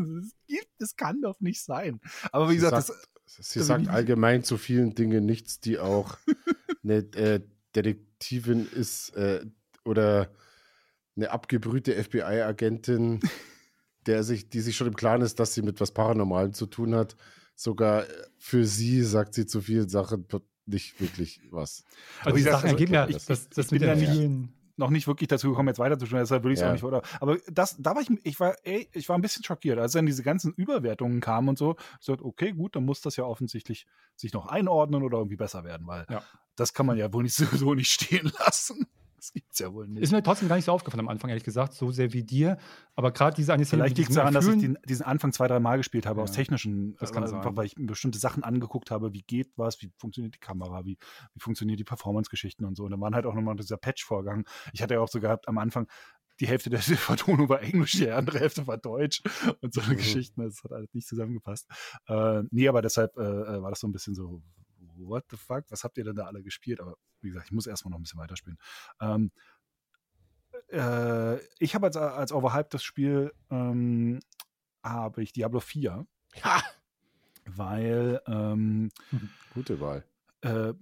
gibt, 0.47 0.71
das 0.79 0.97
kann 0.97 1.21
doch 1.21 1.41
nicht 1.41 1.63
sein. 1.65 2.01
Aber 2.33 2.49
wie 2.49 2.55
Sie 2.55 2.61
gesagt, 2.65 2.87
sagt, 2.87 3.09
das, 3.27 3.47
sie 3.49 3.61
also 3.61 3.69
sagt 3.69 3.85
wie- 3.87 3.89
allgemein 3.89 4.45
zu 4.45 4.57
vielen 4.59 4.95
Dingen 4.95 5.25
nichts, 5.25 5.61
die 5.61 5.79
auch 5.79 6.19
eine 6.83 6.97
äh, 7.15 7.41
Detektivin 7.75 8.67
ist 8.71 9.11
äh, 9.17 9.45
oder 9.85 10.31
eine 11.17 11.31
abgebrühte 11.31 11.95
FBI-Agentin, 12.03 13.21
der 14.07 14.23
sich, 14.23 14.49
die 14.49 14.61
sich 14.61 14.77
schon 14.77 14.87
im 14.89 14.97
Klaren 14.97 15.23
ist, 15.23 15.39
dass 15.41 15.55
sie 15.55 15.63
mit 15.63 15.81
was 15.81 15.93
Paranormalem 15.93 16.53
zu 16.53 16.67
tun 16.67 16.95
hat. 16.95 17.17
Sogar 17.57 18.03
äh, 18.03 18.07
für 18.39 18.65
sie 18.65 19.03
sagt 19.03 19.35
sie 19.35 19.47
zu 19.47 19.61
vielen 19.61 19.89
Sachen 19.89 20.27
nicht 20.67 21.01
wirklich 21.01 21.41
was. 21.51 21.85
also 22.23 22.37
die 22.37 22.43
Sachen 22.43 22.71
ergeben 22.71 22.95
ja, 22.95 23.07
ich- 23.07 23.15
das, 23.17 23.27
das, 23.27 23.43
ich 23.45 23.49
das 23.51 23.67
bin 23.69 23.81
mit 23.81 23.83
den 23.83 23.89
ja 23.89 23.95
nicht- 23.97 24.19
vielen. 24.19 24.53
noch 24.77 24.91
nicht 24.91 25.07
wirklich 25.07 25.29
dazu 25.29 25.51
gekommen, 25.51 25.69
jetzt 25.69 25.79
weiterzuschauen, 25.79 26.21
deshalb 26.21 26.43
würde 26.43 26.55
ich 26.55 26.59
es 26.59 26.63
Ja. 26.63 26.69
auch 26.71 26.73
nicht 26.73 26.83
oder. 26.85 27.03
Aber 27.21 27.37
das, 27.53 27.77
da 27.79 27.95
war 27.95 28.03
ich, 28.03 28.09
ich 28.25 28.41
war, 28.41 28.57
ey, 28.65 28.89
ich 28.93 29.09
war 29.09 29.17
ein 29.17 29.21
bisschen 29.23 29.45
schockiert, 29.45 29.79
als 29.79 29.93
dann 29.93 30.07
diese 30.07 30.23
ganzen 30.23 30.53
Überwertungen 30.55 31.21
kamen 31.21 31.51
und 31.51 31.59
so. 31.59 31.77
Ich 32.01 32.07
dachte, 32.07 32.25
okay, 32.25 32.53
gut, 32.53 32.75
dann 32.77 32.85
muss 32.85 33.01
das 33.03 33.15
ja 33.17 33.25
offensichtlich 33.25 33.87
sich 34.17 34.33
noch 34.33 34.47
einordnen 34.47 35.03
oder 35.03 35.19
irgendwie 35.19 35.37
besser 35.37 35.63
werden, 35.65 35.87
weil 35.87 36.07
Ja. 36.11 36.23
das 36.57 36.73
kann 36.73 36.87
man 36.87 36.97
ja 36.97 37.13
wohl 37.13 37.23
nicht 37.23 37.37
so 37.69 37.75
nicht 37.75 37.91
stehen 37.93 38.33
lassen. 38.41 38.87
Das 39.25 39.33
gibt's 39.33 39.59
ja 39.59 39.73
wohl 39.73 39.89
nicht. 39.89 40.03
Ist 40.03 40.13
mir 40.13 40.23
trotzdem 40.23 40.49
gar 40.49 40.57
nicht 40.57 40.67
so 40.67 40.73
aufgefallen 40.73 41.01
am 41.01 41.09
Anfang, 41.09 41.31
ehrlich 41.31 41.45
gesagt, 41.45 41.73
so 41.73 41.91
sehr 41.91 42.13
wie 42.13 42.25
dir. 42.25 42.59
Aber 42.95 43.11
gerade 43.11 43.35
diese 43.35 43.55
eine 43.55 43.65
Szene 43.65 43.83
Vielleicht 43.85 43.97
liegt 43.97 44.11
es 44.11 44.17
daran, 44.17 44.35
dass 44.35 44.47
ich 44.47 44.59
den, 44.61 44.77
diesen 44.87 45.07
Anfang 45.07 45.33
zwei, 45.33 45.49
drei 45.49 45.61
Mal 45.61 45.79
gespielt 45.79 46.05
habe, 46.05 46.21
Ja, 46.21 46.25
aus 46.25 46.33
technischen, 46.33 46.95
das 46.99 47.11
kann 47.11 47.27
sein. 47.27 47.39
einfach 47.39 47.57
weil 47.57 47.65
ich 47.65 47.79
mir 47.79 47.87
bestimmte 47.87 48.19
Sachen 48.19 48.45
angeguckt 48.45 48.91
habe, 48.91 49.15
wie 49.15 49.23
geht 49.23 49.51
was, 49.57 49.81
wie 49.81 49.91
funktioniert 49.97 50.35
die 50.35 50.41
Kamera, 50.41 50.85
wie, 50.85 50.99
wie 51.33 51.41
funktionieren 51.41 51.79
die 51.79 51.85
Performance-Geschichten 51.85 52.67
und 52.67 52.77
so. 52.77 52.85
Und 52.85 52.91
dann 52.91 53.01
waren 53.01 53.15
halt 53.15 53.25
auch 53.25 53.33
nochmal 53.35 53.57
dieser 53.57 53.79
Patch-Vorgang. 53.79 54.45
Ich 54.75 54.83
hatte 54.83 54.93
ja 54.93 55.01
auch 55.01 55.09
so 55.09 55.21
gehabt 55.21 55.49
am 55.49 55.57
Anfang, 55.57 55.87
die 56.41 56.47
Hälfte 56.47 56.69
der 56.69 56.81
Vertonung 56.83 57.49
war 57.49 57.63
Englisch, 57.63 57.93
die 57.93 58.11
andere 58.11 58.41
Hälfte 58.41 58.67
war 58.67 58.77
Deutsch 58.77 59.23
und 59.63 59.73
so 59.73 59.81
eine 59.81 59.95
Mhm. 59.95 59.97
Geschichten. 59.97 60.43
Das 60.43 60.63
hat 60.65 60.73
alles 60.73 60.93
nicht 60.93 61.07
zusammengepasst. 61.09 61.67
Äh, 62.09 62.43
nee, 62.51 62.69
aber 62.69 62.83
deshalb 62.83 63.17
äh, 63.17 63.23
äh, 63.23 63.63
war 63.63 63.71
das 63.71 63.81
so 63.81 63.87
ein 63.89 63.93
bisschen 63.93 64.15
so, 64.15 64.43
what 64.97 65.25
the 65.31 65.37
fuck, 65.37 65.65
was 65.71 65.85
habt 65.85 65.99
ihr 65.99 66.05
denn 66.05 66.17
da 66.17 66.27
alle 66.27 66.43
gespielt? 66.43 66.81
Aber 66.81 66.97
wie 67.21 67.29
gesagt, 67.29 67.47
ich 67.47 67.53
muss 67.53 67.67
erstmal 67.67 67.91
noch 67.91 67.99
ein 67.99 68.03
bisschen 68.03 68.21
weiterspielen. 68.21 68.59
Ähm, 69.01 69.31
äh, 70.71 71.39
ich 71.59 71.75
habe 71.75 71.87
als, 71.87 71.97
als 71.97 72.33
overhyped 72.33 72.73
das 72.75 72.83
Spiel, 72.85 73.33
ähm, 73.51 74.21
habe 74.83 75.23
ich 75.23 75.33
Diablo 75.33 75.61
4, 75.61 76.07
Ja, 76.43 76.63
weil 77.47 78.21
ähm, 78.27 78.91
gute 79.53 79.81
Wahl. 79.81 80.05
äh, 80.43 80.75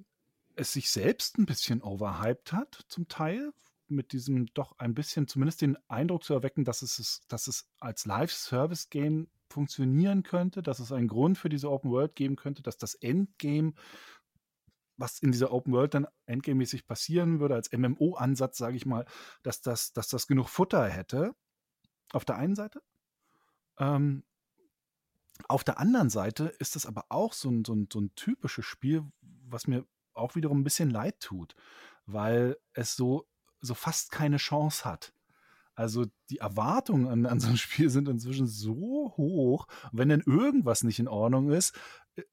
es 0.55 0.73
sich 0.73 0.91
selbst 0.91 1.39
ein 1.39 1.47
bisschen 1.47 1.83
overhyped 1.83 2.53
hat, 2.53 2.85
zum 2.89 3.09
Teil, 3.09 3.53
mit 3.89 4.13
diesem 4.13 4.47
doch 4.55 4.79
ein 4.79 4.95
bisschen, 4.95 5.29
zumindest 5.29 5.61
den 5.63 5.77
Eindruck 5.89 6.25
zu 6.25 6.35
erwecken, 6.35 6.65
dass 6.65 6.83
es, 6.83 7.23
dass 7.29 7.47
es 7.47 7.71
als 7.79 8.07
Live-Service-Game 8.07 9.29
funktionieren 9.53 10.23
könnte, 10.23 10.63
dass 10.63 10.81
es 10.81 10.93
einen 10.93 11.09
Grund 11.09 11.39
für 11.39 11.49
diese 11.49 11.71
Open 11.71 11.91
World 11.91 12.17
geben 12.17 12.37
könnte, 12.37 12.63
dass 12.63 12.77
das 12.77 12.95
Endgame, 12.95 13.75
was 14.97 15.21
in 15.21 15.33
dieser 15.33 15.53
Open 15.53 15.73
World 15.73 15.95
dann 15.95 16.07
endgame-mäßig 16.27 16.87
passieren 16.87 17.41
würde, 17.41 17.55
als 17.55 17.71
MMO-Ansatz, 17.73 18.59
sage 18.59 18.77
ich 18.77 18.87
mal, 18.87 19.05
dass 19.43 19.61
das, 19.61 19.93
dass 19.93 20.09
das 20.09 20.27
genug 20.27 20.49
Futter 20.49 20.89
hätte. 20.89 21.35
Auf 22.13 22.25
der 22.25 22.37
einen 22.37 22.55
Seite. 22.55 22.83
Ähm, 23.79 24.25
auf 25.49 25.65
der 25.65 25.79
anderen 25.79 26.11
Seite 26.11 26.47
ist 26.59 26.77
es 26.77 26.87
aber 26.87 27.07
auch 27.09 27.33
so 27.33 27.51
ein, 27.51 27.65
so, 27.65 27.75
ein, 27.75 27.89
so 27.93 28.01
ein 28.01 28.15
typisches 28.15 28.65
Spiel, 28.65 29.05
was 29.21 29.67
mir 29.67 29.87
auch 30.15 30.35
wiederum 30.35 30.61
ein 30.61 30.65
bisschen 30.65 30.91
leid 30.91 31.21
tut, 31.21 31.55
weil 32.07 32.59
es 32.75 32.97
so, 32.97 33.27
so 33.61 33.75
fast 33.75 34.11
keine 34.11 34.37
Chance 34.37 34.85
hat. 34.85 35.15
Also 35.75 36.07
die 36.31 36.39
Erwartungen 36.39 37.07
an, 37.09 37.27
an 37.27 37.41
so 37.41 37.49
ein 37.49 37.57
Spiel 37.57 37.91
sind 37.91 38.09
inzwischen 38.09 38.47
so 38.47 39.15
hoch. 39.17 39.67
Und 39.91 39.99
wenn 39.99 40.09
denn 40.09 40.23
irgendwas 40.25 40.85
nicht 40.85 40.99
in 40.99 41.09
Ordnung 41.09 41.51
ist, 41.51 41.75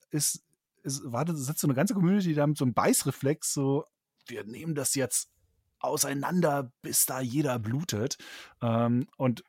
ist, 0.09 0.43
ist 0.83 1.11
wartet, 1.11 1.37
sitzt 1.37 1.61
so 1.61 1.67
eine 1.67 1.75
ganze 1.75 1.93
Community 1.93 2.33
da 2.33 2.45
mit 2.45 2.57
so 2.57 2.65
einem 2.65 2.73
Beißreflex, 2.73 3.53
so, 3.53 3.85
wir 4.27 4.43
nehmen 4.43 4.75
das 4.75 4.95
jetzt 4.95 5.31
auseinander, 5.79 6.71
bis 6.81 7.05
da 7.05 7.21
jeder 7.21 7.59
blutet. 7.59 8.17
Ähm, 8.61 9.07
und 9.17 9.43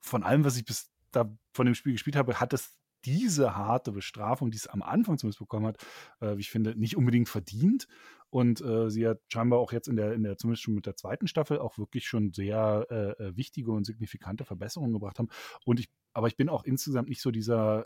von 0.00 0.22
allem, 0.22 0.44
was 0.44 0.56
ich 0.56 0.64
bis 0.64 0.90
da 1.10 1.36
von 1.52 1.66
dem 1.66 1.74
Spiel 1.74 1.92
gespielt 1.92 2.16
habe, 2.16 2.40
hat 2.40 2.52
es 2.52 2.76
diese 3.04 3.56
harte 3.56 3.92
Bestrafung, 3.92 4.50
die 4.50 4.56
es 4.56 4.66
am 4.66 4.82
Anfang 4.82 5.18
zumindest 5.18 5.38
bekommen 5.38 5.66
hat, 5.66 5.78
äh, 6.20 6.36
wie 6.36 6.40
ich 6.40 6.50
finde, 6.50 6.78
nicht 6.78 6.96
unbedingt 6.96 7.28
verdient. 7.28 7.86
Und 8.30 8.60
äh, 8.62 8.90
sie 8.90 9.06
hat 9.06 9.20
scheinbar 9.28 9.60
auch 9.60 9.72
jetzt 9.72 9.86
in 9.86 9.96
der, 9.96 10.12
in 10.12 10.24
der, 10.24 10.36
zumindest 10.36 10.64
schon 10.64 10.74
mit 10.74 10.86
der 10.86 10.96
zweiten 10.96 11.28
Staffel, 11.28 11.58
auch 11.58 11.78
wirklich 11.78 12.06
schon 12.06 12.32
sehr 12.32 12.86
äh, 12.90 13.22
äh 13.22 13.36
wichtige 13.36 13.70
und 13.70 13.84
signifikante 13.84 14.44
Verbesserungen 14.44 14.92
gebracht 14.92 15.18
haben. 15.18 15.28
Und 15.64 15.78
ich, 15.78 15.88
aber 16.12 16.26
ich 16.26 16.36
bin 16.36 16.48
auch 16.48 16.64
insgesamt 16.64 17.08
nicht 17.08 17.22
so 17.22 17.30
dieser 17.30 17.84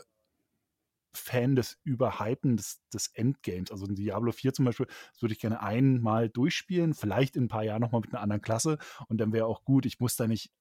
Fan 1.13 1.55
des 1.55 1.79
Überhypen 1.83 2.57
des, 2.57 2.81
des 2.93 3.07
Endgames. 3.13 3.71
Also 3.71 3.85
in 3.85 3.95
Diablo 3.95 4.31
4 4.31 4.53
zum 4.53 4.65
Beispiel, 4.65 4.87
das 5.11 5.21
würde 5.21 5.33
ich 5.33 5.39
gerne 5.39 5.61
einmal 5.61 6.29
durchspielen, 6.29 6.93
vielleicht 6.93 7.35
in 7.35 7.45
ein 7.45 7.47
paar 7.47 7.63
Jahren 7.63 7.81
nochmal 7.81 8.01
mit 8.01 8.13
einer 8.13 8.21
anderen 8.21 8.41
Klasse 8.41 8.77
und 9.07 9.19
dann 9.19 9.33
wäre 9.33 9.45
auch 9.45 9.63
gut. 9.63 9.85
Ich 9.85 9.99
muss 9.99 10.15
da 10.15 10.27
nicht 10.27 10.51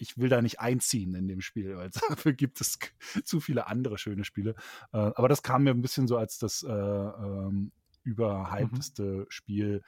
ich 0.00 0.18
will 0.18 0.28
da 0.28 0.42
nicht 0.42 0.60
einziehen 0.60 1.14
in 1.14 1.28
dem 1.28 1.40
Spiel, 1.40 1.76
weil 1.76 1.90
dafür 2.08 2.32
gibt 2.32 2.60
es 2.60 2.78
zu 3.24 3.40
viele 3.40 3.66
andere 3.66 3.98
schöne 3.98 4.24
Spiele. 4.24 4.54
Äh, 4.92 4.98
aber 4.98 5.28
das 5.28 5.42
kam 5.42 5.64
mir 5.64 5.70
ein 5.70 5.82
bisschen 5.82 6.08
so 6.08 6.16
als 6.16 6.38
das 6.38 6.62
äh, 6.62 6.70
ähm, 6.70 7.72
überhypteste 8.02 9.02
mhm. 9.02 9.26
Spiel 9.28 9.82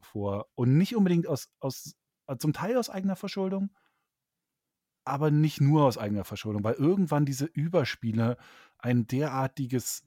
vor. 0.00 0.48
Und 0.54 0.76
nicht 0.76 0.96
unbedingt 0.96 1.26
aus, 1.26 1.50
aus, 1.60 1.94
äh, 2.26 2.36
zum 2.36 2.52
Teil 2.52 2.76
aus 2.76 2.90
eigener 2.90 3.16
Verschuldung, 3.16 3.70
aber 5.04 5.30
nicht 5.30 5.60
nur 5.60 5.84
aus 5.84 5.98
eigener 5.98 6.24
Verschuldung, 6.24 6.62
weil 6.64 6.74
irgendwann 6.74 7.24
diese 7.24 7.46
Überspiele 7.46 8.36
ein 8.78 9.06
derartiges 9.06 10.04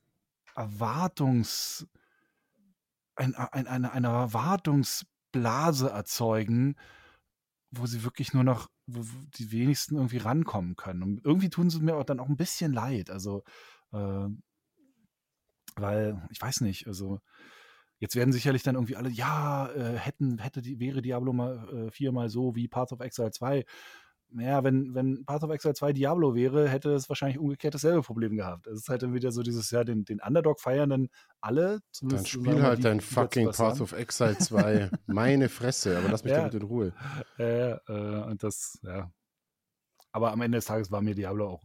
Erwartungs, 0.56 1.88
ein, 3.16 3.36
ein, 3.36 3.68
eine, 3.68 3.92
eine 3.92 4.08
Erwartungsblase 4.08 5.90
erzeugen, 5.90 6.76
wo 7.72 7.86
sie 7.86 8.04
wirklich 8.04 8.34
nur 8.34 8.44
noch, 8.44 8.70
wo 8.88 9.04
die 9.38 9.52
wenigsten 9.52 9.96
irgendwie 9.96 10.18
rankommen 10.18 10.76
können. 10.76 11.04
Und 11.04 11.26
irgendwie 11.26 11.50
tun 11.50 11.70
sie 11.70 11.80
mir 11.80 11.96
auch 11.96 12.04
dann 12.04 12.20
auch 12.20 12.30
ein 12.30 12.38
bisschen 12.38 12.74
leid. 12.74 13.10
Also, 13.10 13.44
äh, 13.92 14.28
weil, 15.76 16.22
ich 16.32 16.42
weiß 16.42 16.62
nicht, 16.62 16.88
also 16.88 17.20
jetzt 18.00 18.16
werden 18.16 18.32
sicherlich 18.32 18.64
dann 18.64 18.76
irgendwie 18.76 18.96
alle, 18.96 19.10
ja, 19.10 19.70
äh, 19.72 19.98
hätten, 19.98 20.38
hätte 20.40 20.62
die, 20.62 20.80
wäre 20.80 21.02
Diablo 21.02 21.34
mal 21.34 21.88
äh, 21.88 21.92
viermal 21.92 22.30
so 22.30 22.56
wie 22.56 22.68
Path 22.68 22.92
of 22.92 23.02
Exile 23.02 23.32
2 23.32 23.66
naja, 24.36 24.66
wenn, 24.66 24.94
wenn 24.94 25.24
Path 25.26 25.44
of 25.44 25.52
Exile 25.52 25.74
2 25.74 25.94
Diablo 25.94 26.36
wäre, 26.36 26.68
hätte 26.68 26.94
es 26.94 27.08
wahrscheinlich 27.08 27.40
umgekehrt 27.40 27.74
dasselbe 27.74 28.02
Problem 28.02 28.36
gehabt. 28.36 28.68
Es 28.68 28.80
ist 28.80 28.90
halt 28.90 29.02
dann 29.02 29.14
wieder 29.14 29.32
so 29.32 29.42
dieses 29.44 29.72
Jahr, 29.72 29.86
den, 29.86 30.04
den 30.04 30.20
Underdog 30.20 30.60
feiern 30.60 30.90
dann 30.90 31.08
alle. 31.40 31.80
Dann 32.02 32.26
spiel 32.26 32.62
halt 32.62 32.84
dein 32.84 33.00
fucking 33.00 33.52
Path 33.52 33.80
of 33.80 33.94
Exile 33.94 34.38
2. 34.38 34.90
Meine 35.08 35.48
Fresse, 35.48 35.98
aber 35.98 36.10
lass 36.10 36.26
mich 36.26 36.32
ja. 36.32 36.40
damit 36.40 36.54
in 36.54 36.64
Ruhe. 36.64 36.94
Äh, 37.40 37.72
äh, 37.72 38.24
und 38.26 38.44
das, 38.44 38.78
ja. 38.84 39.10
Aber 40.12 40.34
am 40.34 40.42
Ende 40.42 40.58
des 40.58 40.66
Tages 40.66 40.92
war 40.92 41.02
mir 41.02 41.16
Diablo 41.16 41.48
auch, 41.48 41.64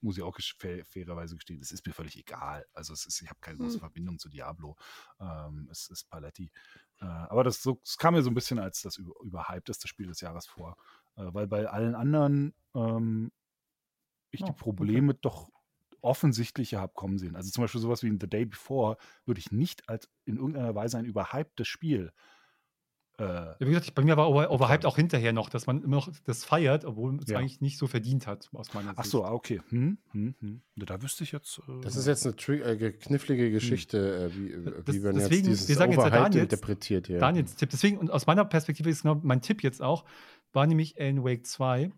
muss 0.00 0.16
ich 0.16 0.22
auch 0.22 0.38
fair, 0.58 0.84
fairerweise 0.86 1.34
gestehen, 1.34 1.60
es 1.60 1.72
ist 1.72 1.84
mir 1.84 1.92
völlig 1.92 2.16
egal. 2.16 2.64
Also 2.72 2.92
es 2.92 3.04
ist, 3.04 3.20
ich 3.20 3.28
habe 3.28 3.40
keine 3.40 3.58
große 3.58 3.74
hm. 3.74 3.80
Verbindung 3.80 4.18
zu 4.20 4.28
Diablo. 4.28 4.76
Ähm, 5.18 5.68
es 5.72 5.90
ist 5.90 6.08
Paletti. 6.08 6.52
Äh, 7.00 7.04
aber 7.04 7.42
das, 7.42 7.60
so, 7.62 7.80
das 7.82 7.96
kam 7.96 8.14
mir 8.14 8.22
so 8.22 8.30
ein 8.30 8.34
bisschen 8.34 8.60
als 8.60 8.82
das 8.82 8.96
über, 8.96 9.12
überhypteste 9.24 9.88
Spiel 9.88 10.06
des 10.06 10.20
Jahres 10.20 10.46
vor. 10.46 10.76
Äh, 11.16 11.24
weil 11.32 11.46
bei 11.46 11.66
allen 11.68 11.94
anderen 11.94 12.54
ähm, 12.74 13.32
ich 14.30 14.42
oh, 14.42 14.46
die 14.46 14.52
Probleme 14.52 15.12
okay. 15.12 15.20
doch 15.22 15.50
offensichtlicher 16.02 16.80
habe 16.80 16.92
kommen 16.94 17.18
sehen. 17.18 17.36
Also 17.36 17.50
zum 17.50 17.62
Beispiel 17.62 17.80
sowas 17.80 18.02
wie 18.02 18.08
in 18.08 18.20
The 18.20 18.28
Day 18.28 18.44
Before 18.44 18.96
würde 19.24 19.40
ich 19.40 19.50
nicht 19.50 19.88
als 19.88 20.08
in 20.24 20.36
irgendeiner 20.36 20.74
Weise 20.74 20.98
ein 20.98 21.04
überhyptes 21.04 21.66
Spiel 21.66 22.12
äh, 23.18 23.24
ja, 23.24 23.56
wie 23.60 23.66
gesagt, 23.66 23.94
bei 23.94 24.02
mir 24.02 24.16
war 24.18 24.28
over, 24.28 24.50
overhyped 24.50 24.84
auch 24.84 24.96
hinterher 24.96 25.32
noch, 25.32 25.48
dass 25.48 25.66
man 25.66 25.82
immer 25.82 25.96
noch 25.96 26.10
das 26.24 26.44
feiert, 26.44 26.84
obwohl 26.84 27.18
es 27.22 27.30
ja. 27.30 27.38
eigentlich 27.38 27.62
nicht 27.62 27.78
so 27.78 27.86
verdient 27.86 28.26
hat, 28.26 28.50
aus 28.52 28.74
meiner 28.74 28.88
Sicht. 28.88 28.98
Ach 28.98 29.04
so, 29.06 29.24
ah, 29.24 29.32
okay. 29.32 29.62
Hm, 29.70 29.96
hm, 30.10 30.34
hm. 30.38 30.60
Da 30.76 31.00
wüsste 31.00 31.24
ich 31.24 31.32
jetzt. 31.32 31.60
Äh, 31.66 31.80
das 31.80 31.96
ist 31.96 32.06
jetzt 32.06 32.26
eine 32.26 32.62
äh, 32.62 32.92
knifflige 32.92 33.46
hm. 33.46 33.52
Geschichte, 33.52 34.30
äh, 34.30 34.36
wie, 34.36 34.52
äh, 34.52 34.82
das, 34.84 34.94
wie 34.94 35.00
man 35.00 35.14
deswegen, 35.14 35.48
jetzt 35.48 35.60
dieses 35.60 35.68
wir 35.68 35.76
sagen 35.76 35.92
jetzt 35.92 36.04
ja 36.04 36.10
Daniels, 36.10 36.42
interpretiert 36.42 37.06
hier. 37.06 37.18
Daniels 37.18 37.56
Tipp. 37.56 37.70
Deswegen, 37.70 37.96
und 37.96 38.10
aus 38.10 38.26
meiner 38.26 38.44
Perspektive 38.44 38.90
ist 38.90 39.02
genau 39.02 39.18
mein 39.22 39.40
Tipp 39.40 39.62
jetzt 39.62 39.80
auch, 39.80 40.04
war 40.56 40.66
nämlich 40.66 40.98
Alan 41.00 41.22
Wake 41.22 41.46
2. 41.46 41.92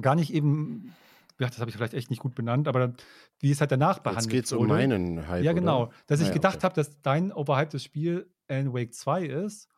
Gar 0.00 0.14
nicht 0.14 0.32
eben, 0.32 0.94
ja, 1.40 1.48
das 1.48 1.58
habe 1.58 1.70
ich 1.70 1.76
vielleicht 1.76 1.94
echt 1.94 2.10
nicht 2.10 2.20
gut 2.20 2.34
benannt, 2.34 2.68
aber 2.68 2.92
wie 3.40 3.50
es 3.50 3.60
halt 3.60 3.72
danach 3.72 3.98
behandelt 3.98 4.26
Jetzt 4.26 4.32
geht 4.32 4.44
es 4.44 4.52
um 4.52 4.68
meinen 4.68 5.26
Hype. 5.26 5.42
Ja, 5.42 5.52
genau. 5.52 5.84
Oder? 5.84 5.92
Dass 6.06 6.20
ich 6.20 6.26
ah, 6.26 6.28
ja, 6.28 6.34
gedacht 6.34 6.56
okay. 6.56 6.64
habe, 6.64 6.74
dass 6.74 7.00
dein 7.02 7.32
overhypedes 7.32 7.82
Spiel 7.82 8.30
Alan 8.46 8.72
Wake 8.72 8.94
2 8.94 9.24
ist, 9.24 9.68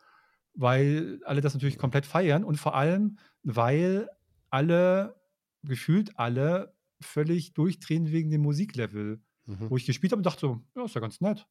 weil 0.55 1.21
alle 1.25 1.41
das 1.41 1.55
natürlich 1.55 1.79
komplett 1.79 2.05
feiern 2.05 2.45
und 2.45 2.57
vor 2.57 2.75
allem, 2.75 3.19
weil 3.45 4.11
alle, 4.51 5.15
gefühlt 5.63 6.19
alle, 6.19 6.75
völlig 7.01 7.55
durchdrehen 7.55 8.11
wegen 8.11 8.31
dem 8.31 8.43
Musiklevel. 8.43 9.23
Mhm. 9.47 9.71
Wo 9.71 9.77
ich 9.77 9.87
gespielt 9.87 10.13
habe 10.13 10.19
und 10.19 10.27
dachte 10.27 10.41
so, 10.41 10.63
ja, 10.75 10.85
ist 10.85 10.95
ja 10.97 11.01
ganz 11.01 11.21
nett, 11.21 11.47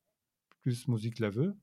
dieses 0.66 0.88
Musiklevel 0.88 1.58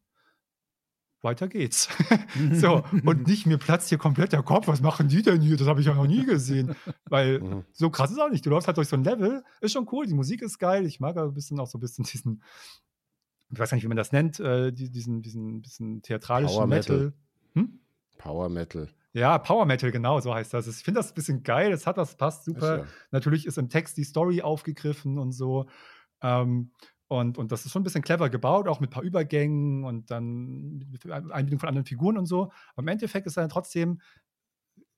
weiter 1.24 1.48
geht's. 1.48 1.88
so, 2.52 2.84
und 3.04 3.26
nicht 3.26 3.46
mir 3.46 3.58
platzt 3.58 3.88
hier 3.88 3.98
komplett 3.98 4.32
der 4.32 4.42
Kopf, 4.42 4.68
was 4.68 4.80
machen 4.80 5.08
die 5.08 5.22
denn 5.22 5.40
hier? 5.40 5.56
Das 5.56 5.66
habe 5.66 5.80
ich 5.80 5.86
ja 5.86 5.94
noch 5.94 6.06
nie 6.06 6.24
gesehen. 6.24 6.76
Weil 7.06 7.40
mhm. 7.42 7.64
so 7.72 7.90
krass 7.90 8.10
ist 8.10 8.18
auch 8.20 8.30
nicht. 8.30 8.44
Du 8.46 8.50
läufst 8.50 8.66
halt 8.66 8.76
durch 8.76 8.88
so 8.88 8.96
ein 8.96 9.04
Level, 9.04 9.42
ist 9.60 9.72
schon 9.72 9.88
cool, 9.92 10.06
die 10.06 10.14
Musik 10.14 10.42
ist 10.42 10.58
geil. 10.58 10.86
Ich 10.86 11.00
mag 11.00 11.16
aber 11.16 11.28
ein 11.28 11.34
bisschen 11.34 11.58
auch 11.58 11.66
so 11.66 11.78
ein 11.78 11.80
bisschen 11.80 12.04
diesen, 12.04 12.42
ich 13.50 13.58
weiß 13.58 13.70
gar 13.70 13.76
nicht, 13.76 13.84
wie 13.84 13.88
man 13.88 13.96
das 13.96 14.12
nennt, 14.12 14.38
äh, 14.40 14.72
diesen, 14.72 15.22
diesen 15.22 15.62
bisschen 15.62 16.02
theatralischen 16.02 16.56
Power 16.56 16.66
Metal. 16.66 16.96
Metal. 16.96 17.12
Hm? 17.54 17.80
Power 18.18 18.48
Metal. 18.48 18.88
Ja, 19.12 19.38
Power 19.38 19.64
Metal, 19.64 19.92
genau, 19.92 20.18
so 20.20 20.34
heißt 20.34 20.52
das. 20.52 20.66
Ich 20.66 20.82
finde 20.82 20.98
das 20.98 21.12
ein 21.12 21.14
bisschen 21.14 21.44
geil, 21.44 21.72
es 21.72 21.86
hat 21.86 21.98
das, 21.98 22.16
passt 22.16 22.44
super. 22.44 22.78
Ja. 22.78 22.84
Natürlich 23.12 23.46
ist 23.46 23.58
im 23.58 23.68
Text 23.68 23.96
die 23.96 24.04
Story 24.04 24.42
aufgegriffen 24.42 25.18
und 25.18 25.30
so. 25.30 25.66
Ähm, 26.20 26.72
und, 27.08 27.38
und 27.38 27.52
das 27.52 27.64
ist 27.64 27.72
schon 27.72 27.82
ein 27.82 27.84
bisschen 27.84 28.02
clever 28.02 28.30
gebaut, 28.30 28.68
auch 28.68 28.80
mit 28.80 28.90
ein 28.90 28.92
paar 28.92 29.02
Übergängen 29.02 29.84
und 29.84 30.10
dann 30.10 30.84
Einbindung 31.30 31.60
von 31.60 31.68
anderen 31.68 31.86
Figuren 31.86 32.16
und 32.16 32.26
so. 32.26 32.44
Aber 32.74 32.82
im 32.82 32.88
Endeffekt 32.88 33.26
ist 33.26 33.36
dann 33.36 33.48
trotzdem 33.48 34.00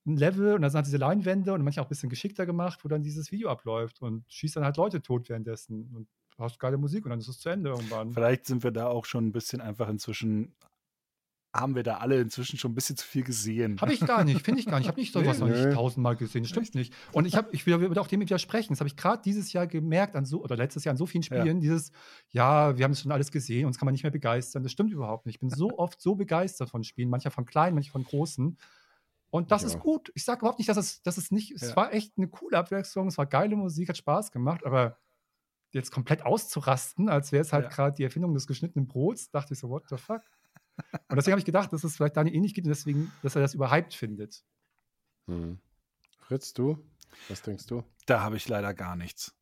ein 0.07 0.16
Level 0.16 0.55
und 0.55 0.62
dann 0.62 0.70
sind 0.70 0.77
halt 0.77 0.87
diese 0.87 0.99
Leinwände 0.99 1.53
und 1.53 1.62
manchmal 1.65 1.83
auch 1.83 1.89
ein 1.89 1.91
bisschen 1.91 2.11
geschickter 2.11 2.47
gemacht, 2.47 2.85
wo 2.85 2.89
dann 2.89 3.03
dieses 3.03 3.33
Video 3.33 3.49
abläuft 3.51 4.01
und 4.03 4.24
schießt 4.28 4.57
dann 4.57 4.65
halt 4.65 4.77
Leute 4.77 5.03
tot 5.03 5.28
währenddessen. 5.28 5.91
Und 5.95 6.09
hast 6.39 6.59
geile 6.59 6.78
Musik 6.78 7.05
und 7.05 7.11
dann 7.11 7.19
ist 7.19 7.28
es 7.28 7.41
zu 7.41 7.49
Ende 7.49 7.70
irgendwann. 7.70 8.12
Vielleicht 8.12 8.47
sind 8.47 8.62
wir 8.62 8.70
da 8.70 8.89
auch 8.89 9.05
schon 9.05 9.27
ein 9.27 9.33
bisschen 9.33 9.61
einfach 9.61 9.89
inzwischen 9.89 10.55
haben 11.61 11.74
wir 11.74 11.83
da 11.83 11.99
alle 11.99 12.20
inzwischen 12.20 12.59
schon 12.59 12.73
ein 12.73 12.74
bisschen 12.74 12.97
zu 12.97 13.07
viel 13.07 13.23
gesehen. 13.23 13.81
Habe 13.81 13.93
ich 13.93 14.01
gar 14.01 14.24
nicht, 14.24 14.43
finde 14.43 14.61
ich 14.61 14.66
gar 14.66 14.78
nicht. 14.78 14.85
Ich 14.85 14.89
habe 14.89 15.01
nicht 15.01 15.12
sowas 15.12 15.39
nee, 15.39 15.49
noch 15.49 15.57
nicht 15.57 15.73
tausendmal 15.73 16.16
gesehen. 16.16 16.43
Das 16.43 16.51
stimmt 16.51 16.74
nicht. 16.74 16.95
Und 17.12 17.27
ich, 17.27 17.37
hab, 17.37 17.53
ich 17.53 17.66
will 17.66 17.99
auch 17.99 18.07
dem 18.07 18.20
widersprechen. 18.20 18.73
Das 18.73 18.81
habe 18.81 18.89
ich 18.89 18.97
gerade 18.97 19.23
dieses 19.23 19.53
Jahr 19.53 19.66
gemerkt, 19.66 20.16
an 20.16 20.24
so, 20.24 20.43
oder 20.43 20.57
letztes 20.57 20.85
Jahr 20.85 20.93
an 20.93 20.97
so 20.97 21.07
vielen 21.07 21.23
Spielen, 21.23 21.47
ja. 21.47 21.61
dieses, 21.61 21.93
ja, 22.31 22.77
wir 22.77 22.85
haben 22.85 22.93
es 22.93 23.01
schon 23.01 23.12
alles 23.12 23.31
gesehen, 23.31 23.66
uns 23.66 23.78
kann 23.78 23.87
man 23.87 23.93
nicht 23.93 24.03
mehr 24.03 24.12
begeistern. 24.12 24.62
Das 24.62 24.73
stimmt 24.73 24.93
überhaupt 24.93 25.27
nicht. 25.27 25.37
Ich 25.37 25.41
bin 25.41 25.51
so 25.51 25.78
oft 25.78 26.01
so 26.01 26.15
begeistert 26.15 26.70
von 26.70 26.85
Spielen, 26.85 27.11
mancher 27.11 27.31
von 27.31 27.45
kleinen, 27.45 27.74
manche 27.74 27.91
von 27.91 28.05
großen. 28.05 28.57
Und 29.31 29.51
das 29.51 29.62
ja. 29.62 29.69
ist 29.69 29.81
gut. 29.81 30.11
Ich 30.15 30.24
sage 30.24 30.41
überhaupt 30.41 30.59
nicht, 30.59 30.69
dass 30.69 30.77
es, 30.77 31.03
dass 31.03 31.19
es 31.19 31.31
nicht, 31.31 31.51
ja. 31.51 31.57
es 31.57 31.77
war 31.77 31.93
echt 31.93 32.12
eine 32.16 32.28
coole 32.28 32.57
Abwechslung, 32.57 33.09
es 33.09 33.19
war 33.19 33.27
geile 33.27 33.57
Musik, 33.57 33.89
hat 33.89 33.97
Spaß 33.97 34.31
gemacht, 34.31 34.65
aber 34.65 34.99
jetzt 35.73 35.91
komplett 35.91 36.24
auszurasten, 36.24 37.09
als 37.09 37.33
wäre 37.33 37.43
es 37.43 37.53
halt 37.53 37.70
gerade 37.70 37.95
die 37.95 38.05
Erfindung 38.05 38.35
des 38.35 38.47
geschnittenen 38.47 38.89
Brots, 38.89 39.31
dachte 39.31 39.55
ich 39.55 39.61
so, 39.61 39.69
what 39.69 39.85
the 39.89 39.97
fuck? 39.97 40.23
Und 41.09 41.16
deswegen 41.16 41.32
habe 41.32 41.40
ich 41.40 41.47
gedacht, 41.47 41.73
dass 41.73 41.85
es 41.85 41.97
vielleicht 41.97 42.16
Daniel 42.16 42.36
ähnlich 42.36 42.55
geht 42.55 42.65
und 42.65 42.70
deswegen, 42.70 43.12
dass 43.23 43.35
er 43.35 43.43
das 43.43 43.55
überhyped 43.55 43.94
findet. 43.94 44.44
Hm. 45.27 45.59
Fritz, 46.19 46.53
du? 46.53 46.78
Was 47.28 47.43
denkst 47.43 47.66
du? 47.66 47.82
Da 48.07 48.20
habe 48.20 48.36
ich 48.36 48.48
leider 48.48 48.74
gar 48.74 48.97
nichts. 48.97 49.35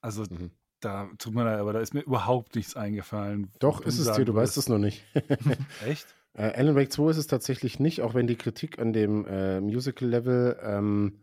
Also 0.00 0.24
mhm. 0.24 0.50
da 0.80 1.08
tut 1.18 1.34
mir 1.34 1.44
leid, 1.44 1.58
aber 1.58 1.72
da 1.72 1.80
ist 1.80 1.94
mir 1.94 2.02
überhaupt 2.02 2.54
nichts 2.54 2.76
eingefallen. 2.76 3.50
Doch, 3.58 3.80
ist 3.80 3.98
es 3.98 4.12
dir, 4.12 4.24
du 4.24 4.34
weißt 4.34 4.56
es 4.56 4.68
noch 4.68 4.78
nicht. 4.78 5.04
Echt? 5.84 6.06
Äh, 6.34 6.52
Alan 6.54 6.76
Wake 6.76 6.92
2 6.92 7.10
ist 7.10 7.16
es 7.16 7.26
tatsächlich 7.26 7.80
nicht, 7.80 8.02
auch 8.02 8.14
wenn 8.14 8.26
die 8.26 8.36
Kritik 8.36 8.78
an 8.78 8.92
dem 8.92 9.24
äh, 9.26 9.60
Musical-Level 9.60 10.58
ähm, 10.62 11.20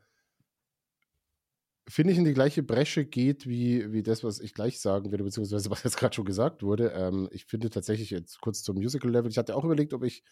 finde 1.87 2.13
ich, 2.13 2.17
in 2.17 2.25
die 2.25 2.33
gleiche 2.33 2.63
Bresche 2.63 3.05
geht, 3.05 3.47
wie, 3.47 3.91
wie 3.91 4.03
das, 4.03 4.23
was 4.23 4.39
ich 4.39 4.53
gleich 4.53 4.79
sagen 4.79 5.11
werde, 5.11 5.23
beziehungsweise 5.23 5.69
was 5.71 5.83
jetzt 5.83 5.97
gerade 5.97 6.15
schon 6.15 6.25
gesagt 6.25 6.63
wurde. 6.63 6.91
Ähm, 6.95 7.29
ich 7.31 7.45
finde 7.45 7.69
tatsächlich 7.69 8.09
jetzt 8.09 8.39
kurz 8.41 8.63
zum 8.63 8.77
Musical-Level, 8.77 9.29
ich 9.29 9.37
hatte 9.37 9.55
auch 9.55 9.65
überlegt, 9.65 9.93
ob 9.93 10.03
ich 10.03 10.23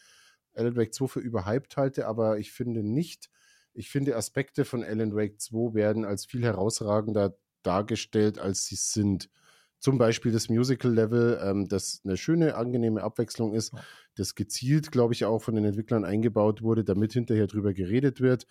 Alan 0.54 0.76
Wake 0.76 0.94
2 0.94 1.08
für 1.08 1.20
überhyped 1.20 1.78
halte, 1.78 2.08
aber 2.08 2.40
ich 2.40 2.52
finde 2.52 2.84
nicht. 2.84 3.30
Ich 3.74 3.90
finde, 3.90 4.18
Aspekte 4.18 4.66
von 4.66 4.84
Alan 4.84 5.16
Wake 5.16 5.40
2 5.40 5.74
werden 5.74 6.04
als 6.06 6.26
viel 6.26 6.44
herausragender 6.44 7.38
dargestellt, 7.64 8.40
als 8.40 8.66
sie 8.66 8.76
sind. 8.76 9.30
Zum 9.80 9.98
Beispiel 9.98 10.32
das 10.32 10.50
Musical-Level, 10.50 11.40
ähm, 11.44 11.68
das 11.68 12.02
eine 12.04 12.16
schöne, 12.16 12.56
angenehme 12.56 13.02
Abwechslung 13.02 13.54
ist, 13.54 13.74
das 14.16 14.36
gezielt, 14.36 14.92
glaube 14.92 15.14
ich, 15.14 15.26
auch 15.26 15.42
von 15.42 15.56
den 15.56 15.66
Entwicklern 15.66 16.06
eingebaut 16.06 16.62
wurde, 16.62 16.84
damit 16.84 17.14
hinterher 17.14 17.48
drüber 17.48 17.74
geredet 17.74 18.22
wird. 18.22 18.46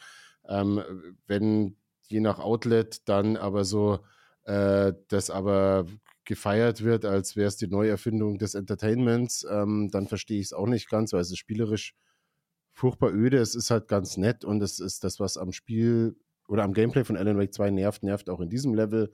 Ähm, 0.48 0.82
wenn 1.27 1.77
je 2.10 2.20
nach 2.20 2.38
Outlet 2.38 3.08
dann 3.08 3.36
aber 3.36 3.64
so 3.64 4.00
äh, 4.44 4.92
das 5.08 5.30
aber 5.30 5.86
gefeiert 6.24 6.84
wird, 6.84 7.04
als 7.04 7.36
wäre 7.36 7.48
es 7.48 7.56
die 7.56 7.66
Neuerfindung 7.66 8.38
des 8.38 8.54
Entertainments, 8.54 9.44
ähm, 9.50 9.88
dann 9.90 10.06
verstehe 10.06 10.38
ich 10.38 10.46
es 10.46 10.52
auch 10.52 10.66
nicht 10.66 10.88
ganz, 10.88 11.12
weil 11.12 11.20
es 11.20 11.30
ist 11.30 11.38
spielerisch 11.38 11.94
furchtbar 12.72 13.12
öde. 13.12 13.38
Es 13.38 13.54
ist 13.54 13.70
halt 13.70 13.88
ganz 13.88 14.16
nett 14.16 14.44
und 14.44 14.62
es 14.62 14.78
ist 14.78 15.02
das, 15.04 15.18
was 15.18 15.36
am 15.36 15.52
Spiel 15.52 16.16
oder 16.48 16.62
am 16.64 16.72
Gameplay 16.72 17.04
von 17.04 17.16
Alan 17.16 17.38
Wake 17.38 17.54
2 17.54 17.70
nervt, 17.70 18.02
nervt 18.02 18.30
auch 18.30 18.40
in 18.40 18.48
diesem 18.48 18.74
Level. 18.74 19.12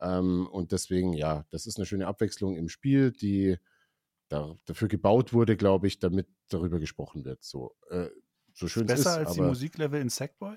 Ähm, 0.00 0.46
und 0.48 0.72
deswegen, 0.72 1.12
ja, 1.12 1.44
das 1.50 1.66
ist 1.66 1.78
eine 1.78 1.86
schöne 1.86 2.06
Abwechslung 2.06 2.56
im 2.56 2.68
Spiel, 2.68 3.12
die 3.12 3.56
da, 4.28 4.56
dafür 4.64 4.88
gebaut 4.88 5.32
wurde, 5.32 5.56
glaube 5.56 5.86
ich, 5.86 5.98
damit 5.98 6.26
darüber 6.48 6.78
gesprochen 6.80 7.24
wird. 7.24 7.42
So, 7.42 7.76
äh, 7.90 8.08
so 8.54 8.68
schön 8.68 8.84
ist 8.84 8.88
besser 8.88 9.20
ist, 9.20 9.26
als 9.26 9.32
die 9.34 9.42
Musiklevel 9.42 10.00
in 10.00 10.08
Sackboy? 10.08 10.56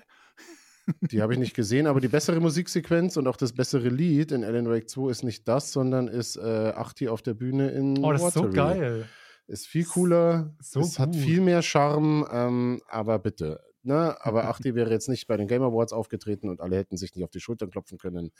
Die 1.10 1.20
habe 1.22 1.32
ich 1.32 1.38
nicht 1.38 1.54
gesehen, 1.54 1.86
aber 1.86 2.00
die 2.00 2.08
bessere 2.08 2.40
Musiksequenz 2.40 3.16
und 3.16 3.26
auch 3.26 3.36
das 3.36 3.52
bessere 3.52 3.88
Lied 3.88 4.30
in 4.32 4.44
Alan 4.44 4.68
Wake 4.68 4.88
2 4.88 5.10
ist 5.10 5.22
nicht 5.24 5.46
das, 5.48 5.72
sondern 5.72 6.06
ist 6.08 6.36
äh, 6.36 6.40
Achti 6.74 7.08
auf 7.08 7.22
der 7.22 7.34
Bühne 7.34 7.70
in 7.70 7.98
Oh, 8.04 8.12
das 8.12 8.22
Watery. 8.22 8.46
ist 8.46 8.52
so 8.52 8.56
geil. 8.56 9.08
Ist 9.48 9.66
viel 9.66 9.84
cooler, 9.84 10.54
So 10.60 10.80
es 10.80 10.98
hat 10.98 11.12
gut. 11.12 11.20
viel 11.20 11.40
mehr 11.40 11.62
Charme, 11.62 12.26
ähm, 12.32 12.82
aber 12.88 13.18
bitte. 13.18 13.60
Ne? 13.82 14.16
Aber 14.20 14.48
Achti 14.48 14.74
wäre 14.74 14.90
jetzt 14.90 15.08
nicht 15.08 15.26
bei 15.28 15.36
den 15.36 15.46
Game 15.48 15.62
Awards 15.62 15.92
aufgetreten 15.92 16.48
und 16.48 16.60
alle 16.60 16.76
hätten 16.76 16.96
sich 16.96 17.14
nicht 17.14 17.24
auf 17.24 17.30
die 17.30 17.40
Schultern 17.40 17.70
klopfen 17.70 17.98
können. 17.98 18.30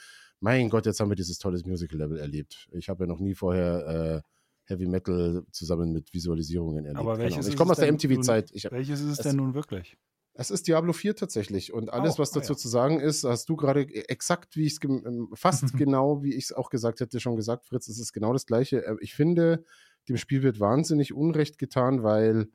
Mein 0.41 0.69
Gott, 0.69 0.87
jetzt 0.87 0.99
haben 1.01 1.09
wir 1.11 1.17
dieses 1.17 1.39
tolles 1.39 1.65
Musical-Level 1.65 2.19
erlebt. 2.19 2.69
Ich 2.73 2.89
habe 2.89 3.05
ja 3.05 3.09
noch 3.09 3.21
nie 3.21 3.35
vorher 3.35 4.23
äh, 4.25 4.73
Heavy 4.73 4.87
Metal 4.87 5.45
zusammen 5.53 5.93
mit 5.93 6.13
Visualisierungen 6.13 6.85
erlebt. 6.87 7.01
Aber 7.01 7.19
welches 7.19 7.47
Ich 7.47 7.57
komme 7.57 7.71
aus 7.73 7.79
der 7.79 7.93
MTV-Zeit. 7.93 8.51
Welches 8.71 9.01
ist 9.01 9.07
es 9.07 9.19
es- 9.19 9.23
denn 9.25 9.37
nun 9.37 9.55
wirklich? 9.55 9.97
Es 10.39 10.51
ist 10.51 10.67
Diablo 10.69 10.93
4 10.93 11.17
tatsächlich. 11.17 11.73
Und 11.73 11.91
alles, 11.91 12.17
Oh, 12.17 12.19
was 12.19 12.33
ah 12.33 12.41
dazu 12.41 12.53
ja. 12.53 12.59
zu 12.59 12.69
sagen 12.69 13.01
ist, 13.01 13.25
hast 13.25 13.49
du 13.49 13.57
gerade 13.57 13.83
exakt, 14.09 14.55
wie 14.57 14.67
ich 14.67 14.75
es, 14.75 14.79
ähm, 14.85 15.31
fast 15.35 15.63
genau, 15.79 16.23
wie 16.23 16.35
ich 16.35 16.45
es 16.45 16.53
auch 16.53 16.69
gesagt 16.69 17.01
hätte, 17.01 17.21
schon 17.21 17.37
gesagt, 17.37 17.65
Fritz, 17.65 17.89
es 17.89 17.99
ist 17.99 18.13
genau 18.13 18.33
das 18.35 18.45
Gleiche. 18.47 18.85
Äh, 18.85 18.97
Ich 19.01 19.15
finde, 19.15 19.65
dem 20.09 20.19
Spiel 20.19 20.43
wird 20.43 20.61
wahnsinnig 20.61 21.15
Unrecht 21.15 21.59
getan, 21.59 22.03
weil 22.03 22.49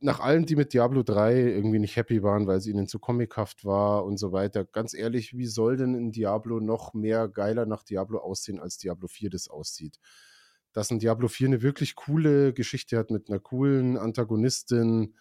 nach 0.00 0.18
allen, 0.18 0.44
die 0.46 0.56
mit 0.56 0.72
Diablo 0.72 1.04
3 1.04 1.40
irgendwie 1.40 1.78
nicht 1.78 1.94
happy 1.94 2.24
waren, 2.24 2.48
weil 2.48 2.58
es 2.58 2.66
ihnen 2.66 2.88
zu 2.88 2.98
comichaft 2.98 3.64
war 3.64 4.04
und 4.04 4.16
so 4.18 4.32
weiter, 4.32 4.64
ganz 4.64 4.94
ehrlich, 4.94 5.36
wie 5.36 5.46
soll 5.46 5.76
denn 5.76 5.94
ein 5.94 6.10
Diablo 6.10 6.58
noch 6.58 6.92
mehr 6.94 7.28
geiler 7.28 7.64
nach 7.64 7.84
Diablo 7.84 8.18
aussehen, 8.18 8.58
als 8.58 8.78
Diablo 8.78 9.06
4 9.06 9.30
das 9.30 9.46
aussieht? 9.48 10.00
Dass 10.72 10.90
ein 10.90 10.98
Diablo 10.98 11.28
4 11.28 11.46
eine 11.46 11.62
wirklich 11.62 11.94
coole 11.94 12.52
Geschichte 12.52 12.98
hat 12.98 13.10
mit 13.12 13.28
einer 13.28 13.38
coolen 13.38 13.96
Antagonistin 13.96 15.14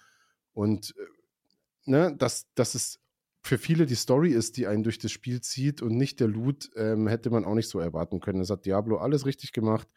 und 0.58 0.96
äh, 0.98 1.92
ne, 1.92 2.16
dass, 2.18 2.48
dass 2.56 2.74
es 2.74 3.00
für 3.44 3.60
viele 3.60 3.86
die 3.86 3.94
Story 3.96 4.32
ist, 4.32 4.58
die 4.58 4.66
einen 4.66 4.82
durch 4.82 4.98
das 4.98 5.12
Spiel 5.12 5.40
zieht 5.40 5.84
und 5.84 5.96
nicht 5.96 6.20
der 6.20 6.28
Loot, 6.28 6.72
ähm, 6.76 7.08
hätte 7.08 7.30
man 7.30 7.46
auch 7.46 7.54
nicht 7.54 7.70
so 7.70 7.80
erwarten 7.80 8.20
können. 8.20 8.40
Das 8.40 8.50
hat 8.50 8.66
Diablo 8.66 8.98
alles 8.98 9.28
richtig 9.28 9.54
gemacht. 9.54 9.88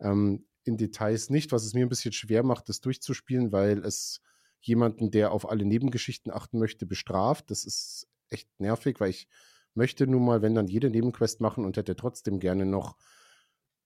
Ähm, 0.00 0.46
in 0.64 0.78
Details 0.78 1.28
nicht, 1.28 1.52
was 1.52 1.64
es 1.64 1.74
mir 1.74 1.84
ein 1.84 1.90
bisschen 1.90 2.12
schwer 2.12 2.42
macht, 2.42 2.70
das 2.70 2.80
durchzuspielen, 2.80 3.52
weil 3.52 3.84
es 3.84 4.22
jemanden, 4.62 5.10
der 5.10 5.32
auf 5.32 5.48
alle 5.48 5.66
Nebengeschichten 5.66 6.32
achten 6.32 6.58
möchte, 6.58 6.86
bestraft. 6.86 7.50
Das 7.50 7.64
ist 7.64 8.08
echt 8.30 8.48
nervig, 8.58 8.98
weil 9.00 9.10
ich 9.10 9.28
möchte 9.74 10.06
nun 10.06 10.24
mal, 10.24 10.40
wenn 10.40 10.54
dann 10.54 10.66
jede 10.66 10.88
Nebenquest 10.88 11.42
machen 11.42 11.66
und 11.66 11.76
hätte 11.76 11.94
trotzdem 11.94 12.40
gerne 12.40 12.64
noch, 12.64 12.96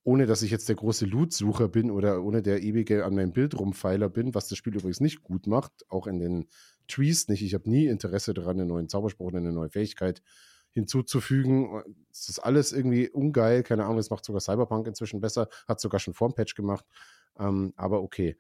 ohne 0.02 0.26
dass 0.26 0.42
ich 0.42 0.50
jetzt 0.50 0.68
der 0.68 0.76
große 0.76 1.04
Loot-Sucher 1.04 1.68
bin 1.68 1.90
oder 1.90 2.22
ohne 2.22 2.42
der 2.42 2.62
ewige 2.62 3.04
an 3.04 3.14
meinem 3.14 3.32
Bild 3.32 3.58
rumpfeiler 3.58 4.08
bin, 4.08 4.34
was 4.34 4.48
das 4.48 4.56
Spiel 4.56 4.74
übrigens 4.74 5.00
nicht 5.00 5.22
gut 5.22 5.46
macht, 5.46 5.72
auch 5.88 6.06
in 6.06 6.18
den 6.18 6.48
Trees 6.88 7.28
nicht. 7.28 7.42
Ich 7.42 7.54
habe 7.54 7.68
nie 7.68 7.86
Interesse 7.86 8.32
daran, 8.32 8.58
einen 8.58 8.68
neuen 8.68 8.88
Zauberspruch 8.88 9.26
oder 9.26 9.38
eine 9.38 9.52
neue 9.52 9.70
Fähigkeit 9.70 10.22
hinzuzufügen. 10.72 11.82
Es 12.10 12.28
ist 12.28 12.38
alles 12.38 12.72
irgendwie 12.72 13.10
ungeil. 13.10 13.62
Keine 13.62 13.84
Ahnung, 13.84 13.98
das 13.98 14.10
macht 14.10 14.24
sogar 14.24 14.40
Cyberpunk 14.40 14.86
inzwischen 14.86 15.20
besser. 15.20 15.48
Hat 15.68 15.80
sogar 15.80 16.00
schon 16.00 16.14
vorm 16.14 16.34
Patch 16.34 16.54
gemacht. 16.54 16.86
Ähm, 17.38 17.72
aber 17.76 18.02
okay. 18.02 18.36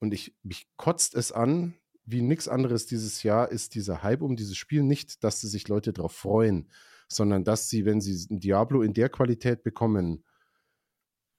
Und 0.00 0.12
ich, 0.12 0.34
mich 0.42 0.68
kotzt 0.76 1.14
es 1.14 1.32
an, 1.32 1.74
wie 2.04 2.22
nichts 2.22 2.48
anderes 2.48 2.86
dieses 2.86 3.22
Jahr 3.22 3.50
ist 3.50 3.74
dieser 3.74 4.02
Hype 4.02 4.22
um 4.22 4.36
dieses 4.36 4.56
Spiel 4.56 4.82
nicht, 4.82 5.22
dass 5.22 5.40
sich 5.40 5.68
Leute 5.68 5.92
darauf 5.92 6.12
freuen, 6.12 6.68
sondern 7.08 7.44
dass 7.44 7.68
sie, 7.68 7.84
wenn 7.84 8.00
sie 8.00 8.26
ein 8.30 8.40
Diablo 8.40 8.82
in 8.82 8.94
der 8.94 9.08
Qualität 9.08 9.62
bekommen, 9.62 10.24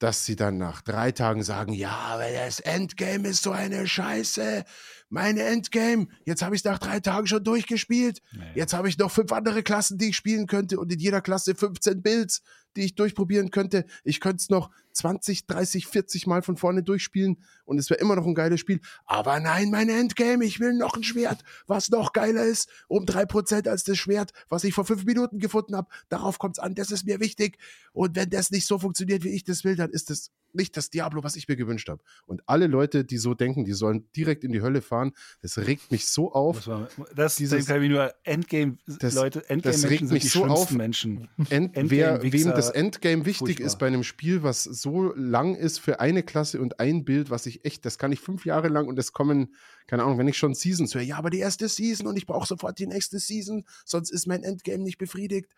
dass 0.02 0.26
sie 0.26 0.36
dann 0.36 0.58
nach 0.58 0.82
drei 0.82 1.12
Tagen 1.12 1.44
sagen, 1.44 1.74
ja, 1.74 1.92
aber 1.92 2.32
das 2.32 2.60
Endgame 2.60 3.30
ist 3.30 3.44
so 3.44 3.52
eine 3.52 3.88
Scheiße. 3.88 4.66
Meine 5.14 5.44
Endgame, 5.44 6.08
jetzt 6.24 6.42
habe 6.42 6.56
ich 6.56 6.62
es 6.62 6.66
nach 6.66 6.80
drei 6.80 7.02
Tagen 7.02 7.28
schon 7.28 7.44
durchgespielt. 7.44 8.22
Jetzt 8.56 8.74
habe 8.74 8.88
ich 8.88 8.98
noch 8.98 9.12
fünf 9.12 9.34
andere 9.34 9.62
Klassen, 9.62 9.98
die 9.98 10.10
ich 10.10 10.16
spielen 10.16 10.48
könnte 10.48 10.80
und 10.80 10.90
in 10.90 11.00
jeder 11.00 11.20
Klasse 11.20 11.54
15 11.54 12.02
Builds, 12.02 12.42
die 12.78 12.86
ich 12.86 12.96
durchprobieren 12.96 13.52
könnte. 13.52 13.84
Ich 14.06 14.22
könnte 14.22 14.38
es 14.38 14.50
noch 14.50 14.70
20, 14.94 15.48
30, 15.48 15.88
40 15.88 16.28
Mal 16.28 16.42
von 16.42 16.56
vorne 16.56 16.82
durchspielen 16.82 17.44
und 17.66 17.78
es 17.78 17.90
wäre 17.90 18.00
immer 18.00 18.16
noch 18.16 18.26
ein 18.26 18.36
geiles 18.36 18.62
Spiel. 18.62 18.80
Aber 19.06 19.42
nein, 19.42 19.70
mein 19.70 19.90
Endgame, 19.90 20.46
ich 20.46 20.62
will 20.62 20.74
noch 20.76 20.96
ein 20.96 21.04
Schwert, 21.04 21.44
was 21.68 21.90
noch 21.90 22.14
geiler 22.14 22.46
ist, 22.46 22.70
um 22.88 23.04
3% 23.04 23.68
als 23.68 23.84
das 23.84 23.98
Schwert, 23.98 24.32
was 24.48 24.64
ich 24.64 24.74
vor 24.74 24.86
fünf 24.86 25.04
Minuten 25.04 25.40
gefunden 25.40 25.76
habe. 25.76 25.90
Darauf 26.08 26.40
kommt 26.40 26.58
es 26.58 26.64
an, 26.64 26.74
das 26.74 26.90
ist 26.90 27.06
mir 27.06 27.20
wichtig. 27.20 27.58
Und 27.92 28.16
wenn 28.16 28.30
das 28.30 28.50
nicht 28.50 28.66
so 28.66 28.80
funktioniert, 28.80 29.26
wie 29.26 29.36
ich 29.36 29.44
das 29.44 29.66
will, 29.66 29.76
dann 29.76 29.90
ist 29.90 30.10
das 30.10 30.32
nicht 30.56 30.76
das 30.78 30.90
Diablo, 30.90 31.24
was 31.24 31.36
ich 31.36 31.48
mir 31.48 31.56
gewünscht 31.56 31.90
habe. 31.90 32.02
Und 32.26 32.42
alle 32.48 32.68
Leute, 32.68 33.04
die 33.06 33.18
so 33.18 33.34
denken, 33.34 33.66
die 33.66 33.74
sollen 33.74 34.08
direkt 34.16 34.44
in 34.44 34.52
die 34.52 34.62
Hölle 34.62 34.82
fahren. 34.82 35.12
Das 35.42 35.58
regt 35.58 35.92
mich 35.92 36.08
so 36.08 36.32
auf. 36.34 36.70
Das, 37.16 37.36
Dieses- 37.36 37.66
kann 37.66 37.82
ich 37.84 37.90
nur 37.90 38.14
Endgame, 38.24 38.78
Das- 38.86 39.14
Leute, 39.16 39.40
das 39.40 39.50
Endgame-Menschen 39.50 39.90
regt 39.90 40.12
mich 40.12 40.22
die 40.24 40.28
so 40.30 40.46
auf. 40.46 40.72
Menschen. 40.72 41.28
End, 41.50 41.76
Endgame, 41.78 41.90
wer, 41.92 42.24
wem 42.24 42.50
das 42.50 42.70
Endgame 42.70 43.26
wichtig 43.26 43.40
furchtbar. 43.48 43.66
ist 43.68 43.80
bei 43.80 43.88
einem 43.88 44.04
Spiel, 44.04 44.44
was 44.44 44.64
so 44.64 45.14
lang 45.16 45.56
ist 45.56 45.80
für 45.80 46.00
eine 46.00 46.24
Klasse 46.24 46.60
und 46.62 46.80
ein 46.80 47.04
Bild, 47.06 47.30
was 47.30 47.46
ich 47.46 47.66
echt, 47.66 47.86
das 47.86 47.98
kann 47.98 48.12
ich 48.12 48.20
fünf 48.20 48.46
Jahre 48.46 48.68
lang 48.68 48.88
und 48.88 48.98
es 49.00 49.12
kommen, 49.14 49.56
keine 49.88 50.04
Ahnung, 50.04 50.18
wenn 50.18 50.28
ich 50.28 50.38
schon 50.38 50.54
Seasons 50.54 50.94
höre, 50.96 51.02
ja, 51.02 51.18
aber 51.18 51.30
die 51.30 51.40
erste 51.40 51.68
Season 51.68 52.08
und 52.08 52.16
ich 52.18 52.26
brauche 52.26 52.48
sofort 52.48 52.80
die 52.80 52.88
nächste 52.88 53.20
Season, 53.20 53.66
sonst 53.86 54.10
ist 54.12 54.28
mein 54.28 54.44
Endgame 54.44 54.84
nicht 54.84 54.98
befriedigt. 54.98 55.50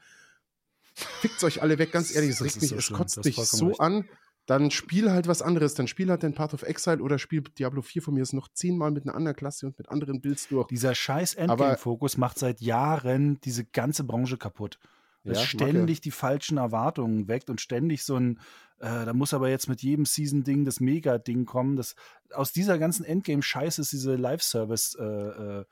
Fickt's 0.95 1.43
euch 1.43 1.61
alle 1.61 1.79
weg, 1.79 1.91
ganz 1.91 2.13
ehrlich, 2.15 2.31
es 2.31 2.43
regt 2.43 2.61
mich, 2.61 2.69
so 2.69 2.75
es 2.75 2.91
kotzt 2.91 3.23
mich 3.25 3.35
so 3.35 3.67
recht. 3.69 3.79
an. 3.79 4.05
Dann 4.45 4.71
spiel 4.71 5.09
halt 5.09 5.27
was 5.27 5.41
anderes, 5.41 5.73
dann 5.73 5.87
spiel 5.87 6.09
halt 6.09 6.23
den 6.23 6.33
Path 6.33 6.53
of 6.53 6.63
Exile 6.63 7.01
oder 7.01 7.17
spiel 7.17 7.41
Diablo 7.41 7.81
4 7.81 8.01
von 8.01 8.13
mir 8.13 8.23
ist 8.23 8.33
noch 8.33 8.49
zehnmal 8.49 8.91
mit 8.91 9.03
einer 9.05 9.15
anderen 9.15 9.37
Klasse 9.37 9.67
und 9.67 9.77
mit 9.77 9.89
anderen 9.89 10.19
Builds 10.19 10.49
durch. 10.49 10.67
Dieser 10.67 10.95
scheiß 10.95 11.35
Endgame-Fokus 11.35 12.17
macht 12.17 12.39
seit 12.39 12.59
Jahren 12.59 13.39
diese 13.41 13.63
ganze 13.63 14.03
Branche 14.03 14.37
kaputt. 14.37 14.79
Ja, 15.23 15.35
ständig 15.35 16.01
die 16.01 16.11
falschen 16.11 16.57
Erwartungen 16.57 17.29
weckt 17.29 17.49
und 17.49 17.61
ständig 17.61 18.03
so 18.03 18.17
ein, 18.17 18.39
äh, 18.79 19.05
da 19.05 19.13
muss 19.13 19.33
aber 19.33 19.49
jetzt 19.49 19.69
mit 19.69 19.81
jedem 19.81 20.03
Season-Ding 20.05 20.65
das 20.65 20.81
Mega-Ding 20.81 21.45
kommen. 21.45 21.77
Das, 21.77 21.95
aus 22.33 22.51
dieser 22.51 22.77
ganzen 22.77 23.05
Endgame-Scheiße 23.05 23.79
ist 23.81 23.93
diese 23.93 24.15
Live-Service 24.15 24.97
äh, 24.99 25.03
äh, 25.03 25.65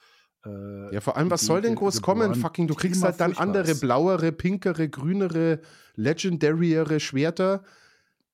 äh, 0.45 0.93
Ja, 0.93 1.01
vor 1.01 1.17
allem, 1.17 1.29
was 1.29 1.41
soll 1.41 1.61
denn 1.61 1.75
groß 1.75 2.01
kommen? 2.01 2.21
geboren, 2.21 2.39
Fucking, 2.39 2.67
du 2.67 2.75
kriegst 2.75 3.03
halt 3.03 3.19
dann 3.19 3.35
andere, 3.35 3.75
blauere, 3.75 4.31
pinkere, 4.31 4.87
grünere, 4.87 5.59
legendaryere 5.95 7.01
Schwerter 7.01 7.65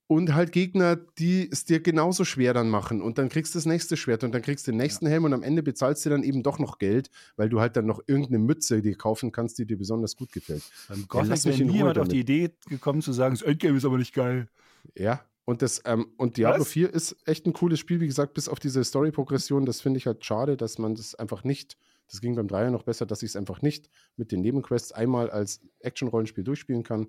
und 0.08 0.34
halt 0.34 0.52
Gegner, 0.52 0.96
die 0.96 1.48
es 1.52 1.66
dir 1.66 1.80
genauso 1.80 2.24
schwer 2.24 2.54
dann 2.54 2.70
machen. 2.70 3.02
Und 3.02 3.18
dann 3.18 3.28
kriegst 3.28 3.54
du 3.54 3.58
das 3.58 3.66
nächste 3.66 3.96
Schwert 3.96 4.24
und 4.24 4.32
dann 4.32 4.40
kriegst 4.40 4.66
du 4.66 4.72
den 4.72 4.78
nächsten 4.78 5.06
Helm 5.06 5.24
und 5.24 5.34
am 5.34 5.42
Ende 5.42 5.62
bezahlst 5.62 6.04
du 6.06 6.10
dann 6.10 6.22
eben 6.22 6.42
doch 6.42 6.58
noch 6.58 6.78
Geld, 6.78 7.10
weil 7.36 7.50
du 7.50 7.60
halt 7.60 7.76
dann 7.76 7.84
noch 7.84 8.00
irgendeine 8.06 8.38
Mütze 8.38 8.80
dir 8.80 8.96
kaufen 8.96 9.32
kannst, 9.32 9.58
die 9.58 9.66
dir 9.66 9.76
besonders 9.76 10.16
gut 10.16 10.32
gefällt. 10.32 10.62
Beim 10.88 11.00
lass 11.00 11.08
Gothic 11.08 11.30
mich 11.30 11.44
wäre 11.44 11.56
in 11.56 11.66
nie 11.66 11.70
Ruhe 11.72 11.78
jemand 11.78 11.98
auf 11.98 12.08
die 12.08 12.20
Idee 12.20 12.50
gekommen 12.68 13.02
zu 13.02 13.12
sagen, 13.12 13.34
das 13.34 13.42
Endgame 13.42 13.76
ist 13.76 13.84
aber 13.84 13.98
nicht 13.98 14.14
geil. 14.14 14.48
Ja. 14.96 15.20
Und, 15.44 15.60
das, 15.60 15.82
ähm, 15.84 16.08
und 16.16 16.38
Diablo 16.38 16.62
Was? 16.62 16.68
4 16.68 16.92
ist 16.92 17.16
echt 17.26 17.46
ein 17.46 17.52
cooles 17.52 17.78
Spiel, 17.78 18.00
wie 18.00 18.06
gesagt, 18.06 18.32
bis 18.32 18.48
auf 18.48 18.60
diese 18.60 18.82
Story-Progression. 18.84 19.66
Das 19.66 19.82
finde 19.82 19.98
ich 19.98 20.06
halt 20.06 20.24
schade, 20.24 20.56
dass 20.56 20.78
man 20.78 20.94
das 20.94 21.14
einfach 21.14 21.44
nicht, 21.44 21.76
das 22.10 22.22
ging 22.22 22.34
beim 22.34 22.48
Dreier 22.48 22.70
noch 22.70 22.82
besser, 22.82 23.04
dass 23.04 23.22
ich 23.22 23.30
es 23.30 23.36
einfach 23.36 23.60
nicht 23.60 23.90
mit 24.16 24.32
den 24.32 24.40
Nebenquests 24.40 24.92
einmal 24.92 25.30
als 25.30 25.60
Action-Rollenspiel 25.80 26.44
durchspielen 26.44 26.82
kann. 26.82 27.08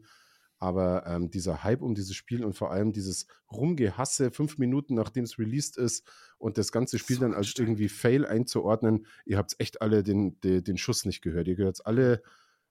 Aber 0.60 1.08
ähm, 1.08 1.32
dieser 1.32 1.64
Hype 1.64 1.82
um 1.82 1.96
dieses 1.96 2.16
Spiel 2.16 2.44
und 2.44 2.54
vor 2.54 2.72
allem 2.72 2.92
dieses 2.92 3.28
Rumgehasse 3.52 4.30
fünf 4.30 4.58
Minuten 4.58 4.94
nachdem 4.94 5.24
es 5.24 5.40
released 5.40 5.78
ist 5.78 6.06
und 6.38 6.58
das 6.58 6.72
ganze 6.72 7.00
Spiel 7.00 7.16
So 7.16 7.22
dann 7.22 7.34
als 7.34 7.54
irgendwie 7.58 7.90
Fail 7.90 8.26
einzuordnen, 8.26 9.08
ihr 9.26 9.38
habt 9.38 9.56
echt 9.60 9.82
alle 9.82 10.04
den, 10.04 10.40
den, 10.42 10.64
den 10.64 10.78
Schuss 10.78 11.06
nicht 11.06 11.22
gehört. 11.22 11.48
Ihr 11.48 11.56
gehört 11.56 11.86
alle, 11.86 12.22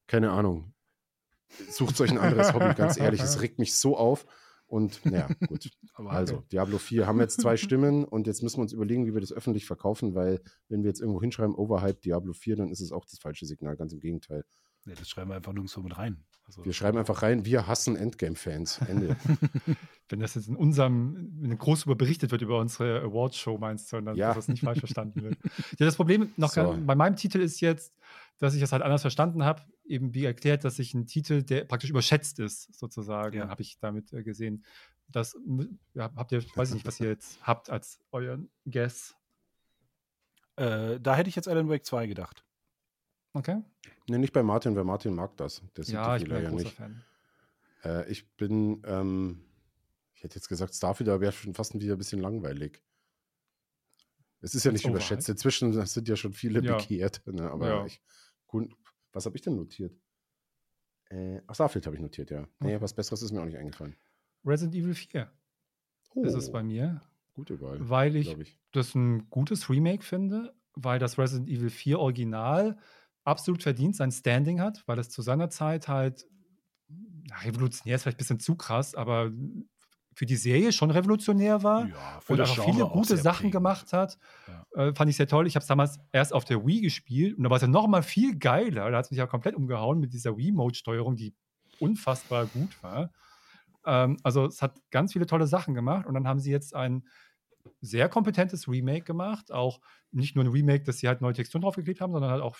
keine 0.06 0.30
Ahnung, 0.30 0.74
sucht 1.70 2.00
euch 2.00 2.10
ein 2.10 2.18
anderes 2.18 2.52
Hobby, 2.52 2.74
ganz 2.74 2.98
ehrlich. 2.98 3.22
Es 3.22 3.40
regt 3.42 3.58
mich 3.58 3.74
so 3.74 3.96
auf. 3.96 4.26
Und 4.66 5.04
naja, 5.06 5.28
gut. 5.48 5.70
also, 5.94 6.42
Diablo 6.52 6.76
4 6.76 7.06
haben 7.06 7.20
jetzt 7.20 7.40
zwei 7.40 7.56
Stimmen 7.56 8.04
und 8.04 8.26
jetzt 8.26 8.42
müssen 8.42 8.58
wir 8.58 8.62
uns 8.62 8.74
überlegen, 8.74 9.06
wie 9.06 9.14
wir 9.14 9.22
das 9.22 9.32
öffentlich 9.32 9.64
verkaufen, 9.64 10.14
weil 10.14 10.42
wenn 10.68 10.82
wir 10.82 10.88
jetzt 10.88 11.00
irgendwo 11.00 11.22
hinschreiben, 11.22 11.54
Overhype 11.54 12.00
Diablo 12.00 12.34
4, 12.34 12.56
dann 12.56 12.70
ist 12.70 12.80
es 12.80 12.92
auch 12.92 13.06
das 13.06 13.18
falsche 13.18 13.46
Signal, 13.46 13.76
ganz 13.76 13.94
im 13.94 14.00
Gegenteil. 14.00 14.44
Nee, 14.88 14.94
das 14.98 15.10
schreiben 15.10 15.30
wir 15.30 15.36
einfach 15.36 15.52
nirgendwo 15.52 15.82
mit 15.82 15.98
rein. 15.98 16.24
Also 16.46 16.64
wir 16.64 16.72
schreiben 16.72 16.96
einfach 16.96 17.22
rein, 17.22 17.44
wir 17.44 17.66
hassen 17.66 17.94
Endgame-Fans. 17.94 18.78
Ende. 18.88 19.16
Wenn 20.08 20.20
das 20.20 20.34
jetzt 20.34 20.48
in 20.48 20.56
unserem, 20.56 21.28
wenn 21.42 21.58
groß 21.58 21.84
über 21.84 21.94
berichtet 21.94 22.30
wird 22.30 22.40
über 22.40 22.58
unsere 22.58 23.02
Awards-Show, 23.02 23.58
meinst 23.58 23.92
du, 23.92 24.00
dann 24.00 24.16
ja. 24.16 24.28
dass 24.28 24.36
das 24.36 24.48
nicht 24.48 24.62
falsch 24.64 24.78
verstanden 24.78 25.22
wird. 25.22 25.36
Ja, 25.78 25.84
das 25.84 25.96
Problem 25.96 26.32
noch 26.38 26.50
so. 26.50 26.78
bei 26.86 26.94
meinem 26.94 27.16
Titel 27.16 27.38
ist 27.40 27.60
jetzt, 27.60 27.92
dass 28.38 28.54
ich 28.54 28.60
das 28.62 28.72
halt 28.72 28.82
anders 28.82 29.02
verstanden 29.02 29.44
habe, 29.44 29.60
eben 29.84 30.14
wie 30.14 30.24
erklärt, 30.24 30.64
dass 30.64 30.78
ich 30.78 30.94
ein 30.94 31.04
Titel, 31.04 31.42
der 31.42 31.66
praktisch 31.66 31.90
überschätzt 31.90 32.38
ist, 32.38 32.74
sozusagen, 32.74 33.36
ja. 33.36 33.48
habe 33.48 33.60
ich 33.60 33.78
damit 33.80 34.10
äh, 34.14 34.22
gesehen. 34.22 34.64
Das 35.08 35.36
ja, 35.92 36.10
habt 36.16 36.32
ihr, 36.32 36.42
weiß 36.54 36.70
ich 36.70 36.76
nicht, 36.76 36.86
was 36.86 37.00
ihr 37.00 37.08
jetzt 37.08 37.38
habt 37.42 37.68
als 37.68 38.00
euren 38.10 38.48
Guess. 38.64 39.14
Äh, 40.56 40.98
da 41.00 41.14
hätte 41.14 41.28
ich 41.28 41.36
jetzt 41.36 41.48
Alan 41.48 41.68
Wake 41.68 41.84
2 41.84 42.06
gedacht. 42.06 42.46
Okay. 43.32 43.62
Nee, 44.08 44.18
nicht 44.18 44.32
bei 44.32 44.42
Martin, 44.42 44.74
weil 44.74 44.84
Martin 44.84 45.14
mag 45.14 45.36
das. 45.36 45.62
Der 45.76 45.84
ja, 45.84 46.16
ich 46.16 46.24
bin 46.24 46.32
ein 46.32 46.42
ja 46.44 46.50
nicht. 46.50 46.80
Äh, 47.84 48.10
ich 48.10 48.28
bin, 48.36 48.82
ähm, 48.86 49.44
ich 50.14 50.24
hätte 50.24 50.36
jetzt 50.36 50.48
gesagt, 50.48 50.74
Starfield, 50.74 51.08
aber 51.08 51.20
wäre 51.20 51.32
schon 51.32 51.54
fast 51.54 51.78
wieder 51.78 51.94
ein 51.94 51.98
bisschen 51.98 52.20
langweilig. 52.20 52.82
Es 54.40 54.54
ist 54.54 54.64
ja 54.64 54.72
nicht 54.72 54.86
überschätzt. 54.86 55.28
Inzwischen 55.28 55.72
sind 55.86 56.08
ja 56.08 56.16
schon 56.16 56.32
viele 56.32 56.62
ja. 56.62 56.76
bekehrt. 56.76 57.22
Ne? 57.26 57.50
Aber 57.50 57.68
ja. 57.68 57.86
ich, 57.86 58.00
gut, 58.46 58.72
was 59.12 59.26
habe 59.26 59.36
ich 59.36 59.42
denn 59.42 59.56
notiert? 59.56 59.94
Äh, 61.10 61.40
ach, 61.46 61.54
Starfield 61.54 61.86
habe 61.86 61.96
ich 61.96 62.02
notiert, 62.02 62.30
ja. 62.30 62.46
Nee, 62.60 62.74
okay. 62.74 62.82
was 62.82 62.94
Besseres 62.94 63.22
ist 63.22 63.32
mir 63.32 63.40
auch 63.40 63.46
nicht 63.46 63.58
eingefallen. 63.58 63.96
Resident 64.44 64.74
Evil 64.74 64.94
4 64.94 65.30
oh. 66.14 66.24
ist 66.24 66.34
es 66.34 66.52
bei 66.52 66.62
mir. 66.62 67.02
Gute 67.34 67.60
Wahl. 67.60 67.88
Weil 67.88 68.16
ich, 68.16 68.36
ich, 68.38 68.58
das 68.72 68.94
ein 68.94 69.30
gutes 69.30 69.70
Remake 69.70 70.04
finde, 70.04 70.54
weil 70.74 70.98
das 70.98 71.18
Resident 71.18 71.48
Evil 71.48 71.70
4 71.70 71.98
Original 71.98 72.78
absolut 73.28 73.62
verdient 73.62 73.94
sein 73.96 74.10
Standing 74.10 74.60
hat, 74.60 74.82
weil 74.86 74.98
es 74.98 75.10
zu 75.10 75.22
seiner 75.22 75.50
Zeit 75.50 75.88
halt 75.88 76.26
revolutionär 77.44 77.96
ist 77.96 78.02
vielleicht 78.02 78.16
ein 78.16 78.18
bisschen 78.18 78.40
zu 78.40 78.56
krass, 78.56 78.94
aber 78.94 79.30
für 80.14 80.26
die 80.26 80.36
Serie 80.36 80.72
schon 80.72 80.90
revolutionär 80.90 81.62
war 81.62 81.86
ja, 81.86 82.20
und 82.26 82.40
auch 82.40 82.64
viele 82.64 82.86
gute 82.86 83.14
auch 83.14 83.18
Sachen 83.18 83.36
prägend. 83.36 83.52
gemacht 83.52 83.92
hat. 83.92 84.18
Ja. 84.74 84.86
Äh, 84.88 84.94
fand 84.94 85.10
ich 85.10 85.16
sehr 85.16 85.28
toll. 85.28 85.46
Ich 85.46 85.54
habe 85.54 85.62
es 85.62 85.68
damals 85.68 86.00
erst 86.10 86.32
auf 86.32 86.44
der 86.44 86.66
Wii 86.66 86.80
gespielt 86.80 87.36
und 87.36 87.44
da 87.44 87.50
war 87.50 87.56
es 87.56 87.62
ja 87.62 87.68
noch 87.68 87.86
mal 87.86 88.02
viel 88.02 88.36
geiler. 88.36 88.90
Da 88.90 88.98
hat 88.98 89.04
es 89.04 89.10
mich 89.12 89.18
ja 89.18 89.26
komplett 89.26 89.54
umgehauen 89.54 90.00
mit 90.00 90.12
dieser 90.12 90.36
Wii-Mode-Steuerung, 90.36 91.14
die 91.14 91.36
unfassbar 91.78 92.46
gut 92.46 92.82
war. 92.82 93.12
Ähm, 93.86 94.16
also 94.24 94.46
es 94.46 94.60
hat 94.60 94.80
ganz 94.90 95.12
viele 95.12 95.26
tolle 95.26 95.46
Sachen 95.46 95.74
gemacht 95.74 96.06
und 96.06 96.14
dann 96.14 96.26
haben 96.26 96.40
sie 96.40 96.50
jetzt 96.50 96.74
ein 96.74 97.06
sehr 97.80 98.08
kompetentes 98.08 98.66
Remake 98.66 99.04
gemacht. 99.04 99.52
Auch 99.52 99.80
nicht 100.10 100.34
nur 100.34 100.44
ein 100.44 100.50
Remake, 100.50 100.82
dass 100.82 100.98
sie 100.98 101.06
halt 101.06 101.20
neue 101.20 101.34
Texturen 101.34 101.62
draufgeklebt 101.62 102.00
haben, 102.00 102.12
sondern 102.12 102.32
halt 102.32 102.42
auch 102.42 102.56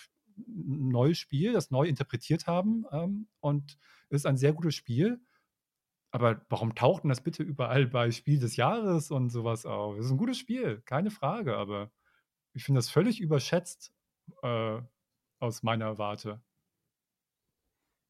neues 0.47 1.17
Spiel, 1.17 1.53
das 1.53 1.71
neu 1.71 1.87
interpretiert 1.87 2.47
haben. 2.47 2.85
Ähm, 2.91 3.27
und 3.39 3.77
es 4.09 4.21
ist 4.21 4.25
ein 4.25 4.37
sehr 4.37 4.53
gutes 4.53 4.75
Spiel. 4.75 5.19
Aber 6.11 6.43
warum 6.49 6.73
taucht 6.73 7.03
denn 7.03 7.09
das 7.09 7.21
bitte 7.21 7.43
überall 7.43 7.85
bei 7.87 8.11
Spiel 8.11 8.39
des 8.39 8.55
Jahres 8.55 9.11
und 9.11 9.29
sowas 9.29 9.65
auf? 9.65 9.97
Es 9.97 10.05
ist 10.05 10.11
ein 10.11 10.17
gutes 10.17 10.37
Spiel, 10.37 10.81
keine 10.81 11.11
Frage, 11.11 11.55
aber 11.55 11.91
ich 12.53 12.63
finde 12.63 12.79
das 12.79 12.89
völlig 12.89 13.19
überschätzt 13.21 13.93
äh, 14.41 14.81
aus 15.39 15.63
meiner 15.63 15.97
Warte. 15.97 16.41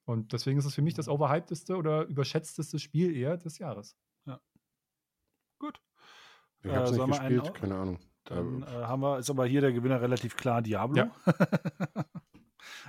Und 0.06 0.34
deswegen 0.34 0.58
ist 0.58 0.66
es 0.66 0.74
für 0.74 0.82
mich 0.82 0.96
das 0.96 1.08
overhypedeste 1.08 1.76
oder 1.76 2.06
überschätzteste 2.06 2.80
Spiel 2.80 3.16
eher 3.16 3.38
des 3.38 3.60
Jahres. 3.60 3.96
Ja. 4.26 4.42
Gut. 5.60 5.82
Ich 6.64 6.72
habe 6.72 6.86
es 6.86 6.92
äh, 6.92 7.06
nicht 7.06 7.20
gespielt, 7.20 7.54
keine 7.54 7.76
Ahnung. 7.76 8.00
Dann 8.30 8.64
äh, 8.64 8.66
haben 8.66 9.02
wir, 9.02 9.20
ist 9.20 9.30
aber 9.30 9.46
hier 9.46 9.62
der 9.62 9.72
Gewinner 9.72 10.02
relativ 10.02 10.38
klar 10.38 10.62
Diablo. 10.62 10.98
Ja. 10.98 11.12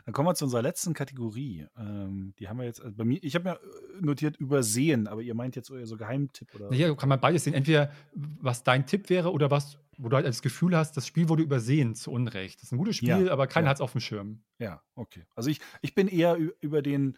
Dann 0.05 0.13
kommen 0.13 0.29
wir 0.29 0.35
zu 0.35 0.45
unserer 0.45 0.63
letzten 0.63 0.95
Kategorie. 0.95 1.67
Ähm, 1.79 2.35
die 2.39 2.49
haben 2.49 2.59
wir 2.59 2.67
jetzt, 2.67 2.83
also 2.83 2.97
bei 2.97 3.05
mir, 3.05 3.19
ich 3.23 3.35
habe 3.35 3.51
mir 3.51 3.55
äh, 3.55 4.01
notiert 4.01 4.37
übersehen, 4.37 5.07
aber 5.07 5.23
ihr 5.23 5.35
meint 5.35 5.57
jetzt 5.57 5.71
eher 5.71 5.87
so 5.87 5.97
Geheimtipp 5.97 6.55
oder? 6.55 6.73
Ja, 6.75 6.95
kann 6.95 7.09
man 7.09 7.21
beides 7.21 7.45
sehen. 7.45 7.55
Entweder 7.55 7.91
was 8.13 8.63
dein 8.63 8.87
Tipp 8.87 9.09
wäre 9.09 9.33
oder 9.33 9.51
was, 9.51 9.79
wo 9.99 10.09
du 10.09 10.17
halt 10.17 10.27
das 10.27 10.43
Gefühl 10.43 10.77
hast, 10.77 10.97
das 10.97 11.07
Spiel 11.07 11.29
wurde 11.29 11.43
übersehen 11.43 11.95
zu 11.95 12.11
Unrecht. 12.11 12.59
Das 12.61 12.65
ist 12.65 12.73
ein 12.73 12.79
gutes 12.79 12.97
Spiel, 12.97 13.27
ja, 13.27 13.33
aber 13.33 13.47
keiner 13.47 13.67
ja. 13.67 13.71
hat 13.71 13.77
es 13.79 13.81
auf 13.81 13.93
dem 13.93 14.01
Schirm. 14.01 14.43
Ja, 14.59 14.83
okay. 14.95 15.25
Also 15.35 15.51
ich, 15.51 15.61
ich 15.81 15.95
bin 15.95 16.09
eher 16.09 16.37
über 16.61 16.83
den 16.83 17.17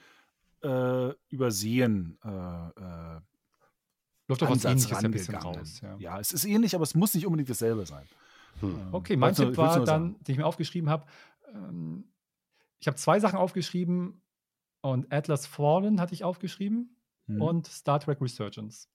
äh, 0.63 1.13
Übersehen 1.29 2.19
äh, 2.25 2.29
äh, 2.29 3.21
Läuft 4.33 4.43
doch 4.43 4.51
was 4.51 4.65
ähnliches 4.65 5.05
ein 5.05 5.11
bisschen 5.11 5.35
raus. 5.37 5.81
Ja. 5.81 5.97
ja. 5.99 6.21
es 6.21 6.33
ist 6.33 6.45
ähnlich, 6.45 6.75
aber 6.75 6.85
es 6.85 6.95
muss 6.95 7.15
nicht 7.15 7.27
unbedingt 7.27 7.51
dasselbe 7.51 7.87
sein. 7.87 8.07
Hm. 8.61 8.71
Ähm, 8.71 8.89
okay, 8.95 9.17
mein 9.17 9.35
Tipp 9.35 9.57
war 9.57 9.85
dann, 9.85 10.17
den 10.25 10.33
ich 10.33 10.39
mir 10.39 10.47
aufgeschrieben 10.47 10.91
habe, 10.91 11.07
ähm, 11.55 12.05
ich 12.79 12.87
habe 12.87 12.97
zwei 12.97 13.21
Sachen 13.21 13.39
aufgeschrieben 13.39 14.21
und 14.81 15.13
Atlas 15.13 15.47
Fallen 15.47 16.01
hatte 16.01 16.15
ich 16.15 16.25
aufgeschrieben 16.25 16.97
hm. 17.27 17.41
und 17.41 17.67
Star 17.69 18.01
Trek 18.01 18.21
Resurgence. 18.21 18.89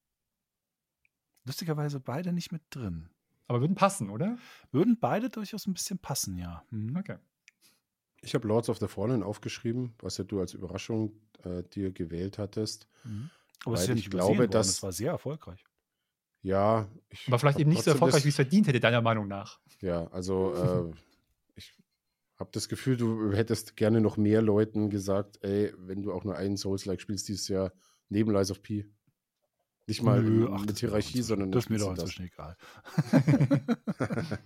Lustigerweise 1.45 1.99
beide 2.01 2.33
nicht 2.33 2.51
mit 2.51 2.61
drin. 2.69 3.09
Aber 3.47 3.61
würden 3.61 3.75
passen, 3.75 4.09
oder? 4.09 4.37
Würden 4.71 4.99
beide 4.99 5.29
durchaus 5.29 5.65
ein 5.65 5.73
bisschen 5.73 5.97
passen, 5.97 6.37
ja. 6.37 6.63
Mhm. 6.69 6.97
Okay. 6.97 7.17
Ich 8.21 8.35
habe 8.35 8.47
Lords 8.47 8.69
of 8.69 8.79
the 8.79 8.87
Fallen 8.87 9.23
aufgeschrieben, 9.23 9.93
was 9.99 10.17
ja 10.17 10.23
du 10.25 10.39
als 10.39 10.53
Überraschung 10.53 11.13
äh, 11.43 11.63
dir 11.63 11.91
gewählt 11.91 12.37
hattest. 12.37 12.87
Mhm. 13.05 13.29
Aber 13.65 13.75
es 13.75 13.81
ist 13.81 13.87
ja 13.87 13.95
nicht 13.95 14.05
ich 14.05 14.11
glaube, 14.11 14.47
dass 14.47 14.67
das 14.67 14.83
war 14.83 14.91
sehr 14.91 15.11
erfolgreich. 15.11 15.63
Ja. 16.41 16.87
Aber 17.27 17.39
vielleicht 17.39 17.59
eben 17.59 17.69
nicht 17.69 17.83
so 17.83 17.91
erfolgreich, 17.91 18.23
wie 18.23 18.29
es 18.29 18.35
verdient 18.35 18.67
hätte, 18.67 18.79
deiner 18.79 19.01
Meinung 19.01 19.27
nach. 19.27 19.59
Ja, 19.81 20.07
also 20.07 20.53
äh, 20.93 20.97
ich 21.55 21.73
habe 22.37 22.49
das 22.53 22.69
Gefühl, 22.69 22.97
du 22.97 23.33
hättest 23.33 23.75
gerne 23.75 23.99
noch 23.99 24.17
mehr 24.17 24.41
Leuten 24.41 24.89
gesagt, 24.89 25.39
ey, 25.41 25.73
wenn 25.77 26.03
du 26.03 26.13
auch 26.13 26.23
nur 26.23 26.35
einen 26.35 26.55
Souls-like 26.55 27.01
spielst 27.01 27.27
dieses 27.27 27.47
Jahr, 27.47 27.73
neben 28.09 28.31
Lies 28.31 28.51
of 28.51 28.61
P. 28.61 28.85
Nicht 29.87 30.03
mal 30.03 30.21
Nö, 30.21 30.49
ach, 30.51 30.65
mit 30.65 30.77
Hierarchie, 30.79 31.21
sondern 31.21 31.51
das 31.51 31.65
ist 31.65 31.69
mir 31.69 31.79
doch 31.79 31.91
inzwischen 31.91 32.25
egal. 32.25 32.57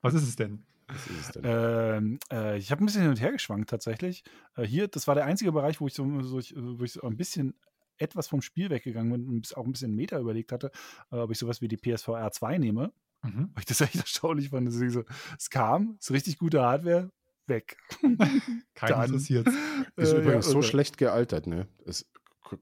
Was 0.00 0.14
ist 0.14 0.22
es 0.22 0.36
denn? 0.36 0.64
Was 0.86 1.06
ist 1.08 1.20
es 1.20 1.28
denn? 1.32 1.42
Ähm, 1.44 2.18
äh, 2.30 2.58
ich 2.58 2.70
habe 2.70 2.82
ein 2.82 2.86
bisschen 2.86 3.02
hin 3.02 3.10
und 3.10 3.20
her 3.20 3.32
geschwankt 3.32 3.70
tatsächlich. 3.70 4.22
Äh, 4.56 4.62
hier, 4.62 4.86
das 4.86 5.08
war 5.08 5.16
der 5.16 5.24
einzige 5.24 5.50
Bereich, 5.50 5.80
wo 5.80 5.88
ich 5.88 5.94
so, 5.94 6.04
so 6.22 6.36
wo 6.78 6.84
ich 6.84 6.92
so 6.92 7.02
ein 7.02 7.16
bisschen 7.16 7.54
etwas 7.98 8.28
vom 8.28 8.42
Spiel 8.42 8.70
weggegangen 8.70 9.12
bin 9.12 9.28
und 9.28 9.56
auch 9.56 9.64
ein 9.64 9.72
bisschen 9.72 9.94
Meta 9.94 10.18
überlegt 10.18 10.52
hatte, 10.52 10.70
äh, 11.10 11.16
ob 11.16 11.30
ich 11.30 11.38
sowas 11.38 11.60
wie 11.60 11.68
die 11.68 11.76
PSVR 11.76 12.30
2 12.30 12.58
nehme. 12.58 12.92
Mhm. 13.22 13.50
Weil 13.54 13.60
ich 13.60 13.66
das 13.66 13.80
echt 13.80 13.96
erstaunlich 13.96 14.50
fand. 14.50 14.68
Dass 14.68 14.74
so, 14.74 15.04
es 15.38 15.50
kam, 15.50 15.96
ist 15.98 16.10
richtig 16.10 16.38
gute 16.38 16.62
Hardware, 16.62 17.10
weg. 17.46 17.76
Kein 18.74 19.04
interessiert. 19.04 19.48
Ist 19.96 20.12
äh, 20.12 20.20
übrigens 20.20 20.46
ja, 20.46 20.52
so 20.52 20.62
schlecht 20.62 20.98
gealtert, 20.98 21.46
ne? 21.46 21.68
Ist, 21.84 22.10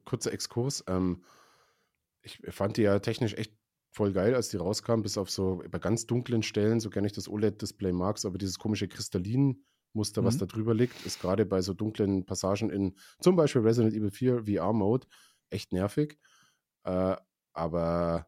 kurzer 0.04 0.32
Exkurs. 0.32 0.84
Ähm, 0.86 1.24
ich 2.22 2.40
fand 2.48 2.76
die 2.76 2.82
ja 2.82 2.98
technisch 3.00 3.34
echt 3.34 3.52
voll 3.90 4.12
geil, 4.12 4.34
als 4.34 4.48
die 4.48 4.56
rauskam, 4.56 5.02
bis 5.02 5.18
auf 5.18 5.30
so 5.30 5.62
bei 5.70 5.78
ganz 5.78 6.06
dunklen 6.06 6.42
Stellen, 6.42 6.80
so 6.80 6.88
gerne 6.88 7.06
ich 7.06 7.12
das 7.12 7.28
OLED-Display 7.28 7.92
mag, 7.92 8.18
aber 8.24 8.38
dieses 8.38 8.58
komische 8.58 8.88
Kristallin 8.88 9.64
Muster, 9.92 10.22
mhm. 10.22 10.26
was 10.26 10.38
da 10.38 10.46
drüber 10.46 10.74
liegt, 10.74 11.04
ist 11.06 11.20
gerade 11.20 11.46
bei 11.46 11.60
so 11.60 11.74
dunklen 11.74 12.24
Passagen 12.24 12.70
in 12.70 12.94
zum 13.20 13.36
Beispiel 13.36 13.62
Resident 13.62 13.94
Evil 13.94 14.10
4 14.10 14.44
VR-Mode 14.44 15.06
echt 15.50 15.72
nervig. 15.72 16.18
Äh, 16.84 17.16
aber 17.52 18.26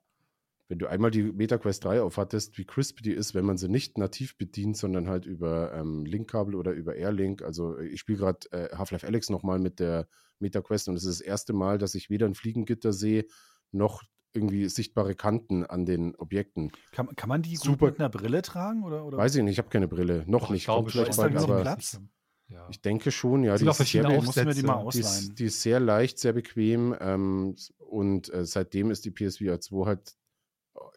wenn 0.69 0.79
du 0.79 0.87
einmal 0.87 1.11
die 1.11 1.23
MetaQuest 1.23 1.85
3 1.85 2.03
aufhattest, 2.03 2.57
wie 2.57 2.65
crisp 2.65 3.03
die 3.03 3.13
ist, 3.13 3.35
wenn 3.35 3.45
man 3.45 3.59
sie 3.59 3.69
nicht 3.69 3.99
nativ 3.99 4.37
bedient, 4.39 4.77
sondern 4.77 5.09
halt 5.09 5.27
über 5.27 5.75
ähm, 5.75 6.07
Linkkabel 6.07 6.55
oder 6.55 6.73
über 6.73 6.97
Airlink. 6.97 7.43
Also 7.43 7.79
ich 7.79 8.01
spiele 8.01 8.19
gerade 8.19 8.51
äh, 8.51 8.75
Half-Life 8.77 9.07
Alex 9.07 9.29
nochmal 9.31 9.59
mit 9.59 9.79
der 9.79 10.09
MetaQuest 10.39 10.89
und 10.89 10.97
es 10.97 11.05
ist 11.05 11.21
das 11.21 11.27
erste 11.27 11.53
Mal, 11.53 11.79
dass 11.79 11.95
ich 11.95 12.11
weder 12.11 12.27
ein 12.27 12.35
Fliegengitter 12.35 12.93
sehe, 12.93 13.27
noch 13.73 14.03
irgendwie 14.35 14.69
sichtbare 14.69 15.15
Kanten 15.15 15.65
an 15.65 15.87
den 15.87 16.15
Objekten. 16.17 16.73
Kann, 16.93 17.15
kann 17.17 17.29
man 17.29 17.43
die 17.43 17.57
Super. 17.57 17.87
mit 17.87 18.01
einer 18.01 18.09
Brille 18.09 18.43
tragen? 18.43 18.85
Oder, 18.85 19.05
oder? 19.05 19.17
Weiß 19.17 19.35
ich 19.35 19.43
nicht, 19.43 19.53
ich 19.53 19.59
habe 19.59 19.69
keine 19.69 19.89
Brille. 19.89 20.25
Noch 20.27 20.45
Och, 20.45 20.51
nicht. 20.51 20.63
Ich 20.63 20.65
glaube, 20.67 20.91
vielleicht 20.91 21.17
bald, 21.17 21.37
aber 21.37 21.63
Platz? 21.63 22.01
Ja. 22.49 22.67
Ich 22.71 22.81
denke 22.81 23.11
schon, 23.11 23.43
ja. 23.43 23.57
Die 23.57 23.67
ist, 23.67 23.79
sehr, 23.79 24.05
die, 24.05 24.19
die, 24.19 24.99
ist, 24.99 25.39
die 25.39 25.45
ist, 25.47 25.63
sehr 25.63 25.81
leicht, 25.81 26.19
sehr 26.19 26.33
bequem 26.33 26.95
ähm, 27.01 27.57
und 27.79 28.33
äh, 28.33 28.45
seitdem 28.45 28.91
ist 28.91 29.05
die 29.05 29.11
PSVR 29.11 29.61
2 29.61 29.87
halt, 29.87 30.15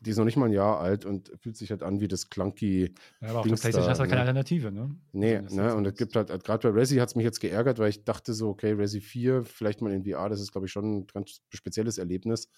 die 0.02 0.10
ist 0.10 0.18
noch 0.18 0.26
nicht 0.26 0.36
mal 0.36 0.48
ein 0.48 0.54
Jahr 0.54 0.80
alt 0.80 1.06
und 1.06 1.32
fühlt 1.42 1.56
sich 1.56 1.72
halt 1.72 1.84
an 1.84 2.02
wie 2.02 2.08
das 2.08 2.30
clunky. 2.30 2.94
Ja, 3.22 3.30
aber 3.30 3.40
auf 3.40 3.48
der 3.48 3.56
PlayStation 3.56 3.90
hast 3.90 4.00
du 4.00 4.04
ne? 4.04 4.10
keine 4.10 4.22
Alternative, 4.22 4.72
ne? 4.72 4.96
Nee, 5.14 5.38
also 5.38 5.56
ne? 5.56 5.74
Und 5.74 5.86
es 5.86 5.96
gibt 5.96 6.16
halt, 6.16 6.28
gerade 6.44 6.70
bei 6.70 6.80
Resi 6.80 6.98
hat 6.98 7.10
es 7.10 7.16
mich 7.16 7.24
jetzt 7.24 7.40
geärgert, 7.40 7.80
weil 7.80 7.90
ich 7.90 8.04
dachte 8.04 8.34
so, 8.34 8.50
okay, 8.50 8.74
Resi 8.74 9.00
4, 9.00 9.46
vielleicht 9.46 9.82
mal 9.82 9.94
in 9.94 10.04
VR, 10.04 10.28
das 10.28 10.42
ist 10.42 10.52
glaube 10.52 10.68
ich 10.68 10.74
schon 10.74 10.98
ein 10.98 11.08
ganz 11.08 11.42
spezielles 11.50 11.98
Erlebnis 11.98 12.50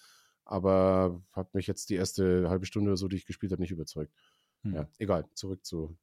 aber 0.44 1.22
hat 1.32 1.54
mich 1.54 1.66
jetzt 1.66 1.90
die 1.90 1.94
erste 1.94 2.48
halbe 2.48 2.66
Stunde 2.66 2.90
oder 2.90 2.96
so, 2.96 3.08
die 3.08 3.16
ich 3.16 3.26
gespielt 3.26 3.52
habe, 3.52 3.62
nicht 3.62 3.70
überzeugt. 3.70 4.12
Hm. 4.62 4.74
Ja, 4.74 4.88
egal, 4.98 5.26
zurück 5.34 5.64
zu 5.64 5.96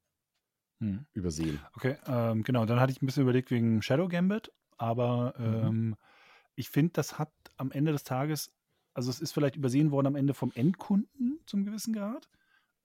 hm. 0.80 1.06
Übersehen. 1.12 1.60
Okay, 1.74 1.96
ähm, 2.06 2.42
genau, 2.44 2.64
dann 2.64 2.80
hatte 2.80 2.92
ich 2.92 3.02
ein 3.02 3.06
bisschen 3.06 3.24
überlegt 3.24 3.50
wegen 3.50 3.82
Shadow 3.82 4.08
Gambit, 4.08 4.52
aber 4.76 5.34
mhm. 5.38 5.66
ähm, 5.66 5.96
ich 6.54 6.70
finde, 6.70 6.92
das 6.94 7.18
hat 7.18 7.32
am 7.56 7.72
Ende 7.72 7.92
des 7.92 8.04
Tages, 8.04 8.52
also 8.94 9.10
es 9.10 9.20
ist 9.20 9.32
vielleicht 9.32 9.56
übersehen 9.56 9.90
worden 9.90 10.06
am 10.06 10.16
Ende 10.16 10.34
vom 10.34 10.52
Endkunden 10.54 11.40
zum 11.46 11.64
gewissen 11.64 11.94
Grad. 11.94 12.28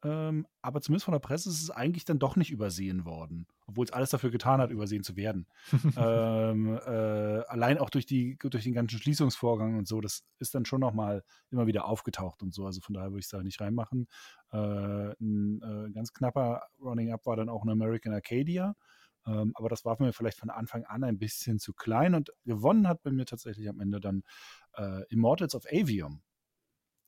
Ähm, 0.03 0.45
aber 0.61 0.81
zumindest 0.81 1.05
von 1.05 1.13
der 1.13 1.19
Presse 1.19 1.49
ist 1.49 1.61
es 1.61 1.69
eigentlich 1.69 2.03
dann 2.03 2.19
doch 2.19 2.35
nicht 2.35 2.51
übersehen 2.51 3.05
worden, 3.05 3.47
obwohl 3.67 3.85
es 3.85 3.93
alles 3.93 4.09
dafür 4.09 4.31
getan 4.31 4.59
hat, 4.59 4.69
übersehen 4.69 5.03
zu 5.03 5.15
werden. 5.15 5.47
ähm, 5.97 6.77
äh, 6.85 7.39
allein 7.47 7.77
auch 7.77 7.89
durch, 7.89 8.05
die, 8.05 8.38
durch 8.39 8.65
den 8.65 8.73
ganzen 8.73 8.99
Schließungsvorgang 8.99 9.77
und 9.77 9.88
so, 9.88 10.01
das 10.01 10.23
ist 10.39 10.55
dann 10.55 10.65
schon 10.65 10.81
nochmal 10.81 11.23
immer 11.51 11.67
wieder 11.67 11.85
aufgetaucht 11.85 12.43
und 12.43 12.53
so. 12.53 12.65
Also 12.65 12.81
von 12.81 12.93
daher 12.93 13.11
würde 13.11 13.19
ich 13.19 13.25
es 13.25 13.31
da 13.31 13.41
nicht 13.41 13.61
reinmachen. 13.61 14.07
Äh, 14.51 14.57
ein 14.57 15.61
äh, 15.61 15.91
ganz 15.91 16.11
knapper 16.11 16.63
Running 16.81 17.13
Up 17.13 17.25
war 17.25 17.38
dann 17.38 17.49
auch 17.49 17.63
ein 17.63 17.69
American 17.69 18.13
Arcadia. 18.13 18.75
Ähm, 19.25 19.53
aber 19.55 19.69
das 19.69 19.85
war 19.85 19.95
mir 20.01 20.11
vielleicht 20.11 20.38
von 20.38 20.49
Anfang 20.49 20.84
an 20.84 21.03
ein 21.03 21.17
bisschen 21.17 21.59
zu 21.59 21.73
klein 21.73 22.13
und 22.13 22.34
gewonnen 22.43 22.88
hat 22.88 23.03
bei 23.03 23.11
mir 23.11 23.25
tatsächlich 23.25 23.69
am 23.69 23.80
Ende 23.80 24.01
dann 24.01 24.23
äh, 24.75 25.03
Immortals 25.09 25.55
of 25.55 25.65
Avium. 25.71 26.23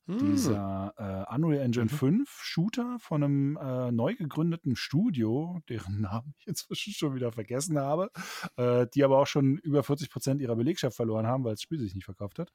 Hm. 0.08 0.20
Dieser 0.20 0.94
äh, 0.98 1.36
Unreal 1.36 1.64
Engine 1.64 1.86
mhm. 1.86 1.90
5 1.90 2.30
Shooter 2.30 2.98
von 3.00 3.24
einem 3.24 3.58
äh, 3.58 3.92
neu 3.92 4.16
gegründeten 4.16 4.76
Studio, 4.76 5.62
deren 5.68 6.02
Namen 6.02 6.36
ich 6.38 6.48
inzwischen 6.48 6.94
schon 6.94 7.16
wieder 7.16 7.32
vergessen 7.32 7.80
habe, 7.80 8.12
äh, 8.58 8.86
die 8.94 9.04
aber 9.04 9.20
auch 9.20 9.28
schon 9.28 9.58
über 9.58 9.84
40 9.84 10.12
Prozent 10.12 10.42
ihrer 10.42 10.56
Belegschaft 10.56 10.96
verloren 10.96 11.26
haben, 11.26 11.44
weil 11.44 11.54
das 11.54 11.62
Spiel 11.62 11.80
sich 11.80 11.96
nicht 11.96 12.06
verkauft 12.06 12.38
hat. 12.38 12.52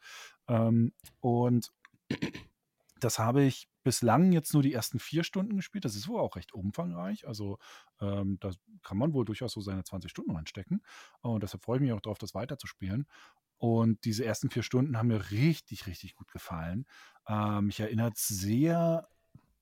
Ähm, 0.48 0.92
und 1.18 1.72
das 3.00 3.18
habe 3.18 3.42
ich 3.42 3.68
bislang 3.82 4.30
jetzt 4.30 4.52
nur 4.52 4.62
die 4.62 4.74
ersten 4.74 4.98
vier 4.98 5.24
Stunden 5.24 5.56
gespielt. 5.56 5.84
Das 5.84 5.96
ist 5.96 6.06
wohl 6.06 6.20
auch 6.20 6.36
recht 6.36 6.52
umfangreich. 6.52 7.26
Also 7.26 7.58
ähm, 8.00 8.38
da 8.40 8.50
kann 8.82 8.98
man 8.98 9.12
wohl 9.12 9.24
durchaus 9.24 9.52
so 9.52 9.60
seine 9.60 9.82
20 9.82 10.10
Stunden 10.10 10.32
reinstecken. 10.32 10.82
Und 11.22 11.42
deshalb 11.42 11.64
freue 11.64 11.78
ich 11.78 11.82
mich 11.82 11.92
auch 11.92 12.00
darauf, 12.00 12.18
das 12.18 12.34
weiterzuspielen. 12.34 13.06
Und 13.60 14.06
diese 14.06 14.24
ersten 14.24 14.48
vier 14.48 14.62
Stunden 14.62 14.96
haben 14.96 15.08
mir 15.08 15.30
richtig, 15.30 15.86
richtig 15.86 16.14
gut 16.14 16.32
gefallen. 16.32 16.86
Ähm, 17.28 17.66
mich 17.66 17.78
erinnert 17.78 18.16
sehr 18.16 19.06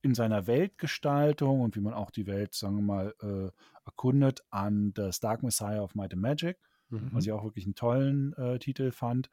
in 0.02 0.14
seiner 0.14 0.46
Weltgestaltung 0.46 1.60
und 1.60 1.74
wie 1.74 1.80
man 1.80 1.94
auch 1.94 2.12
die 2.12 2.28
Welt, 2.28 2.54
sagen 2.54 2.76
wir 2.76 2.82
mal, 2.82 3.14
äh, 3.20 3.50
erkundet 3.84 4.44
an 4.50 4.92
The 4.94 5.12
Stark 5.12 5.42
Messiah 5.42 5.82
of 5.82 5.96
Might 5.96 6.12
and 6.12 6.22
Magic, 6.22 6.58
mhm. 6.90 7.08
was 7.10 7.26
ich 7.26 7.32
auch 7.32 7.42
wirklich 7.42 7.64
einen 7.64 7.74
tollen 7.74 8.34
äh, 8.34 8.60
Titel 8.60 8.92
fand. 8.92 9.30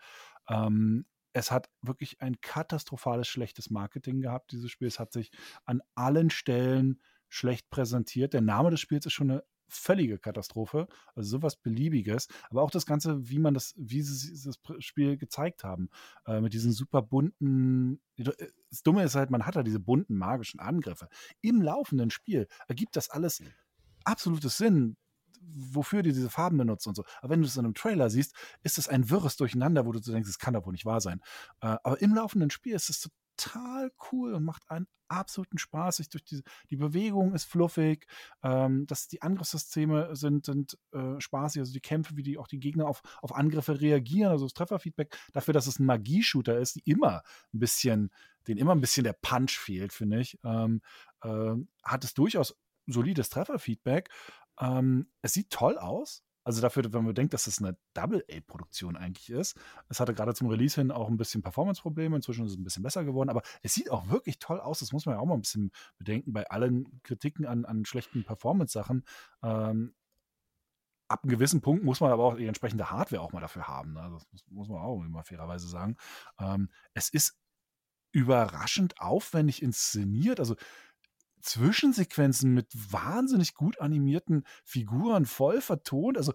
Ähm, 0.50 1.06
es 1.34 1.52
hat 1.52 1.70
wirklich 1.84 2.20
ein 2.22 2.42
katastrophales 2.42 3.28
schlechtes 3.28 3.70
Marketing 3.70 4.20
gehabt, 4.20 4.52
dieses 4.52 4.72
Spiel. 4.72 4.88
Es 4.88 5.00
hat 5.00 5.14
sich 5.14 5.30
an 5.66 5.84
allen 5.94 6.32
Stellen 6.32 7.00
schlecht 7.30 7.70
präsentiert. 7.70 8.34
Der 8.34 8.42
Name 8.42 8.72
des 8.72 8.80
Spiels 8.80 9.06
ist 9.06 9.14
schon 9.14 9.30
eine 9.30 9.44
völlige 9.68 10.20
Katastrophe, 10.20 10.88
also 11.16 11.38
sowas 11.38 11.56
beliebiges, 11.56 12.28
aber 12.50 12.62
auch 12.62 12.72
das 12.72 12.86
Ganze, 12.86 13.30
wie 13.30 13.40
man 13.40 13.54
das, 13.54 13.74
wie 13.78 14.02
sie 14.02 14.48
das 14.48 14.60
Spiel 14.80 15.18
gezeigt 15.18 15.64
haben, 15.64 15.90
äh, 16.26 16.42
mit 16.42 16.54
diesen 16.54 16.72
super 16.72 17.02
bunten. 17.02 18.02
Äh, 18.18 18.32
das 18.70 18.84
Dumme 18.84 19.04
ist 19.04 19.16
halt, 19.16 19.30
man 19.30 19.46
hat 19.46 19.56
da 19.56 19.64
diese 19.64 19.80
bunten 19.80 20.18
magischen 20.18 20.60
Angriffe. 20.60 21.08
Im 21.42 21.62
laufenden 21.62 22.10
Spiel 22.10 22.48
ergibt 22.68 22.96
das 22.96 23.10
alles 23.10 23.42
absolutes 24.04 24.58
Sinn 24.58 24.98
wofür 25.48 26.02
die 26.02 26.12
diese 26.12 26.30
Farben 26.30 26.58
benutzen 26.58 26.90
und 26.90 26.96
so. 26.96 27.04
Aber 27.22 27.30
wenn 27.30 27.42
du 27.42 27.48
es 27.48 27.56
in 27.56 27.66
einem 27.66 27.74
Trailer 27.74 28.10
siehst, 28.10 28.36
ist 28.64 28.78
es 28.78 28.88
ein 28.88 29.10
wirres 29.10 29.38
Durcheinander, 29.38 29.86
wo 29.86 29.92
du 29.92 30.00
denkst, 30.00 30.30
es 30.30 30.40
kann 30.40 30.54
doch 30.54 30.66
wohl 30.66 30.72
nicht 30.72 30.86
wahr 30.86 31.02
sein. 31.02 31.22
Äh, 31.62 31.78
aber 31.84 32.02
im 32.02 32.16
laufenden 32.16 32.50
Spiel 32.50 32.74
ist 32.74 32.90
es 32.90 33.10
total 33.38 33.91
cool 34.12 34.34
und 34.34 34.44
macht 34.44 34.70
einen 34.70 34.88
absoluten 35.07 35.57
Spaß. 35.57 35.99
Ich 35.99 36.10
durch 36.10 36.24
die, 36.24 36.41
die 36.70 36.78
Bewegung 36.78 37.34
ist 37.34 37.45
fluffig, 37.45 38.07
ähm, 38.44 38.88
dass 38.88 39.07
die 39.07 39.22
Angriffssysteme 39.22 40.16
sind, 40.16 40.45
sind 40.45 40.78
äh, 40.94 41.20
spaßig, 41.20 41.60
also 41.60 41.74
die 41.74 41.82
Kämpfe, 41.82 42.18
wie 42.18 42.24
die 42.24 42.38
auch 42.38 42.48
die 42.48 42.60
Gegner 42.60 42.88
auf, 42.88 43.02
auf 43.22 43.36
Angriffe 43.36 43.80
reagieren, 43.80 44.32
also 44.32 44.45
das 44.45 44.53
Trefferfeedback, 44.53 45.18
dafür, 45.34 45.53
dass 45.53 45.68
es 45.68 45.80
ein 45.80 45.86
Magieshooter 45.86 46.57
ist, 46.57 46.76
die 46.76 46.91
immer 46.91 47.22
ein 47.53 47.60
bisschen, 47.60 48.12
den 48.48 48.57
immer 48.57 48.74
ein 48.74 48.82
bisschen 48.82 49.03
der 49.03 49.14
Punch 49.14 49.57
fehlt, 49.57 49.94
finde 49.94 50.20
ich, 50.20 50.40
ähm, 50.44 50.82
äh, 51.24 51.56
hat 51.84 52.03
es 52.03 52.14
durchaus 52.14 52.57
solides 52.88 53.30
Trefferfeedback 53.30 54.10
ähm, 54.60 55.07
es 55.22 55.34
sieht 55.34 55.49
toll 55.49 55.78
aus. 55.78 56.24
Also 56.45 56.61
dafür, 56.61 56.93
wenn 56.93 57.03
man 57.03 57.15
denkt, 57.15 57.34
dass 57.34 57.47
es 57.47 57.59
eine 57.59 57.76
Double-A-Produktion 57.95 58.95
eigentlich 58.95 59.31
ist. 59.31 59.57
Es 59.89 59.99
hatte 59.99 60.13
gerade 60.13 60.35
zum 60.35 60.47
Release 60.47 60.80
hin 60.80 60.91
auch 60.91 61.09
ein 61.09 61.17
bisschen 61.17 61.41
Performance-Probleme. 61.41 62.15
Inzwischen 62.15 62.45
ist 62.45 62.51
es 62.51 62.57
ein 62.57 62.63
bisschen 62.63 62.84
besser 62.84 63.03
geworden. 63.03 63.30
Aber 63.30 63.41
es 63.63 63.73
sieht 63.73 63.89
auch 63.91 64.09
wirklich 64.09 64.38
toll 64.38 64.59
aus. 64.59 64.80
Das 64.80 64.93
muss 64.93 65.07
man 65.07 65.15
ja 65.15 65.22
auch 65.22 65.26
mal 65.26 65.34
ein 65.34 65.41
bisschen 65.41 65.72
bedenken 65.97 66.34
bei 66.34 66.47
allen 66.49 67.01
Kritiken 67.01 67.47
an, 67.47 67.65
an 67.65 67.84
schlechten 67.84 68.23
Performance-Sachen. 68.23 69.03
Ähm, 69.43 69.95
ab 71.07 71.23
einem 71.23 71.31
gewissen 71.31 71.61
Punkt 71.61 71.84
muss 71.84 71.99
man 71.99 72.11
aber 72.11 72.23
auch 72.23 72.35
die 72.35 72.45
entsprechende 72.45 72.91
Hardware 72.91 73.23
auch 73.23 73.31
mal 73.31 73.41
dafür 73.41 73.67
haben. 73.67 73.93
Ne? 73.93 74.07
Das 74.13 74.27
muss, 74.31 74.45
muss, 74.49 74.69
man 74.69 74.81
auch 74.81 75.03
immer 75.03 75.23
fairerweise 75.23 75.67
sagen. 75.67 75.97
Ähm, 76.39 76.69
es 76.93 77.09
ist 77.09 77.39
überraschend 78.11 79.01
aufwendig 79.01 79.61
inszeniert. 79.63 80.39
Also 80.39 80.55
Zwischensequenzen 81.45 82.53
mit 82.53 82.67
wahnsinnig 82.91 83.53
gut 83.53 83.80
animierten 83.80 84.43
Figuren 84.63 85.26
voll 85.26 85.61
vertont. 85.61 86.17
Also 86.17 86.34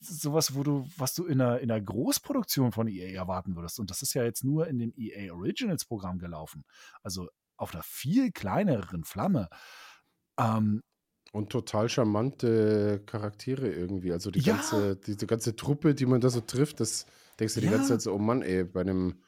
sowas, 0.00 0.54
wo 0.54 0.62
du, 0.62 0.86
was 0.96 1.14
du 1.14 1.26
in 1.26 1.40
einer, 1.40 1.60
in 1.60 1.70
einer 1.70 1.80
Großproduktion 1.80 2.72
von 2.72 2.88
EA 2.88 3.12
erwarten 3.14 3.56
würdest. 3.56 3.78
Und 3.80 3.90
das 3.90 4.02
ist 4.02 4.14
ja 4.14 4.24
jetzt 4.24 4.44
nur 4.44 4.68
in 4.68 4.78
dem 4.78 4.92
EA 4.96 5.32
Originals 5.32 5.84
Programm 5.84 6.18
gelaufen. 6.18 6.64
Also 7.02 7.28
auf 7.56 7.74
einer 7.74 7.82
viel 7.82 8.30
kleineren 8.30 9.04
Flamme. 9.04 9.48
Ähm, 10.38 10.82
und 11.32 11.50
total 11.50 11.88
charmante 11.88 13.02
Charaktere 13.04 13.68
irgendwie. 13.68 14.12
Also 14.12 14.30
die 14.30 14.40
ja. 14.40 14.54
ganze, 14.54 14.96
diese 14.96 15.26
ganze 15.26 15.56
Truppe, 15.56 15.94
die 15.94 16.06
man 16.06 16.20
da 16.20 16.30
so 16.30 16.40
trifft, 16.40 16.80
das 16.80 17.06
denkst 17.38 17.54
du 17.54 17.60
die 17.60 17.66
ja. 17.66 17.72
ganze 17.72 17.88
Zeit 17.90 18.02
so, 18.02 18.14
oh 18.14 18.18
Mann, 18.18 18.42
ey, 18.42 18.64
bei 18.64 18.80
einem 18.80 19.20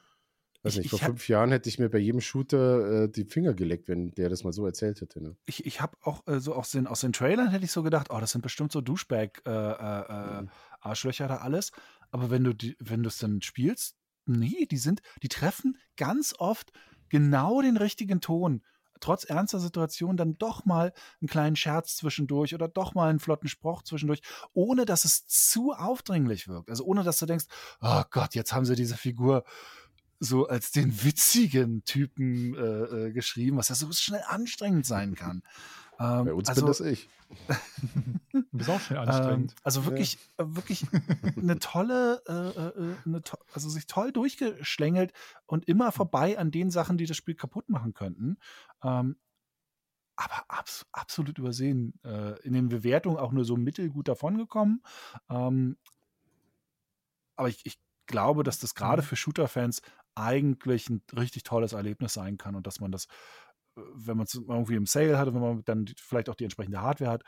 Weiß 0.63 0.77
nicht, 0.77 0.85
ich, 0.87 0.91
vor 0.91 0.99
ich 0.99 1.05
fünf 1.05 1.23
hab, 1.23 1.29
Jahren 1.29 1.53
hätte 1.53 1.71
ich 1.71 1.79
mir 1.79 1.89
bei 1.89 1.99
jedem 1.99 2.21
Shooter 2.21 3.05
äh, 3.05 3.11
die 3.11 3.25
Finger 3.25 3.55
geleckt, 3.55 3.89
wenn 3.89 4.11
der 4.13 4.29
das 4.29 4.45
mal 4.45 4.53
so 4.53 4.67
erzählt 4.67 5.01
hätte. 5.01 5.23
Ne? 5.23 5.35
Ich, 5.47 5.65
ich 5.65 5.81
habe 5.81 5.97
auch 6.03 6.27
äh, 6.27 6.39
so 6.39 6.55
aus 6.55 6.71
den, 6.71 6.87
aus 6.87 7.01
den 7.01 7.15
Trailern 7.15 7.49
hätte 7.49 7.65
ich 7.65 7.73
so 7.73 7.83
gedacht, 7.83 8.09
oh, 8.11 8.21
das 8.21 8.33
sind 8.33 8.43
bestimmt 8.43 8.73
so 8.73 8.83
Duschbag-Arschlöcher 8.83 11.25
äh, 11.25 11.27
äh, 11.27 11.29
mhm. 11.29 11.29
da 11.29 11.37
alles. 11.39 11.73
Aber 12.11 12.29
wenn 12.31 12.45
du 12.45 12.53
die, 12.53 12.77
wenn 12.79 13.03
du 13.03 13.09
es 13.09 13.17
dann 13.19 13.41
spielst, 13.41 13.97
nee, 14.27 14.67
die 14.71 14.77
sind, 14.77 15.01
die 15.23 15.29
treffen 15.29 15.79
ganz 15.97 16.35
oft 16.39 16.73
genau 17.09 17.63
den 17.63 17.79
richtigen 17.79 18.21
Ton 18.21 18.61
trotz 19.01 19.25
ernster 19.25 19.59
Situation 19.59 20.17
dann 20.17 20.39
doch 20.39 20.65
mal 20.65 20.93
einen 21.21 21.29
kleinen 21.29 21.57
Scherz 21.57 21.97
zwischendurch 21.97 22.55
oder 22.55 22.69
doch 22.69 22.95
mal 22.95 23.09
einen 23.09 23.19
flotten 23.19 23.49
Spruch 23.49 23.83
zwischendurch, 23.83 24.21
ohne 24.53 24.85
dass 24.85 25.05
es 25.05 25.27
zu 25.27 25.73
aufdringlich 25.73 26.49
wirkt. 26.49 26.71
Also 26.71 26.85
ohne 26.85 27.03
dass 27.03 27.19
du 27.19 27.27
denkst, 27.27 27.47
oh 27.81 28.03
Gott, 28.11 28.35
jetzt 28.35 28.53
haben 28.53 28.65
sie 28.65 28.77
diese 28.77 28.97
Figur 28.97 29.45
so 30.21 30.47
als 30.47 30.71
den 30.71 31.03
witzigen 31.03 31.83
Typen 31.85 32.55
äh, 32.55 32.59
äh, 33.09 33.13
geschrieben, 33.13 33.57
was 33.57 33.71
ja 33.71 33.75
so 33.75 33.91
schnell 33.93 34.23
anstrengend 34.29 34.87
sein 34.87 35.15
kann. 35.15 35.43
Ähm, 35.99 36.27
Bei 36.27 36.35
uns 36.35 36.49
also, 36.49 36.61
bin 36.61 36.67
das 36.69 36.81
ich. 36.81 37.09
du 38.33 38.43
bist 38.53 38.71
auch 38.71 38.81
schnell 38.81 38.99
anstrengend. 39.07 39.53
Ähm, 39.53 39.59
also 39.65 39.87
wirklich, 39.87 40.19
ja. 40.39 40.45
Äh, 40.45 40.57
wirklich 40.57 40.87
eine 41.37 41.59
tolle, 41.59 42.23
äh, 42.29 42.33
äh, 42.33 42.97
eine 43.07 43.23
to 43.23 43.39
also 43.53 43.69
sich 43.71 43.87
toll 43.87 44.13
durchgeschlängelt 44.13 45.13
und 45.47 45.67
immer 45.67 45.91
vorbei 45.91 46.39
an 46.39 46.51
den 46.51 46.71
Sachen, 46.71 46.99
die 46.99 47.07
das 47.07 47.17
Spiel 47.17 47.35
kaputt 47.35 47.69
machen 47.69 47.95
könnten. 47.95 48.37
Ähm, 48.83 49.17
aber 50.17 50.45
abs 50.49 50.87
absolut 50.93 51.39
übersehen. 51.39 51.99
Äh, 52.05 52.39
in 52.43 52.53
den 52.53 52.69
Bewertungen 52.69 53.17
auch 53.17 53.33
nur 53.33 53.47
so 53.47 53.57
mittelgut 53.57 54.09
davongekommen. 54.09 54.83
Ähm, 55.31 55.79
aber 57.37 57.49
ich, 57.49 57.65
ich 57.65 57.79
glaube, 58.07 58.43
dass 58.43 58.59
das 58.59 58.75
gerade 58.75 59.03
mhm. 59.03 59.07
für 59.07 59.17
Shooter-Fans 59.17 59.81
eigentlich 60.21 60.89
ein 60.89 61.03
richtig 61.17 61.43
tolles 61.43 61.73
Erlebnis 61.73 62.15
sein 62.15 62.37
kann 62.39 62.55
und 62.55 62.67
dass 62.67 62.81
man 62.81 62.93
das, 62.93 63.07
äh, 63.77 63.81
wenn 63.95 64.17
man 64.17 64.27
es 64.27 64.35
irgendwie 64.35 64.75
im 64.75 64.87
Sale 64.87 65.19
hat 65.19 65.29
und 65.29 65.35
wenn 65.35 65.43
man 65.43 65.65
dann 65.65 65.87
vielleicht 65.97 66.29
auch 66.29 66.35
die 66.35 66.45
entsprechende 66.45 66.81
Hardware 66.81 67.11
hat, 67.11 67.23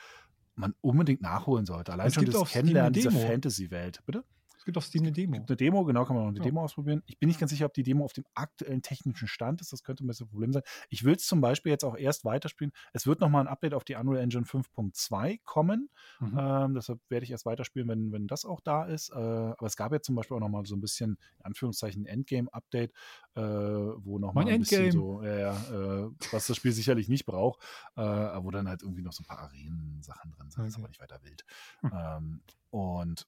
man 0.54 0.74
unbedingt 0.80 1.22
nachholen 1.22 1.66
sollte. 1.66 1.92
Allein 1.92 2.08
es 2.08 2.14
schon 2.14 2.26
das 2.26 2.50
Kennenlernen 2.50 2.92
dieser 2.92 3.10
Fantasy-Welt. 3.10 4.02
Bitte? 4.04 4.24
Es 4.62 4.64
gibt 4.64 4.78
auf 4.78 4.84
Steam 4.84 5.02
eine 5.02 5.10
Demo. 5.10 5.32
Es 5.32 5.38
gibt 5.40 5.50
eine 5.50 5.56
Demo, 5.56 5.84
genau, 5.84 6.04
kann 6.04 6.14
man 6.14 6.24
auch 6.24 6.28
eine 6.28 6.38
ja. 6.38 6.44
Demo 6.44 6.62
ausprobieren. 6.62 7.02
Ich 7.06 7.18
bin 7.18 7.26
nicht 7.26 7.40
ganz 7.40 7.50
sicher, 7.50 7.66
ob 7.66 7.74
die 7.74 7.82
Demo 7.82 8.04
auf 8.04 8.12
dem 8.12 8.22
aktuellen 8.34 8.80
technischen 8.80 9.26
Stand 9.26 9.60
ist. 9.60 9.72
Das 9.72 9.82
könnte 9.82 10.04
ein 10.04 10.06
bisschen 10.06 10.26
ein 10.26 10.30
Problem 10.30 10.52
sein. 10.52 10.62
Ich 10.88 11.02
will 11.02 11.16
es 11.16 11.26
zum 11.26 11.40
Beispiel 11.40 11.72
jetzt 11.72 11.84
auch 11.84 11.96
erst 11.96 12.24
weiterspielen. 12.24 12.72
Es 12.92 13.04
wird 13.04 13.18
nochmal 13.18 13.42
ein 13.42 13.48
Update 13.48 13.74
auf 13.74 13.82
die 13.82 13.96
Unreal 13.96 14.22
Engine 14.22 14.44
5.2 14.44 15.40
kommen. 15.42 15.90
Mhm. 16.20 16.38
Ähm, 16.38 16.74
deshalb 16.74 17.00
werde 17.08 17.24
ich 17.24 17.32
erst 17.32 17.44
weiterspielen, 17.44 17.88
wenn, 17.88 18.12
wenn 18.12 18.28
das 18.28 18.44
auch 18.44 18.60
da 18.60 18.84
ist. 18.84 19.10
Äh, 19.10 19.16
aber 19.16 19.66
es 19.66 19.74
gab 19.74 19.90
jetzt 19.90 20.06
zum 20.06 20.14
Beispiel 20.14 20.36
auch 20.36 20.40
nochmal 20.40 20.64
so 20.64 20.76
ein 20.76 20.80
bisschen, 20.80 21.18
in 21.40 21.44
Anführungszeichen, 21.44 22.06
Endgame-Update, 22.06 22.92
äh, 23.34 23.40
wo 23.40 24.20
nochmal 24.20 24.44
ein 24.44 24.54
Endgame. 24.54 24.84
bisschen 24.84 24.92
so, 24.92 25.22
äh, 25.22 26.08
was 26.30 26.46
das 26.46 26.56
Spiel 26.56 26.70
sicherlich 26.70 27.08
nicht 27.08 27.26
braucht, 27.26 27.60
äh, 27.96 28.00
wo 28.00 28.52
dann 28.52 28.68
halt 28.68 28.82
irgendwie 28.82 29.02
noch 29.02 29.12
so 29.12 29.24
ein 29.24 29.26
paar 29.26 29.40
Arenen-Sachen 29.40 30.30
drin 30.30 30.50
sind. 30.52 30.60
Okay. 30.60 30.68
Das 30.68 30.74
ist 30.74 30.78
aber 30.78 30.88
nicht 30.88 31.00
weiter 31.00 31.18
wild. 31.24 31.44
Mhm. 31.82 31.90
Ähm, 31.92 32.40
und 32.70 33.26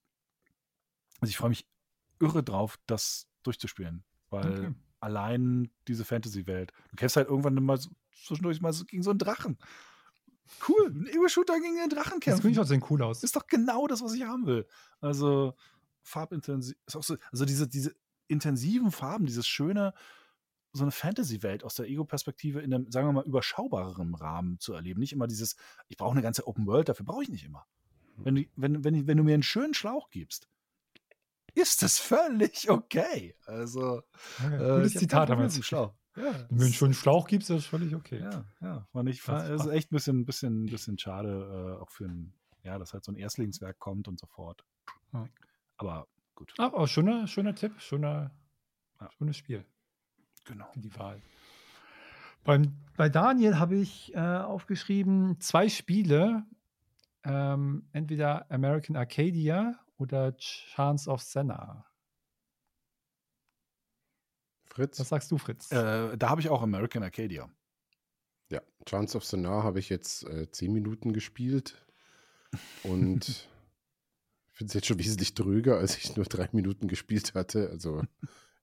also 1.25 1.31
ich 1.31 1.37
freue 1.37 1.49
mich 1.49 1.67
irre 2.19 2.43
drauf, 2.43 2.77
das 2.85 3.27
durchzuspielen. 3.43 4.03
Weil 4.29 4.59
okay. 4.59 4.73
allein 4.99 5.69
diese 5.87 6.05
Fantasy-Welt. 6.05 6.71
Du 6.89 6.95
kämpfst 6.95 7.17
halt 7.17 7.27
irgendwann 7.27 7.55
mal 7.63 7.79
zwischendurch 8.11 8.61
mal 8.61 8.73
gegen 8.87 9.03
so 9.03 9.09
einen 9.09 9.19
Drachen. 9.19 9.57
Cool, 10.67 10.91
ein 10.93 11.07
Ego-Shooter 11.07 11.59
gegen 11.59 11.79
einen 11.79 11.89
Drachen 11.89 12.19
kämpfen. 12.19 12.31
Das 12.31 12.41
finde 12.41 12.51
ich 12.51 12.59
auch 12.59 12.67
sehr 12.67 12.91
cool 12.91 13.01
aus. 13.01 13.23
Ist 13.23 13.35
doch 13.35 13.47
genau 13.47 13.87
das, 13.87 14.01
was 14.01 14.13
ich 14.13 14.23
haben 14.23 14.45
will. 14.45 14.67
Also 15.01 15.55
farbintensiv, 16.03 16.75
ist 16.85 16.95
auch 16.95 17.03
so, 17.03 17.17
also 17.31 17.45
diese, 17.45 17.67
diese 17.67 17.95
intensiven 18.27 18.91
Farben, 18.91 19.25
dieses 19.25 19.47
schöne, 19.47 19.93
so 20.71 20.83
eine 20.83 20.91
Fantasy-Welt 20.91 21.63
aus 21.63 21.75
der 21.75 21.87
Ego-Perspektive 21.87 22.61
in 22.61 22.73
einem, 22.73 22.91
sagen 22.91 23.07
wir 23.07 23.13
mal, 23.13 23.25
überschaubareren 23.25 24.13
Rahmen 24.13 24.59
zu 24.59 24.73
erleben. 24.73 24.99
Nicht 24.99 25.13
immer 25.13 25.25
dieses, 25.27 25.55
ich 25.87 25.97
brauche 25.97 26.11
eine 26.11 26.21
ganze 26.21 26.47
Open 26.47 26.67
World, 26.67 26.89
dafür 26.89 27.05
brauche 27.05 27.23
ich 27.23 27.29
nicht 27.29 27.45
immer. 27.45 27.65
Wenn, 28.17 28.35
du- 28.35 28.45
wenn, 28.55 28.83
wenn, 28.83 29.07
wenn 29.07 29.17
du 29.17 29.23
mir 29.23 29.33
einen 29.33 29.43
schönen 29.43 29.73
Schlauch 29.73 30.09
gibst, 30.09 30.47
ist 31.55 31.81
das 31.81 31.97
völlig 31.99 32.69
okay. 32.69 33.35
Also, 33.45 34.01
Okay, 34.43 34.55
äh, 34.55 34.57
Gutes 34.77 34.93
hab 34.95 34.99
Zitat 34.99 35.29
haben 35.29 35.39
wir 35.39 35.45
jetzt. 35.47 35.63
Schlauch. 35.65 35.93
Ja, 36.17 36.33
Wenn 36.49 36.57
du 36.59 36.63
einen 36.65 36.73
schönen 36.73 36.93
Schlauch 36.93 37.27
gibst, 37.27 37.49
ist 37.49 37.57
das 37.57 37.65
völlig 37.65 37.93
okay. 37.93 38.19
Ja, 38.19 38.45
ja. 38.61 38.87
Und 38.93 39.07
ich 39.07 39.17
Das 39.17 39.25
fand, 39.25 39.49
es 39.49 39.61
ist 39.61 39.67
war- 39.67 39.73
echt 39.73 39.91
ein 39.91 39.95
bisschen, 39.95 40.25
bisschen, 40.25 40.65
bisschen 40.67 40.97
schade, 40.97 41.75
äh, 41.77 41.81
auch 41.81 41.89
für 41.89 42.05
ein, 42.05 42.33
ja, 42.63 42.77
dass 42.79 42.93
halt 42.93 43.03
so 43.03 43.11
ein 43.11 43.17
Erstlingswerk 43.17 43.79
kommt 43.79 44.07
und 44.07 44.17
so 44.19 44.27
fort. 44.27 44.63
Ja. 45.11 45.27
Aber 45.77 46.07
gut, 46.35 46.53
Aber 46.57 46.87
schöner, 46.87 47.27
schöner 47.27 47.53
Tipp, 47.53 47.73
schöner, 47.81 48.31
Ja. 49.01 49.09
schönes 49.17 49.35
Spiel 49.35 49.65
genau. 50.45 50.67
für 50.73 50.79
die 50.79 50.95
Wahl. 50.97 51.21
Beim, 52.45 52.77
bei 52.95 53.09
Daniel 53.09 53.59
habe 53.59 53.75
ich 53.75 54.13
äh, 54.15 54.19
aufgeschrieben 54.19 55.39
zwei 55.41 55.67
Spiele, 55.67 56.45
ähm, 57.23 57.87
entweder 57.91 58.49
American 58.51 58.95
Arcadia 58.95 59.79
oder 59.97 60.35
Chance 60.37 61.09
of 61.09 61.21
Senna. 61.21 61.85
Fritz? 64.65 64.99
Was 64.99 65.09
sagst 65.09 65.31
du, 65.31 65.37
Fritz? 65.37 65.71
Äh, 65.71 66.17
da 66.17 66.29
habe 66.29 66.41
ich 66.41 66.49
auch 66.49 66.61
American 66.61 67.03
Arcadia. 67.03 67.49
Ja, 68.51 68.61
Chance 68.87 69.17
of 69.17 69.25
Sonar 69.25 69.63
habe 69.63 69.79
ich 69.79 69.89
jetzt 69.89 70.23
äh, 70.27 70.51
zehn 70.51 70.71
Minuten 70.73 71.13
gespielt 71.13 71.85
und 72.83 73.25
finde 74.51 74.69
es 74.69 74.73
jetzt 74.73 74.87
schon 74.87 74.99
wesentlich 74.99 75.33
dröger, 75.33 75.77
als 75.77 75.97
ich 75.97 76.15
nur 76.15 76.25
drei 76.25 76.49
Minuten 76.51 76.87
gespielt 76.87 77.33
hatte. 77.33 77.69
Also 77.69 78.03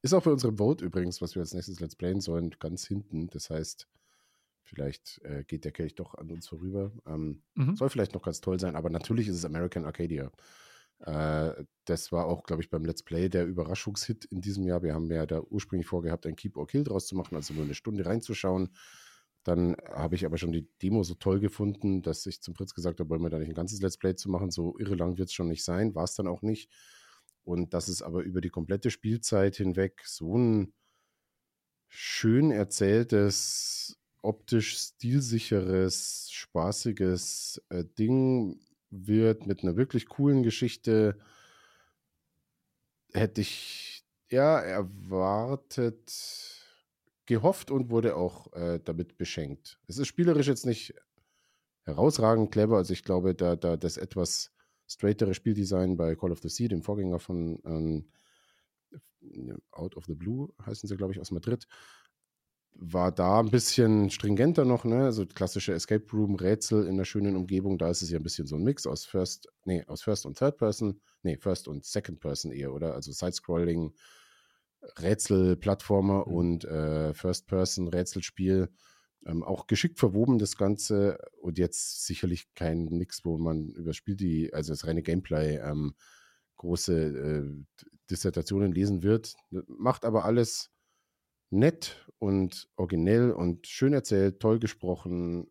ist 0.02 0.12
auch 0.14 0.22
bei 0.22 0.30
unserem 0.30 0.58
Vote 0.58 0.84
übrigens, 0.84 1.20
was 1.22 1.34
wir 1.34 1.40
als 1.40 1.54
nächstes 1.54 1.80
Let's 1.80 1.96
Playen 1.96 2.20
sollen, 2.20 2.50
ganz 2.60 2.86
hinten. 2.86 3.28
Das 3.28 3.50
heißt, 3.50 3.88
vielleicht 4.62 5.20
äh, 5.24 5.44
geht 5.44 5.64
der 5.64 5.72
Kelch 5.72 5.94
doch 5.94 6.14
an 6.14 6.30
uns 6.30 6.46
vorüber. 6.48 6.92
Ähm, 7.06 7.42
Mhm. 7.54 7.76
soll 7.76 7.88
vielleicht 7.88 8.14
noch 8.14 8.22
ganz 8.22 8.40
toll 8.40 8.60
sein, 8.60 8.76
aber 8.76 8.90
natürlich 8.90 9.28
ist 9.28 9.36
es 9.36 9.44
American 9.44 9.84
Arcadia. 9.84 10.30
Äh, 11.02 11.64
das 11.84 12.12
war 12.12 12.26
auch, 12.26 12.44
glaube 12.44 12.62
ich, 12.62 12.70
beim 12.70 12.84
Let's 12.84 13.02
Play 13.02 13.28
der 13.28 13.46
Überraschungshit 13.46 14.24
in 14.26 14.40
diesem 14.40 14.66
Jahr. 14.66 14.82
Wir 14.82 14.94
haben 14.94 15.10
ja 15.10 15.26
da 15.26 15.40
ursprünglich 15.40 15.86
vorgehabt, 15.86 16.26
ein 16.26 16.36
Keep 16.36 16.56
or 16.56 16.66
Kill 16.66 16.84
draus 16.84 17.06
zu 17.06 17.16
machen, 17.16 17.34
also 17.34 17.54
nur 17.54 17.64
eine 17.64 17.74
Stunde 17.74 18.06
reinzuschauen. 18.06 18.70
Dann 19.44 19.76
habe 19.92 20.14
ich 20.14 20.24
aber 20.24 20.38
schon 20.38 20.52
die 20.52 20.68
Demo 20.80 21.02
so 21.02 21.14
toll 21.14 21.40
gefunden, 21.40 22.02
dass 22.02 22.24
ich 22.26 22.40
zum 22.40 22.54
Fritz 22.54 22.74
gesagt 22.74 23.00
habe, 23.00 23.10
wollen 23.10 23.22
wir 23.22 23.30
da 23.30 23.38
nicht 23.38 23.48
ein 23.48 23.54
ganzes 23.54 23.80
Let's 23.82 23.98
Play 23.98 24.14
zu 24.14 24.30
machen. 24.30 24.52
So 24.52 24.78
irre 24.78 24.94
lang 24.94 25.18
wird 25.18 25.28
es 25.28 25.34
schon 25.34 25.48
nicht 25.48 25.64
sein, 25.64 25.94
war 25.96 26.04
es 26.04 26.14
dann 26.14 26.28
auch 26.28 26.42
nicht. 26.42 26.70
Und 27.44 27.74
das 27.74 27.88
ist 27.88 28.02
aber 28.02 28.22
über 28.22 28.40
die 28.40 28.50
komplette 28.50 28.90
Spielzeit 28.90 29.56
hinweg 29.56 30.02
so 30.04 30.38
ein 30.38 30.72
schön 31.88 32.52
erzähltes, 32.52 33.98
optisch 34.22 34.78
stilsicheres, 34.78 36.28
spaßiges 36.30 37.60
äh, 37.70 37.84
Ding 37.98 38.60
wird 38.92 39.46
mit 39.46 39.62
einer 39.62 39.76
wirklich 39.76 40.06
coolen 40.06 40.42
Geschichte. 40.42 41.18
Hätte 43.12 43.40
ich 43.40 44.04
ja 44.28 44.60
erwartet, 44.60 46.12
gehofft 47.26 47.70
und 47.70 47.90
wurde 47.90 48.16
auch 48.16 48.52
äh, 48.52 48.78
damit 48.84 49.16
beschenkt. 49.16 49.78
Es 49.86 49.98
ist 49.98 50.08
spielerisch 50.08 50.46
jetzt 50.46 50.66
nicht 50.66 50.94
herausragend 51.84 52.52
clever, 52.52 52.76
also 52.76 52.92
ich 52.92 53.04
glaube, 53.04 53.34
da, 53.34 53.56
da 53.56 53.76
das 53.76 53.96
etwas 53.96 54.52
straightere 54.86 55.34
Spieldesign 55.34 55.96
bei 55.96 56.14
Call 56.14 56.32
of 56.32 56.40
the 56.40 56.48
Sea, 56.48 56.68
dem 56.68 56.82
Vorgänger 56.82 57.18
von 57.18 57.60
ähm, 57.64 58.08
Out 59.70 59.96
of 59.96 60.04
the 60.06 60.14
Blue, 60.14 60.52
heißen 60.64 60.88
sie, 60.88 60.96
glaube 60.96 61.12
ich, 61.12 61.20
aus 61.20 61.30
Madrid, 61.30 61.66
war 62.74 63.12
da 63.12 63.40
ein 63.40 63.50
bisschen 63.50 64.10
stringenter 64.10 64.64
noch, 64.64 64.84
ne? 64.84 65.12
So 65.12 65.26
klassische 65.26 65.72
Escape 65.72 66.04
Room 66.12 66.34
Rätsel 66.34 66.84
in 66.84 66.94
einer 66.94 67.04
schönen 67.04 67.36
Umgebung. 67.36 67.78
Da 67.78 67.90
ist 67.90 68.02
es 68.02 68.10
ja 68.10 68.18
ein 68.18 68.22
bisschen 68.22 68.46
so 68.46 68.56
ein 68.56 68.64
Mix 68.64 68.86
aus 68.86 69.04
First, 69.04 69.48
nee, 69.64 69.84
aus 69.86 70.02
First 70.02 70.26
und 70.26 70.38
Third 70.38 70.56
Person, 70.56 71.00
nee, 71.22 71.36
First 71.36 71.68
und 71.68 71.84
Second 71.84 72.20
Person 72.20 72.50
eher, 72.50 72.72
oder? 72.72 72.94
Also 72.94 73.12
Side-Scrolling, 73.12 73.92
Rätsel, 74.98 75.56
Plattformer 75.56 76.26
Mhm. 76.26 76.34
und 76.34 76.64
äh, 76.64 77.14
First 77.14 77.46
Person 77.46 77.88
Rätselspiel. 77.88 78.68
Ähm, 79.24 79.44
auch 79.44 79.68
geschickt 79.68 80.00
verwoben 80.00 80.38
das 80.40 80.56
Ganze 80.56 81.18
und 81.40 81.58
jetzt 81.58 82.04
sicherlich 82.06 82.52
kein 82.54 82.86
nix, 82.86 83.24
wo 83.24 83.38
man 83.38 83.68
über 83.68 83.90
das 83.90 83.96
Spiel 83.96 84.16
die, 84.16 84.52
also 84.52 84.72
das 84.72 84.84
reine 84.86 85.02
Gameplay 85.02 85.58
ähm, 85.58 85.94
große 86.56 86.94
äh, 86.94 87.64
Dissertationen 88.10 88.72
lesen 88.72 89.02
wird. 89.04 89.34
Macht 89.68 90.04
aber 90.04 90.24
alles 90.24 90.70
nett 91.52 92.06
und 92.18 92.68
originell 92.76 93.30
und 93.32 93.66
schön 93.66 93.92
erzählt, 93.92 94.40
toll 94.40 94.58
gesprochen, 94.58 95.46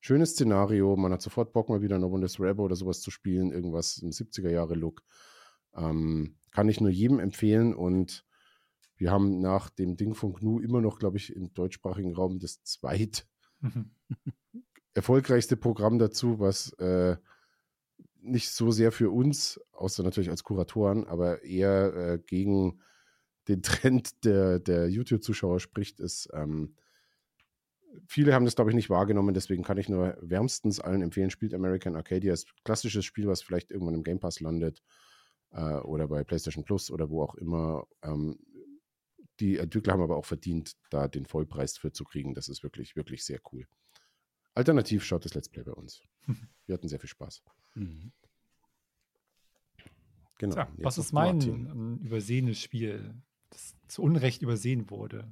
schönes 0.00 0.32
Szenario. 0.32 0.96
Man 0.96 1.12
hat 1.12 1.22
sofort 1.22 1.52
Bock, 1.52 1.68
mal 1.68 1.82
wieder 1.82 1.98
No 1.98 2.10
Wonders 2.10 2.36
Forever 2.36 2.62
oder 2.62 2.76
sowas 2.76 3.00
zu 3.00 3.10
spielen, 3.10 3.52
irgendwas 3.52 3.98
im 3.98 4.10
70er-Jahre-Look. 4.10 5.02
Ähm, 5.74 6.36
kann 6.50 6.68
ich 6.68 6.80
nur 6.80 6.90
jedem 6.90 7.18
empfehlen 7.18 7.74
und 7.74 8.24
wir 8.96 9.10
haben 9.10 9.40
nach 9.40 9.68
dem 9.68 9.96
Ding 9.96 10.14
von 10.14 10.32
GNU 10.32 10.60
immer 10.60 10.80
noch, 10.80 10.98
glaube 10.98 11.18
ich, 11.18 11.34
im 11.34 11.52
deutschsprachigen 11.52 12.14
Raum 12.14 12.38
das 12.38 12.62
zweit 12.62 13.26
erfolgreichste 14.94 15.56
Programm 15.56 15.98
dazu, 15.98 16.40
was 16.40 16.72
äh, 16.74 17.16
nicht 18.20 18.50
so 18.50 18.70
sehr 18.70 18.92
für 18.92 19.10
uns, 19.10 19.60
außer 19.72 20.02
natürlich 20.02 20.30
als 20.30 20.44
Kuratoren, 20.44 21.06
aber 21.06 21.42
eher 21.42 21.94
äh, 21.94 22.18
gegen 22.18 22.80
den 23.48 23.62
Trend 23.62 24.24
der, 24.24 24.58
der 24.58 24.88
YouTube-Zuschauer 24.88 25.60
spricht, 25.60 26.00
ist, 26.00 26.28
ähm, 26.32 26.74
viele 28.06 28.34
haben 28.34 28.44
das, 28.44 28.56
glaube 28.56 28.70
ich, 28.70 28.74
nicht 28.74 28.90
wahrgenommen, 28.90 29.34
deswegen 29.34 29.62
kann 29.62 29.78
ich 29.78 29.88
nur 29.88 30.16
wärmstens 30.20 30.80
allen 30.80 31.02
empfehlen, 31.02 31.30
spielt 31.30 31.54
American 31.54 31.96
Arcadia. 31.96 32.32
Ist 32.32 32.48
ein 32.48 32.64
klassisches 32.64 33.04
Spiel, 33.04 33.26
was 33.26 33.42
vielleicht 33.42 33.70
irgendwann 33.70 33.94
im 33.94 34.02
Game 34.02 34.20
Pass 34.20 34.40
landet 34.40 34.82
äh, 35.52 35.76
oder 35.78 36.08
bei 36.08 36.24
PlayStation 36.24 36.64
Plus 36.64 36.90
oder 36.90 37.10
wo 37.10 37.22
auch 37.22 37.34
immer. 37.36 37.86
Ähm, 38.02 38.38
die 39.40 39.58
Entwickler 39.58 39.92
haben 39.92 40.02
aber 40.02 40.16
auch 40.16 40.24
verdient, 40.24 40.72
da 40.90 41.08
den 41.08 41.26
Vollpreis 41.26 41.76
für 41.76 41.92
zu 41.92 42.04
kriegen. 42.04 42.34
Das 42.34 42.48
ist 42.48 42.62
wirklich, 42.62 42.96
wirklich 42.96 43.24
sehr 43.24 43.40
cool. 43.52 43.66
Alternativ 44.54 45.04
schaut 45.04 45.24
das 45.24 45.34
Let's 45.34 45.50
Play 45.50 45.64
bei 45.64 45.72
uns. 45.72 46.00
Wir 46.66 46.74
hatten 46.74 46.88
sehr 46.88 46.98
viel 46.98 47.10
Spaß. 47.10 47.42
Mhm. 47.74 48.12
Genau. 50.38 50.54
Tja, 50.54 50.68
was 50.78 50.98
ist 50.98 51.12
mein 51.12 51.36
Martin. 51.36 51.66
ähm, 51.66 52.00
übersehenes 52.02 52.60
Spiel, 52.60 53.14
das 53.56 53.74
zu 53.88 54.02
Unrecht 54.02 54.42
übersehen 54.42 54.90
wurde? 54.90 55.26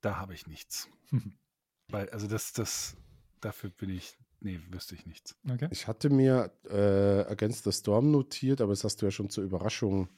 Da 0.00 0.16
habe 0.16 0.34
ich 0.34 0.46
nichts. 0.46 0.88
Weil, 1.88 2.08
also 2.10 2.26
das, 2.26 2.52
das, 2.52 2.96
dafür 3.40 3.70
bin 3.70 3.90
ich, 3.90 4.16
nee, 4.40 4.60
wüsste 4.70 4.94
ich 4.94 5.06
nichts. 5.06 5.36
Okay. 5.48 5.68
Ich 5.70 5.86
hatte 5.86 6.08
mir 6.10 6.52
äh, 6.68 7.30
Against 7.30 7.64
the 7.64 7.72
Storm 7.72 8.10
notiert, 8.10 8.60
aber 8.60 8.72
das 8.72 8.84
hast 8.84 9.02
du 9.02 9.06
ja 9.06 9.10
schon 9.10 9.30
zur 9.30 9.44
Überraschung 9.44 10.08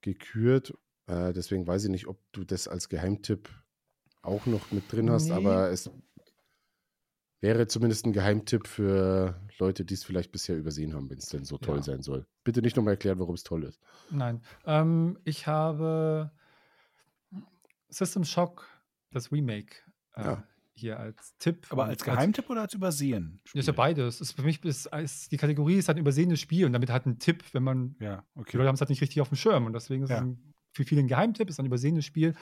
gekürt. 0.00 0.72
Äh, 1.06 1.32
deswegen 1.32 1.66
weiß 1.66 1.84
ich 1.84 1.90
nicht, 1.90 2.06
ob 2.06 2.20
du 2.32 2.44
das 2.44 2.68
als 2.68 2.88
Geheimtipp 2.88 3.48
auch 4.22 4.46
noch 4.46 4.70
mit 4.72 4.90
drin 4.90 5.10
hast, 5.10 5.26
Nee. 5.26 5.32
aber 5.32 5.70
es 5.70 5.90
wäre 7.46 7.68
zumindest 7.68 8.04
ein 8.06 8.12
Geheimtipp 8.12 8.66
für 8.66 9.40
Leute, 9.58 9.84
die 9.84 9.94
es 9.94 10.02
vielleicht 10.02 10.32
bisher 10.32 10.56
übersehen 10.56 10.94
haben, 10.94 11.08
wenn 11.08 11.18
es 11.18 11.26
denn 11.26 11.44
so 11.44 11.58
toll 11.58 11.76
Ja. 11.76 11.82
sein 11.82 12.02
soll. 12.02 12.26
Bitte 12.42 12.60
nicht 12.60 12.76
nochmal 12.76 12.94
erklären, 12.94 13.20
warum 13.20 13.34
es 13.36 13.44
toll 13.44 13.62
ist. 13.64 13.80
Nein. 14.10 14.42
Ähm, 14.64 15.16
ich 15.24 15.46
habe 15.46 16.32
System 17.88 18.24
Shock, 18.24 18.66
das 19.12 19.30
Remake, 19.30 19.76
äh, 20.14 20.24
Ja. 20.24 20.44
hier 20.74 20.98
als 20.98 21.36
Tipp. 21.38 21.66
Aber 21.70 21.84
als 21.84 22.02
Geheimtipp 22.04 22.50
oder 22.50 22.62
als 22.62 22.74
Übersehen? 22.74 23.40
Das 23.44 23.60
ist 23.60 23.66
ja 23.68 23.72
beides. 23.72 24.20
Ist 24.20 24.32
für 24.32 24.42
mich 24.42 24.62
ist, 24.64 24.86
ist, 24.86 25.30
die 25.30 25.36
Kategorie 25.36 25.76
ist 25.76 25.86
halt 25.86 25.98
ein 25.98 26.00
übersehenes 26.00 26.40
Spiel 26.40 26.66
und 26.66 26.72
damit 26.72 26.90
halt 26.90 27.06
ein 27.06 27.20
Tipp, 27.20 27.44
wenn 27.52 27.62
man 27.62 27.94
Ja, 28.00 28.24
Die 28.34 28.40
okay. 28.40 28.56
Leute 28.56 28.68
haben 28.68 28.74
es 28.74 28.80
halt 28.80 28.90
nicht 28.90 29.00
richtig 29.02 29.20
auf 29.20 29.28
dem 29.28 29.36
Schirm 29.36 29.66
und 29.66 29.72
deswegen 29.72 30.02
ist 30.02 30.10
Ja. 30.10 30.16
es 30.16 30.22
ein, 30.22 30.54
für 30.76 30.84
viele 30.84 31.00
ein 31.00 31.08
Geheimtipp, 31.08 31.48
ist 31.48 31.58
ein 31.58 31.66
übersehenes 31.66 32.04
Spiel, 32.04 32.34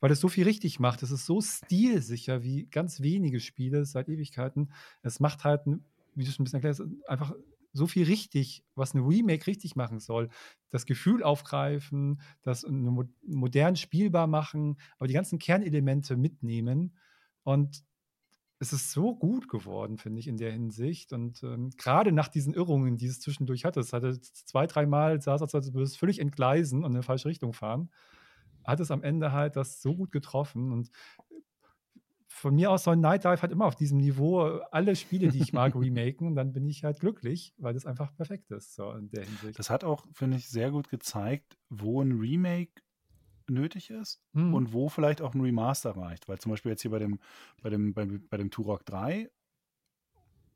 weil 0.00 0.10
es 0.10 0.20
so 0.20 0.28
viel 0.28 0.44
richtig 0.44 0.80
macht. 0.80 1.02
Es 1.02 1.10
ist 1.10 1.26
so 1.26 1.40
stilsicher 1.40 2.42
wie 2.42 2.66
ganz 2.66 3.00
wenige 3.00 3.40
Spiele 3.40 3.84
seit 3.84 4.08
Ewigkeiten. 4.08 4.72
Es 5.02 5.20
macht 5.20 5.44
halt, 5.44 5.60
wie 6.14 6.24
du 6.24 6.30
schon 6.30 6.42
ein 6.42 6.44
bisschen 6.44 6.62
erklärst, 6.62 6.82
einfach 7.06 7.34
so 7.72 7.86
viel 7.86 8.04
richtig, 8.04 8.64
was 8.74 8.94
ein 8.94 9.02
Remake 9.02 9.46
richtig 9.46 9.76
machen 9.76 9.98
soll. 9.98 10.28
Das 10.70 10.86
Gefühl 10.86 11.22
aufgreifen, 11.22 12.20
das 12.42 12.66
modern 12.68 13.76
spielbar 13.76 14.26
machen, 14.26 14.78
aber 14.98 15.06
die 15.06 15.14
ganzen 15.14 15.38
Kernelemente 15.38 16.16
mitnehmen. 16.16 16.96
Und 17.44 17.82
es 18.62 18.72
ist 18.72 18.92
so 18.92 19.16
gut 19.16 19.48
geworden, 19.48 19.98
finde 19.98 20.20
ich, 20.20 20.28
in 20.28 20.36
der 20.36 20.52
Hinsicht. 20.52 21.12
Und 21.12 21.42
ähm, 21.42 21.70
gerade 21.76 22.12
nach 22.12 22.28
diesen 22.28 22.54
Irrungen, 22.54 22.96
die 22.96 23.06
es 23.06 23.18
zwischendurch 23.18 23.64
hatte, 23.64 23.80
es 23.80 23.92
hatte 23.92 24.20
zwei, 24.20 24.68
dreimal 24.68 25.16
es, 25.16 25.26
als 25.26 25.52
würde 25.52 25.82
es 25.82 25.96
völlig 25.96 26.20
entgleisen 26.20 26.84
und 26.84 26.92
in 26.92 26.96
eine 26.98 27.02
falsche 27.02 27.28
Richtung 27.28 27.54
fahren, 27.54 27.90
hat 28.62 28.78
es 28.78 28.92
am 28.92 29.02
Ende 29.02 29.32
halt 29.32 29.56
das 29.56 29.82
so 29.82 29.96
gut 29.96 30.12
getroffen. 30.12 30.70
Und 30.70 30.92
von 32.28 32.54
mir 32.54 32.70
aus 32.70 32.84
soll 32.84 32.96
Night 32.96 33.24
Dive 33.24 33.42
halt 33.42 33.50
immer 33.50 33.66
auf 33.66 33.74
diesem 33.74 33.98
Niveau 33.98 34.42
alle 34.70 34.94
Spiele, 34.94 35.28
die 35.28 35.40
ich 35.40 35.52
mag, 35.52 35.74
remaken 35.74 36.28
und 36.28 36.36
dann 36.36 36.52
bin 36.52 36.64
ich 36.68 36.84
halt 36.84 37.00
glücklich, 37.00 37.54
weil 37.58 37.74
das 37.74 37.84
einfach 37.84 38.14
perfekt 38.14 38.52
ist, 38.52 38.76
so 38.76 38.92
in 38.92 39.10
der 39.10 39.24
Hinsicht. 39.24 39.58
Das 39.58 39.70
hat 39.70 39.82
auch, 39.82 40.06
finde 40.12 40.36
ich, 40.36 40.48
sehr 40.48 40.70
gut 40.70 40.88
gezeigt, 40.88 41.58
wo 41.68 42.00
ein 42.00 42.12
Remake 42.12 42.80
nötig 43.50 43.90
ist 43.90 44.20
Hm. 44.34 44.54
und 44.54 44.72
wo 44.72 44.88
vielleicht 44.88 45.20
auch 45.22 45.34
ein 45.34 45.40
Remaster 45.40 45.96
reicht. 45.96 46.28
Weil 46.28 46.38
zum 46.38 46.50
Beispiel 46.50 46.70
jetzt 46.72 46.82
hier 46.82 46.90
bei 46.90 46.98
dem, 46.98 47.18
bei 47.62 47.70
dem, 47.70 47.94
bei, 47.94 48.06
bei 48.06 48.36
dem 48.36 48.50
Turok 48.50 48.84
3 48.86 49.30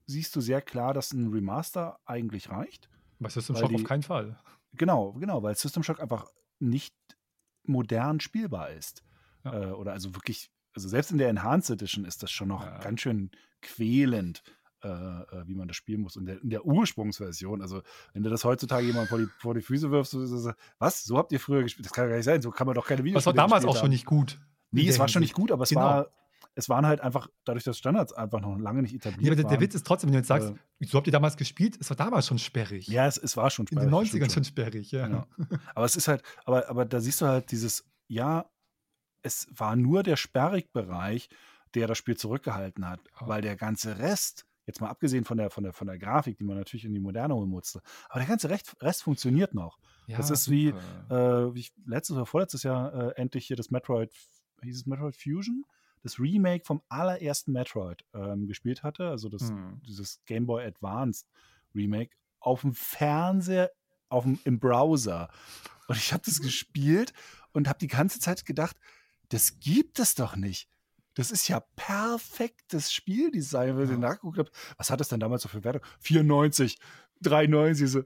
siehst 0.07 0.35
du 0.37 0.41
sehr 0.41 0.63
klar, 0.63 0.95
dass 0.95 1.13
ein 1.13 1.33
Remaster 1.33 1.99
eigentlich 2.05 2.51
reicht. 2.51 2.89
bei 3.19 3.29
System 3.31 3.57
Shock 3.57 3.65
auf 3.65 3.71
die- 3.77 3.83
keinen 3.85 4.03
Fall. 4.03 4.39
Genau, 4.75 5.13
genau, 5.15 5.43
weil 5.43 5.57
System 5.57 5.83
Shock 5.83 6.01
einfach 6.01 6.31
nicht 6.59 6.95
modern 7.65 8.21
spielbar 8.21 8.71
ist. 8.71 9.03
Ja. 9.43 9.71
Äh, 9.71 9.73
oder 9.73 9.93
also 9.95 10.15
wirklich, 10.15 10.51
also 10.75 10.87
selbst 10.89 11.11
in 11.13 11.19
der 11.19 11.29
Enhanced 11.31 11.71
Edition 11.71 12.05
ist 12.05 12.23
das 12.23 12.31
schon 12.31 12.49
noch 12.49 12.65
Ja. 12.65 12.79
ganz 12.79 13.01
schön 13.01 13.31
quälend, 13.63 14.43
äh, 14.87 15.37
äh, 15.37 15.47
wie 15.49 15.55
man 15.55 15.69
das 15.69 15.77
spielen 15.77 16.01
muss. 16.01 16.17
Und 16.17 16.27
der, 16.27 16.41
in 16.43 16.51
der 16.51 16.65
Ursprungsversion, 16.65 17.63
also 17.63 17.83
wenn 18.13 18.23
du 18.23 18.31
das 18.31 18.45
heutzutage 18.45 18.87
jemand 18.87 19.09
vor 19.09 19.19
die, 19.19 19.27
vor 19.39 19.55
die 19.55 19.61
Füße 19.63 19.91
wirfst, 19.91 20.13
so, 20.13 20.25
so, 20.27 20.39
so, 20.39 20.53
was, 20.79 21.05
so 21.05 21.19
habt 21.19 21.33
ihr 21.33 21.41
früher 21.41 21.63
gespielt? 21.63 21.87
Das 21.87 21.93
kann 21.93 22.05
ja 22.05 22.11
gar 22.11 22.17
nicht 22.17 22.25
sein, 22.25 22.41
so 22.43 22.51
kann 22.51 22.67
man 22.67 22.75
doch 22.75 22.87
keine 22.87 23.03
Videos 23.05 23.23
Das 23.25 23.27
war 23.27 23.35
damals 23.35 23.65
auch 23.65 23.77
schon 23.77 23.91
nicht 23.91 24.07
gut. 24.07 24.41
Nee, 24.71 24.83
es 24.89 24.95
der 24.95 25.01
war 25.01 25.09
schon 25.09 25.21
nicht 25.23 25.35
gut, 25.35 25.53
aber 25.53 25.63
es 25.65 25.69
Genau. 25.71 25.81
war, 25.83 26.11
es 26.55 26.69
waren 26.69 26.87
halt 26.87 27.01
einfach, 27.01 27.29
dadurch, 27.45 27.65
dass 27.65 27.77
Standards 27.79 28.13
einfach 28.13 28.41
noch 28.41 28.57
lange 28.59 28.83
nicht 28.83 28.93
Ja, 28.93 28.97
etabliert 28.99 29.27
aber 29.33 29.37
der, 29.37 29.45
der 29.45 29.51
waren. 29.53 29.61
Witz 29.61 29.75
ist 29.75 29.87
trotzdem, 29.87 30.09
wenn 30.09 30.13
du 30.15 30.19
jetzt 30.19 30.29
sagst, 30.29 30.51
Äh, 30.81 30.87
so 30.87 30.99
habt 30.99 31.07
ihr 31.07 31.13
damals 31.13 31.37
gespielt, 31.37 31.77
es 31.81 31.89
war 31.91 31.97
damals 31.97 32.27
schon 32.27 32.39
sperrig. 32.39 32.89
ja, 32.89 33.07
es, 33.07 33.17
es 33.19 33.37
war 33.37 33.51
schon 33.51 33.67
in 33.67 33.77
den 33.79 33.89
sperrig, 33.89 34.09
90ern 34.09 34.17
stimmt 34.17 34.33
schon 34.33 34.45
sperrig, 34.45 34.91
ja. 34.93 35.09
Ja. 35.09 35.27
Aber 35.75 35.85
es 35.85 35.97
ist 35.97 36.09
halt, 36.09 36.23
aber, 36.45 36.69
aber 36.69 36.85
da 36.85 37.01
siehst 37.01 37.21
du 37.21 37.27
halt 37.27 37.51
dieses, 37.51 37.85
ja, 38.09 38.47
es 39.23 39.49
war 39.51 39.77
nur 39.77 40.03
der 40.03 40.17
Sperrigbereich, 40.17 41.29
der 41.75 41.87
das 41.89 41.99
Spiel 41.99 42.17
zurückgehalten 42.17 42.89
hat, 42.89 43.01
Ja. 43.21 43.29
weil 43.29 43.43
der 43.43 43.57
ganze 43.57 43.99
Rest, 43.99 44.47
jetzt 44.67 44.81
mal 44.81 44.89
abgesehen 44.89 45.25
von 45.25 45.39
der, 45.39 45.51
von 45.51 45.65
der, 45.65 45.73
von 45.73 45.87
der 45.87 45.99
Grafik, 45.99 46.37
die 46.39 46.45
man 46.45 46.57
natürlich 46.57 46.85
in 46.85 46.93
die 46.93 47.01
Moderne 47.01 47.35
holen 47.35 47.49
musste, 47.49 47.81
aber 48.09 48.21
der 48.21 48.29
ganze 48.29 48.51
Rest, 48.51 48.77
Rest 48.83 49.03
funktioniert 49.05 49.55
noch. 49.55 49.79
Ja, 50.07 50.19
Das 50.19 50.31
ist 50.31 50.51
wie, 50.51 50.75
super. 51.09 51.49
Äh, 51.49 51.55
wie 51.55 51.61
ich 51.61 51.73
letztes 51.87 52.17
oder 52.17 52.27
vorletztes 52.27 52.63
Jahr 52.63 52.93
äh, 52.93 53.21
endlich 53.21 53.47
hier 53.47 53.57
das 53.57 53.71
Metroid, 53.71 54.13
hieß 54.63 54.77
es 54.77 54.87
Metroid 54.87 55.17
Fusion? 55.17 55.65
Das 56.03 56.21
Remake 56.21 56.65
vom 56.65 56.83
allerersten 56.89 57.53
Metroid 57.53 58.05
ähm, 58.15 58.47
gespielt 58.47 58.83
hatte, 58.83 59.09
also 59.09 59.29
das, 59.29 59.49
Hm. 59.49 59.81
dieses 59.87 60.23
Game 60.25 60.47
Boy 60.47 60.65
Advanced 60.65 61.27
Remake 61.75 62.15
auf 62.39 62.61
dem 62.61 62.75
Fernseher, 62.75 63.73
auf 64.09 64.25
dem, 64.25 64.39
im 64.45 64.61
Browser. 64.61 65.29
Und 65.89 65.97
ich 65.97 66.13
habe 66.13 66.23
das 66.25 66.41
gespielt 66.43 67.13
und 67.53 67.69
habe 67.69 67.79
die 67.79 67.89
ganze 67.89 68.21
Zeit 68.21 68.45
gedacht, 68.45 68.77
das 69.31 69.59
gibt 69.59 69.99
es 69.99 70.15
doch 70.15 70.37
nicht. 70.37 70.69
Das 71.17 71.31
ist 71.31 71.49
ja 71.49 71.61
perfektes 71.77 72.93
Spieldesign, 72.93 73.77
wenn 73.77 73.85
ich 73.85 73.91
Ja. 73.91 73.97
nachgeguckt 73.97 74.39
habe. 74.39 74.51
Was 74.77 74.91
hat 74.91 75.01
das 75.01 75.09
denn 75.09 75.19
damals 75.21 75.43
so 75.43 75.49
für 75.49 75.65
Wertung? 75.65 75.83
94, 76.01 76.79
93, 77.23 77.91
so. 77.91 78.03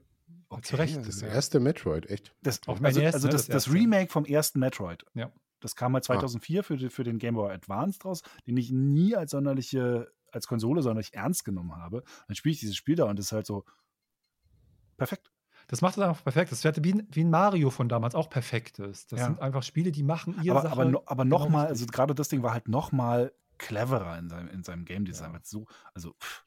Zu 0.63 0.75
Recht. 0.77 0.97
Das 1.05 1.21
erste 1.21 1.59
Metroid, 1.59 2.09
echt. 2.09 2.33
Das, 2.41 2.59
dem 2.61 2.83
also, 2.83 2.99
NES, 2.99 3.13
also 3.13 3.27
ne, 3.27 3.31
das, 3.33 3.41
das 3.43 3.47
das 3.47 3.67
erste. 3.67 3.79
Remake 3.79 4.11
vom 4.11 4.25
ersten 4.25 4.59
Metroid. 4.59 5.05
Ja. 5.13 5.31
Das 5.61 5.75
kam 5.75 5.91
mal 5.93 6.01
2004 6.01 6.63
für, 6.63 6.75
die- 6.77 6.89
für 6.89 7.03
den 7.03 7.19
Game 7.19 7.35
Boy 7.35 7.53
Advance 7.53 8.01
raus, 8.03 8.21
den 8.47 8.57
ich 8.57 8.71
nie 8.71 9.15
als 9.15 9.31
sonderliche, 9.31 10.11
als 10.31 10.47
Konsole 10.47 10.81
sonderlich 10.81 11.13
ernst 11.13 11.45
genommen 11.45 11.75
habe. 11.75 12.03
Dann 12.27 12.35
spiele 12.35 12.53
ich 12.53 12.59
dieses 12.59 12.75
Spiel 12.75 12.95
da 12.95 13.05
und 13.05 13.17
das 13.19 13.27
ist 13.27 13.31
halt 13.33 13.45
so 13.45 13.63
perfekt. 14.97 15.31
Das 15.71 15.81
macht 15.81 15.97
es 15.97 16.03
einfach 16.03 16.23
perfekt. 16.23 16.51
Das 16.51 16.63
wäre 16.63 16.75
wie, 16.83 16.93
ein- 16.93 17.07
wie 17.11 17.23
ein 17.23 17.29
Mario 17.31 17.69
von 17.71 17.89
damals 17.89 18.13
auch 18.13 18.29
perfekt 18.29 18.77
ist. 18.79 19.11
Das 19.11 19.21
Ja. 19.21 19.25
sind 19.25 19.39
einfach 19.39 19.63
Spiele, 19.63 19.91
die 19.91 20.03
machen 20.03 20.35
ihre 20.43 20.57
Aber, 20.59 20.61
Sache. 20.69 20.71
aber, 20.73 20.85
no, 20.85 21.01
aber 21.07 21.23
genau 21.23 21.39
nochmal, 21.39 21.67
also 21.67 21.85
gerade 21.87 22.13
das 22.13 22.29
Ding 22.29 22.43
war 22.43 22.53
halt 22.53 22.67
nochmal 22.67 23.31
cleverer 23.57 24.17
in 24.19 24.29
seinem, 24.29 24.49
in 24.49 24.63
seinem 24.63 24.85
Game 24.85 25.05
Design. 25.05 25.33
Ja. 25.33 25.39
So, 25.43 25.65
also 25.93 26.13
pff, 26.21 26.43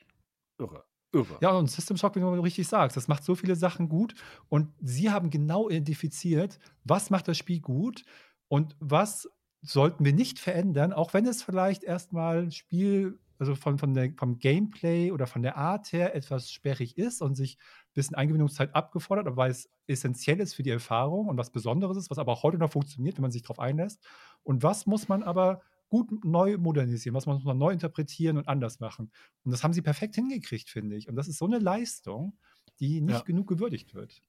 irre, 0.58 0.84
irre. 1.12 1.38
Ja, 1.40 1.50
und 1.52 1.70
System 1.70 1.96
Shock, 1.96 2.16
wie 2.16 2.20
du 2.20 2.28
richtig 2.40 2.68
sagst, 2.68 2.96
das 2.96 3.08
macht 3.08 3.24
so 3.24 3.34
viele 3.34 3.56
Sachen 3.56 3.88
gut. 3.88 4.14
Und 4.48 4.72
sie 4.80 5.10
haben 5.10 5.30
genau 5.30 5.68
identifiziert, 5.70 6.58
was 6.84 7.10
macht 7.10 7.26
das 7.26 7.38
Spiel 7.38 7.60
gut 7.60 8.04
und 8.48 8.76
was 8.80 9.28
sollten 9.62 10.04
wir 10.04 10.12
nicht 10.12 10.38
verändern, 10.38 10.92
auch 10.92 11.14
wenn 11.14 11.24
es 11.26 11.42
vielleicht 11.42 11.82
erstmal 11.84 12.50
Spiel, 12.52 13.18
also 13.38 13.54
von, 13.54 13.78
von 13.78 13.94
der, 13.94 14.12
vom 14.16 14.38
Gameplay 14.38 15.10
oder 15.10 15.26
von 15.26 15.42
der 15.42 15.56
Art 15.56 15.92
her 15.92 16.14
etwas 16.14 16.50
sperrig 16.50 16.96
ist 16.98 17.20
und 17.22 17.34
sich 17.34 17.56
ein 17.58 17.92
bisschen 17.94 18.14
Eingewöhnungszeit 18.16 18.74
abgefordert, 18.74 19.26
aber 19.26 19.36
weil 19.36 19.50
es 19.50 19.68
essentiell 19.86 20.40
ist 20.40 20.54
für 20.54 20.62
die 20.62 20.70
Erfahrung 20.70 21.28
und 21.28 21.36
was 21.36 21.50
Besonderes 21.50 21.96
ist, 21.96 22.10
was 22.10 22.18
aber 22.18 22.32
auch 22.32 22.42
heute 22.42 22.58
noch 22.58 22.72
funktioniert, 22.72 23.16
wenn 23.16 23.22
man 23.22 23.32
sich 23.32 23.42
darauf 23.42 23.58
einlässt. 23.60 24.04
Und 24.42 24.62
was 24.62 24.86
muss 24.86 25.08
man 25.08 25.22
aber 25.22 25.62
gut 25.88 26.24
neu 26.24 26.58
modernisieren, 26.58 27.14
was 27.14 27.26
muss 27.26 27.44
man 27.44 27.58
neu 27.58 27.70
interpretieren 27.72 28.36
und 28.38 28.48
anders 28.48 28.80
machen. 28.80 29.12
Und 29.44 29.50
das 29.52 29.62
haben 29.62 29.72
sie 29.72 29.82
perfekt 29.82 30.14
hingekriegt, 30.16 30.68
finde 30.68 30.96
ich. 30.96 31.08
Und 31.08 31.16
das 31.16 31.28
ist 31.28 31.38
so 31.38 31.44
eine 31.46 31.58
Leistung, 31.58 32.38
die 32.80 33.00
nicht 33.00 33.24
Ja. 33.26 33.26
genug 33.26 33.46
gewürdigt 33.48 33.94
wird. 33.94 34.22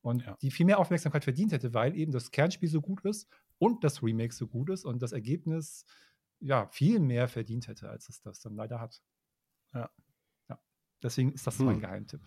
Und 0.00 0.24
Ja. 0.26 0.38
die 0.42 0.50
viel 0.50 0.66
mehr 0.66 0.78
Aufmerksamkeit 0.78 1.24
verdient 1.24 1.52
hätte, 1.52 1.74
weil 1.74 1.96
eben 1.96 2.12
das 2.12 2.30
Kernspiel 2.30 2.68
so 2.68 2.80
gut 2.80 3.04
ist 3.04 3.28
und 3.58 3.82
das 3.82 4.02
Remake 4.02 4.32
so 4.34 4.46
gut 4.46 4.70
ist 4.70 4.84
und 4.84 5.02
das 5.02 5.12
Ergebnis 5.12 5.84
ja 6.40 6.66
viel 6.68 7.00
mehr 7.00 7.28
verdient 7.28 7.68
hätte, 7.68 7.88
als 7.88 8.08
es 8.08 8.20
das 8.20 8.40
dann 8.40 8.54
leider 8.54 8.80
hat. 8.80 9.02
Ja. 9.72 9.90
ja. 10.48 10.58
Deswegen 11.02 11.32
ist 11.32 11.46
das 11.46 11.58
Hm. 11.58 11.66
mein 11.66 11.80
Geheimtipp. 11.80 12.22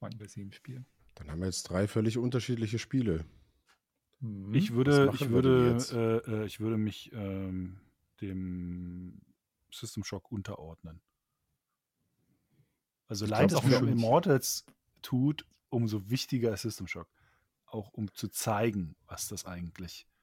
Mein 0.00 0.12
Spiel. 0.52 0.84
Dann 1.14 1.30
haben 1.30 1.40
wir 1.40 1.46
jetzt 1.46 1.64
drei 1.64 1.86
völlig 1.86 2.18
unterschiedliche 2.18 2.78
Spiele. 2.78 3.24
Mhm. 4.20 4.54
Ich 4.54 4.72
würde, 4.72 5.10
ich 5.14 5.30
würde, 5.30 5.78
äh, 6.26 6.30
äh, 6.30 6.46
ich 6.46 6.60
würde 6.60 6.76
mich 6.76 7.12
ähm, 7.12 7.80
dem 8.20 9.20
System 9.70 10.04
Shock 10.04 10.30
unterordnen. 10.30 11.00
Also 13.06 13.26
um 13.80 13.84
mich. 13.84 13.92
Immortals 13.92 14.64
tut, 15.02 15.46
umso 15.68 16.08
wichtiger 16.08 16.52
ist 16.52 16.62
System 16.62 16.86
Shock. 16.86 17.08
Auch 17.66 17.92
um 17.92 18.12
zu 18.14 18.28
zeigen, 18.28 18.96
was 19.06 19.28
das 19.28 19.44
eigentlich 19.44 20.06
ein 20.06 20.13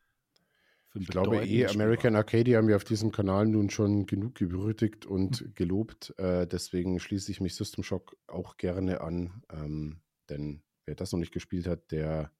Ich 0.93 1.07
glaube 1.07 1.45
eh, 1.45 1.65
American. 1.67 2.15
Arcadia 2.15 2.57
haben 2.57 2.67
wir 2.67 2.75
auf 2.75 2.83
diesem 2.83 3.11
Kanal 3.11 3.47
nun 3.47 3.69
schon 3.69 4.05
genug 4.05 4.35
gewürdigt 4.35 5.05
und 5.05 5.55
gelobt. 5.55 6.13
Äh, 6.17 6.47
deswegen 6.47 6.99
schließe 6.99 7.31
ich 7.31 7.39
mich 7.39 7.55
System 7.55 7.83
Shock 7.83 8.17
auch 8.27 8.57
gerne 8.57 9.01
an. 9.01 9.43
Ähm, 9.51 10.01
denn 10.29 10.63
wer 10.85 10.95
das 10.95 11.11
noch 11.11 11.19
nicht 11.19 11.33
gespielt 11.33 11.67
hat, 11.67 11.91
der, 11.91 12.31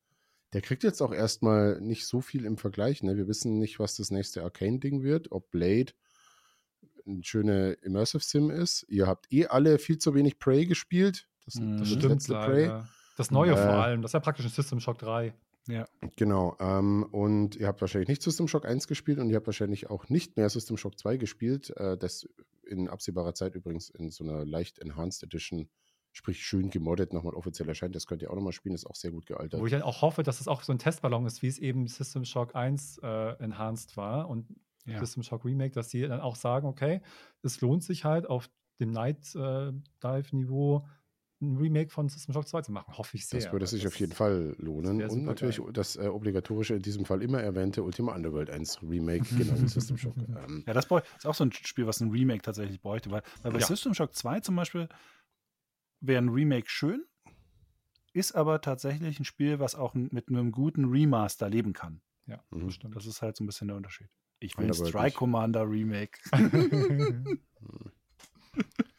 der 0.54 0.62
kriegt 0.62 0.84
jetzt 0.84 1.02
auch 1.02 1.14
erstmal 1.14 1.80
nicht 1.80 2.06
so 2.06 2.20
viel 2.20 2.44
im 2.46 2.58
Vergleich. 2.58 3.04
Ne? 3.04 3.16
Wir 3.16 3.28
wissen 3.28 3.58
nicht, 3.58 3.80
was 3.80 3.96
das 3.96 4.12
nächste 4.12 4.44
Arcane-Ding 4.44 5.02
wird, 5.02 5.32
ob 5.32 5.50
Blade 5.52 5.94
ein 7.08 7.24
schöne 7.24 7.74
Immersive 7.82 8.24
Sim 8.24 8.50
ist. 8.50 8.86
Ihr 8.90 9.08
habt 9.08 9.32
eh 9.32 9.48
alle 9.48 9.80
viel 9.80 9.98
zu 9.98 10.14
wenig 10.14 10.40
Prey 10.40 10.66
gespielt. 10.66 11.28
Das, 11.46 11.56
Mhm. 11.56 11.78
das 11.78 11.80
das 11.80 11.88
stimmt 11.98 12.14
letzte 12.14 12.34
Prey. 12.34 12.72
Das 13.18 13.32
Neue 13.32 13.54
Äh, 13.54 13.58
vor 13.58 13.74
allem, 13.84 14.02
das 14.02 14.10
ist 14.10 14.14
ja 14.14 14.20
praktisch 14.20 14.46
ein 14.46 14.52
System 14.52 14.80
Shock 14.80 15.00
3. 15.00 15.34
Genau. 16.16 16.56
Ähm, 16.60 17.04
und 17.12 17.56
ihr 17.56 17.68
habt 17.68 17.82
wahrscheinlich 17.82 18.10
nicht 18.10 18.22
System 18.22 18.48
Shock 18.48 18.66
1 18.66 18.88
gespielt 18.88 19.20
und 19.20 19.30
ihr 19.30 19.36
habt 19.36 19.48
wahrscheinlich 19.48 19.90
auch 19.90 20.10
nicht 20.10 20.38
mehr 20.38 20.50
System 20.50 20.78
Shock 20.78 20.98
2 20.98 21.18
gespielt. 21.18 21.72
Äh, 21.78 21.98
das 21.98 22.28
in 22.66 22.88
absehbarer 22.88 23.34
Zeit 23.34 23.56
übrigens 23.56 23.90
in 23.90 24.10
so 24.10 24.24
einer 24.24 24.46
leicht 24.46 24.80
Enhanced 24.80 25.24
Edition, 25.24 25.70
sprich 26.14 26.44
schön 26.44 26.70
gemoddet, 26.70 27.14
nochmal 27.14 27.34
offiziell 27.34 27.68
erscheint. 27.70 27.96
Das 27.96 28.08
könnt 28.08 28.22
ihr 28.22 28.32
auch 28.32 28.36
nochmal 28.36 28.54
spielen, 28.54 28.76
ist 28.76 28.86
auch 28.86 28.96
sehr 28.96 29.12
gut 29.12 29.26
gealtert. 29.26 29.60
Wo 29.60 29.66
ich 29.66 29.72
dann 29.72 29.82
auch 29.82 30.02
hoffe, 30.02 30.24
dass 30.24 30.42
es 30.42 30.48
auch 30.48 30.64
so 30.64 30.72
ein 30.72 30.80
Testballon 30.80 31.26
ist, 31.26 31.42
wie 31.42 31.48
es 31.48 31.60
eben 31.60 31.88
System 31.88 32.26
Shock 32.26 32.56
1 32.56 33.00
äh, 33.04 33.44
enhanced 33.44 33.98
war 33.98 34.30
und 34.30 34.48
Ja. 34.86 35.00
System 35.00 35.24
Shock 35.24 35.46
Remake, 35.46 35.74
dass 35.74 35.90
die 35.90 36.02
dann 36.02 36.22
auch 36.22 36.36
sagen, 36.36 36.68
okay, 36.68 37.02
es 37.44 37.62
lohnt 37.62 37.84
sich 37.84 38.04
halt 38.04 38.28
auf 38.28 38.50
dem 38.80 38.92
Night 38.92 39.36
äh, 39.36 39.72
Dive 40.04 40.36
Niveau 40.36 40.88
ein 41.42 41.58
Remake 41.58 41.90
von 41.90 42.08
System 42.08 42.34
Shock 42.34 42.48
2 42.48 42.62
zu 42.62 42.72
machen. 42.72 42.96
Hoffe 42.98 43.18
ich 43.18 43.26
sehr. 43.28 43.40
das 43.40 43.52
würde 43.52 43.66
sich 43.68 43.82
das 43.84 43.92
auf 43.94 44.00
jeden 44.00 44.14
Fall 44.14 44.56
lohnen. 44.60 45.02
Und 45.04 45.24
natürlich 45.26 45.58
geil. 45.58 45.74
das 45.74 45.96
äh, 45.96 46.08
obligatorische, 46.08 46.76
in 46.76 46.82
diesem 46.82 47.06
Fall 47.06 47.22
immer 47.24 47.42
erwähnte 47.42 47.84
Ultima 47.84 48.14
Underworld 48.16 48.50
1 48.50 48.82
Remake, 48.84 49.24
genau 49.38 49.60
wie 49.62 49.68
System 49.68 49.98
Shock. 49.98 50.16
Ähm, 50.18 50.64
Ja, 50.68 50.74
das 50.74 50.86
ist 50.86 51.26
auch 51.26 51.34
so 51.34 51.44
ein 51.44 51.52
Spiel, 51.52 51.88
was 51.88 52.00
ein 52.02 52.12
Remake 52.12 52.42
tatsächlich 52.44 52.80
bräuchte. 52.82 53.10
Weil, 53.12 53.24
weil 53.42 53.52
bei 53.54 53.60
Ja. 53.60 53.66
System 53.66 53.94
Shock 53.94 54.14
2 54.16 54.40
zum 54.42 54.56
Beispiel 54.56 54.88
wäre 56.00 56.22
ein 56.22 56.30
Remake 56.30 56.70
schön, 56.70 57.04
ist 58.14 58.34
aber 58.36 58.62
tatsächlich 58.62 59.20
ein 59.20 59.26
Spiel, 59.26 59.60
was 59.60 59.76
auch 59.76 59.94
mit 59.94 60.30
einem 60.30 60.52
guten 60.52 60.86
Remaster 60.86 61.50
leben 61.50 61.74
kann. 61.74 62.02
Ja, 62.28 62.44
Mhm. 62.52 62.68
bestimmt. 62.68 62.96
Das 62.96 63.06
ist 63.06 63.22
halt 63.22 63.36
so 63.36 63.44
ein 63.44 63.48
bisschen 63.48 63.68
der 63.68 63.78
Unterschied. 63.78 64.08
Ich 64.40 64.58
will 64.58 64.66
ein 64.66 64.72
Underworld 64.72 64.90
Strike. 64.94 65.16
Commander 65.18 65.70
Remake. 65.70 66.20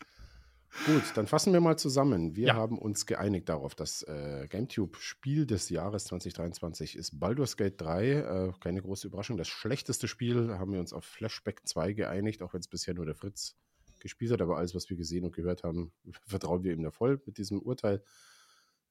Gut, 0.87 1.03
dann 1.15 1.27
fassen 1.27 1.53
wir 1.53 1.61
mal 1.61 1.77
zusammen. 1.77 2.35
Wir 2.35 2.49
Ja. 2.49 2.55
haben 2.55 2.79
uns 2.79 3.07
geeinigt 3.07 3.49
darauf, 3.49 3.75
dass 3.75 4.03
äh, 4.05 4.47
GameTube-Spiel 4.49 5.47
des 5.47 5.69
Jahres 5.69 6.05
2023 6.05 6.97
ist 6.97 7.21
Baldur's 7.21 7.57
Gate 7.57 7.81
3. 7.81 8.11
Äh, 8.11 8.53
keine 8.61 8.81
große 8.83 9.07
Überraschung. 9.07 9.37
Das 9.37 9.49
schlechteste 9.49 10.09
Spiel 10.09 10.59
haben 10.59 10.73
wir 10.73 10.81
uns 10.81 10.93
auf 10.93 11.05
Flashback 11.05 11.61
2 11.67 11.93
geeinigt, 11.93 12.43
auch 12.43 12.55
wenn 12.55 12.61
es 12.61 12.69
bisher 12.69 12.95
nur 12.95 13.05
der 13.07 13.15
Fritz 13.15 13.55
gespielt 14.01 14.33
hat. 14.33 14.41
Aber 14.41 14.57
alles, 14.57 14.75
was 14.75 14.89
wir 14.91 14.97
gesehen 14.97 15.25
und 15.25 15.35
gehört 15.37 15.63
haben, 15.63 15.93
vertrauen 16.27 16.65
wir 16.65 16.73
ihm 16.73 16.83
da 16.83 16.91
voll 16.91 17.21
mit 17.27 17.39
diesem 17.39 17.61
Urteil. 17.61 18.03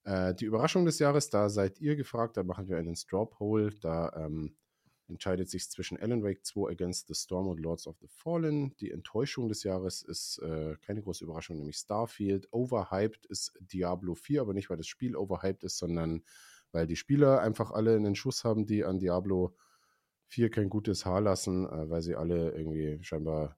Äh, 0.03 0.33
die 0.35 0.45
Überraschung 0.45 0.85
des 0.85 0.99
Jahres, 0.99 1.29
da 1.29 1.49
seid 1.49 1.79
ihr 1.79 1.95
gefragt. 1.95 2.37
Da 2.37 2.43
machen 2.43 2.69
wir 2.69 2.77
einen 2.77 2.95
Straw 2.95 3.25
Poll. 3.25 3.71
Da 3.81 4.13
ähm, 4.15 4.55
entscheidet 5.11 5.49
sich 5.49 5.69
zwischen 5.69 5.99
Alan 5.99 6.23
Wake 6.23 6.45
2 6.45 6.71
Against 6.71 7.07
the 7.07 7.13
Storm 7.13 7.47
und 7.47 7.59
Lords 7.59 7.87
of 7.87 7.97
the 7.99 8.07
Fallen. 8.07 8.75
Die 8.77 8.91
Enttäuschung 8.91 9.49
des 9.49 9.63
Jahres 9.63 10.01
ist 10.01 10.39
äh, 10.39 10.75
keine 10.81 11.01
große 11.01 11.23
Überraschung, 11.23 11.57
nämlich 11.57 11.77
Starfield. 11.77 12.47
Overhyped 12.51 13.25
ist 13.27 13.53
Diablo 13.59 14.15
4, 14.15 14.41
aber 14.41 14.53
nicht, 14.53 14.69
weil 14.69 14.77
das 14.77 14.87
Spiel 14.87 15.15
overhyped 15.15 15.63
ist, 15.63 15.77
sondern 15.77 16.23
weil 16.71 16.87
die 16.87 16.95
Spieler 16.95 17.41
einfach 17.41 17.71
alle 17.71 17.95
einen 17.95 18.15
Schuss 18.15 18.43
haben, 18.43 18.65
die 18.65 18.83
an 18.83 18.99
Diablo 18.99 19.55
4 20.27 20.49
kein 20.49 20.69
gutes 20.69 21.05
Haar 21.05 21.21
lassen, 21.21 21.65
äh, 21.67 21.89
weil 21.89 22.01
sie 22.01 22.15
alle 22.15 22.51
irgendwie 22.51 22.99
scheinbar 23.03 23.57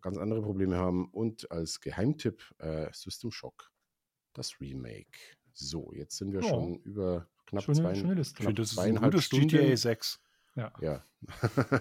ganz 0.00 0.16
andere 0.16 0.42
Probleme 0.42 0.76
haben. 0.76 1.08
Und 1.10 1.50
als 1.50 1.80
Geheimtipp 1.80 2.42
äh, 2.58 2.88
System 2.92 3.30
Shock, 3.30 3.70
das 4.32 4.60
Remake. 4.60 5.18
So, 5.52 5.92
jetzt 5.92 6.16
sind 6.16 6.32
wir 6.32 6.40
oh. 6.44 6.48
schon 6.48 6.76
über 6.80 7.28
knapp 7.46 7.64
schöne, 7.64 7.78
zwei, 7.78 7.94
schöne 7.94 8.14
Liste. 8.14 8.42
Knapp 8.42 8.54
das 8.54 8.72
ist 8.72 8.78
ein 8.78 8.96
gutes 8.96 9.24
Stunden. 9.24 9.48
GTA 9.48 9.76
6. 9.76 10.20
Ja. 10.58 10.72
ja. 10.80 11.04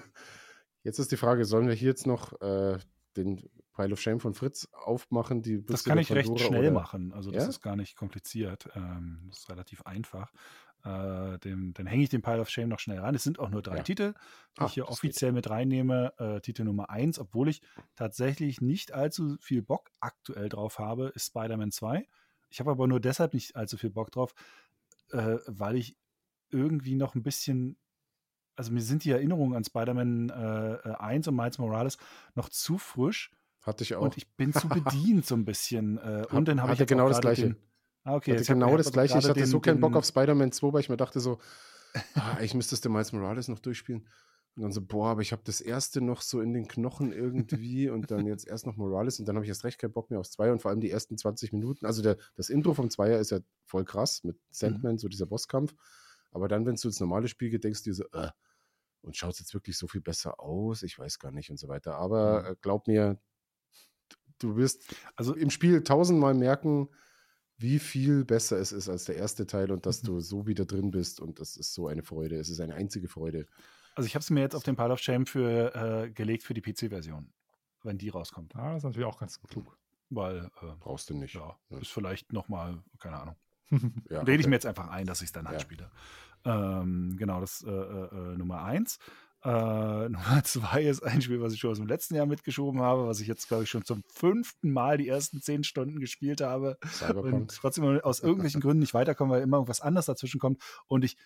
jetzt 0.84 1.00
ist 1.00 1.12
die 1.12 1.18
Frage, 1.18 1.46
sollen 1.46 1.68
wir 1.68 1.74
hier 1.74 1.90
jetzt 1.90 2.08
noch 2.08 2.40
äh, 2.42 2.78
den 3.16 3.50
Pile 3.74 3.94
of 3.94 4.02
Shame 4.02 4.20
von 4.20 4.34
Fritz 4.34 4.68
aufmachen? 4.72 5.42
Die 5.42 5.66
das 5.66 5.84
kann 5.84 5.98
ich 5.98 6.12
recht 6.12 6.40
schnell 6.40 6.62
oder? 6.62 6.72
machen. 6.72 7.14
Also 7.14 7.32
das 7.32 7.44
ja? 7.44 7.50
ist 7.50 7.62
gar 7.62 7.76
nicht 7.76 7.96
kompliziert. 7.96 8.70
Ähm, 8.76 9.26
das 9.30 9.40
ist 9.40 9.50
relativ 9.50 9.82
einfach. 9.84 10.32
Äh, 10.84 11.40
dem, 11.40 11.74
dann 11.74 11.88
hänge 11.88 12.04
ich 12.04 12.10
den 12.10 12.22
Pile 12.22 12.40
of 12.40 12.50
Shame 12.50 12.70
noch 12.70 12.80
schnell 12.80 13.00
ran. 13.00 13.16
Es 13.16 13.24
sind 13.24 13.40
auch 13.40 13.50
nur 13.50 13.62
drei 13.62 13.78
ja. 13.78 13.84
Titel, 13.84 14.14
die 14.56 14.62
Ach, 14.62 14.68
ich 14.68 14.74
hier 14.74 14.88
offiziell 14.88 15.32
geht. 15.32 15.36
mit 15.36 15.50
reinnehme. 15.50 16.14
Äh, 16.20 16.40
Titel 16.42 16.64
Nummer 16.64 16.90
eins, 16.90 17.20
obwohl 17.20 17.50
ich 17.50 17.62
tatsächlich 17.96 18.62
nicht 18.62 18.94
allzu 18.94 19.38
viel 19.40 19.64
Bock 19.64 19.90
aktuell 20.00 20.50
drauf 20.50 20.78
habe, 20.78 21.08
ist 21.16 21.28
Spider-Man 21.28 21.72
2. 21.72 22.08
Ich 22.50 22.60
habe 22.60 22.72
aber 22.72 22.88
nur 22.88 23.00
deshalb 23.00 23.34
nicht 23.34 23.56
allzu 23.56 23.78
viel 23.78 23.90
Bock 23.90 24.12
drauf, 24.12 24.34
äh, 25.12 25.38
weil 25.48 25.76
ich 25.76 25.98
irgendwie 26.50 26.96
noch 26.96 27.16
ein 27.16 27.24
bisschen 27.24 27.78
also 28.58 28.72
mir 28.72 28.82
sind 28.82 29.04
die 29.04 29.12
Erinnerungen 29.12 29.56
an 29.56 29.64
Spider-Man 29.64 30.30
äh, 30.30 30.90
1 31.00 31.28
und 31.28 31.36
Miles 31.36 31.58
Morales 31.60 31.98
noch 32.36 32.50
zu 32.50 32.78
frisch. 32.78 33.32
Hatte 33.62 33.84
ich 33.84 33.96
auch. 33.96 34.02
Und 34.02 34.18
ich 34.18 34.28
bin 34.36 34.52
zu 34.54 34.68
bedient 34.70 35.26
so 35.26 35.36
ein 35.36 35.46
bisschen. 35.46 35.98
Äh, 35.98 36.26
und 36.32 36.48
dann 36.48 36.62
habe 36.62 36.74
ich 36.74 36.80
jetzt 36.80 36.90
genau 36.90 37.08
das 37.08 37.22
Gleiche. 37.22 37.44
Den, 37.44 37.58
ah, 38.04 38.16
okay. 38.16 38.34
Hatte 38.34 38.46
genau 38.46 38.76
das 38.76 38.92
Gleiche. 38.92 39.18
Ich 39.18 39.26
hatte 39.26 39.34
den, 39.34 39.46
so 39.46 39.60
keinen 39.60 39.80
Bock 39.80 39.96
auf 39.96 40.06
Spider-Man 40.06 40.52
2, 40.52 40.74
weil 40.74 40.82
ich 40.82 40.90
mir 40.90 40.98
dachte 40.98 41.20
so, 41.20 41.38
ah, 42.16 42.40
ich 42.42 42.54
müsste 42.54 42.76
den 42.82 42.92
Miles 42.92 43.12
Morales 43.14 43.48
noch 43.48 43.60
durchspielen. 43.60 44.08
Und 44.56 44.64
dann 44.64 44.72
so, 44.72 44.82
boah, 44.82 45.10
aber 45.10 45.22
ich 45.22 45.34
habe 45.34 45.44
das 45.46 45.62
erste 45.62 46.02
noch 46.02 46.22
so 46.22 46.42
in 46.42 46.52
den 46.52 46.68
Knochen 46.68 47.12
irgendwie 47.12 47.90
und 47.92 48.10
dann 48.10 48.26
jetzt 48.26 48.48
erst 48.48 48.66
noch 48.66 48.76
Morales 48.76 49.20
und 49.20 49.28
dann 49.28 49.36
habe 49.36 49.46
ich 49.46 49.50
erst 49.50 49.64
recht 49.66 49.78
keinen 49.78 49.94
Bock 49.94 50.10
mehr 50.10 50.20
aufs 50.20 50.32
Zweier 50.32 50.52
und 50.52 50.64
vor 50.64 50.72
allem 50.72 50.80
die 50.80 50.90
ersten 50.90 51.16
20 51.16 51.54
Minuten. 51.54 51.86
Also 51.86 52.02
der, 52.02 52.18
das 52.36 52.50
Intro 52.50 52.74
vom 52.74 52.90
Zweier 52.90 53.20
ist 53.20 53.30
ja 53.30 53.40
voll 53.66 53.86
krass 53.86 54.24
mit 54.24 54.40
Sandman, 54.50 54.94
mhm. 54.94 54.98
so 54.98 55.10
dieser 55.10 55.28
Bosskampf. 55.28 55.76
Aber 56.32 56.48
dann, 56.48 56.66
wenn 56.66 56.76
du 56.76 56.88
ins 56.88 57.00
normale 57.00 57.28
Spiel 57.28 57.50
geht, 57.50 57.64
denkst 57.64 57.84
du 57.84 57.92
dir 57.92 57.94
so, 57.94 58.04
äh, 58.14 58.30
und 59.08 59.18
schaut 59.18 59.34
es 59.34 59.40
jetzt 59.40 59.54
wirklich 59.54 59.78
so 59.78 59.88
viel 59.88 60.02
besser 60.02 60.40
aus? 60.40 60.84
Ich 60.84 61.00
weiß 61.00 61.18
gar 61.18 61.32
nicht 61.32 61.50
und 61.50 61.58
so 61.58 61.68
weiter. 61.68 61.96
Aber 61.96 62.42
mhm. 62.42 62.48
äh, 62.48 62.56
glaub 62.62 62.88
mir, 62.88 63.20
du 64.40 64.56
wirst 64.56 64.96
also 65.16 65.34
im 65.34 65.50
Spiel 65.50 65.84
tausendmal 65.84 66.34
merken, 66.34 66.90
wie 67.58 67.80
viel 67.80 68.24
besser 68.24 68.60
es 68.60 68.72
ist 68.72 68.88
als 68.88 69.06
der 69.06 69.16
erste 69.16 69.48
Teil 69.48 69.72
und 69.72 69.86
dass 69.86 70.04
mhm. 70.04 70.08
du 70.08 70.20
so 70.20 70.46
wieder 70.46 70.66
drin 70.66 70.92
bist 70.92 71.20
und 71.20 71.40
das 71.40 71.58
ist 71.58 71.74
so 71.74 71.88
eine 71.88 72.04
Freude. 72.04 72.38
Es 72.38 72.50
ist 72.50 72.60
eine 72.60 72.76
einzige 72.76 73.08
Freude. 73.08 73.48
Also 73.96 74.06
ich 74.06 74.14
habe 74.14 74.22
es 74.22 74.30
mir 74.30 74.42
jetzt 74.42 74.56
auf 74.56 74.64
den 74.64 74.76
Pile 74.76 74.94
of 74.94 75.00
Shame 75.00 75.26
für, 75.26 75.74
äh, 75.74 76.12
gelegt 76.12 76.44
für 76.44 76.54
die 76.54 76.62
PC-Version, 76.62 77.34
wenn 77.84 77.98
die 77.98 78.10
rauskommt. 78.10 78.56
Ah, 78.56 78.74
das 78.74 78.78
ist 78.78 78.84
natürlich 78.84 79.08
auch 79.08 79.18
ganz 79.18 79.42
klug. 79.42 79.76
Weil 80.10 80.52
äh, 80.62 80.76
brauchst 80.80 81.10
du 81.10 81.16
nicht. 81.16 81.34
Ja, 81.34 81.58
ja. 81.70 81.80
ist 81.80 81.92
vielleicht 81.92 82.32
noch 82.32 82.48
mal, 82.48 82.84
keine 83.00 83.18
Ahnung. 83.18 83.36
ja, 83.72 84.20
Rede 84.20 84.22
okay. 84.22 84.36
ich 84.36 84.48
mir 84.48 84.56
jetzt 84.56 84.68
einfach 84.68 84.90
ein, 84.90 85.08
dass 85.08 85.22
ich 85.22 85.28
es 85.28 85.32
dann 85.32 85.46
ja. 85.46 85.60
spiele. 85.60 85.90
Ähm, 86.46 87.16
genau, 87.18 87.40
das 87.40 87.64
äh, 87.64 87.70
äh, 87.70 88.34
äh 88.34 88.38
Nummer 88.38 88.64
eins. 88.64 89.00
Äh, 89.44 89.50
Nummer 90.10 90.44
zwei 90.44 90.84
ist 90.84 91.04
ein 91.04 91.22
Spiel, 91.22 91.42
was 91.42 91.54
ich 91.54 91.60
schon 91.60 91.72
aus 91.72 91.78
dem 91.78 91.88
letzten 91.88 92.16
Jahr 92.16 92.26
mitgeschoben 92.26 92.82
habe, 92.82 93.08
was 93.08 93.20
ich 93.20 93.28
jetzt, 93.28 93.48
glaube 93.48 93.64
ich, 93.64 93.70
schon 93.70 93.86
zum 93.86 94.04
fünften 94.14 94.72
Mal 94.72 94.98
die 94.98 95.08
ersten 95.08 95.42
zehn 95.42 95.64
Stunden 95.64 96.00
gespielt 96.00 96.42
habe. 96.42 96.78
Cyberpunk. 96.86 97.34
Und 97.34 97.56
trotzdem 97.56 97.84
aus 98.04 98.20
irgendwelchen 98.20 98.62
Gründen 98.62 98.80
nicht 98.80 98.94
weiterkomme, 98.94 99.36
weil 99.36 99.42
immer 99.42 99.58
irgendwas 99.58 99.82
anderes 99.82 100.06
dazwischen 100.06 100.40
kommt. 100.40 100.62
Und 100.88 101.04
ich 101.04 101.18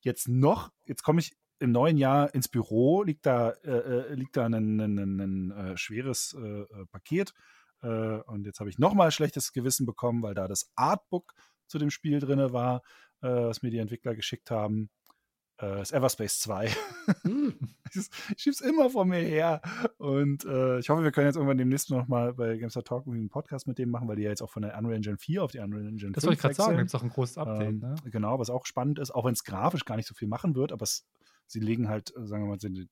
jetzt 0.00 0.28
noch, 0.28 0.70
jetzt 0.86 1.02
komme 1.02 1.20
ich 1.20 1.36
im 1.58 1.72
neuen 1.72 1.96
Jahr 1.96 2.32
ins 2.34 2.48
Büro, 2.48 3.02
liegt 3.02 3.26
da, 3.26 3.50
äh, 3.64 3.70
äh 3.70 4.14
liegt 4.14 4.36
da 4.36 4.46
ein, 4.46 4.54
ein, 4.54 4.80
ein, 4.80 5.20
ein 5.20 5.50
äh, 5.50 5.76
schweres 5.76 6.34
äh, 6.34 6.64
Paket. 6.90 7.32
Und 7.80 8.44
jetzt 8.44 8.58
habe 8.58 8.70
ich 8.70 8.80
nochmal 8.80 9.12
schlechtes 9.12 9.52
Gewissen 9.52 9.86
bekommen, 9.86 10.20
weil 10.24 10.34
da 10.34 10.48
das 10.48 10.68
Artbook 10.74 11.32
zu 11.68 11.78
dem 11.78 11.90
Spiel 11.90 12.18
drin 12.18 12.52
war, 12.52 12.82
was 13.20 13.62
mir 13.62 13.70
die 13.70 13.78
Entwickler 13.78 14.14
geschickt 14.14 14.50
haben. 14.50 14.90
Das 15.56 15.90
Everspace 15.90 16.38
2. 16.38 16.70
Hm. 17.22 17.58
ich 17.92 18.08
schieb's 18.36 18.60
immer 18.60 18.90
vor 18.90 19.04
mir 19.04 19.18
her. 19.18 19.60
Und 19.96 20.44
ich 20.44 20.88
hoffe, 20.88 21.02
wir 21.02 21.10
können 21.10 21.26
jetzt 21.26 21.34
irgendwann 21.34 21.58
demnächst 21.58 21.90
nochmal 21.90 22.34
bei 22.34 22.56
Gamestar 22.56 22.84
Talk 22.84 23.08
einen 23.08 23.28
Podcast 23.28 23.66
mit 23.66 23.76
dem 23.78 23.90
machen, 23.90 24.06
weil 24.06 24.14
die 24.14 24.22
ja 24.22 24.30
jetzt 24.30 24.40
auch 24.40 24.50
von 24.50 24.62
der 24.62 24.78
Unreal 24.78 24.94
Engine 24.94 25.18
4 25.18 25.42
auf 25.42 25.50
die 25.50 25.58
Unreal 25.58 25.88
Engine 25.88 26.12
5 26.12 26.14
Das 26.14 26.24
wollte 26.24 26.34
ich 26.34 26.40
gerade 26.40 26.54
sagen, 26.54 26.72
da 26.74 26.78
gibt 26.78 26.90
es 26.90 26.94
auch 26.94 27.02
ein 27.02 27.08
großes 27.08 27.38
Update. 27.38 27.68
Ähm, 27.68 27.78
ne? 27.80 27.96
Genau, 28.04 28.38
was 28.38 28.50
auch 28.50 28.66
spannend 28.66 29.00
ist, 29.00 29.10
auch 29.10 29.24
wenn 29.24 29.32
es 29.32 29.42
grafisch 29.42 29.84
gar 29.84 29.96
nicht 29.96 30.06
so 30.06 30.14
viel 30.14 30.28
machen 30.28 30.54
wird, 30.54 30.70
aber 30.70 30.84
es 30.84 31.08
sie 31.48 31.60
legen 31.60 31.88
halt, 31.88 32.14
äh, 32.16 32.26
sagen 32.26 32.44
wir 32.44 32.50
mal, 32.50 32.58
den, 32.58 32.88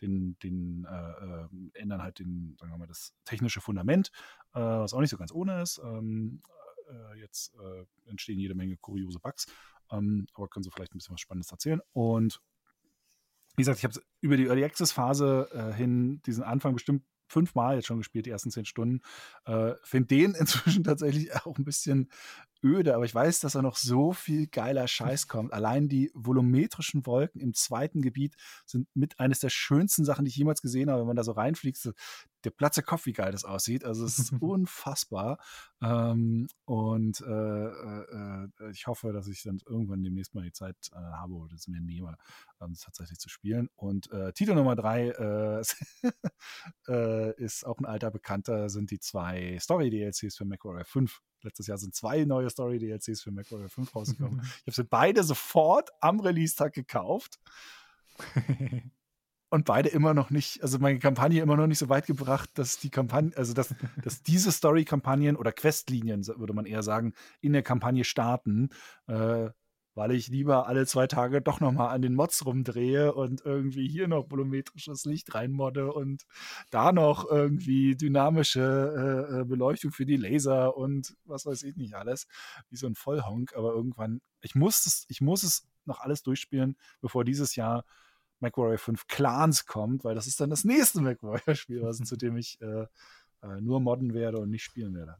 den, 0.00 0.38
den 0.42 0.86
äh, 0.90 1.24
äh, 1.24 1.80
ändern 1.80 2.02
halt 2.02 2.18
den, 2.18 2.56
sagen 2.58 2.72
wir 2.72 2.78
mal, 2.78 2.86
das 2.86 3.14
technische 3.24 3.60
Fundament, 3.60 4.10
äh, 4.54 4.60
was 4.60 4.92
auch 4.92 5.00
nicht 5.00 5.10
so 5.10 5.16
ganz 5.16 5.32
ohne 5.32 5.62
ist. 5.62 5.80
Ähm, 5.82 6.42
äh, 6.90 7.18
jetzt 7.18 7.54
äh, 7.54 7.84
entstehen 8.08 8.38
jede 8.38 8.54
Menge 8.54 8.76
kuriose 8.76 9.18
Bugs, 9.20 9.46
ähm, 9.90 10.26
aber 10.34 10.48
können 10.48 10.64
Sie 10.64 10.70
vielleicht 10.70 10.94
ein 10.94 10.98
bisschen 10.98 11.14
was 11.14 11.20
Spannendes 11.20 11.50
erzählen. 11.50 11.80
Und 11.92 12.40
wie 13.56 13.62
gesagt, 13.62 13.78
ich 13.78 13.84
habe 13.84 14.00
über 14.20 14.36
die 14.36 14.46
Early 14.46 14.64
Access 14.64 14.92
Phase 14.92 15.74
hin 15.76 16.22
diesen 16.24 16.44
Anfang 16.44 16.74
bestimmt 16.74 17.02
fünfmal 17.28 17.76
jetzt 17.76 17.86
schon 17.86 17.98
gespielt, 17.98 18.26
die 18.26 18.30
ersten 18.30 18.50
zehn 18.50 18.64
Stunden. 18.64 19.02
Äh, 19.44 19.74
Finde 19.82 20.08
den 20.08 20.34
inzwischen 20.38 20.84
tatsächlich 20.84 21.34
auch 21.34 21.58
ein 21.58 21.64
bisschen 21.64 22.10
öde, 22.64 22.94
aber 22.94 23.04
ich 23.04 23.14
weiß, 23.14 23.40
dass 23.40 23.52
da 23.52 23.62
noch 23.62 23.76
so 23.76 24.12
viel 24.12 24.46
geiler 24.46 24.88
Scheiß 24.88 25.28
kommt. 25.28 25.52
Allein 25.52 25.88
die 25.88 26.10
volumetrischen 26.14 27.06
Wolken 27.06 27.40
im 27.40 27.54
zweiten 27.54 28.02
Gebiet 28.02 28.34
sind 28.66 28.88
mit 28.94 29.18
eines 29.20 29.40
der 29.40 29.50
schönsten 29.50 30.04
Sachen, 30.04 30.24
die 30.24 30.30
ich 30.30 30.36
jemals 30.36 30.62
gesehen 30.62 30.90
habe, 30.90 31.00
wenn 31.00 31.06
man 31.06 31.16
da 31.16 31.24
so 31.24 31.32
reinfliegt. 31.32 31.78
So, 31.78 31.92
der 32.44 32.50
Platz 32.50 32.78
Kopf, 32.84 33.06
wie 33.06 33.12
geil 33.12 33.32
das 33.32 33.44
aussieht. 33.44 33.84
Also 33.84 34.04
es 34.04 34.18
ist 34.18 34.32
unfassbar. 34.40 35.38
Ähm, 35.82 36.48
und 36.64 37.20
äh, 37.20 37.24
äh, 37.24 38.48
äh, 38.60 38.70
ich 38.70 38.86
hoffe, 38.86 39.12
dass 39.12 39.28
ich 39.28 39.42
dann 39.42 39.58
irgendwann 39.66 40.02
demnächst 40.02 40.34
mal 40.34 40.44
die 40.44 40.52
Zeit 40.52 40.76
äh, 40.92 40.96
habe 40.96 41.34
oder 41.34 41.54
es 41.54 41.68
mir 41.68 41.80
nehme, 41.80 42.16
ähm, 42.60 42.74
tatsächlich 42.80 43.18
zu 43.18 43.28
spielen. 43.28 43.68
Und 43.74 44.10
äh, 44.12 44.32
Titel 44.32 44.54
Nummer 44.54 44.76
drei 44.76 45.08
äh, 45.08 45.62
ist 47.36 47.66
auch 47.66 47.78
ein 47.78 47.86
alter 47.86 48.10
Bekannter, 48.10 48.68
sind 48.68 48.90
die 48.90 49.00
zwei 49.00 49.58
Story-DLCs 49.60 50.36
für 50.36 50.44
MacWarrior 50.44 50.84
5 50.84 51.20
letztes 51.42 51.66
Jahr 51.66 51.78
sind 51.78 51.94
zwei 51.94 52.24
neue 52.24 52.50
Story-DLCs 52.50 53.22
für 53.22 53.30
MacWarrior 53.30 53.68
5 53.68 53.94
rausgekommen. 53.94 54.40
ich 54.42 54.62
habe 54.62 54.72
sie 54.72 54.84
beide 54.84 55.22
sofort 55.22 55.90
am 56.00 56.20
Release-Tag 56.20 56.72
gekauft. 56.72 57.38
und 59.50 59.64
beide 59.64 59.88
immer 59.88 60.14
noch 60.14 60.30
nicht, 60.30 60.62
also 60.62 60.78
meine 60.78 60.98
Kampagne 60.98 61.40
immer 61.40 61.56
noch 61.56 61.66
nicht 61.66 61.78
so 61.78 61.88
weit 61.88 62.06
gebracht, 62.06 62.50
dass 62.54 62.78
die 62.78 62.90
Kampagne, 62.90 63.32
also 63.36 63.54
dass, 63.54 63.74
dass 64.02 64.22
diese 64.22 64.52
Story-Kampagnen 64.52 65.36
oder 65.36 65.52
Questlinien, 65.52 66.26
würde 66.26 66.52
man 66.52 66.66
eher 66.66 66.82
sagen, 66.82 67.14
in 67.40 67.52
der 67.52 67.62
Kampagne 67.62 68.04
starten. 68.04 68.70
Äh, 69.06 69.50
weil 69.98 70.12
ich 70.12 70.28
lieber 70.28 70.68
alle 70.68 70.86
zwei 70.86 71.08
Tage 71.08 71.42
doch 71.42 71.58
nochmal 71.58 71.88
an 71.88 72.02
den 72.02 72.14
Mods 72.14 72.46
rumdrehe 72.46 73.12
und 73.12 73.44
irgendwie 73.44 73.88
hier 73.88 74.06
noch 74.06 74.30
volumetrisches 74.30 75.04
Licht 75.04 75.34
reinmodde 75.34 75.92
und 75.92 76.24
da 76.70 76.92
noch 76.92 77.28
irgendwie 77.28 77.96
dynamische 77.96 79.26
äh, 79.28 79.40
äh, 79.40 79.44
Beleuchtung 79.44 79.90
für 79.90 80.06
die 80.06 80.16
Laser 80.16 80.76
und 80.76 81.16
was 81.24 81.46
weiß 81.46 81.64
ich 81.64 81.74
nicht 81.74 81.94
alles, 81.94 82.28
wie 82.70 82.76
so 82.76 82.86
ein 82.86 82.94
Vollhonk. 82.94 83.56
Aber 83.56 83.72
irgendwann, 83.72 84.20
ich 84.40 84.54
muss 84.54 84.86
es, 84.86 85.04
ich 85.08 85.20
muss 85.20 85.42
es 85.42 85.66
noch 85.84 85.98
alles 85.98 86.22
durchspielen, 86.22 86.76
bevor 87.00 87.24
dieses 87.24 87.56
Jahr 87.56 87.84
MacWarrior 88.38 88.78
5 88.78 89.08
Clans 89.08 89.66
kommt, 89.66 90.04
weil 90.04 90.14
das 90.14 90.28
ist 90.28 90.40
dann 90.40 90.50
das 90.50 90.62
nächste 90.62 91.00
MacWarrior-Spiel, 91.00 91.82
zu 91.92 92.16
dem 92.16 92.36
ich 92.36 92.60
äh, 92.60 92.86
äh, 93.42 93.60
nur 93.60 93.80
modden 93.80 94.14
werde 94.14 94.38
und 94.38 94.50
nicht 94.50 94.62
spielen 94.62 94.94
werde. 94.94 95.16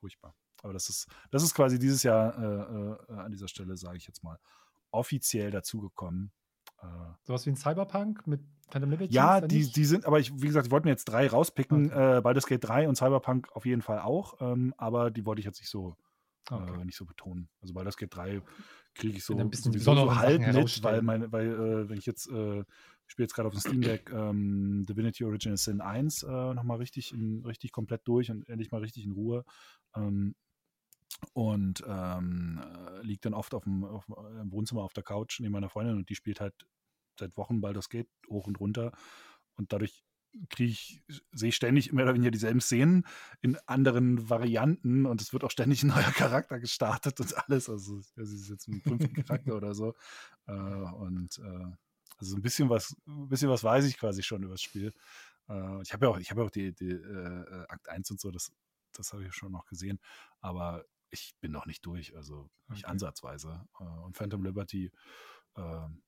Furchtbar. 0.00 0.34
Aber 0.66 0.72
das 0.72 0.88
ist, 0.88 1.06
das 1.30 1.44
ist 1.44 1.54
quasi 1.54 1.78
dieses 1.78 2.02
Jahr 2.02 2.36
äh, 2.36 3.12
äh, 3.12 3.18
an 3.18 3.30
dieser 3.30 3.46
Stelle, 3.46 3.76
sage 3.76 3.98
ich 3.98 4.06
jetzt 4.08 4.24
mal, 4.24 4.36
offiziell 4.90 5.52
dazugekommen. 5.52 6.32
Äh, 6.82 6.86
Sowas 7.22 7.46
wie 7.46 7.50
ein 7.50 7.56
Cyberpunk 7.56 8.26
mit 8.26 8.40
Phantom 8.68 8.90
Liberty? 8.90 9.14
Ja, 9.14 9.40
die, 9.40 9.70
die 9.70 9.84
sind, 9.84 10.06
aber 10.06 10.18
ich, 10.18 10.32
wie 10.34 10.48
gesagt, 10.48 10.66
ich 10.66 10.72
wollte 10.72 10.86
mir 10.86 10.90
jetzt 10.90 11.04
drei 11.04 11.28
rauspicken. 11.28 11.92
Okay. 11.92 12.18
Äh, 12.18 12.20
Baldur's 12.20 12.46
Gate 12.46 12.64
3 12.64 12.88
und 12.88 12.96
Cyberpunk 12.96 13.48
auf 13.54 13.64
jeden 13.64 13.80
Fall 13.80 14.00
auch. 14.00 14.40
Ähm, 14.40 14.74
aber 14.76 15.12
die 15.12 15.24
wollte 15.24 15.38
ich 15.38 15.46
jetzt 15.46 15.60
nicht 15.60 15.70
so, 15.70 15.96
äh, 16.50 16.54
okay. 16.54 16.84
nicht 16.84 16.96
so 16.96 17.04
betonen. 17.04 17.48
Also 17.62 17.72
Baldur's 17.72 17.96
Gate 17.96 18.12
3 18.12 18.42
kriege 18.96 19.16
ich 19.18 19.24
so, 19.24 19.38
ein 19.38 19.48
bisschen 19.48 19.72
so, 19.72 19.94
so 19.94 20.16
halb 20.16 20.40
mit, 20.40 20.82
weil, 20.82 21.00
meine, 21.02 21.30
weil 21.30 21.46
äh, 21.46 21.88
wenn 21.88 21.98
ich 21.98 22.06
jetzt 22.06 22.28
äh, 22.28 22.64
ich 23.06 23.12
spiele 23.12 23.24
jetzt 23.24 23.34
gerade 23.34 23.46
auf 23.46 23.54
dem 23.54 23.60
Steam 23.60 23.80
Deck 23.82 24.10
ähm, 24.12 24.84
Divinity 24.88 25.24
Original 25.24 25.56
Sin 25.56 25.80
1 25.80 26.24
äh, 26.24 26.54
nochmal 26.54 26.78
richtig, 26.78 27.12
in, 27.12 27.44
richtig 27.44 27.70
komplett 27.70 28.02
durch 28.04 28.30
und 28.30 28.48
endlich 28.48 28.72
mal 28.72 28.80
richtig 28.80 29.04
in 29.04 29.12
Ruhe. 29.12 29.44
Ähm, 29.94 30.34
und 31.32 31.82
ähm, 31.86 32.60
äh, 32.62 33.02
liegt 33.02 33.24
dann 33.24 33.34
oft 33.34 33.54
auf 33.54 33.64
dem, 33.64 33.84
auf, 33.84 34.06
äh, 34.08 34.40
im 34.40 34.52
Wohnzimmer 34.52 34.82
auf 34.82 34.92
der 34.92 35.02
Couch 35.02 35.40
neben 35.40 35.52
meiner 35.52 35.70
Freundin 35.70 35.96
und 35.96 36.08
die 36.08 36.14
spielt 36.14 36.40
halt 36.40 36.54
seit 37.18 37.36
Wochen 37.36 37.60
Baldur's 37.60 37.88
Gate 37.88 38.08
hoch 38.28 38.46
und 38.46 38.60
runter 38.60 38.92
und 39.54 39.72
dadurch 39.72 40.04
kriege 40.50 40.70
ich, 40.70 41.02
sehe 41.32 41.48
ich 41.48 41.56
ständig 41.56 41.92
oder 41.92 42.14
weniger 42.14 42.30
dieselben 42.30 42.60
Szenen 42.60 43.06
in 43.40 43.56
anderen 43.66 44.28
Varianten 44.28 45.06
und 45.06 45.20
es 45.20 45.32
wird 45.32 45.44
auch 45.44 45.50
ständig 45.50 45.82
ein 45.82 45.88
neuer 45.88 46.12
Charakter 46.12 46.60
gestartet 46.60 47.20
und 47.20 47.36
alles. 47.48 47.68
Also 47.68 47.98
es 47.98 48.16
ist 48.16 48.48
jetzt 48.48 48.68
ein 48.68 48.80
fünften 48.80 49.14
Charakter 49.24 49.56
oder 49.56 49.74
so. 49.74 49.94
Äh, 50.46 50.52
und 50.52 51.38
äh, 51.38 51.76
also 52.18 52.36
ein 52.36 52.42
bisschen 52.42 52.68
was, 52.68 52.94
ein 53.06 53.28
bisschen 53.28 53.48
was 53.48 53.64
weiß 53.64 53.86
ich 53.86 53.98
quasi 53.98 54.22
schon 54.22 54.42
über 54.42 54.54
das 54.54 54.62
Spiel. 54.62 54.92
Äh, 55.48 55.82
ich 55.82 55.92
habe 55.92 56.06
ja 56.06 56.12
auch, 56.12 56.18
ich 56.18 56.30
habe 56.30 56.42
ja 56.42 56.46
auch 56.46 56.50
die, 56.50 56.74
die 56.74 56.90
äh, 56.90 57.64
Akt 57.68 57.88
1 57.88 58.10
und 58.10 58.20
so, 58.20 58.30
das, 58.30 58.52
das 58.92 59.12
habe 59.12 59.24
ich 59.24 59.34
schon 59.34 59.52
noch 59.52 59.66
gesehen. 59.66 60.00
Aber 60.40 60.84
ich 61.10 61.34
bin 61.40 61.52
noch 61.52 61.66
nicht 61.66 61.84
durch, 61.86 62.16
also 62.16 62.50
nicht 62.68 62.84
okay. 62.84 62.92
ansatzweise. 62.92 63.66
Äh, 63.78 63.84
und 63.84 64.16
Phantom 64.16 64.44
Liberty 64.44 64.92
ähm, 65.56 66.02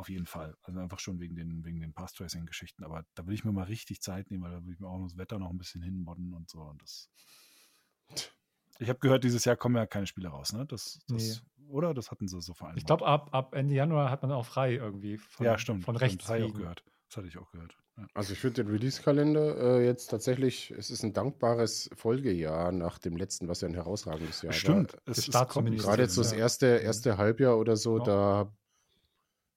auf 0.00 0.08
jeden 0.08 0.26
Fall. 0.26 0.56
Also 0.62 0.80
einfach 0.80 0.98
schon 0.98 1.20
wegen 1.20 1.36
den, 1.36 1.64
wegen 1.64 1.80
den 1.80 1.92
Path-Tracing-Geschichten. 1.92 2.84
Aber 2.84 3.04
da 3.14 3.26
will 3.26 3.34
ich 3.34 3.44
mir 3.44 3.52
mal 3.52 3.64
richtig 3.64 4.00
Zeit 4.00 4.30
nehmen, 4.30 4.42
weil 4.42 4.52
da 4.52 4.64
will 4.64 4.72
ich 4.72 4.80
mir 4.80 4.88
auch 4.88 4.98
noch 4.98 5.08
das 5.08 5.18
Wetter 5.18 5.38
noch 5.38 5.50
ein 5.50 5.58
bisschen 5.58 5.82
hinmodden 5.82 6.32
und 6.32 6.48
so. 6.48 6.60
Und 6.62 6.82
das. 6.82 7.10
Ich 8.78 8.88
habe 8.88 8.98
gehört, 8.98 9.24
dieses 9.24 9.44
Jahr 9.44 9.56
kommen 9.56 9.76
ja 9.76 9.86
keine 9.86 10.06
Spiele 10.06 10.28
raus, 10.28 10.54
ne? 10.54 10.64
Das, 10.64 11.00
das 11.06 11.42
nee. 11.58 11.66
Oder? 11.68 11.92
Das 11.92 12.10
hatten 12.10 12.26
sie 12.26 12.40
so 12.40 12.54
vereinbart. 12.54 12.78
Ich 12.78 12.86
glaube, 12.86 13.06
ab, 13.06 13.28
ab 13.32 13.54
Ende 13.54 13.74
Januar 13.74 14.10
hat 14.10 14.22
man 14.22 14.32
auch 14.32 14.46
frei 14.46 14.74
irgendwie. 14.74 15.18
Von, 15.18 15.44
ja, 15.44 15.58
stimmt. 15.58 15.84
Von 15.84 15.96
rechts. 15.96 16.26
Das, 16.26 16.36
ich 16.38 16.44
auch 16.44 16.54
gehört. 16.54 16.84
das 17.08 17.16
hatte 17.18 17.28
ich 17.28 17.36
auch 17.36 17.50
gehört. 17.50 17.76
Also 18.14 18.32
ich 18.32 18.38
finde 18.38 18.64
den 18.64 18.72
Release-Kalender 18.72 19.78
äh, 19.78 19.86
jetzt 19.86 20.06
tatsächlich, 20.08 20.70
es 20.76 20.90
ist 20.90 21.02
ein 21.02 21.12
dankbares 21.12 21.90
Folgejahr 21.94 22.72
nach 22.72 22.98
dem 22.98 23.16
letzten, 23.16 23.48
was 23.48 23.60
ja 23.60 23.68
ein 23.68 23.74
herausragendes 23.74 24.42
Jahr 24.42 24.52
Stimmt. 24.52 24.96
war. 25.06 25.14
Stimmt. 25.14 25.78
Gerade 25.78 26.02
jetzt 26.02 26.18
das 26.18 26.32
erste, 26.32 26.66
erste 26.66 27.18
Halbjahr 27.18 27.58
oder 27.58 27.76
so, 27.76 27.98
ja. 27.98 28.04
da 28.04 28.52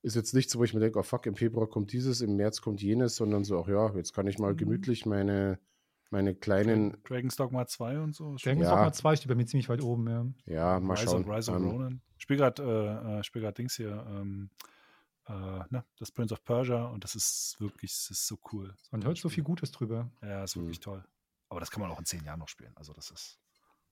ist 0.03 0.15
jetzt 0.15 0.33
nichts, 0.33 0.57
wo 0.57 0.63
ich 0.63 0.73
mir 0.73 0.81
denke, 0.81 0.99
oh 0.99 1.03
fuck, 1.03 1.25
im 1.25 1.35
Februar 1.35 1.67
kommt 1.67 1.93
dieses, 1.93 2.21
im 2.21 2.35
März 2.35 2.61
kommt 2.61 2.81
jenes, 2.81 3.15
sondern 3.15 3.45
so, 3.45 3.59
ach 3.61 3.67
ja, 3.67 3.95
jetzt 3.95 4.13
kann 4.13 4.27
ich 4.27 4.37
mal 4.37 4.51
mhm. 4.51 4.57
gemütlich 4.57 5.05
meine, 5.05 5.59
meine 6.11 6.35
kleinen. 6.35 6.97
Dragon's 7.03 7.37
Dogma 7.37 7.65
2 7.65 7.99
und 8.01 8.13
so. 8.13 8.35
Dragon's 8.35 8.65
ja. 8.65 8.75
Dogma 8.75 8.91
2 8.91 9.15
steht 9.15 9.29
bei 9.29 9.35
mir 9.35 9.45
ziemlich 9.45 9.69
weit 9.69 9.81
oben, 9.81 10.07
ja. 10.09 10.25
Ja, 10.45 10.79
mal 10.79 10.95
Rise 10.95 11.05
schauen. 11.05 11.23
Of, 11.23 11.35
Rise 11.35 11.51
of 11.51 11.57
um, 11.57 11.63
ähm, 11.63 11.69
Ronan. 11.69 12.01
Ich 12.17 12.23
spiele 12.23 12.39
gerade 12.39 13.19
äh, 13.19 13.23
spiel 13.23 13.49
Dings 13.53 13.75
hier, 13.75 14.05
ähm, 14.09 14.49
äh, 15.27 15.63
ne, 15.69 15.85
das 15.97 16.11
Prince 16.11 16.33
of 16.33 16.43
Persia 16.43 16.85
und 16.85 17.03
das 17.03 17.15
ist 17.15 17.55
wirklich, 17.59 17.91
das 17.91 18.11
ist 18.11 18.27
so 18.27 18.37
cool. 18.51 18.75
Man 18.91 19.03
hört 19.03 19.17
so 19.17 19.29
viel 19.29 19.43
Gutes 19.43 19.71
drüber. 19.71 20.11
Ja, 20.21 20.43
ist 20.43 20.55
wirklich 20.55 20.79
mhm. 20.79 20.83
toll. 20.83 21.05
Aber 21.49 21.59
das 21.59 21.71
kann 21.71 21.81
man 21.81 21.91
auch 21.91 21.99
in 21.99 22.05
zehn 22.05 22.23
Jahren 22.23 22.39
noch 22.39 22.47
spielen. 22.49 22.73
Also 22.75 22.93
das 22.93 23.11
ist. 23.11 23.39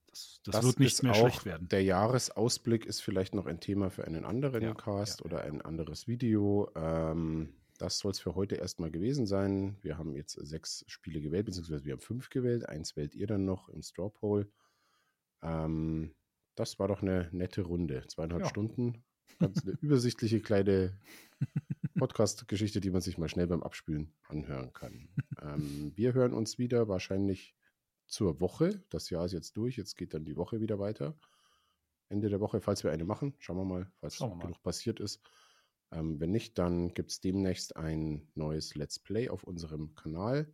Das, 0.08 0.40
das, 0.44 0.52
das 0.56 0.64
wird 0.66 0.80
nicht 0.80 1.02
mehr 1.02 1.14
schlecht 1.14 1.46
werden. 1.46 1.68
Der 1.68 1.82
Jahresausblick 1.82 2.84
ist 2.84 3.00
vielleicht 3.00 3.34
noch 3.34 3.46
ein 3.46 3.60
Thema 3.60 3.88
für 3.88 4.04
einen 4.04 4.26
anderen 4.26 4.62
ja, 4.62 4.74
Cast 4.74 5.20
ja, 5.20 5.24
oder 5.24 5.42
ein 5.42 5.62
anderes 5.62 6.06
Video. 6.06 6.70
Ähm, 6.74 7.54
das 7.78 7.98
soll 7.98 8.10
es 8.10 8.20
für 8.20 8.34
heute 8.34 8.56
erstmal 8.56 8.90
gewesen 8.90 9.26
sein. 9.26 9.78
Wir 9.80 9.96
haben 9.96 10.14
jetzt 10.14 10.34
sechs 10.34 10.84
Spiele 10.86 11.22
gewählt, 11.22 11.46
beziehungsweise 11.46 11.86
wir 11.86 11.94
haben 11.94 12.00
fünf 12.00 12.28
gewählt. 12.28 12.68
Eins 12.68 12.94
wählt 12.94 13.14
ihr 13.14 13.26
dann 13.26 13.46
noch 13.46 13.70
im 13.70 13.80
Straw 13.80 14.10
Poll. 14.10 14.52
Ähm, 15.40 16.14
das 16.56 16.78
war 16.78 16.88
doch 16.88 17.00
eine 17.00 17.30
nette 17.32 17.62
Runde. 17.62 18.06
Zweieinhalb 18.06 18.42
ja. 18.42 18.48
Stunden. 18.48 19.02
Ganz 19.38 19.62
eine 19.62 19.76
übersichtliche 19.80 20.40
kleine 20.40 20.98
Podcast-Geschichte, 21.98 22.80
die 22.80 22.90
man 22.90 23.00
sich 23.00 23.18
mal 23.18 23.28
schnell 23.28 23.46
beim 23.46 23.62
Abspülen 23.62 24.12
anhören 24.28 24.72
kann. 24.72 25.08
Ähm, 25.40 25.92
wir 25.94 26.14
hören 26.14 26.32
uns 26.32 26.58
wieder 26.58 26.88
wahrscheinlich 26.88 27.56
zur 28.06 28.40
Woche. 28.40 28.82
Das 28.90 29.10
Jahr 29.10 29.24
ist 29.24 29.32
jetzt 29.32 29.56
durch, 29.56 29.76
jetzt 29.76 29.96
geht 29.96 30.14
dann 30.14 30.24
die 30.24 30.36
Woche 30.36 30.60
wieder 30.60 30.78
weiter. 30.78 31.16
Ende 32.08 32.28
der 32.28 32.40
Woche, 32.40 32.60
falls 32.60 32.84
wir 32.84 32.92
eine 32.92 33.04
machen. 33.04 33.34
Schauen 33.38 33.56
wir 33.56 33.64
mal, 33.64 33.90
falls 34.00 34.20
wir 34.20 34.28
genug 34.28 34.42
mal. 34.42 34.54
passiert 34.62 35.00
ist. 35.00 35.22
Ähm, 35.90 36.20
wenn 36.20 36.30
nicht, 36.30 36.58
dann 36.58 36.94
gibt 36.94 37.10
es 37.10 37.20
demnächst 37.20 37.76
ein 37.76 38.28
neues 38.34 38.74
Let's 38.74 38.98
Play 38.98 39.28
auf 39.28 39.44
unserem 39.44 39.94
Kanal. 39.94 40.52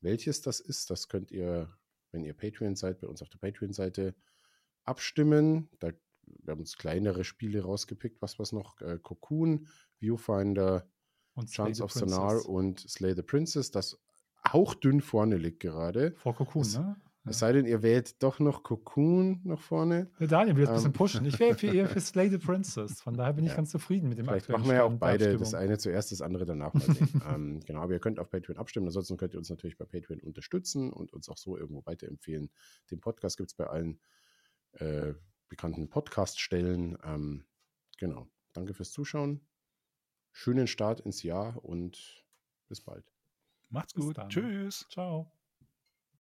Welches 0.00 0.42
das 0.42 0.60
ist, 0.60 0.90
das 0.90 1.08
könnt 1.08 1.30
ihr, 1.30 1.76
wenn 2.12 2.24
ihr 2.24 2.34
Patreon 2.34 2.76
seid, 2.76 3.00
bei 3.00 3.06
uns 3.08 3.22
auf 3.22 3.28
der 3.28 3.38
Patreon-Seite 3.38 4.14
abstimmen. 4.84 5.68
Da, 5.78 5.92
wir 6.26 6.52
haben 6.52 6.60
uns 6.60 6.76
kleinere 6.76 7.24
Spiele 7.24 7.62
rausgepickt, 7.62 8.20
was 8.22 8.38
was 8.38 8.52
noch? 8.52 8.80
Äh, 8.80 8.98
Cocoon, 9.02 9.66
Viewfinder, 9.98 10.88
und 11.36 11.50
Chance 11.50 11.84
of 11.84 11.92
Sonar 11.92 12.48
und 12.48 12.80
Slay 12.80 13.14
the 13.14 13.22
Princess. 13.22 13.70
Das 13.70 14.00
hauchdünn 14.52 15.00
vorne 15.00 15.36
liegt 15.36 15.60
gerade. 15.60 16.12
Vor 16.16 16.34
Cocoon, 16.34 16.62
es, 16.62 16.78
ne? 16.78 16.96
Es 17.28 17.40
sei 17.40 17.52
denn, 17.52 17.66
ihr 17.66 17.82
wählt 17.82 18.22
doch 18.22 18.38
noch 18.38 18.62
Cocoon 18.62 19.40
nach 19.42 19.60
vorne. 19.60 20.08
Der 20.20 20.28
Daniel 20.28 20.54
das 20.54 20.68
ein 20.68 20.74
bisschen 20.74 20.86
ähm. 20.86 20.92
pushen. 20.92 21.26
Ich 21.26 21.38
wäre 21.40 21.56
für 21.56 21.66
eher 21.66 21.88
für 21.88 22.00
Slay 22.00 22.30
the 22.30 22.38
Princess. 22.38 23.00
Von 23.00 23.14
daher 23.14 23.32
bin 23.32 23.44
ich 23.44 23.50
ja. 23.50 23.56
ganz 23.56 23.70
zufrieden 23.70 24.08
mit 24.08 24.18
dem 24.18 24.26
Vielleicht 24.26 24.48
machen 24.48 24.66
wir 24.66 24.74
ja 24.74 24.84
auch 24.84 24.92
beide, 24.92 25.36
das 25.36 25.52
eine 25.52 25.76
zuerst, 25.76 26.12
das 26.12 26.22
andere 26.22 26.46
danach. 26.46 26.72
ähm, 27.34 27.60
genau, 27.66 27.80
aber 27.80 27.94
ihr 27.94 27.98
könnt 27.98 28.20
auf 28.20 28.30
Patreon 28.30 28.58
abstimmen. 28.58 28.86
Ansonsten 28.86 29.16
könnt 29.16 29.34
ihr 29.34 29.38
uns 29.38 29.50
natürlich 29.50 29.76
bei 29.76 29.84
Patreon 29.84 30.20
unterstützen 30.20 30.92
und 30.92 31.12
uns 31.12 31.28
auch 31.28 31.36
so 31.36 31.58
irgendwo 31.58 31.84
weiterempfehlen. 31.84 32.50
Den 32.92 33.00
Podcast 33.00 33.36
gibt 33.36 33.50
es 33.50 33.54
bei 33.56 33.66
allen 33.66 33.98
äh, 34.74 35.14
bekannten 35.48 35.88
Podcast-Stellen. 35.88 36.98
Ähm, 37.04 37.46
genau. 37.98 38.28
Danke 38.52 38.74
fürs 38.74 38.92
Zuschauen. 38.92 39.46
Schönen 40.32 40.66
Start 40.66 41.00
ins 41.00 41.22
Jahr 41.22 41.64
und 41.64 42.24
bis 42.68 42.80
bald. 42.80 43.12
Macht's 43.70 43.94
gut. 43.94 44.16
Tschüss. 44.28 44.86
Ciao. 44.90 45.30